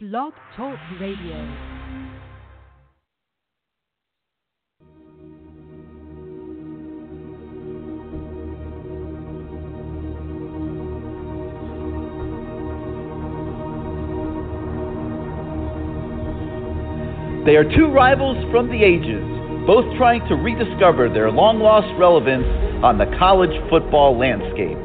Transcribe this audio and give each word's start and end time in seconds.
Blog 0.00 0.32
Talk 0.56 0.78
Radio. 0.98 1.36
They 17.44 17.56
are 17.56 17.64
two 17.76 17.88
rivals 17.92 18.38
from 18.50 18.68
the 18.68 18.82
ages, 18.82 19.20
both 19.66 19.84
trying 19.98 20.26
to 20.28 20.34
rediscover 20.34 21.10
their 21.10 21.30
long 21.30 21.60
lost 21.60 21.88
relevance 21.98 22.46
on 22.82 22.96
the 22.96 23.04
college 23.18 23.52
football 23.68 24.16
landscape. 24.18 24.78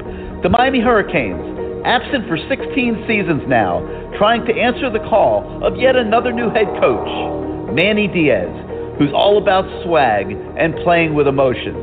The 0.43 0.49
Miami 0.49 0.81
Hurricanes, 0.81 1.85
absent 1.85 2.27
for 2.27 2.35
16 2.49 3.05
seasons 3.07 3.43
now, 3.47 3.79
trying 4.17 4.45
to 4.45 4.53
answer 4.53 4.89
the 4.89 4.99
call 5.09 5.63
of 5.63 5.77
yet 5.77 5.95
another 5.95 6.31
new 6.31 6.49
head 6.49 6.67
coach, 6.79 7.75
Manny 7.75 8.07
Diaz, 8.07 8.49
who's 8.97 9.11
all 9.13 9.37
about 9.37 9.65
swag 9.83 10.31
and 10.57 10.73
playing 10.83 11.13
with 11.13 11.27
emotion. 11.27 11.75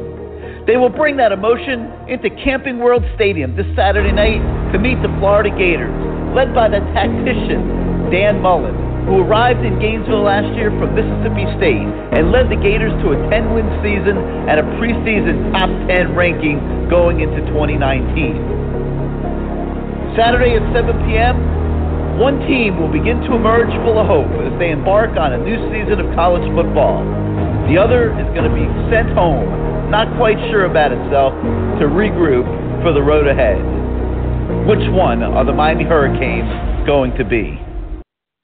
They 0.67 0.77
will 0.77 0.89
bring 0.89 1.17
that 1.19 1.33
emotion 1.33 1.93
into 2.09 2.31
Camping 2.43 2.79
World 2.79 3.05
Stadium 3.15 3.55
this 3.57 3.67
Saturday 3.77 4.13
night 4.13 4.41
to 4.73 4.79
meet 4.79 5.01
the 5.03 5.09
Florida 5.19 5.51
Gators, 5.51 5.93
led 6.33 6.55
by 6.55 6.69
the 6.69 6.81
tactician 6.97 8.09
Dan 8.09 8.41
Mullen, 8.41 8.75
who 9.05 9.19
arrived 9.21 9.67
in 9.67 9.79
Gainesville 9.81 10.23
last 10.23 10.55
year 10.55 10.71
from 10.81 10.95
Mississippi 10.95 11.45
State 11.59 11.83
and 12.17 12.31
led 12.31 12.49
the 12.49 12.57
Gators 12.57 12.93
to 13.03 13.13
a 13.13 13.17
10 13.29 13.53
win 13.53 13.69
season 13.85 14.17
and 14.49 14.61
a 14.63 14.65
preseason 14.79 15.53
top 15.53 15.69
10 15.91 16.15
ranking 16.15 16.89
going 16.89 17.21
into 17.21 17.41
2019. 17.51 20.15
Saturday 20.17 20.57
at 20.57 20.63
7 20.73 20.95
p.m., 21.09 21.52
one 22.21 22.39
team 22.45 22.77
will 22.77 22.93
begin 22.93 23.21
to 23.25 23.35
emerge 23.35 23.73
full 23.85 23.97
of 23.97 24.07
hope 24.07 24.31
as 24.45 24.53
they 24.59 24.71
embark 24.71 25.17
on 25.17 25.33
a 25.33 25.41
new 25.41 25.57
season 25.73 26.01
of 26.01 26.07
college 26.15 26.45
football. 26.53 27.01
The 27.73 27.81
other 27.81 28.13
is 28.21 28.29
going 28.37 28.45
to 28.45 28.55
be 28.55 28.69
sent 28.93 29.09
home, 29.17 29.49
not 29.91 30.13
quite 30.17 30.37
sure 30.51 30.67
about 30.67 30.93
itself, 30.93 31.33
to 31.81 31.89
regroup 31.89 32.45
for 32.83 32.93
the 32.93 33.01
road 33.01 33.27
ahead. 33.27 33.61
Which 34.69 34.85
one 34.93 35.23
are 35.23 35.45
the 35.45 35.53
Miami 35.53 35.85
Hurricanes 35.85 36.87
going 36.87 37.17
to 37.17 37.25
be? 37.25 37.72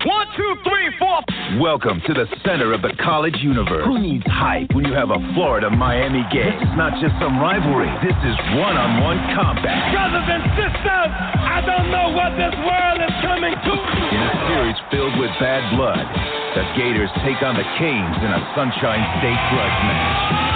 One, 0.07 0.31
two, 0.39 0.55
three, 0.63 0.95
four. 0.95 1.27
Welcome 1.59 1.99
to 2.07 2.15
the 2.15 2.31
center 2.47 2.71
of 2.71 2.87
the 2.87 2.95
college 3.03 3.35
universe. 3.43 3.83
Who 3.83 3.99
needs 3.99 4.23
hype 4.31 4.71
when 4.71 4.87
you 4.87 4.95
have 4.95 5.11
a 5.11 5.19
Florida 5.35 5.75
Miami 5.75 6.23
game? 6.31 6.55
This 6.55 6.71
is 6.71 6.77
not 6.79 7.03
just 7.03 7.19
some 7.19 7.43
rivalry. 7.43 7.91
This 8.07 8.15
is 8.15 8.37
one 8.63 8.79
on 8.79 9.03
one 9.03 9.19
combat. 9.35 9.91
Brothers 9.91 10.23
and 10.23 10.45
sisters, 10.55 11.11
I 11.43 11.67
don't 11.67 11.91
know 11.91 12.15
what 12.15 12.31
this 12.39 12.55
world 12.63 12.99
is 13.03 13.15
coming 13.27 13.59
to. 13.59 13.75
In 13.75 14.23
a 14.23 14.33
series 14.47 14.79
filled 14.95 15.19
with 15.19 15.35
bad 15.43 15.67
blood, 15.75 16.07
the 16.55 16.63
Gators 16.79 17.11
take 17.27 17.43
on 17.43 17.59
the 17.59 17.67
Canes 17.83 18.19
in 18.23 18.31
a 18.31 18.43
Sunshine 18.55 19.03
State 19.19 19.43
grudge 19.51 19.79
match. 19.83 20.48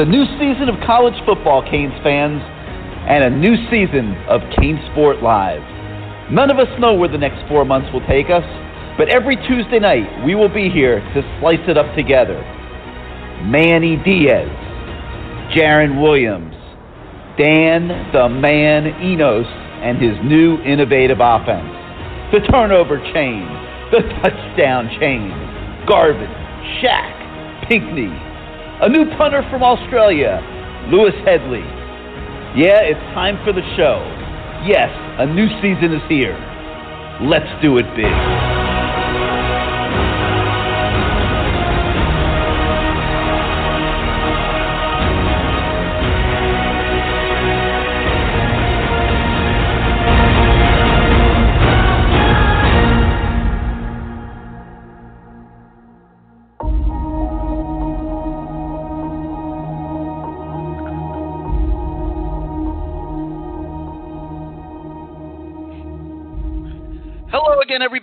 A 0.00 0.04
new 0.06 0.24
season 0.40 0.70
of 0.70 0.80
college 0.86 1.12
football, 1.26 1.60
Canes 1.60 1.92
fans, 2.02 2.40
and 3.04 3.22
a 3.22 3.28
new 3.28 3.52
season 3.68 4.16
of 4.32 4.40
Cane 4.56 4.80
Sport 4.90 5.22
Live. 5.22 5.60
None 6.32 6.50
of 6.50 6.58
us 6.58 6.72
know 6.80 6.94
where 6.94 7.10
the 7.10 7.18
next 7.18 7.46
four 7.50 7.66
months 7.66 7.92
will 7.92 8.00
take 8.08 8.30
us, 8.30 8.40
but 8.96 9.10
every 9.10 9.36
Tuesday 9.36 9.78
night 9.78 10.24
we 10.24 10.34
will 10.34 10.48
be 10.48 10.70
here 10.70 11.00
to 11.12 11.20
slice 11.38 11.60
it 11.68 11.76
up 11.76 11.94
together. 11.94 12.40
Manny 13.44 14.00
Diaz, 14.00 14.48
Jarren 15.52 16.00
Williams, 16.00 16.56
Dan 17.36 17.92
the 18.16 18.26
Man 18.26 18.86
Enos, 19.04 19.44
and 19.84 20.00
his 20.00 20.16
new 20.24 20.56
innovative 20.64 21.18
offense. 21.20 21.68
The 22.32 22.40
turnover 22.48 22.96
chain, 23.12 23.44
the 23.92 24.00
touchdown 24.24 24.88
chain, 24.98 25.28
Garvin, 25.84 26.32
Shaq, 26.80 27.68
Pinckney, 27.68 28.29
a 28.82 28.88
new 28.88 29.04
punter 29.18 29.46
from 29.50 29.62
Australia, 29.62 30.40
Lewis 30.90 31.12
Hedley. 31.26 31.60
Yeah, 32.56 32.80
it's 32.80 33.00
time 33.12 33.36
for 33.44 33.52
the 33.52 33.60
show. 33.76 34.00
Yes, 34.64 34.88
a 35.20 35.26
new 35.26 35.48
season 35.60 35.92
is 35.92 36.02
here. 36.08 36.32
Let's 37.20 37.50
do 37.60 37.76
it 37.76 37.84
big. 37.94 38.29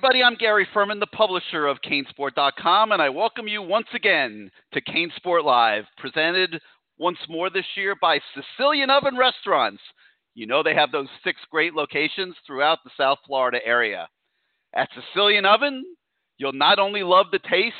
Everybody. 0.07 0.24
I'm 0.24 0.38
Gary 0.39 0.65
Ferman, 0.74 1.01
the 1.01 1.07
publisher 1.07 1.68
of 1.68 1.81
Canesport.com, 1.81 2.94
and 2.94 3.01
I 3.01 3.09
welcome 3.09 3.45
you 3.45 3.62
once 3.62 3.88
again 3.94 4.50
to 4.71 4.80
Canesport 4.80 5.44
Live, 5.44 5.83
presented 5.98 6.62
once 6.98 7.18
more 7.27 7.50
this 7.50 7.65
year 7.75 7.94
by 8.00 8.21
Sicilian 8.33 8.89
Oven 8.89 9.18
Restaurants. 9.18 9.81
You 10.33 10.48
know 10.48 10.63
they 10.63 10.75
have 10.75 10.94
those 10.94 11.09
six 11.25 11.42
great 11.51 11.74
locations 11.74 12.36
throughout 12.45 12.80
the 12.86 12.92
South 12.95 13.18
Florida 13.27 13.57
area. 13.65 14.07
At 14.74 14.88
Sicilian 14.95 15.45
Oven, 15.45 15.83
you'll 16.38 16.53
not 16.53 16.80
only 16.80 17.03
love 17.03 17.25
the 17.33 17.39
taste, 17.39 17.75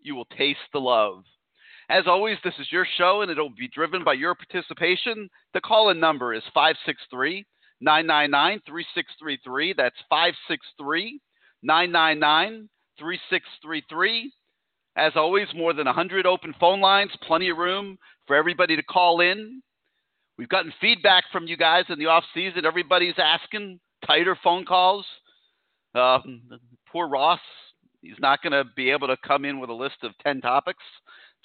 you 0.00 0.14
will 0.14 0.28
taste 0.38 0.60
the 0.72 0.80
love. 0.80 1.24
As 1.90 2.04
always, 2.06 2.38
this 2.42 2.54
is 2.58 2.72
your 2.72 2.86
show 2.96 3.20
and 3.20 3.30
it'll 3.30 3.50
be 3.50 3.68
driven 3.68 4.02
by 4.02 4.14
your 4.14 4.34
participation. 4.34 5.28
The 5.52 5.60
call 5.60 5.90
in 5.90 6.00
number 6.00 6.32
is 6.32 6.42
563 6.54 7.44
999 7.80 8.60
3633. 8.66 9.74
That's 9.76 9.96
563 10.08 11.20
999 11.62 12.68
3633. 12.98 14.32
As 14.96 15.12
always, 15.14 15.46
more 15.54 15.72
than 15.72 15.86
100 15.86 16.26
open 16.26 16.54
phone 16.58 16.80
lines, 16.80 17.12
plenty 17.26 17.50
of 17.50 17.58
room 17.58 17.98
for 18.26 18.34
everybody 18.34 18.74
to 18.74 18.82
call 18.82 19.20
in. 19.20 19.62
We've 20.36 20.48
gotten 20.48 20.72
feedback 20.80 21.24
from 21.32 21.46
you 21.46 21.56
guys 21.56 21.84
in 21.88 21.98
the 21.98 22.06
off 22.06 22.24
season. 22.34 22.64
Everybody's 22.64 23.18
asking 23.18 23.80
tighter 24.06 24.36
phone 24.42 24.64
calls. 24.64 25.06
Um, 25.94 26.42
poor 26.90 27.08
Ross, 27.08 27.40
he's 28.02 28.18
not 28.20 28.42
going 28.42 28.52
to 28.52 28.64
be 28.76 28.90
able 28.90 29.08
to 29.08 29.16
come 29.26 29.44
in 29.44 29.60
with 29.60 29.70
a 29.70 29.74
list 29.74 29.96
of 30.02 30.12
10 30.22 30.40
topics 30.40 30.82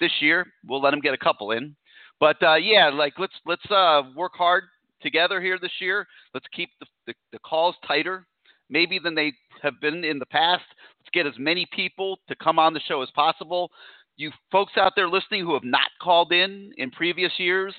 this 0.00 0.12
year. 0.20 0.46
We'll 0.66 0.82
let 0.82 0.94
him 0.94 1.00
get 1.00 1.14
a 1.14 1.18
couple 1.18 1.52
in. 1.52 1.74
But 2.20 2.42
uh, 2.42 2.54
yeah, 2.54 2.90
like 2.90 3.14
let's 3.18 3.34
let's 3.44 3.68
uh, 3.70 4.02
work 4.14 4.32
hard 4.34 4.64
together 5.04 5.40
here 5.40 5.58
this 5.60 5.80
year. 5.80 6.06
Let's 6.32 6.46
keep 6.52 6.70
the, 6.80 6.86
the, 7.06 7.14
the 7.32 7.38
calls 7.38 7.76
tighter, 7.86 8.26
maybe 8.68 8.98
than 8.98 9.14
they 9.14 9.32
have 9.62 9.80
been 9.80 10.02
in 10.02 10.18
the 10.18 10.26
past. 10.26 10.64
Let's 10.98 11.10
get 11.12 11.26
as 11.26 11.38
many 11.38 11.66
people 11.72 12.18
to 12.28 12.34
come 12.34 12.58
on 12.58 12.74
the 12.74 12.80
show 12.88 13.02
as 13.02 13.10
possible. 13.14 13.70
You 14.16 14.32
folks 14.50 14.72
out 14.76 14.92
there 14.96 15.08
listening 15.08 15.44
who 15.44 15.54
have 15.54 15.64
not 15.64 15.90
called 16.02 16.32
in 16.32 16.72
in 16.76 16.90
previous 16.90 17.32
years, 17.38 17.74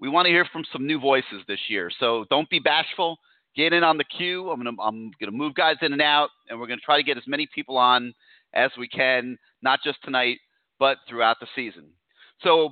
we 0.00 0.08
want 0.08 0.26
to 0.26 0.30
hear 0.30 0.46
from 0.52 0.64
some 0.72 0.86
new 0.86 0.98
voices 0.98 1.42
this 1.46 1.60
year. 1.68 1.90
So 2.00 2.24
don't 2.30 2.50
be 2.50 2.58
bashful. 2.58 3.18
Get 3.56 3.72
in 3.72 3.84
on 3.84 3.96
the 3.96 4.04
queue. 4.04 4.50
I'm 4.50 4.62
gonna 4.62 4.82
I'm 4.82 5.12
gonna 5.20 5.32
move 5.32 5.54
guys 5.54 5.76
in 5.82 5.92
and 5.92 6.02
out, 6.02 6.30
and 6.48 6.58
we're 6.58 6.66
gonna 6.66 6.80
try 6.84 6.96
to 6.96 7.04
get 7.04 7.16
as 7.16 7.22
many 7.26 7.46
people 7.54 7.76
on 7.76 8.12
as 8.52 8.70
we 8.78 8.88
can, 8.88 9.38
not 9.62 9.80
just 9.84 9.98
tonight, 10.02 10.38
but 10.78 10.98
throughout 11.08 11.38
the 11.40 11.46
season. 11.54 11.84
So 12.42 12.70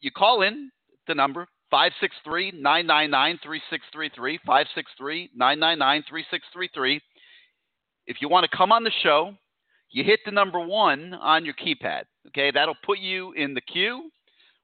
you 0.00 0.10
call 0.10 0.42
in 0.42 0.70
the 1.08 1.14
number 1.14 1.46
563 1.70 2.52
999 2.60 3.38
3633. 3.42 4.38
563 4.44 5.30
999 5.34 6.04
3633. 6.08 7.00
If 8.06 8.16
you 8.20 8.28
want 8.28 8.48
to 8.50 8.56
come 8.56 8.72
on 8.72 8.84
the 8.84 8.90
show, 9.02 9.34
you 9.90 10.04
hit 10.04 10.20
the 10.24 10.32
number 10.32 10.60
one 10.60 11.14
on 11.14 11.44
your 11.44 11.54
keypad. 11.54 12.02
Okay, 12.28 12.50
that'll 12.50 12.76
put 12.84 12.98
you 12.98 13.32
in 13.32 13.54
the 13.54 13.60
queue. 13.60 14.10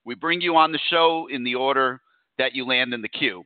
We 0.05 0.15
bring 0.15 0.41
you 0.41 0.57
on 0.57 0.73
the 0.73 0.81
show 0.91 1.29
in 1.31 1.45
the 1.45 1.55
order 1.55 2.01
that 2.39 2.55
you 2.55 2.67
land 2.67 2.95
in 2.95 3.03
the 3.03 3.09
queue. 3.09 3.45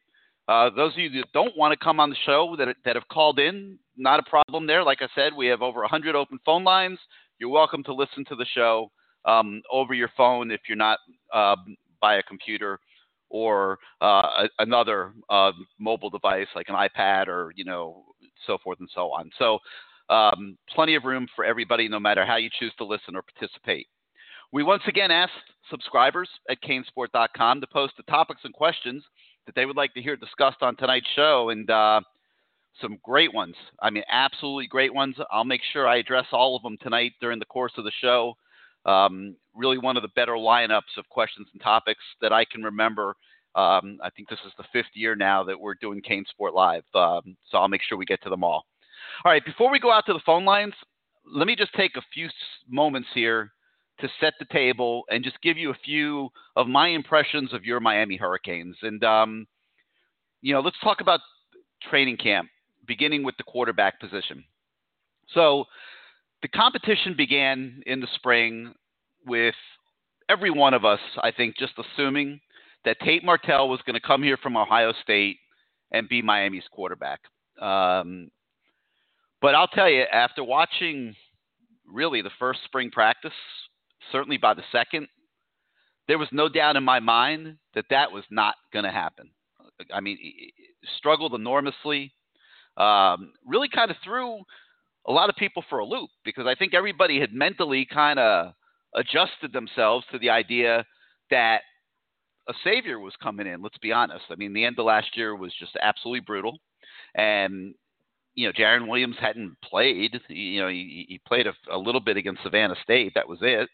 Uh, 0.48 0.68
those 0.70 0.92
of 0.92 0.98
you 0.98 1.10
that 1.10 1.32
don't 1.32 1.56
want 1.56 1.72
to 1.72 1.84
come 1.84 2.00
on 2.00 2.10
the 2.10 2.16
show 2.26 2.56
that, 2.58 2.74
that 2.84 2.96
have 2.96 3.08
called 3.08 3.38
in, 3.38 3.78
not 3.96 4.20
a 4.20 4.22
problem 4.28 4.66
there. 4.66 4.82
Like 4.82 5.00
I 5.00 5.08
said, 5.14 5.32
we 5.34 5.46
have 5.46 5.62
over 5.62 5.80
100 5.80 6.16
open 6.16 6.38
phone 6.44 6.64
lines. 6.64 6.98
You're 7.38 7.50
welcome 7.50 7.84
to 7.84 7.94
listen 7.94 8.24
to 8.26 8.36
the 8.36 8.46
show 8.52 8.90
um, 9.24 9.62
over 9.70 9.94
your 9.94 10.10
phone 10.16 10.50
if 10.50 10.60
you're 10.68 10.76
not 10.76 10.98
uh, 11.32 11.56
by 12.00 12.16
a 12.16 12.22
computer 12.22 12.80
or 13.30 13.78
uh, 14.00 14.46
another 14.58 15.12
uh, 15.30 15.52
mobile 15.78 16.10
device 16.10 16.48
like 16.54 16.68
an 16.68 16.74
iPad 16.74 17.28
or 17.28 17.52
you 17.56 17.64
know 17.64 18.04
so 18.46 18.58
forth 18.62 18.80
and 18.80 18.90
so 18.94 19.10
on. 19.10 19.30
So 19.38 19.58
um, 20.12 20.58
plenty 20.68 20.96
of 20.96 21.04
room 21.04 21.26
for 21.34 21.44
everybody, 21.44 21.88
no 21.88 22.00
matter 22.00 22.26
how 22.26 22.36
you 22.36 22.50
choose 22.58 22.72
to 22.78 22.84
listen 22.84 23.16
or 23.16 23.22
participate. 23.22 23.86
We 24.52 24.64
once 24.64 24.82
again 24.88 25.12
asked 25.12 25.32
subscribers 25.70 26.28
at 26.50 26.58
canesport.com 26.62 27.60
to 27.60 27.66
post 27.68 27.94
the 27.96 28.02
topics 28.04 28.40
and 28.42 28.52
questions 28.52 29.04
that 29.46 29.54
they 29.54 29.64
would 29.64 29.76
like 29.76 29.94
to 29.94 30.02
hear 30.02 30.16
discussed 30.16 30.62
on 30.62 30.76
tonight's 30.76 31.06
show, 31.14 31.50
and 31.50 31.70
uh, 31.70 32.00
some 32.80 32.98
great 33.02 33.32
ones. 33.32 33.54
I 33.80 33.90
mean, 33.90 34.02
absolutely 34.10 34.66
great 34.66 34.92
ones. 34.92 35.16
I'll 35.30 35.44
make 35.44 35.62
sure 35.72 35.86
I 35.86 35.98
address 35.98 36.26
all 36.32 36.56
of 36.56 36.62
them 36.62 36.76
tonight 36.82 37.12
during 37.20 37.38
the 37.38 37.44
course 37.46 37.72
of 37.76 37.84
the 37.84 37.92
show. 38.00 38.34
Um, 38.86 39.36
really, 39.54 39.78
one 39.78 39.96
of 39.96 40.02
the 40.02 40.08
better 40.14 40.32
lineups 40.32 40.96
of 40.96 41.08
questions 41.08 41.48
and 41.52 41.60
topics 41.60 42.02
that 42.20 42.32
I 42.32 42.44
can 42.44 42.62
remember. 42.62 43.14
Um, 43.54 43.98
I 44.02 44.10
think 44.14 44.28
this 44.28 44.38
is 44.46 44.52
the 44.56 44.64
fifth 44.72 44.94
year 44.94 45.16
now 45.16 45.42
that 45.44 45.58
we're 45.58 45.74
doing 45.74 46.00
CaneSport 46.02 46.54
Live, 46.54 46.84
um, 46.94 47.36
so 47.50 47.58
I'll 47.58 47.68
make 47.68 47.82
sure 47.82 47.98
we 47.98 48.04
get 48.04 48.22
to 48.22 48.30
them 48.30 48.44
all. 48.44 48.64
All 49.24 49.32
right, 49.32 49.44
before 49.44 49.70
we 49.70 49.80
go 49.80 49.90
out 49.90 50.06
to 50.06 50.12
the 50.12 50.20
phone 50.24 50.44
lines, 50.44 50.74
let 51.26 51.46
me 51.46 51.56
just 51.56 51.74
take 51.74 51.96
a 51.96 52.02
few 52.14 52.28
moments 52.68 53.08
here 53.12 53.52
to 54.00 54.08
set 54.20 54.34
the 54.38 54.46
table 54.46 55.02
and 55.10 55.24
just 55.24 55.40
give 55.42 55.58
you 55.58 55.70
a 55.70 55.78
few 55.84 56.30
of 56.56 56.68
my 56.68 56.88
impressions 56.88 57.52
of 57.52 57.64
your 57.64 57.80
Miami 57.80 58.16
Hurricanes. 58.16 58.76
And, 58.82 59.02
um, 59.04 59.46
you 60.42 60.54
know, 60.54 60.60
let's 60.60 60.78
talk 60.82 61.00
about 61.00 61.20
training 61.90 62.16
camp, 62.16 62.48
beginning 62.86 63.22
with 63.22 63.36
the 63.36 63.42
quarterback 63.42 64.00
position. 64.00 64.42
So, 65.34 65.64
the 66.42 66.48
competition 66.48 67.14
began 67.16 67.82
in 67.86 68.00
the 68.00 68.08
spring 68.14 68.74
with 69.26 69.54
every 70.28 70.50
one 70.50 70.74
of 70.74 70.84
us, 70.84 71.00
I 71.22 71.30
think, 71.32 71.56
just 71.58 71.74
assuming 71.78 72.40
that 72.84 73.00
Tate 73.00 73.24
Martell 73.24 73.68
was 73.68 73.80
going 73.84 73.94
to 73.94 74.06
come 74.06 74.22
here 74.22 74.36
from 74.36 74.56
Ohio 74.56 74.92
State 75.02 75.38
and 75.92 76.08
be 76.08 76.22
Miami's 76.22 76.64
quarterback. 76.70 77.20
Um, 77.60 78.30
but 79.42 79.54
I'll 79.54 79.68
tell 79.68 79.88
you, 79.88 80.02
after 80.02 80.42
watching 80.42 81.14
really 81.86 82.22
the 82.22 82.30
first 82.38 82.60
spring 82.64 82.90
practice, 82.90 83.32
certainly 84.12 84.38
by 84.38 84.54
the 84.54 84.62
second, 84.72 85.08
there 86.08 86.18
was 86.18 86.28
no 86.32 86.48
doubt 86.48 86.76
in 86.76 86.84
my 86.84 87.00
mind 87.00 87.56
that 87.74 87.84
that 87.90 88.10
was 88.10 88.24
not 88.30 88.54
going 88.72 88.84
to 88.84 88.90
happen. 88.90 89.30
I 89.92 90.00
mean, 90.00 90.18
struggled 90.98 91.34
enormously. 91.34 92.12
Um, 92.76 93.32
really 93.46 93.68
kind 93.68 93.90
of 93.90 93.96
threw 94.02 94.40
a 95.06 95.12
lot 95.12 95.28
of 95.28 95.36
people 95.36 95.64
for 95.68 95.78
a 95.78 95.84
loop 95.84 96.10
because 96.24 96.46
I 96.46 96.54
think 96.54 96.74
everybody 96.74 97.20
had 97.20 97.32
mentally 97.32 97.86
kind 97.90 98.18
of 98.18 98.52
adjusted 98.94 99.52
themselves 99.52 100.04
to 100.12 100.18
the 100.18 100.30
idea 100.30 100.84
that 101.30 101.62
a 102.48 102.52
savior 102.64 102.98
was 102.98 103.14
coming 103.22 103.46
in. 103.46 103.62
Let's 103.62 103.78
be 103.78 103.92
honest. 103.92 104.24
I 104.30 104.34
mean, 104.34 104.52
the 104.52 104.64
end 104.64 104.78
of 104.78 104.86
last 104.86 105.16
year 105.16 105.36
was 105.36 105.52
just 105.58 105.76
absolutely 105.80 106.20
brutal, 106.20 106.58
and 107.14 107.74
you 108.34 108.46
know, 108.46 108.52
Jarren 108.52 108.88
Williams 108.88 109.16
hadn't 109.20 109.56
played. 109.62 110.18
You 110.28 110.62
know, 110.62 110.68
he, 110.68 111.06
he 111.08 111.20
played 111.26 111.46
a, 111.46 111.52
a 111.70 111.76
little 111.76 112.00
bit 112.00 112.16
against 112.16 112.42
Savannah 112.42 112.76
State. 112.82 113.12
That 113.14 113.28
was 113.28 113.38
it. 113.42 113.68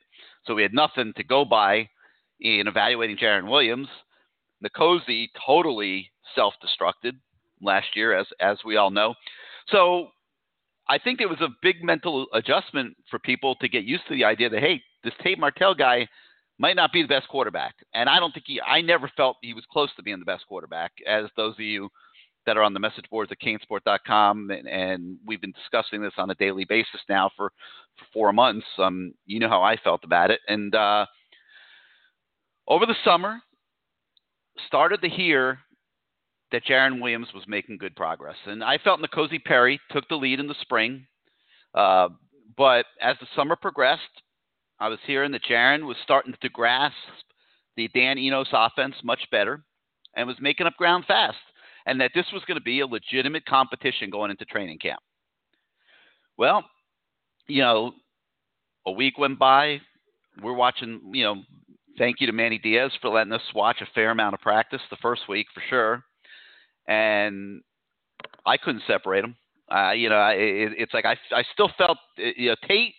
So 0.45 0.55
we 0.55 0.63
had 0.63 0.75
nothing 0.75 1.13
to 1.17 1.25
go 1.25 1.45
by 1.45 1.89
in 2.41 2.67
evaluating 2.67 3.17
Jarren 3.17 3.51
Williams. 3.51 3.89
N'Kosi 4.65 5.29
totally 5.47 6.11
self-destructed 6.35 7.13
last 7.63 7.89
year, 7.95 8.17
as 8.17 8.27
as 8.41 8.59
we 8.65 8.77
all 8.77 8.91
know. 8.91 9.15
So 9.69 10.09
I 10.89 10.99
think 10.99 11.21
it 11.21 11.29
was 11.29 11.41
a 11.41 11.49
big 11.63 11.83
mental 11.83 12.27
adjustment 12.33 12.97
for 13.11 13.19
people 13.19 13.57
to 13.57 13.69
get 13.69 13.85
used 13.85 14.05
to 14.09 14.15
the 14.15 14.25
idea 14.25 14.49
that 14.51 14.61
hey, 14.61 14.83
this 15.05 15.15
Tate 15.23 15.39
Martell 15.39 15.75
guy 15.75 16.09
might 16.59 16.77
not 16.77 16.93
be 16.93 17.03
the 17.03 17.09
best 17.09 17.29
quarterback, 17.29 17.75
and 17.93 18.09
I 18.09 18.19
don't 18.19 18.33
think 18.33 18.47
he. 18.47 18.61
I 18.61 18.81
never 18.81 19.11
felt 19.17 19.37
he 19.43 19.53
was 19.53 19.65
close 19.71 19.91
to 19.97 20.03
being 20.03 20.19
the 20.19 20.25
best 20.25 20.47
quarterback, 20.47 20.93
as 21.07 21.27
those 21.37 21.55
of 21.55 21.61
you 21.61 21.89
that 22.47 22.57
are 22.57 22.63
on 22.63 22.73
the 22.73 22.81
message 22.81 23.05
boards 23.11 23.33
at 23.33 23.41
canesport.com, 23.41 24.51
and, 24.51 24.69
and 24.69 25.19
we've 25.27 25.41
been 25.41 25.53
discussing 25.53 26.01
this 26.01 26.13
on 26.17 26.31
a 26.31 26.35
daily 26.37 26.65
basis 26.65 27.01
now 27.09 27.29
for, 27.37 27.51
for 27.99 28.05
four 28.13 28.33
months. 28.33 28.67
Um, 28.79 29.13
you 29.27 29.41
know 29.41 29.49
how 29.49 29.63
I 29.63 29.77
felt 29.77 30.05
about 30.05 30.31
it, 30.31 30.41
and 30.49 30.75
uh, 30.75 31.07
over 32.69 32.87
the 32.87 32.95
summer, 33.05 33.41
started 34.67 35.03
to 35.03 35.09
hear 35.09 35.59
that 36.53 36.65
Jarren 36.65 37.01
Williams 37.01 37.29
was 37.35 37.45
making 37.49 37.79
good 37.79 37.97
progress, 37.97 38.37
and 38.47 38.63
I 38.63 38.79
felt 38.79 39.01
N'Kosi 39.01 39.43
Perry 39.45 39.81
took 39.91 40.09
the 40.09 40.17
lead 40.17 40.41
in 40.41 40.47
the 40.47 40.55
spring, 40.61 41.07
uh, 41.75 42.09
but 42.57 42.87
as 43.01 43.17
the 43.21 43.27
summer 43.35 43.57
progressed, 43.57 44.03
I 44.79 44.89
was 44.89 44.99
hearing 45.07 45.33
that 45.33 45.45
Jarren 45.45 45.87
was 45.87 45.97
starting 46.03 46.35
to 46.41 46.49
grasp 46.49 46.95
the 47.77 47.89
Dan 47.89 48.19
Enos 48.19 48.49
offense 48.53 48.95
much 49.03 49.21
better 49.31 49.65
and 50.15 50.27
was 50.27 50.37
making 50.41 50.67
up 50.67 50.77
ground 50.77 51.05
fast 51.07 51.37
and 51.87 52.01
that 52.01 52.11
this 52.15 52.27
was 52.33 52.43
going 52.47 52.59
to 52.59 52.65
be 52.65 52.81
a 52.81 52.87
legitimate 52.87 53.47
competition 53.47 54.11
going 54.11 54.31
into 54.31 54.45
training 54.45 54.79
camp. 54.79 55.01
Well, 56.37 56.65
you 57.47 57.63
know, 57.63 57.93
a 58.87 58.93
week 58.93 59.19
went 59.19 59.39
by. 59.39 59.81
We're 60.43 60.53
watching, 60.53 61.01
you 61.13 61.25
know, 61.25 61.43
thank 61.97 62.21
you 62.21 62.27
to 62.27 62.33
Manny 62.33 62.59
Diaz 62.59 62.93
for 63.01 63.09
letting 63.09 63.33
us 63.33 63.43
watch 63.55 63.81
a 63.81 63.89
fair 63.95 64.11
amount 64.11 64.35
of 64.35 64.41
practice 64.41 64.83
the 64.91 64.97
first 65.01 65.23
week 65.29 65.47
for 65.55 65.63
sure. 65.71 66.05
And 66.89 67.63
I 68.45 68.57
couldn't 68.57 68.83
separate 68.87 69.23
them. 69.23 69.37
Uh, 69.71 69.93
you 69.93 70.09
know, 70.09 70.29
it, 70.29 70.73
it's 70.79 70.95
like 70.95 71.05
I, 71.05 71.17
I 71.33 71.43
still 71.53 71.71
felt, 71.77 71.99
you 72.17 72.51
know, 72.51 72.57
Tate 72.69 72.95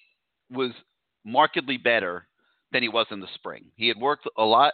was 0.52 0.72
markedly 1.26 1.78
better 1.78 2.28
than 2.72 2.84
he 2.84 2.90
was 2.90 3.08
in 3.12 3.20
the 3.20 3.28
spring. 3.36 3.66
He 3.76 3.88
had 3.88 3.98
worked 3.98 4.28
a 4.38 4.44
lot 4.44 4.74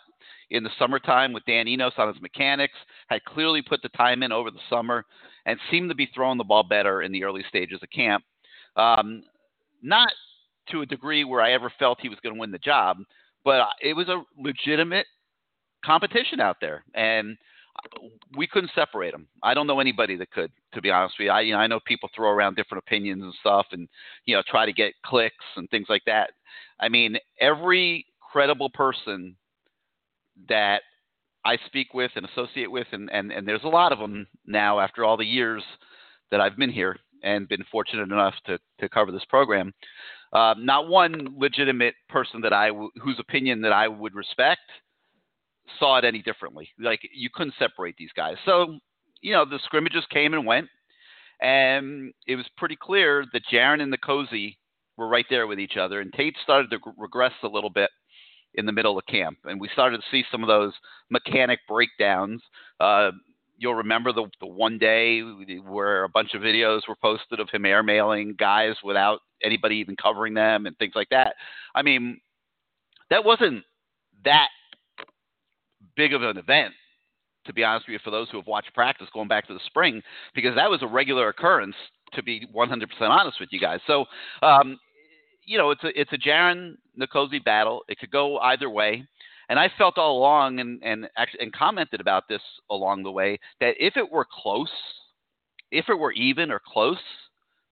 in 0.49 0.63
the 0.63 0.69
summertime 0.79 1.33
with 1.33 1.45
Dan 1.45 1.67
Enos 1.67 1.93
on 1.97 2.11
his 2.11 2.21
mechanics, 2.21 2.73
had 3.07 3.23
clearly 3.25 3.61
put 3.61 3.81
the 3.81 3.89
time 3.89 4.23
in 4.23 4.31
over 4.31 4.49
the 4.49 4.59
summer, 4.69 5.05
and 5.45 5.59
seemed 5.69 5.89
to 5.89 5.95
be 5.95 6.09
throwing 6.13 6.37
the 6.37 6.43
ball 6.43 6.63
better 6.63 7.01
in 7.03 7.11
the 7.11 7.23
early 7.23 7.43
stages 7.49 7.79
of 7.83 7.89
camp. 7.91 8.23
Um, 8.75 9.23
not 9.81 10.09
to 10.69 10.81
a 10.81 10.85
degree 10.85 11.23
where 11.23 11.41
I 11.41 11.51
ever 11.51 11.71
felt 11.77 11.99
he 12.01 12.09
was 12.09 12.19
going 12.23 12.35
to 12.35 12.39
win 12.39 12.51
the 12.51 12.57
job, 12.59 12.97
but 13.43 13.67
it 13.81 13.93
was 13.93 14.07
a 14.07 14.23
legitimate 14.37 15.05
competition 15.85 16.39
out 16.39 16.57
there, 16.61 16.83
and 16.95 17.37
we 18.35 18.47
couldn't 18.47 18.71
separate 18.75 19.11
them. 19.11 19.27
I 19.41 19.53
don't 19.53 19.67
know 19.67 19.79
anybody 19.79 20.15
that 20.17 20.31
could, 20.31 20.51
to 20.73 20.81
be 20.81 20.89
honest 20.89 21.15
with 21.19 21.25
you. 21.25 21.31
I, 21.31 21.41
you 21.41 21.53
know, 21.53 21.59
I 21.59 21.67
know 21.67 21.79
people 21.85 22.09
throw 22.15 22.29
around 22.29 22.55
different 22.55 22.83
opinions 22.85 23.23
and 23.23 23.33
stuff, 23.39 23.67
and 23.71 23.87
you 24.25 24.35
know, 24.35 24.43
try 24.47 24.65
to 24.65 24.73
get 24.73 24.93
clicks 25.05 25.35
and 25.55 25.69
things 25.69 25.87
like 25.89 26.03
that. 26.05 26.31
I 26.79 26.89
mean, 26.89 27.17
every 27.39 28.05
credible 28.31 28.69
person 28.69 29.35
that 30.49 30.81
I 31.45 31.57
speak 31.67 31.93
with 31.93 32.11
and 32.15 32.25
associate 32.25 32.71
with, 32.71 32.87
and, 32.91 33.09
and, 33.11 33.31
and 33.31 33.47
there's 33.47 33.63
a 33.63 33.69
lot 33.69 33.91
of 33.91 33.99
them 33.99 34.27
now 34.45 34.79
after 34.79 35.03
all 35.03 35.17
the 35.17 35.25
years 35.25 35.63
that 36.31 36.41
I've 36.41 36.57
been 36.57 36.71
here 36.71 36.97
and 37.23 37.47
been 37.47 37.63
fortunate 37.71 38.11
enough 38.11 38.33
to, 38.45 38.59
to 38.79 38.89
cover 38.89 39.11
this 39.11 39.25
program. 39.29 39.73
Uh, 40.31 40.55
not 40.57 40.87
one 40.87 41.35
legitimate 41.37 41.93
person 42.09 42.41
that 42.41 42.53
I 42.53 42.67
w- 42.69 42.89
whose 43.01 43.19
opinion 43.19 43.61
that 43.61 43.71
I 43.71 43.87
would 43.87 44.15
respect 44.15 44.61
saw 45.79 45.97
it 45.97 46.05
any 46.05 46.21
differently. 46.21 46.69
Like 46.79 47.01
you 47.13 47.29
couldn't 47.33 47.55
separate 47.59 47.95
these 47.97 48.11
guys. 48.15 48.35
So 48.45 48.79
you 49.21 49.33
know 49.33 49.45
the 49.45 49.59
scrimmages 49.65 50.05
came 50.09 50.33
and 50.33 50.45
went, 50.45 50.67
and 51.41 52.13
it 52.27 52.35
was 52.35 52.45
pretty 52.57 52.77
clear 52.79 53.25
that 53.33 53.43
Jarren 53.51 53.81
and 53.81 53.93
N'Kosi 53.93 54.57
were 54.97 55.07
right 55.07 55.25
there 55.29 55.47
with 55.47 55.59
each 55.59 55.77
other, 55.77 56.01
and 56.01 56.13
Tate 56.13 56.35
started 56.43 56.69
to 56.71 56.79
regress 56.97 57.33
a 57.43 57.47
little 57.47 57.69
bit 57.69 57.89
in 58.55 58.65
the 58.65 58.71
middle 58.71 58.97
of 58.97 59.05
camp, 59.07 59.37
and 59.45 59.59
we 59.59 59.69
started 59.73 59.97
to 59.97 60.03
see 60.11 60.23
some 60.31 60.43
of 60.43 60.47
those 60.47 60.73
mechanic 61.09 61.59
breakdowns. 61.67 62.41
Uh, 62.79 63.11
you'll 63.57 63.73
remember 63.75 64.11
the, 64.11 64.27
the 64.39 64.45
one 64.45 64.77
day 64.77 65.21
where 65.21 66.03
a 66.03 66.09
bunch 66.09 66.33
of 66.33 66.41
videos 66.41 66.81
were 66.87 66.95
posted 67.01 67.39
of 67.39 67.49
him 67.49 67.63
airmailing 67.63 68.37
guys 68.37 68.75
without 68.83 69.19
anybody 69.43 69.75
even 69.77 69.95
covering 69.95 70.33
them 70.33 70.65
and 70.65 70.77
things 70.77 70.93
like 70.95 71.09
that. 71.09 71.35
I 71.73 71.81
mean, 71.81 72.19
that 73.09 73.23
wasn't 73.23 73.63
that 74.25 74.49
big 75.95 76.13
of 76.13 76.23
an 76.23 76.37
event, 76.37 76.73
to 77.45 77.53
be 77.53 77.63
honest 77.63 77.87
with 77.87 77.93
you, 77.93 77.99
for 78.03 78.11
those 78.11 78.29
who 78.29 78.37
have 78.37 78.47
watched 78.47 78.73
practice 78.73 79.07
going 79.13 79.27
back 79.27 79.47
to 79.47 79.53
the 79.53 79.59
spring, 79.65 80.01
because 80.33 80.55
that 80.55 80.69
was 80.69 80.81
a 80.81 80.87
regular 80.87 81.29
occurrence. 81.29 81.75
To 82.13 82.21
be 82.21 82.45
100% 82.55 82.85
honest 83.01 83.39
with 83.39 83.49
you 83.51 83.59
guys, 83.59 83.79
so 83.87 84.05
um, 84.43 84.79
you 85.45 85.57
know 85.57 85.71
it's 85.71 85.83
a 85.83 85.99
it's 85.99 86.13
a 86.13 86.17
Jarren 86.17 86.75
N'Kosi 86.99 87.43
battle. 87.43 87.81
It 87.87 87.97
could 87.97 88.11
go 88.11 88.37
either 88.37 88.69
way. 88.69 89.07
And 89.49 89.59
I 89.59 89.69
felt 89.77 89.97
all 89.97 90.19
along 90.19 90.59
and, 90.59 90.81
and 90.83 91.09
actually 91.17 91.41
and 91.41 91.53
commented 91.53 91.99
about 91.99 92.27
this 92.29 92.41
along 92.69 93.03
the 93.03 93.11
way 93.11 93.39
that 93.59 93.73
if 93.79 93.97
it 93.97 94.11
were 94.11 94.27
close, 94.31 94.71
if 95.71 95.89
it 95.89 95.97
were 95.97 96.13
even 96.13 96.51
or 96.51 96.61
close, 96.65 96.97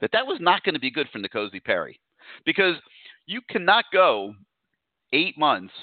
that 0.01 0.11
that 0.11 0.25
was 0.25 0.39
not 0.41 0.63
going 0.63 0.73
to 0.73 0.81
be 0.81 0.91
good 0.91 1.07
for 1.11 1.19
N'Kosi 1.19 1.63
Perry. 1.63 1.99
Because 2.45 2.75
you 3.25 3.41
cannot 3.49 3.85
go 3.93 4.33
eight 5.13 5.37
months 5.37 5.73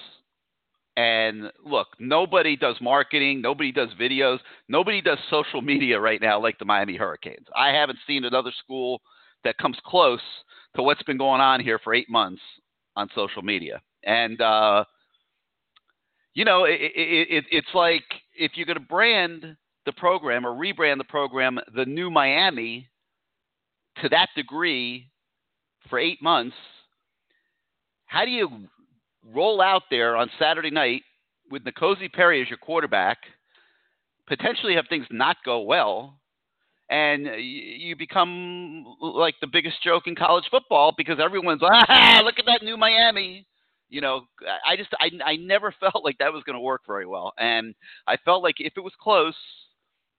and 0.99 1.53
look, 1.65 1.87
nobody 2.01 2.57
does 2.57 2.75
marketing, 2.81 3.41
nobody 3.41 3.71
does 3.71 3.89
videos, 4.01 4.41
nobody 4.69 5.01
does 5.01 5.19
social 5.31 5.63
media 5.63 6.01
right 6.01 6.21
now 6.21 6.43
like 6.43 6.59
the 6.59 6.65
Miami 6.65 6.97
Hurricanes. 6.97 7.47
I 7.55 7.69
haven't 7.69 8.01
seen 8.05 8.25
another 8.25 8.51
school 8.65 9.01
that 9.45 9.57
comes 9.59 9.77
close 9.87 10.21
to 10.75 10.83
what's 10.83 11.03
been 11.05 11.17
going 11.17 11.41
on 11.41 11.61
here 11.61 11.79
for 11.85 11.95
eight 11.95 12.11
months 12.11 12.43
on 12.97 13.09
social 13.15 13.43
media. 13.43 13.81
And 14.03 14.41
uh, 14.41 14.85
you 16.35 16.45
know, 16.45 16.65
it, 16.65 16.81
it, 16.81 17.29
it, 17.31 17.45
it's 17.53 17.75
like 17.75 18.03
if 18.37 18.53
you're 18.57 18.67
going 18.67 18.81
to 18.81 18.85
brand 18.85 19.57
the 19.87 19.93
program 19.93 20.45
or 20.45 20.51
rebrand 20.51 20.99
the 20.99 21.05
program 21.05 21.61
the 21.77 21.85
new 21.87 22.11
Miami 22.11 22.89
to 24.03 24.09
that 24.09 24.31
degree 24.35 25.09
for 25.89 26.01
eight 26.01 26.21
months, 26.21 26.57
how 28.07 28.25
do 28.25 28.33
you 28.33 28.67
roll 29.35 29.61
out 29.61 29.83
there 29.91 30.17
on 30.17 30.31
Saturday 30.39 30.71
night 30.71 31.03
with 31.51 31.65
N'Kosi 31.65 32.13
Perry 32.13 32.43
as 32.43 32.49
your 32.49 32.59
quarterback, 32.59 33.19
potentially 34.27 34.75
have 34.75 34.87
things 34.89 35.07
not 35.11 35.37
go 35.45 35.61
well, 35.61 36.19
and 36.91 37.27
you 37.39 37.97
become 37.97 38.85
like 39.01 39.35
the 39.41 39.47
biggest 39.47 39.83
joke 39.83 40.07
in 40.07 40.15
college 40.15 40.45
football 40.51 40.93
because 40.97 41.19
everyone's 41.23 41.63
ah, 41.65 42.21
look 42.25 42.39
at 42.39 42.47
that 42.47 42.63
new 42.63 42.77
Miami 42.77 43.47
you 43.89 44.01
know, 44.01 44.23
I 44.67 44.77
just 44.77 44.91
I 45.01 45.11
I 45.25 45.37
never 45.37 45.75
felt 45.81 46.05
like 46.05 46.19
that 46.19 46.33
was 46.33 46.43
going 46.45 46.55
to 46.55 46.61
work 46.61 46.83
very 46.87 47.07
well, 47.07 47.33
and 47.39 47.75
I 48.07 48.17
felt 48.25 48.43
like 48.43 48.57
if 48.59 48.75
it 48.77 48.81
was 48.81 48.93
close, 49.01 49.37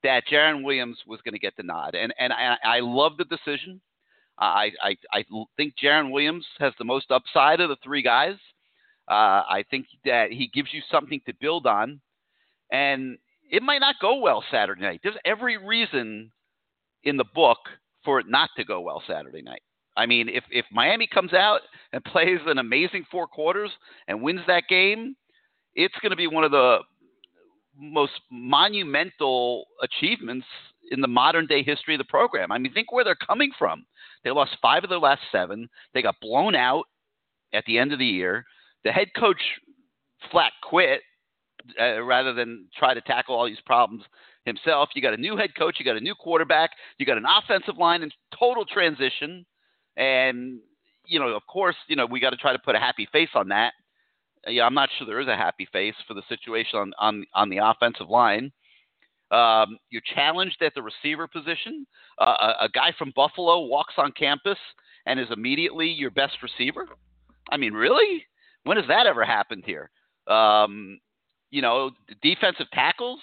that 0.04 0.24
Jarren 0.32 0.64
Williams 0.64 0.98
was 1.08 1.22
going 1.24 1.34
to 1.34 1.40
get 1.40 1.56
the 1.58 1.64
nod, 1.64 1.96
and 1.96 2.14
and 2.20 2.34
I, 2.34 2.58
I 2.64 2.80
love 2.80 3.14
the 3.18 3.26
decision. 3.26 3.82
I, 4.38 4.72
I 4.82 4.96
I 5.14 5.26
think 5.58 5.74
Jarren 5.82 6.12
Williams 6.12 6.46
has 6.60 6.74
the 6.78 6.86
most 6.86 7.12
upside 7.12 7.60
of 7.60 7.70
the 7.70 7.78
three 7.84 8.02
guys. 8.02 8.36
Uh, 9.10 9.42
I 9.50 9.66
think 9.72 9.88
that 10.06 10.32
he 10.32 10.48
gives 10.54 10.70
you 10.72 10.82
something 10.92 11.20
to 11.26 11.34
build 11.42 11.66
on, 11.66 12.00
and 12.72 13.18
it 13.50 13.64
might 13.64 13.80
not 13.80 13.96
go 14.00 14.20
well 14.20 14.44
Saturday 14.52 14.82
night. 14.82 15.02
There's 15.04 15.16
every 15.26 15.58
reason 15.58 16.32
in 17.04 17.18
the 17.18 17.26
book 17.34 17.58
for 18.06 18.20
it 18.20 18.28
not 18.30 18.50
to 18.58 18.64
go 18.64 18.82
well 18.82 19.02
Saturday 19.08 19.42
night. 19.42 19.62
I 19.98 20.06
mean, 20.06 20.30
if 20.30 20.44
if 20.52 20.66
Miami 20.72 21.08
comes 21.08 21.34
out 21.34 21.62
and 21.92 22.04
plays 22.06 22.40
an 22.46 22.60
amazing 22.60 23.06
four 23.12 23.28
quarters 23.28 23.72
and 24.08 24.22
wins 24.22 24.42
that 24.48 24.64
game, 24.70 25.16
it's 25.74 25.96
going 26.02 26.12
to 26.12 26.16
be 26.16 26.28
one 26.28 26.44
of 26.44 26.52
the 26.52 26.80
most 27.76 28.14
monumental 28.32 29.66
achievements 29.82 30.46
in 30.92 31.02
the 31.02 31.08
modern 31.08 31.48
day 31.48 31.64
history 31.64 31.96
of 31.96 32.00
the 32.00 32.06
program. 32.06 32.52
I 32.52 32.58
mean, 32.58 32.74
think 32.74 32.92
where 32.92 33.04
they're 33.04 33.16
coming 33.16 33.52
from. 33.58 33.86
They 34.24 34.32
lost 34.32 34.58
five 34.62 34.84
of 34.84 34.90
their 34.90 35.00
last 35.00 35.22
seven. 35.32 35.70
They 35.94 36.02
got 36.02 36.20
blown 36.22 36.56
out 36.56 36.86
at 37.54 37.64
the 37.66 37.78
end 37.78 37.94
of 37.94 38.00
the 38.00 38.06
year. 38.06 38.46
The 38.84 38.92
head 38.92 39.10
coach 39.16 39.42
flat 40.32 40.52
quit 40.64 41.02
uh, 41.80 42.02
rather 42.02 42.34
than 42.34 42.68
try 42.78 42.94
to 42.94 43.02
tackle 43.02 43.36
all 43.36 43.46
these 43.46 43.62
problems 43.66 44.04
himself. 44.46 44.90
You 44.96 45.02
got 45.02 45.14
a 45.14 45.18
new 45.18 45.38
head 45.38 45.56
coach. 45.58 45.78
You 45.80 45.86
got 45.86 45.98
a 45.98 46.02
new 46.02 46.16
quarterback. 46.16 46.72
You 46.98 47.06
got 47.06 47.18
an 47.18 47.26
offensive 47.26 47.78
line 47.78 48.04
in 48.04 48.12
total 48.38 48.66
transition. 48.66 49.46
And 49.98 50.60
you 51.06 51.20
know, 51.20 51.30
of 51.30 51.46
course, 51.48 51.76
you 51.88 51.96
know 51.96 52.06
we 52.06 52.20
got 52.20 52.32
to 52.32 52.38
try 52.38 52.54
to 52.54 52.60
put 52.60 52.76
a 52.76 52.80
happy 52.80 53.08
face 53.12 53.30
on 53.36 53.50
that. 53.50 53.74
Yeah, 54.48 54.66
I'm 54.66 54.74
not 54.74 54.90
sure 54.98 55.06
there 55.06 55.20
is 55.20 55.28
a 55.28 55.36
happy 55.36 55.68
face 55.72 55.96
for 56.08 56.14
the 56.14 56.24
situation 56.30 56.80
on 56.80 56.94
on, 57.00 57.26
on 57.34 57.50
the 57.50 57.58
offensive 57.58 58.10
line. 58.10 58.52
Um, 59.32 59.78
you're 59.92 60.02
challenged 60.16 60.62
at 60.64 60.74
the 60.74 60.82
receiver 60.82 61.28
position. 61.28 61.86
Uh, 62.20 62.54
a, 62.60 62.66
a 62.66 62.70
guy 62.74 62.94
from 62.98 63.14
Buffalo 63.16 63.60
walks 63.66 63.94
on 63.98 64.12
campus 64.14 64.58
and 65.06 65.20
is 65.20 65.28
immediately 65.32 65.88
your 65.88 66.10
best 66.10 66.38
receiver. 66.42 66.88
I 67.52 67.58
mean, 67.58 67.74
really? 67.74 68.26
When 68.64 68.78
has 68.78 68.88
that 68.88 69.08
ever 69.08 69.26
happened 69.26 69.64
here? 69.66 69.90
Um, 70.28 71.00
you 71.50 71.62
know, 71.62 71.92
defensive 72.22 72.68
tackles. 72.74 73.20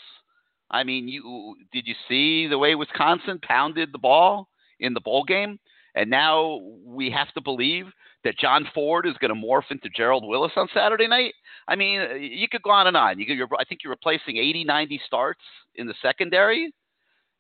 I 0.71 0.83
mean, 0.83 1.09
you 1.09 1.57
did 1.73 1.87
you 1.87 1.95
see 2.09 2.49
the 2.49 2.59
way 2.59 2.75
Wisconsin 2.75 3.39
pounded 3.43 3.91
the 3.93 3.99
ball 3.99 4.49
in 4.81 4.95
the 4.95 5.01
bowl 5.01 5.25
game? 5.25 5.59
And 5.95 6.11
now 6.11 6.61
we 6.85 7.11
have 7.11 7.33
to 7.35 7.41
believe 7.41 7.87
that 8.25 8.39
John 8.39 8.67
Ford 8.75 9.07
is 9.07 9.15
going 9.21 9.35
to 9.35 9.41
morph 9.41 9.71
into 9.71 9.89
Gerald 9.89 10.27
Willis 10.27 10.53
on 10.57 10.69
Saturday 10.75 11.07
night. 11.07 11.33
I 11.69 11.77
mean, 11.77 12.21
you 12.21 12.49
could 12.49 12.63
go 12.63 12.71
on 12.71 12.87
and 12.87 12.97
on. 12.97 13.19
You 13.19 13.25
could, 13.25 13.41
I 13.59 13.65
think 13.65 13.81
you're 13.83 13.93
replacing 13.93 14.37
80, 14.37 14.65
90 14.65 15.01
starts 15.07 15.41
in 15.77 15.87
the 15.87 15.95
secondary 16.03 16.73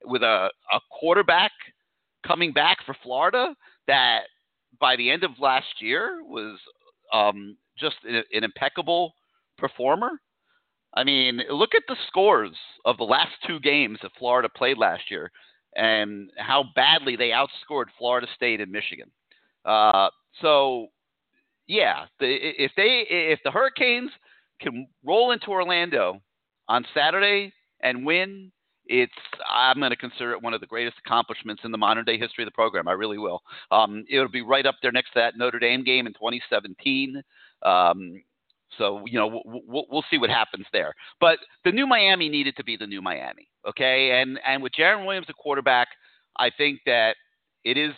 with 0.04 0.22
a, 0.22 0.48
a 0.72 0.80
quarterback 0.90 1.50
coming 2.26 2.52
back 2.52 2.78
for 2.86 2.96
Florida 3.02 3.54
that 3.88 4.20
by 4.80 4.96
the 4.96 5.10
end 5.10 5.24
of 5.24 5.32
last 5.40 5.80
year 5.80 6.20
was 6.22 6.58
um, 7.12 7.56
just 7.78 7.96
an, 8.08 8.22
impeccable 8.30 9.14
performer. 9.58 10.10
I 10.94 11.04
mean, 11.04 11.42
look 11.50 11.74
at 11.74 11.82
the 11.88 11.96
scores 12.08 12.56
of 12.84 12.96
the 12.96 13.04
last 13.04 13.32
two 13.46 13.60
games 13.60 13.98
that 14.02 14.12
Florida 14.18 14.48
played 14.48 14.78
last 14.78 15.10
year 15.10 15.30
and 15.74 16.30
how 16.38 16.64
badly 16.74 17.16
they 17.16 17.30
outscored 17.30 17.86
Florida 17.98 18.26
State 18.34 18.60
and 18.60 18.72
Michigan. 18.72 19.10
Uh, 19.64 20.08
so, 20.40 20.88
yeah, 21.66 22.06
the, 22.18 22.26
if 22.26 22.72
they 22.76 23.04
if 23.08 23.40
the 23.44 23.50
Hurricanes 23.50 24.10
can 24.60 24.86
roll 25.04 25.32
into 25.32 25.48
Orlando 25.48 26.20
on 26.68 26.86
Saturday 26.94 27.52
and 27.80 28.06
win, 28.06 28.50
it's 28.86 29.12
I'm 29.48 29.78
going 29.78 29.90
to 29.90 29.96
consider 29.96 30.32
it 30.32 30.42
one 30.42 30.54
of 30.54 30.60
the 30.60 30.66
greatest 30.66 30.96
accomplishments 31.04 31.62
in 31.64 31.72
the 31.72 31.78
modern 31.78 32.04
day 32.04 32.18
history 32.18 32.44
of 32.44 32.46
the 32.46 32.52
program. 32.52 32.88
I 32.88 32.92
really 32.92 33.18
will. 33.18 33.42
Um, 33.70 34.04
it'll 34.08 34.28
be 34.28 34.42
right 34.42 34.66
up 34.66 34.76
there 34.82 34.92
next 34.92 35.12
to 35.12 35.20
that 35.20 35.36
Notre 35.36 35.58
Dame 35.58 35.84
game 35.84 36.06
in 36.06 36.12
2017. 36.14 37.22
Um, 37.62 38.22
so 38.78 39.02
you 39.06 39.18
know 39.18 39.42
we'll, 39.44 39.86
we'll, 39.90 40.04
see 40.10 40.18
what 40.18 40.30
happens 40.30 40.66
there. 40.72 40.94
But 41.20 41.38
the 41.64 41.72
new 41.72 41.86
Miami 41.86 42.28
needed 42.28 42.56
to 42.56 42.64
be 42.64 42.76
the 42.76 42.86
new 42.86 43.00
Miami, 43.00 43.48
okay? 43.66 44.20
And 44.20 44.38
and 44.46 44.62
with 44.62 44.72
Jarren 44.78 45.06
Williams, 45.06 45.26
the 45.26 45.34
quarterback, 45.34 45.88
I 46.38 46.50
think 46.50 46.80
that 46.86 47.16
it 47.64 47.76
is 47.76 47.92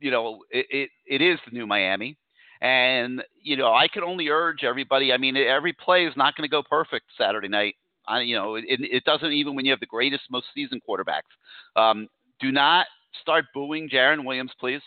you 0.00 0.10
know 0.10 0.40
it, 0.50 0.66
it, 0.70 0.90
it 1.06 1.22
is 1.22 1.38
the 1.44 1.52
new 1.52 1.66
Miami. 1.66 2.16
And 2.60 3.22
you 3.42 3.56
know 3.56 3.74
I 3.74 3.88
can 3.88 4.04
only 4.04 4.28
urge 4.28 4.64
everybody. 4.64 5.12
I 5.12 5.18
mean, 5.18 5.36
every 5.36 5.72
play 5.72 6.06
is 6.06 6.16
not 6.16 6.36
going 6.36 6.48
to 6.48 6.50
go 6.50 6.62
perfect 6.62 7.06
Saturday 7.18 7.48
night. 7.48 7.74
I, 8.06 8.20
you 8.20 8.34
know, 8.34 8.56
it, 8.56 8.64
it 8.68 9.04
doesn't 9.04 9.32
even 9.32 9.54
when 9.54 9.64
you 9.64 9.70
have 9.70 9.80
the 9.80 9.86
greatest, 9.86 10.24
most 10.30 10.46
seasoned 10.54 10.82
quarterbacks. 10.88 11.30
Um, 11.76 12.08
do 12.40 12.50
not 12.50 12.86
start 13.20 13.44
booing 13.54 13.88
Jarren 13.88 14.24
Williams, 14.24 14.52
please. 14.58 14.82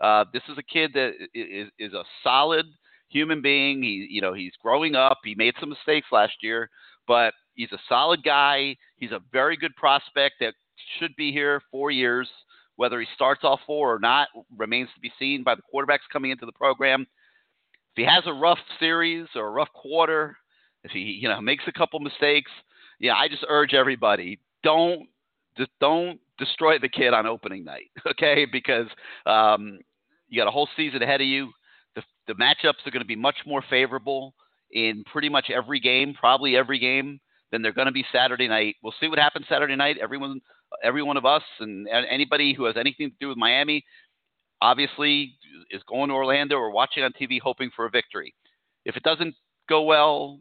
Uh, 0.00 0.24
this 0.32 0.42
is 0.48 0.58
a 0.58 0.62
kid 0.62 0.92
that 0.94 1.12
is, 1.34 1.68
is 1.78 1.92
a 1.92 2.04
solid 2.22 2.66
human 3.08 3.42
being. 3.42 3.82
He, 3.82 4.06
you 4.10 4.20
know, 4.20 4.32
he's 4.32 4.52
growing 4.62 4.94
up. 4.94 5.18
He 5.24 5.34
made 5.34 5.54
some 5.60 5.70
mistakes 5.70 6.08
last 6.12 6.34
year, 6.42 6.70
but 7.06 7.34
he's 7.54 7.72
a 7.72 7.78
solid 7.88 8.22
guy. 8.22 8.76
He's 8.96 9.12
a 9.12 9.20
very 9.32 9.56
good 9.56 9.74
prospect 9.76 10.36
that 10.40 10.54
should 10.98 11.14
be 11.16 11.32
here 11.32 11.60
four 11.70 11.90
years. 11.90 12.28
Whether 12.76 13.00
he 13.00 13.06
starts 13.14 13.40
all 13.42 13.58
four 13.66 13.94
or 13.94 13.98
not 13.98 14.28
remains 14.56 14.90
to 14.94 15.00
be 15.00 15.10
seen 15.18 15.42
by 15.42 15.54
the 15.54 15.62
quarterbacks 15.62 16.10
coming 16.12 16.30
into 16.30 16.44
the 16.44 16.52
program. 16.52 17.02
If 17.02 17.96
he 17.96 18.04
has 18.04 18.24
a 18.26 18.32
rough 18.32 18.58
series 18.78 19.26
or 19.34 19.46
a 19.46 19.50
rough 19.50 19.72
quarter, 19.72 20.36
if 20.84 20.90
he 20.90 20.98
you 20.98 21.28
know 21.28 21.40
makes 21.40 21.64
a 21.66 21.72
couple 21.72 21.98
mistakes, 22.00 22.50
yeah, 23.00 23.14
I 23.14 23.28
just 23.28 23.46
urge 23.48 23.72
everybody 23.72 24.38
don't 24.66 25.08
just 25.56 25.70
don't 25.80 26.18
destroy 26.38 26.78
the 26.78 26.88
kid 26.88 27.14
on 27.14 27.26
opening 27.26 27.64
night, 27.64 27.90
okay? 28.10 28.46
Because 28.50 28.88
um, 29.24 29.78
you 30.28 30.40
got 30.40 30.48
a 30.48 30.50
whole 30.50 30.68
season 30.76 31.02
ahead 31.02 31.20
of 31.20 31.26
you 31.26 31.50
the, 31.96 32.02
the 32.28 32.34
matchups 32.34 32.86
are 32.86 32.90
going 32.92 33.02
to 33.02 33.06
be 33.06 33.16
much 33.16 33.36
more 33.44 33.64
favorable 33.68 34.34
in 34.70 35.02
pretty 35.10 35.28
much 35.28 35.50
every 35.50 35.80
game, 35.80 36.14
probably 36.14 36.56
every 36.56 36.78
game, 36.78 37.18
than 37.50 37.62
they're 37.62 37.72
going 37.72 37.86
to 37.86 37.92
be 37.92 38.04
Saturday 38.12 38.46
night. 38.46 38.76
We'll 38.82 38.94
see 39.00 39.08
what 39.08 39.18
happens 39.18 39.46
Saturday 39.48 39.74
night. 39.74 39.96
Everyone, 40.00 40.40
every 40.82 41.02
one 41.02 41.16
of 41.16 41.24
us, 41.24 41.42
and 41.60 41.88
anybody 41.88 42.54
who 42.54 42.64
has 42.64 42.76
anything 42.76 43.10
to 43.10 43.16
do 43.20 43.28
with 43.28 43.38
Miami, 43.38 43.84
obviously 44.60 45.36
is 45.70 45.82
going 45.88 46.08
to 46.08 46.14
Orlando 46.14 46.56
or 46.56 46.70
watching 46.70 47.02
on 47.02 47.12
TV 47.12 47.40
hoping 47.42 47.70
for 47.74 47.86
a 47.86 47.90
victory. 47.90 48.34
If 48.84 48.96
it 48.96 49.02
doesn't 49.02 49.34
go 49.68 49.82
well, 49.82 50.40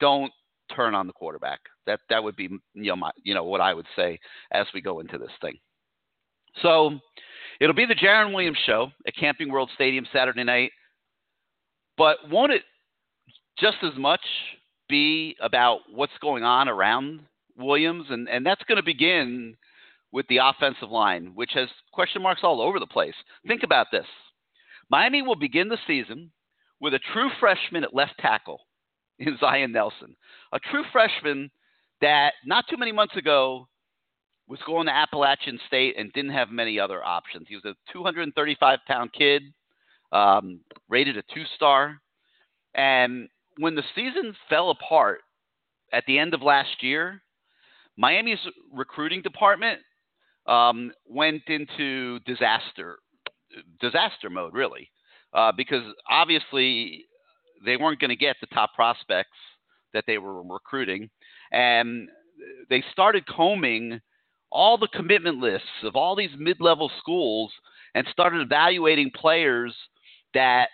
don't 0.00 0.32
turn 0.74 0.94
on 0.94 1.06
the 1.06 1.12
quarterback. 1.12 1.60
That 1.86 2.00
that 2.10 2.22
would 2.22 2.36
be 2.36 2.44
you 2.44 2.60
know 2.74 2.96
my, 2.96 3.10
you 3.22 3.34
know 3.34 3.44
what 3.44 3.60
I 3.60 3.74
would 3.74 3.86
say 3.96 4.18
as 4.52 4.66
we 4.74 4.80
go 4.80 5.00
into 5.00 5.18
this 5.18 5.30
thing. 5.40 5.58
So 6.62 6.98
it'll 7.62 7.76
be 7.76 7.86
the 7.86 7.94
Jarren 7.94 8.34
Williams 8.34 8.58
show 8.66 8.90
at 9.06 9.14
Camping 9.14 9.48
World 9.48 9.70
Stadium 9.76 10.04
Saturday 10.12 10.42
night. 10.42 10.72
But 11.96 12.16
won't 12.28 12.50
it 12.50 12.62
just 13.56 13.76
as 13.84 13.96
much 13.96 14.20
be 14.88 15.36
about 15.40 15.80
what's 15.94 16.12
going 16.20 16.42
on 16.42 16.68
around 16.68 17.20
Williams? 17.56 18.06
And, 18.10 18.28
and 18.28 18.44
that's 18.44 18.64
going 18.64 18.78
to 18.78 18.82
begin 18.82 19.56
with 20.10 20.26
the 20.26 20.38
offensive 20.38 20.90
line, 20.90 21.32
which 21.36 21.52
has 21.54 21.68
question 21.92 22.20
marks 22.20 22.40
all 22.42 22.60
over 22.60 22.80
the 22.80 22.86
place. 22.86 23.14
Think 23.46 23.62
about 23.62 23.86
this 23.92 24.06
Miami 24.90 25.22
will 25.22 25.36
begin 25.36 25.68
the 25.68 25.78
season 25.86 26.32
with 26.80 26.94
a 26.94 27.00
true 27.12 27.30
freshman 27.38 27.84
at 27.84 27.94
left 27.94 28.14
tackle 28.18 28.60
in 29.20 29.38
Zion 29.38 29.70
Nelson, 29.70 30.16
a 30.52 30.58
true 30.58 30.82
freshman 30.90 31.48
that 32.00 32.32
not 32.44 32.64
too 32.68 32.76
many 32.76 32.90
months 32.90 33.16
ago 33.16 33.68
was 34.48 34.60
going 34.66 34.86
to 34.86 34.94
Appalachian 34.94 35.58
State 35.66 35.96
and 35.98 36.12
didn't 36.12 36.32
have 36.32 36.50
many 36.50 36.78
other 36.78 37.04
options. 37.04 37.46
He 37.48 37.54
was 37.54 37.64
a 37.64 37.74
235 37.92 38.78
pound 38.86 39.12
kid, 39.12 39.42
um, 40.12 40.60
rated 40.88 41.16
a 41.16 41.22
two 41.34 41.44
star. 41.56 42.00
And 42.74 43.28
when 43.58 43.74
the 43.74 43.82
season 43.94 44.34
fell 44.48 44.70
apart 44.70 45.20
at 45.92 46.04
the 46.06 46.18
end 46.18 46.34
of 46.34 46.42
last 46.42 46.82
year, 46.82 47.22
Miami's 47.96 48.38
recruiting 48.72 49.22
department 49.22 49.80
um, 50.46 50.92
went 51.06 51.42
into 51.46 52.18
disaster 52.20 52.98
disaster 53.80 54.30
mode, 54.30 54.54
really, 54.54 54.90
uh, 55.34 55.52
because 55.54 55.82
obviously 56.10 57.04
they 57.64 57.76
weren't 57.76 58.00
going 58.00 58.08
to 58.08 58.16
get 58.16 58.36
the 58.40 58.46
top 58.48 58.72
prospects 58.74 59.36
that 59.92 60.04
they 60.06 60.16
were 60.16 60.42
recruiting, 60.42 61.10
and 61.52 62.08
they 62.70 62.82
started 62.92 63.26
combing 63.26 64.00
all 64.52 64.76
the 64.76 64.88
commitment 64.88 65.38
lists 65.38 65.66
of 65.82 65.96
all 65.96 66.14
these 66.14 66.30
mid-level 66.38 66.90
schools 66.98 67.50
and 67.94 68.06
started 68.10 68.40
evaluating 68.40 69.10
players 69.14 69.74
that 70.34 70.68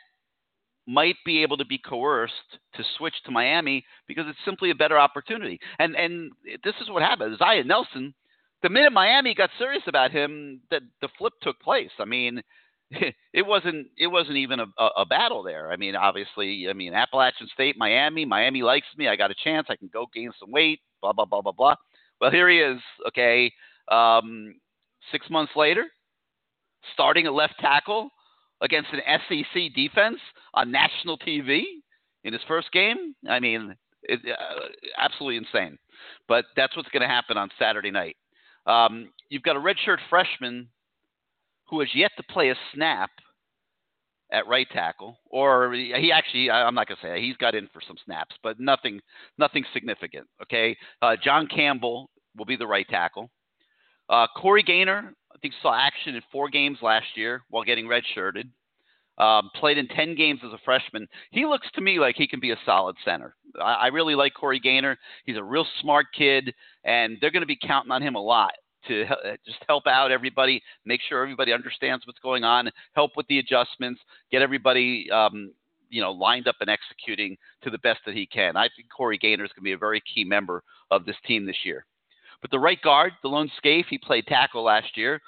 might 0.86 1.16
be 1.24 1.42
able 1.42 1.56
to 1.58 1.66
be 1.66 1.78
coerced 1.78 2.32
to 2.74 2.82
switch 2.96 3.14
to 3.24 3.30
Miami 3.30 3.84
because 4.06 4.24
it's 4.26 4.38
simply 4.44 4.70
a 4.70 4.74
better 4.74 4.98
opportunity. 4.98 5.60
And 5.78 5.94
and 5.94 6.32
this 6.64 6.74
is 6.80 6.88
what 6.88 7.02
happened. 7.02 7.36
Zion 7.38 7.66
Nelson, 7.66 8.14
the 8.62 8.70
minute 8.70 8.92
Miami 8.92 9.34
got 9.34 9.50
serious 9.58 9.82
about 9.86 10.10
him, 10.10 10.60
that 10.70 10.82
the 11.02 11.08
flip 11.18 11.34
took 11.42 11.60
place. 11.60 11.90
I 11.98 12.06
mean, 12.06 12.42
it 12.90 13.46
wasn't 13.46 13.88
it 13.98 14.06
wasn't 14.06 14.38
even 14.38 14.60
a, 14.60 14.66
a, 14.96 15.04
battle 15.04 15.42
there. 15.42 15.70
I 15.70 15.76
mean, 15.76 15.94
obviously, 15.94 16.68
I 16.70 16.72
mean 16.72 16.94
Appalachian 16.94 17.48
State, 17.52 17.76
Miami, 17.76 18.24
Miami 18.24 18.62
likes 18.62 18.86
me. 18.96 19.08
I 19.08 19.16
got 19.16 19.30
a 19.30 19.36
chance. 19.44 19.66
I 19.68 19.76
can 19.76 19.90
go 19.92 20.06
gain 20.14 20.32
some 20.40 20.50
weight. 20.50 20.80
Blah 21.02 21.12
blah 21.12 21.26
blah 21.26 21.42
blah 21.42 21.52
blah. 21.52 21.74
Well, 22.20 22.30
here 22.30 22.48
he 22.48 22.58
is. 22.60 22.80
Okay, 23.08 23.52
um, 23.90 24.54
six 25.12 25.28
months 25.30 25.52
later, 25.56 25.84
starting 26.92 27.26
a 27.26 27.32
left 27.32 27.54
tackle 27.60 28.10
against 28.60 28.90
an 28.92 29.00
SEC 29.28 29.74
defense 29.74 30.18
on 30.54 30.70
national 30.70 31.18
TV 31.18 31.62
in 32.24 32.32
his 32.32 32.42
first 32.48 32.70
game. 32.72 33.14
I 33.28 33.40
mean, 33.40 33.74
it, 34.02 34.20
uh, 34.26 34.60
absolutely 34.98 35.36
insane. 35.36 35.78
But 36.28 36.46
that's 36.56 36.76
what's 36.76 36.88
going 36.90 37.02
to 37.02 37.08
happen 37.08 37.36
on 37.36 37.48
Saturday 37.58 37.90
night. 37.90 38.16
Um, 38.66 39.10
you've 39.30 39.42
got 39.42 39.56
a 39.56 39.60
redshirt 39.60 39.98
freshman 40.10 40.68
who 41.68 41.80
has 41.80 41.88
yet 41.94 42.12
to 42.16 42.22
play 42.24 42.50
a 42.50 42.54
snap 42.74 43.10
at 44.30 44.46
right 44.46 44.66
tackle, 44.72 45.16
or 45.30 45.72
he 45.72 46.12
actually, 46.12 46.50
I'm 46.50 46.74
not 46.74 46.86
going 46.86 46.98
to 47.00 47.06
say 47.06 47.20
he's 47.22 47.36
got 47.38 47.54
in 47.54 47.66
for 47.72 47.80
some 47.86 47.96
snaps, 48.04 48.36
but 48.42 48.60
nothing, 48.60 49.00
nothing 49.38 49.64
significant. 49.72 50.26
Okay, 50.42 50.76
uh, 51.00 51.16
John 51.22 51.46
Campbell 51.46 52.10
will 52.36 52.44
be 52.44 52.56
the 52.56 52.66
right 52.66 52.86
tackle. 52.88 53.30
Uh, 54.08 54.26
Corey 54.36 54.62
Gaynor, 54.62 55.14
I 55.32 55.38
think, 55.38 55.54
saw 55.62 55.74
action 55.74 56.14
in 56.14 56.22
four 56.32 56.48
games 56.48 56.78
last 56.82 57.06
year 57.14 57.42
while 57.50 57.64
getting 57.64 57.86
redshirted. 57.86 58.50
Um, 59.18 59.50
played 59.56 59.78
in 59.78 59.88
10 59.88 60.14
games 60.14 60.40
as 60.46 60.52
a 60.52 60.60
freshman. 60.64 61.08
He 61.32 61.44
looks 61.44 61.66
to 61.74 61.80
me 61.80 61.98
like 61.98 62.14
he 62.16 62.28
can 62.28 62.38
be 62.38 62.52
a 62.52 62.58
solid 62.64 62.94
center. 63.04 63.34
I, 63.60 63.74
I 63.74 63.86
really 63.88 64.14
like 64.14 64.32
Corey 64.32 64.60
Gaynor. 64.60 64.96
He's 65.24 65.36
a 65.36 65.42
real 65.42 65.66
smart 65.80 66.06
kid, 66.16 66.54
and 66.84 67.18
they're 67.20 67.32
going 67.32 67.42
to 67.42 67.46
be 67.46 67.58
counting 67.60 67.90
on 67.90 68.00
him 68.00 68.14
a 68.14 68.22
lot 68.22 68.52
to 68.86 69.02
uh, 69.02 69.36
just 69.44 69.58
help 69.66 69.88
out 69.88 70.12
everybody, 70.12 70.62
make 70.84 71.00
sure 71.08 71.20
everybody 71.20 71.52
understands 71.52 72.06
what's 72.06 72.20
going 72.20 72.44
on, 72.44 72.70
help 72.94 73.12
with 73.16 73.26
the 73.26 73.40
adjustments, 73.40 74.00
get 74.30 74.40
everybody 74.40 75.10
um, 75.10 75.52
you 75.90 76.00
know 76.00 76.12
lined 76.12 76.48
up 76.48 76.56
and 76.60 76.70
executing 76.70 77.36
to 77.62 77.70
the 77.70 77.78
best 77.78 78.00
that 78.06 78.14
he 78.14 78.26
can. 78.26 78.56
I 78.56 78.68
think 78.76 78.88
Corey 78.94 79.18
Gaynor 79.18 79.44
is 79.44 79.50
going 79.50 79.62
to 79.62 79.68
be 79.68 79.72
a 79.72 79.78
very 79.78 80.02
key 80.02 80.24
member 80.24 80.62
of 80.90 81.04
this 81.04 81.16
team 81.26 81.46
this 81.46 81.64
year. 81.64 81.84
But 82.40 82.50
the 82.50 82.58
right 82.58 82.80
guard, 82.80 83.12
Delone 83.24 83.50
Scaife, 83.56 83.86
he 83.88 83.98
played 83.98 84.26
tackle 84.26 84.62
last 84.62 84.96
year. 84.96 85.20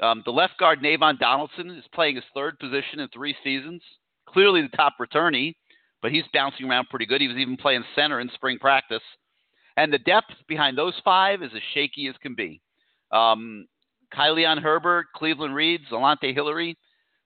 Um, 0.00 0.22
the 0.24 0.32
left 0.32 0.58
guard, 0.58 0.80
Navaughn 0.80 1.18
Donaldson, 1.18 1.70
is 1.70 1.84
playing 1.94 2.16
his 2.16 2.24
third 2.34 2.58
position 2.58 3.00
in 3.00 3.08
three 3.08 3.36
seasons. 3.42 3.82
Clearly 4.28 4.62
the 4.62 4.76
top 4.76 4.94
returnee, 5.00 5.54
but 6.02 6.12
he's 6.12 6.24
bouncing 6.32 6.68
around 6.68 6.88
pretty 6.88 7.06
good. 7.06 7.20
He 7.20 7.28
was 7.28 7.36
even 7.36 7.56
playing 7.56 7.84
center 7.94 8.20
in 8.20 8.30
spring 8.34 8.58
practice. 8.58 9.02
And 9.76 9.92
the 9.92 9.98
depth 9.98 10.34
behind 10.48 10.76
those 10.76 10.94
five 11.04 11.42
is 11.42 11.50
as 11.54 11.62
shaky 11.74 12.08
as 12.08 12.16
can 12.20 12.34
be. 12.34 12.60
Um, 13.12 13.66
Kai-Leon 14.12 14.58
Herbert, 14.58 15.06
Cleveland 15.14 15.54
Reed, 15.54 15.80
Alontae 15.90 16.34
Hillery, 16.34 16.76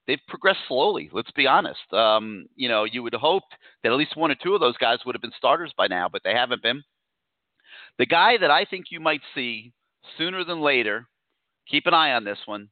they've 0.06 0.20
progressed 0.28 0.60
slowly. 0.68 1.10
Let's 1.12 1.30
be 1.32 1.46
honest. 1.46 1.92
Um, 1.92 2.46
you 2.56 2.68
know, 2.68 2.84
you 2.84 3.02
would 3.02 3.14
hope 3.14 3.44
that 3.82 3.92
at 3.92 3.98
least 3.98 4.16
one 4.16 4.30
or 4.30 4.36
two 4.42 4.54
of 4.54 4.60
those 4.60 4.76
guys 4.76 4.98
would 5.04 5.14
have 5.14 5.22
been 5.22 5.32
starters 5.36 5.72
by 5.76 5.86
now, 5.86 6.08
but 6.10 6.22
they 6.24 6.34
haven't 6.34 6.62
been. 6.62 6.82
The 7.98 8.06
guy 8.06 8.36
that 8.38 8.50
I 8.50 8.64
think 8.64 8.86
you 8.90 9.00
might 9.00 9.20
see 9.34 9.72
sooner 10.18 10.44
than 10.44 10.60
later, 10.60 11.06
keep 11.68 11.86
an 11.86 11.94
eye 11.94 12.12
on 12.12 12.24
this 12.24 12.38
one, 12.46 12.68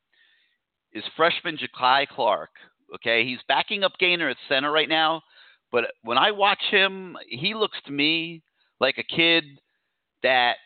is 0.92 1.04
freshman 1.16 1.56
Jakai 1.56 2.08
Clark. 2.08 2.50
Okay, 2.94 3.24
he's 3.24 3.38
backing 3.46 3.84
up 3.84 3.92
Gaynor 4.00 4.30
at 4.30 4.36
center 4.48 4.72
right 4.72 4.88
now, 4.88 5.22
but 5.70 5.84
when 6.02 6.18
I 6.18 6.32
watch 6.32 6.62
him, 6.70 7.16
he 7.28 7.54
looks 7.54 7.78
to 7.86 7.92
me 7.92 8.42
like 8.80 8.98
a 8.98 9.14
kid 9.16 9.44
that 10.22 10.56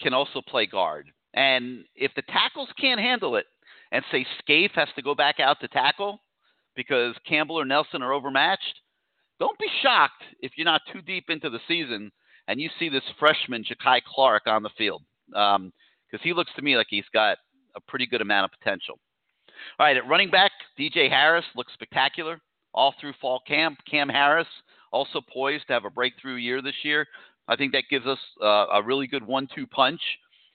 can 0.00 0.14
also 0.14 0.40
play 0.46 0.66
guard. 0.66 1.10
And 1.34 1.84
if 1.96 2.12
the 2.14 2.22
tackles 2.22 2.68
can't 2.80 3.00
handle 3.00 3.36
it, 3.36 3.46
and 3.92 4.04
say 4.10 4.26
Scaife 4.40 4.72
has 4.74 4.88
to 4.96 5.02
go 5.02 5.14
back 5.14 5.40
out 5.40 5.60
to 5.60 5.68
tackle 5.68 6.20
because 6.76 7.14
Campbell 7.26 7.58
or 7.58 7.64
Nelson 7.64 8.02
are 8.02 8.12
overmatched, 8.12 8.80
don't 9.40 9.58
be 9.58 9.68
shocked 9.82 10.22
if 10.40 10.52
you're 10.56 10.64
not 10.64 10.82
too 10.92 11.00
deep 11.00 11.24
into 11.28 11.50
the 11.50 11.60
season 11.66 12.10
and 12.48 12.60
you 12.60 12.68
see 12.78 12.88
this 12.88 13.04
freshman 13.18 13.64
Jakai 13.64 14.00
Clark 14.02 14.46
on 14.46 14.62
the 14.62 14.70
field 14.76 15.02
because 15.28 15.56
um, 15.56 15.72
he 16.22 16.32
looks 16.32 16.50
to 16.56 16.62
me 16.62 16.76
like 16.76 16.88
he's 16.90 17.04
got 17.12 17.38
a 17.76 17.80
pretty 17.80 18.06
good 18.06 18.20
amount 18.20 18.44
of 18.44 18.58
potential. 18.58 18.98
All 19.78 19.86
right, 19.86 19.96
at 19.96 20.08
running 20.08 20.30
back, 20.30 20.50
DJ 20.78 21.08
Harris 21.08 21.44
looks 21.54 21.72
spectacular 21.74 22.40
all 22.74 22.94
through 23.00 23.12
fall 23.20 23.40
camp. 23.46 23.78
Cam 23.88 24.08
Harris 24.08 24.48
also 24.92 25.20
poised 25.32 25.66
to 25.68 25.72
have 25.74 25.84
a 25.84 25.90
breakthrough 25.90 26.36
year 26.36 26.60
this 26.62 26.74
year. 26.82 27.06
I 27.46 27.56
think 27.56 27.72
that 27.72 27.84
gives 27.88 28.06
us 28.06 28.18
uh, 28.42 28.66
a 28.72 28.82
really 28.82 29.06
good 29.06 29.26
one-two 29.26 29.66
punch 29.68 30.00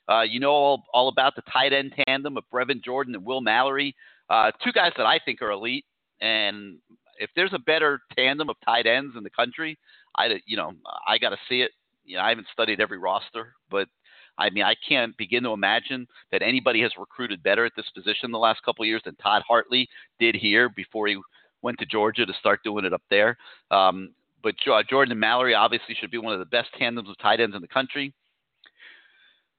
uh, 0.09 0.21
you 0.21 0.39
know 0.39 0.51
all, 0.51 0.83
all 0.93 1.07
about 1.07 1.35
the 1.35 1.43
tight 1.51 1.73
end 1.73 1.93
tandem 2.07 2.37
of 2.37 2.43
Brevin 2.53 2.83
Jordan 2.83 3.15
and 3.15 3.25
Will 3.25 3.41
Mallory, 3.41 3.95
uh, 4.29 4.51
two 4.63 4.71
guys 4.71 4.91
that 4.97 5.05
I 5.05 5.19
think 5.23 5.41
are 5.41 5.51
elite. 5.51 5.85
And 6.21 6.77
if 7.19 7.29
there's 7.35 7.53
a 7.53 7.59
better 7.59 8.01
tandem 8.17 8.49
of 8.49 8.55
tight 8.65 8.85
ends 8.85 9.15
in 9.17 9.23
the 9.23 9.29
country, 9.29 9.77
I 10.17 10.39
you 10.45 10.57
know 10.57 10.73
I 11.07 11.17
got 11.17 11.29
to 11.29 11.37
see 11.47 11.61
it. 11.61 11.71
You 12.05 12.17
know 12.17 12.23
I 12.23 12.29
haven't 12.29 12.47
studied 12.51 12.81
every 12.81 12.97
roster, 12.97 13.53
but 13.69 13.87
I 14.37 14.49
mean 14.49 14.63
I 14.63 14.75
can't 14.87 15.15
begin 15.17 15.43
to 15.43 15.51
imagine 15.51 16.07
that 16.31 16.41
anybody 16.41 16.81
has 16.81 16.91
recruited 16.97 17.43
better 17.43 17.65
at 17.65 17.73
this 17.75 17.89
position 17.93 18.31
the 18.31 18.37
last 18.37 18.63
couple 18.63 18.83
of 18.83 18.87
years 18.87 19.01
than 19.05 19.15
Todd 19.15 19.43
Hartley 19.47 19.87
did 20.19 20.35
here 20.35 20.69
before 20.69 21.07
he 21.07 21.17
went 21.61 21.79
to 21.79 21.85
Georgia 21.85 22.25
to 22.25 22.33
start 22.39 22.63
doing 22.63 22.85
it 22.85 22.93
up 22.93 23.03
there. 23.09 23.37
Um, 23.71 24.13
but 24.43 24.55
Jordan 24.89 25.11
and 25.11 25.19
Mallory 25.19 25.53
obviously 25.53 25.95
should 25.99 26.11
be 26.11 26.17
one 26.17 26.33
of 26.33 26.39
the 26.39 26.45
best 26.45 26.69
tandems 26.77 27.09
of 27.09 27.17
tight 27.19 27.39
ends 27.39 27.55
in 27.55 27.61
the 27.61 27.67
country. 27.67 28.13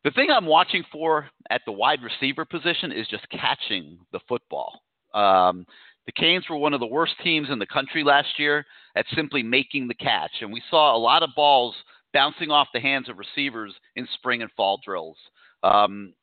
The 0.05 0.11
thing 0.11 0.29
I'm 0.31 0.45
watching 0.45 0.85
for 0.93 1.31
at 1.49 1.63
the 1.65 1.73
wide 1.73 2.01
receiver 2.03 2.45
position 2.45 2.93
is 2.93 3.09
just 3.09 3.27
catching 3.31 3.99
the 4.13 4.21
football. 4.29 4.83
Um, 5.15 5.65
the 6.05 6.13
Canes 6.13 6.45
were 6.51 6.59
one 6.59 6.75
of 6.75 6.81
the 6.81 6.87
worst 6.87 7.15
teams 7.23 7.49
in 7.51 7.59
the 7.59 7.67
country 7.67 8.05
last 8.05 8.39
year 8.39 8.67
at 8.95 9.07
simply 9.15 9.43
making 9.43 9.89
the 9.89 9.95
catch, 9.95 10.31
and 10.43 10.53
we 10.53 10.63
saw 10.71 10.95
a 10.95 10.99
lot 10.99 11.23
of 11.23 11.31
balls 11.35 11.75
bouncing 12.15 12.51
off 12.51 12.69
the 12.73 12.81
hands 12.81 13.11
of 13.11 13.19
receivers 13.19 13.75
in 13.97 14.09
spring 14.15 14.41
and 14.41 14.51
fall 14.53 14.81
drills. 14.83 15.19
Um, 15.63 16.15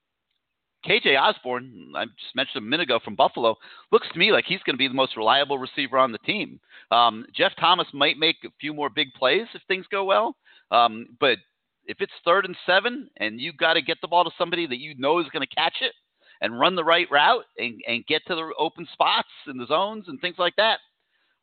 KJ 0.88 1.20
Osborn, 1.20 1.94
I 1.96 2.06
just 2.06 2.36
mentioned 2.36 2.66
a 2.66 2.68
minute 2.68 2.86
ago 2.86 3.00
from 3.04 3.16
Buffalo, 3.16 3.56
looks 3.92 4.08
to 4.12 4.18
me 4.18 4.32
like 4.32 4.46
he's 4.48 4.64
going 4.66 4.74
to 4.74 4.80
be 4.80 4.88
the 4.88 4.96
most 4.96 5.16
reliable 5.16 5.60
receiver 5.60 6.00
on 6.00 6.12
the 6.12 6.18
team. 6.20 6.60
Um, 6.90 7.26
Jeff 7.36 7.52
Thomas 7.60 7.88
might 7.94 8.18
make 8.18 8.38
a 8.44 8.50
few 8.60 8.74
more 8.74 8.90
big 8.90 9.14
plays 9.14 9.48
if 9.54 9.62
things 9.68 9.86
go 9.92 10.06
well, 10.06 10.36
um, 10.72 11.06
but 11.20 11.38
if 11.86 11.98
it's 12.00 12.12
third 12.26 12.46
and 12.46 12.56
seven 12.66 13.10
and 13.18 13.40
you 13.40 13.54
got 13.54 13.74
to 13.74 13.82
get 13.82 13.98
the 14.02 14.08
ball 14.08 14.24
to 14.24 14.32
somebody 14.38 14.66
that 14.66 14.80
you 14.80 14.96
know 14.98 15.20
is 15.20 15.28
going 15.32 15.46
to 15.46 15.56
catch 15.56 15.76
it 15.82 15.94
and 16.42 16.60
run 16.60 16.76
the 16.76 16.84
right 16.84 17.08
route 17.12 17.46
and, 17.58 17.80
and 17.88 18.06
get 18.08 18.22
to 18.28 18.36
the 18.36 18.52
open 18.58 18.88
spots 18.94 19.30
in 19.48 19.58
the 19.58 19.68
zones 19.68 20.06
and 20.08 20.20
things 20.20 20.38
like 20.40 20.56
that, 20.56 20.80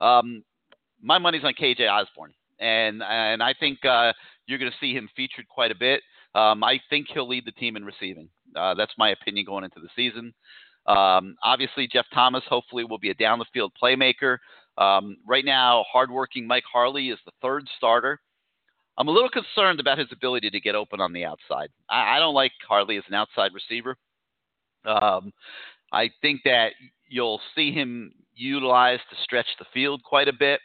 um, 0.00 0.42
my 1.00 1.18
money's 1.18 1.44
on 1.44 1.54
KJ 1.54 1.88
Osborn, 1.88 2.32
and 2.60 3.02
and 3.02 3.42
I 3.42 3.54
think 3.58 3.84
uh, 3.84 4.12
you're 4.46 4.58
going 4.58 4.70
to 4.70 4.76
see 4.80 4.92
him 4.94 5.08
featured 5.16 5.48
quite 5.48 5.70
a 5.70 5.76
bit. 5.76 6.00
Um, 6.34 6.62
I 6.62 6.80
think 6.90 7.08
he'll 7.12 7.28
lead 7.28 7.44
the 7.46 7.52
team 7.52 7.76
in 7.76 7.84
receiving. 7.84 8.28
Uh, 8.54 8.74
that's 8.74 8.92
my 8.98 9.10
opinion 9.10 9.46
going 9.46 9.64
into 9.64 9.80
the 9.80 9.88
season. 9.96 10.32
Um, 10.86 11.36
obviously, 11.42 11.86
Jeff 11.86 12.06
Thomas 12.14 12.42
hopefully 12.48 12.84
will 12.84 12.98
be 12.98 13.10
a 13.10 13.14
down 13.14 13.38
the 13.38 13.44
field 13.52 13.72
playmaker. 13.82 14.38
Um, 14.78 15.16
right 15.26 15.44
now, 15.44 15.84
hardworking 15.90 16.46
Mike 16.46 16.64
Harley 16.70 17.10
is 17.10 17.18
the 17.26 17.32
third 17.42 17.66
starter. 17.76 18.20
I'm 18.96 19.08
a 19.08 19.12
little 19.12 19.30
concerned 19.30 19.80
about 19.80 19.98
his 19.98 20.08
ability 20.12 20.50
to 20.50 20.60
get 20.60 20.74
open 20.74 21.00
on 21.00 21.12
the 21.12 21.24
outside. 21.24 21.68
I, 21.88 22.16
I 22.16 22.18
don't 22.18 22.34
like 22.34 22.52
Harley 22.66 22.96
as 22.96 23.04
an 23.08 23.14
outside 23.14 23.52
receiver. 23.54 23.96
Um, 24.84 25.32
I 25.92 26.10
think 26.22 26.40
that 26.44 26.72
you'll 27.08 27.40
see 27.54 27.72
him 27.72 28.12
utilized 28.34 29.02
to 29.10 29.16
stretch 29.22 29.46
the 29.58 29.66
field 29.74 30.02
quite 30.02 30.28
a 30.28 30.32
bit. 30.32 30.60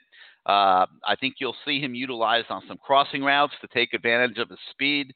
Uh, 0.46 0.86
I 1.08 1.16
think 1.20 1.36
you'll 1.40 1.56
see 1.66 1.80
him 1.80 1.96
utilized 1.96 2.48
on 2.50 2.62
some 2.68 2.78
crossing 2.78 3.24
routes 3.24 3.54
to 3.62 3.68
take 3.68 3.94
advantage 3.94 4.38
of 4.38 4.50
his 4.50 4.60
speed 4.72 5.14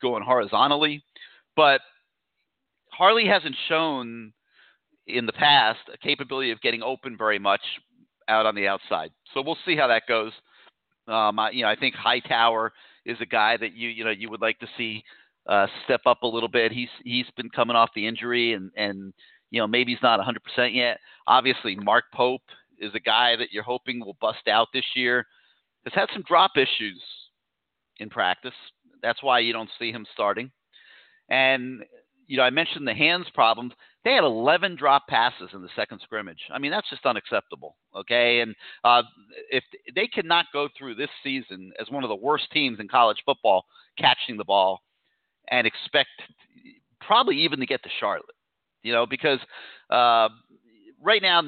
going 0.00 0.22
horizontally. 0.22 1.02
But 1.54 1.80
Harley 2.90 3.26
hasn't 3.26 3.54
shown 3.68 4.32
in 5.06 5.26
the 5.26 5.32
past 5.32 5.80
a 5.92 5.98
capability 5.98 6.50
of 6.50 6.60
getting 6.60 6.82
open 6.82 7.16
very 7.16 7.38
much 7.38 7.60
out 8.28 8.46
on 8.46 8.54
the 8.54 8.68
outside. 8.68 9.10
So 9.32 9.42
we'll 9.42 9.58
see 9.64 9.76
how 9.76 9.88
that 9.88 10.02
goes. 10.08 10.32
Um, 11.08 11.38
I, 11.38 11.50
you 11.50 11.62
know, 11.62 11.68
I 11.68 11.76
think 11.76 11.94
Hightower 11.94 12.72
is 13.04 13.16
a 13.20 13.26
guy 13.26 13.56
that 13.56 13.74
you 13.74 13.88
you 13.88 14.04
know 14.04 14.10
you 14.10 14.30
would 14.30 14.40
like 14.40 14.58
to 14.60 14.68
see 14.76 15.02
uh, 15.48 15.66
step 15.84 16.02
up 16.06 16.22
a 16.22 16.26
little 16.26 16.48
bit. 16.48 16.72
He's 16.72 16.88
he's 17.04 17.26
been 17.36 17.50
coming 17.50 17.76
off 17.76 17.90
the 17.94 18.06
injury 18.06 18.52
and 18.52 18.70
and 18.76 19.12
you 19.50 19.60
know 19.60 19.66
maybe 19.66 19.92
he's 19.92 20.02
not 20.02 20.20
100% 20.20 20.74
yet. 20.74 20.98
Obviously, 21.26 21.76
Mark 21.76 22.04
Pope 22.14 22.42
is 22.78 22.92
a 22.94 23.00
guy 23.00 23.36
that 23.36 23.52
you're 23.52 23.62
hoping 23.62 24.00
will 24.00 24.16
bust 24.20 24.48
out 24.48 24.68
this 24.72 24.84
year. 24.94 25.26
Has 25.84 25.94
had 25.94 26.08
some 26.12 26.22
drop 26.22 26.52
issues 26.56 27.02
in 27.98 28.08
practice. 28.08 28.54
That's 29.02 29.22
why 29.22 29.40
you 29.40 29.52
don't 29.52 29.70
see 29.78 29.90
him 29.90 30.06
starting. 30.12 30.50
And 31.28 31.82
you 32.26 32.36
know, 32.36 32.44
I 32.44 32.50
mentioned 32.50 32.86
the 32.86 32.94
hands 32.94 33.26
problems. 33.34 33.72
They 34.04 34.12
had 34.12 34.24
11 34.24 34.76
drop 34.76 35.06
passes 35.06 35.50
in 35.52 35.62
the 35.62 35.68
second 35.76 36.00
scrimmage. 36.02 36.38
I 36.52 36.58
mean, 36.58 36.70
that's 36.70 36.88
just 36.88 37.04
unacceptable. 37.04 37.76
Okay, 37.94 38.40
and 38.40 38.54
uh, 38.84 39.02
if 39.50 39.64
they 39.94 40.06
cannot 40.06 40.46
go 40.52 40.68
through 40.76 40.94
this 40.94 41.10
season 41.22 41.72
as 41.80 41.90
one 41.90 42.04
of 42.04 42.08
the 42.08 42.16
worst 42.16 42.50
teams 42.52 42.80
in 42.80 42.88
college 42.88 43.18
football 43.24 43.66
catching 43.98 44.36
the 44.36 44.44
ball, 44.44 44.80
and 45.50 45.66
expect 45.66 46.08
probably 47.00 47.36
even 47.36 47.60
to 47.60 47.66
get 47.66 47.82
to 47.82 47.90
Charlotte, 48.00 48.24
you 48.82 48.92
know, 48.92 49.06
because 49.06 49.38
uh, 49.90 50.28
right 51.02 51.20
now 51.22 51.42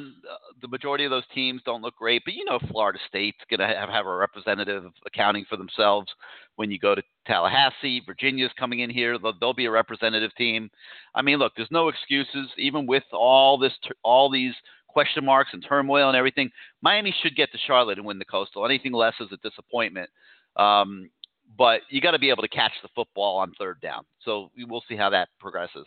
the 0.61 0.69
majority 0.69 1.05
of 1.05 1.11
those 1.11 1.27
teams 1.35 1.63
don't 1.65 1.83
look 1.83 1.97
great, 1.97 2.23
but 2.25 2.35
you 2.35 2.45
know 2.45 2.59
Florida 2.71 2.99
State's 3.09 3.39
going 3.49 3.61
to 3.61 3.67
have, 3.67 3.89
have 3.89 4.07
a 4.07 4.15
representative 4.15 4.85
accounting 5.07 5.45
for 5.49 5.57
themselves 5.57 6.09
when 6.57 6.71
you 6.71 6.79
go 6.79 6.95
to 6.95 7.03
Tallahassee. 7.27 8.03
Virginia's 8.07 8.51
coming 8.59 8.81
in 8.81 8.91
here; 8.91 9.19
they'll, 9.19 9.39
they'll 9.41 9.55
be 9.55 9.67
a 9.67 9.71
representative 9.71 10.35
team. 10.37 10.71
I 11.15 11.23
mean, 11.23 11.39
look, 11.39 11.53
there's 11.57 11.71
no 11.71 11.89
excuses, 11.89 12.49
even 12.59 12.87
with 12.87 13.05
all 13.13 13.59
this, 13.59 13.73
all 14.03 14.31
these 14.31 14.55
question 14.89 15.25
marks 15.25 15.51
and 15.53 15.65
turmoil 15.67 16.09
and 16.09 16.17
everything. 16.17 16.51
Miami 16.83 17.15
should 17.23 17.37
get 17.37 17.51
to 17.53 17.59
Charlotte 17.67 17.99
and 17.99 18.07
win 18.07 18.19
the 18.19 18.25
Coastal. 18.25 18.65
Anything 18.65 18.93
less 18.93 19.15
is 19.21 19.29
a 19.33 19.49
disappointment. 19.49 20.09
Um, 20.57 21.11
but 21.59 21.83
you 21.91 22.01
got 22.01 22.13
to 22.13 22.19
be 22.19 22.31
able 22.31 22.43
to 22.43 22.49
catch 22.49 22.73
the 22.83 22.89
football 22.95 23.37
on 23.37 23.53
third 23.59 23.81
down. 23.81 24.05
So 24.25 24.51
we'll 24.69 24.85
see 24.89 24.97
how 24.97 25.11
that 25.11 25.29
progresses. 25.39 25.87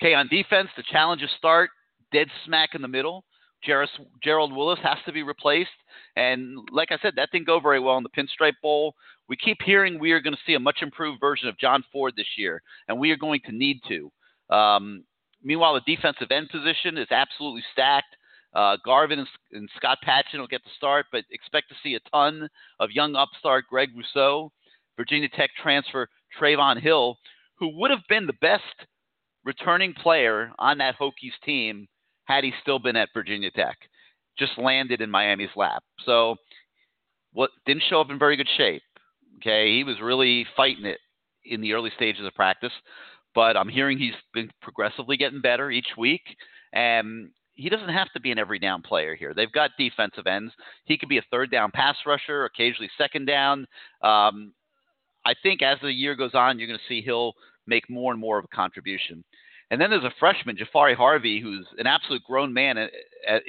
Okay, 0.00 0.14
on 0.14 0.28
defense, 0.28 0.68
the 0.76 0.84
challenges 0.90 1.30
start 1.36 1.70
dead 2.14 2.28
smack 2.46 2.70
in 2.74 2.80
the 2.80 2.88
middle. 2.88 3.24
Gerald 3.64 4.54
Willis 4.54 4.78
has 4.82 4.98
to 5.06 5.12
be 5.12 5.22
replaced. 5.22 5.70
And 6.16 6.58
like 6.70 6.92
I 6.92 6.98
said, 7.00 7.14
that 7.16 7.30
didn't 7.32 7.46
go 7.46 7.60
very 7.60 7.80
well 7.80 7.96
in 7.96 8.02
the 8.04 8.10
Pinstripe 8.10 8.60
Bowl. 8.62 8.94
We 9.28 9.36
keep 9.36 9.58
hearing 9.64 9.98
we 9.98 10.12
are 10.12 10.20
going 10.20 10.34
to 10.34 10.40
see 10.46 10.54
a 10.54 10.60
much 10.60 10.82
improved 10.82 11.18
version 11.20 11.48
of 11.48 11.58
John 11.58 11.82
Ford 11.90 12.12
this 12.16 12.26
year, 12.36 12.62
and 12.88 12.98
we 12.98 13.10
are 13.10 13.16
going 13.16 13.40
to 13.46 13.52
need 13.52 13.80
to. 13.88 14.54
Um, 14.54 15.04
meanwhile, 15.42 15.74
the 15.74 15.96
defensive 15.96 16.30
end 16.30 16.50
position 16.50 16.98
is 16.98 17.08
absolutely 17.10 17.64
stacked. 17.72 18.16
Uh, 18.54 18.76
Garvin 18.84 19.18
and, 19.18 19.28
and, 19.52 19.68
Scott 19.76 19.98
Patchan 20.06 20.38
will 20.38 20.46
get 20.46 20.62
the 20.62 20.70
start, 20.76 21.06
but 21.10 21.24
expect 21.32 21.70
to 21.70 21.74
see 21.82 21.96
a 21.96 22.10
ton 22.10 22.48
of 22.78 22.90
young 22.92 23.16
upstart 23.16 23.64
Greg 23.68 23.88
Rousseau, 23.96 24.52
Virginia 24.96 25.28
Tech 25.28 25.50
transfer 25.60 26.08
Trevon 26.38 26.80
Hill, 26.80 27.18
who 27.58 27.76
would 27.78 27.90
have 27.90 28.06
been 28.08 28.26
the 28.26 28.34
best 28.34 28.86
returning 29.44 29.92
player 29.92 30.52
on 30.58 30.78
that 30.78 30.96
Hokies 31.00 31.34
team 31.44 31.88
had 32.24 32.44
he 32.44 32.52
still 32.62 32.78
been 32.78 32.96
at 32.96 33.10
Virginia 33.14 33.50
Tech. 33.50 33.76
Just 34.38 34.58
landed 34.58 35.00
in 35.00 35.10
Miami's 35.10 35.54
lap. 35.56 35.82
So 36.04 36.36
what 37.32 37.50
didn't 37.66 37.84
show 37.88 38.00
up 38.00 38.10
in 38.10 38.18
very 38.18 38.36
good 38.36 38.48
shape. 38.56 38.82
Okay, 39.36 39.76
he 39.76 39.84
was 39.84 40.00
really 40.00 40.46
fighting 40.56 40.86
it 40.86 40.98
in 41.44 41.60
the 41.60 41.72
early 41.72 41.90
stages 41.96 42.24
of 42.24 42.34
practice, 42.34 42.72
but 43.34 43.56
I'm 43.56 43.68
hearing 43.68 43.98
he's 43.98 44.14
been 44.32 44.50
progressively 44.62 45.16
getting 45.16 45.40
better 45.40 45.70
each 45.70 45.88
week, 45.98 46.22
and 46.72 47.30
he 47.54 47.68
doesn't 47.68 47.88
have 47.88 48.10
to 48.12 48.20
be 48.20 48.30
an 48.30 48.38
every 48.38 48.58
down 48.58 48.82
player 48.82 49.14
here. 49.14 49.34
They've 49.34 49.50
got 49.50 49.72
defensive 49.78 50.26
ends. 50.26 50.52
He 50.84 50.96
could 50.96 51.08
be 51.08 51.18
a 51.18 51.24
third 51.30 51.50
down 51.50 51.70
pass 51.72 51.96
rusher, 52.06 52.44
occasionally 52.44 52.90
second 52.96 53.26
down. 53.26 53.66
Um, 54.02 54.52
I 55.26 55.34
think 55.42 55.62
as 55.62 55.78
the 55.82 55.92
year 55.92 56.14
goes 56.14 56.34
on, 56.34 56.58
you're 56.58 56.68
going 56.68 56.78
to 56.78 56.84
see 56.88 57.02
he'll 57.02 57.34
make 57.66 57.88
more 57.90 58.12
and 58.12 58.20
more 58.20 58.38
of 58.38 58.44
a 58.44 58.56
contribution. 58.56 59.24
And 59.74 59.80
then 59.80 59.90
there's 59.90 60.04
a 60.04 60.14
freshman, 60.20 60.56
Jahfari 60.56 60.94
Harvey, 60.94 61.40
who's 61.40 61.66
an 61.78 61.88
absolute 61.88 62.22
grown 62.22 62.52
man 62.52 62.78
as 62.78 63.40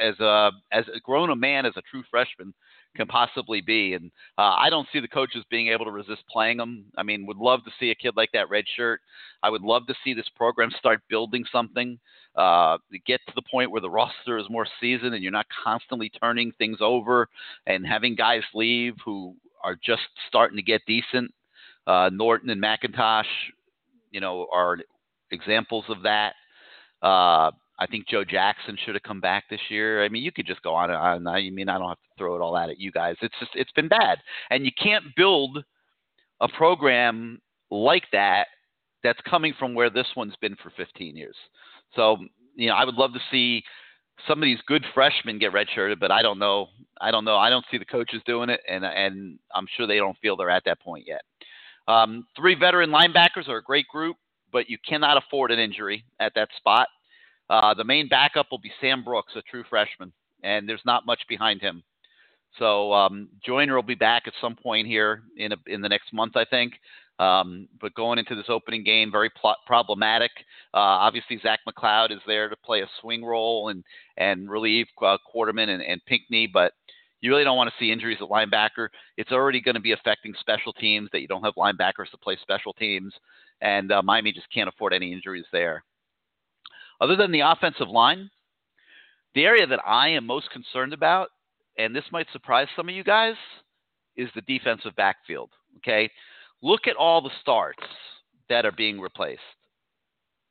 as 0.00 0.20
a 0.20 0.52
as 0.70 0.84
grown 1.02 1.30
a 1.30 1.34
man 1.34 1.66
as 1.66 1.72
a 1.76 1.82
true 1.90 2.04
freshman 2.08 2.54
can 2.94 3.08
possibly 3.08 3.60
be. 3.60 3.94
And 3.94 4.12
uh, 4.38 4.54
I 4.54 4.70
don't 4.70 4.86
see 4.92 5.00
the 5.00 5.08
coaches 5.08 5.44
being 5.50 5.66
able 5.66 5.86
to 5.86 5.90
resist 5.90 6.22
playing 6.30 6.60
him. 6.60 6.84
I 6.96 7.02
mean, 7.02 7.26
would 7.26 7.38
love 7.38 7.64
to 7.64 7.72
see 7.80 7.90
a 7.90 7.96
kid 7.96 8.12
like 8.16 8.30
that 8.30 8.48
red 8.48 8.64
shirt. 8.76 9.00
I 9.42 9.50
would 9.50 9.62
love 9.62 9.88
to 9.88 9.94
see 10.04 10.14
this 10.14 10.28
program 10.36 10.70
start 10.78 11.00
building 11.10 11.44
something 11.50 11.98
uh, 12.36 12.78
get 13.04 13.20
to 13.26 13.32
the 13.34 13.42
point 13.50 13.72
where 13.72 13.80
the 13.80 13.90
roster 13.90 14.38
is 14.38 14.46
more 14.48 14.68
seasoned 14.80 15.14
and 15.14 15.22
you're 15.24 15.32
not 15.32 15.46
constantly 15.64 16.12
turning 16.22 16.52
things 16.58 16.78
over 16.80 17.28
and 17.66 17.84
having 17.84 18.14
guys 18.14 18.44
leave 18.54 18.94
who 19.04 19.34
are 19.64 19.74
just 19.84 20.02
starting 20.28 20.56
to 20.56 20.62
get 20.62 20.80
decent. 20.86 21.34
Uh, 21.88 22.08
Norton 22.12 22.50
and 22.50 22.62
McIntosh, 22.62 23.24
you 24.12 24.20
know, 24.20 24.46
are 24.52 24.78
examples 25.30 25.84
of 25.88 26.02
that. 26.02 26.34
Uh, 27.02 27.50
I 27.78 27.86
think 27.90 28.08
Joe 28.08 28.24
Jackson 28.24 28.78
should 28.84 28.94
have 28.94 29.02
come 29.02 29.20
back 29.20 29.44
this 29.50 29.60
year. 29.68 30.04
I 30.04 30.08
mean, 30.08 30.22
you 30.22 30.32
could 30.32 30.46
just 30.46 30.62
go 30.62 30.74
on 30.74 30.90
and 30.90 30.98
on. 30.98 31.26
I 31.26 31.50
mean, 31.50 31.68
I 31.68 31.78
don't 31.78 31.88
have 31.88 31.98
to 31.98 32.18
throw 32.18 32.36
it 32.36 32.40
all 32.40 32.56
out 32.56 32.70
at 32.70 32.78
you 32.78 32.92
guys. 32.92 33.16
It's 33.20 33.34
just 33.40 33.52
it's 33.54 33.72
been 33.72 33.88
bad, 33.88 34.18
and 34.50 34.64
you 34.64 34.70
can't 34.80 35.04
build 35.16 35.64
a 36.40 36.48
program 36.48 37.40
like 37.70 38.04
that 38.12 38.46
that's 39.02 39.20
coming 39.28 39.54
from 39.58 39.74
where 39.74 39.90
this 39.90 40.06
one's 40.16 40.36
been 40.40 40.56
for 40.62 40.72
15 40.76 41.16
years. 41.16 41.36
So, 41.94 42.16
you 42.54 42.68
know, 42.68 42.74
I 42.74 42.84
would 42.84 42.94
love 42.94 43.12
to 43.12 43.20
see 43.30 43.62
some 44.26 44.38
of 44.38 44.46
these 44.46 44.58
good 44.66 44.84
freshmen 44.94 45.38
get 45.38 45.52
redshirted, 45.52 46.00
but 46.00 46.10
I 46.10 46.22
don't 46.22 46.38
know. 46.38 46.68
I 47.00 47.10
don't 47.10 47.24
know. 47.24 47.36
I 47.36 47.50
don't 47.50 47.64
see 47.70 47.78
the 47.78 47.84
coaches 47.84 48.22
doing 48.24 48.48
it, 48.48 48.60
and 48.68 48.84
and 48.84 49.38
I'm 49.54 49.66
sure 49.76 49.86
they 49.86 49.96
don't 49.96 50.18
feel 50.18 50.36
they're 50.36 50.50
at 50.50 50.64
that 50.66 50.80
point 50.80 51.04
yet. 51.06 51.22
Um, 51.86 52.26
three 52.36 52.54
veteran 52.54 52.90
linebackers 52.90 53.48
are 53.48 53.58
a 53.58 53.62
great 53.62 53.86
group 53.88 54.16
but 54.54 54.70
you 54.70 54.78
cannot 54.88 55.18
afford 55.18 55.50
an 55.50 55.58
injury 55.58 56.04
at 56.20 56.32
that 56.36 56.48
spot. 56.56 56.86
Uh, 57.50 57.74
the 57.74 57.84
main 57.84 58.08
backup 58.08 58.46
will 58.50 58.60
be 58.60 58.72
Sam 58.80 59.02
Brooks, 59.04 59.32
a 59.36 59.42
true 59.42 59.64
freshman, 59.68 60.12
and 60.42 60.66
there's 60.66 60.80
not 60.86 61.04
much 61.04 61.20
behind 61.28 61.60
him. 61.60 61.82
So 62.58 62.92
um, 62.92 63.28
Joyner 63.44 63.74
will 63.74 63.82
be 63.82 63.96
back 63.96 64.22
at 64.26 64.32
some 64.40 64.54
point 64.54 64.86
here 64.86 65.24
in 65.36 65.52
a, 65.52 65.56
in 65.66 65.82
the 65.82 65.88
next 65.88 66.12
month, 66.12 66.36
I 66.36 66.44
think. 66.44 66.74
Um, 67.18 67.68
but 67.80 67.94
going 67.94 68.18
into 68.18 68.36
this 68.36 68.46
opening 68.48 68.84
game, 68.84 69.10
very 69.10 69.30
pl- 69.30 69.56
problematic. 69.66 70.30
Uh, 70.72 71.02
obviously, 71.02 71.38
Zach 71.42 71.60
McCloud 71.68 72.12
is 72.12 72.20
there 72.26 72.48
to 72.48 72.56
play 72.56 72.82
a 72.82 72.88
swing 73.00 73.24
role 73.24 73.68
and 73.68 73.84
and 74.16 74.48
relieve 74.48 74.86
uh, 75.02 75.18
Quarterman 75.34 75.68
and, 75.68 75.82
and 75.82 76.04
Pinckney, 76.06 76.46
but 76.46 76.72
you 77.20 77.30
really 77.30 77.44
don't 77.44 77.56
want 77.56 77.70
to 77.70 77.76
see 77.78 77.90
injuries 77.90 78.18
at 78.20 78.28
linebacker. 78.28 78.88
It's 79.16 79.32
already 79.32 79.60
going 79.60 79.76
to 79.76 79.80
be 79.80 79.92
affecting 79.92 80.34
special 80.38 80.72
teams 80.72 81.08
that 81.12 81.20
you 81.20 81.28
don't 81.28 81.44
have 81.44 81.54
linebackers 81.54 82.10
to 82.10 82.18
play 82.18 82.36
special 82.42 82.72
teams 82.72 83.12
and 83.60 83.92
uh, 83.92 84.02
Miami 84.02 84.32
just 84.32 84.52
can't 84.52 84.68
afford 84.68 84.92
any 84.92 85.12
injuries 85.12 85.46
there. 85.52 85.84
Other 87.00 87.16
than 87.16 87.32
the 87.32 87.40
offensive 87.40 87.88
line, 87.88 88.30
the 89.34 89.44
area 89.44 89.66
that 89.66 89.80
I 89.86 90.08
am 90.08 90.26
most 90.26 90.50
concerned 90.50 90.92
about, 90.92 91.28
and 91.76 91.94
this 91.94 92.04
might 92.12 92.26
surprise 92.32 92.68
some 92.76 92.88
of 92.88 92.94
you 92.94 93.02
guys, 93.02 93.34
is 94.16 94.28
the 94.34 94.42
defensive 94.42 94.94
backfield. 94.96 95.50
Okay, 95.78 96.08
look 96.62 96.86
at 96.86 96.96
all 96.96 97.20
the 97.20 97.30
starts 97.40 97.82
that 98.48 98.64
are 98.64 98.72
being 98.72 99.00
replaced. 99.00 99.40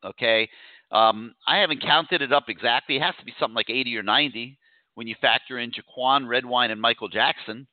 Okay, 0.03 0.49
um, 0.91 1.33
I 1.47 1.57
haven't 1.59 1.81
counted 1.81 2.21
it 2.21 2.33
up 2.33 2.45
exactly. 2.49 2.97
It 2.97 3.01
has 3.01 3.15
to 3.19 3.25
be 3.25 3.33
something 3.39 3.55
like 3.55 3.69
80 3.69 3.97
or 3.97 4.03
90 4.03 4.57
when 4.95 5.07
you 5.07 5.15
factor 5.21 5.59
in 5.59 5.71
Jaquan, 5.71 6.27
Redwine, 6.27 6.71
and 6.71 6.81
Michael 6.81 7.07
Jackson. 7.07 7.67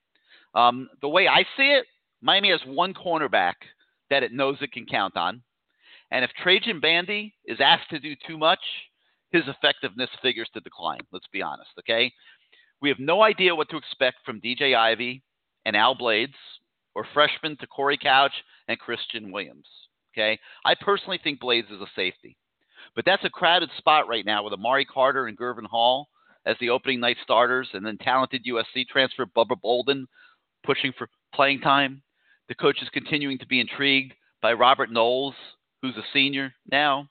Um, 0.54 0.88
the 1.02 1.08
way 1.08 1.28
I 1.28 1.42
see 1.56 1.72
it, 1.72 1.86
Miami 2.22 2.50
has 2.50 2.60
one 2.66 2.94
cornerback 2.94 3.54
that 4.10 4.22
it 4.22 4.32
knows 4.32 4.58
it 4.60 4.72
can 4.72 4.86
count 4.86 5.16
on. 5.16 5.42
And 6.10 6.24
if 6.24 6.30
Trajan 6.42 6.80
Bandy 6.80 7.34
is 7.44 7.60
asked 7.60 7.90
to 7.90 8.00
do 8.00 8.14
too 8.26 8.36
much, 8.36 8.60
his 9.30 9.44
effectiveness 9.46 10.10
figures 10.22 10.48
to 10.54 10.60
decline. 10.60 11.00
Let's 11.12 11.28
be 11.32 11.42
honest, 11.42 11.70
okay? 11.78 12.12
We 12.82 12.88
have 12.88 12.98
no 12.98 13.22
idea 13.22 13.54
what 13.54 13.68
to 13.70 13.76
expect 13.76 14.18
from 14.24 14.40
DJ 14.40 14.76
Ivey 14.76 15.22
and 15.64 15.76
Al 15.76 15.94
Blades 15.94 16.34
or 16.94 17.06
freshmen 17.14 17.56
Te'Cory 17.56 18.00
Couch 18.00 18.32
and 18.68 18.78
Christian 18.78 19.30
Williams. 19.30 19.66
Okay. 20.12 20.38
I 20.64 20.74
personally 20.80 21.20
think 21.22 21.38
Blades 21.38 21.68
is 21.70 21.80
a 21.80 21.86
safety. 21.94 22.36
But 22.96 23.04
that's 23.04 23.24
a 23.24 23.30
crowded 23.30 23.70
spot 23.78 24.08
right 24.08 24.26
now 24.26 24.42
with 24.42 24.52
Amari 24.52 24.84
Carter 24.84 25.26
and 25.26 25.38
Gurvan 25.38 25.66
Hall 25.66 26.08
as 26.46 26.56
the 26.58 26.70
opening 26.70 27.00
night 27.00 27.18
starters, 27.22 27.68
and 27.74 27.84
then 27.84 27.98
talented 27.98 28.46
USC 28.46 28.86
transfer 28.88 29.26
Bubba 29.26 29.60
Bolden 29.60 30.08
pushing 30.64 30.92
for 30.96 31.08
playing 31.34 31.60
time. 31.60 32.02
The 32.50 32.56
coach 32.56 32.82
is 32.82 32.88
continuing 32.88 33.38
to 33.38 33.46
be 33.46 33.60
intrigued 33.60 34.12
by 34.42 34.54
Robert 34.54 34.90
Knowles, 34.90 35.36
who's 35.82 35.96
a 35.96 36.02
senior 36.12 36.52
now. 36.70 37.08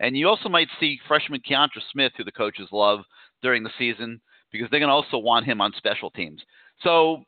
And 0.00 0.16
you 0.16 0.26
also 0.26 0.48
might 0.48 0.68
see 0.80 0.98
freshman 1.06 1.42
Keontra 1.48 1.82
Smith, 1.92 2.12
who 2.16 2.24
the 2.24 2.32
coaches 2.32 2.66
love 2.72 3.00
during 3.42 3.62
the 3.62 3.70
season, 3.78 4.22
because 4.50 4.68
they're 4.70 4.80
going 4.80 4.88
to 4.88 4.94
also 4.94 5.18
want 5.18 5.44
him 5.44 5.60
on 5.60 5.74
special 5.76 6.08
teams. 6.10 6.40
So 6.82 7.24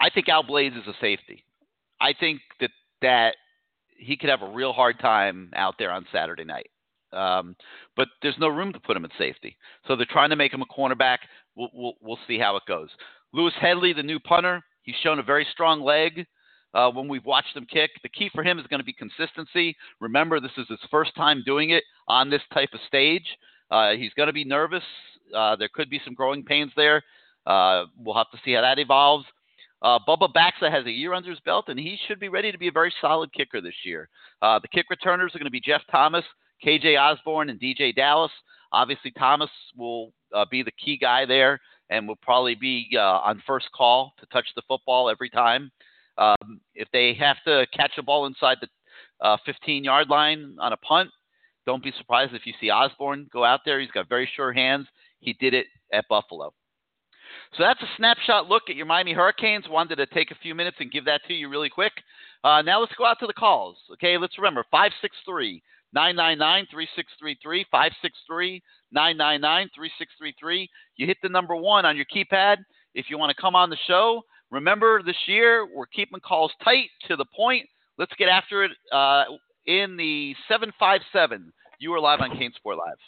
I 0.00 0.08
think 0.08 0.30
Al 0.30 0.42
Blades 0.42 0.74
is 0.74 0.86
a 0.88 0.94
safety. 1.02 1.44
I 2.00 2.14
think 2.18 2.40
that 2.60 2.70
that 3.02 3.36
he 3.88 4.16
could 4.16 4.30
have 4.30 4.40
a 4.40 4.50
real 4.50 4.72
hard 4.72 4.98
time 5.00 5.50
out 5.54 5.74
there 5.78 5.90
on 5.90 6.06
Saturday 6.10 6.44
night. 6.44 6.70
Um, 7.12 7.56
but 7.94 8.08
there's 8.22 8.38
no 8.38 8.48
room 8.48 8.72
to 8.72 8.80
put 8.80 8.96
him 8.96 9.04
at 9.04 9.10
safety. 9.18 9.54
So 9.86 9.96
they're 9.96 10.06
trying 10.08 10.30
to 10.30 10.36
make 10.36 10.54
him 10.54 10.62
a 10.62 10.80
cornerback. 10.80 11.18
We'll, 11.56 11.68
we'll, 11.74 11.94
we'll 12.00 12.18
see 12.26 12.38
how 12.38 12.56
it 12.56 12.62
goes. 12.66 12.88
Lewis 13.34 13.52
Hedley, 13.60 13.92
the 13.92 14.02
new 14.02 14.18
punter, 14.18 14.62
he's 14.82 14.96
shown 15.02 15.18
a 15.18 15.22
very 15.22 15.46
strong 15.52 15.80
leg 15.80 16.26
uh, 16.74 16.90
when 16.90 17.08
we've 17.08 17.24
watched 17.24 17.56
him 17.56 17.66
kick. 17.66 17.90
The 18.02 18.08
key 18.08 18.30
for 18.34 18.42
him 18.42 18.58
is 18.58 18.66
going 18.66 18.80
to 18.80 18.84
be 18.84 18.92
consistency. 18.92 19.76
Remember, 20.00 20.40
this 20.40 20.52
is 20.56 20.66
his 20.68 20.78
first 20.90 21.14
time 21.14 21.42
doing 21.44 21.70
it 21.70 21.84
on 22.08 22.30
this 22.30 22.42
type 22.52 22.70
of 22.72 22.80
stage. 22.86 23.26
Uh, 23.70 23.92
he's 23.92 24.12
going 24.14 24.28
to 24.28 24.32
be 24.32 24.44
nervous. 24.44 24.82
Uh, 25.34 25.56
there 25.56 25.68
could 25.72 25.90
be 25.90 26.00
some 26.04 26.14
growing 26.14 26.44
pains 26.44 26.72
there. 26.76 27.02
Uh, 27.46 27.84
we'll 27.96 28.16
have 28.16 28.30
to 28.30 28.38
see 28.44 28.52
how 28.52 28.60
that 28.60 28.78
evolves. 28.78 29.24
Uh, 29.82 29.98
Bubba 30.06 30.28
Baxa 30.32 30.70
has 30.70 30.84
a 30.84 30.90
year 30.90 31.14
under 31.14 31.30
his 31.30 31.40
belt, 31.40 31.66
and 31.68 31.78
he 31.78 31.98
should 32.06 32.20
be 32.20 32.28
ready 32.28 32.52
to 32.52 32.58
be 32.58 32.68
a 32.68 32.72
very 32.72 32.92
solid 33.00 33.32
kicker 33.32 33.60
this 33.60 33.74
year. 33.84 34.08
Uh, 34.42 34.58
the 34.58 34.68
kick 34.68 34.86
returners 34.90 35.34
are 35.34 35.38
going 35.38 35.46
to 35.46 35.50
be 35.50 35.60
Jeff 35.60 35.82
Thomas, 35.90 36.24
KJ 36.64 37.00
Osborn, 37.00 37.48
and 37.48 37.58
DJ 37.58 37.94
Dallas. 37.94 38.32
Obviously, 38.72 39.10
Thomas 39.12 39.50
will 39.76 40.12
uh, 40.34 40.44
be 40.50 40.62
the 40.62 40.72
key 40.72 40.98
guy 40.98 41.24
there 41.24 41.58
and 41.90 42.08
will 42.08 42.16
probably 42.16 42.54
be 42.54 42.88
uh, 42.94 43.00
on 43.00 43.42
first 43.46 43.66
call 43.74 44.14
to 44.20 44.26
touch 44.26 44.46
the 44.56 44.62
football 44.66 45.10
every 45.10 45.28
time. 45.28 45.70
Um, 46.16 46.60
if 46.74 46.88
they 46.92 47.14
have 47.14 47.36
to 47.46 47.66
catch 47.76 47.92
a 47.98 48.02
ball 48.02 48.26
inside 48.26 48.58
the 48.60 48.68
15 49.44 49.82
uh, 49.82 49.84
yard 49.84 50.08
line 50.08 50.56
on 50.58 50.72
a 50.72 50.76
punt, 50.78 51.10
don't 51.66 51.82
be 51.82 51.92
surprised 51.98 52.34
if 52.34 52.46
you 52.46 52.54
see 52.60 52.70
Osborn 52.70 53.28
go 53.32 53.44
out 53.44 53.60
there. 53.64 53.80
He's 53.80 53.90
got 53.90 54.08
very 54.08 54.28
sure 54.34 54.52
hands. 54.52 54.86
He 55.18 55.34
did 55.34 55.52
it 55.52 55.66
at 55.92 56.08
Buffalo. 56.08 56.54
So 57.56 57.62
that's 57.62 57.82
a 57.82 57.96
snapshot 57.96 58.48
look 58.48 58.64
at 58.68 58.76
your 58.76 58.86
Miami 58.86 59.12
Hurricanes. 59.12 59.68
Wanted 59.68 59.96
to 59.96 60.06
take 60.06 60.30
a 60.30 60.36
few 60.36 60.54
minutes 60.54 60.76
and 60.80 60.90
give 60.90 61.04
that 61.04 61.20
to 61.28 61.34
you 61.34 61.48
really 61.48 61.68
quick. 61.68 61.92
Uh, 62.42 62.62
now 62.62 62.80
let's 62.80 62.94
go 62.96 63.04
out 63.04 63.18
to 63.20 63.26
the 63.26 63.32
calls. 63.32 63.76
Okay, 63.92 64.16
let's 64.16 64.38
remember 64.38 64.64
563 64.70 65.62
999 65.92 66.66
3633. 66.70 67.66
563 67.70 68.62
999 68.92 69.70
3633. 69.74 70.68
You 70.96 71.06
hit 71.06 71.18
the 71.22 71.28
number 71.28 71.56
one 71.56 71.84
on 71.84 71.96
your 71.96 72.06
keypad 72.06 72.58
if 72.94 73.06
you 73.08 73.18
want 73.18 73.34
to 73.34 73.40
come 73.40 73.54
on 73.54 73.70
the 73.70 73.78
show. 73.86 74.22
Remember, 74.50 75.02
this 75.02 75.16
year 75.26 75.66
we're 75.72 75.86
keeping 75.86 76.20
calls 76.20 76.52
tight 76.64 76.88
to 77.08 77.16
the 77.16 77.26
point. 77.36 77.66
Let's 77.98 78.12
get 78.18 78.28
after 78.28 78.64
it 78.64 78.72
uh, 78.92 79.24
in 79.66 79.96
the 79.96 80.34
757. 80.48 81.52
You 81.78 81.92
are 81.94 82.00
live 82.00 82.20
on 82.20 82.30
CaneSport 82.30 82.76
Live. 82.76 82.98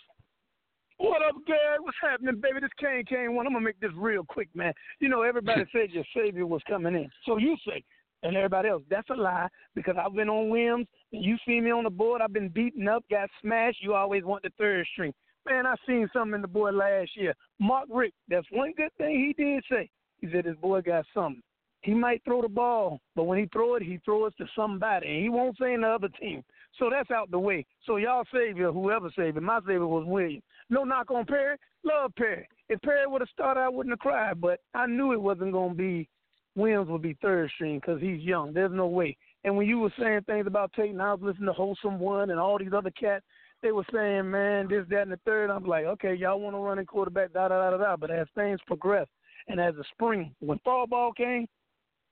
What 0.98 1.20
up, 1.20 1.34
Gary? 1.46 1.78
What's 1.80 1.96
happening, 2.00 2.40
baby? 2.40 2.60
This 2.60 2.70
Kane 2.78 3.04
Kane 3.04 3.34
one. 3.34 3.46
I'm 3.46 3.52
gonna 3.52 3.64
make 3.64 3.80
this 3.80 3.90
real 3.96 4.22
quick, 4.22 4.48
man. 4.54 4.72
You 5.00 5.08
know, 5.08 5.22
everybody 5.22 5.64
said 5.72 5.90
your 5.90 6.04
savior 6.14 6.46
was 6.46 6.62
coming 6.68 6.94
in. 6.94 7.10
So 7.26 7.38
you 7.38 7.56
say, 7.66 7.82
and 8.22 8.36
everybody 8.36 8.68
else, 8.68 8.84
that's 8.88 9.10
a 9.10 9.14
lie 9.14 9.48
because 9.74 9.96
I've 9.98 10.14
been 10.14 10.28
on 10.28 10.48
whims. 10.48 10.86
You 11.12 11.37
see 11.46 11.61
me 11.61 11.70
on 11.70 11.85
the 11.85 11.90
board. 11.90 12.22
I've 12.22 12.33
been 12.33 12.48
beaten 12.48 12.88
up, 12.88 13.05
got 13.11 13.29
smashed. 13.40 13.83
You 13.83 13.94
always 13.94 14.25
want 14.25 14.42
the 14.42 14.51
third 14.59 14.87
string. 14.92 15.12
Man, 15.46 15.66
I 15.66 15.75
seen 15.87 16.09
something 16.12 16.37
in 16.37 16.42
the 16.42 16.48
boy 16.48 16.70
last 16.70 17.11
year. 17.16 17.35
Mark 17.61 17.87
Richt, 17.90 18.14
that's 18.29 18.46
one 18.51 18.72
good 18.77 18.92
thing 18.96 19.35
he 19.37 19.42
did 19.42 19.62
say. 19.70 19.90
He 20.20 20.29
said 20.33 20.44
his 20.44 20.57
boy 20.57 20.81
got 20.81 21.05
something. 21.12 21.42
He 21.83 21.94
might 21.94 22.22
throw 22.25 22.40
the 22.42 22.48
ball, 22.48 23.01
but 23.16 23.25
when 23.25 23.38
he 23.38 23.46
throw 23.53 23.75
it, 23.75 23.83
he 23.83 23.98
throws 24.05 24.33
to 24.37 24.46
somebody, 24.55 25.09
and 25.09 25.22
he 25.22 25.29
won't 25.29 25.59
say 25.59 25.75
in 25.75 25.81
the 25.81 25.88
other 25.88 26.09
team. 26.20 26.44
So 26.79 26.88
that's 26.88 27.11
out 27.11 27.31
the 27.33 27.38
way. 27.40 27.66
So 27.87 27.96
y'all 27.96 28.25
savior, 28.33 28.70
whoever 28.70 29.11
savior, 29.16 29.40
my 29.40 29.59
savior 29.61 29.88
was 29.88 30.07
William. 30.07 30.42
No 30.70 30.85
knock 30.85 31.11
on 31.11 31.27
Perry. 31.27 31.57
Love 31.85 32.12
Perry. 32.16 32.48
If 32.68 32.81
Perry 32.83 33.07
would 33.07 33.20
have 33.20 33.29
started, 33.31 33.61
I 33.61 33.68
wouldn't 33.68 33.92
have 33.92 33.98
cried. 33.98 34.40
But 34.40 34.61
I 34.75 34.87
knew 34.87 35.12
it 35.12 35.20
wasn't 35.20 35.53
going 35.53 35.70
to 35.70 35.77
be 35.77 36.09
Williams 36.55 36.88
would 36.88 37.03
be 37.03 37.16
third 37.20 37.51
string 37.55 37.81
because 37.81 38.01
he's 38.01 38.20
young. 38.20 38.53
There's 38.53 38.72
no 38.72 38.87
way. 38.87 39.16
And 39.44 39.57
when 39.57 39.66
you 39.66 39.78
were 39.78 39.92
saying 39.98 40.22
things 40.26 40.46
about 40.46 40.72
Tate, 40.74 40.90
and 40.90 41.02
I 41.02 41.12
was 41.12 41.22
listening 41.22 41.46
to 41.46 41.52
Wholesome 41.52 41.98
One 41.98 42.31
and 42.31 42.38
all 42.38 42.59
these 42.59 42.72
other 42.74 42.90
cats. 42.90 43.24
They 43.62 43.70
were 43.70 43.87
saying, 43.92 44.28
man, 44.28 44.66
this, 44.68 44.85
that, 44.90 45.02
and 45.02 45.12
the 45.12 45.20
third. 45.24 45.50
I'm 45.50 45.64
like, 45.64 45.85
okay, 45.85 46.14
y'all 46.14 46.40
want 46.40 46.57
to 46.57 46.59
run 46.59 46.81
in 46.81 46.87
quarterback, 46.87 47.33
da 47.33 47.46
da 47.46 47.59
da 47.59 47.70
da 47.70 47.76
da. 47.76 47.96
But 47.96 48.11
as 48.11 48.26
things 48.35 48.59
progressed 48.66 49.11
and 49.46 49.61
as 49.61 49.74
the 49.76 49.85
spring, 49.92 50.35
when 50.40 50.59
fall 50.64 50.87
ball 50.87 51.12
came, 51.12 51.46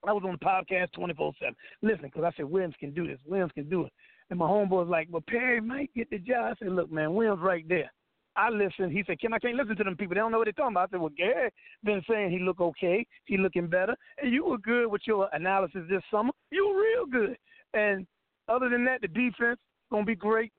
I 0.06 0.12
was 0.12 0.22
on 0.24 0.38
the 0.38 0.44
podcast 0.44 0.92
24 0.92 1.32
7. 1.40 1.54
Listen, 1.82 2.04
because 2.04 2.24
I 2.24 2.36
said, 2.36 2.46
Williams 2.46 2.74
can 2.78 2.92
do 2.92 3.06
this. 3.06 3.18
Williams 3.26 3.52
can 3.52 3.68
do 3.68 3.84
it. 3.84 3.92
And 4.30 4.38
my 4.38 4.46
homeboy 4.46 4.70
was 4.70 4.88
like, 4.88 5.08
well, 5.10 5.24
Perry 5.26 5.60
might 5.60 5.92
get 5.94 6.08
the 6.10 6.18
job. 6.18 6.52
I 6.52 6.54
said, 6.58 6.72
look, 6.72 6.90
man, 6.90 7.14
Williams 7.14 7.40
right 7.42 7.68
there. 7.68 7.90
I 8.36 8.48
listened. 8.48 8.92
He 8.92 9.02
said, 9.06 9.20
Kim, 9.20 9.34
I 9.34 9.38
can't 9.38 9.56
listen 9.56 9.76
to 9.76 9.84
them 9.84 9.96
people. 9.96 10.14
They 10.14 10.20
don't 10.20 10.30
know 10.30 10.38
what 10.38 10.44
they're 10.44 10.52
talking 10.52 10.72
about. 10.72 10.88
I 10.88 10.92
said, 10.92 11.00
well, 11.00 11.10
Gary 11.16 11.50
been 11.84 12.02
saying 12.08 12.30
he 12.30 12.38
look 12.38 12.60
okay. 12.60 13.06
He 13.24 13.36
looking 13.36 13.66
better. 13.66 13.96
And 14.22 14.32
you 14.32 14.44
were 14.44 14.58
good 14.58 14.86
with 14.86 15.02
your 15.06 15.28
analysis 15.32 15.82
this 15.88 16.02
summer. 16.10 16.32
You 16.50 16.68
were 16.68 16.80
real 16.80 17.06
good. 17.06 17.36
And 17.74 18.06
other 18.48 18.68
than 18.68 18.84
that, 18.84 19.00
the 19.00 19.08
defense 19.08 19.58
to 19.92 20.04
be 20.04 20.14
great. 20.14 20.52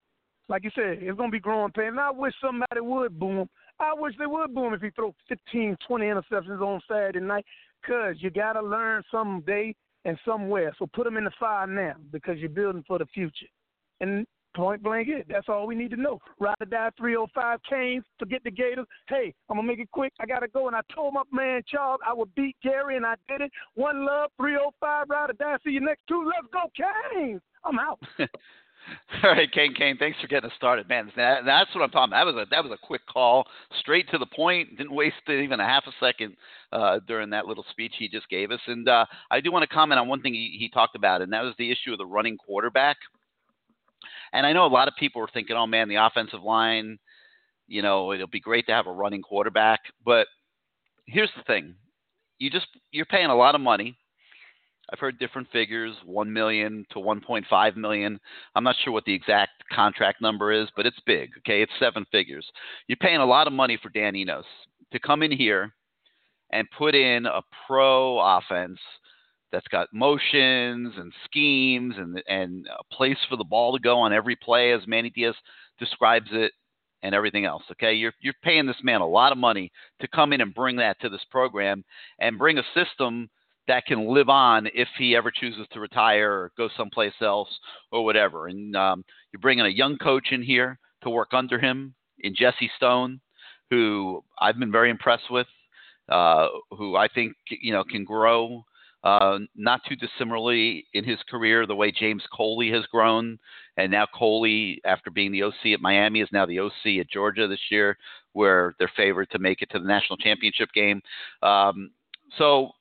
Like 0.50 0.64
you 0.64 0.72
said, 0.76 0.98
it's 1.02 1.18
to 1.18 1.30
be 1.30 1.40
growing 1.40 1.72
pains. 1.72 1.92
And 1.92 2.00
I 2.00 2.12
wish 2.12 2.34
somebody 2.42 2.82
would 2.82 3.18
boom. 3.18 3.48
I 3.80 3.94
wish 3.96 4.14
they 4.20 4.26
would 4.26 4.54
boom 4.54 4.74
if 4.74 4.82
he 4.82 4.90
throw 4.92 5.16
15, 5.30 5.78
20 5.88 6.06
interceptions 6.06 6.62
on 6.62 6.82
Saturday 6.88 7.20
night 7.20 7.46
because 7.82 8.16
you 8.20 8.30
got 8.30 8.54
to 8.54 8.62
learn 8.62 9.02
someday 9.10 9.74
and 10.06 10.18
somewhere. 10.26 10.74
So 10.78 10.88
put 10.94 11.06
them 11.06 11.18
in 11.18 11.24
the 11.24 11.32
fire 11.40 11.68
now 11.68 11.94
because 12.12 12.38
you're 12.38 12.50
building 12.50 12.84
for 12.88 13.00
the 13.00 13.06
future. 13.08 13.48
And 14.02 14.26
point 14.54 14.84
blank 14.84 15.08
it. 15.08 15.26
That's 15.30 15.50
all 15.50 15.68
we 15.68 15.76
need 15.76 15.92
to 15.92 15.98
know. 15.98 16.20
Ride 16.40 16.56
or 16.60 16.66
die 16.66 16.90
305 16.98 17.60
Canes, 17.70 18.04
forget 18.20 18.44
the 18.44 18.52
Gators. 18.52 18.88
Hey, 19.08 19.34
I'm 19.50 19.58
going 19.58 19.68
to 19.68 19.74
make 19.74 19.80
it 19.80 19.92
quick. 19.92 20.14
I 20.20 20.26
got 20.26 20.40
to 20.40 20.48
go. 20.48 20.68
And 20.68 20.76
I 20.76 20.82
told 20.94 21.14
my 21.14 21.24
man 21.32 21.62
Charles 21.68 22.00
I 22.06 22.14
would 22.14 22.34
beat 22.36 22.56
Gary, 22.64 22.98
and 22.98 23.06
I 23.06 23.16
did 23.28 23.42
it. 23.42 23.52
One 23.76 24.06
love, 24.06 24.32
305, 24.38 25.10
ride 25.10 25.30
or 25.30 25.34
die. 25.34 25.58
See 25.64 25.72
you 25.72 25.82
next 25.82 26.04
two. 26.08 26.24
Let's 26.26 26.52
go, 26.52 26.72
Canes. 26.76 27.42
I'm 27.64 27.80
out. 27.80 28.00
All 29.24 29.32
right, 29.32 29.52
Kane, 29.52 29.74
Kane, 29.74 29.98
thanks 29.98 30.20
for 30.20 30.28
getting 30.28 30.50
us 30.50 30.56
started, 30.58 30.90
man. 30.90 31.12
That, 31.16 31.42
that's 31.46 31.74
what 31.76 31.84
I'm 31.84 31.92
talking 31.92 32.14
about. 32.14 32.26
That 32.26 32.34
was 32.34 32.48
a 32.48 32.50
that 32.50 32.64
was 32.64 32.74
a 32.74 32.86
quick 32.86 33.06
call, 33.06 33.46
straight 33.80 34.10
to 34.10 34.18
the 34.18 34.26
point. 34.26 34.78
Didn't 34.78 34.94
waste 34.94 35.16
even 35.30 35.60
a 35.60 35.66
half 35.66 35.84
a 35.86 35.92
second 36.00 36.36
uh, 36.72 37.00
during 37.08 37.30
that 37.30 37.46
little 37.46 37.66
speech 37.70 37.94
he 37.98 38.08
just 38.08 38.28
gave 38.30 38.52
us. 38.52 38.60
And 38.68 38.90
uh, 38.90 39.06
I 39.30 39.42
do 39.42 39.52
want 39.52 39.68
to 39.70 39.74
comment 39.74 40.00
on 40.00 40.08
one 40.08 40.22
thing 40.22 40.34
he, 40.34 40.56
he 40.60 40.70
talked 40.70 40.96
about, 40.96 41.22
and 41.22 41.32
that 41.34 41.44
was 41.44 41.54
the 41.58 41.72
issue 41.72 41.92
of 41.92 42.00
the 42.00 42.06
running 42.06 42.38
quarterback. 42.38 42.98
And 44.34 44.46
I 44.46 44.54
know 44.54 44.66
a 44.66 44.68
lot 44.68 44.88
of 44.88 44.94
people 45.00 45.22
were 45.22 45.30
thinking, 45.34 45.56
oh 45.56 45.68
man, 45.68 45.90
the 45.90 45.96
offensive 45.96 46.44
line, 46.44 46.98
you 47.68 47.82
know, 47.82 48.14
it'll 48.14 48.28
be 48.28 48.40
great 48.40 48.66
to 48.68 48.74
have 48.74 48.88
a 48.88 48.92
running 48.92 49.22
quarterback. 49.22 49.82
But 50.06 50.28
here's 51.06 51.32
the 51.36 51.44
thing 51.44 51.76
you 52.40 52.50
just 52.50 52.68
you're 52.92 53.06
paying 53.06 53.28
a 53.28 53.36
lot 53.36 53.56
of 53.56 53.62
money. 53.62 53.98
I've 54.92 55.00
heard 55.00 55.20
different 55.20 55.48
figures, 55.52 55.96
one 56.04 56.34
million 56.34 56.86
to 56.92 57.00
1.5 57.00 57.76
million. 57.78 58.20
I'm 58.56 58.64
not 58.64 58.76
sure 58.84 58.92
what 58.92 59.06
the 59.06 59.14
exact 59.14 59.64
contract 59.72 60.22
number 60.22 60.52
is, 60.52 60.68
but 60.76 60.86
it's 60.86 61.00
big. 61.06 61.30
Okay, 61.40 61.62
it's 61.62 61.72
seven 61.80 62.06
figures. 62.12 62.46
You're 62.88 62.98
paying 62.98 63.18
a 63.18 63.26
lot 63.26 63.48
of 63.48 63.54
money 63.54 63.80
for 63.82 63.90
Dan 63.90 64.18
Enos 64.18 64.44
to 64.92 65.00
come 65.00 65.24
in 65.24 65.32
here 65.32 65.74
and 66.52 66.68
put 66.78 66.94
in 66.94 67.26
a 67.26 67.42
pro 67.66 68.20
offense 68.20 68.80
that's 69.52 69.68
got 69.68 69.88
motions 69.94 70.94
and 70.98 71.14
schemes 71.26 71.96
and 71.98 72.22
and 72.28 72.68
a 72.68 72.96
place 72.96 73.18
for 73.30 73.36
the 73.36 73.44
ball 73.44 73.74
to 73.74 73.80
go 73.80 74.00
on 74.00 74.14
every 74.14 74.36
play, 74.36 74.72
as 74.72 74.88
Manny 74.88 75.10
Diaz 75.10 75.36
describes 75.80 76.30
it, 76.32 76.52
and 77.04 77.16
everything 77.16 77.46
else. 77.46 77.64
Okay, 77.72 77.94
you're 77.94 78.14
you're 78.22 78.34
paying 78.44 78.66
this 78.66 78.84
man 78.84 79.02
a 79.02 79.08
lot 79.08 79.32
of 79.32 79.38
money 79.38 79.72
to 80.00 80.08
come 80.08 80.34
in 80.34 80.42
and 80.42 80.54
bring 80.54 80.76
that 80.78 81.00
to 81.02 81.10
this 81.10 81.26
program 81.30 81.84
and 82.20 82.38
bring 82.38 82.58
a 82.58 82.64
system 82.74 83.30
that 83.68 83.86
can 83.86 84.14
live 84.14 84.30
on 84.30 84.68
if 84.74 84.88
he 84.98 85.16
ever 85.16 85.32
chooses 85.32 85.68
to 85.72 85.80
retire 85.80 86.32
or 86.32 86.52
go 86.58 86.68
someplace 86.76 87.14
else 87.22 87.50
or 87.92 88.04
whatever. 88.04 88.48
And 88.48 88.76
um, 88.76 89.04
you're 89.32 89.40
bringing 89.40 89.66
a 89.66 89.70
young 89.70 89.98
coach 89.98 90.28
in 90.32 90.42
here 90.42 90.80
to 91.04 91.10
work 91.10 91.30
under 91.34 91.60
him 91.60 91.94
in 92.20 92.36
Jesse 92.36 92.72
Stone, 92.78 93.22
who 93.70 94.24
I've 94.40 94.60
been 94.60 94.72
very 94.72 94.90
impressed 94.90 95.30
with, 95.30 95.48
uh, 96.10 96.48
who 96.72 96.96
I 96.96 97.08
think 97.08 97.34
you 97.50 97.74
know 97.74 97.84
can 97.84 98.04
grow 98.04 98.64
uh, 99.04 99.40
not 99.56 99.82
too 99.88 99.96
dissimilarly 99.96 100.86
in 100.94 101.04
his 101.04 101.18
career, 101.30 101.66
the 101.66 101.76
way 101.76 101.92
James 101.92 102.24
Coley 102.36 102.70
has 102.72 102.86
grown, 102.86 103.40
and 103.78 103.92
now 103.92 104.06
Coley, 104.14 104.80
after 104.86 105.10
being 105.10 105.32
the 105.32 105.44
OC 105.44 105.74
at 105.74 105.82
Miami, 105.82 106.22
is 106.22 106.30
now 106.32 106.46
the 106.46 106.60
OC 106.60 107.00
at 107.00 107.10
Georgia 107.10 107.48
this 107.48 107.72
year, 107.72 107.98
where 108.34 108.76
they're 108.78 108.92
favored 108.96 109.30
to 109.32 109.40
make 109.40 109.62
it 109.62 109.70
to 109.72 109.80
the 109.80 109.88
national 109.88 110.18
championship 110.18 110.70
game. 110.74 111.02
Um, 111.42 111.92
so 112.38 112.72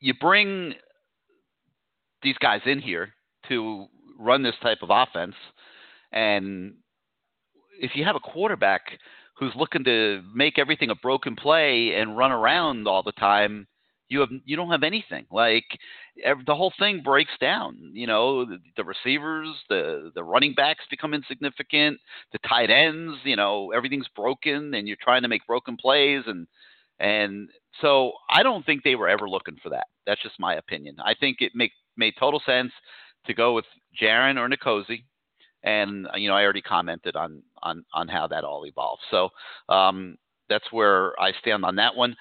you 0.00 0.14
bring 0.20 0.74
these 2.22 2.36
guys 2.38 2.60
in 2.66 2.80
here 2.80 3.14
to 3.48 3.86
run 4.18 4.42
this 4.42 4.56
type 4.62 4.78
of 4.82 4.90
offense, 4.90 5.36
and 6.10 6.74
if 7.80 7.92
you 7.94 8.04
have 8.04 8.16
a 8.16 8.20
quarterback 8.20 8.82
who's 9.38 9.52
looking 9.56 9.84
to 9.84 10.22
make 10.34 10.58
everything 10.58 10.90
a 10.90 10.94
broken 10.96 11.36
play 11.36 11.94
and 11.94 12.16
run 12.16 12.32
around 12.32 12.86
all 12.86 13.02
the 13.02 13.12
time, 13.12 13.66
you 14.12 14.20
have 14.20 14.30
you 14.44 14.56
don't 14.56 14.70
have 14.70 14.82
anything. 14.82 15.26
Like 15.30 15.64
every, 16.22 16.44
the 16.46 16.54
whole 16.54 16.72
thing 16.78 17.02
breaks 17.02 17.32
down. 17.40 17.92
You 17.92 18.06
know, 18.06 18.44
the, 18.44 18.58
the 18.76 18.84
receivers, 18.84 19.48
the 19.68 20.12
the 20.14 20.22
running 20.24 20.54
backs 20.54 20.84
become 20.90 21.14
insignificant. 21.14 21.98
The 22.32 22.38
tight 22.48 22.70
ends, 22.70 23.18
you 23.24 23.36
know, 23.36 23.72
everything's 23.72 24.08
broken, 24.14 24.74
and 24.74 24.86
you're 24.86 24.96
trying 25.02 25.22
to 25.22 25.28
make 25.28 25.46
broken 25.46 25.76
plays, 25.76 26.22
and 26.26 26.46
and 27.00 27.48
so 27.80 28.12
I 28.30 28.42
don't 28.42 28.64
think 28.64 28.82
they 28.82 28.94
were 28.94 29.08
ever 29.08 29.28
looking 29.28 29.56
for 29.62 29.70
that. 29.70 29.86
That's 30.06 30.22
just 30.22 30.38
my 30.38 30.56
opinion. 30.56 30.96
I 31.04 31.14
think 31.18 31.38
it 31.40 31.52
make 31.54 31.72
made 31.96 32.14
total 32.18 32.42
sense 32.44 32.72
to 33.26 33.34
go 33.34 33.54
with 33.54 33.64
Jarren 34.00 34.36
or 34.36 34.48
N'Kosi 34.48 35.04
and 35.64 36.08
you 36.16 36.28
know 36.28 36.34
I 36.34 36.42
already 36.42 36.62
commented 36.62 37.16
on 37.16 37.42
on 37.62 37.84
on 37.94 38.08
how 38.08 38.26
that 38.28 38.44
all 38.44 38.66
evolved. 38.66 39.02
So 39.10 39.30
um, 39.68 40.16
that's 40.48 40.70
where 40.70 41.18
I 41.20 41.32
stand 41.40 41.64
on 41.64 41.76
that 41.76 41.94
one. 41.94 42.16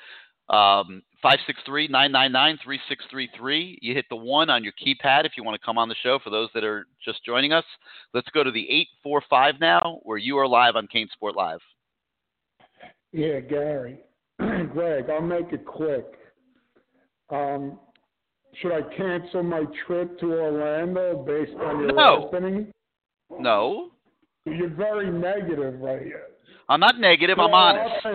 Um, 0.50 1.02
563-999-3633. 1.24 3.78
You 3.82 3.94
hit 3.94 4.06
the 4.10 4.16
one 4.16 4.50
on 4.50 4.64
your 4.64 4.74
keypad 4.74 5.26
if 5.26 5.34
you 5.38 5.44
want 5.44 5.60
to 5.60 5.66
come 5.66 5.78
on 5.78 5.90
the 5.90 5.96
show 6.02 6.20
for 6.24 6.30
those 6.30 6.50
that 6.54 6.64
are 6.64 6.88
just 7.04 7.24
joining 7.26 7.54
us. 7.54 7.66
Let's 8.14 8.30
go 8.30 8.44
to 8.44 8.52
the 8.52 8.66
845 9.04 9.56
now 9.60 10.00
where 10.04 10.18
you 10.18 10.38
are 10.38 10.48
live 10.48 10.76
on 10.76 10.88
CaneSport 10.88 11.36
Live. 11.36 11.60
Yeah, 13.12 13.40
Gary. 13.40 14.00
Greg, 14.38 15.10
I'll 15.10 15.22
make 15.22 15.52
it 15.52 15.66
quick. 15.66 16.06
Um, 17.30 17.80
should 18.62 18.74
I 18.74 18.82
cancel 18.96 19.44
my 19.44 19.64
trip 19.86 20.20
to 20.20 20.34
Orlando 20.34 21.24
based 21.26 21.58
on 21.60 21.80
your 21.80 21.94
no. 21.94 22.26
opening? 22.26 22.72
No. 23.40 23.92
You're 24.46 24.70
very 24.70 25.12
negative 25.12 25.80
right 25.80 26.02
here. 26.02 26.24
I'm 26.68 26.80
not 26.80 27.00
negative. 27.00 27.40
I'm 27.40 27.54
honest. 27.54 28.06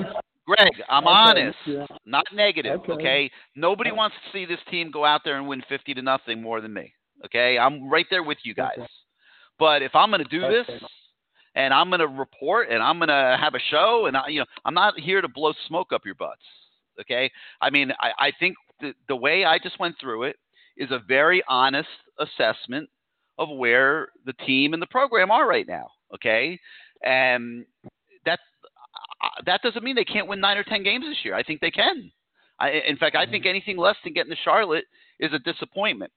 Greg, 0.46 0.72
I'm 0.88 1.04
okay, 1.04 1.12
honest, 1.12 1.58
yeah. 1.66 1.86
not 2.04 2.24
negative. 2.32 2.80
Okay. 2.80 2.92
Okay. 2.92 3.30
Nobody 3.56 3.90
wants 3.90 4.14
to 4.16 4.38
see 4.38 4.46
this 4.46 4.60
team 4.70 4.90
go 4.92 5.04
out 5.04 5.22
there 5.24 5.36
and 5.36 5.48
win 5.48 5.62
50 5.68 5.94
to 5.94 6.02
nothing 6.02 6.40
more 6.40 6.60
than 6.60 6.72
me. 6.72 6.92
Okay. 7.24 7.58
I'm 7.58 7.90
right 7.90 8.06
there 8.10 8.22
with 8.22 8.38
you 8.44 8.54
guys. 8.54 8.78
But 9.58 9.82
if 9.82 9.94
I'm 9.94 10.10
going 10.10 10.22
to 10.22 10.28
do 10.28 10.40
this 10.40 10.68
and 11.54 11.74
I'm 11.74 11.88
going 11.88 12.00
to 12.00 12.06
report 12.06 12.68
and 12.70 12.82
I'm 12.82 12.98
going 12.98 13.08
to 13.08 13.36
have 13.40 13.54
a 13.54 13.60
show 13.70 14.06
and 14.06 14.16
I, 14.16 14.28
you 14.28 14.40
know, 14.40 14.46
I'm 14.64 14.74
not 14.74 14.98
here 15.00 15.20
to 15.20 15.28
blow 15.28 15.52
smoke 15.66 15.92
up 15.92 16.02
your 16.04 16.14
butts. 16.14 16.42
Okay. 17.00 17.30
I 17.60 17.70
mean, 17.70 17.90
I, 17.98 18.26
I 18.26 18.32
think 18.38 18.56
the, 18.80 18.92
the 19.08 19.16
way 19.16 19.44
I 19.44 19.58
just 19.58 19.80
went 19.80 19.96
through 20.00 20.24
it 20.24 20.36
is 20.76 20.90
a 20.90 21.00
very 21.08 21.42
honest 21.48 21.88
assessment 22.20 22.88
of 23.38 23.48
where 23.50 24.08
the 24.24 24.32
team 24.46 24.74
and 24.74 24.82
the 24.82 24.86
program 24.86 25.30
are 25.30 25.48
right 25.48 25.66
now. 25.66 25.88
Okay. 26.14 26.58
And 27.02 27.64
that 28.24 28.40
that 29.46 29.62
doesn't 29.62 29.84
mean 29.84 29.96
they 29.96 30.04
can't 30.04 30.28
win 30.28 30.40
nine 30.40 30.56
or 30.56 30.64
ten 30.64 30.82
games 30.82 31.04
this 31.04 31.18
year. 31.24 31.34
I 31.34 31.42
think 31.42 31.60
they 31.60 31.70
can. 31.70 32.10
I, 32.58 32.70
in 32.88 32.96
fact, 32.96 33.16
I 33.16 33.26
think 33.26 33.44
mm-hmm. 33.44 33.50
anything 33.50 33.76
less 33.76 33.96
than 34.04 34.14
getting 34.14 34.30
to 34.30 34.36
Charlotte 34.44 34.84
is 35.20 35.32
a 35.32 35.38
disappointment. 35.38 36.12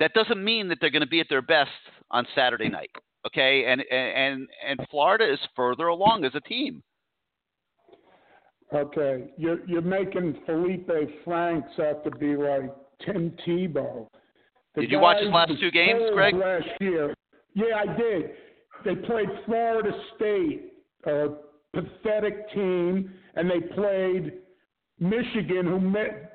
That 0.00 0.12
doesn't 0.14 0.42
mean 0.42 0.68
that 0.68 0.78
they're 0.80 0.90
going 0.90 1.02
to 1.02 1.08
be 1.08 1.20
at 1.20 1.26
their 1.28 1.42
best 1.42 1.70
on 2.10 2.26
Saturday 2.34 2.68
night. 2.68 2.90
Okay, 3.26 3.64
and 3.66 3.82
and 3.90 4.48
and 4.66 4.80
Florida 4.90 5.30
is 5.30 5.38
further 5.56 5.86
along 5.86 6.24
as 6.24 6.32
a 6.34 6.40
team. 6.40 6.82
Okay, 8.72 9.30
you're 9.38 9.66
you're 9.66 9.82
making 9.82 10.36
Feleipe 10.46 11.24
Franks 11.24 11.70
out 11.78 12.04
to 12.04 12.10
be 12.10 12.36
like 12.36 12.70
Tim 13.04 13.32
Tebow. 13.46 14.08
The 14.74 14.82
Did 14.82 14.90
you 14.90 14.98
watch 14.98 15.22
his 15.22 15.32
last 15.32 15.52
two 15.60 15.70
games, 15.70 16.02
Greg? 16.12 16.34
Last 16.34 16.66
year, 16.80 17.14
yeah, 17.54 17.76
I 17.76 17.96
did. 17.96 18.30
They 18.84 18.96
played 18.96 19.28
Florida 19.46 19.90
State, 20.16 20.72
a 21.06 21.28
pathetic 21.82 22.50
team, 22.52 23.12
and 23.34 23.50
they 23.50 23.60
played 23.74 24.32
Michigan, 24.98 25.66
who 25.66 25.80
met 25.80 26.34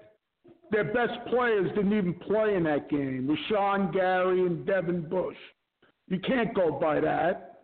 their 0.71 0.86
best 0.86 1.13
players 1.30 1.69
didn't 1.75 1.97
even 1.97 2.13
play 2.13 2.56
in 2.56 2.63
that 2.63 2.89
game. 2.89 3.28
Rashan 3.28 3.91
Gary 3.91 4.45
and 4.45 4.65
Devin 4.65 5.10
Bush. 5.10 5.38
You 6.08 6.19
can't 6.19 6.54
go 6.54 6.80
by 6.80 6.99
that. 6.99 7.63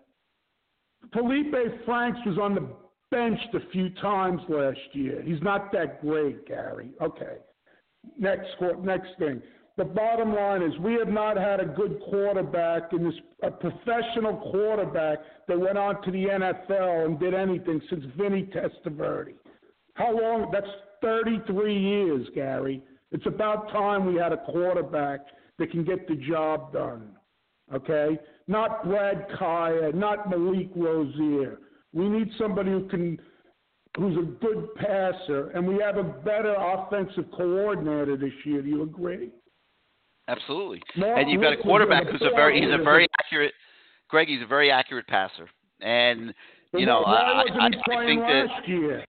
Feleipe 1.14 1.86
Franks 1.86 2.20
was 2.26 2.38
on 2.40 2.56
the 2.56 2.68
bench 3.12 3.40
a 3.54 3.70
few 3.72 3.90
times 4.02 4.42
last 4.50 4.80
year. 4.94 5.22
He's 5.24 5.42
not 5.42 5.72
that 5.72 6.02
great, 6.02 6.48
Gary. 6.48 6.90
Okay. 7.02 7.38
Next 8.18 8.48
next 8.82 9.10
thing. 9.20 9.42
The 9.78 9.86
bottom 9.86 10.34
line 10.34 10.62
is 10.62 10.78
we 10.80 10.94
have 10.94 11.10
not 11.10 11.36
had 11.36 11.60
a 11.60 11.66
good 11.66 12.00
quarterback 12.10 12.94
in 12.94 13.04
this 13.04 13.16
a 13.44 13.52
professional 13.52 14.38
quarterback 14.52 15.20
that 15.48 15.60
went 15.60 15.78
on 15.78 16.02
to 16.04 16.12
the 16.12 16.26
NFL 16.26 17.06
and 17.06 17.20
did 17.20 17.34
anything 17.34 17.82
since 17.90 18.06
Vinny 18.18 18.44
Testaverde. 18.44 19.34
How 19.96 20.18
long? 20.18 20.50
That's 20.52 20.68
33 21.02 21.78
years, 21.78 22.28
Gary. 22.34 22.82
It's 23.12 23.26
about 23.26 23.70
time 23.70 24.06
we 24.06 24.16
had 24.16 24.32
a 24.32 24.38
quarterback 24.38 25.22
that 25.60 25.72
can 25.72 25.84
get 25.84 26.08
the 26.08 26.16
job 26.16 26.74
done. 26.74 27.16
Okay? 27.74 28.18
Not 28.48 28.86
Brad 28.86 29.28
Kaaya, 29.38 29.94
not 29.94 30.30
Malik 30.30 30.70
Rosier. 30.76 31.60
We 31.94 32.08
need 32.08 32.30
somebody 32.38 32.72
who 32.72 32.88
can 32.88 33.20
who's 33.98 34.18
a 34.18 34.46
good 34.46 34.76
passer, 34.76 35.52
and 35.52 35.66
we 35.66 35.78
have 35.80 35.98
a 35.98 36.04
better 36.04 36.54
offensive 36.54 37.32
coordinator 37.32 38.18
this 38.18 38.34
year. 38.44 38.62
Do 38.62 38.70
you 38.70 38.84
agree? 38.84 39.32
Absolutely. 40.28 40.82
Mark 40.98 41.20
and 41.20 41.30
you've 41.30 41.42
got 41.42 41.54
a 41.54 41.58
quarterback 41.58 42.08
who's 42.08 42.22
a 42.22 42.36
very 42.36 42.60
he's 42.60 42.74
a 42.74 42.84
very 42.84 43.08
accurate 43.20 43.54
Greg, 44.10 44.28
he's 44.28 44.42
a 44.42 44.48
very 44.48 44.72
accurate 44.72 45.08
passer. 45.08 45.50
And 45.82 46.34
you 46.74 46.86
know, 46.86 47.04
I, 47.04 47.44
I, 47.44 47.66
I 47.68 48.06
think 48.06 48.22
that 48.22 48.68
year? 48.68 49.06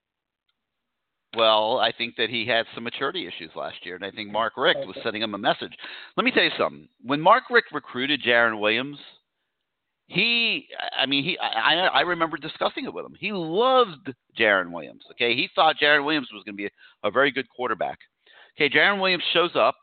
well, 1.37 1.79
I 1.79 1.93
think 1.93 2.17
that 2.17 2.31
he 2.31 2.47
had 2.47 2.67
some 2.75 2.85
maturity 2.85 3.27
issues 3.27 3.51
last 3.55 3.77
year, 3.85 3.97
and 3.97 4.05
I 4.05 4.11
think 4.11 4.31
Mark 4.31 4.55
Richt 4.57 4.87
was 4.87 4.97
sending 5.03 5.23
him 5.23 5.35
a 5.35 5.39
message. 5.39 5.73
Let 6.17 6.25
me 6.25 6.31
tell 6.31 6.45
you 6.45 6.51
something. 6.59 6.89
When 7.03 7.21
Mark 7.21 7.45
Richt 7.51 7.69
recruited 7.73 8.23
Jarren 8.23 8.61
Williams, 8.61 8.99
he, 10.07 10.69
I 10.97 11.07
mean, 11.07 11.25
he, 11.25 11.37
I, 11.39 11.89
I 11.93 12.01
remember 12.03 12.37
discussing 12.37 12.85
it 12.85 12.95
with 12.95 13.05
him. 13.05 13.15
He 13.19 13.33
loved 13.33 14.13
Jarren 14.39 14.71
Williams. 14.71 15.03
Okay, 15.13 15.35
he 15.35 15.49
thought 15.55 15.77
Jarren 15.83 16.05
Williams 16.05 16.29
was 16.33 16.45
going 16.45 16.55
to 16.55 16.63
be 16.63 16.67
a, 16.67 17.09
a 17.09 17.11
very 17.11 17.33
good 17.33 17.49
quarterback. 17.49 17.99
Okay, 18.57 18.73
Jarren 18.73 19.01
Williams 19.01 19.25
shows 19.33 19.51
up, 19.57 19.77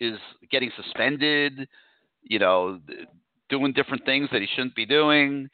is 0.00 0.18
getting 0.50 0.70
suspended, 0.76 1.68
you 2.22 2.38
know, 2.38 2.80
doing 3.48 3.72
different 3.72 4.04
things 4.04 4.28
that 4.32 4.40
he 4.40 4.48
shouldn't 4.54 4.74
be 4.74 4.86
doing, 4.86 5.48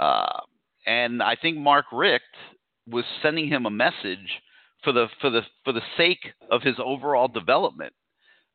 uh, 0.00 0.40
and 0.86 1.22
I 1.22 1.36
think 1.36 1.58
Mark 1.58 1.86
Richt 1.92 2.24
was 2.88 3.04
sending 3.22 3.48
him 3.48 3.66
a 3.66 3.70
message 3.70 4.40
for 4.82 4.92
the 4.92 5.06
for 5.20 5.30
the 5.30 5.42
for 5.64 5.72
the 5.72 5.82
sake 5.96 6.32
of 6.50 6.62
his 6.62 6.76
overall 6.78 7.28
development 7.28 7.92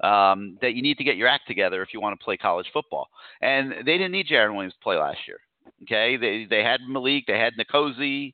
um, 0.04 0.58
that 0.62 0.74
you 0.74 0.82
need 0.82 0.98
to 0.98 1.04
get 1.04 1.16
your 1.16 1.28
act 1.28 1.48
together 1.48 1.82
if 1.82 1.90
you 1.94 2.02
want 2.02 2.20
to 2.20 2.24
play 2.24 2.38
college 2.38 2.68
football. 2.74 3.08
And 3.42 3.72
they 3.86 3.98
didn't 3.98 4.12
need 4.12 4.28
Jarren 4.28 4.54
Williams 4.54 4.74
to 4.74 4.84
play 4.84 4.98
last 4.98 5.20
year. 5.28 5.38
Okay, 5.84 6.18
they 6.18 6.46
they 6.50 6.64
had 6.64 6.82
Malik, 6.88 7.26
they 7.28 7.40
had 7.40 7.54
N'Kosi, 7.54 8.34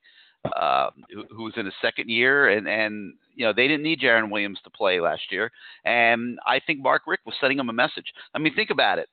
uh, 0.55 0.89
who, 1.13 1.23
who 1.35 1.43
was 1.43 1.53
in 1.57 1.65
his 1.65 1.73
second 1.81 2.09
year, 2.09 2.49
and 2.49 2.67
and 2.67 3.13
you 3.35 3.45
know 3.45 3.53
they 3.53 3.67
didn't 3.67 3.83
need 3.83 3.99
Jarren 3.99 4.31
Williams 4.31 4.59
to 4.63 4.69
play 4.69 4.99
last 4.99 5.31
year. 5.31 5.51
And 5.85 6.39
I 6.45 6.59
think 6.65 6.81
Mark 6.81 7.03
Richt 7.07 7.25
was 7.25 7.35
sending 7.39 7.59
him 7.59 7.69
a 7.69 7.73
message. 7.73 8.11
I 8.33 8.39
mean, 8.39 8.53
think 8.55 8.69
about 8.69 8.99
it. 8.99 9.09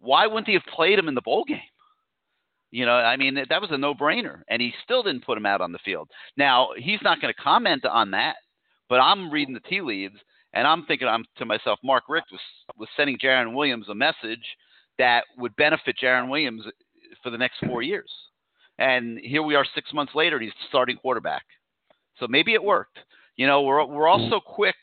Why 0.00 0.26
wouldn't 0.26 0.48
he 0.48 0.54
have 0.54 0.74
played 0.74 0.98
him 0.98 1.08
in 1.08 1.14
the 1.14 1.22
bowl 1.22 1.44
game? 1.44 1.60
You 2.70 2.86
know, 2.86 2.92
I 2.92 3.16
mean, 3.16 3.36
that 3.36 3.60
was 3.60 3.70
a 3.70 3.78
no-brainer, 3.78 4.42
and 4.48 4.60
he 4.60 4.72
still 4.82 5.04
didn't 5.04 5.24
put 5.24 5.38
him 5.38 5.46
out 5.46 5.60
on 5.60 5.70
the 5.70 5.78
field. 5.84 6.10
Now 6.36 6.70
he's 6.76 6.98
not 7.02 7.20
going 7.20 7.32
to 7.32 7.40
comment 7.40 7.84
on 7.84 8.10
that, 8.10 8.34
but 8.88 8.96
I'm 8.96 9.30
reading 9.30 9.54
the 9.54 9.60
tea 9.60 9.80
leaves, 9.80 10.16
and 10.54 10.66
I'm 10.66 10.84
thinking 10.86 11.06
I'm 11.06 11.24
to 11.36 11.44
myself, 11.44 11.78
Mark 11.84 12.04
Richt 12.08 12.26
was 12.32 12.40
was 12.76 12.88
sending 12.96 13.16
Jarren 13.18 13.54
Williams 13.54 13.88
a 13.88 13.94
message 13.94 14.44
that 14.98 15.24
would 15.38 15.54
benefit 15.56 15.96
Jarren 16.02 16.28
Williams 16.28 16.64
for 17.22 17.30
the 17.30 17.38
next 17.38 17.58
four 17.64 17.82
years. 17.82 18.10
And 18.78 19.18
here 19.18 19.42
we 19.42 19.54
are, 19.54 19.64
six 19.74 19.92
months 19.92 20.14
later, 20.14 20.36
and 20.36 20.44
he's 20.44 20.52
starting 20.68 20.96
quarterback. 20.96 21.44
So 22.18 22.26
maybe 22.28 22.54
it 22.54 22.62
worked. 22.62 22.98
You 23.36 23.46
know, 23.46 23.62
we're 23.62 23.84
we're 23.84 24.08
all 24.08 24.28
so 24.30 24.40
quick 24.40 24.76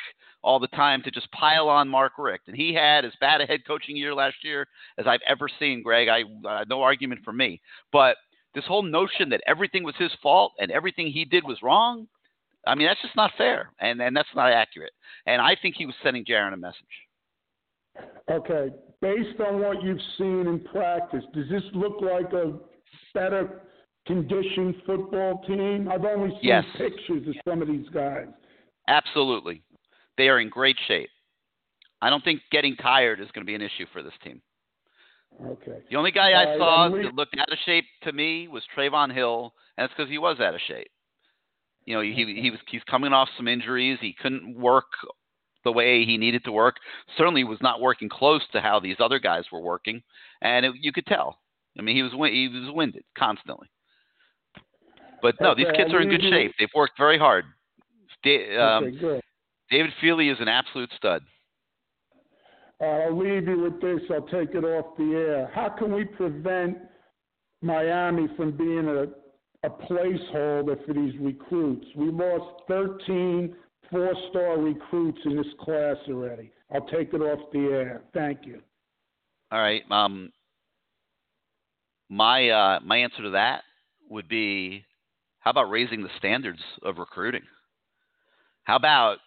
all 0.44 0.60
the 0.60 0.68
time 0.68 1.02
to 1.04 1.12
just 1.12 1.32
pile 1.32 1.70
on 1.70 1.88
Mark 1.88 2.14
Richt. 2.18 2.48
And 2.48 2.56
he 2.56 2.74
had 2.74 3.06
as 3.06 3.14
bad 3.22 3.42
a 3.42 3.46
head 3.46 3.62
coaching 3.66 3.96
year 3.96 4.14
last 4.14 4.38
year 4.44 4.68
as 4.98 5.06
I've 5.08 5.22
ever 5.28 5.48
seen, 5.60 5.84
Greg. 5.84 6.08
I 6.08 6.24
uh, 6.48 6.66
no 6.68 6.82
argument 6.82 7.22
for 7.24 7.34
me. 7.34 7.62
But 7.92 8.18
this 8.54 8.66
whole 8.66 8.84
notion 8.84 9.30
that 9.30 9.42
everything 9.48 9.84
was 9.84 9.96
his 9.98 10.12
fault 10.22 10.54
and 10.60 10.72
everything 10.72 11.08
he 11.08 11.26
did 11.26 11.44
was 11.44 11.58
wrong, 11.62 12.08
I 12.68 12.76
mean, 12.76 12.88
that's 12.88 13.02
just 13.02 13.16
not 13.16 13.32
fair. 13.38 13.72
And, 13.80 14.02
and 14.02 14.16
that's 14.16 14.30
not 14.36 14.52
accurate. 14.52 14.94
And 15.26 15.42
I 15.42 15.56
think 15.62 15.76
he 15.78 15.86
was 15.86 15.96
sending 16.04 16.26
Jarren 16.26 16.54
a 16.54 16.58
message. 16.58 16.76
Okay. 18.30 18.70
Based 19.02 19.40
on 19.40 19.60
what 19.60 19.82
you've 19.84 20.02
seen 20.18 20.48
in 20.48 20.60
practice, 20.72 21.24
does 21.34 21.50
this 21.50 21.64
look 21.74 22.02
like 22.02 22.32
a 22.34 22.54
better 23.14 23.62
conditioned 24.08 24.76
football 24.86 25.44
team? 25.48 25.90
I've 25.92 26.06
only 26.06 26.30
seen 26.30 26.40
yes. 26.44 26.66
pictures 26.78 27.28
of 27.28 27.36
some 27.48 27.62
of 27.62 27.68
these 27.68 27.88
guys. 27.94 28.28
Absolutely. 28.88 29.64
They 30.18 30.28
are 30.28 30.40
in 30.40 30.50
great 30.50 30.78
shape. 30.88 31.10
I 32.02 32.10
don't 32.10 32.24
think 32.24 32.42
getting 32.52 32.76
tired 32.76 33.20
is 33.20 33.28
going 33.34 33.46
to 33.46 33.50
be 33.50 33.56
an 33.56 33.62
issue 33.62 33.86
for 33.94 34.02
this 34.02 34.14
team. 34.24 34.42
Okay. 35.46 35.80
The 35.90 35.96
only 35.96 36.12
guy 36.12 36.32
I 36.32 36.58
saw 36.58 36.86
le- 36.86 37.04
that 37.04 37.16
looked 37.16 37.36
out 37.40 37.52
of 37.52 37.58
shape 37.66 37.86
to 38.04 38.12
me 38.12 38.48
was 38.48 38.64
Trevon 38.76 39.14
Hill, 39.14 39.54
and 39.78 39.86
it's 39.86 39.94
because 39.96 40.10
he 40.10 40.18
was 40.18 40.40
out 40.40 40.56
of 40.56 40.62
shape. 40.68 40.92
You 41.86 41.96
know, 41.96 42.02
he 42.02 42.14
he 42.42 42.52
was 42.52 42.60
he's 42.68 42.84
coming 42.84 43.14
off 43.14 43.30
some 43.38 43.48
injuries. 43.48 43.98
He 44.02 44.16
couldn't 44.22 44.56
work 44.56 44.86
the 45.64 45.72
way 45.72 46.06
he 46.06 46.18
needed 46.18 46.44
to 46.46 46.52
work. 46.52 46.76
Certainly 47.18 47.44
was 47.44 47.60
not 47.62 47.82
working 47.82 48.10
close 48.10 48.42
to 48.52 48.62
how 48.62 48.80
these 48.80 48.98
other 49.00 49.20
guys 49.20 49.46
were 49.52 49.62
working, 49.62 50.02
and 50.42 50.66
it, 50.66 50.74
you 50.80 50.92
could 50.92 51.06
tell. 51.06 51.40
I 51.78 51.82
mean, 51.82 51.96
he 51.96 52.04
was 52.04 52.12
he 52.12 52.48
was 52.48 52.74
winded 52.74 53.04
constantly. 53.18 53.68
But 55.22 55.36
no, 55.40 55.56
these 55.56 55.68
kids 55.76 55.94
are 55.94 56.02
in 56.02 56.10
good 56.10 56.22
shape. 56.22 56.54
They've 56.60 56.70
worked 56.76 56.98
very 56.98 57.18
hard. 57.18 57.46
Um. 58.60 59.22
David 59.70 59.92
Feeley 60.04 60.30
is 60.30 60.38
an 60.42 60.50
absolute 60.50 60.90
stud. 60.98 61.24
Uh, 62.82 62.86
I'll 62.86 63.18
leave 63.18 63.48
you 63.48 63.62
with 63.62 63.80
this. 63.80 64.02
I'll 64.12 64.28
take 64.28 64.54
it 64.54 64.66
off 64.66 64.98
the 64.98 65.14
air. 65.14 65.52
How 65.54 65.70
can 65.70 65.94
we 65.94 66.04
prevent 66.04 66.78
Miami 67.62 68.28
from 68.36 68.52
being 68.52 68.88
a, 68.88 69.04
a 69.66 69.70
placeholder 69.70 70.86
for 70.86 70.94
these 70.94 71.14
recruits? 71.22 71.86
We 71.96 72.12
lost 72.12 72.64
13 72.68 73.56
four 73.92 74.14
star 74.30 74.58
recruits 74.58 75.20
in 75.26 75.36
this 75.36 75.46
class 75.60 75.98
already. 76.10 76.52
I'll 76.74 76.88
take 76.88 77.14
it 77.14 77.22
off 77.22 77.40
the 77.52 77.60
air. 77.60 78.02
Thank 78.14 78.46
you. 78.46 78.62
All 79.52 79.60
right. 79.60 79.84
Um, 79.92 80.32
my 82.10 82.50
uh, 82.50 82.80
my 82.84 82.98
answer 82.98 83.24
to 83.24 83.30
that 83.32 83.64
would 84.10 84.28
be, 84.28 84.86
how 85.42 85.52
about 85.52 85.70
raising 85.70 86.04
the 86.04 86.10
standards 86.18 86.62
of 86.84 86.98
recruiting? 86.98 87.42
How 88.64 88.76
about 88.76 89.18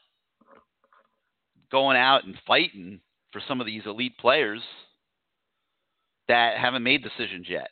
going 1.71 1.97
out 1.97 2.25
and 2.25 2.37
fighting 2.47 3.01
for 3.33 3.43
some 3.47 3.61
of 3.61 3.67
these 3.67 3.83
elite 3.85 4.17
players 4.19 4.61
that 6.29 6.57
haven't 6.57 6.85
made 6.85 7.03
decisions 7.03 7.47
yet? 7.49 7.69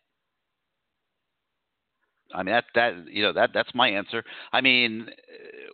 I 2.35 2.43
mean 2.43 2.55
that 2.55 2.65
that 2.75 3.09
you 3.09 3.23
know 3.23 3.33
that 3.33 3.51
that's 3.55 3.75
my 3.75 3.89
answer. 3.89 4.25
I 4.53 4.61
mean, 4.61 5.09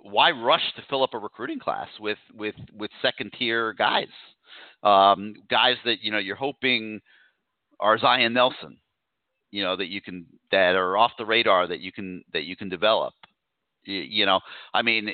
why 0.03 0.33
rush 0.33 0.73
to 0.77 0.83
fill 0.91 1.03
up 1.03 1.15
a 1.15 1.19
recruiting 1.19 1.61
class 1.61 1.89
with 2.01 2.19
with 2.35 2.57
with 2.77 2.91
second 3.01 3.33
tier 3.39 3.73
guys, 3.73 4.09
um, 4.83 5.35
guys 5.49 5.77
that 5.85 6.03
you 6.03 6.11
know 6.11 6.19
you're 6.19 6.37
hoping 6.37 7.01
are 7.81 7.97
Zion 7.99 8.35
Nelson, 8.35 8.79
you 9.51 9.63
know 9.63 9.77
that 9.77 9.89
you 9.89 10.01
can 10.01 10.27
that 10.51 10.75
are 10.75 10.97
off 10.97 11.13
the 11.19 11.27
radar 11.27 11.67
that 11.67 11.81
you 11.81 11.93
can 11.93 12.23
that 12.33 12.45
you 12.45 12.57
can 12.57 12.69
develop. 12.69 13.15
You, 13.85 14.01
you 14.01 14.27
know, 14.27 14.41
I 14.75 14.83
mean, 14.83 15.11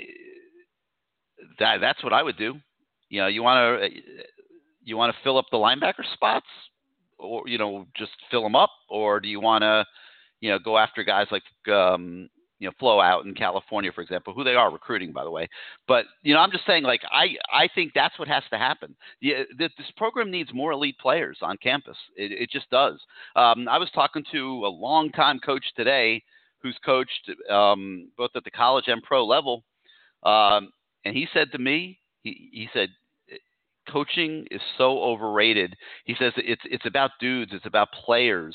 that 1.59 1.79
that's 1.81 2.03
what 2.03 2.13
I 2.13 2.23
would 2.23 2.37
do. 2.37 2.55
You 3.09 3.21
know, 3.21 3.27
you 3.27 3.43
want 3.43 3.81
to 3.81 4.01
you 4.83 4.97
want 4.97 5.15
to 5.15 5.23
fill 5.23 5.39
up 5.39 5.47
the 5.51 5.57
linebacker 5.57 6.05
spots, 6.13 6.47
or 7.19 7.43
you 7.47 7.59
know 7.59 7.87
just 7.97 8.13
fill 8.31 8.43
them 8.43 8.57
up, 8.57 8.71
or 8.89 9.21
do 9.21 9.29
you 9.29 9.41
want 9.41 9.63
to 9.63 9.85
you 10.45 10.51
know, 10.51 10.59
go 10.59 10.77
after 10.77 11.03
guys 11.03 11.27
like 11.31 11.43
um, 11.75 12.29
you 12.65 12.71
know 12.71 12.75
Flowe 12.79 12.99
out 12.99 13.27
in 13.27 13.35
California, 13.35 13.93
for 13.95 14.01
example, 14.01 14.33
who 14.33 14.43
they 14.43 14.55
are 14.55 14.73
recruiting, 14.73 15.13
by 15.13 15.23
the 15.23 15.31
way. 15.31 15.47
But 15.87 16.07
you 16.23 16.33
know, 16.33 16.41
I'm 16.41 16.51
just 16.51 16.67
saying, 16.67 16.83
like 16.83 17.03
I 17.13 17.37
I 17.53 17.69
think 17.75 17.93
that's 17.95 18.19
what 18.19 18.27
has 18.27 18.43
to 18.51 18.57
happen. 18.57 18.97
Yeah, 19.21 19.43
this 19.59 19.71
program 19.99 20.31
needs 20.31 20.51
more 20.55 20.73
elite 20.73 20.97
players 20.99 21.39
on 21.43 21.59
campus. 21.59 21.99
It, 22.17 22.33
it 22.33 22.51
just 22.51 22.71
does. 22.71 22.99
Um, 23.37 23.69
I 23.69 23.77
was 23.77 23.91
talking 23.95 24.25
to 24.33 24.65
a 24.65 24.69
longtime 24.69 25.41
coach 25.41 25.65
today, 25.77 26.23
who's 26.63 26.79
coached 26.87 27.31
um, 27.51 28.09
both 28.17 28.31
at 28.35 28.45
the 28.45 28.51
college 28.51 28.85
and 28.87 29.03
pro 29.03 29.27
level, 29.27 29.63
um, 30.23 30.73
and 31.05 31.15
he 31.15 31.29
said 31.35 31.53
to 31.53 31.59
me, 31.59 31.99
he 32.23 32.49
he 32.51 32.69
said, 32.73 32.89
coaching 33.91 34.47
is 34.51 34.61
so 34.79 34.99
overrated. 35.03 35.77
He 36.05 36.15
says 36.19 36.33
it's 36.37 36.63
it's 36.65 36.87
about 36.87 37.13
dudes, 37.21 37.53
it's 37.55 37.67
about 37.67 37.89
players, 38.05 38.55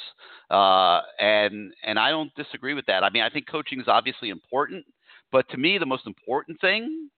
uh, 0.50 1.02
and 1.20 1.74
and 1.84 2.00
I 2.00 2.10
don't 2.10 2.34
disagree 2.36 2.74
with 2.74 2.86
that. 2.88 3.04
I 3.04 3.10
mean, 3.10 3.24
I 3.24 3.30
think 3.30 3.48
coaching 3.48 3.80
is 3.80 3.88
obviously 3.88 4.30
important, 4.30 4.86
but 5.32 5.50
to 5.50 5.58
me, 5.58 5.78
the 5.78 5.86
most 5.86 6.08
important 6.08 6.60
thing 6.62 7.10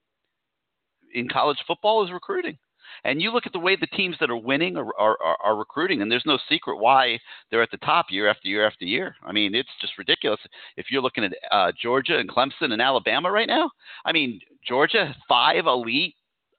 in 1.14 1.28
college 1.28 1.58
football 1.66 2.04
is 2.04 2.12
recruiting. 2.12 2.58
And 3.04 3.20
you 3.20 3.32
look 3.32 3.46
at 3.46 3.52
the 3.52 3.58
way 3.58 3.74
the 3.74 3.86
teams 3.88 4.16
that 4.20 4.30
are 4.30 4.36
winning 4.36 4.76
are, 4.76 4.90
are, 4.98 5.16
are, 5.42 5.56
recruiting, 5.56 6.02
and 6.02 6.10
there's 6.10 6.26
no 6.26 6.38
secret 6.48 6.78
why 6.78 7.18
they're 7.50 7.62
at 7.62 7.70
the 7.70 7.78
top 7.78 8.06
year 8.10 8.28
after 8.28 8.48
year 8.48 8.66
after 8.66 8.84
year. 8.84 9.16
I 9.24 9.32
mean, 9.32 9.54
it's 9.54 9.68
just 9.80 9.98
ridiculous. 9.98 10.40
If 10.76 10.86
you're 10.90 11.02
looking 11.02 11.24
at 11.24 11.32
uh, 11.50 11.72
Georgia 11.80 12.18
and 12.18 12.28
Clemson 12.28 12.72
and 12.72 12.82
Alabama 12.82 13.30
right 13.30 13.48
now, 13.48 13.70
I 14.04 14.12
mean, 14.12 14.40
Georgia 14.66 15.14
five 15.28 15.66
elite 15.66 16.14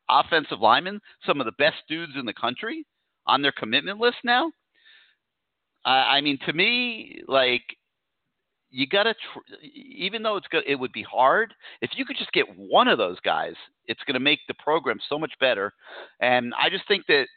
offensive 0.09 0.59
linemen, 0.59 0.99
some 1.25 1.39
of 1.39 1.45
the 1.45 1.53
best 1.53 1.77
dudes 1.87 2.13
in 2.17 2.25
the 2.25 2.33
country 2.33 2.85
on 3.25 3.41
their 3.41 3.51
commitment 3.51 3.99
list 3.99 4.17
now. 4.23 4.51
I, 5.85 6.21
mean, 6.21 6.39
to 6.45 6.53
me, 6.53 7.21
like 7.27 7.63
you 8.69 8.87
got 8.87 9.03
to, 9.03 9.13
tr- 9.13 9.65
even 9.65 10.23
though 10.23 10.37
it's 10.37 10.47
go- 10.47 10.61
it 10.65 10.75
would 10.75 10.93
be 10.93 11.03
hard, 11.03 11.53
if 11.81 11.91
you 11.95 12.05
could 12.05 12.17
just 12.17 12.31
get 12.31 12.45
one 12.57 12.87
of 12.87 12.97
those 12.97 13.19
guys, 13.19 13.53
it's 13.85 13.99
to 14.15 14.19
make 14.19 14.39
the 14.47 14.53
program 14.55 14.99
so 15.09 15.19
much 15.19 15.33
better. 15.39 15.73
And 16.21 16.53
I 16.53 16.69
just 16.69 16.87
think 16.87 17.05
that 17.07 17.27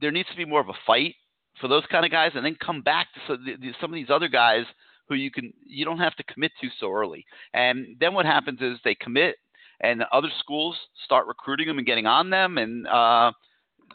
there 0.00 0.10
needs 0.10 0.28
to 0.30 0.36
be 0.36 0.44
more 0.44 0.60
of 0.60 0.68
a 0.68 0.78
fight 0.86 1.14
for 1.60 1.68
those 1.68 1.84
kind 1.90 2.04
of 2.04 2.10
guys, 2.10 2.32
and 2.34 2.44
then 2.44 2.56
come 2.64 2.82
back 2.82 3.08
to 3.14 3.38
some 3.80 3.90
of 3.90 3.94
these 3.94 4.10
other 4.10 4.28
guys 4.28 4.64
who 5.08 5.14
you 5.14 5.30
can 5.30 5.52
you 5.66 5.84
don't 5.84 5.98
have 5.98 6.14
to 6.16 6.22
commit 6.24 6.52
to 6.60 6.68
so 6.78 6.92
early. 6.92 7.24
And 7.52 7.96
then 7.98 8.14
what 8.14 8.26
happens 8.26 8.60
is 8.60 8.78
they 8.84 8.94
commit, 8.94 9.36
and 9.80 10.04
other 10.12 10.28
schools 10.38 10.76
start 11.04 11.26
recruiting 11.26 11.68
them 11.68 11.78
and 11.78 11.86
getting 11.86 12.06
on 12.06 12.30
them, 12.30 12.58
and 12.58 12.86
uh, 12.86 13.32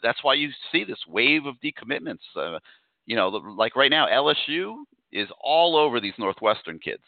that's 0.02 0.22
why 0.22 0.34
you 0.34 0.50
see 0.72 0.84
this 0.84 0.98
wave 1.08 1.46
of 1.46 1.56
decommitments. 1.62 2.24
Uh, 2.36 2.58
you 3.06 3.16
know, 3.16 3.28
like 3.28 3.76
right 3.76 3.90
now, 3.90 4.06
LSU 4.06 4.76
is 5.12 5.28
all 5.40 5.76
over 5.76 6.00
these 6.00 6.14
Northwestern 6.18 6.78
kids. 6.78 7.02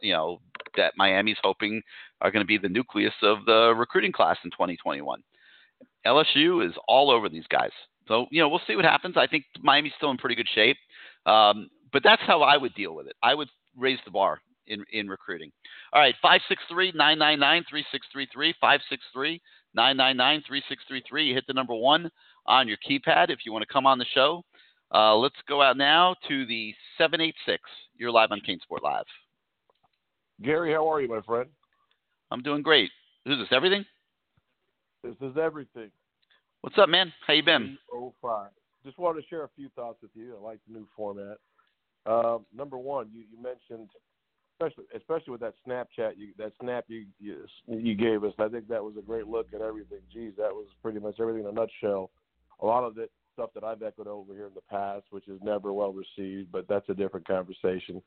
You 0.00 0.12
know 0.12 0.40
that 0.76 0.94
Miami's 0.96 1.38
hoping 1.42 1.82
are 2.20 2.30
going 2.30 2.42
to 2.42 2.46
be 2.46 2.58
the 2.58 2.68
nucleus 2.68 3.14
of 3.22 3.44
the 3.46 3.74
recruiting 3.76 4.12
class 4.12 4.36
in 4.44 4.50
2021. 4.50 5.22
LSU 6.06 6.66
is 6.66 6.74
all 6.88 7.10
over 7.10 7.28
these 7.28 7.46
guys. 7.48 7.70
So 8.08 8.26
you 8.30 8.40
know 8.40 8.48
we'll 8.48 8.60
see 8.66 8.76
what 8.76 8.84
happens. 8.84 9.16
I 9.16 9.26
think 9.26 9.44
Miami's 9.62 9.92
still 9.96 10.10
in 10.10 10.16
pretty 10.16 10.36
good 10.36 10.48
shape, 10.54 10.76
um, 11.26 11.68
but 11.92 12.02
that's 12.02 12.22
how 12.22 12.42
I 12.42 12.56
would 12.56 12.74
deal 12.74 12.94
with 12.94 13.06
it. 13.06 13.14
I 13.22 13.34
would 13.34 13.48
raise 13.76 13.98
the 14.04 14.10
bar 14.10 14.40
in, 14.66 14.84
in 14.92 15.08
recruiting. 15.08 15.50
All 15.92 16.00
right, 16.00 16.14
563 16.22 16.92
999 16.94 17.64
3633. 17.68 18.54
563 18.60 19.40
999 19.74 20.42
3633. 20.46 21.24
You 21.24 21.34
hit 21.34 21.44
the 21.46 21.52
number 21.52 21.74
one 21.74 22.10
on 22.46 22.68
your 22.68 22.78
keypad 22.78 23.30
if 23.30 23.40
you 23.44 23.52
want 23.52 23.62
to 23.66 23.72
come 23.72 23.86
on 23.86 23.98
the 23.98 24.06
show. 24.14 24.42
Uh, 24.92 25.16
let's 25.16 25.34
go 25.48 25.62
out 25.62 25.76
now 25.76 26.14
to 26.28 26.46
the 26.46 26.72
786. 26.98 27.62
You're 27.96 28.10
live 28.10 28.30
on 28.30 28.40
CaneSport 28.40 28.82
Live. 28.82 29.06
Gary, 30.42 30.72
how 30.72 30.90
are 30.90 31.00
you, 31.00 31.08
my 31.08 31.20
friend? 31.22 31.48
I'm 32.30 32.42
doing 32.42 32.62
great. 32.62 32.90
Who's 33.24 33.38
this? 33.38 33.48
Everything? 33.50 33.84
This 35.02 35.14
is 35.20 35.36
everything. 35.36 35.90
What's 36.60 36.78
up, 36.78 36.88
man? 36.88 37.12
How 37.26 37.34
you 37.34 37.42
been? 37.42 37.76
Oh 37.92 38.14
five. 38.22 38.48
Just 38.84 38.98
wanted 38.98 39.22
to 39.22 39.28
share 39.28 39.44
a 39.44 39.50
few 39.56 39.68
thoughts 39.76 39.98
with 40.02 40.10
you. 40.14 40.34
I 40.38 40.42
like 40.42 40.58
the 40.66 40.74
new 40.78 40.86
format. 40.96 41.38
Uh, 42.06 42.38
number 42.54 42.78
one, 42.78 43.10
you, 43.12 43.24
you 43.30 43.42
mentioned 43.42 43.90
especially 44.54 44.84
especially 44.94 45.30
with 45.32 45.40
that 45.40 45.54
Snapchat, 45.66 46.12
you, 46.16 46.28
that 46.38 46.52
snap 46.60 46.84
you, 46.88 47.06
you 47.18 47.44
you 47.66 47.94
gave 47.94 48.24
us. 48.24 48.32
I 48.38 48.48
think 48.48 48.68
that 48.68 48.82
was 48.82 48.94
a 48.98 49.02
great 49.02 49.26
look 49.26 49.48
at 49.54 49.60
everything. 49.60 49.98
Geez, 50.12 50.32
that 50.36 50.52
was 50.52 50.66
pretty 50.82 51.00
much 51.00 51.16
everything 51.20 51.42
in 51.42 51.48
a 51.48 51.52
nutshell. 51.52 52.10
A 52.60 52.66
lot 52.66 52.84
of 52.84 52.98
it 52.98 53.10
stuff 53.32 53.50
that 53.54 53.64
I've 53.64 53.82
echoed 53.82 54.06
over 54.06 54.32
here 54.32 54.46
in 54.46 54.54
the 54.54 54.60
past, 54.70 55.06
which 55.10 55.28
is 55.28 55.40
never 55.42 55.72
well 55.72 55.92
received, 55.92 56.52
but 56.52 56.66
that's 56.68 56.88
a 56.88 56.94
different 56.94 57.26
conversation. 57.26 58.00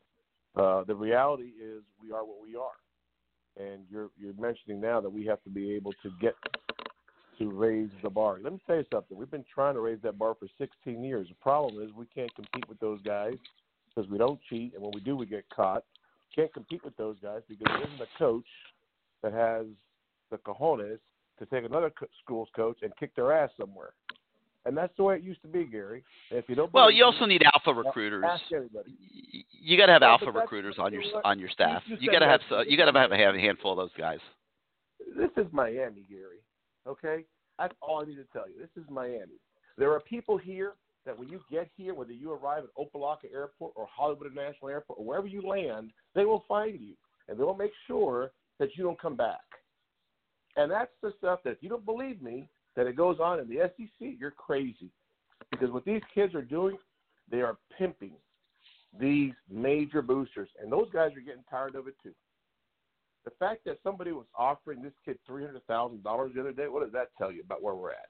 Uh, 0.56 0.84
the 0.86 0.96
reality 0.96 1.52
is 1.62 1.84
we 2.02 2.12
are 2.12 2.24
what 2.24 2.42
we 2.42 2.56
are, 2.56 3.64
and 3.64 3.84
you're 3.90 4.10
you're 4.18 4.34
mentioning 4.40 4.80
now 4.82 5.02
that 5.02 5.10
we 5.10 5.26
have 5.26 5.44
to 5.44 5.50
be 5.50 5.74
able 5.74 5.92
to 6.04 6.12
get 6.22 6.34
to 7.38 7.52
raise 7.52 7.90
the 8.02 8.10
bar. 8.10 8.40
Let 8.42 8.54
me 8.54 8.60
tell 8.66 8.78
you 8.78 8.86
something. 8.92 9.16
We've 9.16 9.30
been 9.30 9.46
trying 9.54 9.76
to 9.76 9.82
raise 9.82 10.00
that 10.02 10.18
bar 10.18 10.34
for 10.40 10.48
16 10.58 11.04
years. 11.04 11.28
The 11.28 11.36
problem 11.36 11.84
is 11.84 11.94
we 11.94 12.08
can't 12.08 12.34
compete 12.34 12.68
with 12.68 12.80
those 12.80 13.00
guys 13.04 13.36
because 13.94 14.10
we 14.10 14.18
don't 14.18 14.40
cheat, 14.50 14.74
and 14.74 14.82
when 14.82 14.92
we 14.96 15.02
do, 15.02 15.16
we 15.16 15.28
get 15.28 15.46
caught 15.54 15.84
can't 16.36 16.54
compete 16.54 16.84
with 16.84 16.96
those 16.98 17.18
guys 17.22 17.42
because 17.48 17.66
there 17.68 17.88
isn't 17.88 18.02
a 18.02 18.18
coach 18.18 18.46
that 19.24 19.34
has 19.34 19.66
the 20.32 20.38
cojones 20.38 21.00
to 21.40 21.46
take 21.48 21.66
another 21.66 21.90
co- 21.90 22.08
school's 22.24 22.50
coach 22.56 22.78
and 22.82 22.92
kick 22.98 23.16
their 23.16 23.32
ass 23.32 23.50
somewhere. 23.60 23.94
And 24.66 24.76
that's 24.76 24.92
the 24.98 25.04
way 25.04 25.16
it 25.16 25.24
used 25.24 25.42
to 25.44 25.48
be, 25.48 25.64
Gary. 25.64 26.04
And 26.30 26.40
if 26.40 26.50
you 26.50 26.56
don't, 26.56 26.74
Well, 26.74 26.92
you 26.92 27.06
also 27.06 27.26
need 27.26 27.42
alpha 27.54 27.74
recruiters. 27.74 28.26
Ask 28.28 28.44
everybody. 28.54 28.98
You 29.50 29.78
got 29.78 29.86
to 29.86 29.94
have 29.94 30.02
Yeah, 30.02 30.10
alpha 30.10 30.32
recruiters 30.32 30.76
on 30.78 30.92
your 30.92 31.04
what? 31.14 31.26
on 31.26 31.40
your 31.40 31.50
staff. 31.50 31.84
You- 31.86 31.98
you 32.02 32.12
got 32.12 32.20
to 32.20 32.26
have 32.28 32.42
so- 32.50 32.62
you 32.62 32.76
got 32.76 32.92
to 32.92 33.00
have 33.00 33.12
a 33.36 33.40
handful 33.40 33.72
of 33.72 33.78
those 33.78 33.94
guys. 33.98 34.20
This 35.16 35.32
is 35.38 35.52
Miami, 35.54 36.02
Gary. 36.10 36.40
Okay, 36.86 37.24
that's 37.58 37.74
all 37.82 38.02
I 38.02 38.06
need 38.06 38.16
to 38.16 38.26
tell 38.34 38.50
you. 38.50 38.56
This 38.60 38.70
is 38.84 38.90
Miami. 38.90 39.40
There 39.78 39.94
are 39.94 40.00
people 40.02 40.38
here 40.38 40.74
that 41.08 41.18
when 41.18 41.30
you 41.30 41.42
get 41.50 41.70
here, 41.76 41.94
whether 41.94 42.12
you 42.12 42.32
arrive 42.32 42.64
at 42.66 42.76
Opelika 42.76 43.34
Airport 43.34 43.74
or 43.76 43.88
Hollywood 43.90 44.32
International 44.32 44.70
Airport 44.70 45.00
or 45.00 45.06
wherever 45.06 45.28
you 45.28 45.42
land, 45.42 45.92
they 46.14 46.26
will 46.26 46.44
find 46.48 46.80
you 46.80 46.94
and 47.28 47.40
they 47.40 47.44
will 47.44 47.56
make 47.56 47.72
sure 47.88 48.32
that 48.60 48.70
you 48.76 48.84
don't 48.84 49.02
come 49.02 49.16
back. 49.16 49.42
And 50.56 50.72
that's 50.72 50.92
the 51.02 51.14
stuff 51.18 51.40
that 51.44 51.52
if 51.52 51.58
you 51.62 51.70
don't 51.70 51.86
believe 51.86 52.22
me 52.22 52.50
that 52.76 52.88
it 52.88 52.96
goes 52.96 53.20
on 53.20 53.40
in 53.40 53.48
the 53.48 53.72
SEC, 53.76 54.16
you're 54.20 54.32
crazy. 54.32 54.92
Because 55.52 55.72
what 55.72 55.86
these 55.86 56.02
kids 56.14 56.36
are 56.36 56.42
doing, 56.42 56.78
they 57.30 57.42
are 57.42 57.58
pimping 57.78 58.14
these 59.00 59.34
major 59.50 60.02
boosters, 60.02 60.50
and 60.62 60.72
those 60.72 60.90
guys 60.92 61.12
are 61.16 61.22
getting 61.22 61.44
tired 61.50 61.76
of 61.76 61.88
it 61.88 61.96
too. 62.02 62.14
The 63.26 63.32
fact 63.40 63.66
that 63.66 63.80
somebody 63.84 64.12
was 64.12 64.26
offering 64.38 64.82
this 64.82 64.94
kid 65.04 65.20
three 65.28 65.46
hundred 65.46 65.66
thousand 65.68 66.04
dollars 66.04 66.32
the 66.34 66.42
other 66.42 66.54
day, 66.54 66.68
what 66.68 66.84
does 66.84 66.94
that 66.94 67.10
tell 67.18 67.32
you 67.32 67.42
about 67.42 67.62
where 67.62 67.76
we're 67.76 67.92
at? 67.92 68.10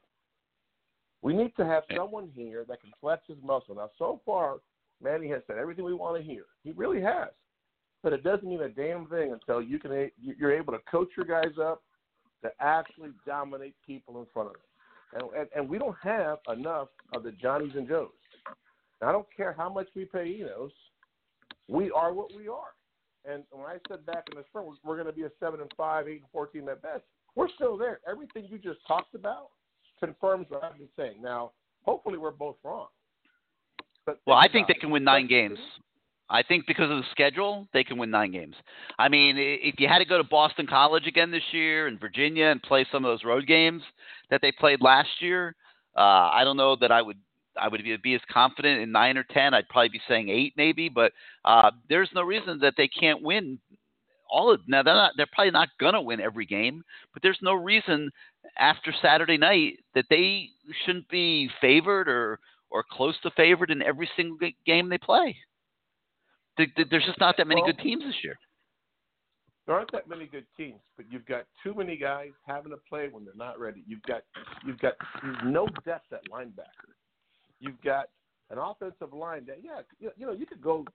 We 1.22 1.34
need 1.34 1.53
to 1.57 1.65
have 1.65 1.84
someone 1.95 2.30
here 2.36 2.63
that 2.70 2.82
can 2.82 2.91
flex 3.01 3.24
his 3.28 3.38
muscle. 3.43 3.76
Now, 3.76 3.89
so 3.97 4.22
far, 4.26 4.57
Manny 5.01 5.28
has 5.30 5.41
said 5.47 5.57
everything 5.57 5.84
we 5.84 5.93
want 5.93 6.18
to 6.18 6.24
hear. 6.24 6.43
He 6.63 6.72
really 6.72 7.01
has, 7.01 7.30
but 8.03 8.13
it 8.13 8.24
doesn't 8.24 8.47
mean 8.47 8.61
a 8.61 8.70
damn 8.70 9.07
thing 9.07 9.34
until 9.34 9.61
you 9.61 9.80
can 9.80 10.09
you're 10.20 10.55
able 10.55 10.74
to 10.74 10.80
coach 10.89 11.09
your 11.18 11.26
guys 11.26 11.57
up 11.61 11.82
to 12.43 12.51
actually 12.59 13.09
dominate 13.26 13.76
people 13.86 14.20
in 14.20 14.28
front 14.34 14.49
of 14.49 14.53
them. 14.53 14.61
And, 15.13 15.41
and, 15.41 15.49
and 15.55 15.70
we 15.70 15.80
don't 15.80 15.95
have 16.03 16.38
enough 16.55 16.89
of 17.15 17.24
the 17.24 17.32
Johnnies 17.32 17.72
and 17.76 17.88
Joes. 17.88 18.09
Now, 19.01 19.09
I 19.09 19.11
don't 19.11 19.28
care 19.36 19.53
how 19.57 19.70
much 19.70 19.88
we 19.95 20.05
pay 20.05 20.28
Enos, 20.28 20.72
we 21.68 21.91
are 21.91 22.13
what 22.13 22.36
we 22.36 22.47
are. 22.47 22.74
And 23.26 23.43
when 23.51 23.65
I 23.65 23.78
said 23.88 24.05
back 24.05 24.26
in 24.32 24.38
the 24.38 24.43
spring, 24.49 24.65
we're, 24.65 24.76
we're 24.84 25.01
going 25.01 25.13
to 25.13 25.20
be 25.20 25.26
a 25.26 25.32
seven 25.39 25.61
and 25.61 25.72
five, 25.76 26.07
eight 26.07 26.22
and 26.22 26.32
fourteen 26.32 26.70
at 26.70 26.82
best. 26.82 27.03
We're 27.36 27.49
still 27.55 27.78
there. 27.78 27.99
Everything 28.09 28.47
you 28.49 28.57
just 28.57 28.80
talked 28.88 29.15
about 29.15 29.49
confirms 30.00 30.48
what 30.50 30.64
I've 30.64 30.78
been 30.78 30.88
saying. 30.98 31.22
Now, 31.22 31.52
hopefully, 31.84 32.18
we're 32.18 32.32
both 32.32 32.56
wrong. 32.64 32.88
But 34.06 34.20
Well, 34.26 34.38
I 34.38 34.48
think 34.48 34.68
they 34.68 34.74
can 34.74 34.89
win 34.89 35.04
nine 35.04 35.28
games. 35.28 35.60
I 36.30 36.43
think 36.43 36.66
because 36.68 36.91
of 36.91 36.98
the 36.98 37.06
schedule, 37.12 37.68
they 37.74 37.84
can 37.84 37.98
win 37.98 38.10
nine 38.10 38.32
games. 38.32 38.56
I 39.00 39.08
mean, 39.08 39.36
if 39.38 39.76
you 39.80 39.88
had 39.88 40.00
to 40.00 40.06
go 40.06 40.18
to 40.18 40.26
Boston 40.26 40.68
College 40.68 41.08
again 41.08 41.32
this 41.32 41.43
year 41.52 41.88
and 41.88 42.00
Virginia 42.00 42.48
and 42.48 42.62
play 42.62 42.86
some 42.91 43.06
of 43.06 43.10
those 43.10 43.24
road 43.24 43.48
games 43.48 43.82
that 44.30 44.41
they 44.41 44.52
played 44.52 44.82
last 44.82 45.10
year, 45.22 45.56
uh, 45.95 46.30
I 46.34 46.43
don't 46.43 46.58
know 46.58 46.76
that 46.82 46.91
I 46.91 47.02
would 47.02 47.18
I 47.60 47.68
would 47.68 47.84
be, 47.84 47.95
be 47.98 48.14
as 48.14 48.22
confident 48.32 48.82
in 48.82 48.91
nine 48.91 49.18
or 49.18 49.24
ten. 49.24 49.54
I'd 49.54 49.70
probably 49.70 49.89
be 49.89 50.02
saying 50.08 50.30
eight 50.30 50.54
maybe, 50.58 50.89
but 50.89 51.14
uh, 51.45 51.72
there's 51.89 52.10
no 52.14 52.22
reason 52.22 52.60
that 52.60 52.74
they 52.78 52.88
can't 52.88 53.22
win 53.22 53.58
all 54.30 54.52
of 54.52 54.60
now. 54.68 54.84
They're 54.84 54.93
not. 54.93 55.14
They're 55.18 55.28
probably 55.32 55.52
not 55.52 55.70
gonna 55.80 56.02
win 56.02 56.20
every 56.20 56.45
game, 56.45 56.84
but 57.14 57.24
there's 57.24 57.39
no 57.41 57.54
reason 57.54 58.12
after 58.58 58.93
Saturday 59.02 59.38
night 59.38 59.80
that 59.95 60.06
they 60.10 60.50
shouldn't 60.86 61.08
be 61.10 61.50
favored 61.62 62.08
or 62.08 62.39
or 62.70 62.84
close 62.91 63.16
to 63.24 63.32
favored 63.32 63.72
in 63.72 63.82
every 63.82 64.10
single 64.18 64.38
game 64.66 64.89
they 64.89 64.98
play. 64.98 65.36
Th- 66.58 66.70
th- 66.76 66.89
There's 66.91 67.06
just 67.06 67.20
not 67.20 67.38
that 67.38 67.48
many 67.48 67.62
Well, 67.62 67.72
good 67.72 67.82
teams 67.82 68.04
this 68.04 68.16
year. 68.24 68.38
there 69.66 69.76
aren't 69.76 69.91
that 69.93 70.10
many 70.10 70.26
good 70.26 70.45
teams, 70.58 70.80
but 70.98 71.06
you've 71.10 71.26
got 71.26 71.45
too 71.64 71.74
many 71.74 71.95
guys 71.95 72.32
having 72.45 72.72
to 72.72 72.78
play 72.89 73.08
when 73.10 73.24
they're 73.24 73.34
not 73.36 73.58
ready. 73.60 73.84
You've 73.88 74.02
got 74.04 74.24
you've 74.66 74.80
got 74.80 74.93
no 75.45 75.68
depth 75.86 76.12
at 76.12 76.22
linebacker. 76.30 76.91
You've 77.60 77.82
got 77.84 78.10
an 78.50 78.58
offensive 78.58 79.14
line 79.14 79.45
that 79.48 79.60
yeah, 79.64 79.82
you 80.00 80.12
you 80.18 80.26
know 80.26 80.34
you 80.34 80.45
could 80.45 80.62
go 80.62 80.86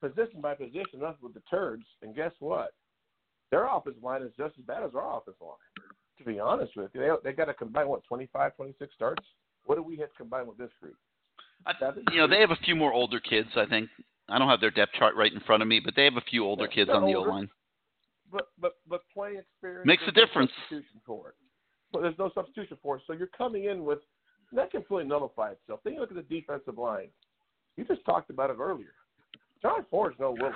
position 0.00 0.40
by 0.40 0.54
position 0.54 1.02
up 1.06 1.18
with 1.22 1.34
the 1.34 1.42
turds, 1.48 1.84
and 2.02 2.14
guess 2.14 2.32
what? 2.40 2.72
Their 3.50 3.66
offensive 3.66 4.02
line 4.02 4.22
is 4.22 4.32
just 4.36 4.54
as 4.58 4.64
bad 4.64 4.82
as 4.82 4.90
our 4.94 5.18
offensive 5.18 5.40
line. 5.40 5.86
To 6.18 6.24
be 6.24 6.40
honest 6.40 6.76
with 6.76 6.90
you, 6.94 7.00
they 7.00 7.30
they 7.30 7.36
got 7.36 7.46
to 7.46 7.54
combine 7.54 7.88
what 7.88 8.02
25, 8.04 8.56
26 8.56 8.94
starts. 8.94 9.22
What 9.66 9.76
do 9.76 9.82
we 9.82 9.96
have 9.98 10.08
combined 10.16 10.48
with 10.48 10.58
this 10.58 10.70
group? 10.80 10.96
I, 11.66 11.72
you 12.12 12.18
know, 12.18 12.28
they 12.28 12.40
have 12.40 12.50
a 12.52 12.64
few 12.64 12.76
more 12.76 12.92
older 12.92 13.18
kids. 13.18 13.48
I 13.56 13.66
think 13.66 13.88
I 14.28 14.38
don't 14.38 14.48
have 14.48 14.60
their 14.60 14.70
depth 14.70 14.92
chart 14.98 15.14
right 15.16 15.32
in 15.32 15.40
front 15.40 15.62
of 15.62 15.68
me, 15.68 15.80
but 15.80 15.94
they 15.96 16.04
have 16.04 16.16
a 16.16 16.22
few 16.30 16.44
older 16.44 16.64
Yeah, 16.64 16.74
kids 16.74 16.90
on 16.92 17.04
the 17.04 17.14
O 17.14 17.22
line. 17.22 17.48
But 18.30 18.48
but 18.60 18.76
but 18.88 19.02
play 19.12 19.36
experience 19.38 19.86
Makes 19.86 20.02
a 20.04 20.12
no 20.12 20.24
difference. 20.24 20.50
Substitution 20.68 21.00
for 21.04 21.30
it. 21.30 21.34
But 21.92 22.02
there's 22.02 22.18
no 22.18 22.30
substitution 22.34 22.78
for 22.82 22.96
it. 22.96 23.02
So 23.06 23.12
you're 23.12 23.28
coming 23.28 23.64
in 23.64 23.84
with 23.84 24.00
that 24.52 24.70
can 24.70 24.82
fully 24.84 25.04
nullify 25.04 25.52
itself. 25.52 25.80
Then 25.84 25.94
you 25.94 26.00
look 26.00 26.10
at 26.10 26.16
the 26.16 26.22
defensive 26.40 26.78
line. 26.78 27.08
You 27.76 27.84
just 27.84 28.04
talked 28.04 28.30
about 28.30 28.50
it 28.50 28.56
earlier. 28.60 28.94
John 29.60 29.84
Ford's 29.90 30.16
no 30.18 30.32
Willis. 30.32 30.54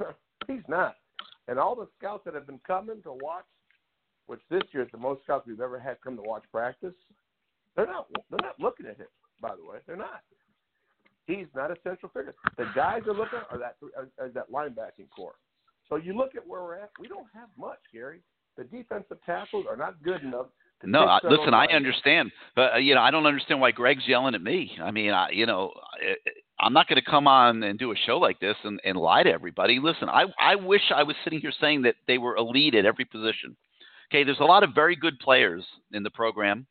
He's 0.46 0.62
not. 0.68 0.96
And 1.48 1.58
all 1.58 1.74
the 1.74 1.88
scouts 1.98 2.24
that 2.24 2.34
have 2.34 2.46
been 2.46 2.60
coming 2.66 3.02
to 3.02 3.12
watch, 3.12 3.44
which 4.28 4.40
this 4.50 4.62
year 4.72 4.84
is 4.84 4.88
the 4.92 4.98
most 4.98 5.24
scouts 5.24 5.46
we've 5.46 5.60
ever 5.60 5.78
had 5.78 5.96
come 6.04 6.14
to 6.14 6.22
watch 6.22 6.44
practice, 6.52 6.94
they're 7.74 7.86
not 7.86 8.06
they're 8.30 8.38
not 8.42 8.60
looking 8.60 8.86
at 8.86 8.96
him. 8.96 9.06
By 9.40 9.56
the 9.56 9.68
way, 9.68 9.78
they're 9.86 9.96
not. 9.96 10.22
He's 11.26 11.46
not 11.54 11.70
a 11.70 11.76
central 11.82 12.10
figure. 12.12 12.34
The 12.56 12.66
guys 12.74 13.02
are 13.06 13.14
looking 13.14 13.40
are 13.50 13.58
that 13.58 13.76
are, 13.96 14.08
are 14.18 14.28
that 14.28 14.50
linebacking 14.50 15.10
core. 15.14 15.34
So 15.88 15.96
you 15.96 16.16
look 16.16 16.34
at 16.36 16.46
where 16.46 16.62
we're 16.62 16.76
at. 16.76 16.90
We 17.00 17.08
don't 17.08 17.26
have 17.34 17.48
much, 17.58 17.78
Gary. 17.92 18.20
The 18.56 18.64
defensive 18.64 19.18
tackles 19.24 19.64
are 19.68 19.76
not 19.76 20.02
good 20.02 20.22
enough. 20.22 20.46
To 20.82 20.90
No, 20.90 21.04
I, 21.04 21.20
listen, 21.24 21.54
I 21.54 21.66
understand, 21.66 22.30
but 22.54 22.74
uh, 22.74 22.76
you 22.76 22.94
know, 22.94 23.00
I 23.00 23.10
don't 23.10 23.26
understand 23.26 23.60
why 23.60 23.70
Greg's 23.70 24.06
yelling 24.06 24.34
at 24.34 24.42
me. 24.42 24.72
I 24.82 24.90
mean, 24.90 25.12
I, 25.12 25.30
you 25.30 25.46
know, 25.46 25.72
I, 25.94 26.14
I'm 26.60 26.72
not 26.72 26.88
going 26.88 27.02
to 27.02 27.10
come 27.10 27.26
on 27.26 27.62
and 27.62 27.78
do 27.78 27.92
a 27.92 27.96
show 28.06 28.18
like 28.18 28.40
this 28.40 28.56
and, 28.64 28.78
and 28.84 28.96
lie 28.96 29.22
to 29.22 29.30
everybody. 29.30 29.80
Listen, 29.82 30.08
I 30.08 30.24
I 30.38 30.56
wish 30.56 30.82
I 30.94 31.02
was 31.02 31.16
sitting 31.24 31.40
here 31.40 31.52
saying 31.60 31.82
that 31.82 31.94
they 32.06 32.18
were 32.18 32.36
elite 32.36 32.74
at 32.74 32.84
every 32.84 33.04
position. 33.06 33.56
Okay, 34.10 34.24
there's 34.24 34.40
a 34.40 34.44
lot 34.44 34.62
of 34.62 34.74
very 34.74 34.96
good 34.96 35.18
players 35.20 35.64
in 35.92 36.02
the 36.02 36.10
program, 36.10 36.66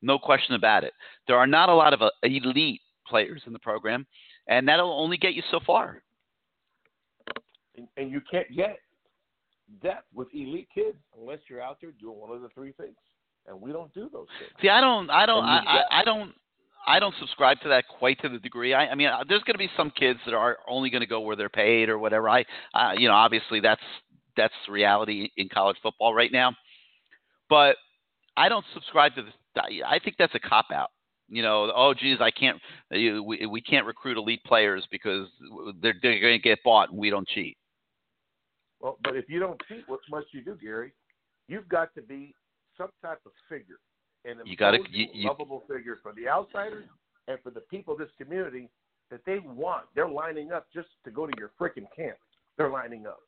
no 0.00 0.18
question 0.18 0.54
about 0.54 0.84
it. 0.84 0.92
There 1.26 1.36
are 1.36 1.46
not 1.46 1.68
a 1.68 1.74
lot 1.74 1.92
of 1.92 2.02
uh, 2.02 2.10
elite 2.22 2.80
players 3.06 3.42
in 3.46 3.52
the 3.52 3.58
program, 3.58 4.06
and 4.46 4.66
that'll 4.66 4.92
only 4.92 5.16
get 5.16 5.34
you 5.34 5.42
so 5.50 5.60
far. 5.66 6.02
and, 7.76 7.88
and 7.96 8.10
you 8.10 8.20
can't 8.30 8.46
get 8.54 8.78
depth 9.82 10.06
with 10.14 10.28
elite 10.34 10.68
kids 10.74 10.96
unless 11.18 11.38
you're 11.48 11.62
out 11.62 11.78
there 11.80 11.92
doing 12.00 12.18
one 12.18 12.30
of 12.30 12.42
the 12.42 12.48
three 12.50 12.72
things. 12.72 12.96
And 13.46 13.60
we 13.60 13.72
don't 13.72 13.92
do 13.94 14.10
those 14.12 14.26
things. 14.38 14.52
See, 14.60 14.68
I 14.68 14.80
don't, 14.80 15.10
I 15.10 15.24
don't, 15.24 15.44
I, 15.44 15.58
I, 15.58 16.00
I 16.00 16.04
don't, 16.04 16.34
I 16.86 16.98
don't 16.98 17.14
subscribe 17.18 17.60
to 17.62 17.68
that 17.68 17.84
quite 17.88 18.20
to 18.22 18.28
the 18.28 18.38
degree. 18.38 18.74
I, 18.74 18.88
I 18.88 18.94
mean, 18.94 19.08
uh, 19.08 19.24
there's 19.28 19.42
going 19.42 19.54
to 19.54 19.58
be 19.58 19.70
some 19.76 19.90
kids 19.90 20.18
that 20.26 20.34
are 20.34 20.58
only 20.68 20.90
going 20.90 21.00
to 21.00 21.06
go 21.06 21.20
where 21.20 21.36
they're 21.36 21.48
paid 21.48 21.88
or 21.88 21.98
whatever. 21.98 22.28
I, 22.28 22.44
uh, 22.74 22.92
you 22.96 23.08
know, 23.08 23.14
obviously 23.14 23.60
that's 23.60 23.80
that's 24.38 24.54
the 24.66 24.72
reality 24.72 25.30
in 25.36 25.48
college 25.50 25.76
football 25.82 26.14
right 26.14 26.32
now. 26.32 26.54
But 27.50 27.76
I 28.36 28.48
don't 28.48 28.64
subscribe 28.72 29.14
to 29.16 29.22
this. 29.22 29.34
I- 29.56 29.82
I 29.96 29.98
think 29.98 30.16
that's 30.18 30.34
a 30.34 30.38
cop 30.40 30.66
out. 30.72 30.90
You 31.28 31.42
know, 31.42 31.70
oh 31.74 31.92
geez, 31.92 32.18
I 32.22 32.30
can't, 32.30 32.58
we, 32.90 33.44
we 33.46 33.60
can't 33.60 33.84
recruit 33.84 34.16
elite 34.16 34.42
players 34.44 34.86
because 34.90 35.28
they're, 35.82 35.94
they're 36.00 36.20
going 36.20 36.38
to 36.38 36.42
get 36.42 36.58
bought 36.64 36.88
and 36.90 36.98
we 36.98 37.10
don't 37.10 37.28
cheat. 37.28 37.58
Well, 38.80 38.96
but 39.04 39.14
if 39.16 39.28
you 39.28 39.38
don't 39.40 39.60
cheat, 39.68 39.82
what 39.88 40.00
must 40.10 40.28
you 40.32 40.40
do, 40.42 40.56
Gary? 40.62 40.92
You've 41.48 41.68
got 41.68 41.94
to 41.96 42.02
be 42.02 42.34
some 42.78 42.88
type 43.02 43.18
of 43.26 43.32
figure, 43.48 43.76
an 44.24 44.38
You 44.46 44.56
gotta- 44.56 44.78
you- 44.90 45.08
you- 45.12 45.28
lovable 45.28 45.64
figure 45.68 45.98
for 46.02 46.12
the 46.14 46.28
outsiders 46.28 46.84
and 47.26 47.38
for 47.42 47.50
the 47.50 47.60
people 47.62 47.92
of 47.94 47.98
this 47.98 48.10
community 48.16 48.70
that 49.10 49.20
they 49.26 49.40
want. 49.40 49.86
They're 49.94 50.08
lining 50.08 50.52
up 50.52 50.66
just 50.72 50.88
to 51.04 51.10
go 51.10 51.26
to 51.26 51.32
your 51.38 51.50
freaking 51.60 51.88
camp. 51.94 52.16
They're 52.56 52.70
lining 52.70 53.06
up, 53.06 53.20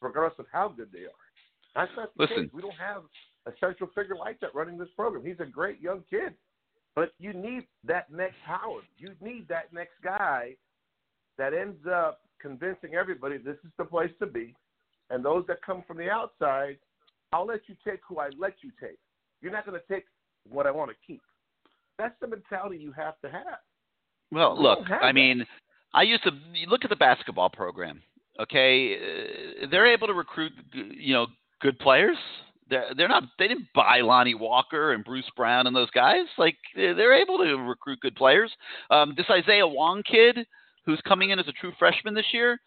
regardless 0.00 0.38
of 0.38 0.46
how 0.52 0.68
good 0.68 0.88
they 0.92 1.00
are. 1.00 1.24
That's 1.74 1.90
not 1.96 2.10
the 2.16 2.22
Listen. 2.22 2.44
case. 2.44 2.50
We 2.52 2.62
don't 2.62 2.74
have 2.74 3.02
a 3.46 3.52
central 3.60 3.90
figure 3.94 4.16
like 4.16 4.40
that 4.40 4.54
running 4.54 4.78
this 4.78 4.88
program. 4.96 5.24
He's 5.24 5.40
a 5.40 5.44
great 5.46 5.80
young 5.80 6.02
kid, 6.08 6.34
but 6.94 7.12
you 7.18 7.32
need 7.32 7.66
that 7.84 8.10
next 8.12 8.36
Howard. 8.44 8.84
You 8.96 9.10
need 9.20 9.48
that 9.48 9.72
next 9.72 9.94
guy 10.02 10.54
that 11.38 11.52
ends 11.52 11.84
up 11.86 12.20
convincing 12.40 12.94
everybody 12.94 13.38
this 13.38 13.56
is 13.64 13.70
the 13.78 13.84
place 13.84 14.10
to 14.20 14.26
be. 14.26 14.54
And 15.10 15.24
those 15.24 15.44
that 15.48 15.58
come 15.62 15.82
from 15.86 15.98
the 15.98 16.08
outside, 16.10 16.78
I'll 17.32 17.46
let 17.46 17.60
you 17.66 17.74
take 17.86 18.00
who 18.08 18.18
I 18.18 18.30
let 18.38 18.54
you 18.62 18.70
take. 18.80 18.98
You're 19.42 19.52
not 19.52 19.66
going 19.66 19.78
to 19.78 19.92
take 19.92 20.04
what 20.48 20.66
I 20.66 20.70
want 20.70 20.90
to 20.90 20.96
keep. 21.06 21.22
That's 21.98 22.14
the 22.20 22.26
mentality 22.26 22.78
you 22.78 22.92
have 22.92 23.20
to 23.22 23.30
have. 23.30 23.58
Well, 24.30 24.56
We 24.56 24.62
look, 24.62 24.88
have 24.88 25.02
I 25.02 25.06
that. 25.08 25.14
mean, 25.14 25.46
I 25.92 26.02
used 26.02 26.22
to 26.24 26.30
you 26.54 26.66
look 26.68 26.84
at 26.84 26.90
the 26.90 26.96
basketball 26.96 27.50
program. 27.50 28.02
Okay, 28.40 28.96
uh, 28.96 29.66
they're 29.70 29.92
able 29.92 30.08
to 30.08 30.14
recruit, 30.14 30.52
you 30.72 31.14
know, 31.14 31.26
good 31.60 31.78
players. 31.78 32.16
They're 32.68 32.90
they're 32.96 33.08
not 33.08 33.24
they 33.38 33.46
didn't 33.46 33.68
buy 33.74 34.00
Lonnie 34.00 34.34
Walker 34.34 34.92
and 34.92 35.04
Bruce 35.04 35.30
Brown 35.36 35.66
and 35.66 35.76
those 35.76 35.90
guys. 35.90 36.26
Like 36.38 36.56
they're 36.74 36.94
they're 36.94 37.14
able 37.14 37.38
to 37.38 37.56
recruit 37.56 38.00
good 38.00 38.16
players. 38.16 38.50
Um, 38.90 39.14
this 39.16 39.26
Isaiah 39.30 39.66
Wong 39.66 40.02
kid, 40.02 40.38
who's 40.84 41.00
coming 41.06 41.30
in 41.30 41.38
as 41.38 41.46
a 41.46 41.52
true 41.52 41.72
freshman 41.78 42.14
this 42.14 42.32
year, 42.32 42.58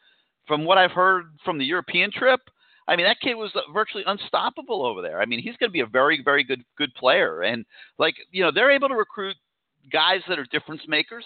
from 0.48 0.64
what 0.64 0.78
I've 0.78 0.92
heard 0.92 1.26
from 1.44 1.58
the 1.58 1.66
European 1.66 2.12
trip, 2.12 2.40
I 2.88 2.96
mean, 2.96 3.06
that 3.06 3.20
kid 3.20 3.36
was 3.36 3.52
virtually 3.74 4.04
unstoppable 4.08 4.86
over 4.86 5.02
there. 5.02 5.20
I 5.20 5.26
mean, 5.26 5.42
he's 5.42 5.58
going 5.58 5.70
to 5.70 5.74
be 5.74 5.82
a 5.82 5.86
very, 5.88 6.22
very 6.24 6.44
good, 6.44 6.64
good 6.78 6.94
player. 6.96 7.42
And 7.42 7.66
like, 8.00 8.16
you 8.32 8.44
know, 8.44 8.52
they're 8.52 8.72
able 8.72 8.88
to 8.88 8.96
recruit 8.96 9.36
guys 9.92 10.22
that 10.30 10.40
are 10.40 10.46
difference 10.46 10.82
makers 10.88 11.26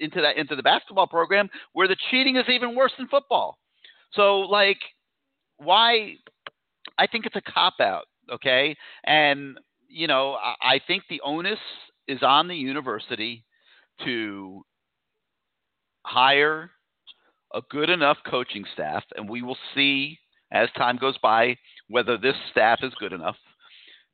into 0.00 0.22
that 0.22 0.38
into 0.38 0.56
the 0.56 0.62
basketball 0.62 1.06
program, 1.06 1.50
where 1.74 1.86
the 1.86 1.96
cheating 2.10 2.36
is 2.36 2.48
even 2.48 2.74
worse 2.74 2.92
than 2.96 3.06
football. 3.08 3.58
So, 4.14 4.40
like, 4.40 4.78
why? 5.58 6.14
I 6.98 7.06
think 7.06 7.26
it's 7.26 7.36
a 7.36 7.42
cop 7.42 7.74
out. 7.80 8.04
Okay, 8.32 8.76
and 9.04 9.58
you 9.88 10.06
know, 10.06 10.34
I, 10.34 10.54
I 10.74 10.80
think 10.86 11.04
the 11.08 11.20
onus 11.24 11.58
is 12.08 12.22
on 12.22 12.48
the 12.48 12.56
university 12.56 13.44
to 14.04 14.64
hire 16.04 16.70
a 17.54 17.62
good 17.70 17.90
enough 17.90 18.18
coaching 18.28 18.64
staff, 18.72 19.04
and 19.16 19.28
we 19.28 19.42
will 19.42 19.58
see 19.74 20.18
as 20.52 20.68
time 20.76 20.96
goes 20.96 21.16
by 21.18 21.56
whether 21.88 22.16
this 22.16 22.34
staff 22.50 22.80
is 22.82 22.92
good 22.98 23.12
enough 23.12 23.36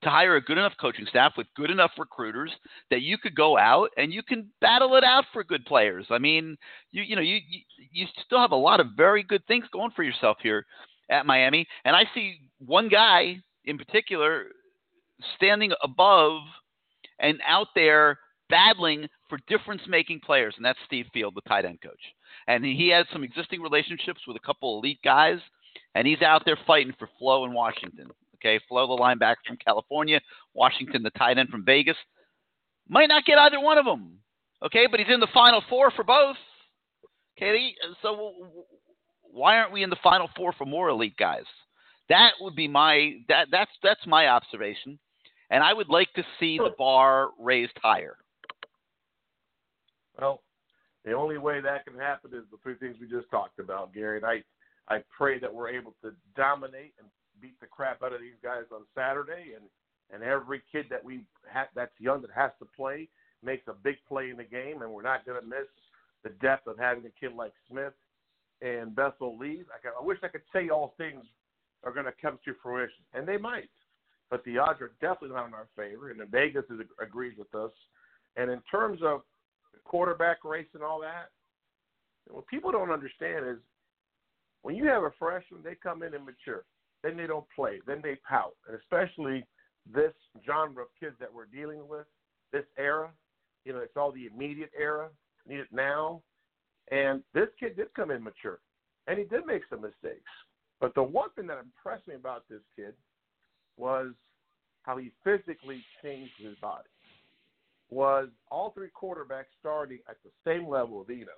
to 0.02 0.10
hire 0.10 0.36
a 0.36 0.40
good 0.40 0.58
enough 0.58 0.72
coaching 0.80 1.06
staff 1.06 1.32
with 1.36 1.46
good 1.54 1.70
enough 1.70 1.90
recruiters 1.98 2.50
that 2.90 3.02
you 3.02 3.18
could 3.18 3.34
go 3.34 3.58
out 3.58 3.90
and 3.96 4.12
you 4.12 4.22
can 4.22 4.48
battle 4.60 4.96
it 4.96 5.04
out 5.04 5.24
for 5.32 5.44
good 5.44 5.64
players. 5.66 6.06
I 6.10 6.18
mean, 6.18 6.56
you 6.90 7.02
you 7.02 7.16
know 7.16 7.22
you 7.22 7.38
you, 7.92 8.06
still 8.24 8.40
have 8.40 8.52
a 8.52 8.56
lot 8.56 8.80
of 8.80 8.88
very 8.96 9.22
good 9.22 9.46
things 9.46 9.64
going 9.72 9.90
for 9.94 10.02
yourself 10.02 10.38
here 10.42 10.64
at 11.10 11.26
Miami, 11.26 11.66
and 11.84 11.94
I 11.94 12.04
see 12.14 12.40
one 12.64 12.88
guy 12.88 13.36
in 13.64 13.76
particular 13.76 14.46
standing 15.36 15.72
above 15.82 16.40
and 17.18 17.40
out 17.46 17.68
there 17.74 18.18
battling 18.48 19.06
for 19.28 19.38
difference 19.46 19.82
making 19.88 20.20
players, 20.20 20.54
and 20.56 20.64
that's 20.64 20.78
Steve 20.86 21.06
Field, 21.12 21.34
the 21.34 21.48
tight 21.48 21.64
end 21.64 21.80
coach. 21.82 22.00
And 22.48 22.64
he 22.64 22.88
has 22.88 23.06
some 23.12 23.22
existing 23.22 23.60
relationships 23.60 24.20
with 24.26 24.36
a 24.36 24.46
couple 24.46 24.78
elite 24.78 24.98
guys, 25.04 25.38
and 25.94 26.06
he's 26.06 26.22
out 26.22 26.42
there 26.44 26.58
fighting 26.66 26.94
for 26.98 27.08
Flowe 27.18 27.44
in 27.44 27.52
Washington. 27.52 28.10
Okay, 28.40 28.60
Flowe, 28.68 28.86
the 28.86 29.00
linebacker 29.00 29.36
from 29.46 29.58
California, 29.58 30.20
Washington, 30.54 31.02
the 31.02 31.10
tight 31.10 31.38
end 31.38 31.50
from 31.50 31.64
Vegas. 31.64 31.96
Might 32.88 33.08
not 33.08 33.24
get 33.24 33.38
either 33.38 33.60
one 33.60 33.78
of 33.78 33.84
them. 33.84 34.18
Okay, 34.64 34.86
but 34.90 34.98
he's 34.98 35.12
in 35.12 35.20
the 35.20 35.28
final 35.32 35.62
four 35.68 35.90
for 35.90 36.04
both. 36.04 36.36
Okay, 37.36 37.74
so 38.02 38.32
why 39.22 39.58
aren't 39.58 39.72
we 39.72 39.82
in 39.82 39.90
the 39.90 39.96
final 40.02 40.28
four 40.36 40.52
for 40.52 40.66
more 40.66 40.88
elite 40.88 41.16
guys? 41.18 41.44
That 42.08 42.32
would 42.40 42.56
be 42.56 42.66
my 42.66 43.18
that 43.28 43.48
that's 43.50 43.70
that's 43.82 44.04
my 44.06 44.28
observation, 44.28 44.98
and 45.50 45.62
I 45.62 45.72
would 45.72 45.88
like 45.88 46.12
to 46.14 46.24
see 46.38 46.58
the 46.58 46.74
bar 46.76 47.28
raised 47.38 47.78
higher. 47.82 48.16
Well, 50.18 50.42
the 51.04 51.12
only 51.12 51.38
way 51.38 51.60
that 51.60 51.86
can 51.86 51.98
happen 51.98 52.32
is 52.34 52.44
the 52.50 52.58
three 52.62 52.74
things 52.74 52.96
we 53.00 53.08
just 53.08 53.30
talked 53.30 53.58
about, 53.58 53.94
Gary. 53.94 54.18
And 54.18 54.26
I, 54.26 54.42
I 54.94 55.02
pray 55.16 55.38
that 55.38 55.52
we're 55.52 55.70
able 55.70 55.94
to 56.02 56.12
dominate 56.36 56.92
and 56.98 57.08
beat 57.40 57.58
the 57.60 57.66
crap 57.66 58.02
out 58.02 58.12
of 58.12 58.20
these 58.20 58.38
guys 58.42 58.64
on 58.72 58.82
Saturday, 58.94 59.54
and 59.56 59.64
and 60.12 60.24
every 60.24 60.60
kid 60.72 60.86
that 60.90 61.04
we 61.04 61.20
ha- 61.52 61.68
that's 61.74 61.92
young 61.98 62.20
that 62.22 62.30
has 62.34 62.50
to 62.58 62.66
play 62.76 63.08
makes 63.44 63.68
a 63.68 63.72
big 63.72 63.96
play 64.08 64.30
in 64.30 64.36
the 64.36 64.44
game, 64.44 64.82
and 64.82 64.90
we're 64.90 65.02
not 65.02 65.24
going 65.24 65.40
to 65.40 65.46
miss 65.46 65.68
the 66.24 66.30
depth 66.42 66.66
of 66.66 66.78
having 66.78 67.04
a 67.06 67.20
kid 67.20 67.34
like 67.34 67.52
Smith 67.70 67.94
and 68.60 68.94
Bethel 68.94 69.38
Lee. 69.38 69.62
I, 69.72 69.88
I 69.88 70.04
wish 70.04 70.18
I 70.22 70.28
could 70.28 70.42
say 70.52 70.68
all 70.68 70.94
things 70.98 71.24
are 71.84 71.92
going 71.92 72.06
to 72.06 72.12
come 72.20 72.38
to 72.44 72.54
fruition, 72.62 73.04
and 73.14 73.26
they 73.26 73.36
might, 73.38 73.70
but 74.30 74.44
the 74.44 74.58
odds 74.58 74.80
are 74.80 74.92
definitely 75.00 75.36
not 75.36 75.46
in 75.46 75.54
our 75.54 75.68
favor. 75.76 76.10
And 76.10 76.20
Vegas 76.28 76.64
is, 76.70 76.80
agrees 77.00 77.38
with 77.38 77.54
us. 77.54 77.72
And 78.36 78.50
in 78.50 78.60
terms 78.70 79.00
of 79.02 79.22
the 79.72 79.78
quarterback 79.84 80.44
race 80.44 80.68
and 80.74 80.82
all 80.82 81.00
that. 81.00 81.30
What 82.28 82.46
people 82.46 82.70
don't 82.72 82.90
understand 82.90 83.46
is 83.46 83.56
when 84.62 84.74
you 84.74 84.86
have 84.86 85.02
a 85.02 85.12
freshman, 85.18 85.62
they 85.62 85.74
come 85.74 86.02
in 86.02 86.14
and 86.14 86.24
mature. 86.24 86.64
Then 87.02 87.16
they 87.16 87.26
don't 87.26 87.46
play. 87.54 87.80
Then 87.86 88.00
they 88.02 88.16
pout. 88.28 88.54
And 88.68 88.78
especially 88.78 89.46
this 89.92 90.12
genre 90.46 90.82
of 90.82 90.88
kids 90.98 91.16
that 91.20 91.32
we're 91.32 91.46
dealing 91.46 91.88
with, 91.88 92.06
this 92.52 92.64
era, 92.78 93.10
you 93.64 93.72
know, 93.72 93.78
it's 93.80 93.96
all 93.96 94.12
the 94.12 94.26
immediate 94.26 94.70
era. 94.78 95.08
Need 95.48 95.60
it 95.60 95.68
now. 95.72 96.22
And 96.90 97.22
this 97.34 97.48
kid 97.58 97.76
did 97.76 97.94
come 97.94 98.10
in 98.10 98.22
mature. 98.22 98.58
And 99.06 99.18
he 99.18 99.24
did 99.24 99.46
make 99.46 99.62
some 99.70 99.80
mistakes. 99.80 100.30
But 100.80 100.94
the 100.94 101.02
one 101.02 101.30
thing 101.36 101.46
that 101.46 101.58
impressed 101.58 102.08
me 102.08 102.14
about 102.14 102.44
this 102.48 102.60
kid 102.76 102.94
was 103.76 104.12
how 104.82 104.96
he 104.96 105.12
physically 105.24 105.82
changed 106.02 106.32
his 106.38 106.56
body 106.56 106.88
was 107.90 108.28
all 108.50 108.70
three 108.70 108.88
quarterbacks 108.88 109.50
starting 109.58 109.98
at 110.08 110.16
the 110.24 110.30
same 110.46 110.68
level 110.68 111.00
of 111.00 111.10
Enos, 111.10 111.28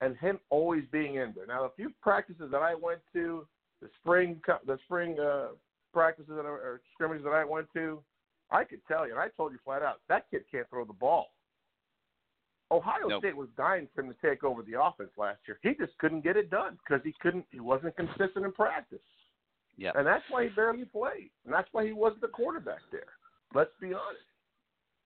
and 0.00 0.16
him 0.16 0.38
always 0.50 0.84
being 0.90 1.14
in 1.14 1.32
there. 1.36 1.46
Now, 1.46 1.64
a 1.64 1.70
few 1.76 1.92
practices 2.02 2.50
that 2.50 2.62
I 2.62 2.74
went 2.74 3.00
to, 3.12 3.46
the 3.80 3.88
spring 4.00 4.40
the 4.66 4.78
spring 4.84 5.18
uh, 5.20 5.48
practices 5.92 6.32
that 6.36 6.44
I, 6.44 6.48
or 6.48 6.80
scrimmages 6.94 7.24
that 7.24 7.32
I 7.32 7.44
went 7.44 7.68
to, 7.74 8.02
I 8.50 8.64
could 8.64 8.80
tell 8.86 9.06
you, 9.06 9.12
and 9.12 9.20
I 9.20 9.28
told 9.36 9.52
you 9.52 9.58
flat 9.64 9.82
out, 9.82 10.00
that 10.08 10.26
kid 10.30 10.42
can't 10.50 10.68
throw 10.68 10.84
the 10.84 10.92
ball. 10.92 11.28
Ohio 12.70 13.08
nope. 13.08 13.20
State 13.22 13.36
was 13.36 13.48
dying 13.56 13.86
for 13.94 14.02
him 14.02 14.12
to 14.12 14.28
take 14.28 14.42
over 14.42 14.62
the 14.62 14.80
offense 14.80 15.10
last 15.16 15.38
year. 15.46 15.58
He 15.62 15.70
just 15.78 15.96
couldn't 15.98 16.24
get 16.24 16.36
it 16.36 16.50
done 16.50 16.78
because 16.82 17.02
he 17.04 17.14
couldn't. 17.20 17.44
He 17.52 17.60
wasn't 17.60 17.96
consistent 17.96 18.44
in 18.44 18.52
practice. 18.52 18.98
Yeah, 19.76 19.92
and 19.94 20.06
that's 20.06 20.24
why 20.30 20.44
he 20.44 20.48
barely 20.50 20.84
played, 20.84 21.30
and 21.44 21.54
that's 21.54 21.68
why 21.72 21.86
he 21.86 21.92
wasn't 21.92 22.22
the 22.22 22.28
quarterback 22.28 22.80
there. 22.90 23.12
Let's 23.54 23.70
be 23.80 23.88
honest. 23.88 24.24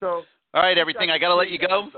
So. 0.01 0.23
All 0.55 0.63
right, 0.63 0.79
everything. 0.79 1.11
I 1.11 1.19
got 1.19 1.29
to 1.29 1.35
let 1.35 1.51
you 1.51 1.59
go. 1.59 1.91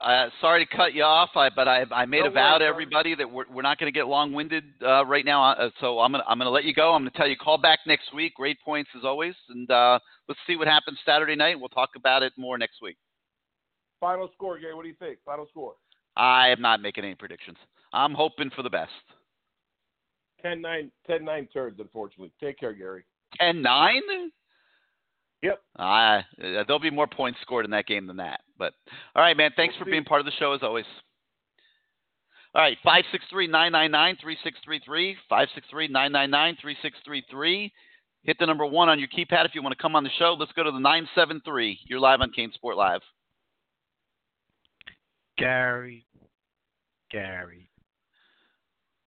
Uh, 0.00 0.28
sorry 0.40 0.64
to 0.64 0.76
cut 0.76 0.92
you 0.92 1.02
off, 1.02 1.30
I, 1.36 1.48
but 1.48 1.66
I, 1.68 1.84
I 1.90 2.04
made 2.04 2.20
no 2.20 2.26
a 2.26 2.30
vow 2.30 2.58
to 2.58 2.64
everybody 2.64 3.14
that 3.14 3.30
we're, 3.30 3.44
we're 3.50 3.62
not 3.62 3.78
going 3.78 3.90
to 3.90 3.98
get 3.98 4.06
long-winded 4.06 4.64
uh, 4.84 5.06
right 5.06 5.24
now. 5.24 5.52
Uh, 5.52 5.70
so 5.80 6.00
I'm 6.00 6.12
going 6.12 6.22
to 6.22 6.28
I'm 6.28 6.38
to 6.38 6.50
let 6.50 6.64
you 6.64 6.74
go. 6.74 6.92
I'm 6.92 7.02
going 7.02 7.10
to 7.10 7.16
tell 7.16 7.26
you 7.26 7.36
call 7.36 7.56
back 7.56 7.80
next 7.86 8.14
week. 8.14 8.34
Great 8.34 8.58
points 8.62 8.90
as 8.96 9.04
always, 9.04 9.34
and 9.48 9.70
uh, 9.70 9.98
let's 10.28 10.40
see 10.46 10.56
what 10.56 10.68
happens 10.68 10.98
Saturday 11.06 11.34
night. 11.34 11.58
We'll 11.58 11.70
talk 11.70 11.90
about 11.96 12.22
it 12.22 12.32
more 12.36 12.58
next 12.58 12.82
week. 12.82 12.96
Final 14.00 14.28
score, 14.34 14.58
Gary. 14.58 14.74
What 14.74 14.82
do 14.82 14.88
you 14.88 14.96
think? 14.98 15.18
Final 15.24 15.46
score. 15.50 15.74
I 16.16 16.48
am 16.48 16.60
not 16.60 16.82
making 16.82 17.04
any 17.04 17.14
predictions. 17.14 17.56
I'm 17.92 18.14
hoping 18.14 18.50
for 18.54 18.62
the 18.62 18.70
best. 18.70 18.92
10-9, 20.44 20.90
10-9 21.08 21.52
turds, 21.52 21.80
unfortunately. 21.80 22.32
Take 22.40 22.58
care, 22.58 22.72
Gary. 22.72 23.04
10-9? 23.40 24.00
Yep. 25.42 25.60
Uh, 25.78 26.22
there'll 26.38 26.78
be 26.78 26.90
more 26.90 27.06
points 27.06 27.38
scored 27.42 27.64
in 27.64 27.70
that 27.72 27.86
game 27.86 28.06
than 28.06 28.16
that. 28.16 28.40
But 28.58 28.72
all 29.14 29.22
right, 29.22 29.36
man. 29.36 29.50
Thanks 29.56 29.74
we'll 29.78 29.84
for 29.84 29.90
being 29.90 30.04
part 30.04 30.20
of 30.20 30.26
the 30.26 30.32
show 30.38 30.52
as 30.52 30.62
always. 30.62 30.86
All 32.54 32.62
right, 32.62 32.78
five 32.82 33.04
six 33.12 33.22
three 33.30 33.46
nine 33.46 33.72
nine 33.72 33.90
nine 33.90 34.16
three 34.20 34.38
six 34.42 34.58
three 34.64 34.80
three 34.84 35.16
five 35.28 35.48
six 35.54 35.66
three 35.70 35.88
nine 35.88 36.10
nine 36.10 36.30
nine 36.30 36.56
three 36.60 36.76
six 36.80 36.96
three 37.04 37.22
three. 37.30 37.70
Hit 38.22 38.38
the 38.40 38.46
number 38.46 38.64
one 38.64 38.88
on 38.88 38.98
your 38.98 39.08
keypad 39.08 39.44
if 39.44 39.54
you 39.54 39.62
want 39.62 39.76
to 39.76 39.82
come 39.82 39.94
on 39.94 40.04
the 40.04 40.10
show. 40.18 40.34
Let's 40.38 40.52
go 40.52 40.62
to 40.62 40.70
the 40.70 40.80
nine 40.80 41.06
seven 41.14 41.42
three. 41.44 41.78
You're 41.86 42.00
live 42.00 42.22
on 42.22 42.32
CaneSport 42.32 42.76
Live. 42.76 43.02
Gary, 45.36 46.06
Gary, 47.10 47.68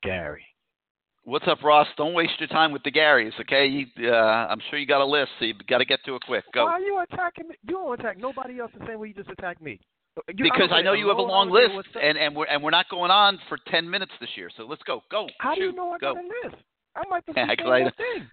Gary. 0.04 0.46
What's 1.30 1.48
up, 1.48 1.62
Ross? 1.62 1.86
Don't 1.96 2.16
waste 2.16 2.40
your 2.40 2.48
time 2.48 2.72
with 2.72 2.82
the 2.82 2.92
Garys, 2.92 3.40
okay? 3.42 3.68
You, 3.68 3.86
uh, 4.12 4.48
I'm 4.50 4.58
sure 4.68 4.80
you 4.80 4.88
got 4.88 5.00
a 5.00 5.06
list, 5.06 5.30
so 5.38 5.46
you 5.46 5.54
got 5.70 5.78
to 5.78 5.86
get 5.86 6.00
to 6.06 6.16
it 6.16 6.24
quick. 6.26 6.44
Go. 6.56 6.66
Why 6.66 6.72
are 6.72 6.80
you 6.80 7.00
attacking 7.04 7.50
me? 7.50 7.56
You 7.68 7.76
don't 7.76 8.00
attack 8.00 8.18
nobody 8.18 8.60
else 8.60 8.72
the 8.76 8.84
same 8.88 8.98
way 8.98 9.10
you 9.10 9.14
just 9.14 9.30
attacked 9.30 9.62
me. 9.62 9.80
You, 10.28 10.44
because 10.44 10.70
I 10.72 10.82
know 10.82 10.94
you 10.94 11.08
have 11.08 11.20
a 11.20 11.22
long 11.22 11.52
list, 11.52 11.88
and 12.02 12.18
and 12.18 12.36
we're 12.36 12.48
and 12.48 12.64
we're 12.64 12.72
not 12.72 12.90
going 12.90 13.12
on 13.12 13.38
for 13.48 13.60
ten 13.68 13.88
minutes 13.88 14.12
this 14.20 14.32
year. 14.36 14.50
So 14.58 14.64
let's 14.64 14.82
go. 14.88 15.02
Go. 15.12 15.28
How 15.38 15.54
Shoot. 15.54 15.60
do 15.60 15.66
you 15.68 15.76
know 15.76 15.92
I 15.92 16.00
go. 16.00 16.16
got 16.16 16.24
a 16.24 16.48
list? 16.50 16.64
I 16.96 17.04
might 17.08 17.26
be 17.28 17.34
yeah, 17.38 17.46
thing. 17.46 18.28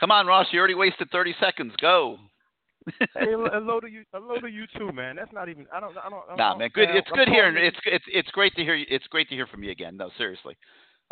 Come 0.00 0.10
on, 0.10 0.26
Ross. 0.26 0.48
You 0.50 0.58
already 0.58 0.74
wasted 0.74 1.10
thirty 1.12 1.36
seconds. 1.38 1.72
Go. 1.80 2.18
hey, 2.98 3.06
hello 3.30 3.78
to 3.78 3.86
you. 3.90 4.02
Hello 4.12 4.40
to 4.40 4.48
you 4.48 4.64
too, 4.76 4.90
man. 4.90 5.14
That's 5.14 5.32
not 5.32 5.48
even. 5.48 5.66
I 5.72 5.78
don't. 5.78 5.96
I 5.96 6.10
don't. 6.10 6.24
I 6.24 6.28
don't 6.30 6.38
nah, 6.38 6.56
man. 6.56 6.70
Good. 6.74 6.88
It's 6.90 7.08
good 7.14 7.28
hearing. 7.28 7.56
It's 7.56 7.78
it's 7.86 8.04
it's 8.12 8.30
great 8.32 8.52
to 8.56 8.64
hear. 8.64 8.74
You, 8.74 8.86
it's 8.90 9.06
great 9.06 9.28
to 9.28 9.36
hear 9.36 9.46
from 9.46 9.62
you 9.62 9.70
again. 9.70 9.96
No, 9.96 10.10
seriously. 10.18 10.56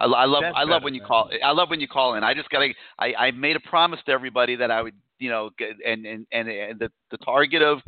I, 0.00 0.06
I 0.06 0.24
love 0.24 0.42
That's 0.42 0.56
I 0.56 0.64
love 0.64 0.82
when 0.82 0.94
you 0.94 1.02
call. 1.02 1.30
I 1.44 1.52
love 1.52 1.68
when 1.68 1.80
you 1.80 1.86
call 1.86 2.14
in. 2.14 2.24
I 2.24 2.32
just 2.32 2.48
gotta. 2.48 2.68
I, 2.98 3.14
I 3.18 3.30
made 3.32 3.56
a 3.56 3.60
promise 3.60 4.00
to 4.06 4.12
everybody 4.12 4.56
that 4.56 4.70
I 4.70 4.80
would, 4.80 4.94
you 5.18 5.28
know, 5.28 5.50
and 5.86 6.06
and 6.06 6.26
and 6.32 6.48
and 6.48 6.78
the 6.78 6.90
the 7.10 7.18
target 7.18 7.62
of 7.62 7.80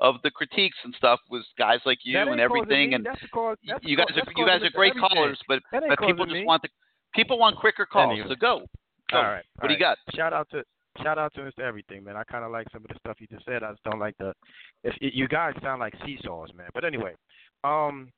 of 0.00 0.16
the 0.24 0.30
critiques 0.30 0.76
and 0.84 0.92
stuff 0.96 1.20
was 1.30 1.44
guys 1.56 1.78
like 1.86 1.98
you 2.02 2.18
and 2.18 2.40
everything. 2.40 2.94
And 2.94 3.06
That's 3.06 3.20
cause, 3.32 3.56
that's 3.66 3.84
you 3.84 3.96
guys 3.96 4.08
are 4.16 4.32
you 4.36 4.46
guys 4.46 4.62
are 4.62 4.70
great 4.70 4.94
callers, 4.98 5.38
but 5.46 5.62
but 5.70 5.82
people 6.00 6.26
just 6.26 6.34
me. 6.34 6.44
want 6.44 6.62
the 6.62 6.68
people 7.14 7.38
want 7.38 7.56
quicker 7.56 7.86
calls. 7.86 8.12
Anyway. 8.12 8.26
So 8.28 8.34
go. 8.34 8.66
go. 9.10 9.16
All 9.18 9.22
right. 9.22 9.44
What 9.60 9.68
do 9.68 9.74
you 9.74 9.80
got? 9.80 9.96
Shout 10.14 10.32
out 10.32 10.48
to 10.50 10.64
shout 11.02 11.18
out 11.18 11.32
to 11.34 11.40
Mr. 11.40 11.60
Everything, 11.60 12.02
man. 12.02 12.16
I 12.16 12.24
kind 12.24 12.44
of 12.44 12.50
like 12.50 12.66
some 12.72 12.82
of 12.82 12.88
the 12.88 12.96
stuff 12.98 13.18
you 13.20 13.28
just 13.28 13.44
said. 13.44 13.62
I 13.62 13.70
just 13.70 13.84
don't 13.84 14.00
like 14.00 14.16
the. 14.18 14.34
If 14.82 14.94
you 14.98 15.28
guys 15.28 15.54
sound 15.62 15.78
like 15.78 15.94
seesaws, 16.04 16.50
man. 16.56 16.68
But 16.74 16.84
anyway, 16.84 17.14
um, 17.62 18.10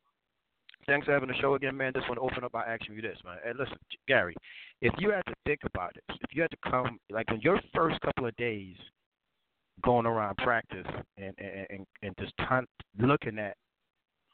thanks 0.87 1.07
for 1.07 1.13
having 1.13 1.29
the 1.29 1.35
show 1.41 1.55
again, 1.55 1.77
man. 1.77 1.93
Just 1.95 2.09
want 2.09 2.19
to 2.19 2.25
open 2.25 2.45
up 2.45 2.53
by 2.53 2.65
asking 2.65 2.97
you 2.97 3.03
this, 3.03 3.19
man. 3.25 3.37
Hey, 3.45 3.53
listen, 3.59 3.77
Gary, 4.09 4.35
if 4.81 4.93
you 4.99 5.11
had 5.11 5.25
to 5.27 5.35
think 5.47 5.61
about 5.65 5.97
it, 5.97 6.05
if 6.09 6.35
you 6.35 6.43
had 6.43 6.51
to 6.51 6.71
come 6.71 6.99
like 7.11 7.27
in 7.31 7.41
your 7.41 7.61
first 7.75 8.01
couple 8.01 8.27
of 8.27 8.37
days 8.37 8.77
going 9.83 10.07
around 10.07 10.37
practice 10.39 10.87
and 11.17 11.35
and 11.39 11.87
and, 12.03 12.15
just 12.19 12.33
ton, 12.49 12.67
looking 12.99 13.39
at 13.39 13.57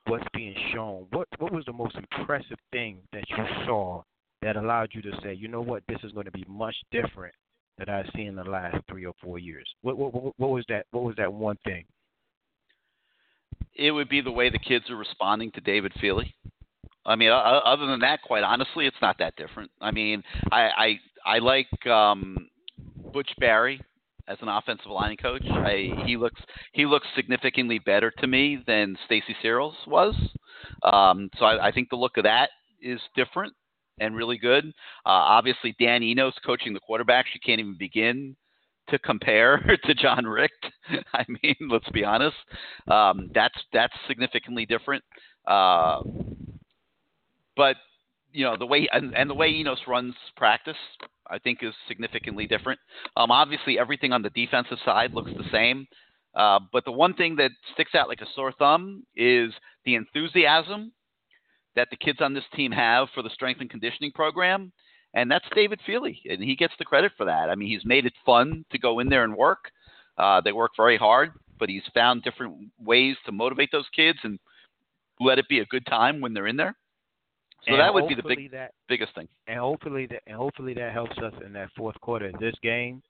what's 0.07 0.27
being 0.35 0.55
shown, 0.75 1.07
what 1.11 1.29
what 1.39 1.53
was 1.53 1.65
the 1.67 1.73
most 1.73 1.97
impressive 1.97 2.59
thing 2.73 2.99
that 3.13 3.25
you 3.29 3.45
saw 3.67 4.03
that 4.43 4.57
allowed 4.57 4.89
you 4.93 5.03
to 5.03 5.13
say, 5.23 5.35
you 5.35 5.49
know 5.49 5.61
what, 5.63 5.83
this 5.89 5.99
is 6.03 6.13
going 6.13 6.27
to 6.27 6.33
be 6.33 6.45
much 6.49 6.77
different 6.93 7.35
that 7.79 7.89
I've 7.89 8.07
seen 8.15 8.29
in 8.29 8.37
the 8.37 8.45
last 8.45 8.77
three 8.89 9.05
or 9.05 9.15
four 9.23 9.39
years? 9.39 9.69
What, 9.83 9.97
what, 9.99 10.15
what 10.15 10.51
was 10.51 10.65
that? 10.69 10.87
What 10.91 11.05
was 11.05 11.17
that 11.17 11.33
one 11.33 11.57
thing? 11.65 11.85
It 13.79 13.93
would 13.93 14.09
be 14.09 14.21
the 14.21 14.33
way 14.33 14.51
the 14.51 14.59
kids 14.59 14.91
are 14.91 14.97
responding 14.97 15.53
to 15.53 15.61
David 15.61 15.93
Feeley. 16.03 16.35
I 17.07 17.17
mean, 17.17 17.31
other 17.31 17.87
than 17.87 18.01
that, 18.01 18.21
quite 18.23 18.45
honestly, 18.45 18.87
it's 18.87 18.97
not 19.01 19.17
that 19.19 19.37
different. 19.37 19.71
I 19.81 19.93
mean, 19.93 20.23
I 20.53 20.61
I, 20.61 21.01
I 21.25 21.39
like 21.39 21.87
um, 21.87 22.49
Butch 23.13 23.31
Barry 23.39 23.81
as 24.29 24.37
an 24.43 24.49
offensive 24.49 24.91
line 24.91 25.17
coach. 25.17 25.45
I, 25.47 25.91
he 26.05 26.17
looks 26.17 26.41
he 26.73 26.85
looks 26.85 27.07
significantly 27.17 27.79
better 27.79 28.13
to 28.19 28.27
me 28.27 28.63
than 28.67 28.97
Stacy 29.07 29.35
Searels 29.41 29.75
was. 29.87 30.15
Um, 30.83 31.31
so 31.39 31.47
I, 31.47 31.69
I 31.69 31.73
think 31.73 31.89
the 31.89 31.97
look 31.97 32.19
of 32.19 32.25
that 32.25 32.51
is 32.83 33.01
different 33.17 33.55
and 34.01 34.15
really 34.15 34.39
good. 34.39 34.67
Uh, 35.07 35.25
obviously, 35.37 35.75
Dan 35.81 36.03
Enos 36.03 36.35
coaching 36.45 36.75
the 36.75 36.81
quarterbacks, 36.81 37.35
you 37.35 37.41
can't 37.45 37.61
even 37.61 37.77
begin 37.79 38.37
to 38.91 38.99
compare 38.99 39.59
to 39.85 39.95
Jon 39.95 40.27
Richt. 40.27 40.67
I 41.13 41.25
mean, 41.29 41.57
let's 41.71 41.89
be 41.91 42.05
honest. 42.05 42.37
Um, 42.87 43.31
that's 43.35 43.59
that's 43.73 43.95
significantly 44.07 44.67
different. 44.67 45.05
Uh, 45.47 46.03
but 47.57 47.77
you 48.33 48.45
know 48.45 48.57
the 48.57 48.67
way 48.67 48.89
and, 48.93 49.15
and 49.17 49.29
the 49.29 49.35
way 49.35 49.49
Enos 49.49 49.81
runs 49.87 50.15
practice, 50.37 50.77
I 51.29 51.39
think 51.39 51.61
is 51.63 51.75
significantly 51.87 52.47
different. 52.47 52.81
Um, 53.17 53.31
obviously, 53.31 53.79
everything 53.79 54.13
on 54.13 54.23
the 54.23 54.31
defensive 54.31 54.79
side 54.85 55.13
looks 55.15 55.31
the 55.37 55.49
same. 55.53 55.87
Uh, 56.35 56.61
but 56.73 56.85
the 56.85 56.93
one 56.93 57.15
thing 57.15 57.37
that 57.37 57.51
sticks 57.73 57.95
out 57.95 58.09
like 58.09 58.21
a 58.21 58.27
sore 58.35 58.53
thumb 58.53 59.03
is 59.17 59.53
the 59.85 59.95
enthusiasm 59.95 60.93
that 61.75 61.89
the 61.91 61.97
kids 61.97 62.19
on 62.21 62.35
this 62.35 62.45
team 62.55 62.71
have 62.71 63.09
for 63.15 63.23
the 63.23 63.31
strength 63.31 63.61
and 63.61 63.71
conditioning 63.71 64.13
program. 64.13 64.73
And 65.19 65.29
that's 65.29 65.45
David 65.53 65.81
Feeley, 65.87 66.21
and 66.31 66.41
he 66.41 66.55
gets 66.55 66.75
the 66.79 66.85
credit 66.85 67.11
for 67.17 67.25
that. 67.25 67.51
I 67.51 67.57
mean, 67.57 67.69
he's 67.69 67.85
made 67.85 68.07
it 68.07 68.13
fun 68.25 68.65
to 68.71 68.79
go 68.79 69.01
in 69.01 69.09
there 69.09 69.25
and 69.25 69.35
work. 69.35 69.73
Uh, 70.17 70.41
they 70.41 70.53
work 70.53 70.71
very 70.77 70.97
hard, 70.97 71.33
but 71.59 71.69
he's 71.69 71.83
found 71.93 72.23
different 72.23 72.69
ways 72.79 73.17
to 73.27 73.33
motivate 73.33 73.71
those 73.73 73.89
kids 73.97 74.19
and 74.23 74.39
let 75.19 75.41
it 75.41 75.49
be 75.49 75.59
a 75.59 75.67
good 75.67 75.85
time 75.87 76.21
when 76.21 76.35
they're 76.35 76.47
in 76.47 76.57
there. 76.57 76.77
So 77.67 77.73
and 77.73 77.81
that 77.81 77.93
would 77.93 78.07
be 78.07 78.15
the 78.15 78.23
big, 78.23 78.53
that, 78.53 78.75
biggest 78.89 79.13
thing. 79.17 79.27
And 79.49 79.59
hopefully 79.59 80.07
that, 80.07 80.23
and 80.29 80.37
hopefully 80.37 80.73
that 80.75 80.93
helps 80.93 81.19
us 81.19 81.35
in 81.45 81.53
that 81.55 81.71
fourth 81.77 82.01
quarter 82.01 82.27
of 82.27 82.39
this 82.39 82.55
game. 82.63 83.03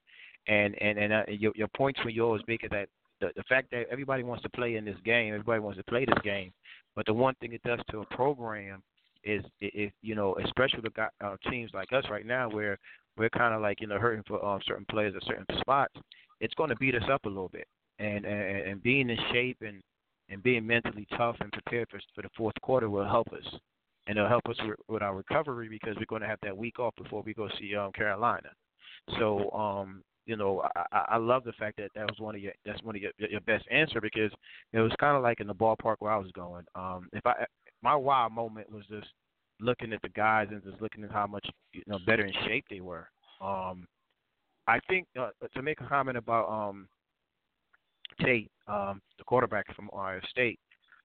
And 0.47 0.73
and 0.81 0.97
and 0.97 1.13
uh, 1.13 1.23
your 1.27 1.51
your 1.55 1.67
points 1.67 1.99
when 2.03 2.15
you 2.15 2.25
always 2.25 2.41
make 2.47 2.63
is 2.63 2.71
that 2.71 2.89
the 3.21 3.29
the 3.35 3.43
fact 3.43 3.69
that 3.69 3.85
everybody 3.91 4.23
wants 4.23 4.41
to 4.43 4.49
play 4.49 4.77
in 4.77 4.85
this 4.85 4.97
game, 5.05 5.35
everybody 5.35 5.59
wants 5.59 5.77
to 5.77 5.83
play 5.83 6.05
this 6.05 6.17
game, 6.23 6.51
but 6.95 7.05
the 7.05 7.13
one 7.13 7.35
thing 7.35 7.53
it 7.53 7.61
does 7.61 7.79
to 7.91 7.99
a 7.99 8.05
program 8.15 8.81
is 9.23 9.43
if 9.59 9.91
you 10.01 10.15
know, 10.15 10.35
especially 10.45 10.81
the 10.81 11.25
uh, 11.25 11.35
teams 11.49 11.71
like 11.73 11.91
us 11.93 12.05
right 12.09 12.25
now, 12.25 12.49
where 12.49 12.77
we're 13.17 13.29
kind 13.29 13.53
of 13.53 13.61
like 13.61 13.81
you 13.81 13.87
know 13.87 13.97
hurting 13.97 14.23
for 14.27 14.43
um, 14.43 14.59
certain 14.65 14.85
players 14.89 15.13
at 15.15 15.23
certain 15.25 15.45
spots, 15.59 15.93
it's 16.39 16.53
going 16.55 16.69
to 16.69 16.75
beat 16.77 16.95
us 16.95 17.03
up 17.11 17.25
a 17.25 17.29
little 17.29 17.49
bit. 17.49 17.67
And 17.99 18.25
and, 18.25 18.69
and 18.69 18.83
being 18.83 19.09
in 19.09 19.17
shape 19.31 19.57
and 19.61 19.81
and 20.29 20.41
being 20.43 20.65
mentally 20.65 21.07
tough 21.17 21.35
and 21.41 21.51
prepared 21.51 21.89
for 21.89 21.99
for 22.15 22.21
the 22.21 22.29
fourth 22.37 22.55
quarter 22.61 22.89
will 22.89 23.07
help 23.07 23.27
us, 23.33 23.59
and 24.07 24.17
it'll 24.17 24.29
help 24.29 24.47
us 24.47 24.57
with, 24.65 24.79
with 24.87 25.01
our 25.01 25.15
recovery 25.15 25.67
because 25.67 25.95
we're 25.97 26.05
going 26.05 26.21
to 26.21 26.27
have 26.27 26.39
that 26.43 26.57
week 26.57 26.79
off 26.79 26.93
before 27.01 27.21
we 27.23 27.33
go 27.33 27.49
see 27.59 27.75
um, 27.75 27.91
Carolina. 27.91 28.49
So 29.17 29.49
um, 29.51 30.03
you 30.25 30.37
know, 30.37 30.63
I, 30.91 31.05
I 31.09 31.17
love 31.17 31.43
the 31.43 31.53
fact 31.53 31.77
that 31.77 31.89
that 31.95 32.05
was 32.05 32.19
one 32.19 32.35
of 32.35 32.41
your 32.41 32.53
that's 32.63 32.81
one 32.83 32.95
of 32.95 33.01
your 33.01 33.11
your 33.17 33.41
best 33.41 33.65
answer 33.71 33.99
because 33.99 34.31
it 34.73 34.79
was 34.79 34.91
kind 34.99 35.17
of 35.17 35.23
like 35.23 35.39
in 35.39 35.47
the 35.47 35.55
ballpark 35.55 35.95
where 35.99 36.11
I 36.11 36.17
was 36.17 36.31
going. 36.33 36.63
Um, 36.75 37.09
if 37.13 37.25
I 37.25 37.45
my 37.81 37.95
wow 37.95 38.29
moment 38.29 38.71
was 38.71 38.83
just 38.89 39.07
looking 39.59 39.93
at 39.93 40.01
the 40.01 40.09
guys 40.09 40.47
and 40.51 40.63
just 40.63 40.81
looking 40.81 41.03
at 41.03 41.11
how 41.11 41.27
much 41.27 41.45
you 41.73 41.83
know 41.87 41.99
better 42.05 42.25
in 42.25 42.33
shape 42.45 42.65
they 42.69 42.81
were. 42.81 43.07
Um, 43.41 43.87
I 44.67 44.79
think 44.89 45.07
uh, 45.19 45.29
to 45.55 45.61
make 45.61 45.81
a 45.81 45.87
comment 45.87 46.17
about 46.17 46.49
um, 46.49 46.87
Tate, 48.21 48.51
um, 48.67 49.01
the 49.17 49.23
quarterback 49.23 49.73
from 49.75 49.89
Ohio 49.93 50.19
State. 50.29 50.59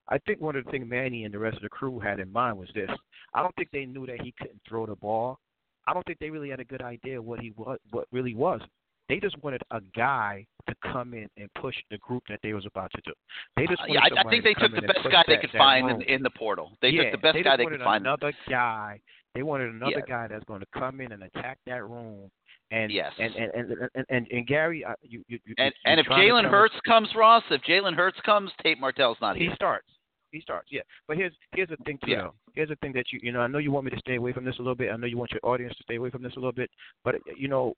I 0.07 0.19
think 0.19 0.39
one 0.39 0.55
of 0.55 0.65
the 0.65 0.71
things 0.71 0.85
Manny 0.87 1.23
and 1.23 1.33
the 1.33 1.39
rest 1.39 1.57
of 1.57 1.63
the 1.63 1.69
crew 1.69 1.99
had 1.99 2.19
in 2.19 2.31
mind 2.31 2.59
was 2.59 2.69
this. 2.75 2.89
I 3.33 3.41
don't 3.41 3.55
think 3.55 3.69
they 3.71 3.85
knew 3.85 4.05
that 4.05 4.21
he 4.21 4.33
couldn't 4.37 4.61
throw 4.67 4.85
the 4.85 4.95
ball. 4.95 5.39
I 5.87 5.93
don't 5.93 6.05
think 6.05 6.19
they 6.19 6.29
really 6.29 6.49
had 6.49 6.59
a 6.59 6.65
good 6.65 6.81
idea 6.81 7.21
what 7.21 7.39
he 7.39 7.53
was, 7.55 7.79
what 7.89 8.07
really 8.11 8.35
was. 8.35 8.61
They 9.09 9.19
just 9.19 9.41
wanted 9.43 9.61
a 9.71 9.81
guy 9.95 10.45
to 10.67 10.75
come 10.91 11.13
in 11.13 11.29
and 11.37 11.49
push 11.61 11.75
the 11.91 11.97
group 11.99 12.23
that 12.27 12.39
they 12.41 12.53
was 12.53 12.65
about 12.65 12.91
to 12.95 13.01
do. 13.05 13.11
They 13.55 13.67
just 13.67 13.81
uh, 13.81 13.85
yeah, 13.87 13.99
I, 13.99 14.25
I 14.25 14.29
think 14.29 14.43
they 14.43 14.53
took 14.55 14.73
the 14.73 14.81
best 14.81 14.99
guy 15.11 15.23
they 15.27 15.37
could 15.37 15.51
find 15.51 15.89
in, 15.89 16.01
in, 16.01 16.23
the 16.23 16.31
portal. 16.31 16.71
They 16.81 16.89
yeah, 16.89 17.03
took 17.03 17.11
the 17.13 17.17
best 17.19 17.35
they 17.35 17.43
guy 17.43 17.57
they 17.57 17.65
could 17.65 17.81
find. 17.81 18.05
Another 18.05 18.33
guy. 18.49 18.99
They 19.35 19.43
wanted 19.43 19.69
another 19.75 20.03
yeah. 20.07 20.07
guy 20.07 20.27
that's 20.27 20.45
going 20.45 20.61
to 20.61 20.67
come 20.73 21.01
in 21.01 21.11
and 21.11 21.23
attack 21.23 21.59
that 21.67 21.83
room. 21.83 22.31
And 22.71 22.91
yes. 22.91 23.11
and 23.19 23.35
and 23.35 23.51
and 23.53 23.89
and, 23.93 24.05
and, 24.09 24.27
and 24.31 24.47
Gary, 24.47 24.83
uh, 24.83 24.93
you 25.03 25.23
you, 25.27 25.37
you 25.45 25.53
and 25.59 25.73
and 25.85 25.99
if 25.99 26.07
Jalen 26.07 26.49
Hurts 26.49 26.73
comes, 26.87 27.09
Ross, 27.15 27.43
if 27.51 27.61
Jalen 27.61 27.93
Hurts 27.93 28.17
comes, 28.25 28.49
Tate 28.63 28.79
Martell's 28.79 29.17
not 29.21 29.37
here. 29.37 29.51
he 29.51 29.55
starts. 29.55 29.87
He 30.31 30.41
starts, 30.41 30.69
yeah. 30.71 30.81
But 31.07 31.17
here's 31.17 31.33
here's 31.53 31.69
the 31.69 31.77
thing 31.85 31.99
too. 32.03 32.11
Yeah. 32.11 32.29
Here's 32.55 32.69
the 32.69 32.75
thing 32.77 32.91
that 32.93 33.05
you 33.11 33.19
you 33.21 33.31
know 33.31 33.41
I 33.41 33.47
know 33.47 33.59
you 33.59 33.71
want 33.71 33.85
me 33.85 33.91
to 33.91 33.99
stay 33.99 34.15
away 34.15 34.33
from 34.33 34.45
this 34.45 34.55
a 34.55 34.61
little 34.61 34.75
bit. 34.75 34.91
I 34.91 34.97
know 34.97 35.05
you 35.05 35.17
want 35.17 35.31
your 35.31 35.41
audience 35.43 35.75
to 35.77 35.83
stay 35.83 35.95
away 35.95 36.09
from 36.09 36.23
this 36.23 36.33
a 36.33 36.39
little 36.39 36.51
bit. 36.51 36.71
But 37.03 37.15
you 37.37 37.47
know 37.47 37.75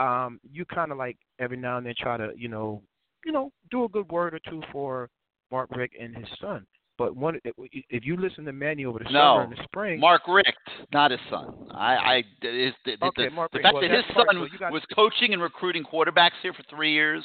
um, 0.00 0.40
you 0.50 0.64
kind 0.64 0.90
of 0.90 0.98
like 0.98 1.16
every 1.38 1.56
now 1.56 1.76
and 1.76 1.86
then 1.86 1.94
try 1.98 2.16
to, 2.16 2.30
you 2.36 2.48
know, 2.48 2.82
you 3.24 3.32
know, 3.32 3.52
do 3.70 3.84
a 3.84 3.88
good 3.88 4.10
word 4.10 4.34
or 4.34 4.40
two 4.48 4.62
for 4.72 5.10
Mark 5.50 5.70
Richt 5.76 5.94
and 6.00 6.16
his 6.16 6.26
son. 6.40 6.66
But 6.96 7.16
one, 7.16 7.40
if 7.88 8.04
you 8.04 8.18
listen 8.18 8.44
to 8.44 8.52
Manny 8.52 8.84
over 8.84 8.98
the 8.98 9.04
no, 9.04 9.10
summer 9.10 9.42
and 9.44 9.52
the 9.52 9.62
spring, 9.64 9.98
Mark 9.98 10.20
Richt, 10.28 10.52
not 10.92 11.10
his 11.10 11.20
son. 11.30 11.54
I, 11.70 11.94
I 11.94 12.18
is 12.42 12.74
the, 12.84 12.92
okay, 13.02 13.28
the, 13.28 13.30
Mark 13.30 13.52
the 13.52 13.60
fact 13.60 13.72
well, 13.72 13.82
that 13.82 13.90
his 13.90 14.04
part, 14.12 14.28
son 14.30 14.48
so 14.58 14.70
was 14.70 14.82
coaching 14.94 15.32
and 15.32 15.40
recruiting 15.40 15.82
quarterbacks 15.82 16.32
here 16.42 16.52
for 16.52 16.62
three 16.68 16.92
years 16.92 17.24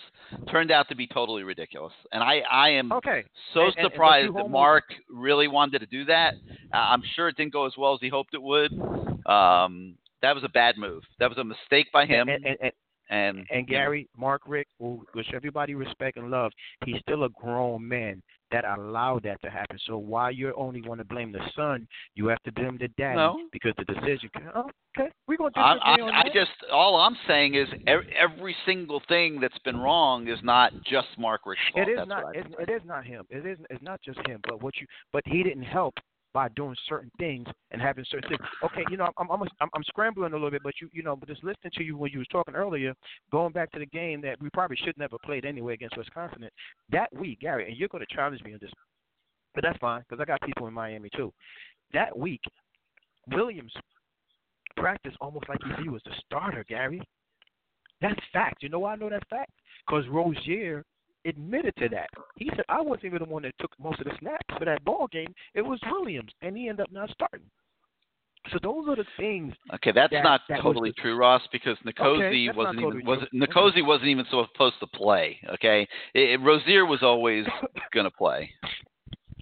turned 0.50 0.72
out 0.72 0.88
to 0.88 0.96
be 0.96 1.08
totally 1.08 1.44
ridiculous. 1.44 1.92
And 2.14 2.24
I, 2.24 2.42
I 2.50 2.70
am 2.70 2.94
okay. 2.94 3.26
so 3.54 3.66
and, 3.66 3.76
surprised 3.84 4.28
and, 4.28 4.38
that 4.38 4.50
Mark 4.50 4.86
really 5.10 5.50
wanted 5.50 5.80
to 5.80 5.88
do 5.88 6.06
that. 6.06 6.36
Uh, 6.74 6.78
I'm 6.78 7.04
sure 7.14 7.28
it 7.28 7.36
didn't 7.36 7.52
go 7.52 7.66
as 7.66 7.74
well 7.78 7.94
as 7.94 8.00
he 8.00 8.08
hoped 8.08 8.34
it 8.34 8.42
would. 8.42 8.72
Um, 9.26 9.98
that 10.22 10.34
was 10.36 10.44
a 10.44 10.50
bad 10.50 10.78
move. 10.78 11.04
That 11.20 11.30
was 11.30 11.38
a 11.38 11.44
mistake 11.44 11.88
by 11.94 12.06
him. 12.06 12.30
And, 12.30 12.46
and, 12.46 12.58
and 12.62 13.46
and 13.52 13.68
Gary 13.68 14.10
Mark 14.18 14.42
Richt, 14.48 14.70
which 14.80 15.28
everybody 15.34 15.76
respect 15.76 16.18
and 16.18 16.32
love, 16.32 16.52
he's 16.86 17.00
still 17.02 17.24
a 17.26 17.30
grown 17.30 17.88
man 17.88 18.22
that 18.52 18.64
allowed 18.66 19.24
that 19.24 19.42
to 19.42 19.50
happen. 19.50 19.78
So 19.86 19.98
why 19.98 20.30
you're 20.30 20.58
only 20.58 20.82
want 20.82 21.00
to 21.00 21.06
blame 21.06 21.32
the 21.32 21.42
son, 21.56 21.88
you 22.16 22.28
have 22.28 22.42
to 22.44 22.52
blame 22.52 22.78
the 22.80 22.88
daddy 22.98 23.18
no. 23.18 23.38
because 23.52 23.74
the 23.78 23.86
decision. 23.86 24.30
Oh, 24.56 24.70
okay, 24.98 25.12
we're 25.28 25.38
gonna 25.38 25.52
I, 25.56 25.74
disagree 25.74 26.12
I, 26.12 26.22
I 26.22 26.24
just 26.34 26.52
all 26.72 26.96
I'm 26.98 27.18
saying 27.28 27.56
is 27.56 27.68
every, 27.88 28.14
every 28.16 28.56
single 28.66 29.02
thing 29.08 29.40
that's 29.40 29.58
been 29.60 29.78
wrong 29.78 30.28
is 30.28 30.40
not 30.44 30.74
just 30.84 31.08
Mark 31.18 31.42
Richt's 31.46 31.66
fault. 31.74 31.88
It 31.88 31.92
is 31.92 31.98
that's 31.98 32.10
not. 32.10 32.26
I 32.26 32.40
It, 32.40 32.48
it 32.60 32.72
is 32.72 32.82
not 32.86 33.06
him. 33.06 33.26
It 33.30 33.46
is. 33.46 33.58
It's 33.70 33.84
not 33.84 34.02
just 34.02 34.20
him. 34.28 34.40
But 34.48 34.64
what 34.64 34.76
you. 34.80 34.88
But 35.12 35.24
he 35.26 35.44
didn't 35.44 35.64
help 35.64 35.96
by 36.36 36.50
doing 36.50 36.76
certain 36.90 37.10
things 37.18 37.48
and 37.72 37.82
having 37.82 38.04
certain 38.12 38.30
things. 38.30 38.42
Okay, 38.62 38.84
you 38.92 38.98
know, 38.98 39.08
I'm 39.18 39.32
I'm 39.32 39.42
I'm, 39.62 39.70
I'm 39.74 39.84
scrambling 39.86 40.34
a 40.34 40.36
little 40.36 40.52
bit, 40.52 40.64
but 40.64 40.74
you 40.82 40.90
you 40.92 41.02
know, 41.02 41.16
but 41.16 41.30
just 41.30 41.46
listening 41.46 41.72
to 41.76 41.84
you 41.84 41.98
when 41.98 42.12
you 42.12 42.20
was 42.20 42.28
talking 42.28 42.54
earlier, 42.54 42.94
going 43.32 43.54
back 43.54 43.72
to 43.72 43.80
the 43.80 43.86
game 43.86 44.20
that 44.22 44.40
we 44.42 44.50
probably 44.50 44.76
should 44.76 44.98
never 44.98 45.16
played 45.24 45.46
anyway 45.46 45.76
against 45.76 45.98
Wisconsin. 45.98 46.50
That 46.92 47.08
week, 47.16 47.40
Gary, 47.40 47.70
and 47.70 47.78
you're 47.78 47.88
going 47.88 48.06
to 48.06 48.14
challenge 48.14 48.44
me 48.44 48.52
on 48.52 48.60
this, 48.62 48.70
but 49.56 49.64
that's 49.64 49.80
fine 49.80 50.02
because 50.02 50.22
I 50.22 50.26
got 50.26 50.42
people 50.42 50.68
in 50.68 50.74
Miami 50.74 51.10
too. 51.16 51.32
That 51.94 52.16
week, 52.16 52.42
Williams 53.32 53.72
practiced 54.76 55.16
almost 55.22 55.48
like 55.48 55.60
he 55.82 55.88
was 55.88 56.02
the 56.04 56.12
starter, 56.26 56.66
Gary. 56.68 57.02
That's 58.02 58.20
fact. 58.34 58.62
You 58.62 58.68
know 58.68 58.80
why 58.80 58.92
I 58.92 58.96
know 58.98 59.10
that 59.10 59.28
fact? 59.30 59.52
Because 59.88 60.04
Rosier 60.10 60.84
admitted 61.26 61.76
to 61.78 61.90
that. 61.90 62.10
He 62.38 62.50
said, 62.56 62.66
I 62.70 62.82
wasn't 62.82 63.06
even 63.06 63.20
the 63.20 63.30
one 63.30 63.44
that 63.44 63.54
took 63.60 63.72
most 63.80 64.00
of 64.00 64.06
the 64.06 64.14
snaps 64.20 64.46
for 64.58 64.66
that 64.66 64.84
ball 64.84 65.08
game. 65.12 65.34
It 65.54 65.62
was 65.62 65.80
Williams, 65.92 66.32
and 66.42 66.56
he 66.56 66.70
ended 66.70 66.84
up 66.86 66.92
not 66.92 67.10
starting. 67.12 67.50
So 68.52 68.60
those 68.62 68.88
are 68.88 68.96
the 68.96 69.06
things. 69.18 69.54
Okay, 69.74 69.92
that's 69.92 70.14
that, 70.14 70.24
not 70.24 70.42
that 70.50 70.62
totally 70.62 70.92
the, 70.92 71.02
true, 71.02 71.18
Ross, 71.18 71.42
because 71.52 71.78
N'Kosi 71.86 72.50
okay, 72.50 72.58
wasn't 72.58 72.80
totally 72.80 73.02
even 73.02 73.06
was 73.06 73.20
true. 73.32 73.40
N'Kosi 73.40 73.86
wasn't 73.86 74.10
even 74.10 74.26
supposed 74.30 74.76
to 74.80 74.88
play. 74.88 75.40
Okay, 75.56 75.88
it, 76.14 76.40
it, 76.40 76.42
Rosier 76.42 76.86
was 76.86 77.02
always 77.02 77.46
going 77.94 78.04
to 78.04 78.12
play. 78.12 78.50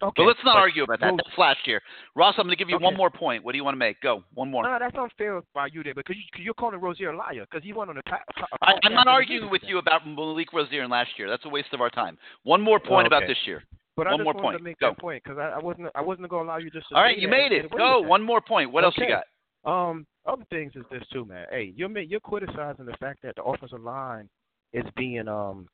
Okay, 0.04 0.14
but 0.18 0.24
let's 0.24 0.40
not 0.44 0.56
but 0.56 0.60
argue 0.60 0.84
about 0.84 1.00
that. 1.00 1.12
Rose, 1.12 1.20
That's 1.24 1.38
last 1.38 1.60
year. 1.66 1.82
Ross, 2.16 2.36
I'm 2.38 2.46
going 2.46 2.58
to 2.58 2.60
give 2.60 2.70
you 2.70 2.76
okay. 2.76 2.84
one 2.84 2.96
more 2.96 3.10
point. 3.10 3.44
What 3.44 3.54
do 3.54 3.58
you 3.58 3.64
want 3.64 3.76
to 3.76 3.80
make? 3.80 4.02
Go. 4.02 4.24
One 4.34 4.52
more. 4.52 4.64
No, 4.64 4.78
that's 4.78 4.96
unfair 4.98 5.42
by 5.54 5.68
you 5.72 5.82
there 5.84 5.94
because 5.94 6.16
you, 6.18 6.44
you're 6.44 6.54
calling 6.54 6.80
Rosier 6.80 7.12
a 7.12 7.18
liar 7.18 7.46
because 7.50 7.64
he 7.64 7.72
went 7.72 7.90
on 7.90 7.96
the. 7.96 8.04
Pa- 8.04 8.24
I, 8.62 8.74
I'm 8.84 8.94
not 8.94 9.08
arguing 9.08 9.50
with 9.50 9.62
you 9.66 9.78
about 9.78 10.06
Malik 10.06 10.52
Rosier 10.52 10.84
in 10.84 10.90
last 10.90 11.12
year. 11.18 11.30
That's 11.30 11.46
a 11.46 11.50
waste 11.50 11.74
of 11.74 11.82
our 11.82 11.90
time. 11.90 12.18
One 12.44 12.62
more 12.62 12.80
point 12.80 13.08
okay. 13.08 13.16
about 13.16 13.28
this 13.28 13.38
year. 13.46 13.64
But 13.96 14.08
one 14.08 14.14
I 14.14 14.18
just 14.18 14.24
more 14.24 14.34
wanted 14.34 14.44
point. 14.44 14.58
to 14.58 14.64
make 14.64 14.80
Go. 14.80 14.90
that 14.90 15.00
point 15.00 15.24
because 15.24 15.38
I, 15.38 15.58
I 15.58 15.60
wasn't 15.60 15.88
I 15.96 16.02
wasn't 16.02 16.30
going 16.30 16.46
to 16.46 16.52
allow 16.52 16.58
you 16.58 16.70
just. 16.70 16.90
To 16.90 16.96
All 16.96 17.02
right, 17.02 17.18
you 17.18 17.28
made 17.28 17.52
it. 17.52 17.70
get 17.70 17.78
Go. 17.78 18.02
One 18.02 18.24
more 18.24 18.42
point. 18.42 18.72
What 18.72 18.84
else 18.84 18.96
okay. 18.98 19.08
you 19.08 19.16
got? 19.16 19.24
Um, 19.66 20.06
other 20.26 20.44
things 20.50 20.74
is 20.76 20.84
this 20.92 21.04
too, 21.12 21.26
man. 21.26 21.46
Hey, 21.50 21.74
you're 21.76 21.90
you're 22.00 22.20
criticizing 22.20 22.86
the 22.86 22.98
fact 23.00 23.22
that 23.24 23.36
the 23.36 23.44
offensive 23.44 23.82
line 23.82 24.30
is 24.74 24.84
being 24.98 25.28
um 25.28 25.68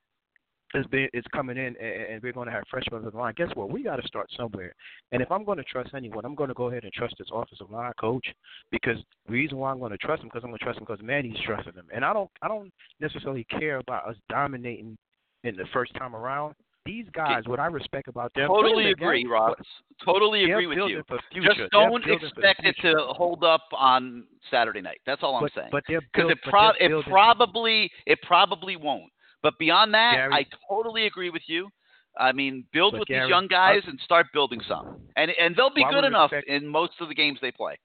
is 0.73 0.85
being 0.87 1.09
is 1.13 1.23
coming 1.33 1.57
in 1.57 1.75
and, 1.77 1.77
and 1.79 2.23
we're 2.23 2.33
going 2.33 2.47
to 2.47 2.53
have 2.53 2.63
freshmen 2.69 3.03
on 3.03 3.11
the 3.11 3.17
line. 3.17 3.33
Guess 3.35 3.49
what? 3.55 3.71
We 3.71 3.83
got 3.83 3.97
to 3.97 4.07
start 4.07 4.29
somewhere. 4.35 4.73
And 5.11 5.21
if 5.21 5.31
I'm 5.31 5.43
going 5.43 5.57
to 5.57 5.63
trust 5.63 5.91
anyone, 5.95 6.25
I'm 6.25 6.35
going 6.35 6.49
to 6.49 6.53
go 6.53 6.69
ahead 6.69 6.83
and 6.83 6.93
trust 6.93 7.15
this 7.17 7.27
offensive 7.33 7.71
line 7.71 7.91
coach 7.99 8.25
because 8.71 8.97
the 9.25 9.33
reason 9.33 9.57
why 9.57 9.71
I'm 9.71 9.79
going 9.79 9.91
to 9.91 9.97
trust 9.97 10.21
him 10.21 10.29
because 10.29 10.43
I'm 10.43 10.51
going 10.51 10.59
to 10.59 10.63
trust 10.63 10.79
him 10.79 10.85
because 10.87 11.03
Manny's 11.03 11.37
trusting 11.45 11.73
him. 11.73 11.87
And 11.93 12.05
I 12.05 12.13
don't 12.13 12.29
I 12.41 12.47
don't 12.47 12.71
necessarily 12.99 13.45
care 13.45 13.77
about 13.77 14.07
us 14.07 14.15
dominating 14.29 14.97
in 15.43 15.55
the 15.55 15.65
first 15.73 15.93
time 15.95 16.15
around. 16.15 16.55
These 16.85 17.05
guys, 17.13 17.43
what 17.45 17.59
I 17.59 17.67
respect 17.67 18.07
about 18.07 18.33
them, 18.33 18.47
totally 18.47 18.89
agree, 18.89 19.27
Ross. 19.27 19.55
Totally 20.03 20.45
agree 20.45 20.65
with 20.65 20.77
you. 20.87 21.03
Just 21.43 21.59
don't 21.71 22.03
expect 22.07 22.65
it 22.65 22.75
to 22.81 22.95
hold 23.09 23.43
up 23.43 23.63
on 23.77 24.23
Saturday 24.49 24.81
night. 24.81 24.99
That's 25.05 25.21
all 25.21 25.35
I'm 25.35 25.43
but, 25.43 25.51
saying. 25.53 25.69
But 25.71 25.83
because 25.87 26.31
it, 26.31 26.39
pro- 26.49 26.71
it 26.79 27.05
probably 27.05 27.91
it 28.07 28.17
probably 28.23 28.75
won't. 28.75 29.11
But 29.41 29.57
beyond 29.59 29.93
that, 29.93 30.15
Gary, 30.15 30.33
I 30.33 30.45
totally 30.69 31.05
agree 31.05 31.29
with 31.29 31.43
you. 31.47 31.69
I 32.17 32.31
mean, 32.31 32.65
build 32.73 32.93
with 32.97 33.07
Gary, 33.07 33.21
these 33.21 33.29
young 33.29 33.47
guys 33.47 33.81
and 33.87 33.99
start 34.03 34.27
building 34.33 34.59
some, 34.67 34.99
and 35.15 35.31
and 35.39 35.55
they'll 35.55 35.73
be 35.73 35.85
good 35.89 36.03
enough 36.03 36.31
respect- 36.31 36.49
in 36.49 36.67
most 36.67 36.93
of 36.99 37.07
the 37.07 37.15
games 37.15 37.39
they 37.41 37.51
play. 37.51 37.77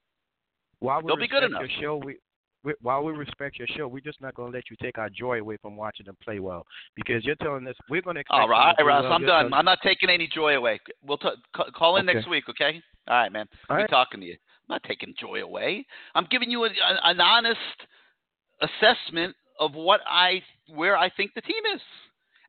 while 0.79 1.01
we 1.01 1.07
They'll 1.07 1.15
be 1.17 1.27
good 1.27 1.43
respect 1.43 1.51
enough. 1.51 1.61
your 1.79 1.81
show, 1.81 1.97
we, 2.03 2.17
we 2.63 2.73
while 2.81 3.03
we 3.03 3.13
respect 3.13 3.57
your 3.59 3.67
show, 3.77 3.87
we're 3.87 4.01
just 4.01 4.19
not 4.19 4.33
going 4.35 4.51
to 4.51 4.57
let 4.57 4.69
you 4.69 4.75
take 4.81 4.97
our 4.97 5.09
joy 5.09 5.39
away 5.39 5.55
from 5.61 5.77
watching 5.77 6.07
them 6.07 6.17
play 6.23 6.39
well 6.39 6.65
because 6.95 7.23
you're 7.23 7.35
telling 7.35 7.65
us 7.67 7.75
we're 7.89 8.01
going 8.01 8.17
to. 8.17 8.23
All 8.31 8.49
right, 8.49 8.75
them 8.77 8.85
to 8.85 8.85
Ross. 8.85 9.05
I'm 9.07 9.25
done. 9.25 9.53
I'm 9.53 9.63
not 9.65 9.79
taking 9.83 10.09
any 10.09 10.27
joy 10.27 10.55
away. 10.57 10.79
We'll 11.03 11.19
t- 11.19 11.29
call 11.75 11.97
in 11.97 12.09
Okay. 12.09 12.15
next 12.17 12.27
week, 12.29 12.45
okay? 12.49 12.81
All 13.07 13.15
right, 13.15 13.31
man. 13.31 13.47
All 13.69 13.77
Be 13.77 13.83
talking 13.87 14.19
to 14.19 14.25
you. 14.25 14.33
I'm 14.33 14.73
not 14.73 14.83
taking 14.83 15.13
joy 15.17 15.43
away. 15.43 15.85
I'm 16.15 16.25
giving 16.31 16.49
you 16.49 16.65
a, 16.65 16.69
a, 16.69 16.99
an 17.11 17.21
honest 17.21 17.59
assessment 18.61 19.35
of 19.59 19.73
what 19.75 20.01
I 20.07 20.41
where 20.73 20.97
I 20.97 21.09
think 21.09 21.33
the 21.33 21.41
team 21.41 21.63
is, 21.75 21.81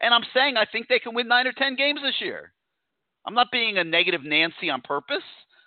and 0.01 0.13
I'm 0.13 0.25
saying 0.35 0.57
I 0.57 0.67
think 0.71 0.89
they 0.89 0.99
can 0.99 1.15
win 1.15 1.29
nine 1.29 1.47
or 1.47 1.53
ten 1.53 1.77
games 1.77 2.01
this 2.03 2.21
year. 2.21 2.53
I'm 3.27 3.35
not 3.35 3.51
being 3.51 3.79
a 3.79 3.85
negative 3.85 4.23
Nancy 4.25 4.71
on 4.71 4.81
purpose. 4.83 5.25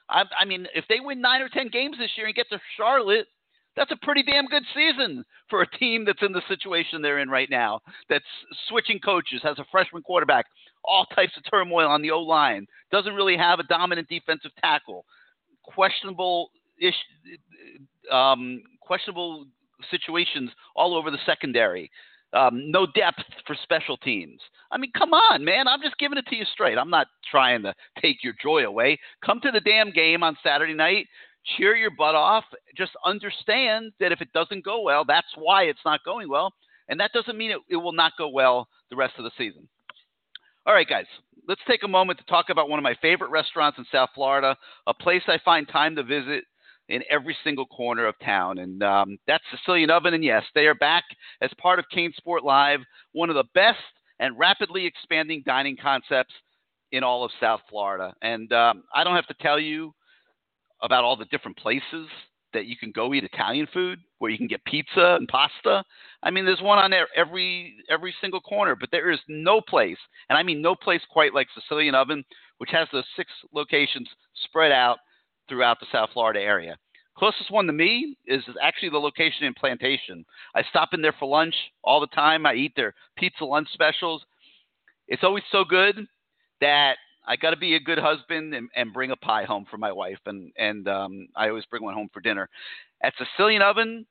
I, 0.10 0.24
I 0.40 0.46
mean, 0.46 0.68
if 0.74 0.86
they 0.88 1.00
win 1.00 1.22
nine 1.22 1.42
or 1.42 1.50
ten 1.50 1.70
games 1.70 1.98
this 1.98 2.12
year 2.18 2.28
and 2.28 2.36
get 2.36 2.50
to 2.50 2.60
Charlotte, 2.78 3.28
that's 3.76 3.92
a 3.92 4.06
pretty 4.06 4.24
damn 4.24 4.48
good 4.48 4.64
season 4.76 5.24
for 5.50 5.62
a 5.62 5.78
team 5.78 6.04
that's 6.06 6.22
in 6.22 6.32
the 6.32 6.42
situation 6.48 7.02
they're 7.02 7.20
in 7.20 7.30
right 7.30 7.50
now. 7.50 7.80
That's 8.10 8.26
switching 8.68 9.00
coaches, 9.00 9.42
has 9.44 9.60
a 9.60 9.66
freshman 9.72 10.02
quarterback, 10.02 10.46
all 10.84 11.06
types 11.06 11.34
of 11.38 11.44
turmoil 11.50 11.88
on 11.88 12.02
the 12.02 12.12
O 12.12 12.20
line, 12.22 12.66
doesn't 12.92 13.14
really 13.14 13.38
have 13.38 13.60
a 13.60 13.64
dominant 13.64 14.10
defensive 14.10 14.52
tackle, 14.60 15.06
questionable 15.64 16.50
ish, 16.82 16.96
um, 18.12 18.62
questionable 18.82 19.46
situations 19.92 20.50
all 20.76 20.96
over 20.96 21.12
the 21.12 21.20
secondary. 21.26 21.90
Um, 22.32 22.70
no 22.70 22.86
depth 22.86 23.24
for 23.48 23.56
special 23.64 23.98
teams. 23.98 24.40
I 24.72 24.78
mean, 24.78 24.92
come 24.96 25.14
on, 25.14 25.44
man. 25.44 25.68
I'm 25.68 25.82
just 25.82 25.98
giving 25.98 26.18
it 26.20 26.28
to 26.28 26.36
you 26.36 26.46
straight. 26.46 26.78
I'm 26.78 26.92
not 26.92 27.08
trying 27.32 27.64
to 27.64 27.74
take 28.00 28.24
your 28.24 28.34
joy 28.42 28.66
away. 28.66 29.00
Come 29.26 29.40
to 29.42 29.52
the 29.52 29.60
damn 29.60 29.92
game 29.92 30.22
on 30.22 30.38
Saturday 30.44 30.76
night. 30.76 31.08
Cheer 31.58 31.76
your 31.76 31.92
butt 31.98 32.14
off. 32.14 32.44
Just 32.78 32.92
understand 33.04 33.94
that 34.00 34.12
if 34.12 34.22
it 34.22 34.32
doesn't 34.34 34.64
go 34.64 34.82
well, 34.82 35.06
that's 35.06 35.28
why 35.36 35.64
it's 35.64 35.80
not 35.86 36.04
going 36.04 36.30
well. 36.30 36.54
And 36.88 37.00
that 37.00 37.12
doesn't 37.14 37.38
mean 37.38 37.52
it, 37.52 37.62
it 37.68 37.78
will 37.78 37.94
not 37.94 38.14
go 38.18 38.30
well 38.30 38.68
the 38.92 38.96
rest 38.96 39.14
of 39.18 39.24
the 39.24 39.32
season. 39.38 39.68
All 40.66 40.74
right, 40.74 40.88
guys, 40.88 41.06
let's 41.48 41.62
take 41.68 41.84
a 41.84 41.88
moment 41.88 42.20
to 42.20 42.26
talk 42.26 42.50
about 42.50 42.70
one 42.70 42.78
of 42.78 42.84
my 42.84 42.96
favorite 43.02 43.32
restaurants 43.32 43.80
in 43.80 43.86
South 43.92 44.10
Florida, 44.14 44.56
a 44.86 44.94
place 44.94 45.24
I 45.28 45.40
find 45.44 45.68
time 45.68 45.96
to 45.96 46.04
visit 46.04 46.44
in 46.90 47.04
every 47.10 47.38
single 47.44 47.66
corner 47.68 48.06
of 48.06 48.16
town. 48.20 48.58
And 48.58 48.84
um, 48.84 49.18
that's 49.28 49.44
Sicilian 49.52 49.90
Oven. 49.90 50.14
And 50.14 50.24
yes, 50.24 50.44
they 50.54 50.66
are 50.66 50.76
back 50.76 51.04
as 51.42 51.52
part 51.62 51.80
of 51.80 51.86
CaneSport 51.96 52.44
Live, 52.44 52.82
one 53.14 53.30
of 53.30 53.36
the 53.36 53.46
best 53.54 53.78
and 54.20 54.38
rapidly 54.38 54.86
expanding 54.86 55.44
dining 55.46 55.78
concepts 55.82 56.34
in 56.92 57.04
all 57.04 57.24
of 57.24 57.32
South 57.40 57.62
Florida. 57.70 58.14
And 58.22 58.52
um, 58.52 58.84
I 58.94 59.04
don't 59.04 59.16
have 59.16 59.28
to 59.28 59.36
tell 59.40 59.60
you 59.60 59.94
about 60.82 61.04
all 61.04 61.16
the 61.16 61.26
different 61.26 61.58
places 61.58 62.08
that 62.52 62.66
you 62.66 62.76
can 62.76 62.92
go 62.92 63.14
eat 63.14 63.24
Italian 63.24 63.68
food, 63.72 64.00
where 64.18 64.32
you 64.32 64.38
can 64.38 64.48
get 64.48 64.64
pizza 64.66 65.16
and 65.20 65.28
pasta. 65.28 65.84
I 66.24 66.32
mean, 66.32 66.46
there's 66.46 66.62
one 66.62 66.80
on 66.80 66.90
there 66.90 67.08
every 67.16 67.76
every 67.92 68.14
single 68.20 68.42
corner, 68.42 68.76
but 68.76 68.90
there 68.92 69.12
is 69.12 69.20
no 69.28 69.62
place, 69.62 69.98
and 70.30 70.38
I 70.38 70.42
mean 70.42 70.60
no 70.60 70.74
place 70.74 71.02
quite 71.12 71.36
like 71.36 71.48
Sicilian 71.54 71.94
Oven, 71.94 72.24
which 72.58 72.72
has 72.72 72.88
those 72.92 73.06
six 73.16 73.30
locations 73.54 74.10
spread 74.46 74.72
out 74.72 74.98
throughout 75.50 75.80
the 75.80 75.88
South 75.92 76.12
Florida 76.14 76.40
area. 76.40 76.78
Closest 77.18 77.52
one 77.52 77.68
to 77.68 77.74
me 77.74 78.16
is 78.28 78.44
actually 78.62 78.90
the 78.90 78.98
location 78.98 79.44
in 79.44 79.54
Plantation. 79.54 80.24
I 80.56 80.64
stop 80.70 80.94
in 80.94 81.02
there 81.02 81.16
for 81.20 81.28
lunch 81.28 81.56
all 81.84 82.00
the 82.00 82.08
time. 82.08 82.46
I 82.46 82.54
eat 82.54 82.72
their 82.78 82.94
pizza 83.18 83.44
lunch 83.44 83.68
specials. 83.74 84.24
It's 85.10 85.24
always 85.24 85.44
so 85.52 85.66
good 85.66 86.08
that 86.62 86.96
I 87.28 87.36
got 87.36 87.50
to 87.50 87.58
be 87.58 87.76
a 87.76 87.80
good 87.80 87.98
husband 87.98 88.54
and, 88.54 88.70
and 88.76 88.94
bring 88.94 89.12
a 89.12 89.18
pie 89.18 89.44
home 89.44 89.66
for 89.70 89.78
my 89.78 89.92
wife, 89.92 90.20
and 90.26 90.52
and 90.58 90.88
um, 90.88 91.28
I 91.36 91.50
always 91.50 91.66
bring 91.66 91.84
one 91.84 91.94
home 91.94 92.10
for 92.14 92.22
dinner. 92.22 92.48
At 93.04 93.14
Sicilian 93.18 93.62
Oven, 93.62 94.06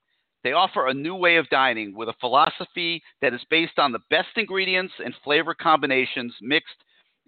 they 0.44 0.52
offer 0.52 0.86
a 0.86 0.94
new 0.94 1.14
way 1.14 1.36
of 1.36 1.48
dining 1.48 1.96
with 1.96 2.08
a 2.08 2.14
philosophy 2.20 3.02
that 3.22 3.34
is 3.34 3.40
based 3.50 3.78
on 3.78 3.92
the 3.92 3.98
best 4.10 4.28
ingredients 4.36 4.92
and 5.04 5.14
flavor 5.24 5.54
combinations 5.54 6.34
mixed 6.40 6.76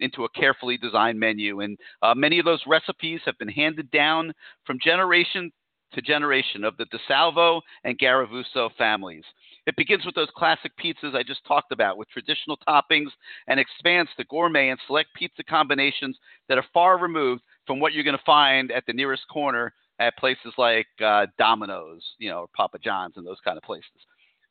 into 0.01 0.25
a 0.25 0.29
carefully 0.29 0.77
designed 0.77 1.19
menu. 1.19 1.61
And 1.61 1.77
uh, 2.01 2.13
many 2.15 2.39
of 2.39 2.45
those 2.45 2.61
recipes 2.67 3.21
have 3.25 3.37
been 3.37 3.49
handed 3.49 3.89
down 3.91 4.33
from 4.65 4.79
generation 4.83 5.51
to 5.93 6.01
generation 6.01 6.63
of 6.63 6.77
the 6.77 6.85
DeSalvo 6.85 7.61
and 7.83 7.99
Garavuso 7.99 8.69
families. 8.77 9.23
It 9.67 9.75
begins 9.75 10.05
with 10.05 10.15
those 10.15 10.29
classic 10.35 10.71
pizzas 10.83 11.15
I 11.15 11.23
just 11.23 11.45
talked 11.45 11.71
about 11.71 11.97
with 11.97 12.09
traditional 12.09 12.57
toppings 12.67 13.09
and 13.47 13.59
expands 13.59 14.09
to 14.17 14.23
gourmet 14.25 14.69
and 14.69 14.79
select 14.87 15.09
pizza 15.15 15.43
combinations 15.43 16.17
that 16.49 16.57
are 16.57 16.65
far 16.73 16.97
removed 16.97 17.41
from 17.67 17.79
what 17.79 17.93
you're 17.93 18.03
going 18.03 18.17
to 18.17 18.23
find 18.25 18.71
at 18.71 18.85
the 18.87 18.93
nearest 18.93 19.23
corner 19.31 19.73
at 19.99 20.17
places 20.17 20.53
like 20.57 20.87
uh, 21.03 21.27
Domino's, 21.37 22.03
you 22.17 22.29
know, 22.29 22.39
or 22.39 22.47
Papa 22.55 22.79
John's 22.83 23.17
and 23.17 23.25
those 23.25 23.39
kind 23.43 23.57
of 23.57 23.63
places. 23.63 23.85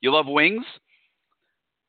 You 0.01 0.12
love 0.12 0.26
wings? 0.28 0.64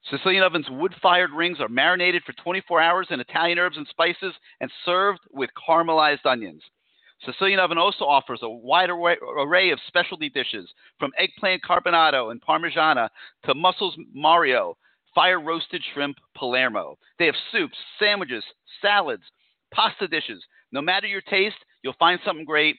Sicilian 0.10 0.43
Oven's 0.43 0.70
wood 0.70 0.93
fired 1.02 1.32
rings 1.32 1.60
are 1.60 1.70
marinated 1.70 2.24
for 2.24 2.34
24 2.34 2.82
hours 2.82 3.08
in 3.12 3.20
Italian 3.20 3.60
herbs 3.60 3.78
and 3.78 3.88
spices 3.88 4.34
and 4.60 4.72
served 4.84 5.20
with 5.32 5.49
caramelized 5.68 6.26
onions. 6.26 6.64
Sicilian 7.26 7.60
Oven 7.60 7.78
also 7.78 8.06
offers 8.06 8.39
a 8.41 8.49
wide 8.49 8.89
array, 8.89 9.70
of 9.70 9.80
specialty 9.88 10.30
dishes, 10.30 10.68
from 10.97 11.12
eggplant 11.20 11.62
carbonado 11.64 12.32
and 12.32 12.41
parmigiana 12.41 13.10
to 13.45 13.54
mussels 13.54 13.95
Mario, 14.12 14.76
fire 15.14 15.39
roasted 15.39 15.84
shrimp 15.93 16.18
Palermo. 16.36 16.97
They 17.20 17.28
have 17.28 17.36
soups, 17.52 17.78
sandwiches, 17.99 18.43
salads, 18.82 19.24
pasta 19.72 20.08
dishes. 20.08 20.43
No 20.72 20.82
matter 20.82 21.06
your 21.06 21.22
taste, 21.22 21.58
you'll 21.84 21.93
find 21.99 22.20
something 22.26 22.45
great 22.45 22.78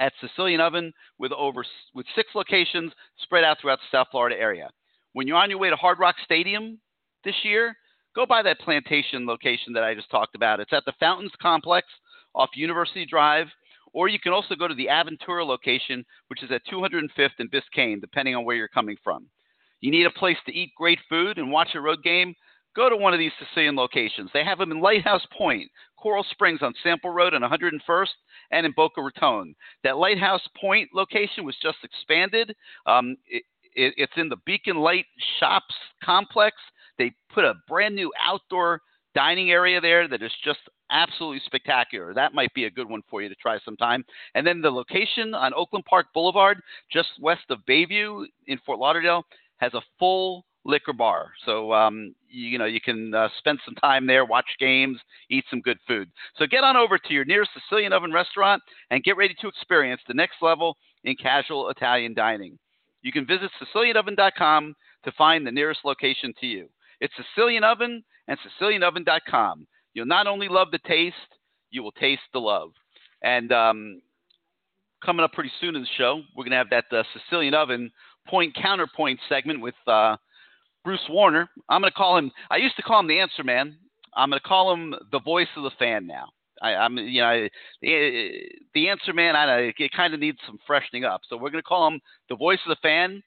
at 0.00 0.14
Sicilian 0.20 0.60
Oven 0.60 0.92
with 1.18 1.32
over 1.32 1.64
with 1.94 2.06
six 2.14 2.30
locations 2.34 2.92
spread 3.18 3.44
out 3.44 3.58
throughout 3.60 3.80
the 3.80 3.96
South 3.96 4.08
Florida 4.10 4.40
area. 4.40 4.70
When 5.18 5.26
you're 5.26 5.36
on 5.36 5.50
your 5.50 5.58
way 5.58 5.68
to 5.68 5.74
Hard 5.74 5.98
Rock 5.98 6.14
Stadium 6.24 6.78
this 7.24 7.34
year, 7.42 7.74
go 8.14 8.24
by 8.24 8.40
that 8.42 8.60
plantation 8.60 9.26
location 9.26 9.72
that 9.72 9.82
I 9.82 9.92
just 9.92 10.12
talked 10.12 10.36
about. 10.36 10.60
It's 10.60 10.72
at 10.72 10.84
the 10.84 10.92
Fountains 11.00 11.32
Complex 11.42 11.88
off 12.36 12.50
University 12.54 13.04
Drive, 13.04 13.48
or 13.92 14.06
you 14.06 14.20
can 14.20 14.32
also 14.32 14.54
go 14.54 14.68
to 14.68 14.76
the 14.76 14.86
Aventura 14.86 15.44
location, 15.44 16.04
which 16.28 16.44
is 16.44 16.52
at 16.52 16.62
205th 16.72 17.30
and 17.40 17.50
Biscayne, 17.50 18.00
depending 18.00 18.36
on 18.36 18.44
where 18.44 18.54
you're 18.54 18.68
coming 18.68 18.94
from. 19.02 19.26
You 19.80 19.90
need 19.90 20.06
a 20.06 20.10
place 20.10 20.36
to 20.46 20.54
eat 20.54 20.70
great 20.76 21.00
food 21.08 21.38
and 21.38 21.50
watch 21.50 21.70
a 21.74 21.80
road 21.80 22.04
game? 22.04 22.32
Go 22.76 22.88
to 22.88 22.96
one 22.96 23.12
of 23.12 23.18
these 23.18 23.32
Sicilian 23.40 23.74
locations. 23.74 24.30
They 24.32 24.44
have 24.44 24.58
them 24.58 24.70
in 24.70 24.80
Lighthouse 24.80 25.26
Point, 25.36 25.68
Coral 26.00 26.24
Springs 26.30 26.60
on 26.62 26.74
Sample 26.84 27.10
Road 27.10 27.34
and 27.34 27.44
101st, 27.44 28.06
and 28.52 28.64
in 28.64 28.72
Boca 28.76 29.02
Raton. 29.02 29.56
That 29.82 29.96
Lighthouse 29.96 30.46
Point 30.60 30.90
location 30.94 31.44
was 31.44 31.56
just 31.60 31.78
expanded. 31.82 32.54
Um, 32.86 33.16
it, 33.26 33.42
it, 33.78 33.94
it's 33.96 34.12
in 34.16 34.28
the 34.28 34.36
Beacon 34.44 34.76
Light 34.76 35.06
Shops 35.38 35.74
complex. 36.04 36.56
They 36.98 37.12
put 37.32 37.44
a 37.44 37.54
brand 37.68 37.94
new 37.94 38.12
outdoor 38.20 38.80
dining 39.14 39.50
area 39.50 39.80
there 39.80 40.08
that 40.08 40.22
is 40.22 40.32
just 40.44 40.58
absolutely 40.90 41.40
spectacular. 41.46 42.12
That 42.12 42.34
might 42.34 42.52
be 42.54 42.64
a 42.64 42.70
good 42.70 42.88
one 42.88 43.02
for 43.08 43.22
you 43.22 43.28
to 43.28 43.34
try 43.36 43.58
sometime. 43.64 44.04
And 44.34 44.46
then 44.46 44.60
the 44.60 44.70
location 44.70 45.34
on 45.34 45.54
Oakland 45.54 45.84
Park 45.84 46.06
Boulevard, 46.12 46.60
just 46.92 47.08
west 47.20 47.44
of 47.50 47.58
Bayview 47.68 48.24
in 48.46 48.58
Fort 48.66 48.78
Lauderdale, 48.78 49.24
has 49.58 49.74
a 49.74 49.82
full 49.98 50.44
liquor 50.64 50.92
bar. 50.92 51.30
So 51.46 51.72
um, 51.72 52.14
you, 52.28 52.48
you 52.48 52.58
know 52.58 52.64
you 52.64 52.80
can 52.80 53.14
uh, 53.14 53.28
spend 53.38 53.60
some 53.64 53.74
time 53.76 54.06
there, 54.06 54.24
watch 54.24 54.48
games, 54.58 54.98
eat 55.30 55.44
some 55.50 55.60
good 55.60 55.78
food. 55.86 56.10
So 56.36 56.46
get 56.46 56.64
on 56.64 56.76
over 56.76 56.98
to 56.98 57.14
your 57.14 57.24
nearest 57.24 57.52
Sicilian 57.54 57.92
Oven 57.92 58.12
restaurant 58.12 58.62
and 58.90 59.04
get 59.04 59.16
ready 59.16 59.34
to 59.40 59.48
experience 59.48 60.00
the 60.06 60.14
next 60.14 60.36
level 60.42 60.76
in 61.04 61.14
casual 61.16 61.70
Italian 61.70 62.14
dining. 62.14 62.58
You 63.02 63.12
can 63.12 63.26
visit 63.26 63.50
SicilianOven.com 63.62 64.74
to 65.04 65.12
find 65.12 65.46
the 65.46 65.52
nearest 65.52 65.80
location 65.84 66.34
to 66.40 66.46
you. 66.46 66.68
It's 67.00 67.14
Sicilian 67.16 67.64
Oven 67.64 68.02
and 68.26 68.38
SicilianOven.com. 68.60 69.66
You'll 69.94 70.06
not 70.06 70.26
only 70.26 70.48
love 70.48 70.70
the 70.70 70.80
taste, 70.86 71.16
you 71.70 71.82
will 71.82 71.92
taste 71.92 72.22
the 72.32 72.40
love. 72.40 72.70
And 73.22 73.52
um, 73.52 74.02
coming 75.04 75.24
up 75.24 75.32
pretty 75.32 75.52
soon 75.60 75.76
in 75.76 75.82
the 75.82 75.88
show, 75.96 76.22
we're 76.36 76.44
going 76.44 76.52
to 76.52 76.56
have 76.56 76.70
that 76.70 76.84
uh, 76.92 77.02
Sicilian 77.12 77.54
Oven 77.54 77.90
point 78.26 78.54
counterpoint 78.54 79.20
segment 79.28 79.60
with 79.60 79.74
uh, 79.86 80.16
Bruce 80.84 81.06
Warner. 81.08 81.48
I'm 81.68 81.80
going 81.80 81.90
to 81.90 81.96
call 81.96 82.18
him. 82.18 82.30
I 82.50 82.56
used 82.56 82.76
to 82.76 82.82
call 82.82 83.00
him 83.00 83.08
the 83.08 83.20
Answer 83.20 83.44
Man. 83.44 83.76
I'm 84.14 84.30
going 84.30 84.40
to 84.40 84.48
call 84.48 84.72
him 84.72 84.94
the 85.12 85.20
voice 85.20 85.48
of 85.56 85.62
the 85.62 85.70
fan 85.78 86.06
now. 86.06 86.28
I, 86.62 86.74
I'm, 86.74 86.96
you 86.98 87.20
know, 87.20 87.48
the, 87.82 87.94
eh, 87.94 88.30
the 88.74 88.88
Answer 88.88 89.12
Man. 89.12 89.36
I 89.36 89.46
know 89.46 89.70
it 89.76 89.92
kind 89.92 90.14
of 90.14 90.20
needs 90.20 90.38
some 90.46 90.58
freshening 90.66 91.04
up. 91.04 91.22
So 91.28 91.36
we're 91.36 91.50
going 91.50 91.62
to 91.62 91.68
call 91.68 91.88
him 91.88 92.00
the 92.28 92.36
voice 92.36 92.58
of 92.66 92.70
the 92.70 92.80
fan. 92.88 93.22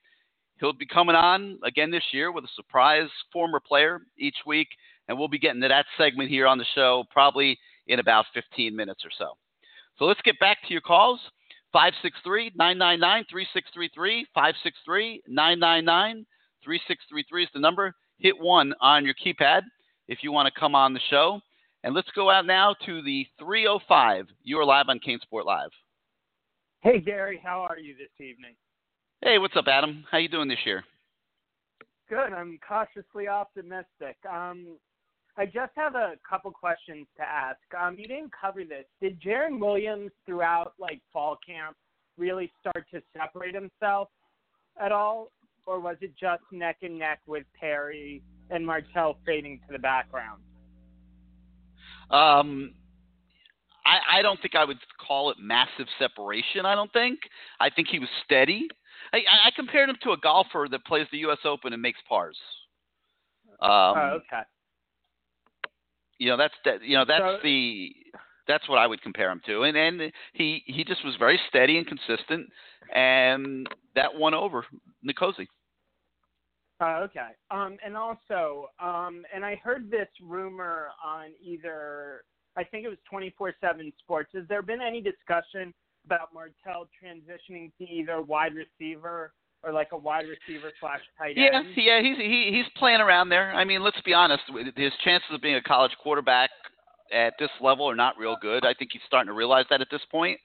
He'll 0.59 0.73
be 0.73 0.85
coming 0.85 1.15
on 1.15 1.57
again 1.65 1.89
this 1.91 2.03
year 2.11 2.31
with 2.31 2.43
a 2.43 2.55
surprise 2.55 3.09
former 3.33 3.59
player 3.59 4.01
each 4.17 4.37
week, 4.45 4.67
and 5.07 5.17
we'll 5.17 5.27
be 5.27 5.39
getting 5.39 5.61
to 5.61 5.67
that 5.67 5.85
segment 5.97 6.29
here 6.29 6.45
on 6.45 6.57
the 6.57 6.65
show 6.75 7.03
probably 7.09 7.57
in 7.87 7.99
about 7.99 8.25
15 8.33 8.75
minutes 8.75 9.03
or 9.03 9.11
so. 9.17 9.33
So 9.97 10.05
let's 10.05 10.21
get 10.21 10.39
back 10.39 10.57
to 10.67 10.73
your 10.73 10.81
calls. 10.81 11.19
563 11.73 12.51
999 12.55 13.25
3633. 13.29 14.25
563 14.33 15.23
999 15.27 16.25
3633 16.63 17.43
is 17.43 17.49
the 17.53 17.59
number. 17.59 17.95
Hit 18.19 18.39
one 18.39 18.73
on 18.81 19.05
your 19.05 19.15
keypad 19.15 19.61
if 20.07 20.19
you 20.21 20.31
want 20.31 20.53
to 20.53 20.59
come 20.59 20.75
on 20.75 20.93
the 20.93 20.99
show. 21.09 21.41
And 21.83 21.95
let's 21.95 22.09
go 22.15 22.29
out 22.29 22.45
now 22.45 22.75
to 22.85 23.01
the 23.01 23.25
305. 23.39 24.27
You 24.43 24.59
are 24.59 24.65
live 24.65 24.85
on 24.89 24.99
CaneSport 24.99 25.45
Live. 25.45 25.71
Hey, 26.81 26.99
Gary. 26.99 27.39
How 27.43 27.65
are 27.69 27.79
you 27.79 27.95
this 27.95 28.09
evening? 28.19 28.55
Hey, 29.23 29.39
what's 29.39 29.55
up, 29.55 29.65
Adam? 29.67 30.03
How 30.11 30.19
you 30.19 30.29
doing 30.29 30.47
this 30.47 30.59
year? 30.65 30.83
Good. 32.07 32.33
I'm 32.33 32.59
cautiously 32.67 33.27
optimistic. 33.27 34.17
Um, 34.31 34.77
I 35.37 35.45
just 35.45 35.71
have 35.75 35.95
a 35.95 36.13
couple 36.27 36.51
questions 36.51 37.07
to 37.17 37.23
ask. 37.23 37.59
Um, 37.79 37.95
you 37.97 38.07
didn't 38.07 38.31
cover 38.39 38.63
this. 38.63 38.85
Did 39.01 39.19
Jarren 39.21 39.59
Williams 39.59 40.11
throughout 40.25 40.73
like 40.77 41.01
fall 41.11 41.37
camp 41.45 41.75
really 42.17 42.51
start 42.59 42.85
to 42.93 43.01
separate 43.17 43.55
himself 43.55 44.09
at 44.79 44.91
all, 44.91 45.31
or 45.65 45.79
was 45.79 45.95
it 46.01 46.11
just 46.19 46.43
neck 46.51 46.77
and 46.81 46.99
neck 46.99 47.21
with 47.25 47.45
Perry 47.59 48.21
and 48.49 48.65
Martell 48.65 49.17
fading 49.25 49.59
to 49.67 49.73
the 49.73 49.79
background? 49.79 50.41
Um, 52.11 52.73
I, 53.85 54.19
I 54.19 54.21
don't 54.21 54.39
think 54.41 54.55
I 54.55 54.65
would 54.65 54.77
call 55.05 55.31
it 55.31 55.37
massive 55.39 55.87
separation. 55.97 56.65
I 56.65 56.75
don't 56.75 56.91
think. 56.93 57.19
I 57.59 57.69
think 57.69 57.87
he 57.87 57.99
was 57.99 58.09
steady. 58.25 58.67
I, 59.13 59.17
I 59.45 59.51
compared 59.55 59.89
him 59.89 59.97
to 60.03 60.11
a 60.11 60.17
golfer 60.17 60.67
that 60.69 60.85
plays 60.85 61.07
the 61.11 61.17
U.S. 61.19 61.39
Open 61.45 61.73
and 61.73 61.81
makes 61.81 61.99
pars. 62.07 62.37
Um, 63.61 63.69
oh, 63.71 64.19
okay. 64.25 64.41
You 66.19 66.29
know 66.29 66.37
that's 66.37 66.53
that. 66.65 66.83
You 66.83 66.97
know 66.97 67.05
that's 67.07 67.21
So- 67.23 67.39
the 67.43 67.89
that's 68.47 68.67
what 68.69 68.77
I 68.77 68.87
would 68.87 69.01
compare 69.01 69.31
him 69.31 69.41
to. 69.47 69.63
And 69.63 69.75
and 69.77 70.11
he 70.33 70.63
he 70.65 70.83
just 70.83 71.03
was 71.03 71.15
very 71.17 71.39
steady 71.49 71.77
and 71.77 71.87
consistent, 71.87 72.47
and 72.93 73.67
that 73.95 74.13
won 74.15 74.33
over 74.33 74.65
N'Kosi. 75.07 75.47
Oh, 76.81 77.03
okay. 77.03 77.29
Um, 77.51 77.77
and 77.85 77.95
also, 77.95 78.69
um, 78.81 79.23
and 79.33 79.45
I 79.45 79.55
heard 79.63 79.91
this 79.91 80.07
rumor 80.21 80.87
on 81.05 81.27
either, 81.41 82.23
I 82.57 82.63
think 82.63 82.85
it 82.85 82.89
was 82.89 82.97
24 83.09 83.53
7 83.61 83.93
Sports. 83.99 84.31
Has 84.33 84.43
there 84.49 84.63
been 84.63 84.81
any 84.81 84.99
discussion 84.99 85.73
about 86.05 86.33
Martell 86.33 86.89
transitioning 87.01 87.71
to 87.77 87.83
either 87.83 88.21
wide 88.21 88.53
receiver 88.55 89.33
or 89.63 89.71
like 89.71 89.89
a 89.91 89.97
wide 89.97 90.25
receiver 90.25 90.71
slash 90.79 91.01
tight 91.19 91.37
Yeah, 91.37 91.59
end? 91.59 91.67
yeah, 91.77 92.01
he's 92.01 92.17
he, 92.17 92.49
he's 92.51 92.65
playing 92.77 92.99
around 92.99 93.29
there. 93.29 93.53
I 93.53 93.63
mean, 93.63 93.83
let's 93.83 94.01
be 94.01 94.15
honest, 94.15 94.43
his 94.75 94.91
chances 95.03 95.29
of 95.31 95.41
being 95.41 95.55
a 95.55 95.61
college 95.61 95.91
quarterback 96.01 96.49
at 97.13 97.33
this 97.37 97.51
level 97.61 97.87
are 97.87 97.95
not 97.95 98.17
real 98.17 98.37
good. 98.41 98.65
I 98.65 98.73
think 98.73 98.91
he's 98.93 99.03
starting 99.05 99.27
to 99.27 99.33
realize 99.33 99.65
that 99.69 99.81
at 99.81 99.87
this 99.91 100.01
point. 100.09 100.39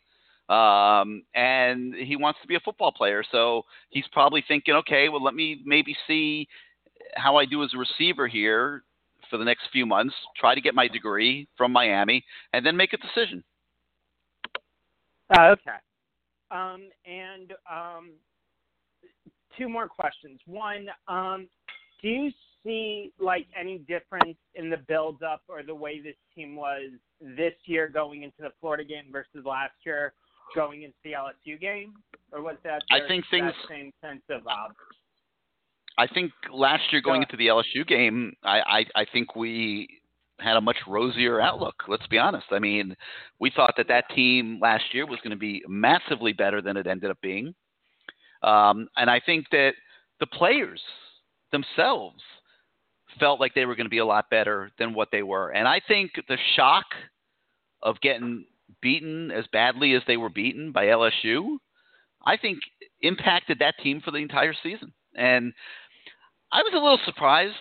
Um, 0.48 1.24
and 1.34 1.94
he 1.94 2.14
wants 2.14 2.38
to 2.42 2.46
be 2.46 2.54
a 2.54 2.60
football 2.60 2.92
player, 2.92 3.24
so 3.32 3.62
he's 3.90 4.06
probably 4.12 4.44
thinking, 4.46 4.74
okay, 4.74 5.08
well, 5.08 5.22
let 5.22 5.34
me 5.34 5.60
maybe 5.64 5.96
see 6.06 6.46
how 7.14 7.36
I 7.36 7.46
do 7.46 7.64
as 7.64 7.70
a 7.74 7.78
receiver 7.78 8.28
here 8.28 8.84
for 9.28 9.38
the 9.38 9.44
next 9.44 9.64
few 9.72 9.86
months. 9.86 10.14
Try 10.38 10.54
to 10.54 10.60
get 10.60 10.74
my 10.74 10.86
degree 10.86 11.48
from 11.56 11.72
Miami, 11.72 12.24
and 12.52 12.64
then 12.64 12.76
make 12.76 12.92
a 12.92 12.96
decision. 12.96 13.42
Oh, 15.36 15.50
okay. 15.50 15.78
Um, 16.52 16.90
and 17.04 17.52
um, 17.68 18.12
two 19.58 19.68
more 19.68 19.88
questions. 19.88 20.38
One, 20.46 20.86
um, 21.08 21.48
do 22.02 22.08
you 22.08 22.30
see 22.62 23.12
like 23.18 23.46
any 23.58 23.78
difference 23.78 24.36
in 24.54 24.70
the 24.70 24.76
build 24.76 25.22
up 25.22 25.42
or 25.48 25.62
the 25.62 25.74
way 25.74 26.00
this 26.00 26.16
team 26.34 26.54
was 26.54 26.90
this 27.20 27.54
year 27.64 27.88
going 27.88 28.22
into 28.22 28.36
the 28.40 28.52
Florida 28.60 28.84
game 28.84 29.06
versus 29.10 29.44
last 29.44 29.74
year 29.84 30.12
going 30.54 30.82
into 30.82 30.96
the 31.04 31.12
LSU 31.12 31.60
game, 31.60 31.94
or 32.32 32.42
was 32.42 32.56
that 32.64 32.82
I 32.90 33.00
the- 33.00 33.08
think 33.08 33.24
things- 33.30 33.52
same 33.68 33.92
sense 34.00 34.22
of 34.30 34.46
uh, 34.46 34.68
I 35.98 36.06
think 36.06 36.32
last 36.52 36.92
year 36.92 37.00
going 37.00 37.22
into 37.22 37.36
the 37.38 37.46
LSU 37.46 37.86
game, 37.86 38.34
I, 38.44 38.60
I, 38.60 39.00
I 39.02 39.06
think 39.10 39.34
we 39.34 39.88
had 40.38 40.56
a 40.56 40.60
much 40.60 40.76
rosier 40.86 41.40
outlook. 41.40 41.84
Let's 41.88 42.06
be 42.08 42.18
honest. 42.18 42.46
I 42.50 42.58
mean, 42.58 42.94
we 43.40 43.50
thought 43.50 43.72
that 43.78 43.88
that 43.88 44.04
team 44.14 44.58
last 44.60 44.84
year 44.92 45.06
was 45.06 45.18
going 45.22 45.30
to 45.30 45.38
be 45.38 45.62
massively 45.66 46.34
better 46.34 46.60
than 46.60 46.76
it 46.76 46.86
ended 46.86 47.10
up 47.10 47.18
being. 47.22 47.54
Um, 48.42 48.88
and 48.96 49.08
I 49.08 49.20
think 49.24 49.46
that 49.52 49.72
the 50.20 50.26
players 50.26 50.82
themselves 51.50 52.22
felt 53.18 53.40
like 53.40 53.54
they 53.54 53.64
were 53.64 53.74
going 53.74 53.86
to 53.86 53.90
be 53.90 53.96
a 53.98 54.04
lot 54.04 54.28
better 54.28 54.70
than 54.78 54.92
what 54.92 55.08
they 55.10 55.22
were. 55.22 55.50
And 55.52 55.66
I 55.66 55.80
think 55.88 56.10
the 56.28 56.36
shock 56.54 56.84
of 57.82 57.98
getting 58.02 58.44
beaten 58.80 59.30
as 59.30 59.46
badly 59.52 59.94
as 59.94 60.02
they 60.06 60.16
were 60.16 60.28
beaten 60.28 60.72
by 60.72 60.86
LSU, 60.86 61.58
I 62.24 62.36
think 62.36 62.58
impacted 63.02 63.58
that 63.60 63.74
team 63.82 64.00
for 64.04 64.10
the 64.10 64.18
entire 64.18 64.54
season. 64.62 64.92
And 65.14 65.52
I 66.52 66.62
was 66.62 66.72
a 66.72 66.78
little 66.78 67.00
surprised 67.04 67.54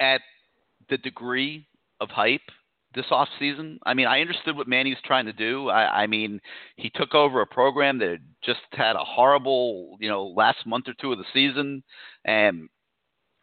at 0.00 0.20
the 0.88 0.98
degree 0.98 1.66
of 2.00 2.10
hype 2.10 2.40
this 2.94 3.06
off 3.10 3.28
season. 3.38 3.78
I 3.84 3.94
mean, 3.94 4.06
I 4.06 4.20
understood 4.20 4.56
what 4.56 4.68
Manny 4.68 4.90
was 4.90 4.98
trying 5.04 5.26
to 5.26 5.32
do. 5.32 5.68
I, 5.68 6.02
I 6.02 6.06
mean, 6.06 6.40
he 6.76 6.90
took 6.90 7.14
over 7.14 7.40
a 7.40 7.46
program 7.46 7.98
that 7.98 8.18
just 8.42 8.60
had 8.72 8.96
a 8.96 9.04
horrible, 9.04 9.96
you 10.00 10.08
know, 10.08 10.26
last 10.26 10.66
month 10.66 10.88
or 10.88 10.94
two 11.00 11.12
of 11.12 11.18
the 11.18 11.24
season, 11.32 11.82
and 12.24 12.68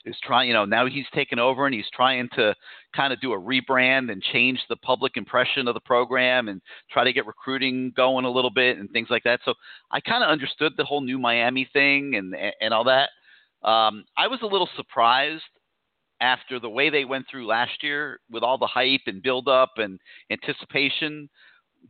is 0.05 0.17
trying. 0.23 0.47
You 0.47 0.55
know, 0.55 0.65
now 0.65 0.87
he's 0.87 1.05
taken 1.13 1.39
over 1.39 1.65
and 1.65 1.73
he's 1.73 1.89
trying 1.93 2.29
to 2.35 2.55
kind 2.95 3.13
of 3.13 3.19
do 3.21 3.33
a 3.33 3.39
rebrand 3.39 4.11
and 4.11 4.21
change 4.21 4.59
the 4.69 4.75
public 4.77 5.17
impression 5.17 5.67
of 5.67 5.73
the 5.73 5.79
program 5.81 6.47
and 6.47 6.61
try 6.91 7.03
to 7.03 7.13
get 7.13 7.25
recruiting 7.25 7.91
going 7.95 8.25
a 8.25 8.29
little 8.29 8.51
bit 8.51 8.77
and 8.77 8.89
things 8.91 9.07
like 9.09 9.23
that. 9.23 9.39
So 9.45 9.53
I 9.91 9.99
kind 9.99 10.23
of 10.23 10.29
understood 10.29 10.73
the 10.77 10.85
whole 10.85 11.01
new 11.01 11.17
Miami 11.17 11.67
thing 11.73 12.15
and 12.15 12.35
and 12.61 12.73
all 12.73 12.83
that. 12.85 13.09
Um, 13.67 14.03
I 14.17 14.27
was 14.27 14.39
a 14.41 14.47
little 14.47 14.69
surprised 14.75 15.43
after 16.21 16.59
the 16.59 16.69
way 16.69 16.89
they 16.89 17.05
went 17.05 17.25
through 17.29 17.47
last 17.47 17.83
year 17.83 18.19
with 18.31 18.43
all 18.43 18.57
the 18.57 18.67
hype 18.67 19.01
and 19.07 19.21
build 19.21 19.47
up 19.47 19.71
and 19.77 19.99
anticipation 20.31 21.29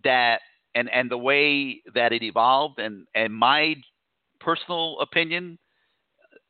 that 0.04 0.40
and 0.76 0.90
and 0.92 1.10
the 1.10 1.18
way 1.18 1.82
that 1.94 2.12
it 2.14 2.24
evolved 2.24 2.80
and 2.80 3.06
and 3.16 3.34
my 3.34 3.76
personal 4.40 5.00
opinion 5.00 5.58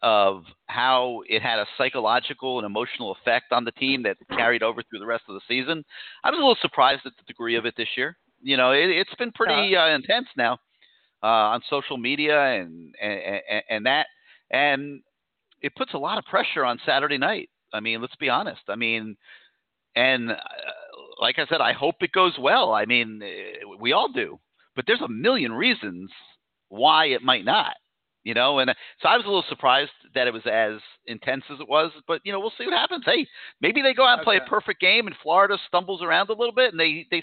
of 0.04 0.43
how 0.66 1.22
it 1.30 1.41
had 1.41 1.60
a 1.60 1.66
psychological 1.78 2.60
and 2.60 2.66
emotional 2.66 3.14
effect 3.14 3.54
on 3.54 3.64
the 3.64 3.72
team 3.72 4.04
that 4.04 4.18
carried 4.30 4.62
over 4.62 4.84
through 4.84 4.99
the 4.99 5.06
rest 5.06 5.24
of 5.30 5.36
the 5.36 5.41
season. 5.47 5.84
I 6.24 6.30
was 6.30 6.38
a 6.38 6.41
little 6.41 6.58
surprised 6.62 7.01
at 7.06 7.14
the 7.18 7.24
degree 7.26 7.56
of 7.56 7.66
it 7.66 7.74
this 7.78 7.88
year. 7.95 8.18
You 8.41 8.58
know, 8.58 8.72
it, 8.72 8.89
it's 8.89 9.16
been 9.16 9.32
pretty 9.32 9.76
uh, 9.76 9.95
intense 9.95 10.28
now 10.36 10.60
uh, 11.24 11.56
on 11.56 11.62
social 11.70 11.97
media 11.97 12.38
and, 12.38 12.93
and 13.01 13.41
and 13.70 13.86
that, 13.86 14.08
and 14.51 15.01
it 15.62 15.74
puts 15.76 15.93
a 15.93 15.97
lot 15.97 16.18
of 16.18 16.26
pressure 16.26 16.66
on 16.66 16.78
Saturday 16.86 17.18
night. 17.18 17.49
I 17.74 17.80
mean, 17.80 18.01
let's 18.01 18.16
be 18.18 18.30
honest. 18.30 18.62
I 18.68 18.76
mean, 18.76 19.16
and 19.95 20.32
uh, 20.32 20.36
like 21.22 21.39
I 21.39 21.45
said, 21.47 21.62
I 21.62 21.72
hope 21.72 21.95
it 22.01 22.12
goes 22.12 22.34
well. 22.38 22.74
I 22.74 22.84
mean, 22.86 23.22
eh, 23.24 23.64
we 23.80 23.93
all 23.93 24.12
do, 24.12 24.38
but 24.76 24.84
there's 24.86 25.01
a 25.01 25.08
million 25.08 25.54
reasons 25.54 26.12
why 26.68 27.06
it 27.06 27.24
might 27.24 27.45
not. 27.45 27.76
You 28.24 28.34
know, 28.34 28.59
and 28.59 28.69
uh, 28.69 28.74
so 29.01 29.09
I 29.09 29.17
was 29.17 29.26
a 29.26 29.28
little 29.28 29.43
surprised 29.49 29.91
that 30.15 30.28
it 30.28 30.34
was 30.34 30.43
as 30.45 30.80
intense 31.07 31.43
as 31.51 31.59
it 31.59 31.67
was, 31.67 31.91
but 32.07 32.21
you 32.24 32.32
know, 32.32 32.39
we'll 32.39 32.53
see 32.57 32.63
what 32.65 32.74
happens. 32.74 33.03
Hey, 33.05 33.28
maybe 33.59 33.82
they 33.82 33.93
go 33.93 34.07
out 34.07 34.19
and 34.19 34.24
play 34.24 34.38
a 34.38 34.49
perfect 34.49 34.80
game, 34.80 35.07
and 35.07 35.15
Florida 35.21 35.57
stumbles 35.67 36.01
around 36.01 36.30
a 36.30 36.34
little 36.34 36.53
bit, 36.53 36.71
and 36.71 36.80
they 36.80 37.05
they 37.11 37.21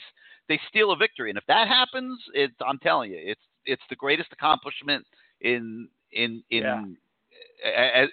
they 0.49 0.61
steal 0.69 0.93
a 0.93 0.97
victory. 0.97 1.31
And 1.31 1.39
if 1.39 1.45
that 1.49 1.69
happens, 1.69 2.21
it's 2.35 2.55
I'm 2.67 2.79
telling 2.79 3.13
you, 3.13 3.19
it's 3.19 3.41
it's 3.65 3.83
the 3.89 3.97
greatest 3.97 4.29
accomplishment 4.33 5.07
in 5.41 5.89
in 6.13 6.43
in. 6.51 6.63
Yeah. 6.63 6.85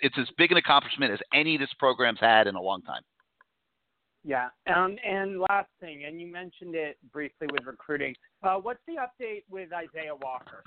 It's 0.02 0.18
as 0.18 0.28
big 0.38 0.52
an 0.52 0.58
accomplishment 0.58 1.12
as 1.12 1.20
any 1.34 1.58
this 1.58 1.74
program's 1.80 2.20
had 2.20 2.48
in 2.48 2.56
a 2.56 2.62
long 2.62 2.82
time. 2.82 3.02
Yeah. 4.24 4.50
Um, 4.74 4.98
and 5.06 5.40
last 5.40 5.70
thing, 5.80 6.04
and 6.06 6.20
you 6.20 6.28
mentioned 6.28 6.76
it 6.76 6.98
briefly 7.14 7.48
with 7.52 7.66
recruiting. 7.66 8.14
Uh, 8.44 8.56
what's 8.56 8.82
the 8.88 8.96
update 8.96 9.44
with 9.50 9.72
Isaiah 9.72 10.16
Walker? 10.22 10.64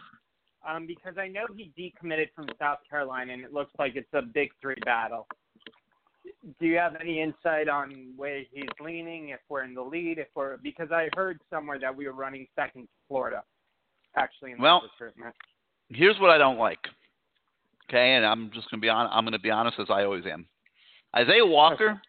Um, 0.69 0.87
because 0.87 1.15
I 1.17 1.27
know 1.29 1.47
he 1.57 1.73
decommitted 1.79 2.29
from 2.35 2.47
South 2.59 2.79
Carolina, 2.89 3.33
and 3.33 3.43
it 3.43 3.53
looks 3.53 3.73
like 3.79 3.97
it's 3.97 4.13
a 4.13 4.21
big 4.23 4.51
three 4.61 4.77
battle. 4.85 5.27
Do 6.59 6.67
you 6.67 6.77
have 6.77 6.97
any 7.01 7.21
insight 7.23 7.69
on 7.69 8.13
where 8.17 8.41
he's 8.53 8.69
leaning? 8.79 9.31
If 9.31 9.41
we're 9.49 9.65
in 9.65 9.75
the 9.75 9.83
lead, 9.83 10.19
if 10.19 10.29
we're 10.35 10.59
because 10.59 10.91
I 10.93 11.09
heard 11.17 11.41
somewhere 11.49 11.79
that 11.79 11.95
we 11.95 12.07
were 12.07 12.13
running 12.13 12.47
second 12.55 12.83
to 12.83 12.89
Florida, 13.09 13.43
actually 14.17 14.53
in 14.53 14.59
the 14.59 14.63
Well, 14.63 14.83
recruitment. 14.83 15.35
here's 15.89 16.19
what 16.21 16.31
I 16.31 16.37
don't 16.39 16.59
like. 16.59 16.87
Okay, 17.89 18.15
and 18.15 18.25
I'm 18.25 18.51
just 18.53 18.71
gonna 18.71 18.81
be 18.83 18.89
on. 18.91 19.09
I'm 19.11 19.25
gonna 19.25 19.39
be 19.39 19.51
honest 19.51 19.79
as 19.79 19.89
I 19.91 20.05
always 20.05 20.27
am. 20.27 20.47
Isaiah 21.17 21.45
Walker 21.47 22.01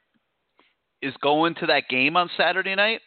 is 1.02 1.16
going 1.22 1.56
to 1.56 1.66
that 1.68 1.88
game 1.90 2.16
on 2.16 2.30
Saturday 2.38 2.76
night 2.76 3.02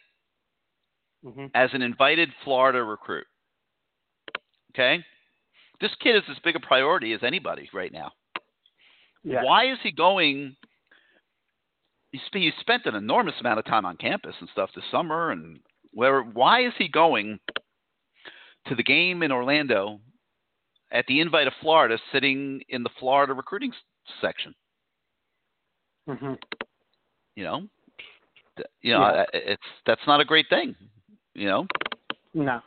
Mhm. 1.23 1.51
as 1.53 1.73
an 1.73 1.81
invited 1.81 2.33
Florida 2.43 2.83
recruit. 2.83 3.27
Okay? 4.71 5.05
This 5.81 5.91
kid 6.01 6.15
is 6.15 6.23
as 6.29 6.37
big 6.43 6.55
a 6.55 6.59
priority 6.59 7.13
as 7.13 7.21
anybody 7.23 7.69
right 7.73 7.91
now. 7.91 8.11
Yeah. 9.23 9.43
Why 9.43 9.71
is 9.71 9.77
he 9.83 9.91
going? 9.91 10.55
He, 12.11 12.19
he 12.33 12.51
spent 12.59 12.85
an 12.85 12.95
enormous 12.95 13.35
amount 13.39 13.59
of 13.59 13.65
time 13.65 13.85
on 13.85 13.97
campus 13.97 14.35
and 14.39 14.49
stuff 14.49 14.69
this 14.75 14.85
summer, 14.91 15.31
and 15.31 15.59
where? 15.91 16.21
Why 16.21 16.65
is 16.65 16.73
he 16.77 16.87
going 16.87 17.39
to 18.67 18.75
the 18.75 18.83
game 18.83 19.21
in 19.23 19.31
Orlando 19.31 19.99
at 20.91 21.05
the 21.07 21.19
invite 21.19 21.47
of 21.47 21.53
Florida, 21.61 21.97
sitting 22.11 22.61
in 22.69 22.83
the 22.83 22.89
Florida 22.99 23.33
recruiting 23.33 23.71
s- 23.71 24.13
section? 24.21 24.53
Mhm. 26.07 26.37
You 27.35 27.43
know, 27.43 27.67
you 28.81 28.93
know, 28.93 29.01
Yeah. 29.01 29.25
It's 29.33 29.63
that's 29.85 30.05
not 30.07 30.21
a 30.21 30.25
great 30.25 30.47
thing. 30.49 30.75
You 31.33 31.47
know, 31.47 31.67
No. 32.33 32.61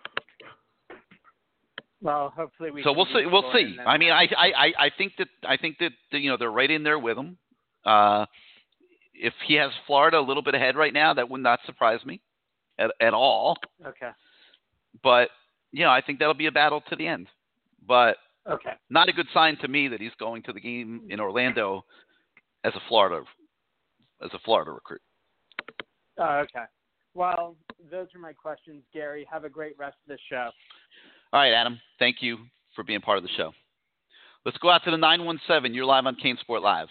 Well, 2.01 2.32
hopefully 2.36 2.70
we. 2.70 2.82
so 2.82 2.92
we'll 2.92 3.07
see. 3.07 3.26
We'll 3.26 3.51
see. 3.53 3.76
I 3.84 3.99
mean, 3.99 4.12
I, 4.12 4.28
I, 4.36 4.72
I, 4.78 4.90
think 4.96 5.14
that 5.18 5.28
I 5.44 5.57
think 5.57 5.78
that 5.78 5.90
you 6.12 6.30
know 6.30 6.36
they're 6.36 6.51
right 6.51 6.70
in 6.70 6.84
there 6.84 6.99
with 6.99 7.18
him. 7.18 7.38
Uh, 7.84 8.26
if 9.14 9.34
he 9.46 9.55
has 9.55 9.70
Florida 9.86 10.18
a 10.18 10.20
little 10.20 10.42
bit 10.42 10.55
ahead 10.55 10.76
right 10.76 10.92
now, 10.92 11.14
that 11.14 11.28
would 11.28 11.40
not 11.40 11.59
surprise 11.66 11.99
me 12.05 12.20
at, 12.78 12.92
at 13.01 13.14
all. 13.14 13.59
Okay. 13.84 14.11
But 15.03 15.30
you 15.72 15.84
know, 15.84 15.90
I 15.90 16.01
think 16.01 16.20
that'll 16.20 16.34
be 16.34 16.46
a 16.46 16.53
battle 16.53 16.82
to 16.88 16.96
the 16.96 17.07
end. 17.07 17.26
But 17.86 18.16
Okay. 18.49 18.72
not 18.88 19.09
a 19.09 19.12
good 19.12 19.26
sign 19.34 19.57
to 19.59 19.68
me 19.68 19.88
that 19.88 20.01
he's 20.01 20.14
going 20.18 20.42
to 20.44 20.53
the 20.53 20.61
game 20.61 21.03
in 21.11 21.20
Orlando 21.20 21.84
as 22.64 22.72
a 22.74 22.80
Florida 22.88 23.24
as 24.22 24.30
a 24.32 24.38
Florida 24.40 24.70
recruit. 24.70 25.03
Oh, 26.18 26.38
okay. 26.38 26.64
Well, 27.14 27.57
those 27.90 28.09
are 28.14 28.18
my 28.18 28.32
questions, 28.32 28.82
Gary. 28.92 29.26
Have 29.30 29.44
a 29.44 29.49
great 29.49 29.78
rest 29.78 29.96
of 30.05 30.16
the 30.16 30.18
show. 30.28 30.51
All 31.31 31.41
right, 31.41 31.53
Adam. 31.53 31.79
Thank 31.99 32.16
you 32.20 32.39
for 32.74 32.83
being 32.83 33.01
part 33.01 33.18
of 33.18 33.22
the 33.22 33.29
show. 33.37 33.53
Let's 34.47 34.57
go 34.59 34.70
out 34.70 34.83
to 34.85 34.91
the 34.91 34.97
917. 34.97 35.74
You're 35.74 35.85
live 35.85 36.07
on 36.07 36.16
CaneSport 36.16 36.62
Live. 36.62 36.89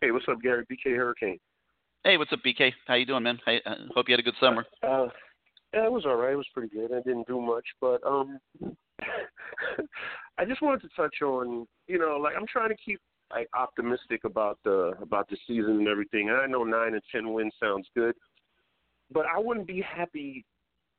Hey, 0.00 0.10
what's 0.10 0.26
up, 0.28 0.42
Gary? 0.42 0.64
BK 0.70 0.96
Hurricane. 0.96 1.38
Hey, 2.02 2.16
what's 2.16 2.32
up, 2.32 2.40
BK? 2.44 2.72
How 2.86 2.94
you 2.94 3.06
doing, 3.06 3.22
man? 3.22 3.38
I 3.46 3.60
uh, 3.64 3.76
hope 3.94 4.08
you 4.08 4.12
had 4.12 4.20
a 4.20 4.24
good 4.24 4.34
summer. 4.40 4.66
Uh, 4.82 5.06
yeah, 5.72 5.86
it 5.86 5.92
was 5.92 6.04
all 6.04 6.16
right. 6.16 6.32
It 6.32 6.36
was 6.36 6.48
pretty 6.52 6.74
good. 6.74 6.92
I 6.92 7.00
didn't 7.00 7.28
do 7.28 7.40
much, 7.40 7.64
but 7.80 8.04
um, 8.04 8.40
I 10.38 10.44
just 10.44 10.62
wanted 10.62 10.82
to 10.82 10.88
touch 10.96 11.14
on, 11.22 11.66
you 11.86 11.98
know, 11.98 12.18
like 12.20 12.34
I'm 12.36 12.46
trying 12.46 12.70
to 12.70 12.76
keep 12.84 13.00
like 13.30 13.48
optimistic 13.54 14.24
about 14.24 14.58
the 14.64 14.94
about 15.00 15.28
the 15.28 15.36
season 15.46 15.78
and 15.78 15.88
everything. 15.88 16.28
And 16.28 16.38
I 16.38 16.46
know 16.46 16.64
nine 16.64 16.94
and 16.94 17.02
ten 17.10 17.32
wins 17.32 17.54
sounds 17.60 17.86
good, 17.96 18.14
but 19.14 19.24
I 19.26 19.38
wouldn't 19.38 19.66
be 19.66 19.80
happy 19.80 20.44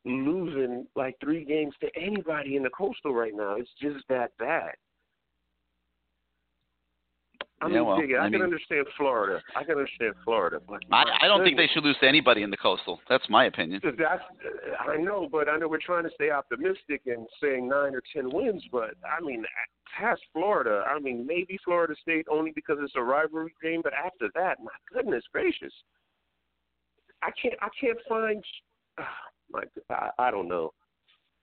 losing 0.06 0.88
like 0.96 1.16
three 1.20 1.44
games 1.44 1.74
to 1.82 1.90
anybody 1.96 2.56
in 2.56 2.64
the 2.64 2.70
coastal 2.70 3.14
right 3.14 3.34
now. 3.36 3.56
It's 3.56 3.70
just 3.82 4.06
that 4.10 4.32
bad. 4.40 4.72
I 7.62 7.68
Yeah, 7.68 7.76
mean, 7.76 7.86
well. 7.86 7.98
I, 8.22 8.26
I 8.26 8.30
can 8.30 8.42
understand 8.42 8.86
Florida. 8.98 9.42
I 9.56 9.64
can 9.64 9.76
understand 9.76 10.14
Florida, 10.24 10.60
but 10.68 10.82
I, 10.92 11.04
I 11.22 11.28
don't 11.28 11.44
think 11.44 11.58
they 11.58 11.70
should 11.74 11.84
lose 11.84 11.96
to 12.02 12.08
anybody 12.08 12.44
in 12.44 12.52
the 12.52 12.58
Coastal. 12.58 13.00
That's 13.10 13.24
my 13.30 13.46
opinion. 13.46 13.82
That's 13.84 13.98
uh, 14.00 14.92
I 14.92 14.98
know, 14.98 15.28
but 15.32 15.48
I 15.48 15.58
know 15.58 15.68
we're 15.68 15.80
trying 15.80 16.04
to 16.04 16.10
stay 16.14 16.32
optimistic 16.32 17.02
and 17.06 17.26
saying 17.42 17.68
nine 17.68 17.96
or 17.96 18.04
ten 18.14 18.30
wins. 18.30 18.62
But 18.72 18.96
I 19.06 19.24
mean, 19.24 19.46
past 19.98 20.22
Florida, 20.34 20.84
I 20.86 21.00
mean, 21.00 21.26
maybe 21.26 21.58
Florida 21.64 21.96
State 22.02 22.28
only 22.30 22.52
because 22.54 22.78
it's 22.82 22.94
a 22.98 23.02
rivalry 23.02 23.54
game. 23.64 23.82
But 23.82 23.94
after 23.94 24.30
that, 24.36 24.60
my 24.62 24.72
goodness 24.94 25.24
gracious, 25.32 25.74
I 27.26 27.32
can't 27.42 27.56
I 27.62 27.68
can't 27.80 27.98
find. 28.08 28.44
My, 29.52 29.62
I, 29.92 30.10
I 30.18 30.32
don't 30.32 30.48
know. 30.48 30.74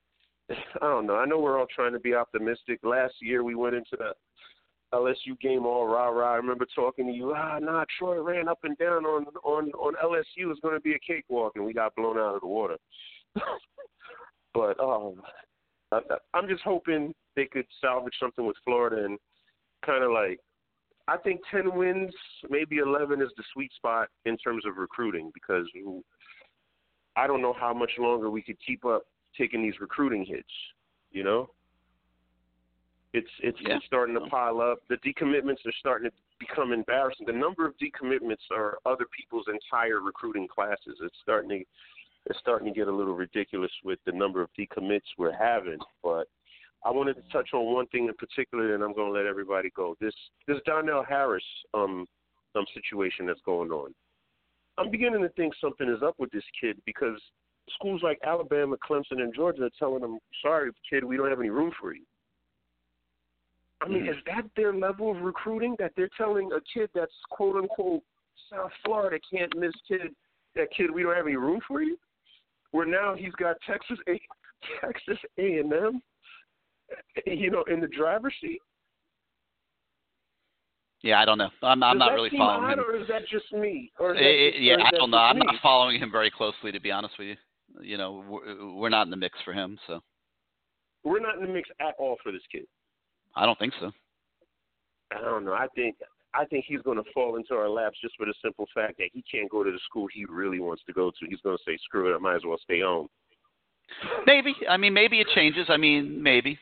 I 0.50 0.54
don't 0.80 1.06
know. 1.06 1.16
I 1.16 1.24
know 1.24 1.38
we're 1.38 1.58
all 1.58 1.66
trying 1.74 1.92
to 1.92 2.00
be 2.00 2.14
optimistic. 2.14 2.80
Last 2.82 3.14
year 3.20 3.44
we 3.44 3.54
went 3.54 3.76
into 3.76 3.96
the 3.96 4.12
LSU 4.92 5.38
game 5.40 5.64
all 5.64 5.86
rah 5.86 6.08
rah. 6.08 6.34
I 6.34 6.36
remember 6.36 6.66
talking 6.74 7.06
to 7.06 7.12
you. 7.12 7.32
Ah, 7.34 7.58
nah, 7.60 7.84
Troy 7.98 8.20
ran 8.20 8.48
up 8.48 8.58
and 8.64 8.76
down 8.78 9.04
on 9.04 9.26
on 9.44 9.70
on 9.72 9.94
LSU. 10.04 10.50
It's 10.50 10.60
going 10.60 10.74
to 10.74 10.80
be 10.80 10.94
a 10.94 10.98
cakewalk, 10.98 11.52
and 11.56 11.64
we 11.64 11.72
got 11.72 11.94
blown 11.96 12.18
out 12.18 12.34
of 12.34 12.40
the 12.42 12.46
water. 12.46 12.76
but 14.54 14.78
um, 14.80 15.22
I, 15.92 16.00
I'm 16.34 16.48
just 16.48 16.62
hoping 16.62 17.14
they 17.36 17.46
could 17.46 17.66
salvage 17.80 18.14
something 18.20 18.46
with 18.46 18.56
Florida 18.64 19.04
and 19.04 19.18
kind 19.84 20.04
of 20.04 20.10
like. 20.10 20.40
I 21.12 21.18
think 21.18 21.40
ten 21.50 21.74
wins, 21.76 22.14
maybe 22.48 22.78
eleven, 22.78 23.20
is 23.20 23.28
the 23.36 23.44
sweet 23.52 23.70
spot 23.74 24.08
in 24.24 24.38
terms 24.38 24.64
of 24.64 24.78
recruiting 24.78 25.30
because 25.34 25.66
I 27.16 27.26
don't 27.26 27.42
know 27.42 27.52
how 27.52 27.74
much 27.74 27.90
longer 27.98 28.30
we 28.30 28.40
could 28.40 28.56
keep 28.66 28.86
up 28.86 29.02
taking 29.36 29.62
these 29.62 29.78
recruiting 29.78 30.24
hits. 30.24 30.48
You 31.10 31.24
know. 31.24 31.50
It's 33.12 33.28
it's, 33.40 33.58
Yeah. 33.60 33.76
it's 33.76 33.84
starting 33.84 34.14
to 34.14 34.22
pile 34.22 34.62
up. 34.62 34.78
The 34.88 34.96
decommitments 34.98 35.66
are 35.66 35.72
starting 35.80 36.10
to 36.10 36.16
become 36.38 36.72
embarrassing. 36.72 37.26
The 37.26 37.32
number 37.32 37.66
of 37.66 37.74
decommitments 37.76 38.50
are 38.50 38.78
other 38.86 39.04
people's 39.14 39.46
entire 39.48 40.00
recruiting 40.00 40.48
classes. 40.48 40.98
It's 41.02 41.18
starting 41.22 41.50
to 41.50 41.64
it's 42.24 42.38
starting 42.38 42.72
to 42.72 42.74
get 42.74 42.88
a 42.88 42.92
little 42.92 43.14
ridiculous 43.14 43.72
with 43.84 43.98
the 44.06 44.12
number 44.12 44.40
of 44.40 44.48
decommits 44.58 45.02
we're 45.18 45.36
having. 45.36 45.78
But 46.02 46.28
I 46.84 46.90
wanted 46.90 47.14
to 47.14 47.22
touch 47.32 47.50
on 47.52 47.72
one 47.72 47.86
thing 47.88 48.08
in 48.08 48.14
particular, 48.14 48.74
and 48.74 48.82
I'm 48.82 48.94
going 48.94 49.12
to 49.12 49.18
let 49.18 49.26
everybody 49.26 49.70
go. 49.74 49.96
This 50.00 50.14
this 50.48 50.58
Donell 50.66 51.04
Harris 51.08 51.44
um 51.74 52.06
um 52.54 52.64
situation 52.74 53.26
that's 53.26 53.40
going 53.44 53.70
on. 53.70 53.94
I'm 54.78 54.90
beginning 54.90 55.22
to 55.22 55.28
think 55.30 55.54
something 55.60 55.88
is 55.88 56.02
up 56.02 56.14
with 56.18 56.30
this 56.32 56.44
kid 56.60 56.80
because 56.86 57.20
schools 57.74 58.00
like 58.02 58.18
Alabama, 58.26 58.76
Clemson, 58.88 59.20
and 59.20 59.34
Georgia 59.34 59.64
are 59.64 59.70
telling 59.78 60.02
him, 60.02 60.18
"Sorry, 60.42 60.70
kid, 60.88 61.04
we 61.04 61.16
don't 61.16 61.30
have 61.30 61.40
any 61.40 61.50
room 61.50 61.72
for 61.80 61.94
you." 61.94 62.02
I 63.80 63.88
mean, 63.88 64.06
is 64.06 64.16
that 64.26 64.44
their 64.56 64.72
level 64.72 65.10
of 65.10 65.22
recruiting 65.22 65.74
that 65.78 65.92
they're 65.96 66.10
telling 66.16 66.50
a 66.52 66.60
kid 66.72 66.88
that's 66.94 67.12
quote 67.30 67.56
unquote 67.56 68.02
South 68.50 68.70
Florida 68.84 69.18
can't 69.30 69.56
miss 69.56 69.72
kid 69.88 70.14
that 70.54 70.68
kid 70.76 70.90
we 70.90 71.02
don't 71.02 71.16
have 71.16 71.26
any 71.26 71.36
room 71.36 71.60
for 71.66 71.82
you? 71.82 71.96
Where 72.70 72.86
now 72.86 73.14
he's 73.14 73.32
got 73.32 73.56
Texas 73.66 73.98
A 74.08 74.20
Texas 74.80 75.18
A 75.38 75.58
and 75.58 75.72
M, 75.72 76.02
you 77.26 77.50
know, 77.50 77.64
in 77.70 77.80
the 77.80 77.88
driver's 77.88 78.34
seat. 78.40 78.60
Yeah, 81.02 81.20
I 81.20 81.24
don't 81.24 81.38
know. 81.38 81.50
I'm, 81.62 81.82
I'm 81.82 81.98
not 81.98 82.12
really 82.12 82.30
following 82.36 82.70
him. 82.70 82.78
Or 82.78 82.96
is 82.96 83.08
that 83.08 83.22
just 83.28 83.52
me? 83.52 83.90
Or 83.98 84.14
just- 84.14 84.24
yeah, 84.60 84.76
I 84.84 84.90
don't 84.92 85.10
know. 85.10 85.18
I'm 85.18 85.38
me? 85.38 85.44
not 85.44 85.56
following 85.60 85.98
him 86.00 86.12
very 86.12 86.30
closely, 86.30 86.70
to 86.70 86.80
be 86.80 86.92
honest 86.92 87.14
with 87.18 87.28
you. 87.28 87.36
You 87.80 87.98
know, 87.98 88.22
we're, 88.28 88.72
we're 88.74 88.88
not 88.88 89.06
in 89.06 89.10
the 89.10 89.16
mix 89.16 89.36
for 89.44 89.52
him, 89.52 89.78
so 89.86 90.00
We're 91.02 91.20
not 91.20 91.36
in 91.38 91.42
the 91.42 91.52
mix 91.52 91.68
at 91.80 91.94
all 91.98 92.16
for 92.22 92.30
this 92.30 92.42
kid. 92.52 92.66
I 93.34 93.46
don't 93.46 93.58
think 93.58 93.72
so. 93.80 93.90
I 95.10 95.20
don't 95.20 95.44
know. 95.44 95.54
I 95.54 95.66
think 95.74 95.96
I 96.34 96.44
think 96.46 96.64
he's 96.66 96.80
going 96.82 96.96
to 96.96 97.10
fall 97.12 97.36
into 97.36 97.54
our 97.54 97.68
laps 97.68 97.98
just 98.00 98.14
for 98.16 98.26
the 98.26 98.34
simple 98.42 98.66
fact 98.74 98.98
that 98.98 99.08
he 99.12 99.22
can't 99.30 99.50
go 99.50 99.62
to 99.62 99.70
the 99.70 99.80
school 99.84 100.06
he 100.12 100.24
really 100.26 100.60
wants 100.60 100.82
to 100.86 100.92
go 100.92 101.10
to. 101.10 101.26
He's 101.28 101.40
going 101.40 101.56
to 101.56 101.62
say, 101.66 101.78
"Screw 101.84 102.12
it, 102.12 102.16
I 102.16 102.18
might 102.18 102.36
as 102.36 102.42
well 102.46 102.58
stay 102.62 102.80
home." 102.80 103.08
Maybe. 104.26 104.54
I 104.68 104.76
mean, 104.76 104.94
maybe 104.94 105.20
it 105.20 105.26
changes. 105.34 105.66
I 105.68 105.76
mean, 105.76 106.22
maybe. 106.22 106.58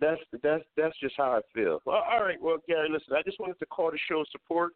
That's 0.00 0.20
that's 0.42 0.64
that's 0.76 0.98
just 0.98 1.14
how 1.16 1.32
I 1.32 1.40
feel. 1.54 1.80
Well, 1.84 2.02
all 2.10 2.22
right. 2.22 2.40
Well, 2.40 2.56
Gary, 2.66 2.88
listen. 2.90 3.14
I 3.16 3.22
just 3.22 3.38
wanted 3.38 3.58
to 3.58 3.66
call 3.66 3.90
to 3.90 3.96
show 4.08 4.24
support. 4.32 4.72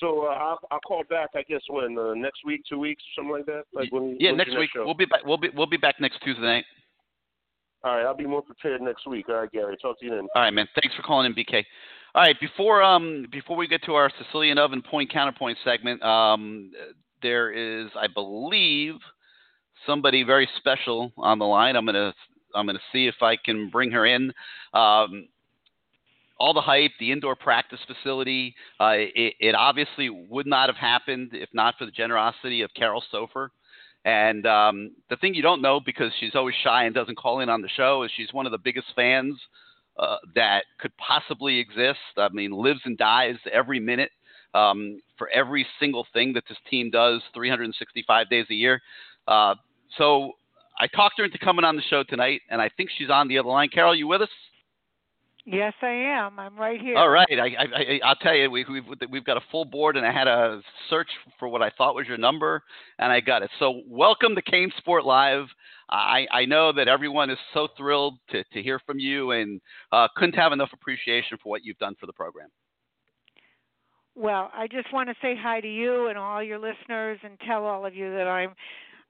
So 0.00 0.26
uh, 0.26 0.30
I'll 0.34 0.58
I'll 0.70 0.80
call 0.80 1.02
back. 1.08 1.30
I 1.34 1.42
guess 1.42 1.62
when 1.68 1.96
uh, 1.98 2.14
next 2.14 2.40
week, 2.44 2.62
two 2.68 2.78
weeks, 2.78 3.02
or 3.02 3.22
something 3.22 3.32
like 3.32 3.46
that. 3.46 3.62
Like 3.72 3.92
when 3.92 4.16
Yeah, 4.20 4.32
next 4.32 4.56
week 4.56 4.70
show? 4.74 4.84
we'll 4.84 4.94
be 4.94 5.06
back. 5.06 5.24
We'll 5.24 5.38
be 5.38 5.48
we'll 5.54 5.66
be 5.66 5.76
back 5.76 5.96
next 6.00 6.22
Tuesday 6.22 6.42
night. 6.42 6.64
All 7.84 7.96
right, 7.96 8.04
I'll 8.04 8.16
be 8.16 8.26
more 8.26 8.42
prepared 8.42 8.82
next 8.82 9.06
week. 9.06 9.28
All 9.28 9.36
right, 9.36 9.50
Gary. 9.52 9.76
Talk 9.80 9.98
to 10.00 10.04
you 10.06 10.10
then. 10.10 10.26
All 10.34 10.42
right, 10.42 10.50
man. 10.50 10.66
Thanks 10.80 10.94
for 10.96 11.02
calling 11.02 11.26
in, 11.26 11.34
BK. 11.34 11.64
All 12.14 12.22
right, 12.22 12.38
before 12.40 12.82
um 12.82 13.26
before 13.30 13.56
we 13.56 13.68
get 13.68 13.82
to 13.84 13.94
our 13.94 14.10
Sicilian 14.22 14.58
oven 14.58 14.82
point 14.82 15.10
counterpoint 15.12 15.56
segment, 15.64 16.02
um 16.02 16.72
there 17.22 17.50
is, 17.50 17.88
I 17.96 18.06
believe, 18.08 18.94
somebody 19.86 20.22
very 20.22 20.48
special 20.58 21.12
on 21.16 21.38
the 21.38 21.44
line. 21.46 21.76
I'm 21.76 21.86
gonna 21.86 22.12
I'm 22.54 22.66
gonna 22.66 22.78
see 22.92 23.06
if 23.06 23.22
I 23.22 23.36
can 23.36 23.70
bring 23.70 23.90
her 23.92 24.06
in. 24.06 24.32
Um, 24.72 25.28
all 26.38 26.52
the 26.52 26.60
hype, 26.60 26.92
the 27.00 27.12
indoor 27.12 27.34
practice 27.34 27.80
facility, 27.86 28.54
uh, 28.78 28.92
it, 28.96 29.34
it 29.40 29.54
obviously 29.54 30.10
would 30.10 30.46
not 30.46 30.68
have 30.68 30.76
happened 30.76 31.30
if 31.32 31.48
not 31.52 31.74
for 31.78 31.86
the 31.86 31.90
generosity 31.90 32.60
of 32.62 32.70
Carol 32.74 33.02
Soffer. 33.10 33.52
And 34.04 34.46
um, 34.46 34.92
the 35.10 35.16
thing 35.16 35.34
you 35.34 35.42
don't 35.42 35.62
know, 35.62 35.80
because 35.80 36.12
she's 36.20 36.34
always 36.34 36.54
shy 36.62 36.84
and 36.84 36.94
doesn't 36.94 37.16
call 37.16 37.40
in 37.40 37.48
on 37.48 37.62
the 37.62 37.68
show, 37.68 38.02
is 38.02 38.10
she's 38.16 38.32
one 38.32 38.46
of 38.46 38.52
the 38.52 38.58
biggest 38.58 38.86
fans 38.94 39.36
uh, 39.98 40.18
that 40.34 40.64
could 40.78 40.92
possibly 40.96 41.58
exist. 41.58 41.98
I 42.16 42.28
mean, 42.28 42.52
lives 42.52 42.80
and 42.84 42.96
dies 42.96 43.36
every 43.52 43.80
minute 43.80 44.10
um, 44.54 45.00
for 45.18 45.28
every 45.30 45.66
single 45.80 46.06
thing 46.12 46.34
that 46.34 46.44
this 46.48 46.58
team 46.70 46.90
does 46.90 47.20
365 47.34 48.30
days 48.30 48.46
a 48.50 48.54
year. 48.54 48.80
Uh, 49.26 49.54
so 49.98 50.32
I 50.78 50.86
talked 50.88 51.18
her 51.18 51.24
into 51.24 51.38
coming 51.38 51.64
on 51.64 51.76
the 51.76 51.82
show 51.88 52.02
tonight, 52.02 52.42
and 52.50 52.60
I 52.60 52.70
think 52.76 52.90
she's 52.96 53.10
on 53.10 53.28
the 53.28 53.38
other 53.38 53.48
line. 53.48 53.68
Carol, 53.72 53.94
you 53.94 54.06
with 54.06 54.22
us? 54.22 54.28
Yes, 55.48 55.74
I 55.80 55.90
am. 55.90 56.40
I'm 56.40 56.56
right 56.56 56.80
here. 56.80 56.96
All 56.96 57.08
right. 57.08 57.28
I, 57.30 57.46
I, 57.62 58.00
I 58.04 58.08
will 58.08 58.14
tell 58.16 58.34
you, 58.34 58.50
we, 58.50 58.64
we've 58.68 58.84
we've 59.08 59.24
got 59.24 59.36
a 59.36 59.42
full 59.52 59.64
board, 59.64 59.96
and 59.96 60.04
I 60.04 60.10
had 60.10 60.26
a 60.26 60.60
search 60.90 61.06
for 61.38 61.46
what 61.46 61.62
I 61.62 61.70
thought 61.78 61.94
was 61.94 62.08
your 62.08 62.18
number, 62.18 62.64
and 62.98 63.12
I 63.12 63.20
got 63.20 63.42
it. 63.42 63.50
So 63.60 63.82
welcome 63.86 64.34
to 64.34 64.42
CaneSport 64.42 65.04
Live. 65.04 65.46
I 65.88 66.26
I 66.32 66.46
know 66.46 66.72
that 66.72 66.88
everyone 66.88 67.30
is 67.30 67.38
so 67.54 67.68
thrilled 67.76 68.18
to 68.30 68.42
to 68.42 68.60
hear 68.60 68.80
from 68.80 68.98
you, 68.98 69.30
and 69.30 69.60
uh, 69.92 70.08
couldn't 70.16 70.34
have 70.34 70.52
enough 70.52 70.70
appreciation 70.72 71.38
for 71.40 71.50
what 71.50 71.64
you've 71.64 71.78
done 71.78 71.94
for 72.00 72.06
the 72.06 72.12
program. 72.12 72.48
Well, 74.16 74.50
I 74.52 74.66
just 74.66 74.92
want 74.92 75.10
to 75.10 75.14
say 75.22 75.36
hi 75.40 75.60
to 75.60 75.68
you 75.68 76.08
and 76.08 76.18
all 76.18 76.42
your 76.42 76.58
listeners, 76.58 77.20
and 77.22 77.38
tell 77.46 77.64
all 77.66 77.86
of 77.86 77.94
you 77.94 78.10
that 78.10 78.26
I'm 78.26 78.54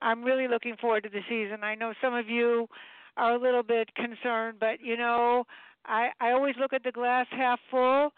I'm 0.03 0.23
really 0.23 0.49
looking 0.49 0.77
forward 0.77 1.05
to 1.05 1.09
the 1.09 1.23
season. 1.29 1.65
I 1.65 1.75
know 1.75 1.95
some 2.01 2.15
of 2.15 2.29
you 2.29 2.69
are 3.17 3.35
a 3.35 3.41
little 3.41 3.63
bit 3.63 3.95
concerned, 3.95 4.59
but 4.61 4.81
you 4.81 4.97
know 4.97 5.45
I 5.85 6.11
I 6.21 6.33
always 6.33 6.55
look 6.59 6.73
at 6.73 6.85
the 6.85 6.93
glass 6.93 7.27
half 7.31 7.61
full, 7.71 8.13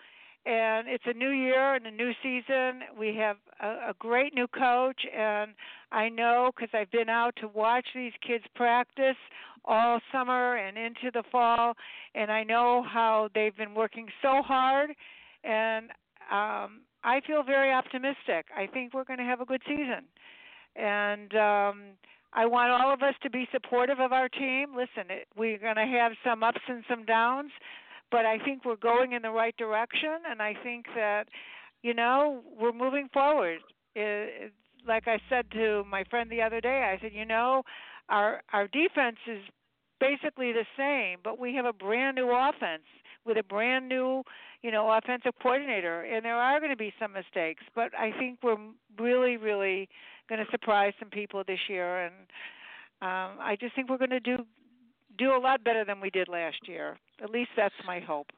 and 0.46 0.88
it's 0.88 1.04
a 1.06 1.12
new 1.12 1.30
year 1.30 1.74
and 1.74 1.86
a 1.86 1.90
new 1.90 2.12
season. 2.22 2.82
We 2.98 3.14
have 3.16 3.36
a, 3.60 3.90
a 3.90 3.94
great 3.98 4.34
new 4.34 4.48
coach, 4.48 5.00
and 5.16 5.52
I 5.92 6.08
know 6.08 6.50
because 6.54 6.70
I've 6.72 6.90
been 6.90 7.08
out 7.08 7.34
to 7.36 7.48
watch 7.48 7.86
these 7.94 8.12
kids 8.26 8.44
practice 8.54 9.16
all 9.64 10.00
summer 10.10 10.56
and 10.56 10.78
into 10.78 11.10
the 11.12 11.22
fall, 11.30 11.74
and 12.14 12.32
I 12.32 12.42
know 12.42 12.82
how 12.82 13.28
they've 13.34 13.56
been 13.56 13.74
working 13.74 14.08
so 14.22 14.42
hard, 14.42 14.90
and 15.44 15.90
um, 16.30 16.80
I 17.04 17.20
feel 17.26 17.42
very 17.42 17.72
optimistic. 17.72 18.46
I 18.56 18.66
think 18.66 18.94
we're 18.94 19.04
going 19.04 19.18
to 19.18 19.24
have 19.24 19.40
a 19.40 19.44
good 19.44 19.62
season, 19.66 20.04
and. 20.78 21.34
um 21.34 21.82
I 22.30 22.44
want 22.44 22.70
all 22.70 22.92
of 22.92 23.02
us 23.02 23.14
to 23.22 23.30
be 23.30 23.48
supportive 23.50 24.00
of 24.00 24.12
our 24.12 24.28
team. 24.28 24.76
Listen, 24.76 25.10
it, 25.10 25.26
we're 25.34 25.58
going 25.58 25.76
to 25.76 25.86
have 25.86 26.12
some 26.22 26.42
ups 26.42 26.60
and 26.68 26.84
some 26.86 27.06
downs, 27.06 27.50
but 28.10 28.26
I 28.26 28.38
think 28.44 28.66
we're 28.66 28.76
going 28.76 29.12
in 29.12 29.22
the 29.22 29.30
right 29.30 29.56
direction, 29.56 30.18
and 30.30 30.42
I 30.42 30.54
think 30.62 30.84
that, 30.94 31.24
you 31.82 31.94
know, 31.94 32.42
we're 32.60 32.74
moving 32.74 33.08
forward. 33.14 33.60
It, 33.96 34.52
like 34.86 35.08
I 35.08 35.18
said 35.30 35.50
to 35.52 35.84
my 35.90 36.04
friend 36.10 36.30
the 36.30 36.42
other 36.42 36.60
day, 36.60 36.94
I 36.94 37.00
said, 37.00 37.12
you 37.14 37.24
know, 37.24 37.62
our 38.10 38.42
our 38.52 38.68
defense 38.68 39.16
is 39.26 39.40
basically 39.98 40.52
the 40.52 40.66
same, 40.76 41.20
but 41.24 41.38
we 41.38 41.54
have 41.54 41.64
a 41.64 41.72
brand 41.72 42.16
new 42.16 42.30
offense 42.30 42.84
with 43.24 43.38
a 43.38 43.42
brand 43.42 43.88
new, 43.88 44.22
you 44.62 44.70
know, 44.70 44.90
offensive 44.92 45.32
coordinator, 45.42 46.02
and 46.02 46.24
there 46.24 46.36
are 46.36 46.60
going 46.60 46.70
to 46.70 46.76
be 46.76 46.92
some 47.00 47.14
mistakes, 47.14 47.64
but 47.74 47.90
I 47.98 48.12
think 48.18 48.38
we're 48.42 48.58
really, 48.98 49.38
really 49.38 49.88
going 50.28 50.44
to 50.44 50.50
surprise 50.50 50.92
some 50.98 51.10
people 51.10 51.42
this 51.46 51.58
year, 51.68 52.04
and 52.04 52.14
um, 53.00 53.38
I 53.40 53.56
just 53.60 53.74
think 53.74 53.88
we're 53.88 53.98
going 53.98 54.10
to 54.10 54.20
do 54.20 54.38
do 55.18 55.34
a 55.34 55.38
lot 55.38 55.64
better 55.64 55.84
than 55.84 56.00
we 56.00 56.10
did 56.10 56.28
last 56.28 56.68
year. 56.68 56.96
At 57.22 57.30
least 57.30 57.50
that's 57.56 57.74
my 57.86 57.98
hope. 57.98 58.28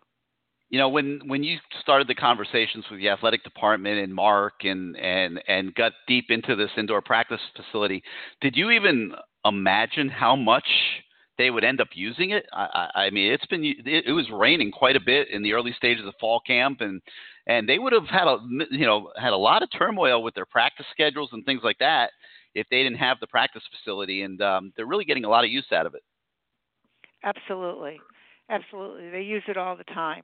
You 0.71 0.79
know, 0.79 0.89
when 0.89 1.21
when 1.27 1.43
you 1.43 1.59
started 1.81 2.07
the 2.09 2.15
conversations 2.15 2.85
with 2.91 3.01
the 3.01 3.09
athletic 3.09 3.43
department 3.43 3.99
and 3.99 4.15
Mark 4.15 4.55
and 4.63 4.97
and 4.97 5.43
and 5.49 5.75
got 5.75 5.93
deep 6.07 6.27
into 6.31 6.55
this 6.55 6.71
indoor 6.77 7.03
practice 7.03 7.41
facility, 7.57 8.03
did 8.41 8.57
you 8.57 8.71
even 8.71 9.13
imagine 9.45 10.09
how 10.09 10.37
much 10.37 10.67
they 11.39 11.51
would 11.51 11.65
end 11.65 11.81
up 11.81 11.89
using 11.95 12.31
it? 12.31 12.47
I, 12.53 12.91
I 12.95 13.11
mean, 13.11 13.33
it's 13.33 13.47
been 13.47 13.65
it, 13.65 14.05
it 14.07 14.13
was 14.13 14.27
raining 14.33 14.71
quite 14.71 14.95
a 14.95 15.01
bit 15.01 15.29
in 15.31 15.43
the 15.43 15.55
early 15.55 15.73
stages 15.77 16.07
of 16.07 16.15
fall 16.21 16.41
camp, 16.47 16.83
and 16.83 17.03
and 17.51 17.69
they 17.69 17.81
would 17.81 17.93
have 17.93 18.07
had 18.07 18.29
a 18.29 18.39
you 18.71 18.87
know 18.87 19.11
had 19.17 19.33
a 19.33 19.37
lot 19.37 19.63
of 19.63 19.69
turmoil 19.77 20.23
with 20.23 20.35
their 20.35 20.47
practice 20.47 20.87
schedules 20.93 21.31
and 21.33 21.45
things 21.45 21.63
like 21.65 21.79
that 21.79 22.11
if 22.55 22.67
they 22.71 22.83
didn't 22.83 22.99
have 22.99 23.19
the 23.21 23.27
practice 23.27 23.63
facility, 23.71 24.23
and 24.23 24.41
um, 24.43 24.73
they're 24.77 24.87
really 24.87 25.05
getting 25.05 25.25
a 25.25 25.29
lot 25.29 25.45
of 25.45 25.51
use 25.51 25.67
out 25.73 25.87
of 25.87 25.95
it. 25.95 26.03
Absolutely, 27.25 28.01
absolutely, 28.49 29.11
they 29.11 29.23
use 29.23 29.43
it 29.49 29.57
all 29.57 29.77
the 29.77 29.85
time. 29.85 30.23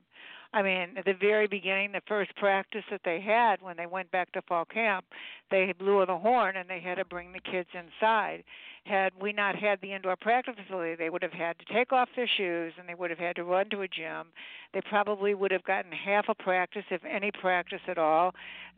I 0.52 0.62
mean, 0.62 0.96
at 0.96 1.04
the 1.04 1.14
very 1.14 1.46
beginning, 1.46 1.92
the 1.92 2.00
first 2.06 2.34
practice 2.36 2.84
that 2.90 3.00
they 3.04 3.20
had 3.20 3.60
when 3.60 3.76
they 3.76 3.86
went 3.86 4.10
back 4.10 4.32
to 4.32 4.42
fall 4.42 4.64
camp, 4.64 5.04
they 5.50 5.72
blew 5.78 6.04
the 6.06 6.18
horn 6.18 6.56
and 6.56 6.68
they 6.68 6.80
had 6.80 6.96
to 6.96 7.04
bring 7.04 7.32
the 7.32 7.40
kids 7.40 7.68
inside. 7.74 8.44
Had 8.84 9.12
we 9.20 9.32
not 9.32 9.56
had 9.56 9.80
the 9.80 9.92
indoor 9.92 10.16
practice 10.16 10.54
facility, 10.56 10.94
they 10.94 11.10
would 11.10 11.22
have 11.22 11.32
had 11.32 11.58
to 11.58 11.74
take 11.74 11.92
off 11.92 12.08
their 12.14 12.28
shoes 12.36 12.72
and 12.78 12.88
they 12.88 12.94
would 12.94 13.10
have 13.10 13.18
had 13.18 13.36
to 13.36 13.44
run 13.44 13.68
to 13.70 13.82
a 13.82 13.88
gym. 13.88 14.28
They 14.72 14.80
probably 14.82 15.34
would 15.34 15.50
have 15.50 15.64
gotten 15.64 15.90
half 15.90 16.26
a 16.28 16.34
practice, 16.34 16.84
if 16.90 17.04
any 17.04 17.32
practice 17.32 17.80
at 17.88 17.98
all. 17.98 18.32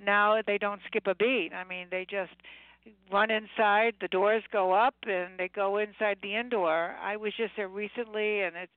Now 0.04 0.40
they 0.46 0.56
don't 0.56 0.80
skip 0.86 1.06
a 1.06 1.14
beat. 1.14 1.50
I 1.54 1.64
mean, 1.64 1.88
they 1.90 2.06
just 2.08 2.32
run 3.12 3.30
inside, 3.30 3.94
the 4.00 4.08
doors 4.08 4.42
go 4.50 4.72
up, 4.72 4.94
and 5.06 5.38
they 5.38 5.48
go 5.48 5.78
inside 5.78 6.18
the 6.22 6.36
indoor. 6.36 6.94
I 7.02 7.16
was 7.16 7.34
just 7.36 7.52
there 7.56 7.68
recently, 7.68 8.40
and 8.40 8.56
it 8.56 8.70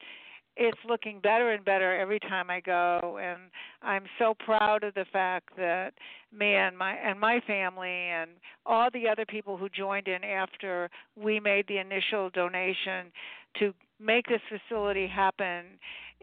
it's 0.64 0.78
looking 0.88 1.20
better 1.20 1.52
and 1.54 1.66
better 1.66 2.00
every 2.00 2.20
time 2.20 2.52
I 2.52 2.60
go 2.60 3.18
and 3.20 3.40
I'm 3.82 4.04
so 4.20 4.36
proud 4.46 4.84
of 4.84 4.94
the 4.94 5.06
fact 5.12 5.50
that 5.58 5.94
me 6.32 6.54
and 6.54 6.78
my 6.78 6.94
and 6.94 7.20
my 7.20 7.42
family 7.48 7.90
and 7.90 8.30
all 8.64 8.90
the 8.94 9.08
other 9.08 9.26
people 9.26 9.58
who 9.58 9.70
joined 9.70 10.08
in 10.08 10.24
after 10.24 10.88
we 11.16 11.40
made 11.40 11.66
the 11.68 11.80
initial 11.80 12.30
donation 12.30 13.12
to 13.58 13.74
make 14.00 14.28
this 14.28 14.42
facility 14.50 15.08
happen 15.08 15.66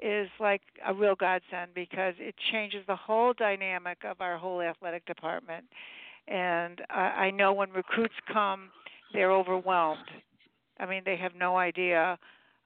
is 0.00 0.28
like 0.38 0.62
a 0.86 0.94
real 0.94 1.16
godsend 1.16 1.72
because 1.74 2.14
it 2.20 2.36
changes 2.52 2.84
the 2.86 2.94
whole 2.94 3.32
dynamic 3.32 3.98
of 4.04 4.20
our 4.20 4.38
whole 4.38 4.62
athletic 4.62 5.04
department. 5.06 5.64
And 6.28 6.80
I, 6.90 7.00
I 7.00 7.30
know 7.32 7.52
when 7.52 7.70
recruits 7.72 8.14
come 8.32 8.70
they're 9.12 9.32
overwhelmed. 9.32 10.08
I 10.78 10.86
mean 10.86 11.02
they 11.04 11.16
have 11.16 11.34
no 11.34 11.56
idea 11.56 12.16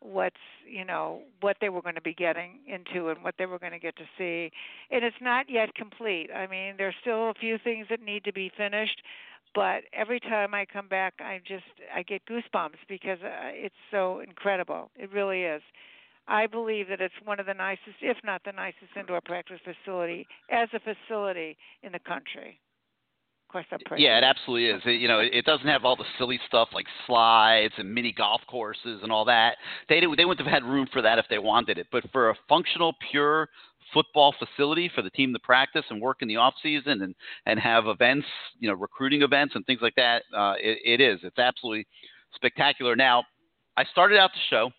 what's 0.02 0.36
you 0.68 0.84
know 0.84 1.20
what 1.40 1.56
they 1.60 1.68
were 1.68 1.82
going 1.82 1.94
to 1.94 2.00
be 2.02 2.14
getting 2.14 2.58
into 2.66 3.08
and 3.08 3.22
what 3.22 3.34
they 3.38 3.46
were 3.46 3.58
going 3.58 3.72
to 3.72 3.78
get 3.78 3.96
to 3.96 4.04
see. 4.18 4.50
And 4.90 5.04
it's 5.04 5.16
not 5.20 5.46
yet 5.48 5.74
complete. 5.74 6.30
I 6.34 6.46
mean 6.46 6.74
there's 6.78 6.94
still 7.00 7.30
a 7.30 7.34
few 7.34 7.58
things 7.58 7.86
that 7.90 8.02
need 8.02 8.24
to 8.24 8.32
be 8.32 8.50
finished 8.56 9.02
but 9.54 9.82
every 9.92 10.20
time 10.20 10.54
i 10.54 10.64
come 10.64 10.88
back 10.88 11.14
i 11.20 11.40
just 11.46 11.64
i 11.94 12.02
get 12.02 12.22
goosebumps 12.26 12.80
because 12.88 13.18
uh, 13.22 13.50
it's 13.52 13.74
so 13.90 14.20
incredible. 14.20 14.90
It 14.96 15.12
really 15.12 15.42
is. 15.42 15.62
I 16.28 16.46
believe 16.46 16.88
that 16.88 17.00
it's 17.00 17.14
one 17.24 17.40
of 17.40 17.46
the 17.46 17.54
nicest 17.54 17.96
if 18.00 18.16
not 18.24 18.42
the 18.44 18.52
nicest 18.52 18.96
indoor 18.98 19.20
practice 19.20 19.60
facility 19.64 20.26
as 20.50 20.68
a 20.72 20.80
facility 20.80 21.56
in 21.82 21.92
the 21.92 21.98
country 21.98 22.60
course, 23.52 24.00
Yeah, 24.00 24.18
it 24.18 24.24
absolutely 24.24 24.68
is. 24.68 24.82
It, 24.84 25.00
you 25.00 25.08
know, 25.08 25.20
it 25.20 25.44
doesn't 25.44 25.66
have 25.66 25.84
all 25.84 25.96
the 25.96 26.04
silly 26.18 26.40
stuff 26.46 26.68
like 26.72 26.86
slides 27.06 27.74
and 27.76 27.92
mini 27.92 28.12
golf 28.12 28.40
courses 28.48 29.00
and 29.02 29.12
all 29.12 29.24
that. 29.26 29.56
They 29.88 30.00
didn't 30.00 30.16
they 30.16 30.24
wouldn't 30.24 30.46
have 30.46 30.52
had 30.52 30.68
room 30.68 30.88
for 30.92 31.02
that 31.02 31.18
if 31.18 31.26
they 31.28 31.38
wanted 31.38 31.78
it. 31.78 31.86
But 31.92 32.10
for 32.12 32.30
a 32.30 32.34
functional, 32.48 32.94
pure 33.10 33.48
football 33.92 34.34
facility 34.38 34.90
for 34.94 35.02
the 35.02 35.10
team 35.10 35.32
to 35.32 35.38
practice 35.40 35.84
and 35.90 36.00
work 36.00 36.22
in 36.22 36.28
the 36.28 36.36
off 36.36 36.54
season 36.62 37.02
and 37.02 37.14
and 37.46 37.60
have 37.60 37.86
events, 37.86 38.26
you 38.58 38.68
know, 38.68 38.74
recruiting 38.74 39.22
events 39.22 39.54
and 39.54 39.64
things 39.66 39.80
like 39.82 39.94
that, 39.96 40.22
uh, 40.36 40.54
it, 40.58 40.78
it 40.84 41.00
is. 41.00 41.20
It's 41.22 41.38
absolutely 41.38 41.86
spectacular. 42.34 42.96
Now, 42.96 43.24
I 43.76 43.84
started 43.84 44.18
out 44.18 44.30
the 44.32 44.40
show. 44.50 44.70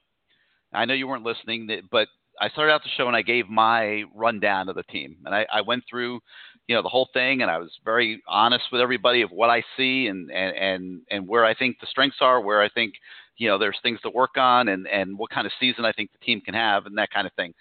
I 0.73 0.85
know 0.85 0.93
you 0.93 1.07
weren't 1.07 1.23
listening, 1.23 1.69
but 1.91 2.07
I 2.41 2.49
started 2.49 2.71
out 2.71 2.81
the 2.83 2.89
show 2.97 3.07
and 3.07 3.15
I 3.15 3.21
gave 3.21 3.47
my 3.47 4.03
rundown 4.15 4.67
of 4.69 4.75
the 4.75 4.83
team, 4.83 5.17
and 5.25 5.35
I, 5.35 5.45
I 5.53 5.61
went 5.61 5.83
through 5.89 6.19
you 6.67 6.75
know 6.75 6.81
the 6.81 6.89
whole 6.89 7.09
thing 7.13 7.41
and 7.41 7.51
I 7.51 7.57
was 7.57 7.71
very 7.83 8.21
honest 8.27 8.65
with 8.71 8.81
everybody 8.81 9.21
of 9.21 9.31
what 9.31 9.49
I 9.49 9.63
see 9.77 10.07
and 10.07 10.31
and 10.31 10.55
and, 10.55 11.01
and 11.11 11.27
where 11.27 11.45
I 11.45 11.53
think 11.53 11.77
the 11.79 11.87
strengths 11.87 12.17
are, 12.21 12.41
where 12.41 12.61
I 12.61 12.69
think 12.69 12.93
you 13.37 13.47
know 13.47 13.57
there's 13.57 13.79
things 13.83 13.99
to 14.01 14.09
work 14.09 14.37
on 14.37 14.69
and 14.69 14.87
and 14.87 15.17
what 15.17 15.29
kind 15.29 15.45
of 15.45 15.53
season 15.59 15.85
I 15.85 15.91
think 15.91 16.11
the 16.11 16.25
team 16.25 16.41
can 16.41 16.53
have 16.53 16.85
and 16.85 16.97
that 16.97 17.11
kind 17.11 17.27
of 17.27 17.33
thing. 17.33 17.53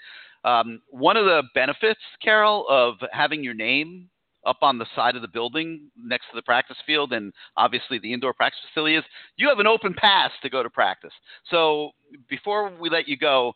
Um, 0.44 0.80
one 0.90 1.16
of 1.16 1.24
the 1.24 1.42
benefits, 1.54 2.00
Carol, 2.22 2.66
of 2.68 2.94
having 3.12 3.44
your 3.44 3.54
name 3.54 4.08
up 4.44 4.58
on 4.62 4.78
the 4.78 4.86
side 4.96 5.14
of 5.14 5.22
the 5.22 5.28
building 5.28 5.88
next 5.96 6.24
to 6.30 6.34
the 6.34 6.42
practice 6.42 6.76
field 6.84 7.12
and 7.12 7.32
obviously 7.56 7.98
the 8.00 8.12
indoor 8.12 8.34
practice 8.34 8.60
facility 8.68 8.96
is 8.96 9.04
you 9.36 9.48
have 9.48 9.60
an 9.60 9.68
open 9.68 9.94
pass 9.94 10.30
to 10.42 10.50
go 10.50 10.62
to 10.62 10.70
practice. 10.70 11.12
So 11.48 11.90
before 12.28 12.72
we 12.80 12.90
let 12.90 13.06
you 13.06 13.16
go, 13.16 13.52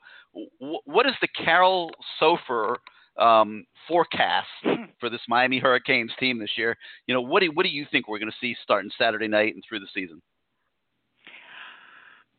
what 0.61 1.07
is 1.07 1.15
the 1.21 1.29
Carol 1.29 1.91
Soffer 2.21 2.79
um, 3.19 3.65
forecast 3.89 4.49
for 5.01 5.11
this 5.11 5.21
Miami 5.29 5.59
Hurricanes 5.59 6.13
team 6.19 6.39
this 6.39 6.51
year. 6.57 6.77
You 7.07 7.15
know, 7.15 7.21
what 7.21 7.41
do 7.41 7.51
what 7.53 7.65
do 7.65 7.71
you 7.71 7.87
think 7.91 8.09
we're 8.09 8.19
going 8.19 8.31
to 8.31 8.37
see 8.41 8.57
starting 8.63 8.91
Saturday 8.99 9.29
night 9.29 9.55
and 9.55 9.63
through 9.69 9.81
the 9.81 9.89
season? 9.95 10.21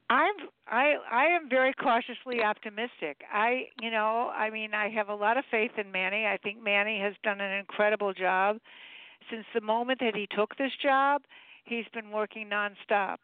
I'm 0.10 0.34
I 0.68 0.96
I 1.12 1.26
am 1.26 1.50
very 1.50 1.74
cautiously 1.74 2.42
optimistic. 2.42 3.22
I 3.32 3.66
you 3.82 3.92
know 3.92 4.32
I 4.36 4.50
mean 4.50 4.74
I 4.74 4.90
have 4.90 5.10
a 5.10 5.16
lot 5.16 5.38
of 5.38 5.44
faith 5.52 5.72
in 5.78 5.92
Manny. 5.92 6.26
I 6.26 6.38
think 6.38 6.64
Manny 6.64 7.00
has 7.02 7.14
done 7.24 7.42
an 7.42 7.58
incredible 7.60 8.14
job 8.14 8.58
since 9.30 9.46
the 9.54 9.62
moment 9.62 10.00
that 10.00 10.16
he 10.16 10.28
took 10.36 10.56
this 10.58 10.72
job. 10.82 11.24
He's 11.66 11.86
been 11.94 12.12
working 12.12 12.50
nonstop 12.50 13.18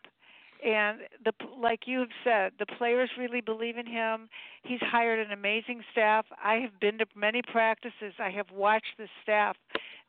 and 0.63 0.99
the 1.25 1.31
like 1.59 1.81
you've 1.85 2.09
said 2.23 2.53
the 2.59 2.65
players 2.65 3.09
really 3.17 3.41
believe 3.41 3.77
in 3.77 3.85
him. 3.85 4.29
He's 4.63 4.79
hired 4.81 5.25
an 5.25 5.31
amazing 5.31 5.81
staff. 5.91 6.25
I 6.43 6.55
have 6.55 6.79
been 6.79 6.97
to 6.99 7.05
many 7.15 7.41
practices. 7.51 8.13
I 8.19 8.29
have 8.29 8.47
watched 8.51 8.97
the 8.97 9.07
staff. 9.21 9.57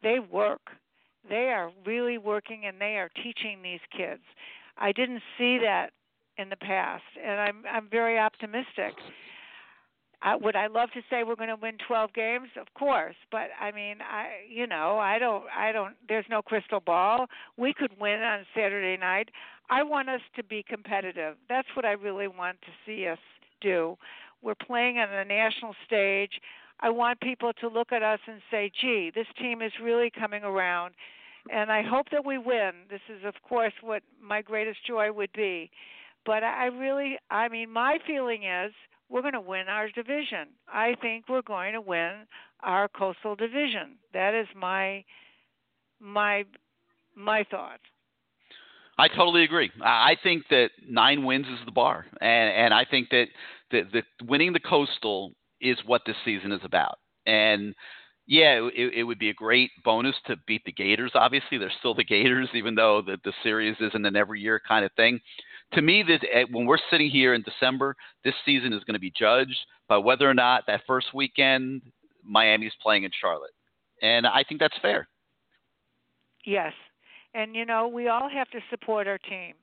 They 0.03 0.19
work. 0.19 0.61
They 1.29 1.49
are 1.51 1.71
really 1.87 2.19
working 2.19 2.67
and 2.67 2.81
they 2.81 2.97
are 2.97 3.11
teaching 3.23 3.63
these 3.63 3.81
kids. 3.97 4.23
I 4.79 4.93
didn't 4.93 5.23
see 5.39 5.59
that 5.63 5.91
in 6.37 6.49
the 6.49 6.57
past 6.57 7.05
and 7.25 7.41
i'm 7.41 7.63
i'm 7.71 7.89
very 7.89 8.19
optimistic. 8.19 8.95
I, 10.25 10.37
would 10.37 10.57
I 10.57 10.69
love 10.69 10.91
to 10.93 11.01
say 11.11 11.23
we're 11.23 11.37
going 11.37 11.51
to 11.51 11.57
win 11.57 11.77
12 11.87 12.15
games? 12.15 12.49
Of 12.59 12.67
course, 12.73 13.15
but 13.31 13.49
I 13.61 13.71
mean, 13.73 13.97
I 14.01 14.29
you 14.49 14.67
know, 14.67 14.99
I 14.99 15.19
don't 15.19 15.45
I 15.57 15.71
don't 15.71 15.95
there's 16.09 16.25
no 16.31 16.41
crystal 16.41 16.81
ball. 16.81 17.27
We 17.59 17.75
could 17.75 17.91
win 18.01 18.23
on 18.23 18.47
Saturday 18.55 18.97
night. 18.97 19.29
I 19.71 19.83
want 19.83 20.09
us 20.09 20.21
to 20.37 20.45
be 20.45 20.63
competitive. 20.63 21.37
That's 21.49 21.69
what 21.75 21.85
I 21.85 21.93
really 21.93 22.29
want 22.29 22.61
to 22.63 22.69
see 22.85 23.07
us 23.07 23.19
do. 23.61 23.97
We're 24.43 24.55
playing 24.55 24.99
on 24.99 25.09
the 25.11 25.25
national 25.25 25.75
stage. 25.87 26.33
I 26.81 26.91
want 26.91 27.21
people 27.21 27.53
to 27.61 27.69
look 27.69 27.93
at 27.93 28.03
us 28.03 28.21
and 28.27 28.43
say, 28.51 28.71
"Gee, 28.81 29.11
this 29.11 29.27
team 29.39 29.63
is 29.63 29.73
really 29.81 30.11
coming 30.11 30.45
around." 30.45 30.95
And 31.51 31.71
I 31.71 31.83
hope 31.83 32.11
that 32.11 32.25
we 32.25 32.39
win. 32.39 32.73
This 32.89 33.01
is 33.09 33.25
of 33.25 33.35
course 33.43 33.73
what 33.81 34.03
my 34.21 34.43
greatest 34.43 34.85
joy 34.87 35.13
would 35.13 35.33
be. 35.33 35.71
But 36.27 36.43
I 36.43 36.67
really 36.67 37.19
I 37.31 37.49
mean, 37.49 37.71
my 37.71 37.99
feeling 38.07 38.45
is 38.45 38.73
we're 39.09 39.23
going 39.23 39.35
to 39.35 39.41
win 39.41 39.69
our 39.69 39.89
division. 39.91 40.49
I 40.69 40.95
think 41.01 41.29
we're 41.29 41.43
going 41.43 41.75
to 41.75 41.81
win 41.81 42.27
our 42.61 42.89
coastal 42.89 43.37
division. 43.37 43.99
That 44.13 44.35
is 44.35 44.49
my 44.55 45.05
my 46.01 46.45
my 47.15 47.45
thought. 47.45 47.81
I 48.99 49.09
totally 49.09 49.45
agree. 49.45 49.71
I 49.83 50.17
think 50.23 50.45
that 50.51 50.71
nine 50.89 51.25
wins 51.25 51.47
is 51.47 51.65
the 51.65 51.73
bar, 51.73 52.07
and 52.21 52.51
and 52.51 52.75
I 52.75 52.85
think 52.85 53.11
that 53.11 53.27
the, 53.71 53.83
the 53.93 54.25
winning 54.25 54.53
the 54.53 54.61
coastal 54.61 55.33
is 55.61 55.79
what 55.87 56.03
this 56.07 56.17
season 56.25 56.53
is 56.53 56.61
about. 56.63 56.99
And 57.27 57.75
yeah, 58.27 58.69
it, 58.75 58.93
it 58.95 59.03
would 59.05 59.19
be 59.19 59.31
a 59.31 59.35
great 59.35 59.71
bonus 59.85 60.15
to 60.27 60.37
beat 60.47 60.65
the 60.65 60.73
Gators. 60.73 61.13
Obviously, 61.15 61.59
they're 61.59 61.73
still 61.79 61.95
the 61.95 62.05
Gators, 62.05 62.49
even 62.55 62.75
though 62.75 63.03
the, 63.03 63.19
the 63.25 63.33
series 63.43 63.77
isn't 63.81 64.07
an 64.07 64.17
every 64.17 64.41
year 64.41 64.61
kind 64.67 64.85
of 64.85 64.93
thing 64.93 65.21
to 65.75 65.83
me, 65.83 66.03
this 66.07 66.21
eh, 66.33 66.45
when 66.51 66.67
we're 66.67 66.79
sitting 66.91 67.11
here 67.11 67.35
in 67.35 67.43
December, 67.43 67.97
this 68.25 68.35
season 68.45 68.73
is 68.73 68.85
going 68.85 68.95
to 68.95 69.01
be 69.01 69.13
judged 69.17 69.59
by 69.89 69.99
whether 69.99 70.29
or 70.29 70.35
not 70.35 70.65
that 70.67 70.83
first 70.87 71.09
weekend 71.15 71.83
Miami's 72.25 72.73
playing 72.83 73.05
in 73.05 73.11
Charlotte, 73.21 73.53
and 74.03 74.27
I 74.27 74.45
think 74.49 74.61
that's 74.61 74.77
fair. 74.81 75.09
Yes, 76.45 76.73
and 77.35 77.55
you 77.55 77.65
know 77.65 77.89
we 77.89 78.09
all 78.09 78.29
have 78.29 78.51
to 78.51 78.61
support 78.71 79.07
our 79.07 79.19
team. 79.19 79.55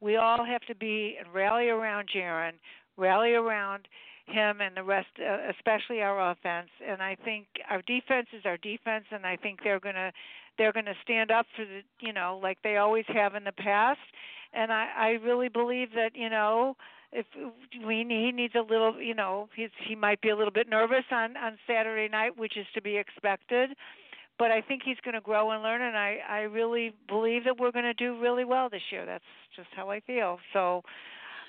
We 0.00 0.16
all 0.16 0.44
have 0.44 0.62
to 0.62 0.74
be 0.74 1.16
and 1.18 1.32
rally 1.32 1.68
around 1.68 2.08
Jarren, 2.14 2.52
rally 2.96 3.32
around 3.32 3.88
him 4.26 4.60
and 4.60 4.76
the 4.76 4.82
rest, 4.82 5.08
uh, 5.20 5.50
especially 5.56 6.02
our 6.02 6.32
offense. 6.32 6.68
And 6.86 7.00
I 7.00 7.16
think 7.24 7.46
our 7.70 7.80
defense 7.82 8.26
is 8.32 8.42
our 8.44 8.56
defense, 8.58 9.04
and 9.10 9.24
I 9.24 9.36
think 9.36 9.60
they're 9.62 9.80
gonna 9.80 10.12
they're 10.58 10.72
gonna 10.72 10.94
stand 11.02 11.30
up 11.30 11.46
for 11.56 11.64
the 11.64 11.80
you 12.00 12.12
know 12.12 12.38
like 12.42 12.58
they 12.62 12.76
always 12.76 13.04
have 13.08 13.34
in 13.34 13.44
the 13.44 13.52
past 13.52 14.00
and 14.56 14.72
I 14.72 14.88
I 14.96 15.08
really 15.24 15.48
believe 15.48 15.90
that 15.94 16.10
you 16.14 16.30
know 16.30 16.76
if 17.12 17.26
we 17.86 18.04
he 18.08 18.32
needs 18.32 18.54
a 18.54 18.60
little 18.60 19.00
you 19.00 19.14
know 19.14 19.48
he's 19.54 19.70
he 19.86 19.94
might 19.94 20.20
be 20.20 20.30
a 20.30 20.36
little 20.36 20.52
bit 20.52 20.68
nervous 20.68 21.04
on 21.10 21.36
on 21.36 21.58
Saturday 21.66 22.08
night, 22.08 22.36
which 22.36 22.56
is 22.56 22.66
to 22.74 22.82
be 22.82 22.96
expected. 22.96 23.70
But 24.38 24.50
I 24.50 24.60
think 24.60 24.82
he's 24.84 24.98
going 25.02 25.14
to 25.14 25.20
grow 25.20 25.52
and 25.52 25.62
learn, 25.62 25.80
and 25.80 25.96
I 25.96 26.18
I 26.28 26.40
really 26.40 26.92
believe 27.08 27.44
that 27.44 27.58
we're 27.58 27.72
going 27.72 27.84
to 27.86 27.94
do 27.94 28.20
really 28.20 28.44
well 28.44 28.68
this 28.68 28.82
year. 28.90 29.06
That's 29.06 29.24
just 29.54 29.68
how 29.74 29.90
I 29.90 30.00
feel. 30.00 30.38
So 30.52 30.82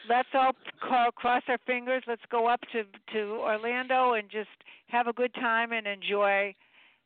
let's 0.10 0.30
all 0.34 0.54
call, 0.82 1.12
cross 1.12 1.44
our 1.48 1.58
fingers. 1.66 2.04
Let's 2.08 2.22
go 2.32 2.48
up 2.48 2.62
to 2.72 2.84
to 3.14 3.20
Orlando 3.42 4.14
and 4.14 4.30
just 4.30 4.50
have 4.88 5.08
a 5.08 5.14
good 5.14 5.34
time 5.36 5.74
and 5.74 5.86
enjoy, 5.86 6.56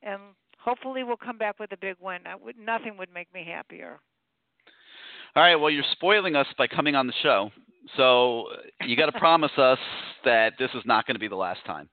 and 0.03 0.20
hopefully 0.60 1.03
we'll 1.03 1.18
come 1.18 1.38
back 1.38 1.60
with 1.60 1.72
a 1.72 1.78
big 1.78 1.95
win. 1.99 2.20
I 2.26 2.36
would, 2.36 2.58
nothing 2.58 2.98
would 2.98 3.10
make 3.14 3.34
me 3.34 3.44
happier. 3.44 3.99
All 5.36 5.44
right. 5.44 5.56
Well, 5.56 5.70
you're 5.70 5.84
spoiling 5.94 6.36
us 6.36 6.48
by 6.58 6.68
coming 6.68 6.95
on 6.95 7.08
the 7.08 7.14
show. 7.24 7.49
So 7.98 8.48
you 8.86 8.95
got 8.95 9.08
to 9.08 9.12
promise 9.20 9.52
us 9.58 9.80
that 10.26 10.53
this 10.60 10.70
is 10.76 10.84
not 10.86 11.08
going 11.08 11.16
to 11.16 11.20
be 11.20 11.28
the 11.28 11.36
last 11.36 11.66
time. 11.66 11.90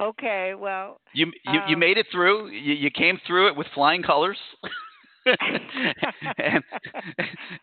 Okay. 0.00 0.54
Well, 0.58 1.00
you 1.14 1.32
you, 1.44 1.60
um, 1.60 1.68
you 1.68 1.76
made 1.76 1.98
it 1.98 2.06
through. 2.12 2.50
You, 2.50 2.74
you 2.74 2.90
came 2.90 3.20
through 3.26 3.48
it 3.48 3.56
with 3.56 3.66
flying 3.74 4.02
colors. 4.02 4.38
and 5.26 6.62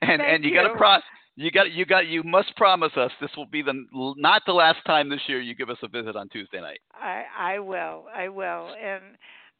and, 0.01 0.21
and 0.21 0.43
you, 0.43 0.51
you. 0.51 0.55
got 0.55 0.67
to 0.67 0.75
pro 0.75 0.97
you 1.35 1.51
got 1.51 1.71
you 1.71 1.85
got 1.85 2.07
you 2.07 2.23
must 2.23 2.55
promise 2.55 2.91
us 2.95 3.11
this 3.19 3.31
will 3.35 3.47
be 3.47 3.61
the 3.61 3.85
not 3.91 4.41
the 4.45 4.53
last 4.53 4.77
time 4.85 5.09
this 5.09 5.21
year 5.27 5.41
you 5.41 5.55
give 5.55 5.69
us 5.69 5.77
a 5.83 5.87
visit 5.87 6.15
on 6.15 6.29
Tuesday 6.29 6.61
night. 6.61 6.79
I 6.93 7.23
I 7.37 7.59
will. 7.59 8.05
I 8.15 8.29
will. 8.29 8.69
And 8.81 9.03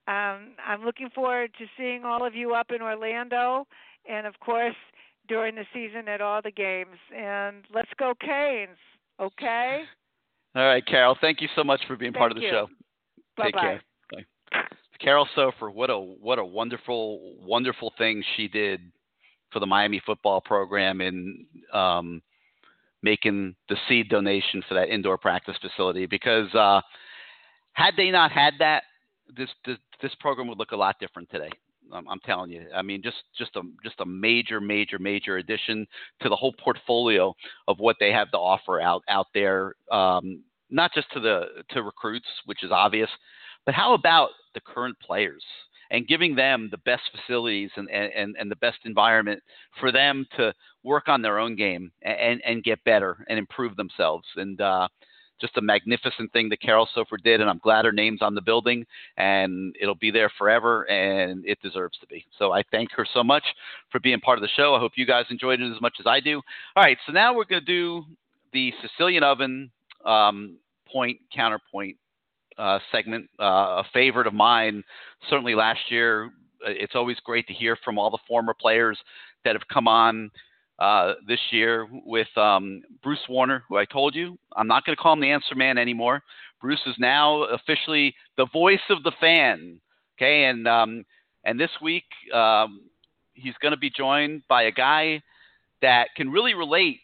um 0.08 0.54
I'm 0.66 0.84
looking 0.86 1.10
forward 1.14 1.52
to 1.58 1.66
seeing 1.78 2.06
all 2.06 2.26
of 2.26 2.36
you 2.36 2.54
up 2.54 2.72
in 2.72 2.82
Orlando 2.82 3.66
and 4.08 4.28
of 4.28 4.40
course 4.40 4.76
during 5.28 5.56
the 5.56 5.66
season 5.74 6.08
at 6.08 6.22
all 6.22 6.42
the 6.42 6.52
games. 6.52 6.98
And 7.16 7.66
let's 7.74 7.90
go 7.98 8.14
Canes, 8.20 8.78
okay? 9.20 9.84
All 10.56 10.66
right, 10.66 10.86
Carol. 10.86 11.18
Thank 11.20 11.42
you 11.42 11.50
so 11.56 11.64
much 11.64 11.82
for 11.86 11.98
being 11.98 12.14
thank 12.14 12.20
part 12.20 12.32
of 12.32 12.38
the 12.38 12.44
you. 12.44 12.50
show. 12.50 12.68
Bye-bye. 13.36 13.46
Take 13.46 13.56
care. 13.56 13.82
Bye. 14.12 14.26
Carol 15.00 15.28
Soffer, 15.36 15.70
what 15.70 15.90
a 15.90 15.98
what 16.00 16.40
a 16.40 16.46
wonderful 16.46 17.36
wonderful 17.42 17.92
thing 17.98 18.24
she 18.38 18.48
did 18.48 18.80
for 19.52 19.60
the 19.60 19.66
Miami 19.66 20.02
football 20.06 20.40
program 20.40 21.02
in 21.02 21.46
um, 21.74 22.22
making 23.04 23.56
the 23.70 23.76
seed 23.88 24.10
donation 24.10 24.64
for 24.68 24.74
that 24.76 24.90
indoor 24.90 25.18
practice 25.18 25.56
facility. 25.62 26.06
Because 26.06 26.54
uh, 26.56 26.80
had 27.74 27.94
they 27.98 28.10
not 28.10 28.32
had 28.32 28.54
that, 28.60 28.84
this, 29.36 29.50
this 29.66 29.78
this 30.02 30.16
program 30.20 30.48
would 30.48 30.58
look 30.58 30.72
a 30.72 30.78
lot 30.78 30.96
different 31.00 31.30
today. 31.30 31.50
I'm, 31.94 32.20
telling 32.26 32.52
you. 32.52 32.66
I 32.76 32.82
mean, 32.82 33.02
just 33.02 33.18
just 33.38 33.56
a 33.56 33.62
just 33.84 34.00
a 34.00 34.06
major, 34.06 34.60
major, 34.60 35.00
major 35.00 35.38
addition 35.38 35.88
to 36.22 36.30
the 36.30 36.36
whole 36.36 36.54
portfolio 36.54 37.34
of 37.68 37.80
what 37.80 37.98
they 38.00 38.12
have 38.12 38.32
to 38.32 38.38
offer 38.38 38.82
out 38.82 39.04
out 39.10 39.28
there. 39.34 39.76
Um, 39.92 40.44
not 40.70 40.94
just 40.94 41.12
to 41.14 41.20
the 41.20 41.64
to 41.72 41.84
recruits, 41.84 42.28
which 42.46 42.64
is 42.64 42.72
obvious, 42.72 43.10
but 43.66 43.76
how 43.76 43.94
about 43.94 44.30
the 44.54 44.62
current 44.62 44.98
players 45.00 45.44
and 45.92 46.08
giving 46.08 46.36
them 46.36 46.68
the 46.72 46.80
best 46.80 47.04
facilities 47.12 47.70
and, 47.76 47.90
and, 47.90 48.36
and 48.40 48.50
the 48.50 48.56
best 48.58 48.80
environment 48.86 49.42
for 49.80 49.92
them 49.92 50.26
to 50.38 50.54
work 50.84 51.08
on 51.08 51.22
their 51.22 51.40
own 51.40 51.56
game 51.56 51.92
and, 52.02 52.42
and 52.46 52.64
get 52.64 52.84
better 52.84 53.26
and 53.30 53.38
improve 53.38 53.76
themselves. 53.76 54.26
And 54.36 54.60
uh, 54.62 54.88
just 55.40 55.58
a 55.58 55.62
magnificent 55.62 56.32
thing 56.34 56.50
that 56.50 56.62
Carol 56.62 56.88
Soffer 56.94 57.18
did, 57.18 57.42
and 57.42 57.50
I'm 57.50 57.60
glad 57.60 57.86
her 57.86 57.92
name's 57.92 58.22
on 58.22 58.36
the 58.36 58.42
building, 58.42 58.86
and 59.18 59.76
it'll 59.80 59.96
be 59.96 60.12
there 60.12 60.32
forever, 60.38 60.84
and 60.90 61.46
it 61.46 61.62
deserves 61.62 61.98
to 62.00 62.08
be. 62.08 62.26
So 62.38 62.52
I 62.52 62.64
thank 62.72 62.92
her 62.94 63.06
so 63.14 63.24
much 63.24 63.44
for 63.92 64.00
being 64.00 64.20
part 64.20 64.38
of 64.38 64.42
the 64.42 64.50
show. 64.56 64.76
I 64.76 64.80
hope 64.80 64.94
you 64.96 65.06
guys 65.06 65.26
enjoyed 65.30 65.62
it 65.62 65.74
as 65.74 65.82
much 65.82 65.96
as 66.00 66.06
I 66.08 66.20
do. 66.20 66.42
All 66.76 66.84
right, 66.84 66.98
so 67.06 67.12
now 67.12 67.34
we're 67.34 67.46
going 67.46 67.62
to 67.62 67.66
do 67.66 68.04
the 68.54 68.74
Sicilian 68.82 69.24
Oven 69.24 69.72
um, 70.06 70.58
point 70.92 71.20
counterpoint 71.34 71.98
uh, 72.58 72.80
segment, 72.92 73.30
uh, 73.40 73.44
a 73.44 73.84
favorite 73.94 74.28
of 74.28 74.34
mine. 74.34 74.84
Certainly 75.30 75.56
last 75.56 75.92
year, 75.92 76.32
it's 76.62 76.96
always 76.96 77.18
great 77.20 77.48
to 77.48 77.54
hear 77.54 77.78
from 77.84 78.00
all 78.00 78.10
the 78.10 78.18
former 78.28 78.54
players 78.54 78.98
that 79.44 79.54
have 79.54 79.68
come 79.72 79.88
on 79.88 80.32
uh, 80.80 81.14
this 81.28 81.40
year 81.52 81.88
with 82.06 82.28
um, 82.38 82.82
Bruce 83.02 83.28
Warner, 83.30 83.64
who 83.70 83.78
I 83.78 83.86
told 83.86 84.16
you 84.16 84.38
I'm 84.56 84.68
not 84.68 84.86
going 84.86 84.96
to 84.96 85.02
call 85.02 85.14
him 85.14 85.22
the 85.22 85.32
answer 85.32 85.56
man 85.56 85.78
anymore. 85.78 86.22
Bruce 86.62 86.82
is 86.86 86.96
now 86.98 87.44
officially 87.44 88.16
the 88.38 88.48
voice 88.52 88.80
of 88.90 89.04
the 89.04 89.12
fan. 89.20 89.80
Okay, 90.18 90.46
and 90.46 90.68
um, 90.68 91.06
and 91.44 91.60
this 91.60 91.72
week 91.82 92.06
um, 92.34 92.82
he's 93.34 93.54
going 93.62 93.74
to 93.74 93.78
be 93.78 93.90
joined 93.90 94.44
by 94.48 94.64
a 94.64 94.72
guy 94.72 95.22
that 95.82 96.08
can 96.16 96.32
really 96.32 96.54
relate 96.54 97.00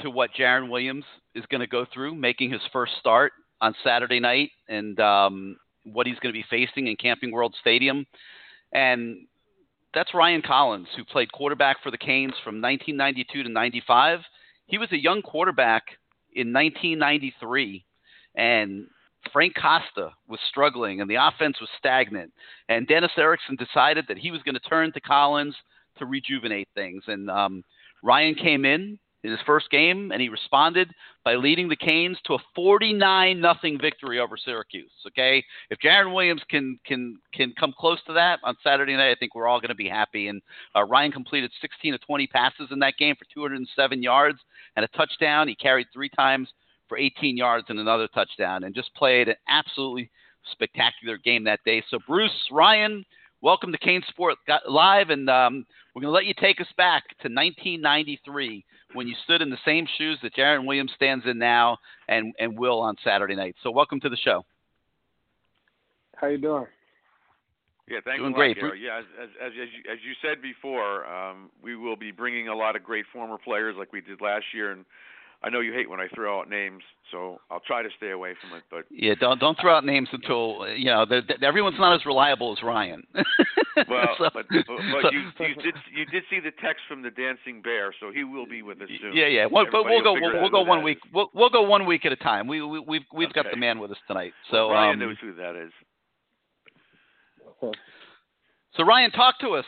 to 0.00 0.10
what 0.10 0.30
Jarren 0.38 0.70
Williams 0.70 1.04
is 1.34 1.44
going 1.46 1.60
to 1.60 1.66
go 1.66 1.84
through, 1.92 2.14
making 2.14 2.50
his 2.50 2.60
first 2.72 2.92
start 3.00 3.32
on 3.60 3.74
Saturday 3.82 4.20
night, 4.20 4.50
and 4.68 4.98
um, 5.00 5.56
what 5.84 6.06
he's 6.06 6.18
going 6.20 6.32
to 6.32 6.38
be 6.38 6.44
facing 6.48 6.86
in 6.86 6.96
Camping 6.96 7.32
World 7.32 7.54
Stadium. 7.60 8.06
And 8.72 9.26
that's 9.94 10.14
Ryan 10.14 10.42
Collins, 10.42 10.88
who 10.96 11.04
played 11.04 11.32
quarterback 11.32 11.82
for 11.82 11.90
the 11.90 11.98
Canes 11.98 12.34
from 12.44 12.60
1992 12.60 13.44
to 13.44 13.48
95. 13.48 14.20
He 14.66 14.78
was 14.78 14.92
a 14.92 15.02
young 15.02 15.22
quarterback 15.22 15.84
in 16.34 16.52
1993, 16.52 17.84
and 18.34 18.86
Frank 19.32 19.54
Costa 19.54 20.12
was 20.28 20.40
struggling, 20.48 21.00
and 21.00 21.10
the 21.10 21.16
offense 21.16 21.56
was 21.60 21.70
stagnant. 21.78 22.32
And 22.68 22.86
Dennis 22.86 23.12
Erickson 23.16 23.56
decided 23.56 24.04
that 24.08 24.18
he 24.18 24.30
was 24.30 24.42
going 24.42 24.54
to 24.54 24.60
turn 24.60 24.92
to 24.92 25.00
Collins 25.00 25.56
to 25.98 26.06
rejuvenate 26.06 26.68
things. 26.74 27.02
And 27.06 27.30
um, 27.30 27.64
Ryan 28.02 28.34
came 28.34 28.64
in 28.64 28.98
in 29.24 29.30
his 29.30 29.40
first 29.44 29.70
game, 29.70 30.12
and 30.12 30.22
he 30.22 30.28
responded 30.28 30.90
by 31.24 31.34
leading 31.34 31.68
the 31.68 31.76
Canes 31.76 32.18
to 32.24 32.34
a 32.34 32.38
49 32.54 33.40
nothing 33.40 33.78
victory 33.80 34.20
over 34.20 34.36
Syracuse. 34.36 34.90
Okay, 35.06 35.44
if 35.70 35.78
Jarren 35.80 36.14
Williams 36.14 36.42
can 36.48 36.78
can 36.86 37.18
can 37.34 37.52
come 37.58 37.74
close 37.78 37.98
to 38.06 38.12
that 38.12 38.38
on 38.44 38.56
Saturday 38.62 38.94
night, 38.94 39.10
I 39.10 39.16
think 39.18 39.34
we're 39.34 39.48
all 39.48 39.60
going 39.60 39.70
to 39.70 39.74
be 39.74 39.88
happy. 39.88 40.28
And 40.28 40.40
uh, 40.76 40.84
Ryan 40.84 41.12
completed 41.12 41.50
16 41.60 41.94
of 41.94 42.00
20 42.02 42.26
passes 42.28 42.68
in 42.70 42.78
that 42.80 42.94
game 42.98 43.16
for 43.16 43.26
207 43.34 44.02
yards 44.02 44.38
and 44.76 44.84
a 44.84 44.88
touchdown. 44.88 45.48
He 45.48 45.56
carried 45.56 45.88
three 45.92 46.10
times 46.10 46.48
for 46.88 46.96
18 46.96 47.36
yards 47.36 47.66
and 47.68 47.78
another 47.78 48.08
touchdown, 48.08 48.64
and 48.64 48.74
just 48.74 48.94
played 48.94 49.28
an 49.28 49.36
absolutely 49.48 50.10
spectacular 50.52 51.18
game 51.18 51.44
that 51.44 51.60
day. 51.64 51.82
So 51.90 51.98
Bruce 52.06 52.48
Ryan, 52.50 53.04
welcome 53.40 53.72
to 53.72 53.78
CaneSport 53.78 54.34
Live, 54.68 55.10
and 55.10 55.28
um, 55.30 55.66
we're 55.94 56.02
going 56.02 56.10
to 56.10 56.14
let 56.14 56.26
you 56.26 56.34
take 56.40 56.60
us 56.60 56.66
back 56.76 57.04
to 57.22 57.28
1993 57.28 58.64
when 58.94 59.06
you 59.06 59.14
stood 59.24 59.42
in 59.42 59.50
the 59.50 59.58
same 59.64 59.86
shoes 59.96 60.18
that 60.22 60.34
Jarren 60.34 60.66
Williams 60.66 60.92
stands 60.94 61.24
in 61.26 61.38
now 61.38 61.78
and, 62.08 62.34
and 62.38 62.58
will 62.58 62.80
on 62.80 62.96
Saturday 63.04 63.36
night. 63.36 63.56
So, 63.62 63.70
welcome 63.70 64.00
to 64.00 64.08
the 64.08 64.16
show. 64.16 64.44
How 66.16 66.28
you 66.28 66.38
doing? 66.38 66.66
Yeah, 67.88 67.98
thanks 68.04 68.18
Doing 68.18 68.34
a 68.34 68.36
lot, 68.36 68.38
great. 68.38 68.56
Gary. 68.56 68.82
Yeah, 68.84 68.98
as, 68.98 69.04
as, 69.22 69.28
as, 69.46 69.52
you, 69.54 69.92
as 69.92 69.98
you 70.04 70.12
said 70.20 70.42
before, 70.42 71.06
um, 71.06 71.50
we 71.62 71.74
will 71.74 71.96
be 71.96 72.10
bringing 72.10 72.48
a 72.48 72.54
lot 72.54 72.76
of 72.76 72.84
great 72.84 73.06
former 73.12 73.38
players 73.38 73.76
like 73.78 73.92
we 73.92 74.00
did 74.02 74.20
last 74.20 74.44
year, 74.52 74.72
and 74.72 74.84
I 75.42 75.50
know 75.50 75.60
you 75.60 75.72
hate 75.72 75.88
when 75.88 76.00
I 76.00 76.08
throw 76.14 76.40
out 76.40 76.50
names, 76.50 76.82
so 77.12 77.38
I'll 77.48 77.60
try 77.60 77.82
to 77.82 77.88
stay 77.96 78.10
away 78.10 78.34
from 78.40 78.58
it. 78.58 78.64
But 78.70 78.86
Yeah, 78.90 79.14
don't 79.20 79.38
don't 79.38 79.56
throw 79.60 79.76
out 79.76 79.84
names 79.84 80.08
until 80.10 80.66
you 80.76 80.86
know 80.86 81.06
the, 81.06 81.22
the, 81.26 81.46
everyone's 81.46 81.78
not 81.78 81.94
as 81.94 82.04
reliable 82.04 82.52
as 82.56 82.62
Ryan. 82.62 83.04
well, 83.88 84.08
So- 84.18 84.30
but, 84.34 84.46
but, 84.50 84.66
but 84.66 85.02
so- 85.02 85.10
you, 85.12 85.30
you 85.38 85.54
did 85.62 85.74
you 85.94 86.06
did 86.06 86.24
see 86.28 86.40
the 86.40 86.50
text 86.60 86.82
from 86.88 87.02
the 87.02 87.10
dancing 87.10 87.62
bear, 87.62 87.94
so 88.00 88.10
he 88.12 88.24
will 88.24 88.46
be 88.46 88.62
with 88.62 88.82
us 88.82 88.88
soon. 89.00 89.14
Yeah, 89.16 89.26
yeah. 89.26 89.46
Well, 89.46 89.66
but 89.70 89.84
we'll 89.84 90.02
go. 90.02 90.14
We'll, 90.14 90.40
we'll 90.40 90.50
go 90.50 90.62
one 90.62 90.78
that 90.80 90.84
week. 90.84 90.98
We'll, 91.14 91.30
we'll 91.32 91.50
go 91.50 91.62
one 91.62 91.86
week 91.86 92.04
at 92.04 92.10
a 92.10 92.16
time. 92.16 92.48
We, 92.48 92.60
we 92.62 92.80
we've 92.80 93.06
we've 93.14 93.32
got 93.32 93.46
the 93.48 93.56
man 93.56 93.78
with 93.78 93.92
us 93.92 93.98
tonight. 94.08 94.32
So 94.50 94.70
Ryan 94.70 94.94
um, 94.94 94.98
knows 94.98 95.16
who 95.20 95.34
that 95.34 95.54
is. 95.54 95.72
so 98.74 98.84
Ryan, 98.84 99.12
talk 99.12 99.38
to 99.40 99.50
us. 99.50 99.66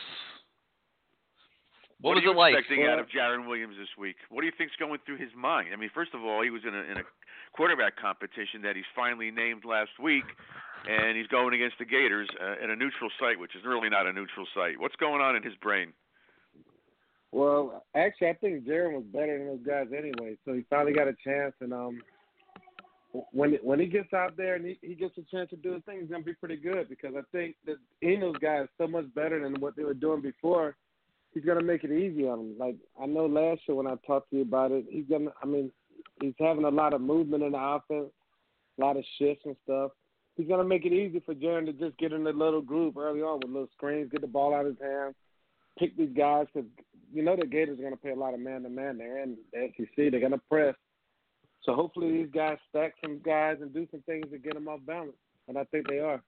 What, 2.01 2.15
was 2.15 2.21
are 2.21 2.25
you 2.25 2.31
it 2.33 2.37
like? 2.37 2.53
expecting 2.57 2.85
out 2.87 2.99
of 2.99 3.05
Jarren 3.07 3.47
Williams 3.47 3.75
this 3.77 3.89
week? 3.97 4.17
What 4.29 4.41
do 4.41 4.47
you 4.47 4.53
think's 4.57 4.73
going 4.77 4.99
through 5.05 5.17
his 5.17 5.29
mind? 5.37 5.69
I 5.73 5.77
mean, 5.77 5.91
first 5.93 6.13
of 6.13 6.23
all, 6.23 6.41
he 6.41 6.49
was 6.49 6.61
in 6.67 6.73
a 6.73 6.81
in 6.89 6.97
a 6.97 7.05
quarterback 7.53 7.95
competition 7.95 8.61
that 8.63 8.75
he's 8.75 8.89
finally 8.95 9.29
named 9.29 9.65
last 9.65 9.91
week, 10.01 10.25
and 10.89 11.15
he's 11.17 11.27
going 11.27 11.53
against 11.53 11.77
the 11.77 11.85
Gators 11.85 12.29
uh, 12.41 12.63
in 12.63 12.71
a 12.71 12.75
neutral 12.75 13.09
site, 13.19 13.37
which 13.37 13.55
is 13.55 13.61
really 13.65 13.89
not 13.89 14.07
a 14.07 14.13
neutral 14.13 14.47
site. 14.55 14.79
What's 14.79 14.95
going 14.97 15.21
on 15.21 15.35
in 15.35 15.43
his 15.43 15.55
brain? 15.61 15.93
Well, 17.31 17.85
actually, 17.95 18.29
I 18.29 18.33
think 18.33 18.65
Jarren 18.65 18.93
was 18.93 19.05
better 19.13 19.37
than 19.37 19.47
those 19.47 19.65
guys 19.65 19.87
anyway. 19.95 20.37
So 20.43 20.53
he 20.53 20.65
finally 20.69 20.93
got 20.93 21.07
a 21.07 21.15
chance, 21.23 21.53
and 21.61 21.71
um, 21.71 22.01
when 23.31 23.53
when 23.61 23.79
he 23.79 23.85
gets 23.85 24.11
out 24.13 24.35
there 24.37 24.55
and 24.55 24.65
he, 24.65 24.79
he 24.81 24.95
gets 24.95 25.17
a 25.17 25.23
chance 25.29 25.49
to 25.51 25.55
do 25.55 25.73
his 25.73 25.83
thing, 25.83 25.99
he's 26.01 26.09
gonna 26.09 26.23
be 26.23 26.33
pretty 26.33 26.57
good 26.57 26.89
because 26.89 27.13
I 27.15 27.21
think 27.31 27.55
that 27.65 27.77
Eno's 28.01 28.37
guys 28.41 28.67
so 28.77 28.87
much 28.87 29.05
better 29.13 29.41
than 29.41 29.61
what 29.61 29.75
they 29.75 29.83
were 29.83 29.93
doing 29.93 30.21
before. 30.21 30.75
He's 31.33 31.45
gonna 31.45 31.63
make 31.63 31.83
it 31.83 31.91
easy 31.91 32.27
on 32.27 32.37
them. 32.39 32.55
Like 32.57 32.75
I 33.01 33.05
know 33.05 33.25
last 33.25 33.61
year 33.67 33.75
when 33.75 33.87
I 33.87 33.95
talked 34.05 34.29
to 34.31 34.37
you 34.37 34.41
about 34.41 34.71
it, 34.71 34.85
he's 34.89 35.05
gonna. 35.09 35.31
I 35.41 35.45
mean, 35.45 35.71
he's 36.21 36.33
having 36.39 36.65
a 36.65 36.69
lot 36.69 36.93
of 36.93 37.01
movement 37.01 37.43
in 37.43 37.53
the 37.53 37.57
offense, 37.57 38.11
a 38.77 38.81
lot 38.81 38.97
of 38.97 39.03
shifts 39.17 39.43
and 39.45 39.55
stuff. 39.63 39.91
He's 40.35 40.47
gonna 40.47 40.65
make 40.65 40.85
it 40.85 40.93
easy 40.93 41.21
for 41.25 41.33
Jarren 41.33 41.65
to 41.65 41.73
just 41.73 41.97
get 41.97 42.11
in 42.11 42.27
a 42.27 42.31
little 42.31 42.61
groove 42.61 42.97
early 42.97 43.21
on 43.21 43.39
with 43.39 43.51
little 43.51 43.69
screens, 43.73 44.11
get 44.11 44.21
the 44.21 44.27
ball 44.27 44.53
out 44.53 44.65
of 44.65 44.77
his 44.77 44.81
hands, 44.81 45.15
pick 45.77 45.95
these 45.97 46.15
guys 46.15 46.47
because 46.53 46.69
you 47.13 47.23
know 47.23 47.35
the 47.35 47.45
Gators 47.45 47.79
are 47.79 47.89
to 47.89 47.95
play 47.95 48.11
a 48.11 48.15
lot 48.15 48.33
of 48.33 48.39
man 48.39 48.63
to 48.63 48.69
man 48.69 48.97
there 48.97 49.23
in 49.23 49.37
the 49.53 49.71
SEC. 49.77 50.11
They're 50.11 50.29
to 50.29 50.41
press. 50.49 50.75
So 51.63 51.75
hopefully 51.75 52.11
these 52.11 52.31
guys 52.33 52.57
stack 52.69 52.95
some 53.01 53.19
guys 53.23 53.57
and 53.61 53.73
do 53.73 53.87
some 53.91 54.01
things 54.01 54.25
to 54.31 54.37
get 54.37 54.55
them 54.55 54.67
off 54.67 54.79
balance, 54.85 55.13
and 55.47 55.57
I 55.57 55.63
think 55.65 55.87
they 55.87 55.99
are. 55.99 56.21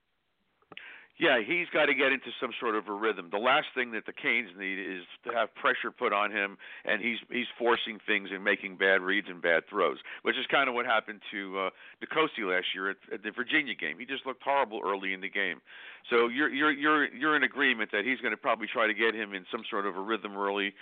Yeah, 1.16 1.38
he's 1.46 1.68
got 1.72 1.86
to 1.86 1.94
get 1.94 2.10
into 2.10 2.34
some 2.40 2.50
sort 2.58 2.74
of 2.74 2.88
a 2.88 2.92
rhythm. 2.92 3.28
The 3.30 3.38
last 3.38 3.66
thing 3.72 3.92
that 3.92 4.04
the 4.04 4.12
Canes 4.12 4.50
need 4.58 4.80
is 4.80 5.04
to 5.24 5.32
have 5.32 5.54
pressure 5.54 5.92
put 5.96 6.12
on 6.12 6.32
him, 6.32 6.58
and 6.84 7.00
he's 7.00 7.18
he's 7.30 7.46
forcing 7.56 8.00
things 8.04 8.30
and 8.32 8.42
making 8.42 8.78
bad 8.78 9.00
reads 9.00 9.28
and 9.30 9.40
bad 9.40 9.62
throws, 9.70 9.98
which 10.22 10.34
is 10.36 10.44
kind 10.50 10.68
of 10.68 10.74
what 10.74 10.86
happened 10.86 11.20
to 11.30 11.58
uh, 11.58 11.70
N'Kosi 12.02 12.50
last 12.50 12.66
year 12.74 12.90
at, 12.90 12.96
at 13.12 13.22
the 13.22 13.30
Virginia 13.30 13.74
game. 13.74 13.96
He 14.00 14.06
just 14.06 14.26
looked 14.26 14.42
horrible 14.42 14.80
early 14.84 15.12
in 15.12 15.20
the 15.20 15.30
game. 15.30 15.60
So 16.10 16.28
you're 16.28 16.52
you're 16.52 16.72
you're 16.72 17.14
you're 17.14 17.36
in 17.36 17.42
agreement 17.42 17.90
that 17.92 18.04
he's 18.04 18.20
going 18.20 18.32
to 18.32 18.36
probably 18.36 18.66
try 18.72 18.86
to 18.86 18.94
get 18.94 19.14
him 19.14 19.32
in 19.32 19.44
some 19.50 19.62
sort 19.70 19.86
of 19.86 19.96
a 19.96 20.00
rhythm 20.00 20.36
early. 20.36 20.74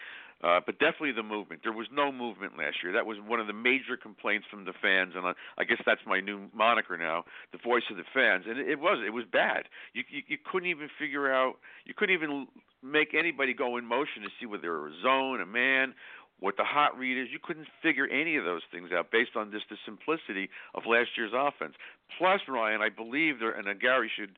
Uh, 0.42 0.58
but 0.66 0.76
definitely 0.80 1.12
the 1.12 1.22
movement. 1.22 1.62
There 1.62 1.72
was 1.72 1.86
no 1.92 2.10
movement 2.10 2.58
last 2.58 2.82
year. 2.82 2.92
That 2.92 3.06
was 3.06 3.16
one 3.24 3.38
of 3.38 3.46
the 3.46 3.52
major 3.52 3.96
complaints 3.96 4.44
from 4.50 4.64
the 4.64 4.72
fans, 4.82 5.12
and 5.14 5.24
I, 5.24 5.62
guess 5.62 5.78
that's 5.86 6.00
my 6.04 6.18
new 6.18 6.50
moniker 6.52 6.98
now, 6.98 7.22
the 7.52 7.58
voice 7.62 7.84
of 7.92 7.96
the 7.96 8.02
fans. 8.12 8.42
And 8.48 8.58
it, 8.58 8.80
was, 8.80 8.98
it 9.06 9.10
was 9.10 9.22
bad. 9.30 9.70
You, 9.94 10.02
you 10.10 10.22
you 10.26 10.38
couldn't 10.42 10.68
even 10.68 10.88
figure 10.98 11.32
out, 11.32 11.62
you 11.84 11.94
couldn't 11.94 12.16
even 12.16 12.48
make 12.82 13.14
anybody 13.14 13.54
go 13.54 13.76
in 13.76 13.86
motion 13.86 14.22
to 14.26 14.30
see 14.40 14.46
whether 14.46 14.62
they 14.62 14.98
a 14.98 15.02
zone, 15.04 15.40
a 15.40 15.46
man, 15.46 15.94
what 16.40 16.56
the 16.56 16.64
hot 16.64 16.98
read 16.98 17.16
is. 17.22 17.28
You 17.30 17.38
couldn't 17.40 17.68
figure 17.80 18.08
any 18.08 18.34
of 18.36 18.44
those 18.44 18.62
things 18.72 18.90
out 18.92 19.12
based 19.12 19.36
on 19.36 19.52
just 19.52 19.66
the 19.70 19.76
simplicity 19.86 20.50
of 20.74 20.82
last 20.86 21.10
year's 21.16 21.32
offense. 21.32 21.74
Plus, 22.18 22.40
Ryan, 22.48 22.82
I 22.82 22.88
believe 22.88 23.38
there, 23.38 23.52
and 23.52 23.68
Gary 23.80 24.10
should 24.18 24.34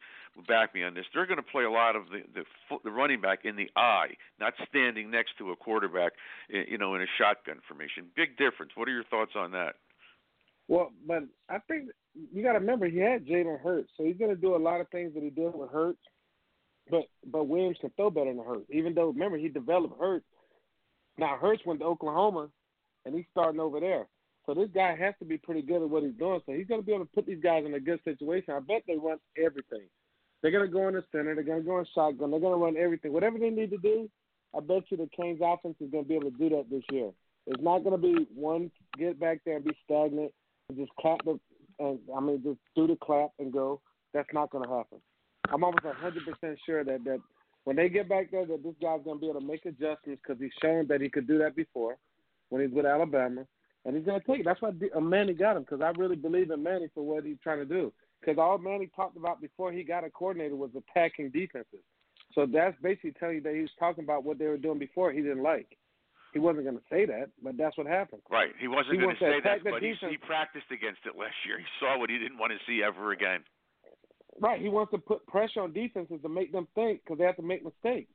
back 0.48 0.74
me 0.74 0.82
on 0.82 0.94
this. 0.94 1.04
They're 1.14 1.26
going 1.26 1.38
to 1.38 1.42
play 1.42 1.64
a 1.64 1.70
lot 1.70 1.96
of 1.96 2.04
the 2.10 2.22
the, 2.34 2.76
the 2.84 2.90
running 2.90 3.20
back 3.20 3.40
in 3.44 3.56
the 3.56 3.70
eye, 3.76 4.08
not 4.40 4.54
standing 4.68 5.10
next 5.10 5.38
to 5.38 5.50
a 5.50 5.56
quarterback, 5.56 6.12
eh, 6.52 6.64
you 6.68 6.78
know, 6.78 6.94
in 6.94 7.02
a 7.02 7.06
shotgun 7.18 7.60
formation. 7.66 8.06
Big 8.16 8.36
difference. 8.36 8.72
What 8.74 8.88
are 8.88 8.92
your 8.92 9.04
thoughts 9.04 9.32
on 9.36 9.52
that? 9.52 9.74
Well, 10.68 10.92
but 11.06 11.24
I 11.48 11.58
think 11.68 11.90
you 12.32 12.42
got 12.42 12.52
to 12.52 12.58
remember 12.58 12.86
he 12.86 12.98
had 12.98 13.26
Jalen 13.26 13.60
Hurts, 13.60 13.90
so 13.96 14.04
he's 14.04 14.16
going 14.16 14.34
to 14.34 14.40
do 14.40 14.56
a 14.56 14.58
lot 14.58 14.80
of 14.80 14.88
things 14.88 15.12
that 15.14 15.22
he 15.22 15.30
did 15.30 15.54
with 15.54 15.70
Hurts. 15.70 16.00
But 16.90 17.04
but 17.30 17.48
Williams 17.48 17.78
can 17.80 17.90
throw 17.96 18.10
better 18.10 18.32
than 18.32 18.44
Hurts, 18.44 18.66
even 18.70 18.94
though 18.94 19.08
remember 19.08 19.38
he 19.38 19.48
developed 19.48 20.00
Hurts. 20.00 20.26
Now 21.18 21.36
Hurts 21.40 21.62
went 21.64 21.80
to 21.80 21.86
Oklahoma, 21.86 22.48
and 23.04 23.14
he's 23.14 23.24
starting 23.32 23.60
over 23.60 23.80
there. 23.80 24.06
So 24.46 24.52
this 24.52 24.68
guy 24.74 24.94
has 24.96 25.14
to 25.20 25.24
be 25.24 25.38
pretty 25.38 25.62
good 25.62 25.82
at 25.82 25.88
what 25.88 26.02
he's 26.02 26.18
doing. 26.18 26.40
So 26.44 26.52
he's 26.52 26.66
going 26.66 26.80
to 26.80 26.86
be 26.86 26.92
able 26.92 27.06
to 27.06 27.10
put 27.14 27.26
these 27.26 27.42
guys 27.42 27.64
in 27.64 27.74
a 27.74 27.80
good 27.80 28.00
situation. 28.04 28.52
I 28.52 28.60
bet 28.60 28.82
they 28.86 28.96
run 28.96 29.18
everything. 29.38 29.88
They're 30.44 30.66
to 30.66 30.68
go 30.68 30.88
in 30.88 30.94
the 30.94 31.02
center. 31.10 31.34
They're 31.34 31.56
to 31.56 31.62
go 31.62 31.78
in 31.78 31.86
shotgun. 31.94 32.30
They're 32.30 32.38
to 32.38 32.62
run 32.62 32.76
everything. 32.76 33.14
Whatever 33.14 33.38
they 33.38 33.48
need 33.48 33.70
to 33.70 33.78
do, 33.78 34.10
I 34.54 34.60
bet 34.60 34.82
you 34.90 34.98
the 34.98 35.08
Canes 35.16 35.40
offense 35.42 35.76
is 35.80 35.90
to 36.02 36.02
be 36.06 36.16
able 36.16 36.30
to 36.30 36.36
do 36.36 36.50
that 36.50 36.66
this 36.70 36.82
year. 36.92 37.12
It's 37.46 37.62
not 37.62 37.82
to 37.98 38.06
be 38.06 38.28
one 38.34 38.70
get 38.98 39.18
back 39.18 39.40
there 39.46 39.56
and 39.56 39.64
be 39.64 39.74
stagnant 39.84 40.32
and 40.68 40.76
just 40.76 40.90
clap 41.00 41.24
the, 41.24 41.40
and 41.78 41.98
I 42.14 42.20
mean 42.20 42.42
just 42.44 42.58
do 42.76 42.86
the 42.86 42.96
clap 43.02 43.30
and 43.38 43.54
go. 43.54 43.80
That's 44.12 44.28
not 44.34 44.50
to 44.68 44.70
happen. 44.70 44.98
I'm 45.48 45.64
almost 45.64 45.82
100% 45.82 46.56
sure 46.66 46.84
that 46.84 47.04
that 47.04 47.20
when 47.64 47.76
they 47.76 47.88
get 47.88 48.10
back 48.10 48.30
there, 48.30 48.44
that 48.44 48.62
this 48.62 48.74
guy's 48.82 49.02
to 49.16 49.20
be 49.20 49.30
able 49.30 49.40
to 49.40 49.46
make 49.46 49.64
adjustments 49.64 50.20
because 50.22 50.36
he's 50.38 50.52
shown 50.60 50.86
that 50.88 51.00
he 51.00 51.08
could 51.08 51.26
do 51.26 51.38
that 51.38 51.56
before 51.56 51.96
when 52.50 52.60
he's 52.60 52.70
with 52.70 52.84
Alabama, 52.84 53.46
and 53.86 53.96
he's 53.96 54.04
to 54.04 54.20
take 54.20 54.40
it. 54.40 54.44
That's 54.44 54.60
why 54.60 54.72
Manny 55.00 55.32
got 55.32 55.56
him 55.56 55.62
because 55.62 55.80
I 55.80 55.98
really 55.98 56.16
believe 56.16 56.50
in 56.50 56.62
Manny 56.62 56.88
for 56.94 57.02
what 57.02 57.24
he's 57.24 57.38
trying 57.42 57.60
to 57.60 57.64
do. 57.64 57.92
Because 58.24 58.38
all 58.38 58.58
Manny 58.58 58.88
talked 58.94 59.16
about 59.16 59.40
before 59.40 59.72
he 59.72 59.82
got 59.82 60.04
a 60.04 60.10
coordinator 60.10 60.56
was 60.56 60.70
attacking 60.76 61.30
defenses. 61.30 61.80
So 62.34 62.46
that's 62.46 62.76
basically 62.82 63.12
telling 63.12 63.36
you 63.36 63.40
that 63.42 63.54
he 63.54 63.60
was 63.60 63.70
talking 63.78 64.02
about 64.02 64.24
what 64.24 64.38
they 64.38 64.46
were 64.46 64.56
doing 64.56 64.78
before 64.78 65.12
he 65.12 65.20
didn't 65.20 65.42
like. 65.42 65.76
He 66.32 66.40
wasn't 66.40 66.64
going 66.64 66.76
to 66.76 66.82
say 66.90 67.06
that, 67.06 67.30
but 67.42 67.56
that's 67.56 67.76
what 67.78 67.86
happened. 67.86 68.22
Right. 68.28 68.50
He 68.58 68.66
wasn't 68.66 69.00
going 69.00 69.14
to 69.14 69.20
say 69.20 69.40
that, 69.44 69.62
but 69.62 69.80
he, 69.80 69.94
he 70.10 70.16
practiced 70.16 70.66
against 70.72 71.00
it 71.06 71.16
last 71.16 71.34
year. 71.46 71.58
He 71.58 71.64
saw 71.78 71.96
what 71.98 72.10
he 72.10 72.18
didn't 72.18 72.38
want 72.38 72.52
to 72.52 72.58
see 72.66 72.82
ever 72.82 73.12
again. 73.12 73.40
Right. 74.40 74.60
He 74.60 74.68
wants 74.68 74.90
to 74.92 74.98
put 74.98 75.24
pressure 75.26 75.60
on 75.60 75.72
defenses 75.72 76.18
to 76.22 76.28
make 76.28 76.50
them 76.50 76.66
think 76.74 77.02
because 77.04 77.18
they 77.18 77.24
have 77.24 77.36
to 77.36 77.42
make 77.42 77.64
mistakes. 77.64 78.10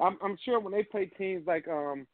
I'm, 0.00 0.18
I'm 0.22 0.36
sure 0.44 0.58
when 0.58 0.72
they 0.72 0.82
play 0.82 1.06
teams 1.06 1.46
like 1.46 1.68
um 1.68 2.06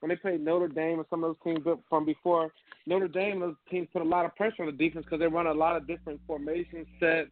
when 0.00 0.08
they 0.08 0.16
played 0.16 0.40
Notre 0.40 0.68
Dame 0.68 1.00
or 1.00 1.06
some 1.08 1.22
of 1.22 1.30
those 1.30 1.44
teams 1.44 1.66
from 1.88 2.04
before, 2.04 2.52
Notre 2.86 3.08
Dame 3.08 3.40
those 3.40 3.54
teams 3.70 3.88
put 3.92 4.02
a 4.02 4.04
lot 4.04 4.24
of 4.24 4.34
pressure 4.34 4.62
on 4.62 4.66
the 4.66 4.72
defense 4.72 5.04
because 5.04 5.20
they 5.20 5.26
run 5.26 5.46
a 5.46 5.52
lot 5.52 5.76
of 5.76 5.86
different 5.86 6.20
formations, 6.26 6.86
set, 6.98 7.28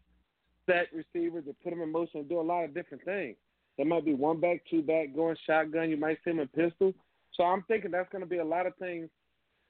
set 0.66 0.89
receivers, 0.93 1.45
they 1.47 1.53
put 1.65 1.70
them 1.70 1.82
in 1.82 1.90
motion 1.90 2.20
and 2.20 2.28
do 2.28 2.40
a 2.40 2.43
lot 2.43 2.65
of 2.65 2.74
different 2.74 3.05
things. 3.05 3.36
There 3.77 3.86
might 3.86 4.05
be 4.05 4.15
one 4.15 4.40
back, 4.40 4.62
two 4.70 4.82
back, 4.82 5.15
going 5.15 5.36
shotgun. 5.47 5.89
You 5.89 5.97
might 5.97 6.19
see 6.24 6.31
them 6.31 6.40
in 6.40 6.49
pistol. 6.49 6.93
So 7.35 7.45
I'm 7.45 7.62
thinking 7.69 7.90
that's 7.90 8.11
going 8.11 8.23
to 8.24 8.28
be 8.28 8.39
a 8.39 8.45
lot 8.45 8.66
of 8.66 8.74
things 8.77 9.09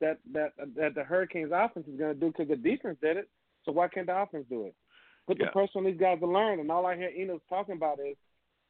that 0.00 0.18
that 0.32 0.52
that 0.76 0.94
the 0.94 1.04
Hurricanes 1.04 1.50
offense 1.52 1.86
is 1.86 1.98
going 1.98 2.14
to 2.14 2.20
do 2.20 2.28
because 2.28 2.48
the 2.48 2.56
defense 2.56 2.96
did 3.02 3.16
it. 3.16 3.28
So 3.64 3.72
why 3.72 3.88
can't 3.88 4.06
the 4.06 4.16
offense 4.18 4.46
do 4.48 4.64
it? 4.64 4.74
Put 5.26 5.38
Yeah. 5.38 5.46
the 5.46 5.52
pressure 5.52 5.78
on 5.78 5.84
these 5.84 5.98
guys 5.98 6.20
to 6.20 6.26
learn. 6.26 6.58
And 6.60 6.70
all 6.70 6.86
I 6.86 6.96
hear 6.96 7.10
Enos 7.10 7.42
talking 7.50 7.74
about 7.74 8.00
is 8.00 8.16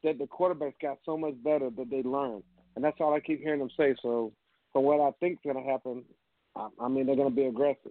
that 0.03 0.19
the 0.19 0.27
quarterbacks 0.27 0.79
got 0.81 0.99
so 1.05 1.17
much 1.17 1.41
better 1.45 1.71
that 1.71 1.91
they 1.91 2.03
learn, 2.03 2.43
and 2.79 2.85
that's 2.85 2.99
all 3.01 3.13
I 3.13 3.19
keep 3.19 3.43
hearing 3.43 3.59
them 3.59 3.71
say. 3.77 3.97
So 4.01 4.31
from 4.73 4.85
what 4.85 5.01
I 5.01 5.11
think's 5.19 5.43
going 5.43 5.57
to 5.61 5.69
happen, 5.69 6.05
I, 6.55 6.69
I 6.81 6.87
mean 6.89 7.07
they're 7.07 7.17
going 7.17 7.31
to 7.31 7.35
be 7.35 7.47
aggressive. 7.47 7.91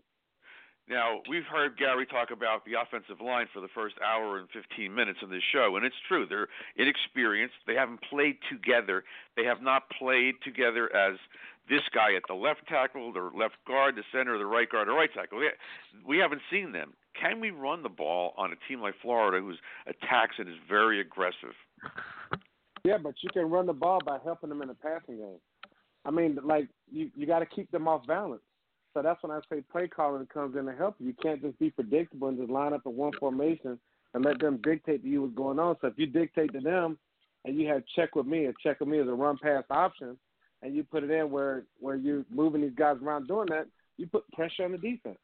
Now, 0.90 1.20
we've 1.30 1.44
heard 1.44 1.78
Gary 1.78 2.06
talk 2.06 2.32
about 2.32 2.64
the 2.64 2.80
offensive 2.80 3.20
line 3.20 3.48
for 3.54 3.60
the 3.60 3.68
first 3.76 3.96
hour 4.00 4.38
and 4.38 4.48
15 4.54 4.96
minutes 4.96 5.20
of 5.22 5.28
this 5.30 5.44
show, 5.52 5.76
and 5.76 5.86
it's 5.86 5.98
true. 6.08 6.26
They're 6.26 6.48
inexperienced. 6.78 7.56
They 7.68 7.76
haven't 7.76 8.00
played 8.10 8.38
together. 8.50 9.04
They 9.36 9.44
have 9.44 9.62
not 9.62 9.90
played 9.90 10.36
together 10.46 10.88
as 10.96 11.18
this 11.68 11.82
guy 11.94 12.16
at 12.16 12.24
the 12.30 12.36
left 12.36 12.66
tackle, 12.70 13.12
the 13.12 13.30
left 13.38 13.56
guard, 13.68 13.96
the 13.98 14.04
center, 14.14 14.38
the 14.38 14.46
right 14.46 14.70
guard, 14.70 14.88
the 14.88 14.94
right 14.94 15.14
tackle. 15.14 15.40
We- 15.40 15.52
We 16.06 16.20
haven't 16.20 16.42
seen 16.50 16.72
them. 16.72 16.94
Can 17.20 17.42
we 17.42 17.52
run 17.52 17.84
the 17.84 17.90
ball 17.90 18.34
on 18.38 18.54
a 18.54 18.56
team 18.70 18.80
like 18.80 18.96
Florida 19.02 19.44
who's 19.44 19.60
attacks 19.88 20.36
and 20.40 20.48
is 20.48 20.56
very 20.70 21.02
aggressive? 21.02 21.56
Yeah, 22.88 22.98
but 22.98 23.16
you 23.22 23.30
can 23.34 23.50
run 23.50 23.66
the 23.66 23.74
ball 23.74 24.00
by 24.06 24.18
helping 24.24 24.48
them 24.48 24.62
in 24.62 24.70
the 24.70 24.74
passing 24.74 25.18
game. 25.18 25.40
I 26.06 26.10
mean, 26.10 26.40
like 26.42 26.70
you 26.90 27.12
you 27.18 27.28
got 27.28 27.40
to 27.40 27.46
keep 27.46 27.70
them 27.70 27.86
off 27.86 28.08
balance. 28.08 28.42
So 28.94 29.02
that's 29.02 29.22
when 29.22 29.30
I 29.34 29.42
say 29.52 29.62
play 29.70 29.90
calling 29.90 30.26
comes 30.28 30.56
in 30.56 30.66
to 30.68 30.72
help 30.72 30.96
you. 30.98 31.08
You 31.08 31.16
can't 31.22 31.42
just 31.42 31.60
be 31.60 31.70
predictable 31.70 32.30
and 32.30 32.38
just 32.38 32.50
line 32.50 32.72
up 32.72 32.84
in 32.86 32.96
one 32.96 33.12
formation 33.20 33.78
and 34.14 34.24
let 34.24 34.40
them 34.40 34.62
dictate 34.64 35.04
to 35.04 35.10
you 35.10 35.24
what's 35.24 35.36
going 35.36 35.60
on. 35.60 35.76
So 35.82 35.88
if 35.88 35.96
you 35.98 36.06
dictate 36.06 36.54
to 36.54 36.62
them 36.62 36.98
and 37.44 37.60
you 37.60 37.68
have 37.68 37.84
check 37.94 38.16
with 38.16 38.26
me, 38.26 38.46
and 38.46 38.56
check 38.64 38.80
with 38.80 38.88
me 38.88 39.00
as 39.00 39.08
a 39.10 39.12
run 39.12 39.38
pass 39.38 39.66
option, 39.70 40.18
and 40.62 40.74
you 40.74 40.86
put 40.86 41.04
it 41.04 41.12
in 41.12 41.30
where 41.30 41.64
where 41.82 41.98
you're 41.98 42.24
moving 42.34 42.62
these 42.62 42.72
guys 42.74 42.96
around 43.04 43.28
doing 43.28 43.48
that, 43.50 43.68
you 43.98 44.08
put 44.08 44.32
pressure 44.32 44.64
on 44.64 44.72
the 44.72 44.78
defense. 44.78 45.20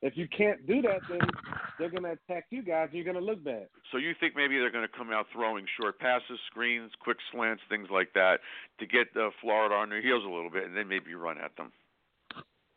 If 0.00 0.16
you 0.16 0.26
can't 0.34 0.66
do 0.66 0.80
that, 0.80 1.00
then 1.10 1.20
they're 1.78 1.90
going 1.90 2.02
to 2.04 2.12
attack 2.12 2.46
you 2.50 2.62
guys, 2.62 2.88
and 2.90 2.94
you're 2.94 3.04
going 3.04 3.22
to 3.22 3.24
look 3.24 3.42
bad. 3.44 3.66
So 3.92 3.98
you 3.98 4.12
think 4.20 4.34
maybe 4.36 4.58
they're 4.58 4.70
going 4.70 4.86
to 4.86 4.96
come 4.96 5.10
out 5.10 5.26
throwing 5.32 5.66
short 5.80 5.98
passes, 5.98 6.38
screens, 6.50 6.90
quick 7.00 7.18
slants, 7.32 7.62
things 7.68 7.88
like 7.90 8.12
that, 8.14 8.38
to 8.80 8.86
get 8.86 9.08
uh, 9.16 9.30
Florida 9.40 9.74
on 9.74 9.90
their 9.90 10.02
heels 10.02 10.24
a 10.24 10.28
little 10.28 10.50
bit, 10.50 10.64
and 10.64 10.76
then 10.76 10.88
maybe 10.88 11.14
run 11.14 11.38
at 11.38 11.56
them. 11.56 11.72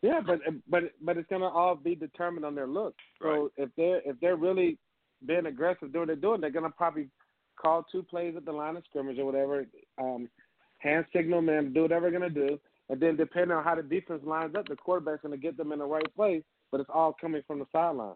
Yeah, 0.01 0.19
but 0.25 0.39
but 0.69 0.83
but 1.01 1.17
it's 1.17 1.27
going 1.27 1.41
to 1.41 1.47
all 1.47 1.75
be 1.75 1.95
determined 1.95 2.45
on 2.45 2.53
their 2.53 2.67
look. 2.67 2.93
So 3.21 3.27
right. 3.27 3.49
if 3.57 3.69
they're 3.75 4.01
if 4.05 4.19
they're 4.19 4.35
really 4.35 4.77
being 5.25 5.47
aggressive 5.47 5.91
doing 5.91 6.01
what 6.01 6.07
they're 6.07 6.15
doing, 6.15 6.41
they're 6.41 6.51
going 6.51 6.65
to 6.65 6.77
probably 6.77 7.09
call 7.59 7.83
two 7.91 8.03
plays 8.03 8.35
at 8.37 8.45
the 8.45 8.51
line 8.51 8.77
of 8.77 8.83
scrimmage 8.87 9.17
or 9.17 9.25
whatever, 9.25 9.65
um, 9.97 10.29
hand 10.77 11.05
signal 11.11 11.41
man, 11.41 11.73
do 11.73 11.81
whatever 11.81 12.11
they're 12.11 12.19
going 12.19 12.31
to 12.31 12.47
do, 12.47 12.59
and 12.89 13.01
then 13.01 13.15
depending 13.15 13.57
on 13.57 13.63
how 13.63 13.73
the 13.73 13.81
defense 13.81 14.21
lines 14.23 14.53
up, 14.55 14.67
the 14.67 14.75
quarterback's 14.75 15.23
going 15.23 15.31
to 15.31 15.41
get 15.41 15.57
them 15.57 15.71
in 15.71 15.79
the 15.79 15.85
right 15.85 16.15
place 16.15 16.43
but 16.71 16.81
it's 16.81 16.89
all 16.93 17.15
coming 17.19 17.41
from 17.47 17.59
the 17.59 17.65
sideline. 17.71 18.15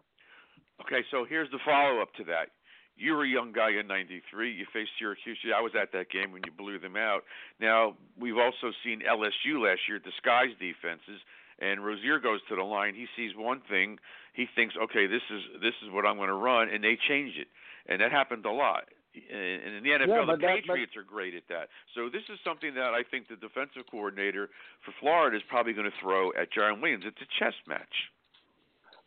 Okay, 0.80 1.04
so 1.10 1.24
here's 1.28 1.50
the 1.50 1.58
follow 1.64 2.00
up 2.00 2.14
to 2.14 2.24
that. 2.24 2.48
You 2.96 3.14
were 3.14 3.24
a 3.24 3.28
young 3.28 3.52
guy 3.52 3.70
in 3.70 3.86
'93. 3.86 4.52
You 4.52 4.66
faced 4.72 4.90
Syracuse. 4.98 5.38
I 5.54 5.60
was 5.60 5.72
at 5.80 5.92
that 5.92 6.10
game 6.10 6.32
when 6.32 6.42
you 6.44 6.52
blew 6.52 6.78
them 6.78 6.96
out. 6.96 7.24
Now 7.60 7.96
we've 8.18 8.36
also 8.36 8.72
seen 8.84 9.00
LSU 9.00 9.64
last 9.64 9.80
year 9.88 9.98
disguise 9.98 10.52
defenses, 10.60 11.20
and 11.58 11.84
Rosier 11.84 12.18
goes 12.18 12.40
to 12.48 12.56
the 12.56 12.62
line. 12.62 12.94
He 12.94 13.06
sees 13.16 13.32
one 13.36 13.62
thing. 13.68 13.98
He 14.34 14.46
thinks, 14.54 14.74
okay, 14.76 15.06
this 15.06 15.22
is 15.30 15.42
this 15.60 15.74
is 15.84 15.90
what 15.90 16.04
I'm 16.04 16.16
going 16.16 16.28
to 16.28 16.34
run, 16.34 16.68
and 16.68 16.84
they 16.84 16.98
change 17.08 17.36
it, 17.36 17.48
and 17.88 18.00
that 18.00 18.12
happened 18.12 18.44
a 18.44 18.52
lot. 18.52 18.84
And 19.14 19.76
in 19.76 19.82
the 19.84 19.90
NFL, 19.90 20.08
yeah, 20.08 20.24
the 20.24 20.40
Patriots 20.40 20.96
are 20.96 21.04
great 21.04 21.34
at 21.34 21.44
that. 21.48 21.68
So 21.94 22.08
this 22.08 22.24
is 22.32 22.40
something 22.44 22.72
that 22.74 22.96
I 22.96 23.02
think 23.04 23.28
the 23.28 23.36
defensive 23.36 23.84
coordinator 23.90 24.48
for 24.84 24.92
Florida 25.00 25.36
is 25.36 25.42
probably 25.48 25.74
going 25.74 25.88
to 25.90 25.96
throw 26.00 26.32
at 26.32 26.48
Jarren 26.52 26.80
Williams. 26.80 27.04
It's 27.06 27.20
a 27.20 27.28
chess 27.38 27.52
match. 27.68 28.08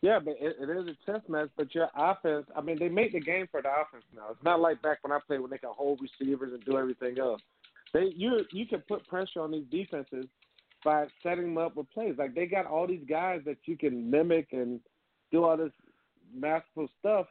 Yeah, 0.02 0.18
but 0.18 0.34
it, 0.40 0.56
it 0.60 0.70
is 0.70 0.88
a 0.88 1.10
chess 1.10 1.22
match. 1.28 1.48
But 1.56 1.74
your 1.74 1.88
offense, 1.96 2.46
I 2.54 2.60
mean, 2.60 2.78
they 2.78 2.88
make 2.88 3.12
the 3.12 3.20
game 3.20 3.48
for 3.50 3.62
the 3.62 3.68
offense 3.68 4.04
now. 4.14 4.26
It's 4.30 4.44
not 4.44 4.60
like 4.60 4.82
back 4.82 4.98
when 5.02 5.12
I 5.12 5.18
played 5.26 5.40
when 5.40 5.50
they 5.50 5.58
can 5.58 5.70
hold 5.72 6.00
receivers 6.00 6.52
and 6.52 6.64
do 6.64 6.78
everything 6.78 7.18
else. 7.18 7.40
They 7.92 8.12
you 8.14 8.44
you 8.52 8.66
can 8.66 8.80
put 8.80 9.06
pressure 9.06 9.40
on 9.40 9.52
these 9.52 9.64
defenses 9.70 10.26
by 10.84 11.06
setting 11.22 11.54
them 11.54 11.58
up 11.58 11.76
with 11.76 11.90
plays. 11.90 12.14
Like 12.18 12.34
they 12.34 12.46
got 12.46 12.66
all 12.66 12.86
these 12.86 13.04
guys 13.08 13.40
that 13.46 13.56
you 13.64 13.76
can 13.76 14.10
mimic 14.10 14.48
and 14.52 14.80
do 15.32 15.44
all 15.44 15.56
this 15.56 15.72
masterful 16.34 16.88
stuff 17.00 17.26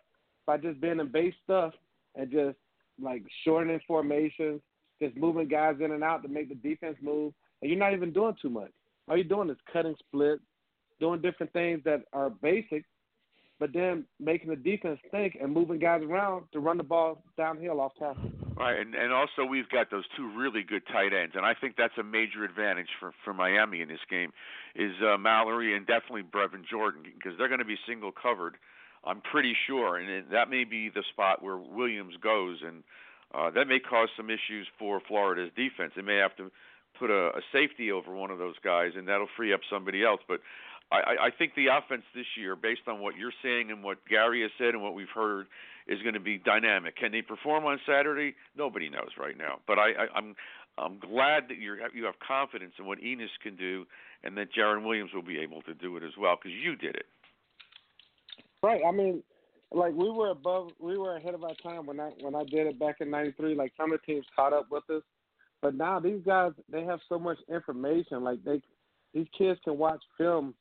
by 0.46 0.58
just 0.58 0.82
being 0.82 1.00
in 1.00 1.12
base 1.12 1.34
stuff 1.44 1.74
and 2.16 2.32
just 2.32 2.58
like 3.02 3.24
shortening 3.44 3.80
formations, 3.88 4.62
just 5.02 5.16
moving 5.16 5.48
guys 5.48 5.76
in 5.84 5.92
and 5.92 6.04
out 6.04 6.24
to 6.24 6.30
make 6.30 6.50
the 6.50 6.56
defense 6.56 6.98
move. 7.02 7.34
And 7.62 7.70
you're 7.70 7.80
not 7.80 7.94
even 7.94 8.12
doing 8.12 8.36
too 8.42 8.50
much. 8.50 8.72
All 9.08 9.16
you're 9.16 9.24
doing 9.24 9.50
is 9.50 9.58
cutting 9.72 9.96
split, 10.00 10.40
doing 11.00 11.22
different 11.22 11.52
things 11.54 11.82
that 11.86 12.04
are 12.14 12.30
basic, 12.30 12.86
but 13.60 13.72
then 13.74 14.06
making 14.20 14.50
the 14.50 14.56
defense 14.56 15.00
think 15.12 15.38
and 15.42 15.54
moving 15.54 15.80
guys 15.80 16.02
around 16.04 16.46
to 16.52 16.60
run 16.60 16.78
the 16.78 16.84
ball 16.84 17.24
downhill 17.38 17.80
off 17.80 17.94
tackle. 17.98 18.32
Right, 18.58 18.80
and 18.80 18.96
and 18.96 19.12
also 19.12 19.44
we've 19.50 19.70
got 19.70 19.92
those 19.92 20.06
two 20.16 20.32
really 20.38 20.64
good 20.64 20.84
tight 20.88 21.14
ends, 21.14 21.36
and 21.36 21.46
I 21.46 21.54
think 21.54 21.76
that's 21.78 21.98
a 22.00 22.04
major 22.04 22.44
advantage 22.44 22.88
for 23.00 23.12
for 23.24 23.34
Miami 23.34 23.82
in 23.82 23.90
this 23.90 24.00
game, 24.10 24.32
is 24.76 24.94
uh, 25.02 25.18
Mallory 25.18 25.76
and 25.76 25.86
definitely 25.86 26.24
Brevin 26.24 26.64
Jordan 26.70 27.04
because 27.04 27.38
they're 27.38 27.50
going 27.50 27.60
to 27.60 27.66
be 27.66 27.78
single 27.88 28.12
covered. 28.12 28.56
I'm 29.04 29.22
pretty 29.22 29.54
sure, 29.68 29.98
and 29.98 30.32
that 30.32 30.50
may 30.50 30.64
be 30.64 30.90
the 30.90 31.04
spot 31.12 31.44
where 31.44 31.58
Williams 31.58 32.16
goes, 32.22 32.60
and 32.66 32.84
uh, 33.34 33.52
that 33.52 33.68
may 33.68 33.80
cause 33.80 34.10
some 34.16 34.30
issues 34.30 34.68
for 34.80 35.02
Florida's 35.08 35.52
defense. 35.56 35.92
They 35.96 36.02
may 36.02 36.18
have 36.18 36.36
to 36.38 36.50
put 36.98 37.10
a, 37.10 37.28
a 37.36 37.42
safety 37.52 37.92
over 37.92 38.16
one 38.16 38.32
of 38.32 38.38
those 38.38 38.56
guys, 38.64 38.92
and 38.96 39.08
that'll 39.08 39.28
free 39.36 39.54
up 39.54 39.60
somebody 39.70 40.04
else. 40.04 40.22
But 40.28 40.40
I, 40.92 41.28
I 41.28 41.30
think 41.38 41.54
the 41.56 41.68
offense 41.68 42.04
this 42.14 42.26
year, 42.38 42.56
based 42.56 42.82
on 42.88 43.00
what 43.00 43.18
you're 43.18 43.34
saying 43.44 43.72
and 43.72 43.84
what 43.84 43.98
Gary 44.08 44.44
has 44.44 44.52
said 44.58 44.70
and 44.70 44.84
what 44.84 44.94
we've 44.94 45.10
heard, 45.14 45.48
is 45.88 46.02
going 46.02 46.14
to 46.14 46.20
be 46.20 46.38
dynamic. 46.38 46.96
Can 46.98 47.12
they 47.12 47.22
perform 47.22 47.66
on 47.66 47.80
Saturday? 47.88 48.36
Nobody 48.58 48.90
knows 48.90 49.10
right 49.20 49.38
now. 49.38 49.60
But 49.68 49.80
I, 49.80 49.92
I, 49.92 50.08
I'm 50.16 50.36
I'm 50.78 51.00
glad 51.00 51.46
that 51.50 51.58
you 51.58 51.78
you 51.94 52.06
have 52.06 52.16
confidence 52.26 52.74
in 52.80 52.86
what 52.86 53.02
Enos 53.02 53.30
can 53.42 53.56
do, 53.56 53.86
and 54.24 54.38
that 54.38 54.54
Jarren 54.54 54.86
Williams 54.86 55.12
will 55.14 55.24
be 55.24 55.40
able 55.40 55.62
to 55.64 55.74
do 55.74 55.96
it 55.98 56.04
as 56.04 56.12
well 56.20 56.36
because 56.36 56.56
you 56.56 56.76
did 56.76 56.96
it. 56.96 57.06
Right. 58.62 58.82
I 58.88 58.92
mean, 58.92 59.24
like 59.72 59.94
we 59.94 60.10
were 60.10 60.30
above, 60.30 60.70
we 60.80 60.98
were 60.98 61.18
ahead 61.18 61.34
of 61.34 61.44
our 61.44 61.56
time 61.64 61.86
when 61.86 62.00
I 62.00 62.12
when 62.20 62.36
I 62.36 62.44
did 62.44 62.68
it 62.68 62.80
back 62.80 62.98
in 63.00 63.10
'93. 63.10 63.56
Like 63.56 63.74
some 63.78 63.92
of 63.92 64.00
the 64.02 64.14
teams 64.14 64.26
caught 64.36 64.54
up 64.54 64.68
with 64.70 64.90
us, 64.90 65.04
but 65.62 65.76
now 65.76 66.00
these 66.00 66.22
guys 66.26 66.52
they 66.72 66.84
have 66.84 67.00
so 67.08 67.18
much 67.18 67.38
information. 67.50 68.24
Like 68.24 68.44
they, 68.44 68.62
these 69.14 69.28
kids 69.38 69.60
can 69.64 69.78
watch 69.78 70.02
film 70.18 70.54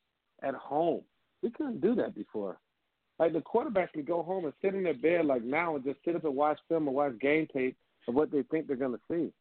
at 0.45 0.55
home. 0.55 1.03
We 1.43 1.51
couldn't 1.51 1.81
do 1.81 1.95
that 1.97 2.15
before. 2.15 2.59
Like 3.19 3.33
the 3.33 3.41
quarterbacks 3.41 3.93
could 3.93 4.07
go 4.07 4.23
home 4.23 4.45
and 4.45 4.55
sit 4.61 4.75
in 4.75 4.83
their 4.83 4.95
bed 4.95 5.27
like 5.27 5.45
now 5.45 5.77
and 5.77 5.85
just 5.85 5.99
sit 6.05 6.17
up 6.17 6.25
and 6.25 6.35
watch 6.35 6.59
film 6.69 6.89
and 6.89 6.97
watch 6.97 7.19
game 7.21 7.47
tape 7.53 7.77
of 8.09 8.15
what 8.15 8.31
they 8.31 8.43
think 8.45 8.67
they're 8.67 8.77
going 8.77 8.93
to 8.93 9.01
see. 9.11 9.33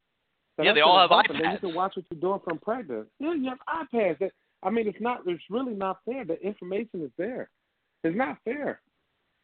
So 0.56 0.62
yeah, 0.62 0.72
they 0.72 0.80
all 0.80 0.98
have 0.98 1.10
iPads. 1.10 1.52
You 1.52 1.58
can 1.58 1.74
watch 1.74 1.96
what 1.96 2.04
you're 2.10 2.20
doing 2.20 2.40
from 2.44 2.58
practice. 2.58 3.06
Yeah, 3.18 3.34
you 3.34 3.48
have 3.48 3.88
iPads. 3.92 4.20
That, 4.20 4.30
I 4.62 4.70
mean, 4.70 4.86
it's 4.86 5.00
not. 5.00 5.22
It's 5.26 5.42
really 5.50 5.74
not 5.74 5.98
fair. 6.04 6.24
The 6.24 6.40
information 6.40 7.02
is 7.02 7.10
there. 7.18 7.48
It's 8.04 8.16
not 8.16 8.38
fair 8.44 8.80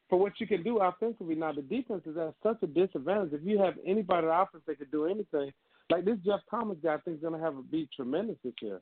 for 0.08 0.18
what 0.18 0.32
you 0.38 0.46
can 0.46 0.62
do 0.62 0.78
offensively. 0.78 1.34
Now 1.34 1.52
the 1.52 1.62
defense 1.62 2.02
is 2.06 2.16
at 2.16 2.34
such 2.42 2.58
a 2.62 2.66
disadvantage. 2.66 3.32
If 3.32 3.40
you 3.44 3.58
have 3.58 3.74
anybody 3.84 4.26
on 4.26 4.42
offense 4.42 4.64
that 4.66 4.78
could 4.78 4.90
do 4.92 5.06
anything, 5.06 5.52
like 5.90 6.04
this 6.04 6.18
Jeff 6.24 6.40
Thomas 6.50 6.76
guy, 6.82 6.94
I 6.94 6.98
think 6.98 7.16
is 7.16 7.22
going 7.22 7.38
to 7.38 7.44
have 7.44 7.56
a 7.56 7.62
be 7.62 7.88
tremendous 7.94 8.36
this 8.44 8.52
year. 8.60 8.80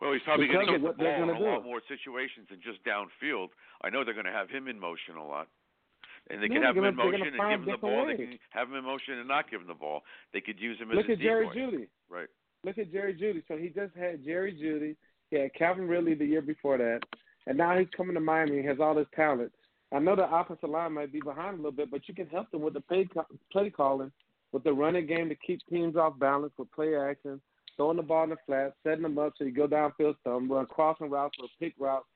Well, 0.00 0.12
he's 0.12 0.22
probably 0.22 0.48
going 0.48 0.66
to 0.66 0.72
get 0.72 0.82
the 0.82 0.92
ball 0.92 1.22
in 1.22 1.30
a 1.30 1.38
lot 1.38 1.64
more 1.64 1.80
situations 1.88 2.46
than 2.50 2.60
just 2.60 2.84
downfield. 2.84 3.48
I 3.82 3.90
know 3.90 4.04
they're 4.04 4.14
going 4.14 4.26
to 4.26 4.32
have 4.32 4.50
him 4.50 4.68
in 4.68 4.78
motion 4.78 5.16
a 5.16 5.24
lot. 5.24 5.48
And 6.28 6.42
they 6.42 6.48
yeah, 6.48 6.54
can 6.54 6.62
have 6.64 6.76
him 6.76 6.84
in 6.84 6.96
motion 6.96 7.22
and 7.22 7.38
give 7.38 7.60
him 7.60 7.70
the 7.70 7.78
ball. 7.78 8.06
Ways. 8.06 8.16
They 8.18 8.24
can 8.24 8.38
have 8.50 8.68
him 8.68 8.74
in 8.74 8.84
motion 8.84 9.14
and 9.18 9.28
not 9.28 9.50
give 9.50 9.60
him 9.60 9.68
the 9.68 9.74
ball. 9.74 10.02
They 10.32 10.40
could 10.40 10.58
use 10.58 10.78
him 10.78 10.90
as 10.90 10.94
a 10.94 10.98
Look 10.98 11.08
a 11.08 11.12
at 11.12 11.20
Jerry 11.20 11.46
decoy. 11.46 11.60
Jeudy. 11.60 11.88
Right. 12.10 12.28
Look 12.64 12.78
at 12.78 12.92
Jerry 12.92 13.14
Jeudy. 13.14 13.42
So 13.46 13.56
he 13.56 13.68
just 13.68 13.94
had 13.94 14.24
Jerry 14.24 14.52
Jeudy. 14.52 14.96
He 15.30 15.36
had 15.38 15.54
Calvin 15.54 15.86
Ridley 15.86 16.14
the 16.14 16.26
year 16.26 16.42
before 16.42 16.78
that. 16.78 17.00
And 17.46 17.56
now 17.56 17.78
he's 17.78 17.88
coming 17.96 18.14
to 18.14 18.20
Miami 18.20 18.58
and 18.58 18.68
has 18.68 18.78
all 18.80 18.94
this 18.94 19.06
talent. 19.14 19.52
I 19.94 20.00
know 20.00 20.16
the 20.16 20.28
offensive 20.28 20.68
line 20.68 20.94
might 20.94 21.12
be 21.12 21.20
behind 21.20 21.54
a 21.54 21.56
little 21.56 21.70
bit, 21.70 21.92
but 21.92 22.08
you 22.08 22.14
can 22.14 22.26
help 22.26 22.50
them 22.50 22.62
with 22.62 22.74
the 22.74 22.80
play, 22.80 23.08
play 23.52 23.70
calling, 23.70 24.10
with 24.50 24.64
the 24.64 24.72
running 24.72 25.06
game 25.06 25.28
to 25.28 25.36
keep 25.36 25.60
teams 25.70 25.96
off 25.96 26.18
balance, 26.18 26.52
with 26.58 26.72
play 26.72 26.96
action, 26.96 27.40
throwing 27.76 27.96
the 27.96 28.02
ball 28.02 28.24
in 28.24 28.30
the 28.30 28.36
flat, 28.46 28.74
setting 28.82 29.02
them 29.02 29.18
up 29.18 29.34
so 29.36 29.44
you 29.44 29.52
go 29.52 29.66
downfield 29.66 30.16
some, 30.24 30.50
run 30.50 30.66
crossing 30.66 31.10
routes 31.10 31.36
or 31.40 31.48
pick 31.60 31.74
routes, 31.78 32.06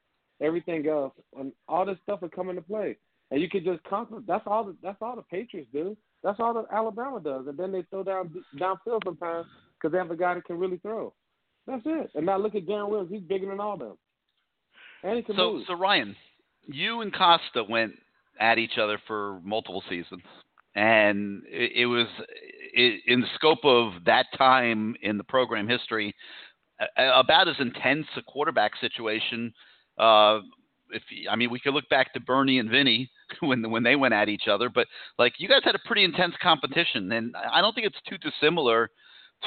everything 0.40 0.86
else, 0.88 1.12
and 1.38 1.52
all 1.68 1.86
this 1.86 1.98
stuff 2.02 2.22
will 2.22 2.28
come 2.28 2.50
into 2.50 2.62
play. 2.62 2.96
And 3.30 3.40
you 3.40 3.48
can 3.48 3.64
just 3.64 3.82
constantly. 3.84 4.24
That's 4.26 4.42
all. 4.46 4.64
The, 4.64 4.76
that's 4.82 4.98
all 5.00 5.14
the 5.14 5.22
Patriots 5.22 5.70
do. 5.72 5.96
That's 6.22 6.40
all 6.40 6.52
that 6.54 6.66
Alabama 6.72 7.20
does. 7.20 7.46
And 7.46 7.56
then 7.56 7.70
they 7.70 7.82
throw 7.82 8.02
down 8.02 8.34
downfield 8.58 9.04
sometimes 9.04 9.46
because 9.74 9.92
they 9.92 9.98
have 9.98 10.10
a 10.10 10.16
guy 10.16 10.34
that 10.34 10.44
can 10.44 10.58
really 10.58 10.78
throw. 10.78 11.12
That's 11.66 11.82
it. 11.86 12.10
And 12.14 12.26
now 12.26 12.38
look 12.38 12.56
at 12.56 12.66
Jarren 12.66 12.88
Williams. 12.88 13.10
He's 13.12 13.22
bigger 13.22 13.46
than 13.46 13.60
all 13.60 13.76
them. 13.76 13.96
And 15.02 15.16
he 15.16 15.22
can 15.22 15.36
so, 15.36 15.52
move. 15.54 15.64
so 15.66 15.74
Ryan, 15.74 16.16
you 16.66 17.00
and 17.00 17.12
Costa 17.12 17.64
went 17.68 17.92
at 18.38 18.58
each 18.58 18.78
other 18.78 19.00
for 19.06 19.40
multiple 19.44 19.82
seasons, 19.88 20.22
and 20.74 21.42
it, 21.46 21.72
it 21.82 21.86
was 21.86 22.06
in 22.74 23.20
the 23.20 23.26
scope 23.34 23.64
of 23.64 23.92
that 24.06 24.26
time 24.36 24.94
in 25.02 25.18
the 25.18 25.24
program 25.24 25.68
history, 25.68 26.14
about 26.96 27.48
as 27.48 27.56
intense 27.58 28.06
a 28.16 28.22
quarterback 28.22 28.72
situation. 28.80 29.52
Uh, 29.98 30.40
if 30.92 31.02
I 31.30 31.36
mean, 31.36 31.50
we 31.50 31.60
could 31.60 31.74
look 31.74 31.88
back 31.88 32.12
to 32.14 32.20
Bernie 32.20 32.58
and 32.58 32.70
Vinny 32.70 33.10
when 33.40 33.70
when 33.70 33.82
they 33.82 33.96
went 33.96 34.14
at 34.14 34.28
each 34.28 34.48
other, 34.48 34.68
but 34.68 34.86
like 35.18 35.34
you 35.38 35.48
guys 35.48 35.62
had 35.64 35.74
a 35.74 35.86
pretty 35.86 36.04
intense 36.04 36.34
competition, 36.42 37.12
and 37.12 37.34
I 37.36 37.60
don't 37.60 37.74
think 37.74 37.86
it's 37.86 38.00
too 38.08 38.18
dissimilar 38.18 38.90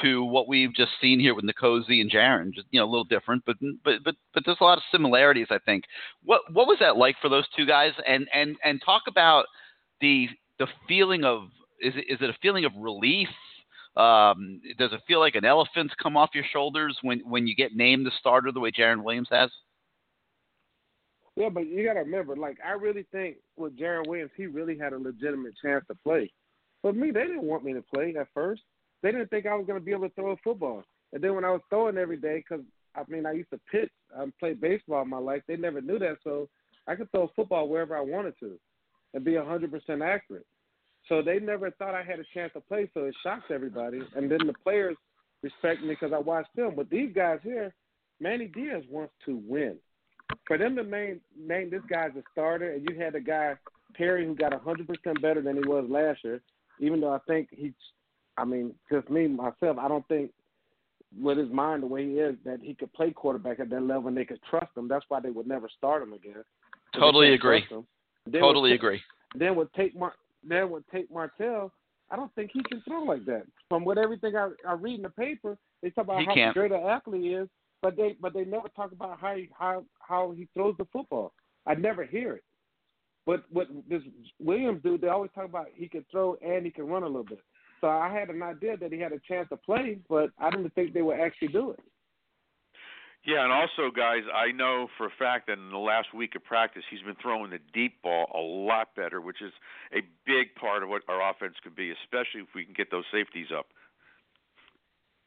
to 0.02 0.24
what 0.24 0.48
we've 0.48 0.74
just 0.74 0.90
seen 1.00 1.20
here 1.20 1.34
with 1.34 1.44
N'Kosi 1.44 2.00
and 2.00 2.10
Jarren. 2.10 2.52
Just 2.52 2.66
you 2.70 2.80
know, 2.80 2.86
a 2.86 2.90
little 2.90 3.04
different, 3.04 3.44
but 3.46 3.56
but 3.84 4.02
but 4.04 4.14
but 4.32 4.44
there's 4.44 4.58
a 4.60 4.64
lot 4.64 4.78
of 4.78 4.84
similarities. 4.90 5.48
I 5.50 5.58
think. 5.64 5.84
What 6.22 6.40
what 6.52 6.66
was 6.66 6.78
that 6.80 6.96
like 6.96 7.16
for 7.20 7.28
those 7.28 7.46
two 7.56 7.66
guys? 7.66 7.92
And 8.06 8.28
and 8.34 8.56
and 8.64 8.80
talk 8.84 9.02
about 9.08 9.46
the 10.00 10.28
the 10.58 10.66
feeling 10.88 11.24
of 11.24 11.48
is 11.84 11.94
it, 11.96 12.04
is 12.08 12.18
it 12.20 12.30
a 12.30 12.36
feeling 12.40 12.64
of 12.64 12.72
relief? 12.76 13.28
Um, 13.96 14.60
does 14.78 14.92
it 14.92 15.00
feel 15.06 15.20
like 15.20 15.36
an 15.36 15.44
elephant's 15.44 15.94
come 16.02 16.16
off 16.16 16.30
your 16.34 16.44
shoulders 16.52 16.98
when 17.02 17.20
when 17.20 17.46
you 17.46 17.54
get 17.54 17.76
named 17.76 18.06
the 18.06 18.10
starter 18.18 18.50
the 18.50 18.58
way 18.60 18.72
Jarren 18.72 19.04
Williams 19.04 19.28
has? 19.30 19.50
Yeah, 21.36 21.48
but 21.48 21.66
you 21.66 21.84
got 21.84 21.94
to 21.94 22.00
remember, 22.00 22.36
like 22.36 22.58
I 22.64 22.72
really 22.72 23.06
think 23.10 23.36
with 23.56 23.78
Jarren 23.78 24.06
Williams, 24.06 24.30
he 24.36 24.46
really 24.46 24.78
had 24.78 24.92
a 24.92 24.98
legitimate 24.98 25.54
chance 25.60 25.84
to 25.88 25.94
play. 26.04 26.32
But 26.82 26.96
me, 26.96 27.10
they 27.10 27.22
didn't 27.22 27.42
want 27.42 27.64
me 27.64 27.72
to 27.72 27.82
play 27.82 28.14
at 28.18 28.28
first. 28.32 28.62
They 29.02 29.10
didn't 29.10 29.30
think 29.30 29.46
I 29.46 29.54
was 29.54 29.66
going 29.66 29.78
to 29.78 29.84
be 29.84 29.92
able 29.92 30.08
to 30.08 30.14
throw 30.14 30.30
a 30.30 30.36
football. 30.44 30.84
And 31.12 31.22
then 31.22 31.34
when 31.34 31.44
I 31.44 31.50
was 31.50 31.60
throwing 31.70 31.98
every 31.98 32.16
day, 32.16 32.38
because 32.38 32.64
I 32.96 33.02
mean 33.08 33.26
I 33.26 33.32
used 33.32 33.50
to 33.50 33.60
pitch, 33.70 33.90
I 34.16 34.24
played 34.40 34.60
baseball 34.60 35.02
in 35.02 35.08
my 35.08 35.18
life. 35.18 35.42
They 35.46 35.56
never 35.56 35.80
knew 35.80 35.98
that, 35.98 36.18
so 36.22 36.48
I 36.86 36.94
could 36.94 37.10
throw 37.10 37.24
a 37.24 37.34
football 37.34 37.68
wherever 37.68 37.96
I 37.96 38.00
wanted 38.00 38.34
to, 38.40 38.58
and 39.12 39.24
be 39.24 39.36
a 39.36 39.44
hundred 39.44 39.70
percent 39.72 40.02
accurate. 40.02 40.46
So 41.08 41.22
they 41.22 41.38
never 41.38 41.70
thought 41.70 41.94
I 41.94 42.02
had 42.02 42.18
a 42.18 42.24
chance 42.32 42.52
to 42.54 42.60
play, 42.60 42.90
so 42.94 43.04
it 43.04 43.14
shocked 43.22 43.50
everybody. 43.50 44.00
And 44.16 44.30
then 44.30 44.46
the 44.46 44.54
players 44.64 44.96
respect 45.42 45.82
me 45.82 45.88
because 45.88 46.12
I 46.14 46.18
watched 46.18 46.48
film. 46.56 46.74
But 46.76 46.88
these 46.88 47.12
guys 47.14 47.40
here, 47.42 47.74
Manny 48.20 48.46
Diaz 48.46 48.84
wants 48.90 49.12
to 49.26 49.40
win. 49.46 49.76
For 50.46 50.56
them 50.56 50.74
to 50.76 50.82
name 50.82 51.20
name 51.38 51.70
this 51.70 51.82
guy 51.88 52.06
as 52.06 52.16
a 52.16 52.22
starter, 52.32 52.72
and 52.72 52.88
you 52.88 52.98
had 52.98 53.14
a 53.14 53.20
guy 53.20 53.54
Perry 53.94 54.26
who 54.26 54.34
got 54.34 54.52
100% 54.52 55.22
better 55.22 55.40
than 55.40 55.56
he 55.56 55.68
was 55.68 55.86
last 55.88 56.20
year, 56.24 56.40
even 56.80 57.00
though 57.00 57.12
I 57.12 57.18
think 57.26 57.48
he's, 57.50 57.72
I 58.36 58.44
mean, 58.44 58.74
just 58.90 59.08
me 59.10 59.28
myself, 59.28 59.78
I 59.78 59.88
don't 59.88 60.06
think 60.08 60.30
with 61.20 61.38
his 61.38 61.50
mind 61.50 61.82
the 61.82 61.86
way 61.86 62.04
he 62.06 62.14
is 62.14 62.34
that 62.44 62.58
he 62.60 62.74
could 62.74 62.92
play 62.92 63.12
quarterback 63.12 63.60
at 63.60 63.70
that 63.70 63.82
level 63.82 64.08
and 64.08 64.16
they 64.16 64.24
could 64.24 64.40
trust 64.48 64.76
him. 64.76 64.88
That's 64.88 65.04
why 65.08 65.20
they 65.20 65.30
would 65.30 65.46
never 65.46 65.68
start 65.76 66.02
him 66.02 66.12
again. 66.12 66.42
Totally 66.98 67.34
agree. 67.34 67.64
Totally 68.32 68.70
with, 68.70 68.80
agree. 68.80 69.00
Then 69.36 69.54
with 69.54 69.72
Tate 69.74 69.96
Mar- 69.96 70.14
then 70.46 70.70
with 70.70 70.84
Tate 70.90 71.10
Martell, 71.12 71.72
I 72.10 72.16
don't 72.16 72.34
think 72.34 72.50
he 72.52 72.62
can 72.62 72.82
throw 72.86 73.02
like 73.02 73.24
that. 73.26 73.44
From 73.68 73.84
what 73.84 73.98
everything 73.98 74.36
I, 74.36 74.50
I 74.66 74.74
read 74.74 74.96
in 74.96 75.02
the 75.02 75.10
paper, 75.10 75.56
they 75.82 75.90
talk 75.90 76.04
about 76.04 76.20
He 76.20 76.26
how 76.26 76.34
can't. 76.34 76.54
great 76.54 76.72
an 76.72 76.82
athlete 76.82 77.32
is, 77.32 77.48
but 77.82 77.96
they 77.96 78.16
but 78.20 78.34
they 78.34 78.44
never 78.44 78.68
talk 78.68 78.92
about 78.92 79.18
how 79.20 79.34
he, 79.34 79.48
how 79.58 79.84
how 80.00 80.32
he 80.36 80.48
throws 80.54 80.74
the 80.78 80.86
football. 80.92 81.32
I 81.66 81.74
never 81.74 82.04
hear 82.04 82.34
it. 82.34 82.44
But 83.26 83.44
what 83.50 83.68
this 83.88 84.02
Williams 84.38 84.82
dude, 84.82 85.00
they 85.00 85.08
always 85.08 85.30
talk 85.34 85.46
about 85.46 85.68
he 85.74 85.88
can 85.88 86.04
throw 86.10 86.36
and 86.44 86.64
he 86.64 86.70
can 86.70 86.86
run 86.86 87.02
a 87.02 87.06
little 87.06 87.24
bit. 87.24 87.40
So 87.80 87.88
I 87.88 88.12
had 88.12 88.30
an 88.30 88.42
idea 88.42 88.76
that 88.76 88.92
he 88.92 88.98
had 88.98 89.12
a 89.12 89.20
chance 89.26 89.48
to 89.50 89.56
play, 89.56 89.98
but 90.08 90.30
I 90.38 90.50
didn't 90.50 90.74
think 90.74 90.92
they 90.92 91.02
would 91.02 91.20
actually 91.20 91.48
do 91.48 91.70
it. 91.72 91.80
Yeah, 93.26 93.42
and 93.42 93.52
also, 93.52 93.90
guys, 93.94 94.20
I 94.34 94.52
know 94.52 94.88
for 94.98 95.06
a 95.06 95.10
fact 95.18 95.46
that 95.46 95.56
in 95.56 95.70
the 95.70 95.78
last 95.78 96.12
week 96.12 96.34
of 96.36 96.44
practice, 96.44 96.82
he's 96.90 97.00
been 97.00 97.16
throwing 97.22 97.50
the 97.50 97.58
deep 97.72 98.02
ball 98.02 98.30
a 98.34 98.38
lot 98.40 98.94
better, 98.94 99.22
which 99.22 99.40
is 99.40 99.52
a 99.94 100.00
big 100.26 100.54
part 100.56 100.82
of 100.82 100.90
what 100.90 101.02
our 101.08 101.30
offense 101.30 101.54
could 101.62 101.74
be, 101.74 101.90
especially 102.04 102.40
if 102.42 102.48
we 102.54 102.64
can 102.66 102.74
get 102.74 102.90
those 102.90 103.04
safeties 103.10 103.46
up. 103.56 103.66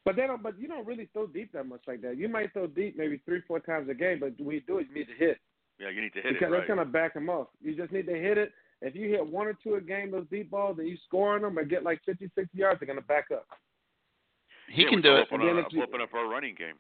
But 0.06 0.15
they 0.15 0.28
don't. 0.28 0.41
But 0.44 0.60
you 0.60 0.68
don't 0.68 0.86
really 0.86 1.10
throw 1.11 1.28
deep 1.28 1.52
that 1.53 1.65
much 1.65 1.82
like 1.88 2.02
that. 2.02 2.18
You 2.18 2.30
might 2.30 2.53
throw 2.53 2.68
deep 2.68 2.98
maybe 2.98 3.19
three, 3.26 3.41
four 3.48 3.60
times 3.60 3.90
a 3.90 3.94
game, 3.94 4.19
but 4.19 4.34
when 4.40 4.56
you 4.56 4.61
do 4.61 4.78
it, 4.78 4.88
you 4.90 4.95
need 4.95 5.07
to 5.07 5.15
hit 5.15 5.38
Yeah, 5.80 5.90
you 5.90 5.99
need 5.99 6.14
to 6.14 6.22
hit 6.22 6.34
because 6.34 6.48
it 6.48 6.52
right. 6.52 6.57
that's 6.60 6.68
gonna 6.69 6.86
back 6.86 7.14
them 7.15 7.30
off. 7.30 7.48
You 7.61 7.76
just 7.76 7.91
need 7.91 8.06
to 8.06 8.14
hit 8.15 8.38
it. 8.38 8.53
If 8.82 8.95
you 8.95 9.10
hit 9.10 9.26
one 9.26 9.48
or 9.48 9.53
two 9.64 9.74
a 9.76 9.82
game, 9.82 10.11
those 10.11 10.28
deep 10.32 10.52
balls, 10.52 10.78
and 10.80 10.88
you 10.88 10.98
score 11.07 11.36
on 11.36 11.41
them 11.41 11.57
or 11.57 11.65
get 11.65 11.84
like 11.84 11.99
50, 12.06 12.30
60 12.36 12.57
yards, 12.57 12.80
they're 12.80 12.88
gonna 12.88 13.02
back 13.02 13.26
up. 13.34 13.48
He 14.69 14.86
can 14.86 15.02
do 15.02 15.15
it. 15.15 15.28
Open, 15.32 15.41
And 15.48 15.60
up, 15.60 15.74
you- 15.74 15.82
open 15.84 15.99
up 15.99 16.14
our 16.14 16.28
running 16.28 16.53
game. 16.56 16.76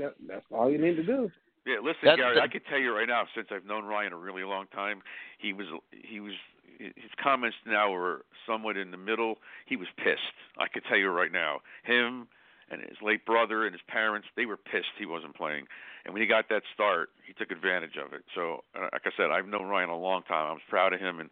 That, 0.00 0.14
that's 0.26 0.44
all 0.50 0.70
you 0.70 0.78
need 0.78 0.96
to 0.96 1.04
do. 1.04 1.30
Yeah, 1.66 1.76
listen, 1.84 2.00
That's 2.04 2.16
Gary. 2.16 2.34
the- 2.36 2.42
I 2.42 2.48
can 2.48 2.62
tell 2.68 2.78
you 2.78 2.94
right 2.96 3.06
now, 3.06 3.24
since 3.34 3.48
I've 3.50 3.66
known 3.66 3.84
Ryan 3.84 4.12
a 4.12 4.16
really 4.16 4.44
long 4.44 4.66
time, 4.74 5.02
he 5.38 5.52
was 5.52 5.66
he 5.92 6.20
was 6.20 6.32
his 6.78 7.12
comments 7.22 7.56
now 7.66 7.90
were 7.90 8.24
somewhat 8.46 8.76
in 8.78 8.90
the 8.90 8.96
middle. 8.96 9.38
He 9.66 9.76
was 9.76 9.88
pissed. 9.98 10.32
I 10.58 10.66
can 10.68 10.82
tell 10.82 10.96
you 10.96 11.08
right 11.10 11.30
now. 11.30 11.60
Him 11.84 12.26
and 12.70 12.80
his 12.80 12.96
late 13.02 13.26
brother 13.26 13.66
and 13.66 13.74
his 13.74 13.82
parents, 13.88 14.28
they 14.36 14.46
were 14.46 14.56
pissed 14.56 14.96
he 14.98 15.04
wasn't 15.04 15.36
playing. 15.36 15.66
And 16.04 16.14
when 16.14 16.22
he 16.22 16.26
got 16.26 16.48
that 16.48 16.62
start, 16.72 17.10
he 17.26 17.34
took 17.34 17.50
advantage 17.50 17.96
of 18.02 18.14
it. 18.14 18.24
So, 18.34 18.64
uh, 18.74 18.88
like 18.92 19.02
I 19.04 19.10
said, 19.16 19.30
I've 19.30 19.46
known 19.46 19.66
Ryan 19.66 19.90
a 19.90 19.98
long 19.98 20.22
time. 20.22 20.46
I 20.48 20.52
was 20.52 20.62
proud 20.70 20.94
of 20.94 21.00
him, 21.00 21.20
and 21.20 21.28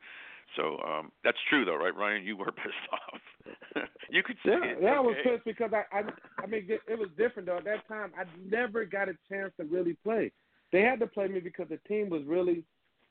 so 0.57 0.79
um 0.87 1.13
that's 1.25 1.39
true, 1.49 1.65
though, 1.65 1.77
right, 1.77 1.95
Ryan? 1.95 2.25
You 2.25 2.37
were 2.37 2.53
pissed 2.53 2.89
off. 2.93 3.85
you 4.11 4.23
could 4.23 4.37
say 4.45 4.53
Yeah, 4.53 4.65
it. 4.65 4.79
yeah, 4.83 4.91
I 4.91 5.01
was 5.01 5.17
pissed 5.23 5.45
because 5.45 5.71
I, 5.73 5.85
I, 5.97 6.03
I 6.43 6.47
mean, 6.47 6.67
it, 6.69 6.81
it 6.89 6.99
was 6.99 7.09
different 7.17 7.47
though. 7.47 7.59
At 7.59 7.65
that 7.65 7.87
time, 7.89 8.13
I 8.19 8.25
never 8.49 8.85
got 8.85 9.09
a 9.09 9.15
chance 9.31 9.53
to 9.59 9.65
really 9.65 9.97
play. 10.05 10.33
They 10.73 10.83
had 10.83 11.01
to 11.01 11.07
play 11.07 11.29
me 11.29 11.41
because 11.41 11.69
the 11.69 11.79
team 11.89 12.11
was 12.11 12.23
really, 12.27 12.63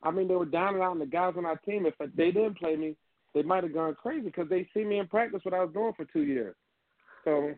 I 0.04 0.12
mean, 0.12 0.28
they 0.28 0.36
were 0.36 0.46
down 0.46 0.76
and 0.76 0.84
out, 0.84 0.92
and 0.92 1.02
the 1.02 1.06
guys 1.08 1.34
on 1.38 1.46
our 1.46 1.58
team, 1.58 1.86
if 1.86 1.96
they 2.16 2.32
didn't 2.32 2.58
play 2.60 2.76
me, 2.76 2.96
they 3.34 3.42
might 3.42 3.64
have 3.64 3.74
gone 3.74 3.96
crazy 3.96 4.26
because 4.26 4.48
they 4.50 4.68
see 4.74 4.84
me 4.84 5.00
in 5.00 5.08
practice 5.08 5.42
what 5.44 5.54
I 5.54 5.64
was 5.64 5.74
doing 5.74 5.94
for 5.96 6.06
two 6.06 6.24
years. 6.24 6.56
So 7.26 7.54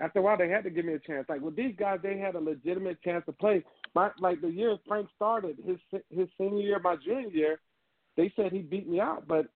after 0.00 0.18
a 0.18 0.22
while, 0.22 0.38
they 0.38 0.48
had 0.48 0.64
to 0.64 0.70
give 0.70 0.84
me 0.84 0.94
a 0.94 0.98
chance. 0.98 1.26
Like 1.28 1.40
with 1.40 1.56
these 1.56 1.74
guys, 1.78 1.98
they 2.02 2.18
had 2.18 2.34
a 2.34 2.40
legitimate 2.40 3.02
chance 3.02 3.24
to 3.26 3.32
play. 3.32 3.64
My 3.94 4.10
like 4.18 4.40
the 4.40 4.48
year 4.48 4.76
Frank 4.86 5.08
started 5.14 5.56
his 5.64 5.78
his 6.10 6.28
senior 6.38 6.62
year, 6.62 6.78
my 6.78 6.96
junior 6.96 7.28
year, 7.28 7.60
they 8.16 8.32
said 8.36 8.52
he 8.52 8.60
beat 8.60 8.88
me 8.88 9.00
out, 9.00 9.26
but 9.28 9.46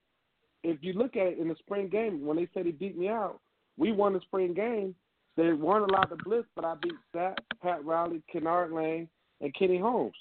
if 0.62 0.78
you 0.82 0.92
look 0.92 1.16
at 1.16 1.28
it 1.28 1.38
in 1.38 1.48
the 1.48 1.56
spring 1.56 1.88
game, 1.88 2.24
when 2.26 2.36
they 2.36 2.48
said 2.52 2.66
he 2.66 2.72
beat 2.72 2.98
me 2.98 3.08
out, 3.08 3.40
we 3.78 3.92
won 3.92 4.12
the 4.12 4.20
spring 4.20 4.52
game. 4.52 4.94
They 5.36 5.52
weren't 5.52 5.90
allowed 5.90 6.10
to 6.10 6.16
blitz, 6.22 6.48
but 6.54 6.64
I 6.64 6.74
beat 6.82 6.92
Sat, 7.14 7.38
Pat 7.62 7.84
Riley, 7.84 8.22
Kenard 8.32 8.72
Lang, 8.72 9.08
and 9.40 9.54
Kenny 9.54 9.78
Holmes. 9.78 10.14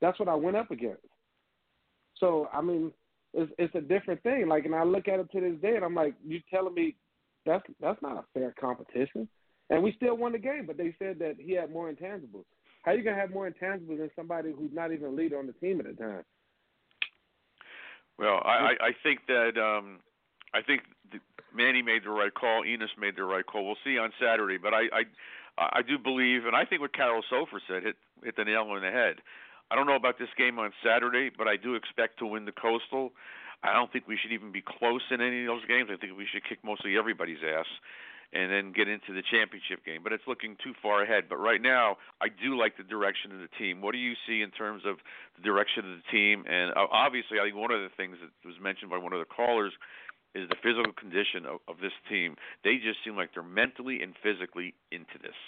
That's 0.00 0.18
what 0.18 0.28
I 0.28 0.34
went 0.34 0.56
up 0.56 0.70
against. 0.70 1.02
So 2.18 2.48
I 2.52 2.60
mean, 2.60 2.92
it's 3.32 3.50
it's 3.58 3.74
a 3.74 3.80
different 3.80 4.22
thing. 4.22 4.48
Like, 4.48 4.66
and 4.66 4.74
I 4.74 4.84
look 4.84 5.08
at 5.08 5.20
it 5.20 5.30
to 5.32 5.40
this 5.40 5.60
day, 5.62 5.76
and 5.76 5.84
I'm 5.84 5.94
like, 5.94 6.14
you 6.26 6.40
telling 6.50 6.74
me 6.74 6.96
that's 7.46 7.64
that's 7.80 8.00
not 8.02 8.18
a 8.18 8.24
fair 8.34 8.54
competition? 8.60 9.28
And 9.70 9.82
we 9.82 9.92
still 9.96 10.16
won 10.16 10.32
the 10.32 10.38
game, 10.38 10.64
but 10.66 10.76
they 10.76 10.94
said 10.98 11.18
that 11.20 11.36
he 11.38 11.52
had 11.52 11.72
more 11.72 11.90
intangibles. 11.90 12.44
How 12.82 12.92
you 12.92 13.02
gonna 13.02 13.16
have 13.16 13.30
more 13.30 13.50
intangibles 13.50 13.98
than 13.98 14.10
somebody 14.14 14.52
who's 14.56 14.70
not 14.72 14.92
even 14.92 15.06
a 15.06 15.10
leader 15.10 15.38
on 15.38 15.46
the 15.46 15.52
team 15.54 15.80
at 15.80 15.86
the 15.86 15.92
time? 15.92 16.22
Well, 18.18 18.40
I, 18.44 18.74
I 18.80 18.90
think 19.02 19.26
that 19.28 19.58
um, 19.60 20.00
I 20.54 20.62
think 20.62 20.82
th- 21.10 21.22
Manny 21.54 21.82
made 21.82 22.04
the 22.04 22.10
right 22.10 22.32
call. 22.32 22.64
Enos 22.64 22.90
made 22.98 23.16
the 23.16 23.24
right 23.24 23.44
call. 23.44 23.66
We'll 23.66 23.76
see 23.84 23.98
on 23.98 24.12
Saturday, 24.20 24.56
but 24.56 24.72
I 24.72 24.88
I 24.92 25.02
I 25.58 25.82
do 25.82 25.98
believe, 25.98 26.46
and 26.46 26.56
I 26.56 26.64
think 26.64 26.80
what 26.80 26.94
Carol 26.94 27.22
Soffer 27.28 27.60
said 27.68 27.82
hit 27.82 27.96
hit 28.24 28.36
the 28.36 28.44
nail 28.44 28.62
on 28.70 28.80
the 28.80 28.90
head. 28.90 29.16
I 29.70 29.74
don't 29.74 29.86
know 29.86 29.96
about 29.96 30.18
this 30.18 30.28
game 30.38 30.58
on 30.58 30.72
Saturday, 30.82 31.30
but 31.36 31.48
I 31.48 31.56
do 31.56 31.74
expect 31.74 32.18
to 32.20 32.26
win 32.26 32.44
the 32.44 32.52
Coastal. 32.52 33.12
I 33.62 33.72
don't 33.72 33.92
think 33.92 34.06
we 34.06 34.16
should 34.16 34.32
even 34.32 34.52
be 34.52 34.62
close 34.62 35.02
in 35.10 35.20
any 35.20 35.42
of 35.42 35.48
those 35.48 35.66
games. 35.66 35.90
I 35.92 35.96
think 35.96 36.16
we 36.16 36.26
should 36.30 36.44
kick 36.44 36.58
mostly 36.62 36.96
everybody's 36.96 37.42
ass 37.42 37.66
and 38.32 38.50
then 38.50 38.72
get 38.72 38.88
into 38.88 39.14
the 39.14 39.22
championship 39.30 39.84
game. 39.84 40.02
But 40.02 40.12
it's 40.12 40.26
looking 40.26 40.56
too 40.62 40.72
far 40.82 41.02
ahead. 41.02 41.24
But 41.28 41.36
right 41.36 41.60
now, 41.60 41.96
I 42.20 42.28
do 42.28 42.58
like 42.58 42.76
the 42.76 42.84
direction 42.84 43.32
of 43.32 43.38
the 43.38 43.50
team. 43.58 43.80
What 43.80 43.92
do 43.92 43.98
you 43.98 44.14
see 44.26 44.42
in 44.42 44.50
terms 44.50 44.82
of 44.86 44.96
the 45.36 45.42
direction 45.42 45.84
of 45.84 45.98
the 45.98 46.06
team? 46.10 46.44
And 46.48 46.72
uh, 46.72 46.86
obviously, 46.90 47.38
I 47.38 47.44
think 47.44 47.56
one 47.56 47.70
of 47.70 47.80
the 47.80 47.94
things 47.96 48.16
that 48.20 48.30
was 48.46 48.56
mentioned 48.60 48.90
by 48.90 48.98
one 48.98 49.12
of 49.12 49.20
the 49.20 49.30
callers 49.30 49.72
is 50.34 50.48
the 50.48 50.56
physical 50.62 50.92
condition 50.92 51.46
of, 51.46 51.60
of 51.66 51.80
this 51.80 51.94
team. 52.08 52.36
They 52.62 52.76
just 52.76 53.00
seem 53.04 53.16
like 53.16 53.30
they're 53.32 53.42
mentally 53.42 54.02
and 54.02 54.12
physically 54.22 54.74
into 54.92 55.16
this. 55.22 55.38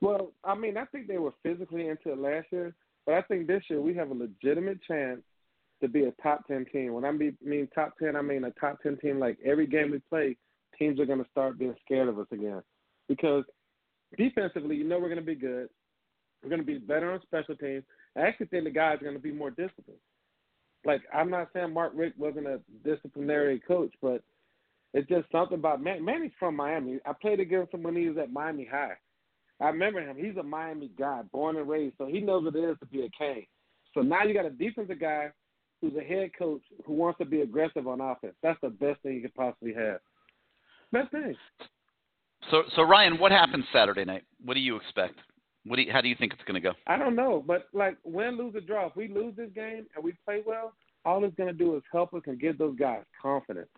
Well, 0.00 0.32
I 0.44 0.54
mean, 0.54 0.76
I 0.76 0.84
think 0.86 1.08
they 1.08 1.18
were 1.18 1.34
physically 1.42 1.88
into 1.88 2.12
it 2.12 2.18
last 2.18 2.46
year, 2.50 2.74
but 3.04 3.14
I 3.14 3.22
think 3.22 3.46
this 3.46 3.62
year 3.68 3.80
we 3.80 3.94
have 3.94 4.10
a 4.10 4.14
legitimate 4.14 4.78
chance 4.86 5.20
to 5.80 5.88
be 5.88 6.04
a 6.04 6.12
top 6.22 6.46
ten 6.46 6.66
team. 6.72 6.94
When 6.94 7.04
I 7.04 7.12
mean, 7.12 7.68
top 7.74 7.98
ten, 7.98 8.16
I 8.16 8.22
mean 8.22 8.44
a 8.44 8.50
top 8.52 8.82
ten 8.82 8.96
team. 8.98 9.18
Like 9.18 9.38
every 9.44 9.66
game 9.66 9.90
we 9.90 9.98
play, 9.98 10.36
teams 10.78 11.00
are 11.00 11.06
going 11.06 11.22
to 11.22 11.30
start 11.30 11.58
being 11.58 11.74
scared 11.84 12.08
of 12.08 12.18
us 12.18 12.26
again, 12.32 12.62
because 13.08 13.44
defensively, 14.16 14.76
you 14.76 14.84
know 14.84 14.98
we're 14.98 15.08
going 15.08 15.16
to 15.16 15.24
be 15.24 15.34
good. 15.34 15.68
We're 16.42 16.50
going 16.50 16.60
to 16.60 16.66
be 16.66 16.78
better 16.78 17.12
on 17.12 17.20
special 17.22 17.56
teams. 17.56 17.84
I 18.16 18.20
actually 18.20 18.46
think 18.46 18.64
the 18.64 18.70
guys 18.70 18.96
are 18.96 19.04
going 19.04 19.16
to 19.16 19.22
be 19.22 19.32
more 19.32 19.50
disciplined. 19.50 20.00
Like 20.84 21.02
I'm 21.12 21.30
not 21.30 21.48
saying 21.52 21.72
Mark 21.72 21.92
Richt 21.94 22.18
wasn't 22.18 22.46
a 22.46 22.60
disciplinary 22.84 23.60
coach, 23.66 23.92
but 24.00 24.22
it's 24.94 25.08
just 25.08 25.30
something 25.32 25.58
about 25.58 25.82
Man. 25.82 26.04
Manny's 26.04 26.32
from 26.38 26.56
Miami. 26.56 27.00
I 27.04 27.12
played 27.12 27.40
against 27.40 27.74
him 27.74 27.82
when 27.82 27.96
he 27.96 28.08
was 28.08 28.18
at 28.18 28.32
Miami 28.32 28.64
High. 28.70 28.94
I 29.60 29.68
remember 29.68 30.00
him. 30.00 30.16
He's 30.18 30.36
a 30.36 30.42
Miami 30.42 30.90
guy, 30.98 31.22
born 31.32 31.56
and 31.56 31.68
raised, 31.68 31.96
so 31.98 32.06
he 32.06 32.20
knows 32.20 32.44
what 32.44 32.54
it 32.54 32.64
is 32.64 32.78
to 32.80 32.86
be 32.86 33.02
a 33.02 33.10
king. 33.18 33.46
So 33.94 34.02
now 34.02 34.22
you 34.22 34.34
got 34.34 34.44
a 34.44 34.50
defensive 34.50 35.00
guy 35.00 35.30
who's 35.80 35.94
a 35.96 36.04
head 36.04 36.30
coach 36.38 36.62
who 36.84 36.92
wants 36.92 37.18
to 37.18 37.24
be 37.24 37.40
aggressive 37.40 37.88
on 37.88 38.00
offense. 38.00 38.34
That's 38.42 38.60
the 38.62 38.68
best 38.68 39.00
thing 39.02 39.14
you 39.14 39.22
could 39.22 39.34
possibly 39.34 39.74
have. 39.74 39.98
Best 40.92 41.10
thing. 41.10 41.34
So, 42.50 42.62
so 42.74 42.82
Ryan, 42.82 43.18
what 43.18 43.32
happens 43.32 43.64
Saturday 43.72 44.04
night? 44.04 44.24
What 44.44 44.54
do 44.54 44.60
you 44.60 44.76
expect? 44.76 45.18
What 45.64 45.76
do 45.76 45.82
you, 45.82 45.92
how 45.92 46.00
do 46.00 46.08
you 46.08 46.14
think 46.18 46.32
it's 46.32 46.42
going 46.44 46.54
to 46.54 46.60
go? 46.60 46.72
I 46.86 46.96
don't 46.96 47.16
know, 47.16 47.42
but 47.44 47.66
like 47.72 47.96
win, 48.04 48.38
lose, 48.38 48.54
or 48.54 48.60
draw. 48.60 48.86
If 48.86 48.96
we 48.96 49.08
lose 49.08 49.34
this 49.36 49.50
game 49.54 49.86
and 49.94 50.04
we 50.04 50.14
play 50.24 50.42
well, 50.46 50.74
all 51.04 51.24
it's 51.24 51.34
going 51.36 51.48
to 51.48 51.58
do 51.58 51.76
is 51.76 51.82
help 51.92 52.14
us 52.14 52.22
and 52.26 52.40
give 52.40 52.58
those 52.58 52.76
guys 52.78 53.02
confidence. 53.20 53.68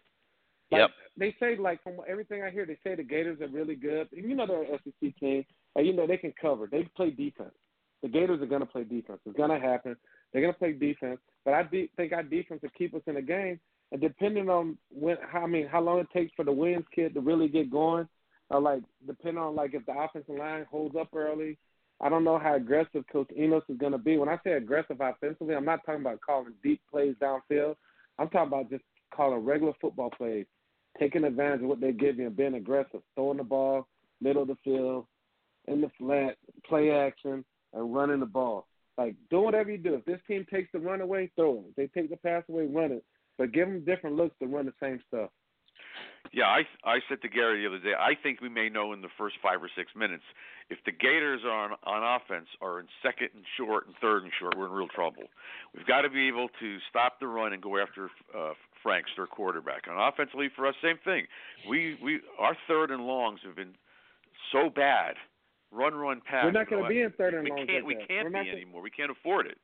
Like, 0.70 0.80
Yep. 0.80 0.90
They 1.16 1.34
say 1.40 1.56
like 1.56 1.82
from 1.82 1.94
everything 2.06 2.42
I 2.42 2.50
hear, 2.50 2.66
they 2.66 2.78
say 2.84 2.94
the 2.94 3.02
Gators 3.02 3.40
are 3.40 3.48
really 3.48 3.74
good. 3.74 4.08
You 4.12 4.34
know 4.34 4.46
they're 4.46 4.62
an 4.62 4.78
SEC 4.84 5.16
team, 5.18 5.44
and 5.76 5.86
you 5.86 5.94
know 5.94 6.06
they 6.06 6.18
can 6.18 6.34
cover. 6.40 6.68
They 6.70 6.88
play 6.94 7.10
defense. 7.10 7.54
The 8.02 8.08
Gators 8.08 8.40
are 8.42 8.46
going 8.46 8.60
to 8.60 8.66
play 8.66 8.84
defense. 8.84 9.20
It's 9.24 9.36
going 9.36 9.50
to 9.50 9.58
happen. 9.58 9.96
They're 10.32 10.42
going 10.42 10.52
to 10.52 10.58
play 10.58 10.72
defense, 10.72 11.18
but 11.44 11.54
I 11.54 11.62
de- 11.62 11.90
think 11.96 12.12
our 12.12 12.22
defense 12.22 12.60
will 12.62 12.70
keep 12.76 12.94
us 12.94 13.00
in 13.06 13.14
the 13.14 13.22
game. 13.22 13.58
And 13.92 14.00
depending 14.00 14.48
on 14.48 14.76
when, 14.90 15.16
how 15.30 15.42
I 15.42 15.46
mean, 15.46 15.66
how 15.66 15.80
long 15.80 15.98
it 16.00 16.08
takes 16.12 16.32
for 16.34 16.44
the 16.44 16.52
Williams 16.52 16.86
kid 16.94 17.14
to 17.14 17.20
really 17.20 17.48
get 17.48 17.70
going, 17.70 18.08
or 18.50 18.60
like 18.60 18.82
depending 19.06 19.42
on 19.42 19.54
like 19.54 19.74
if 19.74 19.84
the 19.86 19.92
offensive 19.92 20.36
line 20.36 20.66
holds 20.70 20.96
up 20.96 21.08
early. 21.14 21.58
I 22.00 22.08
don't 22.08 22.22
know 22.22 22.38
how 22.38 22.54
aggressive 22.54 23.04
Coach 23.12 23.28
Enos 23.36 23.64
is 23.68 23.76
going 23.76 23.90
to 23.90 23.98
be. 23.98 24.18
When 24.18 24.28
I 24.28 24.38
say 24.44 24.52
aggressive 24.52 25.00
offensively, 25.00 25.56
I'm 25.56 25.64
not 25.64 25.84
talking 25.84 26.02
about 26.02 26.20
calling 26.20 26.54
deep 26.62 26.80
plays 26.88 27.16
downfield. 27.20 27.74
I'm 28.20 28.28
talking 28.28 28.46
about 28.46 28.70
just 28.70 28.84
calling 29.12 29.44
regular 29.44 29.72
football 29.80 30.10
plays, 30.10 30.46
taking 30.98 31.24
advantage 31.24 31.62
of 31.62 31.68
what 31.68 31.80
they 31.80 31.90
give 31.90 32.18
you 32.18 32.28
and 32.28 32.36
being 32.36 32.54
aggressive, 32.54 33.00
throwing 33.16 33.38
the 33.38 33.42
ball 33.42 33.88
middle 34.20 34.42
of 34.42 34.48
the 34.48 34.56
field, 34.64 35.06
in 35.66 35.80
the 35.80 35.90
flat, 35.98 36.36
play 36.68 36.90
action, 36.90 37.44
and 37.74 37.94
running 37.94 38.20
the 38.20 38.26
ball. 38.26 38.66
Like 38.96 39.14
do 39.30 39.40
whatever 39.40 39.70
you 39.70 39.78
do. 39.78 39.94
If 39.94 40.04
this 40.04 40.20
team 40.26 40.44
takes 40.50 40.70
the 40.72 40.80
run 40.80 41.00
away, 41.00 41.30
throw 41.36 41.54
it. 41.54 41.64
If 41.70 41.76
they 41.76 42.00
take 42.00 42.10
the 42.10 42.16
pass 42.16 42.42
away, 42.48 42.66
run 42.66 42.92
it. 42.92 43.04
But 43.38 43.52
give 43.52 43.68
them 43.68 43.84
different 43.84 44.16
looks 44.16 44.36
to 44.40 44.46
run 44.46 44.66
the 44.66 44.74
same 44.82 45.00
stuff. 45.08 45.30
Yeah, 46.32 46.44
I 46.44 46.62
I 46.84 46.98
said 47.08 47.22
to 47.22 47.28
Gary 47.28 47.62
the 47.62 47.68
other 47.68 47.78
day, 47.78 47.94
I 47.98 48.12
think 48.22 48.40
we 48.40 48.48
may 48.48 48.68
know 48.68 48.92
in 48.92 49.00
the 49.00 49.08
first 49.16 49.36
five 49.42 49.62
or 49.62 49.70
six 49.74 49.92
minutes 49.96 50.24
if 50.68 50.78
the 50.84 50.92
Gators 50.92 51.40
are 51.44 51.50
on, 51.50 51.70
on 51.84 52.20
offense 52.20 52.48
are 52.60 52.80
in 52.80 52.86
second 53.02 53.30
and 53.34 53.44
short 53.56 53.86
and 53.86 53.94
third 54.00 54.22
and 54.24 54.32
short, 54.38 54.56
we're 54.56 54.66
in 54.66 54.72
real 54.72 54.88
trouble. 54.88 55.22
We've 55.74 55.86
got 55.86 56.02
to 56.02 56.10
be 56.10 56.28
able 56.28 56.48
to 56.60 56.76
stop 56.90 57.20
the 57.20 57.26
run 57.26 57.54
and 57.54 57.62
go 57.62 57.78
after 57.78 58.10
uh, 58.36 58.52
Franks, 58.82 59.10
their 59.16 59.26
quarterback. 59.26 59.86
And 59.86 59.96
offensively 59.98 60.48
for 60.54 60.66
us, 60.66 60.74
same 60.82 60.98
thing. 61.04 61.26
We 61.68 61.96
we 62.02 62.20
our 62.38 62.56
third 62.66 62.90
and 62.90 63.06
longs 63.06 63.40
have 63.44 63.56
been 63.56 63.74
so 64.52 64.68
bad. 64.68 65.14
Run, 65.70 65.94
run, 65.94 66.20
pass. 66.24 66.44
We're 66.44 66.52
not 66.52 66.68
going 66.70 66.82
to 66.82 66.88
be 66.88 67.02
in 67.02 67.12
third 67.12 67.34
and 67.34 67.44
we 67.44 67.50
longs. 67.50 67.66
can't 67.66 67.84
like 67.84 67.88
we 67.88 67.94
that. 67.94 68.08
can't 68.08 68.24
We're 68.24 68.42
be 68.42 68.48
not 68.48 68.56
anymore. 68.56 68.82
We 68.82 68.90
can't 68.90 69.10
afford 69.10 69.46
it. 69.46 69.58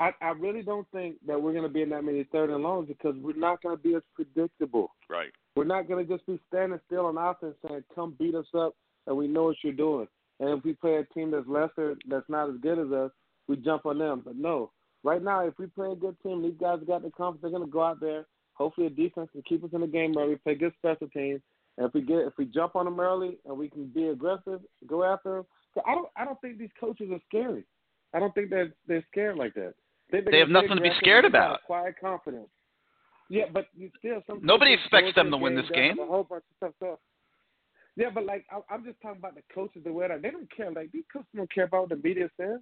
I, 0.00 0.10
I 0.20 0.30
really 0.30 0.62
don't 0.62 0.86
think 0.90 1.16
that 1.26 1.40
we're 1.40 1.52
going 1.52 1.64
to 1.64 1.68
be 1.68 1.82
in 1.82 1.90
that 1.90 2.04
many 2.04 2.24
third 2.32 2.50
and 2.50 2.62
longs 2.62 2.88
because 2.88 3.14
we're 3.16 3.36
not 3.36 3.62
going 3.62 3.76
to 3.76 3.82
be 3.82 3.94
as 3.94 4.02
predictable. 4.14 4.90
Right. 5.08 5.30
We're 5.54 5.64
not 5.64 5.86
going 5.88 6.04
to 6.04 6.12
just 6.12 6.26
be 6.26 6.40
standing 6.48 6.80
still 6.86 7.06
on 7.06 7.16
offense 7.16 7.54
saying, 7.66 7.84
"Come 7.94 8.16
beat 8.18 8.34
us 8.34 8.46
up," 8.56 8.74
and 9.06 9.16
we 9.16 9.28
know 9.28 9.44
what 9.44 9.56
you're 9.62 9.72
doing. 9.72 10.08
And 10.40 10.58
if 10.58 10.64
we 10.64 10.72
play 10.72 10.96
a 10.96 11.04
team 11.14 11.30
that's 11.30 11.46
lesser, 11.46 11.94
that's 12.08 12.28
not 12.28 12.50
as 12.50 12.56
good 12.60 12.78
as 12.78 12.90
us, 12.90 13.12
we 13.46 13.56
jump 13.56 13.86
on 13.86 13.98
them. 13.98 14.22
But 14.24 14.36
no, 14.36 14.72
right 15.04 15.22
now, 15.22 15.46
if 15.46 15.54
we 15.58 15.66
play 15.66 15.92
a 15.92 15.96
good 15.96 16.16
team, 16.22 16.42
these 16.42 16.58
guys 16.60 16.80
got 16.86 17.02
the 17.02 17.10
confidence. 17.10 17.42
They're 17.42 17.56
going 17.56 17.68
to 17.68 17.72
go 17.72 17.84
out 17.84 18.00
there. 18.00 18.26
Hopefully, 18.54 18.88
the 18.88 18.94
defense 18.94 19.28
can 19.32 19.42
keep 19.42 19.62
us 19.62 19.70
in 19.72 19.80
the 19.80 19.86
game 19.86 20.14
early. 20.18 20.36
Play 20.36 20.56
good 20.56 20.72
special 20.78 21.08
teams. 21.08 21.40
And 21.76 21.86
if 21.86 21.94
we 21.94 22.02
get, 22.02 22.18
if 22.18 22.32
we 22.36 22.46
jump 22.46 22.74
on 22.74 22.84
them 22.84 22.98
early 22.98 23.38
and 23.46 23.56
we 23.56 23.68
can 23.68 23.86
be 23.86 24.08
aggressive, 24.08 24.60
go 24.86 25.04
after 25.04 25.36
them. 25.36 25.46
So 25.74 25.82
I 25.86 25.94
don't, 25.94 26.08
I 26.16 26.24
don't 26.24 26.40
think 26.40 26.58
these 26.58 26.70
coaches 26.78 27.10
are 27.12 27.20
scary. 27.28 27.64
I 28.12 28.20
don't 28.20 28.34
think 28.34 28.50
they're 28.50 28.72
they're 28.86 29.04
scared 29.10 29.36
like 29.36 29.54
that. 29.54 29.74
They, 30.10 30.20
They 30.20 30.38
have 30.38 30.48
nothing 30.48 30.76
to 30.76 30.82
be 30.82 30.90
scared 30.98 31.24
about. 31.24 31.62
Quiet 31.66 31.94
confidence. 32.00 32.48
Yeah, 33.28 33.44
but 33.52 33.66
you 33.74 33.90
still 33.98 34.22
some 34.26 34.40
Nobody 34.42 34.74
expects 34.74 35.14
them 35.14 35.30
to 35.30 35.36
win 35.36 35.56
this 35.56 35.68
game. 35.74 35.98
A 35.98 36.06
whole 36.06 36.24
bunch 36.24 36.44
of 36.50 36.56
stuff. 36.56 36.74
So. 36.78 36.98
Yeah, 37.96 38.10
but 38.12 38.26
like 38.26 38.44
I, 38.50 38.60
I'm 38.72 38.84
just 38.84 39.00
talking 39.00 39.18
about 39.18 39.34
the 39.34 39.42
coaches 39.54 39.82
that 39.84 39.92
wear 39.92 40.08
that. 40.08 40.22
They 40.22 40.30
don't 40.30 40.54
care. 40.54 40.70
Like 40.70 40.92
these 40.92 41.04
coaches 41.12 41.28
don't 41.34 41.52
care 41.52 41.64
about 41.64 41.82
what 41.82 41.88
the 41.90 42.08
media 42.08 42.28
says. 42.38 42.60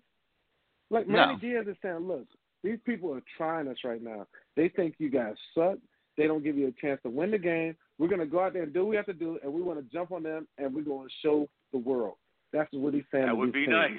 Like 0.90 1.08
No. 1.08 1.26
Manny 1.26 1.38
Diaz 1.40 1.66
is 1.68 1.76
saying, 1.82 2.06
look, 2.06 2.26
these 2.62 2.78
people 2.84 3.12
are 3.14 3.22
trying 3.36 3.66
us 3.66 3.78
right 3.84 4.02
now. 4.02 4.26
They 4.56 4.68
think 4.68 4.94
you 4.98 5.10
guys 5.10 5.34
suck. 5.54 5.78
They 6.16 6.26
don't 6.26 6.44
give 6.44 6.56
you 6.56 6.68
a 6.68 6.80
chance 6.80 7.00
to 7.02 7.10
win 7.10 7.30
the 7.30 7.38
game. 7.38 7.74
We're 7.98 8.08
gonna 8.08 8.26
go 8.26 8.40
out 8.40 8.52
there 8.52 8.62
and 8.62 8.72
do 8.72 8.80
what 8.80 8.90
we 8.90 8.96
have 8.96 9.06
to 9.06 9.14
do, 9.14 9.38
and 9.42 9.52
we 9.52 9.62
want 9.62 9.78
to 9.78 9.92
jump 9.92 10.12
on 10.12 10.22
them, 10.22 10.46
and 10.58 10.72
we're 10.74 10.82
gonna 10.82 11.08
show 11.22 11.48
the 11.72 11.78
world. 11.78 12.14
That's 12.52 12.68
what 12.72 12.92
he's 12.92 13.04
saying. 13.10 13.26
That 13.26 13.36
would 13.36 13.52
be 13.52 13.60
teams. 13.60 13.70
nice. 13.70 13.90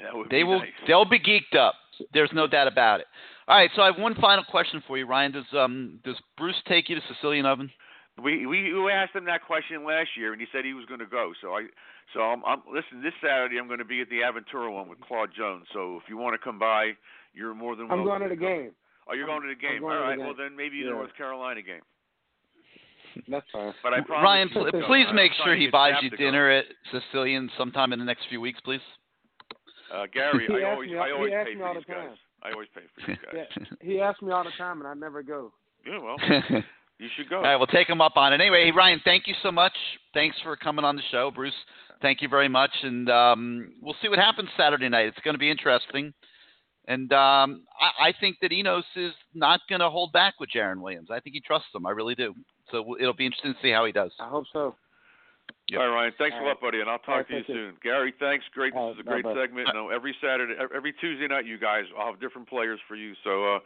That 0.00 0.14
would 0.16 0.30
They 0.30 0.38
be 0.38 0.44
will 0.44 0.58
nice. 0.60 0.68
they'll 0.86 1.04
be 1.04 1.18
geeked 1.20 1.56
up. 1.58 1.74
There's 2.14 2.30
no 2.32 2.46
doubt 2.46 2.66
about 2.68 3.00
it. 3.00 3.06
All 3.48 3.56
right, 3.56 3.70
so 3.76 3.82
I 3.82 3.86
have 3.86 3.98
one 3.98 4.14
final 4.20 4.44
question 4.44 4.82
for 4.86 4.96
you, 4.96 5.06
Ryan. 5.06 5.32
Does 5.32 5.44
um 5.52 5.98
does 6.04 6.16
Bruce 6.38 6.56
take 6.66 6.88
you 6.88 6.96
to 6.96 7.02
Sicilian 7.14 7.44
Oven? 7.46 7.70
We 8.22 8.46
we 8.46 8.72
we 8.72 8.90
asked 8.90 9.14
him 9.14 9.24
that 9.26 9.44
question 9.44 9.84
last 9.84 10.10
year, 10.16 10.32
and 10.32 10.40
he 10.40 10.46
said 10.52 10.64
he 10.64 10.74
was 10.74 10.84
going 10.86 11.00
to 11.00 11.06
go. 11.06 11.32
So 11.40 11.54
I 11.54 11.66
so 12.14 12.20
I'm, 12.20 12.44
I'm 12.44 12.62
listen. 12.72 13.02
This 13.02 13.14
Saturday, 13.22 13.58
I'm 13.58 13.66
going 13.66 13.78
to 13.78 13.84
be 13.84 14.00
at 14.00 14.08
the 14.10 14.20
Aventura 14.20 14.72
one 14.72 14.88
with 14.88 15.00
Claude 15.00 15.30
Jones. 15.36 15.66
So 15.72 15.96
if 15.96 16.08
you 16.08 16.16
want 16.16 16.34
to 16.34 16.38
come 16.42 16.58
by, 16.58 16.92
you're 17.34 17.54
more 17.54 17.74
than 17.76 17.88
welcome. 17.88 18.00
I'm 18.00 18.06
going 18.06 18.22
to 18.22 18.34
the 18.34 18.40
game. 18.40 18.72
Oh, 19.08 19.14
you're 19.14 19.26
going 19.26 19.42
to 19.42 19.48
the 19.48 19.54
game. 19.54 19.80
going 19.80 19.96
All 19.96 19.98
to 19.98 20.02
the 20.04 20.08
right. 20.08 20.16
game. 20.18 20.26
Well, 20.26 20.34
then 20.36 20.56
maybe 20.56 20.80
the 20.80 20.86
Yeah. 20.86 20.90
North 20.92 21.14
Carolina 21.16 21.62
game. 21.62 21.80
That's 23.28 23.46
fine. 23.52 23.74
But 23.82 23.92
I 23.94 24.00
promise 24.00 24.22
Ryan, 24.24 24.48
you, 24.54 24.70
pl- 24.70 24.82
please 24.86 25.06
make 25.14 25.32
sure 25.44 25.54
he 25.54 25.68
buys 25.68 25.94
you 26.02 26.10
to 26.10 26.16
go. 26.16 26.24
dinner 26.24 26.50
at 26.50 26.64
Sicilian 26.90 27.50
sometime 27.58 27.92
in 27.92 27.98
the 27.98 28.04
next 28.04 28.24
few 28.28 28.40
weeks, 28.40 28.60
please. 28.60 28.80
Uh, 29.92 30.06
Gary, 30.12 30.46
I 30.48 30.70
always 30.70 30.90
me- 30.90 30.96
I 30.98 31.10
always 31.10 31.32
pay 31.32 31.54
for 31.56 31.66
all 31.66 31.74
these 31.74 31.84
the 31.86 31.92
guys. 31.92 32.06
time. 32.08 32.16
I 32.42 32.52
always 32.52 32.68
pay 32.74 32.80
for 32.94 33.06
these 33.06 33.16
guys. 33.24 33.46
Yeah, 33.58 33.64
he 33.80 34.00
asks 34.00 34.22
me 34.22 34.32
all 34.32 34.44
the 34.44 34.50
time, 34.56 34.78
and 34.80 34.88
I 34.88 34.94
never 34.94 35.22
go. 35.22 35.52
Yeah, 35.86 35.98
well, 35.98 36.16
you 36.98 37.08
should 37.16 37.28
go. 37.28 37.36
All 37.36 37.42
right, 37.42 37.56
we'll 37.56 37.66
take 37.66 37.88
him 37.88 38.00
up 38.00 38.16
on 38.16 38.32
it. 38.32 38.40
Anyway, 38.40 38.70
Ryan, 38.74 39.00
thank 39.04 39.26
you 39.26 39.34
so 39.42 39.52
much. 39.52 39.72
Thanks 40.14 40.36
for 40.42 40.56
coming 40.56 40.84
on 40.84 40.96
the 40.96 41.02
show. 41.10 41.30
Bruce, 41.30 41.52
thank 42.00 42.22
you 42.22 42.28
very 42.28 42.48
much. 42.48 42.70
And 42.82 43.10
um, 43.10 43.72
we'll 43.82 43.96
see 44.00 44.08
what 44.08 44.18
happens 44.18 44.48
Saturday 44.56 44.88
night. 44.88 45.06
It's 45.06 45.20
going 45.24 45.34
to 45.34 45.38
be 45.38 45.50
interesting. 45.50 46.14
And 46.88 47.12
um, 47.12 47.62
I, 47.80 48.08
I 48.08 48.14
think 48.18 48.38
that 48.42 48.50
Enos 48.52 48.84
is 48.96 49.12
not 49.34 49.60
going 49.68 49.80
to 49.80 49.90
hold 49.90 50.12
back 50.12 50.40
with 50.40 50.50
Jarren 50.54 50.80
Williams. 50.80 51.08
I 51.12 51.20
think 51.20 51.34
he 51.34 51.40
trusts 51.40 51.68
him. 51.74 51.86
I 51.86 51.90
really 51.90 52.14
do. 52.14 52.34
So 52.70 52.96
it'll 52.98 53.12
be 53.14 53.26
interesting 53.26 53.52
to 53.54 53.58
see 53.62 53.70
how 53.70 53.84
he 53.84 53.92
does. 53.92 54.12
I 54.18 54.28
hope 54.28 54.46
so. 54.52 54.74
Yep. 55.72 55.80
All 55.80 55.88
right, 55.88 55.94
Ryan. 55.94 56.12
Thanks 56.18 56.34
All 56.36 56.40
a 56.40 56.42
right. 56.44 56.48
lot, 56.54 56.60
buddy, 56.60 56.80
and 56.80 56.88
I'll 56.90 56.98
talk 57.00 57.08
right, 57.08 57.28
to 57.28 57.32
you 57.32 57.38
thank 57.40 57.48
you. 57.48 57.54
soon. 57.72 57.74
Gary, 57.82 58.12
thanks. 58.20 58.44
Great. 58.52 58.74
This 58.74 58.94
is 58.94 59.00
a 59.00 59.02
great 59.02 59.24
bye-bye. 59.24 59.40
segment. 59.40 59.68
You 59.68 59.74
know, 59.74 59.88
every 59.88 60.14
Saturday, 60.20 60.54
every 60.74 60.92
Tuesday 61.00 61.26
night, 61.28 61.46
you 61.46 61.58
guys, 61.58 61.84
I'll 61.98 62.12
have 62.12 62.20
different 62.20 62.48
players 62.48 62.78
for 62.86 62.94
you. 62.96 63.14
So 63.24 63.56
uh, 63.56 63.58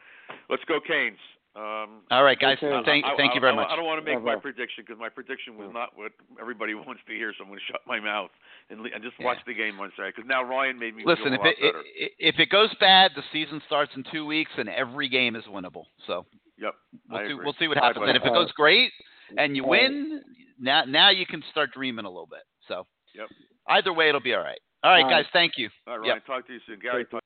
let's 0.48 0.62
go, 0.64 0.78
Canes. 0.80 1.18
Um, 1.56 2.04
All 2.10 2.22
right, 2.22 2.38
guys. 2.38 2.58
Okay. 2.62 2.68
Thank, 2.84 3.06
I- 3.06 3.16
thank 3.16 3.32
I- 3.32 3.34
you 3.34 3.40
very 3.40 3.56
much. 3.56 3.68
I 3.70 3.76
don't 3.76 3.86
want 3.86 3.98
to 3.98 4.04
make 4.04 4.22
my 4.22 4.36
prediction 4.36 4.84
because 4.86 5.00
my 5.00 5.08
prediction 5.08 5.56
was 5.56 5.70
not 5.72 5.96
what 5.96 6.12
everybody 6.38 6.74
wants 6.86 7.00
to 7.08 7.14
hear, 7.14 7.32
so 7.32 7.44
I'm 7.44 7.48
going 7.48 7.60
to 7.60 7.72
shut 7.72 7.80
my 7.86 7.98
mouth 7.98 8.28
and, 8.68 8.82
le- 8.82 8.90
and 8.94 9.02
just 9.02 9.14
Yeah. 9.18 9.24
watch 9.24 9.38
the 9.46 9.54
game 9.54 9.80
on 9.80 9.90
Saturday. 9.96 10.12
Because 10.14 10.28
now 10.28 10.44
Ryan 10.44 10.78
made 10.78 10.94
me 10.94 11.02
Listen, 11.06 11.32
feel 11.32 11.34
if 11.34 11.40
a 11.40 11.42
lot 11.44 11.48
it, 11.48 11.72
better. 11.72 11.78
i- 11.80 12.10
if 12.18 12.34
it 12.38 12.50
goes 12.50 12.68
bad, 12.78 13.12
the 13.16 13.22
season 13.32 13.62
starts 13.66 13.90
in 13.96 14.04
two 14.12 14.26
weeks, 14.26 14.50
and 14.58 14.68
every 14.68 15.08
game 15.08 15.34
is 15.34 15.44
winnable. 15.48 15.86
So 16.06 16.26
yep, 16.58 16.74
we'll 17.08 17.20
I 17.20 17.26
see. 17.26 17.32
agree. 17.32 17.44
We'll 17.46 17.54
see 17.58 17.68
what 17.68 17.78
happens. 17.78 18.04
buddy. 18.04 18.10
and 18.10 18.18
if 18.20 18.24
it 18.28 18.34
goes 18.34 18.52
great 18.52 18.92
and 19.36 19.56
you 19.56 19.64
win, 19.64 20.22
now 20.58 20.84
now 20.84 21.10
you 21.10 21.26
can 21.26 21.42
start 21.50 21.72
dreaming 21.72 22.04
a 22.04 22.08
little 22.10 22.26
bit. 22.26 22.42
So 22.68 22.86
Yep. 23.14 23.28
either 23.68 23.92
way, 23.92 24.08
it'll 24.08 24.20
be 24.20 24.34
all 24.34 24.42
right. 24.42 24.58
All 24.82 24.90
right, 24.92 25.02
All 25.04 25.10
guys. 25.10 25.24
right. 25.24 25.32
Thank 25.32 25.52
you. 25.58 25.68
All 25.86 25.98
right, 25.98 26.06
Yep. 26.06 26.12
Ryan. 26.14 26.22
Talk 26.40 26.46
to 26.48 26.52
you 26.54 26.60
soon, 26.66 26.78
Gary. 26.80 27.04
Talk- 27.06 27.22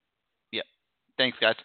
Thanks, 1.19 1.37
guys. 1.39 1.57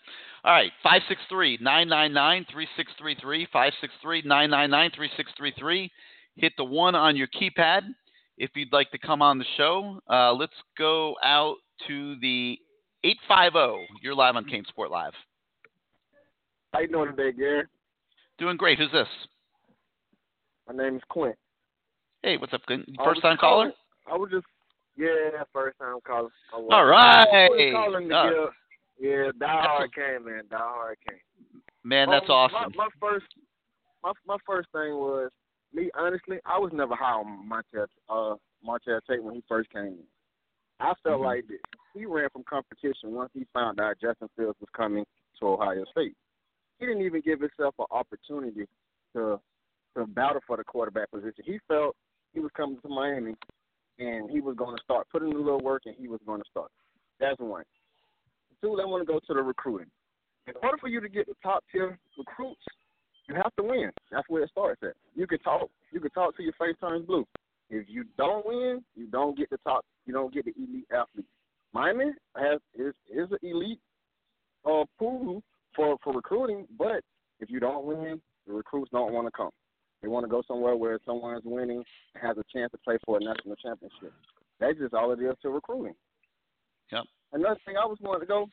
All 0.44 0.52
right, 0.52 0.70
563 0.84 1.60
999 1.62 2.44
3633. 2.52 3.46
563 3.54 4.22
999 4.24 4.92
3633. 4.92 5.92
Hit 6.36 6.52
the 6.58 6.66
one 6.66 6.94
on 6.94 7.16
your 7.16 7.28
keypad 7.28 7.84
if 8.38 8.50
you'd 8.56 8.74
like 8.74 8.92
to 8.92 8.98
come 8.98 9.22
on 9.22 9.38
the 9.38 9.46
show. 9.56 10.02
Uh, 10.10 10.34
let's 10.34 10.52
go 10.78 11.16
out 11.24 11.56
to 11.88 12.18
the 12.20 12.60
850. 13.06 13.88
You're 14.02 14.14
live 14.14 14.36
on 14.36 14.44
CaneSport 14.44 14.90
Live. 14.90 15.14
How 16.74 16.82
you 16.82 16.90
doing 16.90 17.16
today, 17.16 17.32
Gary? 17.32 17.64
Doing 18.38 18.58
great. 18.58 18.78
Who's 18.78 18.92
this? 18.92 19.08
My 20.68 20.74
name 20.76 20.96
is 20.96 21.02
Quint. 21.10 21.36
Hey, 22.24 22.38
what's 22.38 22.54
up? 22.54 22.64
Clint? 22.66 22.90
First 23.04 23.22
time 23.22 23.38
caller? 23.38 23.72
I 24.12 24.18
was 24.18 24.30
just 24.32 24.46
yeah, 24.98 25.44
first 25.54 25.78
time 25.78 25.98
caller. 26.06 26.30
All 26.54 26.86
right. 26.86 27.28
I 27.28 27.48
was 27.50 27.72
calling 27.74 28.10
to 28.10 28.16
Uh, 28.16 28.30
give, 28.30 28.50
yeah, 29.00 29.32
die 29.38 29.62
hard 29.62 29.94
came, 29.94 30.26
man. 30.26 30.44
Die 30.50 30.58
hard 30.58 30.98
came. 31.08 31.20
Man, 31.84 32.10
that's 32.10 32.26
Um, 32.30 32.36
awesome. 32.36 32.74
My, 32.76 32.86
my 32.86 32.90
first, 33.00 33.26
my 34.04 34.14
my 34.26 34.38
first 34.46 34.70
thing 34.72 34.96
was 34.96 35.32
me. 35.74 35.92
Honestly, 35.96 36.40
I 36.46 36.58
was 36.58 36.72
never 36.74 36.96
high 36.96 37.14
on 37.14 37.48
Martell, 37.48 37.88
uh, 38.10 38.36
Martell 38.64 39.02
Tate 39.08 39.22
when 39.22 39.36
he 39.36 39.44
first 39.48 39.70
came 39.70 39.86
in. 39.86 40.08
I 40.80 40.94
felt 41.04 41.22
Mhm. 41.22 41.26
like 41.26 41.48
this. 41.48 41.62
He 41.94 42.06
ran 42.06 42.30
from 42.32 42.44
competition 42.46 43.14
once 43.14 43.32
he 43.34 43.46
found 43.54 43.80
out 43.80 44.00
Justin 44.00 44.30
Fields 44.36 44.60
was 44.60 44.70
coming 44.72 45.06
to 45.40 45.48
Ohio 45.48 45.86
State. 45.86 46.16
He 46.80 46.86
didn't 46.86 47.04
even 47.04 47.22
give 47.22 47.40
himself 47.40 47.76
an 47.80 47.86
opportunity 47.92 48.68
to 49.14 49.40
to 49.98 50.06
battle 50.08 50.42
for 50.46 50.58
the 50.58 50.64
quarterback 50.64 51.12
position. 51.12 51.44
He 51.44 51.60
felt 51.68 51.96
he 52.34 52.40
was 52.40 52.52
coming 52.56 52.78
to 52.82 52.90
Miami 52.90 53.36
and 54.00 54.30
he 54.30 54.42
was 54.42 54.56
going 54.56 54.76
to 54.76 54.84
start 54.84 55.08
putting 55.12 55.30
in 55.30 55.36
a 55.36 55.40
little 55.40 55.62
work 55.62 55.84
and 55.86 55.96
he 55.98 56.08
was 56.08 56.20
going 56.26 56.42
to 56.42 56.50
start. 56.50 56.70
That's 57.20 57.40
one. 57.40 57.64
Two, 58.62 58.80
I 58.82 58.86
want 58.86 59.06
to 59.06 59.12
go 59.12 59.20
to 59.20 59.34
the 59.34 59.42
recruiting. 59.42 59.88
In 60.48 60.54
order 60.62 60.78
for 60.80 60.88
you 60.88 61.02
to 61.02 61.10
get 61.10 61.28
the 61.28 61.34
top 61.42 61.64
tier 61.72 61.98
recruits, 62.18 62.62
you 63.28 63.36
have 63.36 63.56
to 63.56 63.64
win. 63.64 63.90
That's 64.12 64.28
where 64.30 64.44
it 64.44 64.52
starts 64.52 64.82
at. 64.84 64.94
You 65.16 65.26
can 65.26 65.40
talk. 65.40 65.70
You 65.92 66.00
can 66.00 66.12
talk 66.12 66.36
till 66.36 66.46
your 66.46 66.54
face 66.60 66.76
turns 66.80 67.06
blue. 67.06 67.26
If 67.70 67.86
you 67.88 68.06
don't 68.18 68.46
win, 68.46 68.84
you 68.96 69.08
don't 69.08 69.38
get 69.38 69.50
the 69.50 69.58
top. 69.64 69.84
You 70.06 70.14
don't 70.14 70.34
get 70.34 70.46
the 70.46 70.54
elite 70.58 70.88
athletes. 70.92 71.30
Miami 71.74 72.12
has 72.38 72.60
is 72.76 72.94
is 73.12 73.28
an 73.32 73.40
elite 73.42 73.80
uh, 74.66 74.84
pool 75.00 75.42
for 75.76 75.98
for 76.04 76.14
recruiting, 76.14 76.68
but 76.78 77.02
if 77.40 77.50
you 77.50 77.60
don't 77.60 77.86
win, 77.86 78.22
the 78.48 78.54
recruits 78.54 78.92
don't 78.92 79.14
want 79.14 79.28
to 79.28 79.32
come. 79.32 79.50
They 80.06 80.10
want 80.10 80.24
to 80.24 80.30
go 80.30 80.44
somewhere 80.48 80.76
where 80.76 81.00
someone's 81.04 81.42
winning 81.46 81.84
and 82.14 82.24
has 82.24 82.38
a 82.38 82.44
chance 82.56 82.72
to 82.74 82.78
play 82.78 83.00
for 83.04 83.18
a 83.18 83.20
national 83.20 83.56
championship. 83.56 84.14
That's 84.60 84.78
just 84.78 84.94
all 84.94 85.12
it 85.12 85.20
is 85.20 85.34
to 85.42 85.50
recruiting. 85.50 85.96
Yep. 86.92 87.06
Another 87.34 87.60
thing 87.66 87.76
I 87.76 87.88
was 87.88 87.98
wanting 88.00 88.20
to 88.20 88.28
go, 88.28 88.46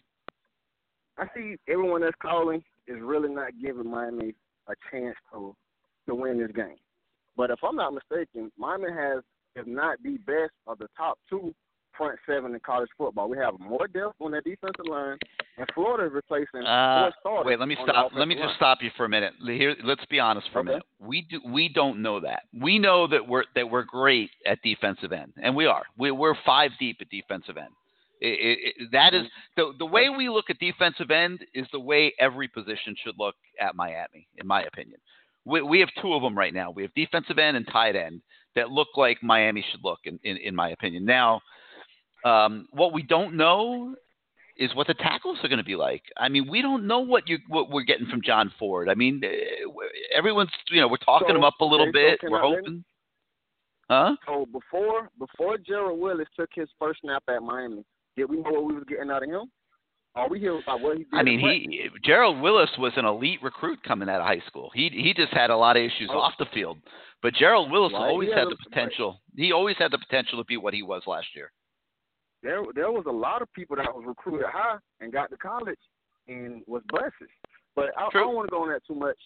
I 1.18 1.26
see 1.36 1.56
everyone 1.68 2.00
that's 2.00 2.16
calling 2.22 2.64
is 2.86 2.96
really 3.02 3.28
not 3.28 3.50
giving 3.62 3.90
Miami 3.90 4.34
a 4.66 4.72
chance 4.90 5.14
to 5.30 5.54
to 6.08 6.14
win 6.14 6.38
this 6.38 6.50
game. 6.52 6.76
But 7.36 7.50
if 7.50 7.58
I'm 7.62 7.76
not 7.76 7.92
mistaken, 7.92 8.50
Miami 8.56 8.90
has, 8.90 9.22
if 9.54 9.66
not 9.66 9.98
the 10.02 10.16
best 10.26 10.52
of 10.66 10.78
the 10.78 10.88
top 10.96 11.18
two 11.28 11.54
front 11.96 12.18
seven 12.26 12.54
in 12.54 12.60
college 12.60 12.88
football. 12.96 13.28
We 13.28 13.36
have 13.38 13.58
more 13.58 13.86
depth 13.86 14.14
on 14.20 14.32
that 14.32 14.44
defensive 14.44 14.86
line, 14.86 15.18
and 15.58 15.66
Florida 15.74 16.06
is 16.06 16.12
replacing 16.12 16.62
Uh, 16.66 17.10
four 17.10 17.14
starters. 17.20 17.46
wait, 17.46 17.58
let 17.58 17.68
me 17.68 17.76
stop. 17.82 18.12
Let 18.14 18.28
me 18.28 18.34
offensive 18.34 18.48
just 18.48 18.56
stop 18.56 18.82
you 18.82 18.90
for 18.96 19.04
a 19.04 19.08
minute. 19.08 19.34
Here, 19.44 19.76
let's 19.84 20.04
be 20.06 20.18
honest 20.20 20.48
for 20.50 20.60
Okay. 20.60 20.68
a 20.68 20.72
minute. 20.72 20.86
We 21.00 21.22
do 21.22 21.40
we 21.44 21.68
don't 21.68 22.00
know 22.02 22.20
that. 22.20 22.42
We 22.58 22.78
know 22.78 23.06
that 23.06 23.26
we're 23.26 23.44
that 23.54 23.68
we're 23.68 23.84
great 23.84 24.30
at 24.46 24.60
defensive 24.62 25.12
end, 25.12 25.32
and 25.42 25.54
we 25.54 25.66
are. 25.66 25.84
We, 25.96 26.10
we're 26.10 26.34
five 26.44 26.70
deep 26.78 26.98
at 27.00 27.08
defensive 27.10 27.56
end. 27.56 27.72
It, 28.20 28.38
it, 28.38 28.58
it, 28.82 28.90
that 28.92 29.14
is 29.14 29.26
the 29.56 29.72
the 29.78 29.86
way 29.86 30.08
we 30.08 30.28
look 30.28 30.48
at 30.48 30.58
defensive 30.58 31.10
end 31.10 31.44
is 31.54 31.66
the 31.72 31.80
way 31.80 32.12
every 32.18 32.48
position 32.48 32.94
should 33.02 33.14
look 33.18 33.34
at 33.60 33.74
Miami, 33.74 34.28
in 34.36 34.46
my 34.46 34.62
opinion. 34.62 34.98
We, 35.44 35.60
we 35.62 35.80
have 35.80 35.88
two 36.00 36.14
of 36.14 36.22
them 36.22 36.38
right 36.38 36.54
now. 36.54 36.70
We 36.70 36.82
have 36.82 36.94
defensive 36.94 37.36
end 37.38 37.56
and 37.56 37.66
tight 37.66 37.96
end 37.96 38.22
that 38.54 38.70
look 38.70 38.88
like 38.96 39.20
Miami 39.24 39.64
should 39.72 39.80
look, 39.82 39.98
in, 40.04 40.20
in, 40.22 40.36
in 40.36 40.54
my 40.54 40.68
opinion. 40.70 41.04
Now, 41.04 41.40
um, 42.24 42.66
what 42.70 42.92
we 42.92 43.02
don't 43.02 43.34
know 43.36 43.94
is 44.56 44.74
what 44.74 44.86
the 44.86 44.94
tackles 44.94 45.38
are 45.42 45.48
going 45.48 45.58
to 45.58 45.64
be 45.64 45.76
like. 45.76 46.02
I 46.16 46.28
mean, 46.28 46.48
we 46.48 46.60
don't 46.62 46.86
know 46.86 47.00
what 47.00 47.28
you 47.28 47.38
what 47.48 47.70
we're 47.70 47.84
getting 47.84 48.06
from 48.06 48.20
John 48.22 48.52
Ford. 48.58 48.88
I 48.88 48.94
mean, 48.94 49.20
eh, 49.24 49.28
everyone's 50.16 50.50
you 50.70 50.80
know 50.80 50.88
we're 50.88 50.98
talking 50.98 51.28
So, 51.30 51.36
him 51.36 51.44
up 51.44 51.54
a 51.60 51.64
little 51.64 51.90
bit. 51.92 52.20
we're 52.22 52.40
hoping. 52.40 52.84
Huh? 53.90 54.16
So 54.26 54.46
before 54.52 55.10
before 55.18 55.58
Gerald 55.58 55.98
Willis 56.00 56.28
took 56.38 56.50
his 56.54 56.68
first 56.78 57.00
snap 57.00 57.22
at 57.28 57.42
Miami, 57.42 57.84
did 58.16 58.28
we 58.30 58.36
know 58.36 58.50
what 58.52 58.64
we 58.66 58.74
was 58.74 58.84
getting 58.88 59.10
out 59.10 59.22
of 59.22 59.28
him? 59.28 59.50
Are 60.14 60.28
we 60.28 60.38
hear 60.38 60.58
about 60.58 60.80
what 60.82 60.98
he 60.98 61.04
did? 61.04 61.14
I 61.14 61.22
mean, 61.22 61.40
he 61.40 61.88
Gerald 62.04 62.40
Willis 62.40 62.70
was 62.78 62.92
an 62.96 63.06
elite 63.06 63.42
recruit 63.42 63.82
coming 63.82 64.08
out 64.10 64.20
of 64.20 64.26
high 64.26 64.42
school. 64.46 64.70
He 64.74 64.90
he 64.90 65.14
just 65.14 65.32
had 65.32 65.50
a 65.50 65.56
lot 65.56 65.76
of 65.76 65.82
issues 65.82 66.10
Oh. 66.12 66.18
off 66.18 66.34
the 66.38 66.46
field. 66.54 66.78
But 67.22 67.34
Gerald 67.34 67.70
Willis 67.70 67.92
Right, 67.94 68.00
always 68.10 68.28
had 68.30 68.38
had 68.40 68.48
the 68.48 68.56
potential. 68.68 69.20
He 69.36 69.52
always 69.52 69.76
had 69.78 69.90
the 69.92 69.98
potential 69.98 70.38
to 70.38 70.44
be 70.44 70.56
what 70.58 70.74
he 70.74 70.82
was 70.82 71.02
last 71.06 71.28
year. 71.34 71.50
There 72.42 72.62
there 72.74 72.90
was 72.90 73.04
a 73.06 73.12
lot 73.12 73.42
of 73.42 73.52
people 73.52 73.76
that 73.76 73.86
was 73.86 74.04
recruited 74.06 74.46
high 74.46 74.76
and 75.00 75.12
got 75.12 75.30
to 75.30 75.36
college 75.36 75.78
and 76.28 76.62
was 76.66 76.82
blessed. 76.88 77.30
But 77.74 77.86
I, 77.96 78.06
I 78.06 78.10
don't 78.12 78.34
want 78.34 78.48
to 78.48 78.50
go 78.50 78.62
on 78.62 78.68
that 78.68 78.82
too 78.86 78.94
much. 78.94 79.16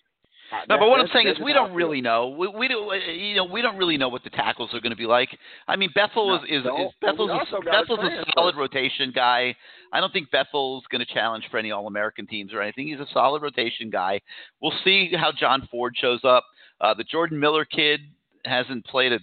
Uh, 0.53 0.57
No, 0.57 0.61
that- 0.69 0.81
but 0.81 0.89
what 0.89 1.01
I'm 1.01 1.09
saying 1.13 1.27
is 1.27 1.39
we 1.41 1.53
just 1.53 1.57
how 1.59 1.65
I 1.65 1.67
don't 1.69 1.77
really 1.77 2.01
know. 2.01 2.29
We, 2.29 2.47
we 2.49 2.69
do, 2.69 2.93
you 3.11 3.35
know, 3.35 3.45
we 3.45 3.61
don't 3.63 3.77
really 3.77 3.97
know 3.97 4.09
what 4.09 4.23
the 4.23 4.31
tackles 4.31 4.73
are 4.75 4.81
going 4.81 4.91
to 4.93 4.97
be 4.97 5.07
like. 5.07 5.29
I 5.67 5.75
mean, 5.75 5.91
Bethel 5.95 6.37
is 6.37 6.43
is, 6.49 6.65
is 6.65 6.93
Bethel's 7.01 7.31
a, 7.53 7.61
Bethel's 7.65 7.99
a 7.99 8.25
solid 8.37 8.55
rotation 8.57 9.11
guy. 9.13 9.57
I 9.93 10.01
don't 10.01 10.13
think 10.13 10.31
Bethel's 10.31 10.85
going 10.91 11.05
to 11.05 11.13
challenge 11.13 11.45
for 11.51 11.59
any 11.59 11.73
All-American 11.73 12.27
teams 12.29 12.53
or 12.55 12.63
anything. 12.63 12.87
He's 12.87 13.01
a 13.01 13.07
solid 13.13 13.43
rotation 13.43 13.91
guy. 13.91 14.21
We'll 14.61 14.75
see 14.85 15.11
how 15.17 15.33
John 15.33 15.67
Ford 15.71 15.95
shows 16.01 16.21
up. 16.23 16.45
Uh, 16.81 16.95
the 16.95 17.05
Jordan 17.05 17.41
Miller 17.41 17.65
kid 17.65 18.01
hasn't 18.45 18.85
played 18.87 19.13
a 19.13 19.19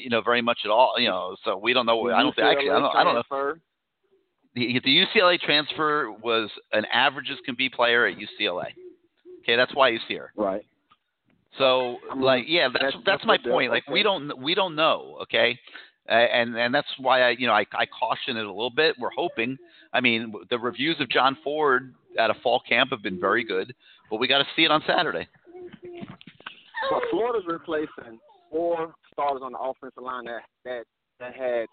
you 0.00 0.10
know 0.10 0.20
very 0.20 0.42
much 0.42 0.58
at 0.64 0.70
all. 0.70 0.94
You 0.98 1.08
know, 1.08 1.36
so 1.44 1.56
we 1.56 1.72
don't 1.72 1.86
know. 1.86 2.10
I 2.10 2.22
don't 2.22 2.34
think 2.34 2.46
actually. 2.46 2.70
I 2.70 2.78
don't. 2.78 2.96
I 2.96 3.04
don't 3.04 3.14
know. 3.14 3.54
The, 4.54 4.80
the 4.84 5.06
UCLA 5.06 5.38
transfer 5.38 6.10
was 6.10 6.50
an 6.72 6.84
average 6.92 7.28
as 7.30 7.38
can 7.46 7.54
be 7.54 7.68
player 7.68 8.06
at 8.06 8.16
UCLA. 8.16 8.66
Okay, 9.42 9.56
that's 9.56 9.74
why 9.74 9.92
he's 9.92 10.00
here. 10.08 10.32
Right. 10.36 10.64
So, 11.58 11.98
I 12.10 12.14
mean, 12.14 12.24
like, 12.24 12.44
yeah, 12.48 12.68
that's 12.68 12.82
that's- 12.82 12.92
that's, 13.06 13.22
that's 13.22 13.26
my 13.26 13.38
point. 13.38 13.70
Like, 13.70 13.88
we 13.88 14.02
don't 14.02 14.36
we 14.40 14.54
don't 14.54 14.74
know. 14.74 15.18
Okay, 15.22 15.58
uh, 16.08 16.12
and 16.12 16.56
and 16.56 16.74
that's 16.74 16.88
why 16.98 17.22
I 17.22 17.30
you 17.30 17.46
know 17.46 17.52
I 17.52 17.64
I 17.74 17.86
caution 17.86 18.36
it 18.36 18.44
a 18.44 18.52
little 18.52 18.70
bit. 18.70 18.96
We're 18.98 19.10
hoping. 19.16 19.56
I 19.92 20.00
mean, 20.00 20.32
the 20.50 20.58
reviews 20.58 20.96
of 21.00 21.08
John 21.08 21.36
Ford 21.42 21.94
at 22.18 22.30
a 22.30 22.34
fall 22.42 22.60
camp 22.68 22.90
have 22.90 23.02
been 23.02 23.20
very 23.20 23.44
good, 23.44 23.74
but 24.10 24.16
we 24.18 24.28
got 24.28 24.38
to 24.38 24.46
see 24.54 24.62
it 24.64 24.70
on 24.70 24.82
Saturday. 24.86 25.26
But 26.90 27.02
Florida's 27.10 27.46
replacing 27.46 28.18
four 28.50 28.92
starters 29.12 29.42
on 29.44 29.52
the 29.52 29.58
offensive 29.58 30.02
line 30.02 30.24
that 30.24 30.42
that 30.64 30.84
that 31.18 31.34
had 31.34 31.66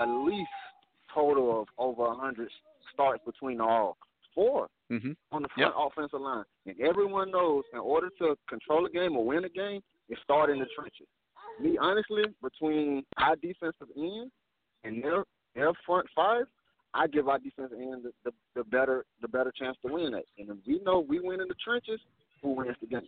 at 0.00 0.08
least 0.08 0.48
total 1.14 1.60
of 1.60 1.68
over 1.78 2.06
a 2.06 2.14
hundred 2.14 2.48
starts 2.92 3.22
between 3.24 3.60
all 3.60 3.96
four 4.34 4.68
Mm-hmm. 4.90 5.12
on 5.30 5.40
the 5.40 5.48
front 5.56 5.74
offensive 5.78 6.20
line. 6.20 6.44
And 6.66 6.78
everyone 6.78 7.30
knows 7.30 7.64
in 7.72 7.78
order 7.78 8.10
to 8.18 8.36
control 8.46 8.84
a 8.84 8.90
game 8.90 9.16
or 9.16 9.24
win 9.24 9.42
a 9.46 9.48
game, 9.48 9.80
it 10.10 10.18
starts 10.22 10.52
in 10.52 10.58
the 10.58 10.66
trenches. 10.76 11.06
Me 11.58 11.78
honestly, 11.80 12.24
between 12.42 13.02
our 13.16 13.34
defensive 13.36 13.88
end 13.96 14.30
and 14.84 15.02
their 15.02 15.24
their 15.54 15.72
front 15.86 16.06
five, 16.14 16.44
I 16.92 17.06
give 17.06 17.26
our 17.28 17.38
defensive 17.38 17.78
end 17.78 18.04
the, 18.04 18.12
the, 18.24 18.32
the 18.54 18.64
better 18.64 19.06
the 19.22 19.28
better 19.28 19.50
chance 19.58 19.78
to 19.86 19.90
win 19.90 20.12
it. 20.12 20.26
And 20.36 20.50
if 20.50 20.56
we 20.66 20.78
know 20.84 21.00
we 21.00 21.20
win 21.20 21.40
in 21.40 21.48
the 21.48 21.54
trenches, 21.64 22.00
who 22.42 22.50
wins 22.52 22.76
the 22.82 22.86
game? 22.86 23.00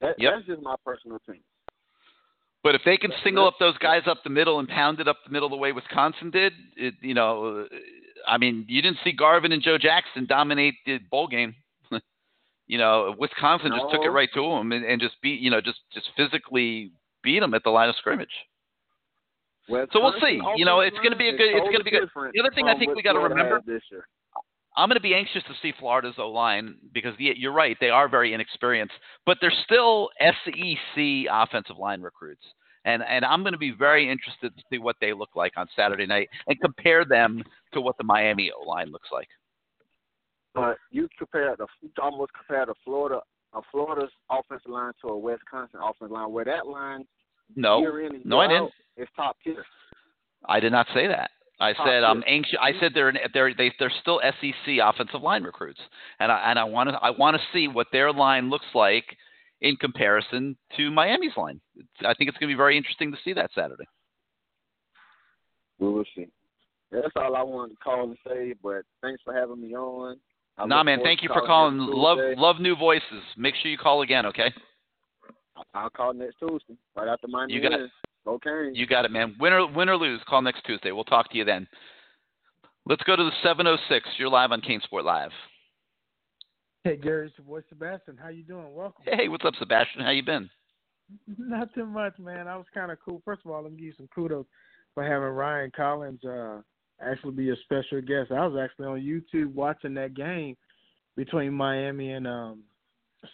That, 0.00 0.14
Yep. 0.16 0.32
That's 0.32 0.46
just 0.46 0.62
my 0.62 0.76
personal 0.84 1.16
opinion. 1.16 1.42
But 2.62 2.74
if 2.74 2.82
they 2.84 2.96
can 2.96 3.10
single 3.24 3.46
up 3.46 3.54
those 3.58 3.78
guys 3.78 4.02
up 4.06 4.22
the 4.22 4.30
middle 4.30 4.58
and 4.58 4.68
pound 4.68 5.00
it 5.00 5.08
up 5.08 5.16
the 5.24 5.32
middle 5.32 5.48
the 5.48 5.56
way 5.56 5.72
Wisconsin 5.72 6.30
did, 6.30 6.52
it, 6.76 6.94
you 7.00 7.14
know, 7.14 7.66
I 8.28 8.36
mean, 8.36 8.66
you 8.68 8.82
didn't 8.82 8.98
see 9.02 9.12
Garvin 9.12 9.52
and 9.52 9.62
Joe 9.62 9.78
Jackson 9.78 10.26
dominate 10.26 10.74
the 10.84 10.98
bowl 11.10 11.26
game. 11.26 11.54
you 12.66 12.76
know, 12.76 13.14
Wisconsin 13.18 13.72
just 13.72 13.90
took 13.92 14.04
it 14.04 14.10
right 14.10 14.28
to 14.34 14.42
them 14.42 14.72
and, 14.72 14.84
and 14.84 15.00
just 15.00 15.14
beat, 15.22 15.40
you 15.40 15.50
know, 15.50 15.60
just 15.62 15.78
just 15.94 16.10
physically 16.16 16.92
beat 17.22 17.40
them 17.40 17.54
at 17.54 17.64
the 17.64 17.70
line 17.70 17.88
of 17.88 17.96
scrimmage. 17.96 18.28
So 19.92 20.00
we'll 20.02 20.14
see. 20.20 20.40
You 20.56 20.64
know, 20.64 20.80
it's 20.80 20.96
going 20.96 21.12
to 21.12 21.16
be 21.16 21.28
a 21.28 21.32
good. 21.32 21.48
It's 21.56 21.64
going 21.64 21.78
to 21.78 21.84
be 21.84 21.90
good. 21.92 22.08
The 22.34 22.40
other 22.40 22.54
thing 22.54 22.66
I 22.68 22.76
think 22.76 22.94
we 22.94 23.02
got 23.02 23.12
to 23.12 23.20
remember. 23.20 23.60
I'm 24.76 24.88
going 24.88 24.96
to 24.96 25.02
be 25.02 25.14
anxious 25.14 25.42
to 25.44 25.54
see 25.62 25.72
Florida's 25.78 26.14
O 26.18 26.28
line 26.30 26.76
because 26.92 27.14
you're 27.18 27.52
right, 27.52 27.76
they 27.80 27.90
are 27.90 28.08
very 28.08 28.34
inexperienced, 28.34 28.94
but 29.26 29.38
they're 29.40 29.52
still 29.64 30.10
SEC 30.20 31.26
offensive 31.30 31.76
line 31.76 32.00
recruits, 32.00 32.44
and 32.84 33.02
and 33.02 33.24
I'm 33.24 33.42
going 33.42 33.52
to 33.52 33.58
be 33.58 33.72
very 33.72 34.10
interested 34.10 34.56
to 34.56 34.62
see 34.70 34.78
what 34.78 34.96
they 35.00 35.12
look 35.12 35.30
like 35.34 35.52
on 35.56 35.66
Saturday 35.74 36.06
night 36.06 36.28
and 36.46 36.60
compare 36.60 37.04
them 37.04 37.42
to 37.72 37.80
what 37.80 37.96
the 37.98 38.04
Miami 38.04 38.50
O 38.52 38.68
line 38.68 38.90
looks 38.92 39.08
like. 39.12 39.28
But 40.54 40.78
you 40.90 41.08
compare 41.18 41.54
the 41.56 41.66
you 41.80 41.90
almost 42.00 42.32
compare 42.32 42.66
the 42.66 42.74
Florida 42.84 43.20
a 43.54 43.60
Florida's 43.70 44.10
offensive 44.30 44.70
line 44.70 44.92
to 45.02 45.08
a 45.08 45.18
Wisconsin 45.18 45.80
offensive 45.82 46.12
line, 46.12 46.30
where 46.32 46.44
that 46.44 46.66
line 46.66 47.04
No, 47.56 47.80
year 47.80 48.06
in 48.06 48.16
and 48.16 48.26
no, 48.26 48.40
I 48.40 48.46
didn't. 48.46 48.64
out 48.64 48.70
is 48.96 49.08
top 49.16 49.36
tier. 49.42 49.64
I 50.48 50.60
did 50.60 50.72
not 50.72 50.86
say 50.94 51.06
that. 51.06 51.30
I 51.60 51.74
said 51.84 52.04
I'm 52.04 52.24
anxious. 52.26 52.58
I 52.60 52.70
mm-hmm. 52.70 52.80
said 52.80 52.92
they're 52.94 53.12
they're 53.34 53.54
they, 53.54 53.72
they're 53.78 53.92
still 54.00 54.20
SEC 54.22 54.78
offensive 54.82 55.20
line 55.20 55.42
recruits, 55.42 55.80
and 56.18 56.32
I 56.32 56.50
and 56.50 56.58
I 56.58 56.64
want 56.64 56.88
to 56.88 56.96
I 56.96 57.10
want 57.10 57.36
to 57.36 57.42
see 57.52 57.68
what 57.68 57.88
their 57.92 58.12
line 58.12 58.48
looks 58.48 58.66
like 58.74 59.04
in 59.60 59.76
comparison 59.76 60.56
to 60.76 60.90
Miami's 60.90 61.36
line. 61.36 61.60
It's, 61.76 61.88
I 62.00 62.14
think 62.14 62.30
it's 62.30 62.38
going 62.38 62.48
to 62.48 62.54
be 62.54 62.56
very 62.56 62.78
interesting 62.78 63.12
to 63.12 63.18
see 63.22 63.34
that 63.34 63.50
Saturday. 63.54 63.84
We 65.78 65.88
will 65.88 66.04
see. 66.16 66.28
That's 66.90 67.06
all 67.16 67.36
I 67.36 67.42
wanted 67.42 67.74
to 67.74 67.80
call 67.80 68.04
and 68.04 68.16
say. 68.26 68.54
But 68.62 68.82
thanks 69.02 69.20
for 69.22 69.34
having 69.34 69.60
me 69.60 69.74
on. 69.74 70.16
I 70.56 70.66
nah, 70.66 70.82
man, 70.82 71.00
thank 71.02 71.22
you 71.22 71.28
for 71.28 71.46
calling 71.46 71.78
calling. 71.78 71.94
Love 71.94 72.38
love 72.38 72.56
new 72.58 72.74
voices. 72.74 73.22
Make 73.36 73.54
sure 73.60 73.70
you 73.70 73.78
call 73.78 74.02
again, 74.02 74.26
okay? 74.26 74.52
I'll 75.74 75.90
call 75.90 76.14
next 76.14 76.36
Tuesday, 76.38 76.76
right 76.96 77.08
after 77.08 77.28
Miami 77.28 77.52
You 77.52 77.62
got 77.62 77.72
wins. 77.72 77.90
Go 78.24 78.38
Canes. 78.38 78.76
You 78.76 78.86
got 78.86 79.04
it, 79.04 79.10
man. 79.10 79.34
Win 79.40 79.52
or 79.52 79.70
win 79.70 79.88
or 79.88 79.96
lose, 79.96 80.20
call 80.28 80.42
next 80.42 80.64
Tuesday. 80.64 80.92
We'll 80.92 81.04
talk 81.04 81.30
to 81.30 81.38
you 81.38 81.44
then. 81.44 81.66
Let's 82.86 83.02
go 83.04 83.16
to 83.16 83.24
the 83.24 83.32
706. 83.42 84.08
You're 84.18 84.28
live 84.28 84.52
on 84.52 84.60
CaneSport 84.60 85.04
Live. 85.04 85.30
Hey 86.82 86.96
Gary, 86.96 87.26
it's 87.26 87.36
your 87.36 87.46
boy 87.46 87.60
Sebastian. 87.68 88.16
How 88.16 88.30
you 88.30 88.42
doing? 88.42 88.74
Welcome. 88.74 89.04
Hey, 89.04 89.28
what's 89.28 89.44
up, 89.44 89.54
Sebastian? 89.58 90.02
How 90.02 90.10
you 90.10 90.22
been? 90.22 90.48
Not 91.38 91.74
too 91.74 91.84
much, 91.84 92.18
man. 92.18 92.48
I 92.48 92.56
was 92.56 92.66
kind 92.72 92.90
of 92.90 92.98
cool. 93.04 93.20
First 93.24 93.42
of 93.44 93.50
all, 93.50 93.62
let 93.62 93.72
me 93.72 93.78
give 93.78 93.86
you 93.86 93.94
some 93.96 94.08
kudos 94.14 94.46
for 94.94 95.02
having 95.04 95.28
Ryan 95.28 95.70
Collins 95.76 96.24
uh, 96.24 96.60
actually 97.00 97.32
be 97.32 97.50
a 97.50 97.56
special 97.64 98.00
guest. 98.00 98.32
I 98.32 98.46
was 98.46 98.58
actually 98.58 98.86
on 98.86 99.00
YouTube 99.00 99.52
watching 99.52 99.94
that 99.94 100.14
game 100.14 100.56
between 101.16 101.52
Miami 101.52 102.12
and 102.12 102.26
um, 102.26 102.62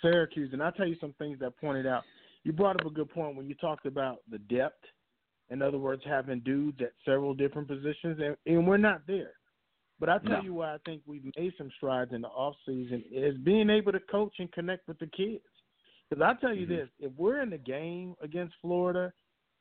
Syracuse, 0.03 0.51
and 0.53 0.63
I'll 0.63 0.73
tell 0.73 0.89
you 0.89 0.97
some 1.01 1.15
things 1.19 1.39
that 1.41 1.57
pointed 1.59 1.87
out. 1.87 2.03
You 2.47 2.53
brought 2.53 2.79
up 2.81 2.87
a 2.87 2.91
good 2.91 3.11
point 3.11 3.35
when 3.35 3.49
you 3.49 3.57
talked 3.57 3.87
about 3.87 4.19
the 4.31 4.39
depth. 4.39 4.85
In 5.51 5.63
other 5.63 5.79
words, 5.79 6.03
having 6.07 6.39
dudes 6.45 6.81
at 6.81 6.93
several 7.05 7.35
different 7.35 7.67
positions, 7.67 8.21
and, 8.23 8.37
and 8.47 8.65
we're 8.65 8.77
not 8.77 9.05
there. 9.09 9.33
But 9.99 10.11
I 10.11 10.19
tell 10.19 10.39
No. 10.39 10.43
you 10.43 10.55
why 10.55 10.75
I 10.75 10.79
think 10.87 11.03
we've 11.07 11.29
made 11.37 11.55
some 11.59 11.73
strides 11.77 12.13
in 12.13 12.21
the 12.21 12.29
off 12.29 12.55
season 12.65 13.03
is 13.11 13.37
being 13.39 13.69
able 13.69 13.91
to 13.91 13.99
coach 13.99 14.33
and 14.39 14.51
connect 14.53 14.87
with 14.87 14.97
the 15.01 15.09
kids. 15.09 15.43
Because 16.09 16.23
I 16.23 16.41
tell 16.41 16.55
you 16.55 16.67
mm-hmm. 16.67 16.77
this, 16.77 16.89
if 17.01 17.11
we're 17.17 17.43
in 17.43 17.51
the 17.51 17.59
game 17.59 18.15
against 18.23 18.55
Florida 18.63 19.13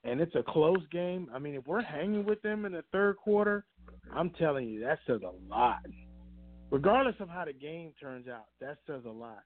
and 0.03 0.21
it's 0.21 0.35
a 0.35 0.43
close 0.43 0.85
game, 0.91 1.27
I 1.33 1.39
mean, 1.39 1.55
if 1.55 1.65
we're 1.65 1.81
hanging 1.81 2.23
with 2.23 2.39
them 2.43 2.65
in 2.65 2.73
the 2.73 2.83
third 2.91 3.17
quarter, 3.17 3.65
I'm 4.13 4.29
telling 4.29 4.69
you, 4.69 4.81
that 4.81 4.99
says 5.07 5.21
a 5.23 5.51
lot. 5.51 5.87
Regardless 6.69 7.15
of 7.19 7.29
how 7.29 7.45
the 7.45 7.53
game 7.53 7.93
turns 7.99 8.27
out, 8.27 8.45
that 8.61 8.77
says 8.85 9.01
a 9.07 9.11
lot. 9.11 9.41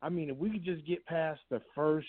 I 0.00 0.10
mean, 0.10 0.30
if 0.30 0.36
we 0.36 0.50
could 0.50 0.64
just 0.64 0.86
get 0.86 1.04
past 1.06 1.40
the 1.50 1.60
first 1.74 2.06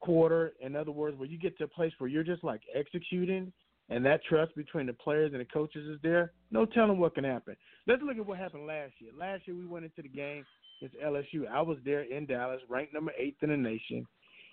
quarter, 0.00 0.52
in 0.60 0.76
other 0.76 0.90
words, 0.90 1.16
where 1.18 1.28
you 1.28 1.38
get 1.38 1.56
to 1.58 1.64
a 1.64 1.68
place 1.68 1.92
where 1.98 2.08
you're 2.08 2.24
just 2.24 2.44
like 2.44 2.62
executing 2.74 3.52
and 3.90 4.04
that 4.04 4.22
trust 4.24 4.54
between 4.54 4.86
the 4.86 4.92
players 4.92 5.32
and 5.32 5.40
the 5.40 5.46
coaches 5.46 5.86
is 5.88 5.98
there, 6.02 6.32
no 6.50 6.64
telling 6.66 6.98
what 6.98 7.14
can 7.14 7.24
happen. 7.24 7.56
Let's 7.86 8.02
look 8.02 8.18
at 8.18 8.26
what 8.26 8.38
happened 8.38 8.66
last 8.66 8.92
year. 8.98 9.10
Last 9.18 9.46
year 9.46 9.56
we 9.56 9.66
went 9.66 9.84
into 9.86 10.02
the 10.02 10.08
game 10.08 10.44
against 10.82 11.00
LSU. 11.02 11.48
I 11.50 11.62
was 11.62 11.78
there 11.84 12.02
in 12.02 12.26
Dallas, 12.26 12.60
ranked 12.68 12.92
number 12.92 13.12
eighth 13.18 13.42
in 13.42 13.50
the 13.50 13.56
nation. 13.56 14.06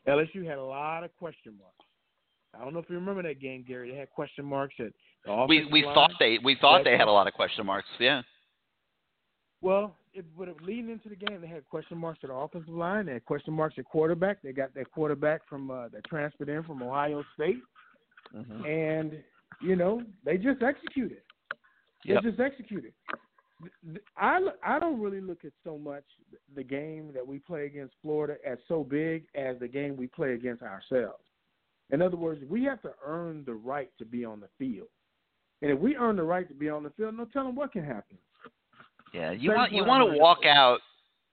LSU 0.07 0.45
had 0.47 0.57
a 0.57 0.63
lot 0.63 1.03
of 1.03 1.15
question 1.17 1.53
marks. 1.57 1.75
I 2.53 2.63
don't 2.63 2.73
know 2.73 2.79
if 2.79 2.89
you 2.89 2.95
remember 2.95 3.23
that 3.23 3.41
game, 3.41 3.65
Gary. 3.67 3.91
They 3.91 3.97
had 3.97 4.09
question 4.11 4.45
marks 4.45 4.75
at 4.79 4.93
the 5.25 5.45
We 5.49 5.65
we 5.65 5.83
line. 5.83 5.93
thought 5.95 6.11
they 6.19 6.37
we 6.43 6.55
thought 6.61 6.83
they 6.85 6.97
had 6.97 7.07
a 7.07 7.11
lot 7.11 7.27
of 7.27 7.33
question 7.33 7.65
marks. 7.65 7.87
Yeah. 7.99 8.21
Well, 9.61 9.95
it, 10.15 10.25
but 10.37 10.47
it, 10.47 10.61
leading 10.61 10.89
into 10.89 11.09
the 11.09 11.15
game, 11.15 11.41
they 11.41 11.47
had 11.47 11.67
question 11.69 11.97
marks 11.97 12.19
at 12.23 12.29
the 12.29 12.35
offensive 12.35 12.73
line. 12.73 13.05
They 13.05 13.13
had 13.13 13.25
question 13.25 13.53
marks 13.53 13.75
at 13.77 13.85
quarterback. 13.85 14.41
They 14.41 14.51
got 14.53 14.73
their 14.73 14.85
quarterback 14.85 15.41
from 15.47 15.69
uh, 15.69 15.89
that 15.89 16.05
transferred 16.05 16.49
in 16.49 16.63
from 16.63 16.81
Ohio 16.81 17.23
State, 17.33 17.61
and 18.65 19.11
you 19.61 19.75
know 19.75 20.01
they 20.23 20.37
just 20.37 20.61
executed. 20.61 21.21
They 22.05 22.13
Yep. 22.13 22.23
just 22.23 22.39
executed. 22.39 22.93
I 23.11 23.17
th- 23.83 24.03
I 24.17 24.35
l- 24.37 24.57
I 24.63 24.79
don't 24.79 25.01
really 25.01 25.21
look 25.21 25.43
at 25.45 25.53
so 25.63 25.77
much 25.77 26.03
the 26.55 26.63
game 26.63 27.11
that 27.13 27.25
we 27.25 27.39
play 27.39 27.65
against 27.65 27.95
Florida 28.01 28.35
as 28.45 28.57
so 28.67 28.83
big 28.83 29.25
as 29.33 29.57
the 29.59 29.67
game 29.67 29.95
we 29.95 30.07
play 30.07 30.33
against 30.33 30.61
ourselves. 30.61 31.23
In 31.91 32.01
other 32.01 32.17
words, 32.17 32.43
we 32.49 32.63
have 32.65 32.81
to 32.81 32.93
earn 33.03 33.43
the 33.45 33.53
right 33.53 33.89
to 33.97 34.05
be 34.05 34.25
on 34.25 34.39
the 34.39 34.49
field, 34.59 34.89
and 35.61 35.71
if 35.71 35.79
we 35.79 35.95
earn 35.95 36.15
the 36.17 36.23
right 36.23 36.47
to 36.47 36.53
be 36.53 36.69
on 36.69 36.83
the 36.83 36.89
field, 36.91 37.15
no 37.15 37.25
telling 37.25 37.55
what 37.55 37.71
can 37.71 37.83
happen. 37.83 38.17
Yeah, 39.13 39.31
you 39.31 39.51
want 39.51 39.71
you 39.71 39.85
want 39.85 40.11
to 40.11 40.19
walk 40.19 40.39
out 40.45 40.79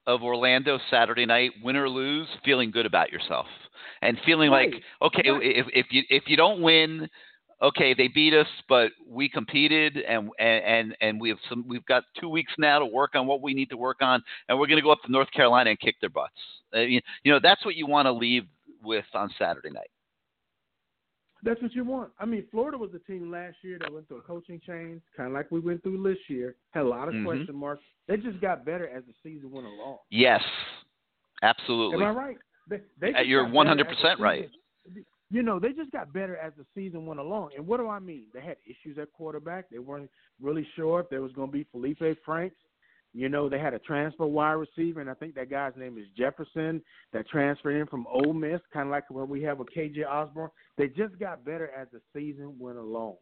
of 0.07 0.23
Orlando 0.23 0.79
Saturday 0.91 1.27
night, 1.27 1.53
win 1.63 1.77
or 1.77 1.89
lose, 1.89 2.27
feeling 2.45 2.71
good 2.71 2.87
about 2.87 3.11
yourself, 3.11 3.47
and 4.03 4.19
feeling 4.25 4.51
like 4.51 4.75
okay, 5.01 5.31
Right. 5.31 5.43
if 5.43 5.67
if 5.73 5.87
you 5.91 6.03
if 6.09 6.25
you 6.27 6.37
don't 6.37 6.61
win, 6.61 7.09
okay, 7.63 7.95
they 7.95 8.09
beat 8.09 8.35
us, 8.35 8.47
but 8.69 8.93
we 9.07 9.29
competed, 9.29 9.97
and 9.99 10.31
and 10.39 10.97
and, 11.01 11.21
we 11.21 11.29
have 11.29 11.39
some 11.49 11.65
we've 11.69 11.87
got 11.87 12.05
two 12.21 12.29
weeks 12.29 12.53
now 12.59 12.79
to 12.79 12.87
work 12.87 13.15
on 13.15 13.27
what 13.27 13.41
we 13.41 13.55
need 13.55 13.71
to 13.71 13.77
work 13.77 13.99
on, 14.01 14.23
and 14.49 14.59
we're 14.59 14.67
going 14.67 14.79
to 14.79 14.83
go 14.83 14.91
up 14.91 15.03
to 15.05 15.13
North 15.13 15.31
Carolina 15.31 15.71
and 15.71 15.81
kick 15.81 15.97
their 16.01 16.11
butts. 16.11 16.33
Uh, 16.75 16.81
you, 16.81 17.01
you 17.23 17.33
know, 17.33 17.39
that's 17.43 17.65
what 17.65 17.77
you 17.77 17.87
want 17.87 18.07
to 18.07 18.13
leave 18.13 18.45
with 18.83 19.05
on 19.15 19.31
Saturday 19.39 19.71
night. 19.71 19.91
That's 21.45 21.61
what 21.61 21.75
you 21.75 21.85
want. 21.85 22.13
I 22.21 22.25
mean, 22.25 22.45
Florida 22.51 22.79
was 22.79 22.91
a 22.95 23.01
team 23.01 23.31
last 23.31 23.57
year 23.63 23.79
that 23.81 23.93
went 23.93 24.07
through 24.07 24.19
a 24.19 24.23
coaching 24.23 24.61
change, 24.65 25.03
kind 25.17 25.29
of 25.29 25.35
like 25.35 25.51
we 25.51 25.59
went 25.59 25.83
through 25.83 26.01
this 26.03 26.19
year. 26.29 26.55
Had 26.71 26.85
a 26.85 26.89
lot 26.89 27.09
of 27.09 27.15
Mhm. 27.15 27.25
question 27.25 27.55
marks. 27.57 27.83
They 28.07 28.17
just 28.17 28.41
got 28.41 28.65
better 28.65 28.89
as 28.89 29.05
the 29.07 29.15
season 29.23 29.51
went 29.51 29.67
along. 29.67 29.99
Yes, 30.11 30.43
absolutely. 31.43 32.05
Am 32.05 32.17
I 32.17 32.21
right? 32.21 32.39
They, 32.69 32.81
they 32.99 33.13
Uh, 33.15 33.23
You're 33.23 33.45
100% 33.47 34.21
right. 34.21 34.49
You 35.31 35.43
know, 35.43 35.59
they 35.59 35.73
just 35.73 35.91
got 35.91 36.13
better 36.13 36.37
as 36.37 36.55
the 36.57 36.67
season 36.75 37.07
went 37.07 37.19
along. 37.19 37.53
And 37.57 37.67
what 37.67 37.79
do 37.79 37.89
I 37.89 37.99
mean? 37.99 38.29
They 38.35 38.41
had 38.43 38.59
issues 38.67 38.99
at 38.99 39.11
quarterback. 39.13 39.71
They 39.71 39.79
weren't 39.79 40.11
really 40.41 40.65
sure 40.77 41.01
if 41.01 41.09
there 41.09 41.23
was 41.23 41.33
going 41.33 41.49
to 41.49 41.53
be 41.53 41.65
Feleipe 41.65 42.19
Franks. 42.23 42.57
You 43.15 43.29
know, 43.29 43.49
they 43.49 43.59
had 43.59 43.75
a 43.75 43.79
transfer 43.79 44.27
wide 44.27 44.53
receiver, 44.53 45.01
and 45.01 45.11
I 45.11 45.15
think 45.15 45.35
that 45.35 45.51
guy's 45.51 45.73
name 45.77 45.99
is 45.99 46.07
Jefferson 46.17 46.81
that 47.13 47.29
transferred 47.29 47.79
in 47.79 47.87
from 47.87 48.07
Ole 48.07 48.33
Miss, 48.33 48.61
kind 48.73 48.89
of 48.89 48.91
like 48.91 49.11
when 49.11 49.29
we 49.29 49.43
have 49.43 49.59
with 49.59 49.69
KJ 49.77 50.07
Osborn. 50.07 50.51
They 50.79 50.89
just 50.89 51.19
got 51.19 51.45
better 51.45 51.71
as 51.79 51.89
the 51.93 52.01
season 52.15 52.55
went 52.59 52.79
along. 52.79 53.17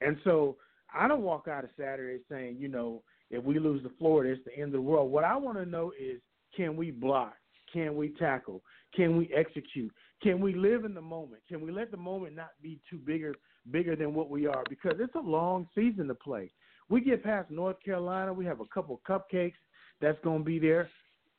And 0.00 0.16
so 0.22 0.56
I 0.94 1.08
don't 1.08 1.22
walk 1.22 1.48
out 1.48 1.64
of 1.64 1.70
Saturday 1.76 2.22
saying, 2.30 2.56
you 2.60 2.68
know, 2.68 3.02
if 3.30 3.42
we 3.42 3.58
lose 3.58 3.82
to 3.82 3.90
Florida, 3.98 4.32
it's 4.32 4.44
the 4.44 4.54
end 4.54 4.66
of 4.66 4.72
the 4.72 4.82
world. 4.82 5.10
What 5.10 5.24
I 5.24 5.36
want 5.36 5.58
to 5.58 5.66
know 5.66 5.92
is 5.98 6.20
can 6.56 6.76
we 6.76 6.92
block? 6.92 7.34
Can 7.72 7.96
we 7.96 8.10
tackle? 8.10 8.62
Can 8.94 9.16
we 9.16 9.28
execute? 9.34 9.92
Can 10.22 10.40
we 10.40 10.54
live 10.54 10.84
in 10.84 10.94
the 10.94 11.00
moment? 11.00 11.42
Can 11.48 11.60
we 11.60 11.72
let 11.72 11.90
the 11.90 11.96
moment 11.96 12.36
not 12.36 12.50
be 12.62 12.80
too 12.88 12.98
bigger 12.98 13.34
bigger 13.70 13.96
than 13.96 14.14
what 14.14 14.30
we 14.30 14.46
are? 14.46 14.62
Because 14.68 14.94
it's 15.00 15.14
a 15.16 15.20
long 15.20 15.66
season 15.74 16.06
to 16.08 16.14
play. 16.14 16.52
We 16.88 17.00
get 17.00 17.24
past 17.24 17.50
North 17.50 17.76
Carolina, 17.84 18.32
we 18.32 18.44
have 18.44 18.60
a 18.60 18.66
couple 18.66 19.00
cupcakes 19.08 19.54
that's 20.00 20.18
going 20.22 20.40
to 20.40 20.44
be 20.44 20.58
there. 20.58 20.90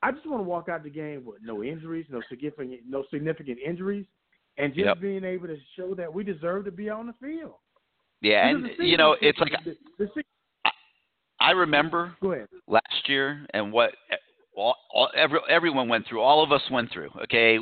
I 0.01 0.11
just 0.11 0.27
want 0.27 0.39
to 0.39 0.47
walk 0.47 0.69
out 0.69 0.83
the 0.83 0.89
game 0.89 1.23
with 1.25 1.37
no 1.41 1.63
injuries, 1.63 2.05
no 2.09 2.21
significant 2.29 2.81
no 2.87 3.03
significant 3.11 3.57
injuries, 3.65 4.05
and 4.57 4.73
just 4.73 4.85
Yep. 4.85 5.01
being 5.01 5.23
able 5.23 5.47
to 5.47 5.57
show 5.75 5.95
that 5.95 6.13
we 6.13 6.23
deserve 6.23 6.65
to 6.65 6.71
be 6.71 6.89
on 6.89 7.07
the 7.07 7.13
field. 7.13 7.55
Yeah, 8.21 8.53
Because 8.53 8.71
and 8.79 8.87
you 8.87 8.97
know, 8.97 9.15
it's 9.21 9.39
like 9.39 9.53
the, 9.63 9.75
the, 9.97 10.23
I 11.39 11.51
remember 11.51 12.15
last 12.67 13.07
year 13.07 13.45
and 13.53 13.71
what 13.71 13.91
all, 14.55 14.75
all, 14.93 15.09
every, 15.15 15.39
everyone 15.49 15.89
went 15.89 16.07
through. 16.07 16.21
All 16.21 16.43
of 16.43 16.51
us 16.51 16.61
went 16.71 16.91
through. 16.91 17.09
Okay, 17.23 17.57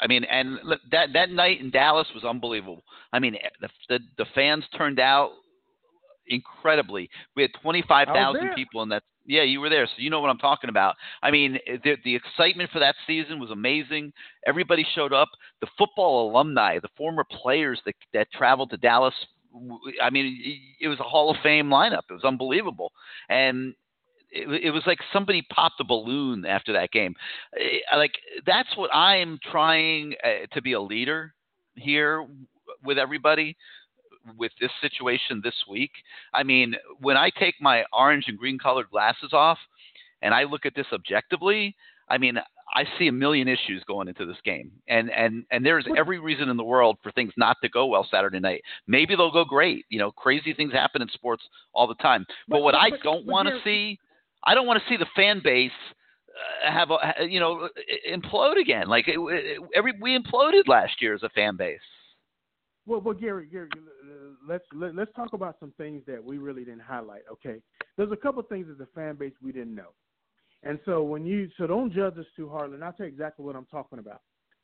I 0.00 0.06
mean, 0.06 0.24
and 0.24 0.58
that 0.90 1.12
that 1.12 1.30
night 1.30 1.60
in 1.60 1.70
Dallas 1.70 2.06
was 2.14 2.24
unbelievable. 2.24 2.82
I 3.12 3.18
mean, 3.18 3.36
the 3.60 3.68
the, 3.88 3.98
the 4.18 4.26
fans 4.34 4.64
turned 4.76 5.00
out 5.00 5.32
incredibly. 6.28 7.08
We 7.36 7.42
had 7.42 7.50
twenty 7.62 7.82
five 7.86 8.08
I 8.08 8.12
was 8.12 8.18
thousand 8.18 8.46
there. 8.48 8.54
people 8.54 8.82
in 8.82 8.88
that. 8.90 9.02
Yeah, 9.26 9.42
you 9.42 9.60
were 9.60 9.68
there, 9.68 9.86
so 9.86 9.92
you 9.98 10.08
know 10.08 10.20
what 10.20 10.30
I'm 10.30 10.38
talking 10.38 10.70
about. 10.70 10.94
I 11.22 11.30
mean, 11.30 11.58
the 11.84 11.96
the 12.04 12.14
excitement 12.14 12.70
for 12.72 12.78
that 12.78 12.94
season 13.06 13.38
was 13.38 13.50
amazing. 13.50 14.12
Everybody 14.46 14.86
showed 14.94 15.12
up. 15.12 15.28
The 15.60 15.66
football 15.76 16.30
alumni, 16.30 16.78
the 16.78 16.88
former 16.96 17.24
players 17.24 17.80
that 17.84 17.94
that 18.14 18.28
traveled 18.32 18.70
to 18.70 18.76
Dallas. 18.78 19.14
I 20.02 20.10
mean, 20.10 20.60
it 20.80 20.88
was 20.88 21.00
a 21.00 21.04
Hall 21.04 21.30
of 21.30 21.36
Fame 21.42 21.68
lineup. 21.68 22.02
It 22.08 22.14
was 22.14 22.24
unbelievable, 22.24 22.92
and 23.28 23.74
it, 24.30 24.66
it 24.66 24.70
was 24.70 24.82
like 24.86 24.98
somebody 25.12 25.46
popped 25.50 25.80
a 25.80 25.84
balloon 25.84 26.46
after 26.46 26.72
that 26.72 26.90
game. 26.90 27.14
Eh, 27.58 27.78
Like 27.96 28.12
that's 28.46 28.76
what 28.76 28.94
I'm 28.94 29.38
trying 29.50 30.14
uh, 30.24 30.46
to 30.52 30.62
be 30.62 30.72
a 30.72 30.80
leader 30.80 31.34
here 31.74 32.26
with 32.84 32.98
everybody 32.98 33.56
with 34.36 34.52
this 34.60 34.70
situation 34.80 35.40
this 35.42 35.54
week. 35.68 35.90
I 36.34 36.42
mean, 36.42 36.74
when 37.00 37.16
I 37.16 37.30
take 37.30 37.54
my 37.60 37.84
orange 37.92 38.24
and 38.28 38.38
green 38.38 38.58
colored 38.58 38.90
glasses 38.90 39.32
off 39.32 39.58
and 40.22 40.34
I 40.34 40.44
look 40.44 40.66
at 40.66 40.74
this 40.74 40.86
objectively, 40.92 41.74
I 42.08 42.18
mean, 42.18 42.38
I 42.74 42.84
see 42.98 43.08
a 43.08 43.12
million 43.12 43.48
issues 43.48 43.82
going 43.86 44.08
into 44.08 44.26
this 44.26 44.36
game, 44.44 44.70
and 44.88 45.10
and 45.10 45.44
and 45.50 45.64
there's 45.64 45.86
every 45.96 46.18
reason 46.18 46.50
in 46.50 46.56
the 46.56 46.64
world 46.64 46.98
for 47.02 47.10
things 47.12 47.32
not 47.36 47.56
to 47.62 47.68
go 47.68 47.86
well 47.86 48.06
Saturday 48.10 48.40
night. 48.40 48.62
Maybe 48.86 49.16
they'll 49.16 49.32
go 49.32 49.44
great. 49.44 49.86
You 49.88 49.98
know, 49.98 50.10
crazy 50.12 50.52
things 50.52 50.72
happen 50.72 51.00
in 51.00 51.08
sports 51.08 51.42
all 51.72 51.86
the 51.86 51.94
time. 51.94 52.26
But, 52.46 52.56
But- 52.56 52.62
what 52.62 52.74
I 52.74 52.90
don't 53.02 53.26
want 53.26 53.48
to 53.48 53.54
see, 53.64 53.98
I 54.44 54.54
don't 54.54 54.66
want 54.66 54.82
to 54.82 54.88
see 54.88 54.96
the 54.98 55.06
fan 55.16 55.40
base 55.42 55.70
uh, 56.66 56.70
have 56.70 56.90
a 56.90 57.24
you 57.24 57.40
know 57.40 57.68
implode 58.10 58.60
again. 58.60 58.86
Like 58.86 59.08
it, 59.08 59.18
it, 59.18 59.60
every 59.74 59.94
we 60.00 60.18
imploded 60.18 60.68
last 60.68 61.00
year 61.00 61.14
as 61.14 61.22
a 61.22 61.30
fan 61.30 61.56
base. 61.56 61.80
Well, 62.88 63.02
well, 63.02 63.14
Gary, 63.14 63.46
Gary, 63.46 63.68
let's 64.48 64.64
let, 64.74 64.94
let's 64.94 65.12
talk 65.14 65.34
about 65.34 65.56
some 65.60 65.74
things 65.76 66.02
that 66.06 66.24
we 66.24 66.38
really 66.38 66.64
didn't 66.64 66.80
highlight. 66.80 67.20
Okay, 67.30 67.60
there's 67.98 68.10
a 68.10 68.16
couple 68.16 68.42
things 68.42 68.66
as 68.72 68.80
a 68.80 68.88
fan 68.94 69.16
base 69.16 69.34
we 69.42 69.52
didn't 69.52 69.74
know, 69.74 69.92
and 70.62 70.78
so 70.86 71.02
when 71.02 71.26
you 71.26 71.50
so 71.58 71.66
don't 71.66 71.92
judge 71.92 72.16
us 72.16 72.24
too 72.34 72.48
hard, 72.48 72.72
and 72.72 72.82
I'll 72.82 72.94
tell 72.94 73.04
you 73.04 73.12
exactly 73.12 73.44
what 73.44 73.56
I'm 73.56 73.66
talking 73.66 73.98
about. 73.98 74.22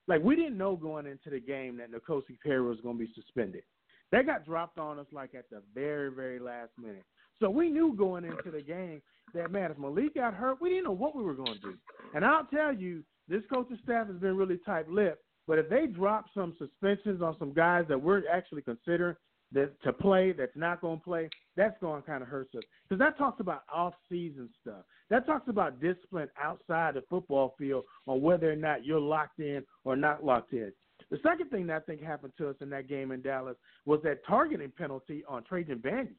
Like 0.09 0.23
we 0.23 0.37
didn't 0.37 0.57
know 0.57 0.75
going 0.75 1.07
into 1.07 1.29
the 1.29 1.41
game 1.41 1.77
that 1.77 1.93
N'Kosi 1.93 2.41
Perry 2.43 2.63
was 2.63 2.81
going 2.81 2.99
to 2.99 3.05
be 3.05 3.13
suspended. 3.15 3.63
That 4.11 4.25
got 4.25 4.47
dropped 4.47 4.79
on 4.79 4.99
us 4.99 5.07
like 5.13 5.35
at 5.35 5.51
the 5.51 5.63
very 5.75 6.11
very 6.11 6.39
last 6.39 6.71
minute. 6.81 7.05
So 7.41 7.51
we 7.51 7.69
knew 7.69 7.95
going 7.95 8.25
into 8.25 8.51
the 8.51 8.63
game 8.63 9.03
that 9.35 9.51
man, 9.51 9.71
if 9.71 9.79
Malik 9.79 10.15
got 10.15 10.33
hurt, 10.33 10.63
we 10.63 10.71
didn't 10.71 10.85
know 10.85 10.93
what 10.93 11.15
we 11.15 11.23
were 11.23 11.35
going 11.35 11.55
to 11.55 11.61
do. 11.61 11.75
And 12.15 12.25
I'll 12.25 12.47
tell 12.47 12.73
you, 12.73 13.03
this 13.29 13.43
coaching 13.53 13.79
staff 13.83 14.07
has 14.07 14.17
been 14.17 14.37
really 14.37 14.59
tight-lipped. 14.65 15.23
But 15.47 15.59
if 15.59 15.69
they 15.69 15.87
drop 15.87 16.27
some 16.35 16.55
suspensions 16.59 17.23
on 17.23 17.37
some 17.39 17.53
guys 17.53 17.85
that 17.89 18.01
we're 18.01 18.23
actually 18.31 18.63
considering 18.63 19.17
that 19.53 19.81
to 19.83 19.93
play, 19.93 20.33
that's 20.33 20.57
not 20.57 20.81
going 20.81 20.99
to 20.99 21.05
play, 21.05 21.29
that's 21.57 21.79
going 21.81 22.03
to 22.03 22.07
kind 22.07 22.23
of 22.23 22.29
hurt 22.29 22.49
us. 22.57 22.63
Because 22.89 22.99
that 22.99 23.19
talks 23.19 23.41
about 23.41 23.63
off-season 23.73 24.49
stuff. 24.61 24.85
That 25.11 25.27
talks 25.27 25.49
about 25.49 25.81
discipline 25.81 26.29
outside 26.43 26.95
the 26.95 27.03
football 27.09 27.55
field 27.59 27.85
on 28.07 28.23
whether 28.23 28.51
or 28.51 28.57
not 28.57 28.85
you're 28.85 29.01
locked 29.01 29.39
in 29.39 29.63
or 29.85 29.97
not 29.97 30.25
locked 30.25 30.53
in. 30.53 30.73
The 31.11 31.19
second 31.23 31.51
thing 31.51 31.67
that 31.67 31.77
I 31.77 31.81
think 31.81 32.03
happened 32.03 32.33
to 32.39 32.49
us 32.49 32.57
in 32.61 32.71
that 32.71 32.89
game 32.89 33.13
in 33.13 33.21
Dallas 33.21 33.57
was 33.85 34.01
that 34.05 34.25
targeting 34.27 34.73
penalty 34.77 35.23
on 35.29 35.45
Trajan 35.45 35.79
Bandy. 35.79 36.17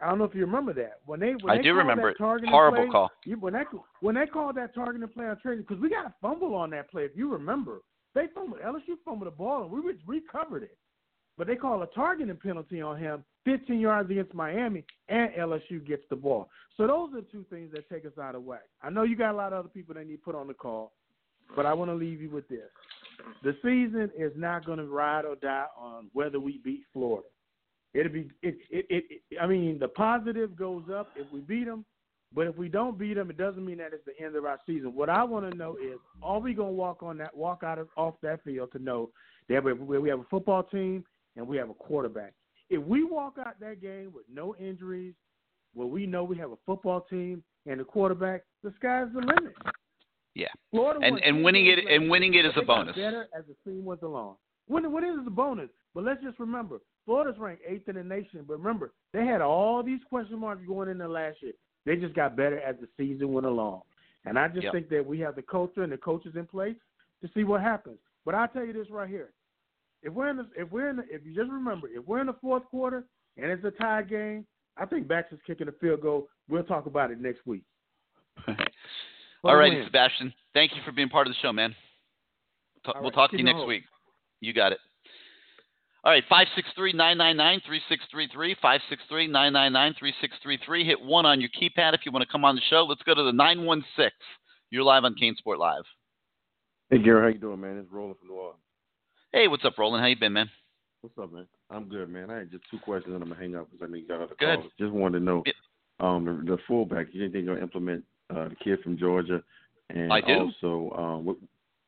I 0.00 0.08
don't 0.08 0.18
know 0.18 0.24
if 0.24 0.34
you 0.34 0.40
remember 0.42 0.72
that 0.74 1.00
when 1.06 1.20
they 1.20 1.34
when 1.40 1.54
I 1.54 1.56
they 1.58 1.62
do 1.62 1.74
remember 1.74 2.08
that 2.08 2.16
it. 2.16 2.18
Horrible 2.50 2.82
play, 2.82 2.88
call. 2.90 3.10
You, 3.24 3.36
when 3.36 3.52
that 3.52 3.66
when 4.00 4.14
they 4.16 4.26
called 4.26 4.56
that 4.56 4.74
targeting 4.74 5.08
play 5.08 5.26
on 5.26 5.38
Trajan 5.40 5.64
because 5.66 5.80
we 5.80 5.88
got 5.88 6.06
a 6.06 6.14
fumble 6.20 6.54
on 6.54 6.70
that 6.70 6.90
play 6.90 7.04
if 7.04 7.12
you 7.14 7.30
remember 7.32 7.80
they 8.14 8.26
fumbled 8.34 8.60
LSU 8.60 8.96
fumbled 9.04 9.26
the 9.26 9.36
ball 9.36 9.62
and 9.62 9.70
we 9.70 9.94
recovered 10.06 10.62
it, 10.62 10.76
but 11.36 11.46
they 11.46 11.56
call 11.56 11.82
a 11.82 11.86
targeting 11.88 12.36
penalty 12.36 12.80
on 12.80 12.98
him 12.98 13.24
15 13.44 13.78
yards 13.78 14.10
against 14.10 14.34
Miami 14.34 14.84
and 15.08 15.30
LSU 15.32 15.84
gets 15.86 16.02
the 16.10 16.16
ball. 16.16 16.48
So 16.76 16.86
those 16.86 17.10
are 17.12 17.20
the 17.20 17.26
two 17.30 17.44
things 17.50 17.70
that 17.72 17.88
take 17.88 18.04
us 18.04 18.18
out 18.20 18.34
of 18.34 18.42
whack. 18.42 18.62
I 18.82 18.90
know 18.90 19.02
you 19.02 19.16
got 19.16 19.32
a 19.32 19.36
lot 19.36 19.52
of 19.52 19.60
other 19.60 19.68
people 19.68 19.94
that 19.94 20.06
need 20.06 20.16
to 20.16 20.22
put 20.22 20.34
on 20.34 20.48
the 20.48 20.54
call, 20.54 20.92
but 21.54 21.66
I 21.66 21.72
want 21.72 21.90
to 21.90 21.94
leave 21.94 22.20
you 22.20 22.30
with 22.30 22.48
this: 22.48 22.70
the 23.42 23.56
season 23.62 24.10
is 24.16 24.32
not 24.36 24.64
going 24.64 24.78
to 24.78 24.86
ride 24.86 25.24
or 25.24 25.36
die 25.36 25.66
on 25.78 26.08
whether 26.12 26.40
we 26.40 26.60
beat 26.64 26.82
Florida. 26.92 27.28
It'll 27.94 28.12
be 28.12 28.28
it, 28.42 28.56
it, 28.70 28.86
it. 28.90 29.22
I 29.40 29.46
mean, 29.46 29.78
the 29.78 29.88
positive 29.88 30.56
goes 30.56 30.82
up 30.92 31.10
if 31.16 31.30
we 31.32 31.40
beat 31.40 31.66
them, 31.66 31.84
but 32.34 32.48
if 32.48 32.56
we 32.56 32.68
don't 32.68 32.98
beat 32.98 33.14
them, 33.14 33.30
it 33.30 33.36
doesn't 33.36 33.64
mean 33.64 33.78
that 33.78 33.92
it's 33.92 34.04
the 34.04 34.24
end 34.24 34.34
of 34.34 34.44
our 34.44 34.58
season. 34.66 34.94
What 34.94 35.08
I 35.08 35.22
want 35.22 35.50
to 35.50 35.56
know 35.56 35.76
is, 35.76 35.98
are 36.22 36.40
we 36.40 36.54
going 36.54 36.70
to 36.72 36.76
walk 36.76 37.02
on 37.02 37.16
that, 37.18 37.36
walk 37.36 37.62
out 37.62 37.78
of 37.78 37.88
off 37.96 38.14
that 38.22 38.42
field 38.42 38.72
to 38.72 38.78
know 38.80 39.10
that 39.48 39.62
we, 39.62 39.72
we 39.72 40.08
have 40.08 40.18
a 40.18 40.24
football 40.24 40.64
team 40.64 41.04
and 41.36 41.46
we 41.46 41.56
have 41.56 41.70
a 41.70 41.74
quarterback? 41.74 42.32
If 42.68 42.82
we 42.82 43.04
walk 43.04 43.36
out 43.38 43.60
that 43.60 43.80
game 43.80 44.12
with 44.12 44.24
no 44.32 44.56
injuries, 44.56 45.14
where 45.74 45.86
we 45.86 46.06
know 46.06 46.24
we 46.24 46.36
have 46.38 46.50
a 46.50 46.58
football 46.66 47.02
team 47.08 47.42
and 47.66 47.80
a 47.80 47.84
quarterback, 47.84 48.42
the 48.62 48.72
sky's 48.76 49.06
the 49.12 49.20
limit. 49.20 49.54
Yeah. 50.34 50.48
Florida 50.70 51.00
And 51.02 51.20
and 51.20 51.44
winning 51.44 51.66
it 51.66 51.78
and 51.78 52.10
winning 52.10 52.34
it 52.34 52.44
is 52.44 52.52
a 52.56 52.62
bonus. 52.62 52.96
Better 52.96 53.28
as 53.36 53.44
the 53.46 53.70
team 53.70 53.84
went 53.84 54.02
along. 54.02 54.36
Winning 54.68 54.92
what 54.92 55.04
is 55.04 55.14
a 55.26 55.30
bonus? 55.30 55.68
But 55.94 56.04
let's 56.04 56.22
just 56.22 56.40
remember, 56.40 56.78
Florida's 57.04 57.38
ranked 57.38 57.62
eighth 57.68 57.88
in 57.88 57.96
the 57.96 58.04
nation. 58.04 58.44
But 58.46 58.58
remember, 58.58 58.92
they 59.12 59.26
had 59.26 59.40
all 59.40 59.82
these 59.82 60.00
question 60.08 60.38
marks 60.38 60.62
going 60.66 60.88
into 60.88 61.06
last 61.08 61.36
year. 61.42 61.52
They 61.84 61.96
just 61.96 62.14
got 62.14 62.36
better 62.36 62.58
as 62.60 62.76
the 62.80 62.88
season 62.96 63.32
went 63.32 63.46
along. 63.46 63.82
And 64.24 64.38
I 64.38 64.48
just 64.48 64.64
Yep. 64.64 64.72
think 64.72 64.88
that 64.88 65.04
we 65.04 65.20
have 65.20 65.36
the 65.36 65.42
culture 65.42 65.82
and 65.82 65.92
the 65.92 65.98
coaches 65.98 66.34
in 66.36 66.46
place 66.46 66.76
to 67.22 67.28
see 67.34 67.44
what 67.44 67.60
happens. 67.60 67.98
But 68.24 68.34
I'll 68.34 68.48
tell 68.48 68.64
you 68.64 68.72
this 68.72 68.90
right 68.90 69.08
here: 69.08 69.32
if 70.02 70.12
we're 70.12 70.28
in 70.28 70.38
the, 70.38 70.48
if 70.56 70.70
we're 70.70 70.88
in 70.88 70.96
the, 70.96 71.04
if 71.10 71.24
you 71.26 71.34
just 71.34 71.50
remember, 71.50 71.88
if 71.88 72.06
we're 72.06 72.20
in 72.20 72.26
the 72.26 72.36
fourth 72.40 72.64
quarter 72.66 73.04
and 73.36 73.50
it's 73.50 73.64
a 73.64 73.70
tie 73.70 74.02
game, 74.02 74.46
I 74.76 74.86
think 74.86 75.06
Baxa's 75.06 75.40
kicking 75.46 75.68
a 75.68 75.72
field 75.72 76.00
goal. 76.00 76.28
We'll 76.48 76.64
talk 76.64 76.86
about 76.86 77.10
it 77.10 77.20
next 77.20 77.46
week. 77.46 77.64
All 79.44 79.56
right, 79.56 79.84
Sebastian. 79.84 80.32
Thank 80.54 80.74
you 80.74 80.80
for 80.84 80.92
being 80.92 81.10
part 81.10 81.26
of 81.26 81.32
the 81.34 81.38
show, 81.42 81.52
man. 81.52 81.74
All 82.86 82.94
we'll 83.02 83.10
talk 83.10 83.30
to 83.30 83.38
you 83.38 83.44
next 83.44 83.58
home. 83.58 83.68
week. 83.68 83.84
You 84.40 84.52
got 84.52 84.72
it. 84.72 84.78
All 86.04 86.12
right, 86.12 86.22
563-999-3633, 86.76 88.54
563-999-3633. 89.10 90.84
Hit 90.84 91.00
1 91.00 91.26
on 91.26 91.40
your 91.40 91.48
keypad 91.48 91.94
if 91.94 92.00
you 92.04 92.12
want 92.12 92.22
to 92.22 92.30
come 92.30 92.44
on 92.44 92.54
the 92.56 92.60
show. 92.68 92.84
Let's 92.86 93.00
go 93.04 93.14
to 93.14 93.22
the 93.22 93.32
916. 93.32 94.10
You're 94.70 94.82
live 94.82 95.04
on 95.04 95.14
CaneSport 95.14 95.56
Live. 95.58 95.84
Hey 96.90 96.98
Gary, 96.98 97.22
how 97.22 97.28
you 97.28 97.38
doing, 97.38 97.58
man? 97.58 97.78
It's 97.78 97.90
Roland 97.90 98.16
from 98.18 98.28
New 98.28 98.34
Orleans. 98.34 98.58
Hey, 99.32 99.48
what's 99.48 99.64
up, 99.64 99.78
Roland? 99.78 100.02
How 100.02 100.08
you 100.08 100.16
been, 100.16 100.34
man? 100.34 100.50
What's 101.00 101.16
up, 101.16 101.32
man? 101.32 101.46
I'm 101.70 101.88
good, 101.88 102.10
man. 102.10 102.30
I 102.30 102.40
had 102.40 102.50
just 102.50 102.64
two 102.70 102.78
questions 102.80 103.14
and 103.14 103.22
I'm 103.22 103.30
gonna 103.30 103.40
hang 103.40 103.56
up 103.56 103.70
because 103.70 103.88
I 103.88 103.90
know 103.90 103.96
you 103.96 104.06
got 104.06 104.20
other 104.20 104.34
Good. 104.38 104.58
calls. 104.60 104.72
Just 104.78 104.92
wanted 104.92 105.20
to 105.20 105.24
know, 105.24 105.42
um, 106.00 106.26
the, 106.26 106.56
the 106.56 106.58
fullback. 106.68 107.06
You 107.12 107.22
think 107.22 107.32
they're 107.32 107.42
gonna 107.42 107.62
implement 107.62 108.04
uh, 108.28 108.50
the 108.50 108.56
kid 108.62 108.80
from 108.82 108.98
Georgia? 108.98 109.42
And 109.88 110.12
I 110.12 110.20
do. 110.20 110.52
Also, 110.62 110.94
um, 110.98 111.24
what, 111.24 111.36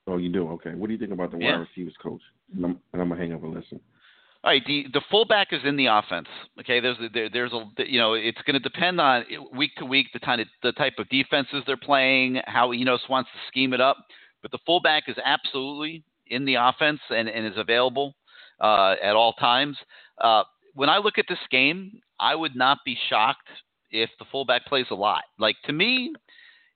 oh, 0.06 0.16
you 0.16 0.30
do? 0.30 0.48
Okay. 0.52 0.70
What 0.70 0.86
do 0.86 0.94
you 0.94 0.98
think 0.98 1.12
about 1.12 1.32
the 1.32 1.38
Yeah. 1.38 1.58
wide 1.58 1.68
receivers 1.68 1.94
coach? 2.02 2.22
And 2.54 2.64
I'm, 2.64 2.80
and 2.94 3.02
I'm 3.02 3.10
gonna 3.10 3.20
hang 3.20 3.34
up 3.34 3.42
and 3.42 3.54
listen. 3.54 3.78
All 4.46 4.52
right, 4.52 4.64
the 4.64 4.86
the 4.92 5.00
fullback 5.10 5.48
is 5.50 5.62
in 5.64 5.74
the 5.74 5.86
offense. 5.86 6.28
Okay, 6.60 6.78
there's 6.78 6.96
a, 7.00 7.08
there, 7.12 7.28
there's 7.28 7.52
a 7.52 7.64
you 7.84 7.98
know 7.98 8.14
it's 8.14 8.40
going 8.46 8.54
to 8.54 8.60
depend 8.60 9.00
on 9.00 9.24
week 9.52 9.72
to 9.78 9.84
week 9.84 10.06
the 10.12 10.20
kind 10.20 10.40
of 10.40 10.46
the 10.62 10.70
type 10.70 10.92
of 11.00 11.08
defenses 11.08 11.64
they're 11.66 11.76
playing, 11.76 12.40
how 12.46 12.72
Enos 12.72 13.00
wants 13.10 13.28
to 13.32 13.38
scheme 13.48 13.72
it 13.72 13.80
up. 13.80 13.96
But 14.42 14.52
the 14.52 14.60
fullback 14.64 15.08
is 15.08 15.16
absolutely 15.24 16.04
in 16.28 16.44
the 16.44 16.54
offense 16.54 17.00
and, 17.10 17.28
and 17.28 17.44
is 17.44 17.56
available 17.56 18.14
uh, 18.60 18.94
at 19.02 19.16
all 19.16 19.32
times. 19.32 19.76
Uh, 20.20 20.44
when 20.74 20.88
I 20.88 20.98
look 20.98 21.18
at 21.18 21.24
this 21.28 21.40
game, 21.50 22.00
I 22.20 22.36
would 22.36 22.54
not 22.54 22.78
be 22.84 22.96
shocked 23.10 23.48
if 23.90 24.10
the 24.20 24.26
fullback 24.30 24.64
plays 24.66 24.86
a 24.92 24.94
lot. 24.94 25.24
Like 25.40 25.56
to 25.64 25.72
me, 25.72 26.12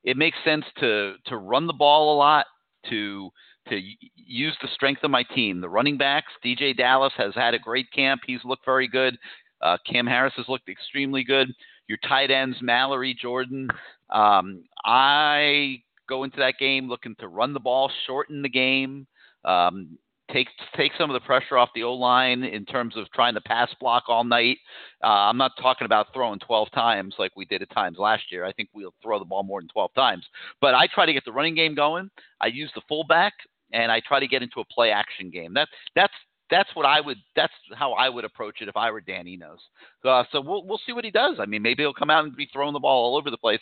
it 0.03 0.17
makes 0.17 0.39
sense 0.45 0.65
to 0.81 1.15
to 1.27 1.37
run 1.37 1.69
the 1.69 1.73
ball 1.73 2.17
a 2.17 2.19
lot 2.19 2.47
to 2.89 3.31
to 3.69 3.81
use 4.17 4.57
the 4.63 4.69
strength 4.75 5.05
of 5.05 5.11
my 5.11 5.23
team. 5.23 5.61
The 5.61 5.69
running 5.69 5.99
backs, 5.99 6.33
DJ 6.45 6.77
Dallas 6.77 7.13
has 7.17 7.35
had 7.35 7.55
a 7.55 7.59
great 7.59 7.91
camp. 7.93 8.23
He's 8.27 8.45
looked 8.45 8.65
very 8.65 8.89
good. 8.89 9.17
Uh, 9.61 9.77
Cam 9.87 10.07
Harris 10.07 10.33
has 10.37 10.49
looked 10.49 10.69
extremely 10.69 11.23
good. 11.23 11.49
Your 11.87 11.99
tight 12.09 12.31
ends, 12.31 12.57
Mallory, 12.63 13.17
Jordan. 13.21 13.69
Um, 14.11 14.65
I 14.85 15.83
go 16.09 16.25
into 16.25 16.39
that 16.39 16.55
game 16.59 16.89
looking 16.89 17.15
to 17.21 17.29
run 17.29 17.53
the 17.53 17.61
ball, 17.61 17.91
shorten 18.07 18.43
the 18.43 18.49
game, 18.49 19.07
um, 19.45 19.99
take 20.33 20.49
take 20.77 20.93
some 20.99 21.11
of 21.11 21.15
the 21.15 21.27
pressure 21.27 21.57
off 21.57 21.71
the 21.75 21.83
O 21.83 21.95
line 21.95 22.45
in 22.45 22.65
terms 22.65 22.97
of 22.97 23.11
trying 23.13 23.35
to 23.35 23.41
pass 23.41 23.69
block 23.81 24.05
all 24.09 24.25
night. 24.25 24.59
Uh, 25.03 25.09
I'm 25.09 25.37
not 25.37 25.53
talking 25.61 25.85
about 25.85 26.09
throwing 26.13 26.39
12 26.41 26.71
times 26.73 27.15
like 27.19 27.33
we 27.37 27.45
did 27.45 27.63
at 27.63 27.71
times 27.71 27.99
last 27.99 28.25
year. 28.31 28.45
I 28.45 28.53
think 28.53 28.69
we'll 28.75 28.95
throw 29.03 29.19
the 29.19 29.25
ball 29.25 29.43
more 29.43 29.61
than 29.61 29.69
12 29.69 29.95
times. 29.95 30.27
But 30.61 30.75
I 30.75 30.87
try 30.87 31.07
to 31.07 31.13
get 31.13 31.25
the 31.25 31.33
running 31.33 31.55
game 31.55 31.75
going. 31.75 32.11
I 32.41 32.47
use 32.47 32.71
the 32.75 32.83
fullback 32.89 33.33
and 33.73 33.93
I 33.93 34.01
try 34.07 34.21
to 34.21 34.29
get 34.29 34.43
into 34.43 34.61
a 34.61 34.65
play 34.65 34.91
action 34.91 35.31
game. 35.31 35.55
That 35.55 35.69
that's 35.95 36.15
that's 36.51 36.71
what 36.75 36.85
I 36.85 37.01
would. 37.01 37.19
That's 37.37 37.53
how 37.75 37.93
I 37.93 38.09
would 38.09 38.25
approach 38.25 38.61
it 38.61 38.69
if 38.69 38.77
I 38.77 38.91
were 38.91 39.01
Dan 39.01 39.29
Enos. 39.29 39.61
Uh, 40.05 40.25
so 40.33 40.41
we'll 40.41 40.67
we'll 40.67 40.81
see 40.85 40.93
what 40.93 41.05
he 41.05 41.11
does. 41.11 41.37
I 41.39 41.47
mean, 41.47 41.63
maybe 41.63 41.83
he'll 41.83 41.95
come 41.95 42.11
out 42.11 42.25
and 42.25 42.35
be 42.35 42.49
throwing 42.53 42.73
the 42.73 42.81
ball 42.81 43.05
all 43.05 43.17
over 43.17 43.31
the 43.31 43.39
place. 43.39 43.61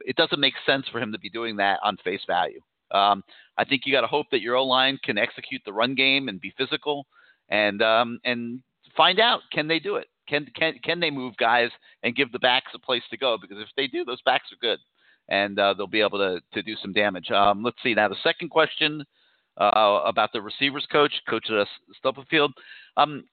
It 0.00 0.16
doesn't 0.16 0.40
make 0.40 0.54
sense 0.64 0.86
for 0.90 0.98
him 1.00 1.12
to 1.12 1.18
be 1.18 1.28
doing 1.28 1.56
that 1.56 1.78
on 1.82 1.98
face 1.98 2.22
value. 2.26 2.60
Um, 2.92 3.22
I 3.56 3.64
think 3.64 3.82
you 3.84 3.92
got 3.92 4.02
to 4.02 4.06
hope 4.06 4.26
that 4.30 4.40
your 4.40 4.56
O 4.56 4.64
line 4.64 4.98
can 5.02 5.18
execute 5.18 5.62
the 5.64 5.72
run 5.72 5.94
game 5.94 6.28
and 6.28 6.40
be 6.40 6.54
physical, 6.56 7.06
and 7.48 7.82
um, 7.82 8.18
and 8.24 8.62
find 8.96 9.20
out 9.20 9.40
can 9.52 9.68
they 9.68 9.78
do 9.78 9.96
it? 9.96 10.08
Can 10.28 10.46
can 10.54 10.74
can 10.82 11.00
they 11.00 11.10
move 11.10 11.36
guys 11.36 11.70
and 12.02 12.16
give 12.16 12.32
the 12.32 12.38
backs 12.38 12.72
a 12.74 12.78
place 12.78 13.02
to 13.10 13.16
go? 13.16 13.36
Because 13.40 13.58
if 13.58 13.68
they 13.76 13.86
do, 13.86 14.04
those 14.04 14.22
backs 14.22 14.52
are 14.52 14.60
good, 14.60 14.78
and 15.28 15.58
uh, 15.58 15.74
they'll 15.74 15.86
be 15.86 16.00
able 16.00 16.18
to 16.18 16.40
to 16.54 16.62
do 16.62 16.76
some 16.80 16.92
damage. 16.92 17.30
Um, 17.30 17.62
let's 17.62 17.78
see 17.82 17.94
now. 17.94 18.08
The 18.08 18.16
second 18.22 18.48
question 18.50 19.04
uh, 19.58 20.00
about 20.04 20.30
the 20.32 20.40
receivers 20.40 20.86
coach, 20.90 21.12
Coach 21.28 21.46
uh, 21.50 21.64
Stubblefield. 21.98 22.52
Um, 22.96 23.24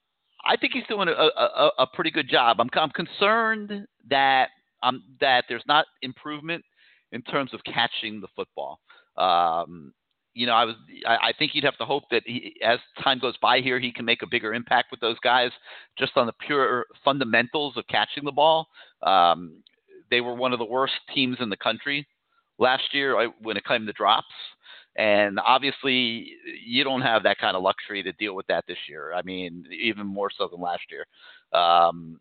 I 0.46 0.56
think 0.56 0.74
he's 0.74 0.88
doing 0.88 1.08
a, 1.08 1.12
a, 1.12 1.72
a 1.80 1.88
pretty 1.94 2.12
good 2.12 2.30
job. 2.30 2.60
I'm, 2.60 2.70
I'm 2.74 2.92
concerned 2.92 3.88
that 4.10 4.50
um, 4.84 5.04
that 5.20 5.46
there's 5.50 5.64
not 5.68 5.86
improvement 6.02 6.64
in 7.12 7.22
terms 7.24 7.54
of 7.54 7.62
catching 7.64 8.22
the 8.22 8.28
football. 8.36 8.80
Um, 9.18 9.94
you 10.34 10.46
know, 10.46 10.54
I 10.54 10.66
was 10.66 10.76
I, 11.08 11.16
I 11.16 11.34
think 11.38 11.56
you'd 11.56 11.64
have 11.64 11.78
to 11.78 11.86
hope 11.86 12.04
that 12.12 12.24
he, 12.26 12.56
as 12.64 12.80
time 13.04 13.20
goes 13.20 13.36
by 13.38 13.60
here, 13.60 13.80
he 13.80 13.92
can 13.92 14.06
make 14.06 14.22
a 14.22 14.28
bigger 14.28 14.54
impact 14.54 14.92
with 14.92 15.00
those 15.00 15.18
guys 15.24 15.52
just 15.98 16.16
on 16.16 16.28
the 16.28 16.34
pure 16.46 16.86
fundamentals 17.04 17.76
of 17.76 17.88
catching 17.88 18.24
the 18.24 18.32
ball. 18.32 18.68
Um, 19.02 19.64
they 20.12 20.22
were 20.22 20.36
one 20.36 20.54
of 20.54 20.60
the 20.60 20.66
worst 20.66 20.94
teams 21.14 21.38
in 21.40 21.50
the 21.50 21.58
country 21.58 22.08
last 22.60 22.84
year 22.94 23.32
when 23.42 23.58
it 23.58 23.66
came 23.66 23.86
to 23.86 23.94
drops. 23.94 24.28
And 24.96 25.40
obviously, 25.40 26.32
you 26.66 26.84
don't 26.84 27.02
have 27.02 27.24
that 27.24 27.38
kind 27.38 27.56
of 27.56 27.62
luxury 27.62 28.02
to 28.04 28.12
deal 28.14 28.36
with 28.36 28.48
that 28.48 28.66
this 28.68 28.78
year. 28.90 29.14
I 29.14 29.22
mean, 29.22 29.66
even 29.72 30.08
more 30.08 30.30
so 30.36 30.48
than 30.48 30.60
last 30.60 30.84
year. 30.90 31.06
Um, 31.60 32.20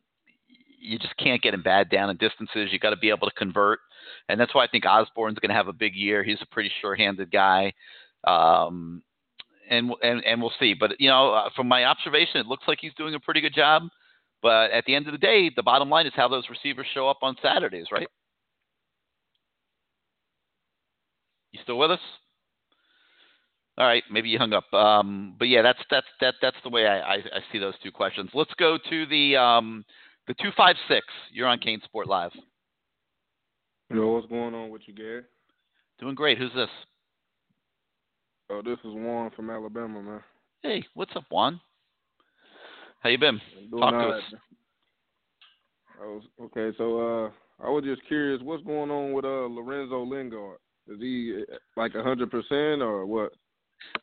you 0.78 0.98
just 0.98 1.16
can't 1.16 1.42
get 1.42 1.54
him 1.54 1.62
bad 1.62 1.90
down 1.90 2.10
in 2.10 2.16
distances. 2.16 2.70
You 2.72 2.78
got 2.78 2.90
to 2.90 2.96
be 2.96 3.10
able 3.10 3.28
to 3.28 3.34
convert, 3.34 3.80
and 4.28 4.40
that's 4.40 4.54
why 4.54 4.64
I 4.64 4.68
think 4.68 4.84
Osborn's 4.86 5.38
going 5.38 5.50
to 5.50 5.54
have 5.54 5.68
a 5.68 5.72
big 5.72 5.94
year. 5.94 6.22
He's 6.22 6.40
a 6.42 6.46
pretty 6.46 6.70
sure-handed 6.80 7.30
guy, 7.30 7.72
um, 8.26 9.02
and 9.70 9.92
and 10.02 10.24
and 10.24 10.40
we'll 10.40 10.52
see. 10.58 10.74
But 10.74 10.92
you 11.00 11.08
know, 11.08 11.32
uh, 11.32 11.50
from 11.54 11.68
my 11.68 11.84
observation, 11.84 12.40
it 12.40 12.46
looks 12.46 12.64
like 12.68 12.78
he's 12.80 12.94
doing 12.94 13.14
a 13.14 13.20
pretty 13.20 13.40
good 13.40 13.54
job. 13.54 13.82
But 14.42 14.70
at 14.70 14.84
the 14.84 14.94
end 14.94 15.06
of 15.06 15.12
the 15.12 15.18
day, 15.18 15.50
the 15.54 15.62
bottom 15.62 15.88
line 15.88 16.06
is 16.06 16.12
how 16.14 16.28
those 16.28 16.44
receivers 16.50 16.86
show 16.94 17.08
up 17.08 17.18
on 17.22 17.36
Saturdays, 17.42 17.86
right? 17.90 18.08
You 21.52 21.60
still 21.62 21.78
with 21.78 21.90
us? 21.90 22.00
All 23.78 23.86
right, 23.86 24.02
maybe 24.10 24.28
you 24.28 24.38
hung 24.38 24.52
up. 24.52 24.72
Um, 24.72 25.34
but 25.38 25.48
yeah, 25.48 25.62
that's 25.62 25.80
that's 25.90 26.06
that 26.20 26.34
that's 26.40 26.56
the 26.62 26.70
way 26.70 26.86
I, 26.86 26.98
I, 26.98 27.14
I 27.16 27.40
see 27.52 27.58
those 27.58 27.74
two 27.82 27.90
questions. 27.90 28.30
Let's 28.32 28.54
go 28.58 28.78
to 28.78 29.06
the 29.06 29.36
um, 29.36 29.84
the 30.26 30.34
two 30.34 30.50
five 30.56 30.76
six. 30.88 31.06
You're 31.32 31.48
on 31.48 31.58
CaneSport 31.58 32.06
Live. 32.06 32.32
Yo, 33.90 34.12
what's 34.12 34.26
going 34.26 34.54
on 34.54 34.70
with 34.70 34.82
you, 34.86 34.94
Gary? 34.94 35.22
Doing 36.00 36.14
great. 36.14 36.38
Who's 36.38 36.52
this? 36.54 36.68
Oh, 38.50 38.62
this 38.64 38.78
is 38.84 38.94
Juan 38.94 39.30
from 39.34 39.50
Alabama, 39.50 40.02
man. 40.02 40.20
Hey, 40.62 40.84
what's 40.94 41.14
up, 41.16 41.24
Juan? 41.30 41.60
How 43.00 43.10
you 43.10 43.18
been? 43.18 43.40
Doing 43.70 43.80
Talk 43.80 43.92
to 43.92 44.08
us. 44.08 44.22
I 46.02 46.06
was, 46.06 46.22
okay, 46.42 46.76
so 46.76 46.98
uh, 46.98 47.30
I 47.64 47.70
was 47.70 47.84
just 47.84 48.06
curious, 48.06 48.42
what's 48.42 48.62
going 48.64 48.90
on 48.90 49.12
with 49.12 49.24
uh 49.24 49.46
Lorenzo 49.48 50.04
Lingard? 50.04 50.58
Is 50.88 51.00
he 51.00 51.42
like 51.76 51.94
a 51.94 52.02
hundred 52.02 52.30
percent 52.30 52.82
or 52.82 53.06
what? 53.06 53.32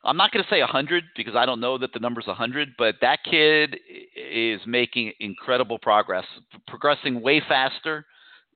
I'm 0.04 0.18
not 0.18 0.32
going 0.32 0.44
to 0.44 0.50
say 0.50 0.60
100 0.60 1.04
because 1.16 1.36
I 1.36 1.46
don't 1.46 1.60
know 1.60 1.78
that 1.78 1.94
the 1.94 2.00
number's 2.00 2.28
100, 2.28 2.70
but 2.78 2.96
that 3.02 3.20
kid 3.24 3.78
is 4.16 4.62
making 4.66 5.14
incredible 5.20 5.80
progress, 5.80 6.26
progressing 6.68 7.22
way 7.22 7.42
faster 7.48 8.06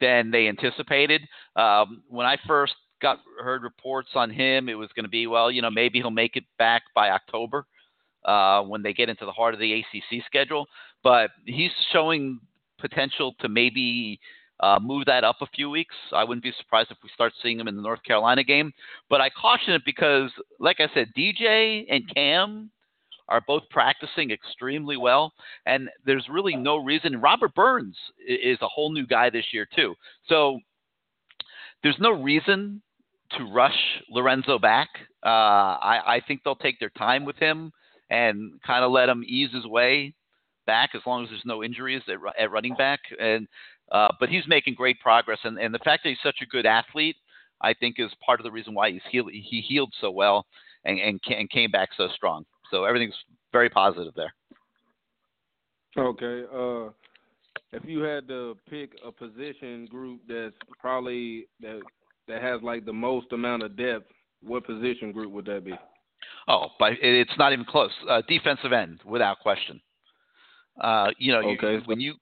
than 0.01 0.31
they 0.31 0.47
anticipated. 0.47 1.21
Um, 1.55 2.03
when 2.09 2.25
I 2.25 2.37
first 2.47 2.73
got 3.01 3.19
heard 3.41 3.63
reports 3.63 4.09
on 4.15 4.29
him, 4.29 4.69
it 4.69 4.75
was 4.75 4.89
going 4.95 5.05
to 5.05 5.09
be, 5.09 5.27
well, 5.27 5.51
you 5.51 5.61
know, 5.61 5.71
maybe 5.71 5.99
he'll 5.99 6.11
make 6.11 6.35
it 6.35 6.43
back 6.57 6.83
by 6.95 7.11
October 7.11 7.65
uh, 8.25 8.61
when 8.63 8.81
they 8.81 8.93
get 8.93 9.09
into 9.09 9.25
the 9.25 9.31
heart 9.31 9.53
of 9.53 9.59
the 9.59 9.73
ACC 9.73 10.23
schedule. 10.25 10.65
But 11.03 11.31
he's 11.45 11.71
showing 11.91 12.39
potential 12.79 13.35
to 13.39 13.49
maybe 13.49 14.19
uh, 14.59 14.79
move 14.81 15.05
that 15.05 15.23
up 15.23 15.37
a 15.41 15.47
few 15.47 15.69
weeks. 15.69 15.95
I 16.13 16.23
wouldn't 16.23 16.43
be 16.43 16.53
surprised 16.57 16.91
if 16.91 16.97
we 17.03 17.09
start 17.13 17.33
seeing 17.41 17.59
him 17.59 17.67
in 17.67 17.75
the 17.75 17.81
North 17.81 18.03
Carolina 18.03 18.43
game. 18.43 18.71
But 19.09 19.21
I 19.21 19.29
caution 19.29 19.73
it 19.73 19.83
because, 19.85 20.31
like 20.59 20.77
I 20.79 20.87
said, 20.93 21.13
DJ 21.17 21.85
and 21.89 22.03
Cam 22.13 22.71
are 23.29 23.41
both 23.45 23.63
practicing 23.69 24.31
extremely 24.31 24.97
well, 24.97 25.33
and 25.65 25.89
there's 26.05 26.25
really 26.31 26.55
no 26.55 26.77
reason. 26.77 27.21
Robert 27.21 27.53
Burns 27.53 27.97
is 28.25 28.57
a 28.61 28.67
whole 28.67 28.91
new 28.91 29.05
guy 29.05 29.29
this 29.29 29.45
year 29.51 29.67
too, 29.75 29.95
so 30.27 30.59
there's 31.83 31.97
no 31.99 32.11
reason 32.11 32.81
to 33.31 33.43
rush 33.43 33.77
Lorenzo 34.09 34.57
back. 34.57 34.87
Uh, 35.25 35.29
I, 35.29 36.15
I 36.15 36.21
think 36.25 36.41
they'll 36.43 36.55
take 36.55 36.79
their 36.79 36.91
time 36.91 37.25
with 37.25 37.35
him 37.35 37.71
and 38.09 38.53
kind 38.65 38.85
of 38.85 38.91
let 38.91 39.09
him 39.09 39.23
ease 39.27 39.51
his 39.53 39.65
way 39.65 40.13
back 40.65 40.91
as 40.95 41.01
long 41.05 41.23
as 41.23 41.29
there's 41.29 41.41
no 41.45 41.63
injuries 41.63 42.01
at, 42.07 42.17
at 42.39 42.51
running 42.51 42.75
back. 42.75 42.99
And 43.19 43.47
uh, 43.91 44.09
but 44.19 44.29
he's 44.29 44.47
making 44.47 44.73
great 44.73 44.99
progress, 44.99 45.39
and, 45.43 45.57
and 45.57 45.73
the 45.73 45.79
fact 45.79 46.03
that 46.03 46.09
he's 46.09 46.17
such 46.23 46.37
a 46.41 46.45
good 46.45 46.65
athlete, 46.65 47.15
I 47.61 47.73
think, 47.73 47.95
is 47.99 48.11
part 48.25 48.39
of 48.39 48.43
the 48.43 48.51
reason 48.51 48.73
why 48.73 48.91
he's 48.91 49.01
healed, 49.09 49.31
he 49.31 49.61
healed 49.61 49.93
so 49.99 50.11
well 50.11 50.45
and 50.85 50.99
and, 50.99 51.19
and 51.29 51.49
came 51.49 51.71
back 51.71 51.89
so 51.95 52.07
strong. 52.15 52.45
So 52.71 52.83
everything's 52.83 53.15
very 53.51 53.69
positive 53.69 54.13
there. 54.15 54.33
Okay, 55.97 56.43
uh, 56.53 56.89
if 57.71 57.83
you 57.85 58.01
had 58.01 58.27
to 58.27 58.55
pick 58.69 58.91
a 59.05 59.11
position 59.11 59.87
group 59.89 60.21
that's 60.27 60.55
probably 60.79 61.47
that 61.61 61.81
that 62.27 62.41
has 62.41 62.61
like 62.61 62.85
the 62.85 62.93
most 62.93 63.31
amount 63.31 63.63
of 63.63 63.75
depth, 63.77 64.05
what 64.43 64.65
position 64.65 65.11
group 65.11 65.31
would 65.31 65.45
that 65.45 65.63
be? 65.65 65.73
Oh, 66.47 66.67
but 66.79 66.93
it's 67.01 67.31
not 67.37 67.53
even 67.53 67.65
close. 67.65 67.91
Uh, 68.07 68.21
defensive 68.27 68.71
end, 68.71 68.99
without 69.05 69.39
question. 69.39 69.81
Uh, 70.79 71.07
you 71.17 71.31
know, 71.31 71.39
you- 71.39 71.81
when 71.85 71.99
you 71.99 72.15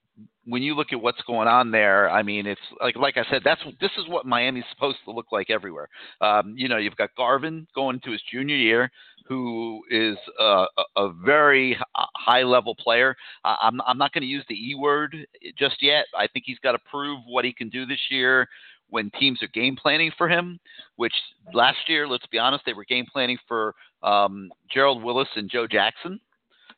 when 0.47 0.61
you 0.61 0.75
look 0.75 0.93
at 0.93 1.01
what's 1.01 1.21
going 1.23 1.47
on 1.47 1.71
there, 1.71 2.09
I 2.09 2.21
mean, 2.21 2.45
it's 2.45 2.61
like 2.79 2.95
like 2.95 3.17
I 3.17 3.23
said, 3.29 3.41
that's 3.43 3.61
this 3.81 3.91
is 3.97 4.07
what 4.07 4.25
Miami's 4.25 4.63
supposed 4.71 4.97
to 5.05 5.11
look 5.11 5.31
like 5.31 5.49
everywhere. 5.49 5.89
Um, 6.21 6.53
you 6.55 6.69
know, 6.69 6.77
you've 6.77 6.95
got 6.95 7.15
Garvin 7.15 7.67
going 7.73 7.95
into 7.95 8.11
his 8.11 8.21
junior 8.31 8.55
year, 8.55 8.91
who 9.27 9.81
is 9.89 10.17
a, 10.39 10.65
a 10.95 11.11
very 11.23 11.77
high 11.95 12.43
level 12.43 12.75
player. 12.75 13.15
I'm 13.43 13.81
I'm 13.81 13.97
not 13.97 14.13
going 14.13 14.21
to 14.21 14.27
use 14.27 14.45
the 14.47 14.55
E 14.55 14.75
word 14.75 15.15
just 15.57 15.81
yet. 15.81 16.05
I 16.15 16.27
think 16.27 16.45
he's 16.45 16.59
got 16.59 16.73
to 16.73 16.79
prove 16.89 17.19
what 17.27 17.45
he 17.45 17.51
can 17.51 17.69
do 17.69 17.85
this 17.85 18.01
year 18.09 18.47
when 18.89 19.09
teams 19.19 19.41
are 19.41 19.47
game 19.47 19.75
planning 19.75 20.11
for 20.15 20.29
him. 20.29 20.59
Which 20.95 21.13
last 21.53 21.79
year, 21.87 22.07
let's 22.07 22.27
be 22.27 22.37
honest, 22.37 22.63
they 22.65 22.73
were 22.73 22.85
game 22.85 23.05
planning 23.11 23.39
for 23.47 23.73
um, 24.03 24.51
Gerald 24.71 25.03
Willis 25.03 25.29
and 25.35 25.49
Joe 25.49 25.65
Jackson 25.65 26.19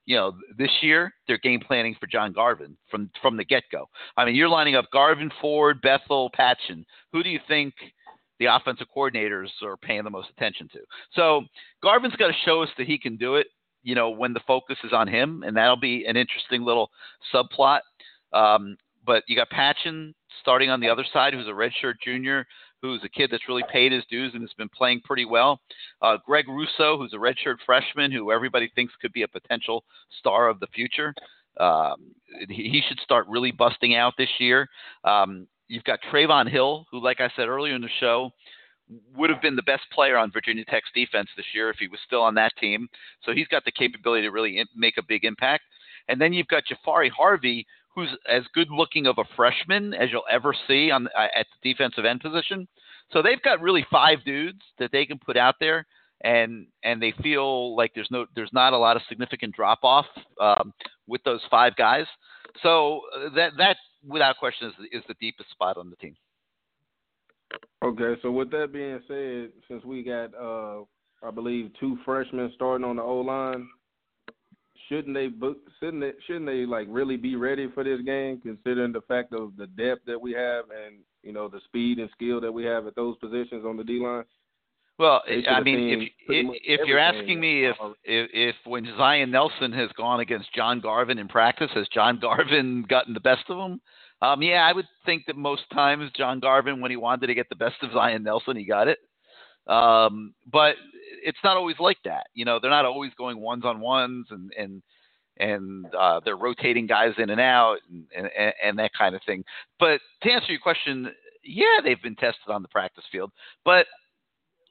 you 0.08 0.16
know, 0.16 0.34
this 0.58 0.72
year 0.82 1.14
they're 1.28 1.38
game 1.38 1.60
planning 1.60 1.96
for 2.00 2.08
John 2.08 2.32
Garvin 2.32 2.76
from 2.90 3.12
from 3.22 3.38
the 3.38 3.44
get 3.44 3.64
go. 3.72 3.88
I 4.16 4.26
mean, 4.26 4.36
you're 4.36 4.50
lining 4.50 4.76
up 4.76 4.86
Garvin, 4.92 5.30
Ford, 5.42 5.82
Bethel, 5.82 6.32
Patchan. 6.32 6.86
Who 7.12 7.22
do 7.22 7.30
you 7.30 7.40
think 7.48 7.74
the 8.40 8.46
offensive 8.46 8.88
coordinators 8.96 9.50
are 9.62 9.76
paying 9.76 10.06
the 10.06 10.10
most 10.10 10.30
attention 10.36 10.70
to? 10.70 10.80
So 11.12 11.44
Garvin's 11.84 12.16
got 12.16 12.28
to 12.28 12.34
show 12.46 12.64
us 12.64 12.70
that 12.78 12.88
he 12.88 12.98
can 12.98 13.18
do 13.18 13.36
it. 13.36 13.48
You 13.84 13.96
know, 13.96 14.10
when 14.10 14.34
the 14.34 14.42
focus 14.48 14.78
is 14.84 14.94
on 14.94 15.08
him, 15.08 15.44
and 15.46 15.56
that'll 15.56 15.76
be 15.76 16.06
an 16.06 16.16
interesting 16.16 16.64
little 16.64 16.90
subplot. 17.34 17.82
Um, 18.34 18.78
but 19.06 19.24
you 19.28 19.36
got 19.36 19.50
Patchan 19.50 20.14
starting 20.42 20.70
on 20.70 20.80
the 20.80 20.90
other 20.90 21.06
side, 21.14 21.34
who's 21.34 21.48
a 21.48 21.52
redshirt 21.52 21.96
junior 22.04 22.46
who's 22.82 23.04
a 23.04 23.10
kid 23.10 23.30
that's 23.32 23.48
really 23.48 23.64
paid 23.72 23.92
his 23.92 24.04
dues 24.10 24.32
and 24.34 24.42
has 24.42 24.54
been 24.58 24.70
playing 24.70 25.02
pretty 25.04 25.26
well. 25.26 25.60
Uh, 26.02 26.18
Greg 26.26 26.48
Rousseau, 26.48 26.98
who's 26.98 27.14
a 27.14 27.18
redshirt 27.18 27.58
freshman, 27.66 28.12
who 28.12 28.32
everybody 28.32 28.72
thinks 28.76 28.94
could 29.02 29.14
be 29.14 29.24
a 29.24 29.28
potential 29.28 29.84
star 30.20 30.48
of 30.48 30.60
the 30.60 30.68
future. 30.68 31.14
Um, 31.60 32.12
he 32.50 32.84
should 32.88 33.00
start 33.00 33.26
really 33.28 33.52
busting 33.52 33.96
out 33.96 34.14
this 34.18 34.30
year. 34.40 34.68
Um, 35.04 35.48
you've 35.68 35.84
got 35.84 36.00
Trevon 36.12 36.50
Hill, 36.50 36.86
who, 36.92 37.02
like 37.02 37.20
I 37.20 37.32
said 37.36 37.48
earlier 37.48 37.76
in 37.76 37.82
the 37.82 37.90
show, 38.00 38.32
would 39.16 39.30
have 39.30 39.42
been 39.42 39.56
the 39.56 39.64
best 39.64 39.84
player 39.92 40.18
on 40.18 40.32
Virginia 40.32 40.64
Tech's 40.66 40.90
defense 40.94 41.30
this 41.36 41.46
year 41.54 41.70
if 41.70 41.78
he 41.78 41.88
was 41.88 42.00
still 42.06 42.22
on 42.22 42.36
that 42.36 42.54
team. 42.60 42.88
So 43.24 43.34
he's 43.34 43.48
got 43.48 43.66
the 43.66 43.72
capability 43.72 44.24
to 44.24 44.32
really 44.32 44.64
make 44.76 44.98
a 44.98 45.04
big 45.04 45.26
impact. 45.26 45.64
And 46.08 46.22
then 46.22 46.32
you've 46.32 46.48
got 46.48 46.64
Jahfari 46.64 47.10
Harvey, 47.10 47.66
who's 47.98 48.16
as 48.30 48.44
good 48.54 48.70
looking 48.70 49.08
of 49.08 49.18
a 49.18 49.24
freshman 49.36 49.92
as 49.96 50.10
you'll 50.12 50.22
ever 50.32 50.54
see 50.68 50.92
on 50.92 51.08
uh, 51.08 51.28
at 51.36 51.48
the 51.64 51.74
defensive 51.74 52.06
end 52.06 52.22
position. 52.22 52.68
So 53.12 53.24
they've 53.24 53.42
got 53.42 53.60
really 53.60 53.86
five 53.90 54.20
dudes 54.24 54.62
that 54.78 54.92
they 54.92 55.04
can 55.08 55.18
put 55.18 55.36
out 55.36 55.56
there, 55.60 55.88
and 56.24 56.68
and 56.84 57.02
they 57.02 57.12
feel 57.24 57.76
like 57.76 57.92
there's 57.96 58.10
no 58.12 58.28
there's 58.36 58.54
not 58.54 58.74
a 58.74 58.78
lot 58.78 58.98
of 58.98 59.02
significant 59.10 59.56
drop 59.56 59.80
off 59.82 60.06
um, 60.40 60.74
with 61.08 61.24
those 61.24 61.42
five 61.50 61.76
guys. 61.76 62.06
So 62.62 63.02
uh, 63.16 63.34
that 63.36 63.54
that 63.58 63.78
without 64.08 64.38
question 64.38 64.68
is 64.68 64.74
is 64.92 65.04
the 65.08 65.16
deepest 65.20 65.50
spot 65.50 65.78
on 65.78 65.90
the 65.90 65.96
team. 65.96 66.16
Okay, 67.84 68.20
so 68.22 68.30
with 68.30 68.52
that 68.52 68.72
being 68.72 69.00
said, 69.08 69.50
since 69.68 69.84
we 69.84 70.04
got 70.04 70.36
uh, 70.36 70.84
I 71.28 71.32
believe 71.34 71.72
two 71.80 71.98
freshmen 72.06 72.52
starting 72.54 72.86
on 72.86 72.98
the 72.98 73.02
O 73.02 73.22
line, 73.22 73.68
shouldn't 74.88 75.14
they 75.14 75.28
book 75.28 75.58
shouldn't 75.80 76.02
they 76.02 76.12
shouldn't 76.26 76.46
they 76.46 76.66
like 76.66 76.88
really 76.90 77.18
be 77.18 77.36
ready 77.36 77.70
for 77.74 77.84
this 77.84 78.02
game 78.02 78.40
considering 78.42 78.92
the 78.92 79.02
fact 79.02 79.34
of 79.34 79.56
the 79.58 79.68
depth 79.68 80.06
that 80.06 80.20
we 80.20 80.34
have 80.34 80.66
and 80.86 80.98
you 81.24 81.34
know 81.34 81.48
the 81.48 81.60
speed 81.66 82.00
and 82.00 82.10
skill 82.12 82.42
that 82.42 82.52
we 82.52 82.64
have 82.64 82.88
at 82.88 82.96
those 82.96 83.18
positions 83.18 83.66
on 83.66 83.78
the 83.78 83.84
D 83.84 84.00
line? 84.00 84.24
Well, 85.00 85.22
I 85.48 85.62
mean, 85.62 85.90
if 85.90 86.10
if, 86.28 86.80
if 86.80 86.88
you're 86.88 86.98
asking 86.98 87.40
me 87.40 87.66
if, 87.66 87.76
if 88.04 88.30
if 88.34 88.56
when 88.66 88.86
Zion 88.98 89.30
Nelson 89.30 89.72
has 89.74 89.90
gone 89.96 90.22
against 90.22 90.54
John 90.56 90.80
Garvin 90.80 91.20
in 91.20 91.28
practice, 91.28 91.70
has 91.76 91.88
John 91.90 92.20
Garvin 92.22 92.84
gotten 92.90 93.14
the 93.14 93.20
best 93.20 93.44
of 93.50 93.58
him? 93.60 93.80
Um, 94.24 94.42
yeah, 94.42 94.66
I 94.68 94.74
would 94.74 94.88
think 95.06 95.26
that 95.28 95.36
most 95.36 95.70
times 95.72 96.10
John 96.18 96.40
Garvin, 96.40 96.82
when 96.82 96.90
he 96.90 96.98
wanted 96.98 97.28
to 97.28 97.36
get 97.36 97.48
the 97.50 97.56
best 97.56 97.76
of 97.84 97.92
Zion 97.94 98.24
Nelson, 98.24 98.58
he 98.58 98.66
got 98.66 98.88
it. 98.88 98.98
Um, 99.68 100.34
but 100.52 100.76
it's 101.24 101.38
not 101.44 101.58
always 101.58 101.78
like 101.80 101.98
that. 102.06 102.28
You 102.34 102.46
know, 102.46 102.60
they're 102.60 102.72
not 102.72 102.86
always 102.86 103.12
going 103.18 103.40
ones 103.40 103.66
on 103.66 103.80
ones 103.80 104.28
and 104.30 104.52
and 104.58 104.82
and 105.40 105.86
uh, 105.94 106.20
they're 106.26 106.38
rotating 106.38 106.88
guys 106.88 107.14
in 107.18 107.30
and 107.30 107.40
out 107.40 107.78
and, 107.92 108.30
and, 108.36 108.54
and 108.64 108.80
that 108.80 108.92
kind 108.98 109.16
of 109.16 109.22
thing. 109.26 109.44
But 109.80 110.00
to 110.24 110.32
answer 110.32 110.52
your 110.52 110.60
question, 110.60 111.12
yeah, 111.44 111.80
they've 111.84 112.02
been 112.02 112.16
tested 112.16 112.50
on 112.50 112.62
the 112.62 112.68
practice 112.68 113.04
field. 113.12 113.32
But 113.64 113.86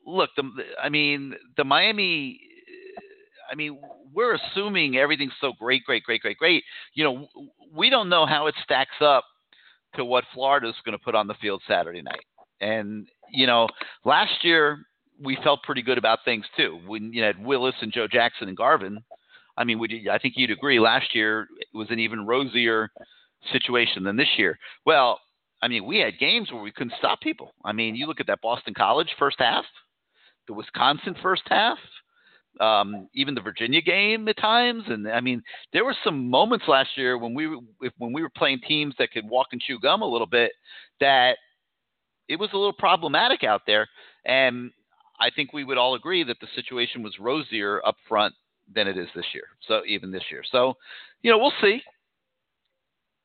look, 0.04 0.30
the 0.36 0.50
I 0.82 0.88
mean, 0.88 1.34
the 1.56 1.64
Miami. 1.64 2.40
I 3.48 3.54
mean, 3.54 3.78
we're 4.12 4.34
assuming 4.34 4.96
everything's 4.96 5.32
so 5.40 5.52
great, 5.56 5.84
great, 5.84 6.02
great, 6.02 6.20
great, 6.20 6.36
great. 6.36 6.64
You 6.94 7.04
know, 7.04 7.28
we 7.72 7.90
don't 7.90 8.08
know 8.08 8.26
how 8.26 8.48
it 8.48 8.56
stacks 8.64 8.96
up 9.00 9.24
to 9.94 10.04
what 10.04 10.24
Florida's 10.34 10.74
going 10.84 10.98
to 10.98 11.04
put 11.04 11.14
on 11.14 11.28
the 11.28 11.34
field 11.34 11.62
Saturday 11.68 12.02
night. 12.02 12.24
And 12.60 13.06
you 13.30 13.46
know, 13.46 13.68
last 14.04 14.44
year 14.44 14.78
we 15.22 15.38
felt 15.42 15.62
pretty 15.62 15.82
good 15.82 15.98
about 15.98 16.20
things 16.24 16.44
too. 16.56 16.80
When 16.86 17.12
you 17.12 17.22
had 17.22 17.42
Willis 17.42 17.74
and 17.80 17.92
Joe 17.92 18.06
Jackson 18.06 18.48
and 18.48 18.56
Garvin, 18.56 19.02
I 19.56 19.64
mean, 19.64 19.78
would 19.78 19.90
you, 19.90 20.10
I 20.10 20.18
think 20.18 20.34
you'd 20.36 20.50
agree 20.50 20.78
last 20.78 21.14
year 21.14 21.48
was 21.72 21.88
an 21.90 21.98
even 21.98 22.26
rosier 22.26 22.90
situation 23.52 24.04
than 24.04 24.16
this 24.16 24.28
year. 24.36 24.58
Well, 24.84 25.20
I 25.62 25.68
mean, 25.68 25.86
we 25.86 25.98
had 25.98 26.18
games 26.18 26.52
where 26.52 26.62
we 26.62 26.72
couldn't 26.72 26.94
stop 26.98 27.20
people. 27.20 27.52
I 27.64 27.72
mean, 27.72 27.96
you 27.96 28.06
look 28.06 28.20
at 28.20 28.26
that 28.26 28.42
Boston 28.42 28.74
College 28.74 29.08
first 29.18 29.36
half, 29.38 29.64
the 30.46 30.54
Wisconsin 30.54 31.16
first 31.22 31.42
half, 31.46 31.78
um, 32.60 33.08
even 33.14 33.34
the 33.34 33.40
Virginia 33.40 33.80
game 33.80 34.28
at 34.28 34.36
times, 34.38 34.84
and 34.86 35.08
I 35.08 35.20
mean, 35.20 35.42
there 35.72 35.84
were 35.84 35.96
some 36.04 36.30
moments 36.30 36.66
last 36.68 36.90
year 36.96 37.18
when 37.18 37.34
we 37.34 37.46
were 37.46 37.58
when 37.98 38.12
we 38.12 38.22
were 38.22 38.30
playing 38.34 38.60
teams 38.66 38.94
that 38.98 39.10
could 39.12 39.28
walk 39.28 39.48
and 39.52 39.60
chew 39.60 39.78
gum 39.78 40.02
a 40.02 40.08
little 40.08 40.26
bit 40.26 40.52
that 41.00 41.36
it 42.28 42.36
was 42.38 42.50
a 42.52 42.56
little 42.56 42.72
problematic 42.72 43.44
out 43.44 43.62
there. 43.66 43.88
And 44.24 44.70
I 45.20 45.30
think 45.34 45.52
we 45.52 45.64
would 45.64 45.78
all 45.78 45.94
agree 45.94 46.24
that 46.24 46.38
the 46.40 46.48
situation 46.54 47.02
was 47.02 47.14
rosier 47.20 47.80
up 47.86 47.96
front 48.08 48.34
than 48.74 48.88
it 48.88 48.98
is 48.98 49.08
this 49.14 49.26
year. 49.32 49.44
So 49.66 49.82
even 49.86 50.10
this 50.10 50.24
year. 50.30 50.42
So, 50.50 50.74
you 51.22 51.30
know, 51.30 51.38
we'll 51.38 51.52
see. 51.60 51.80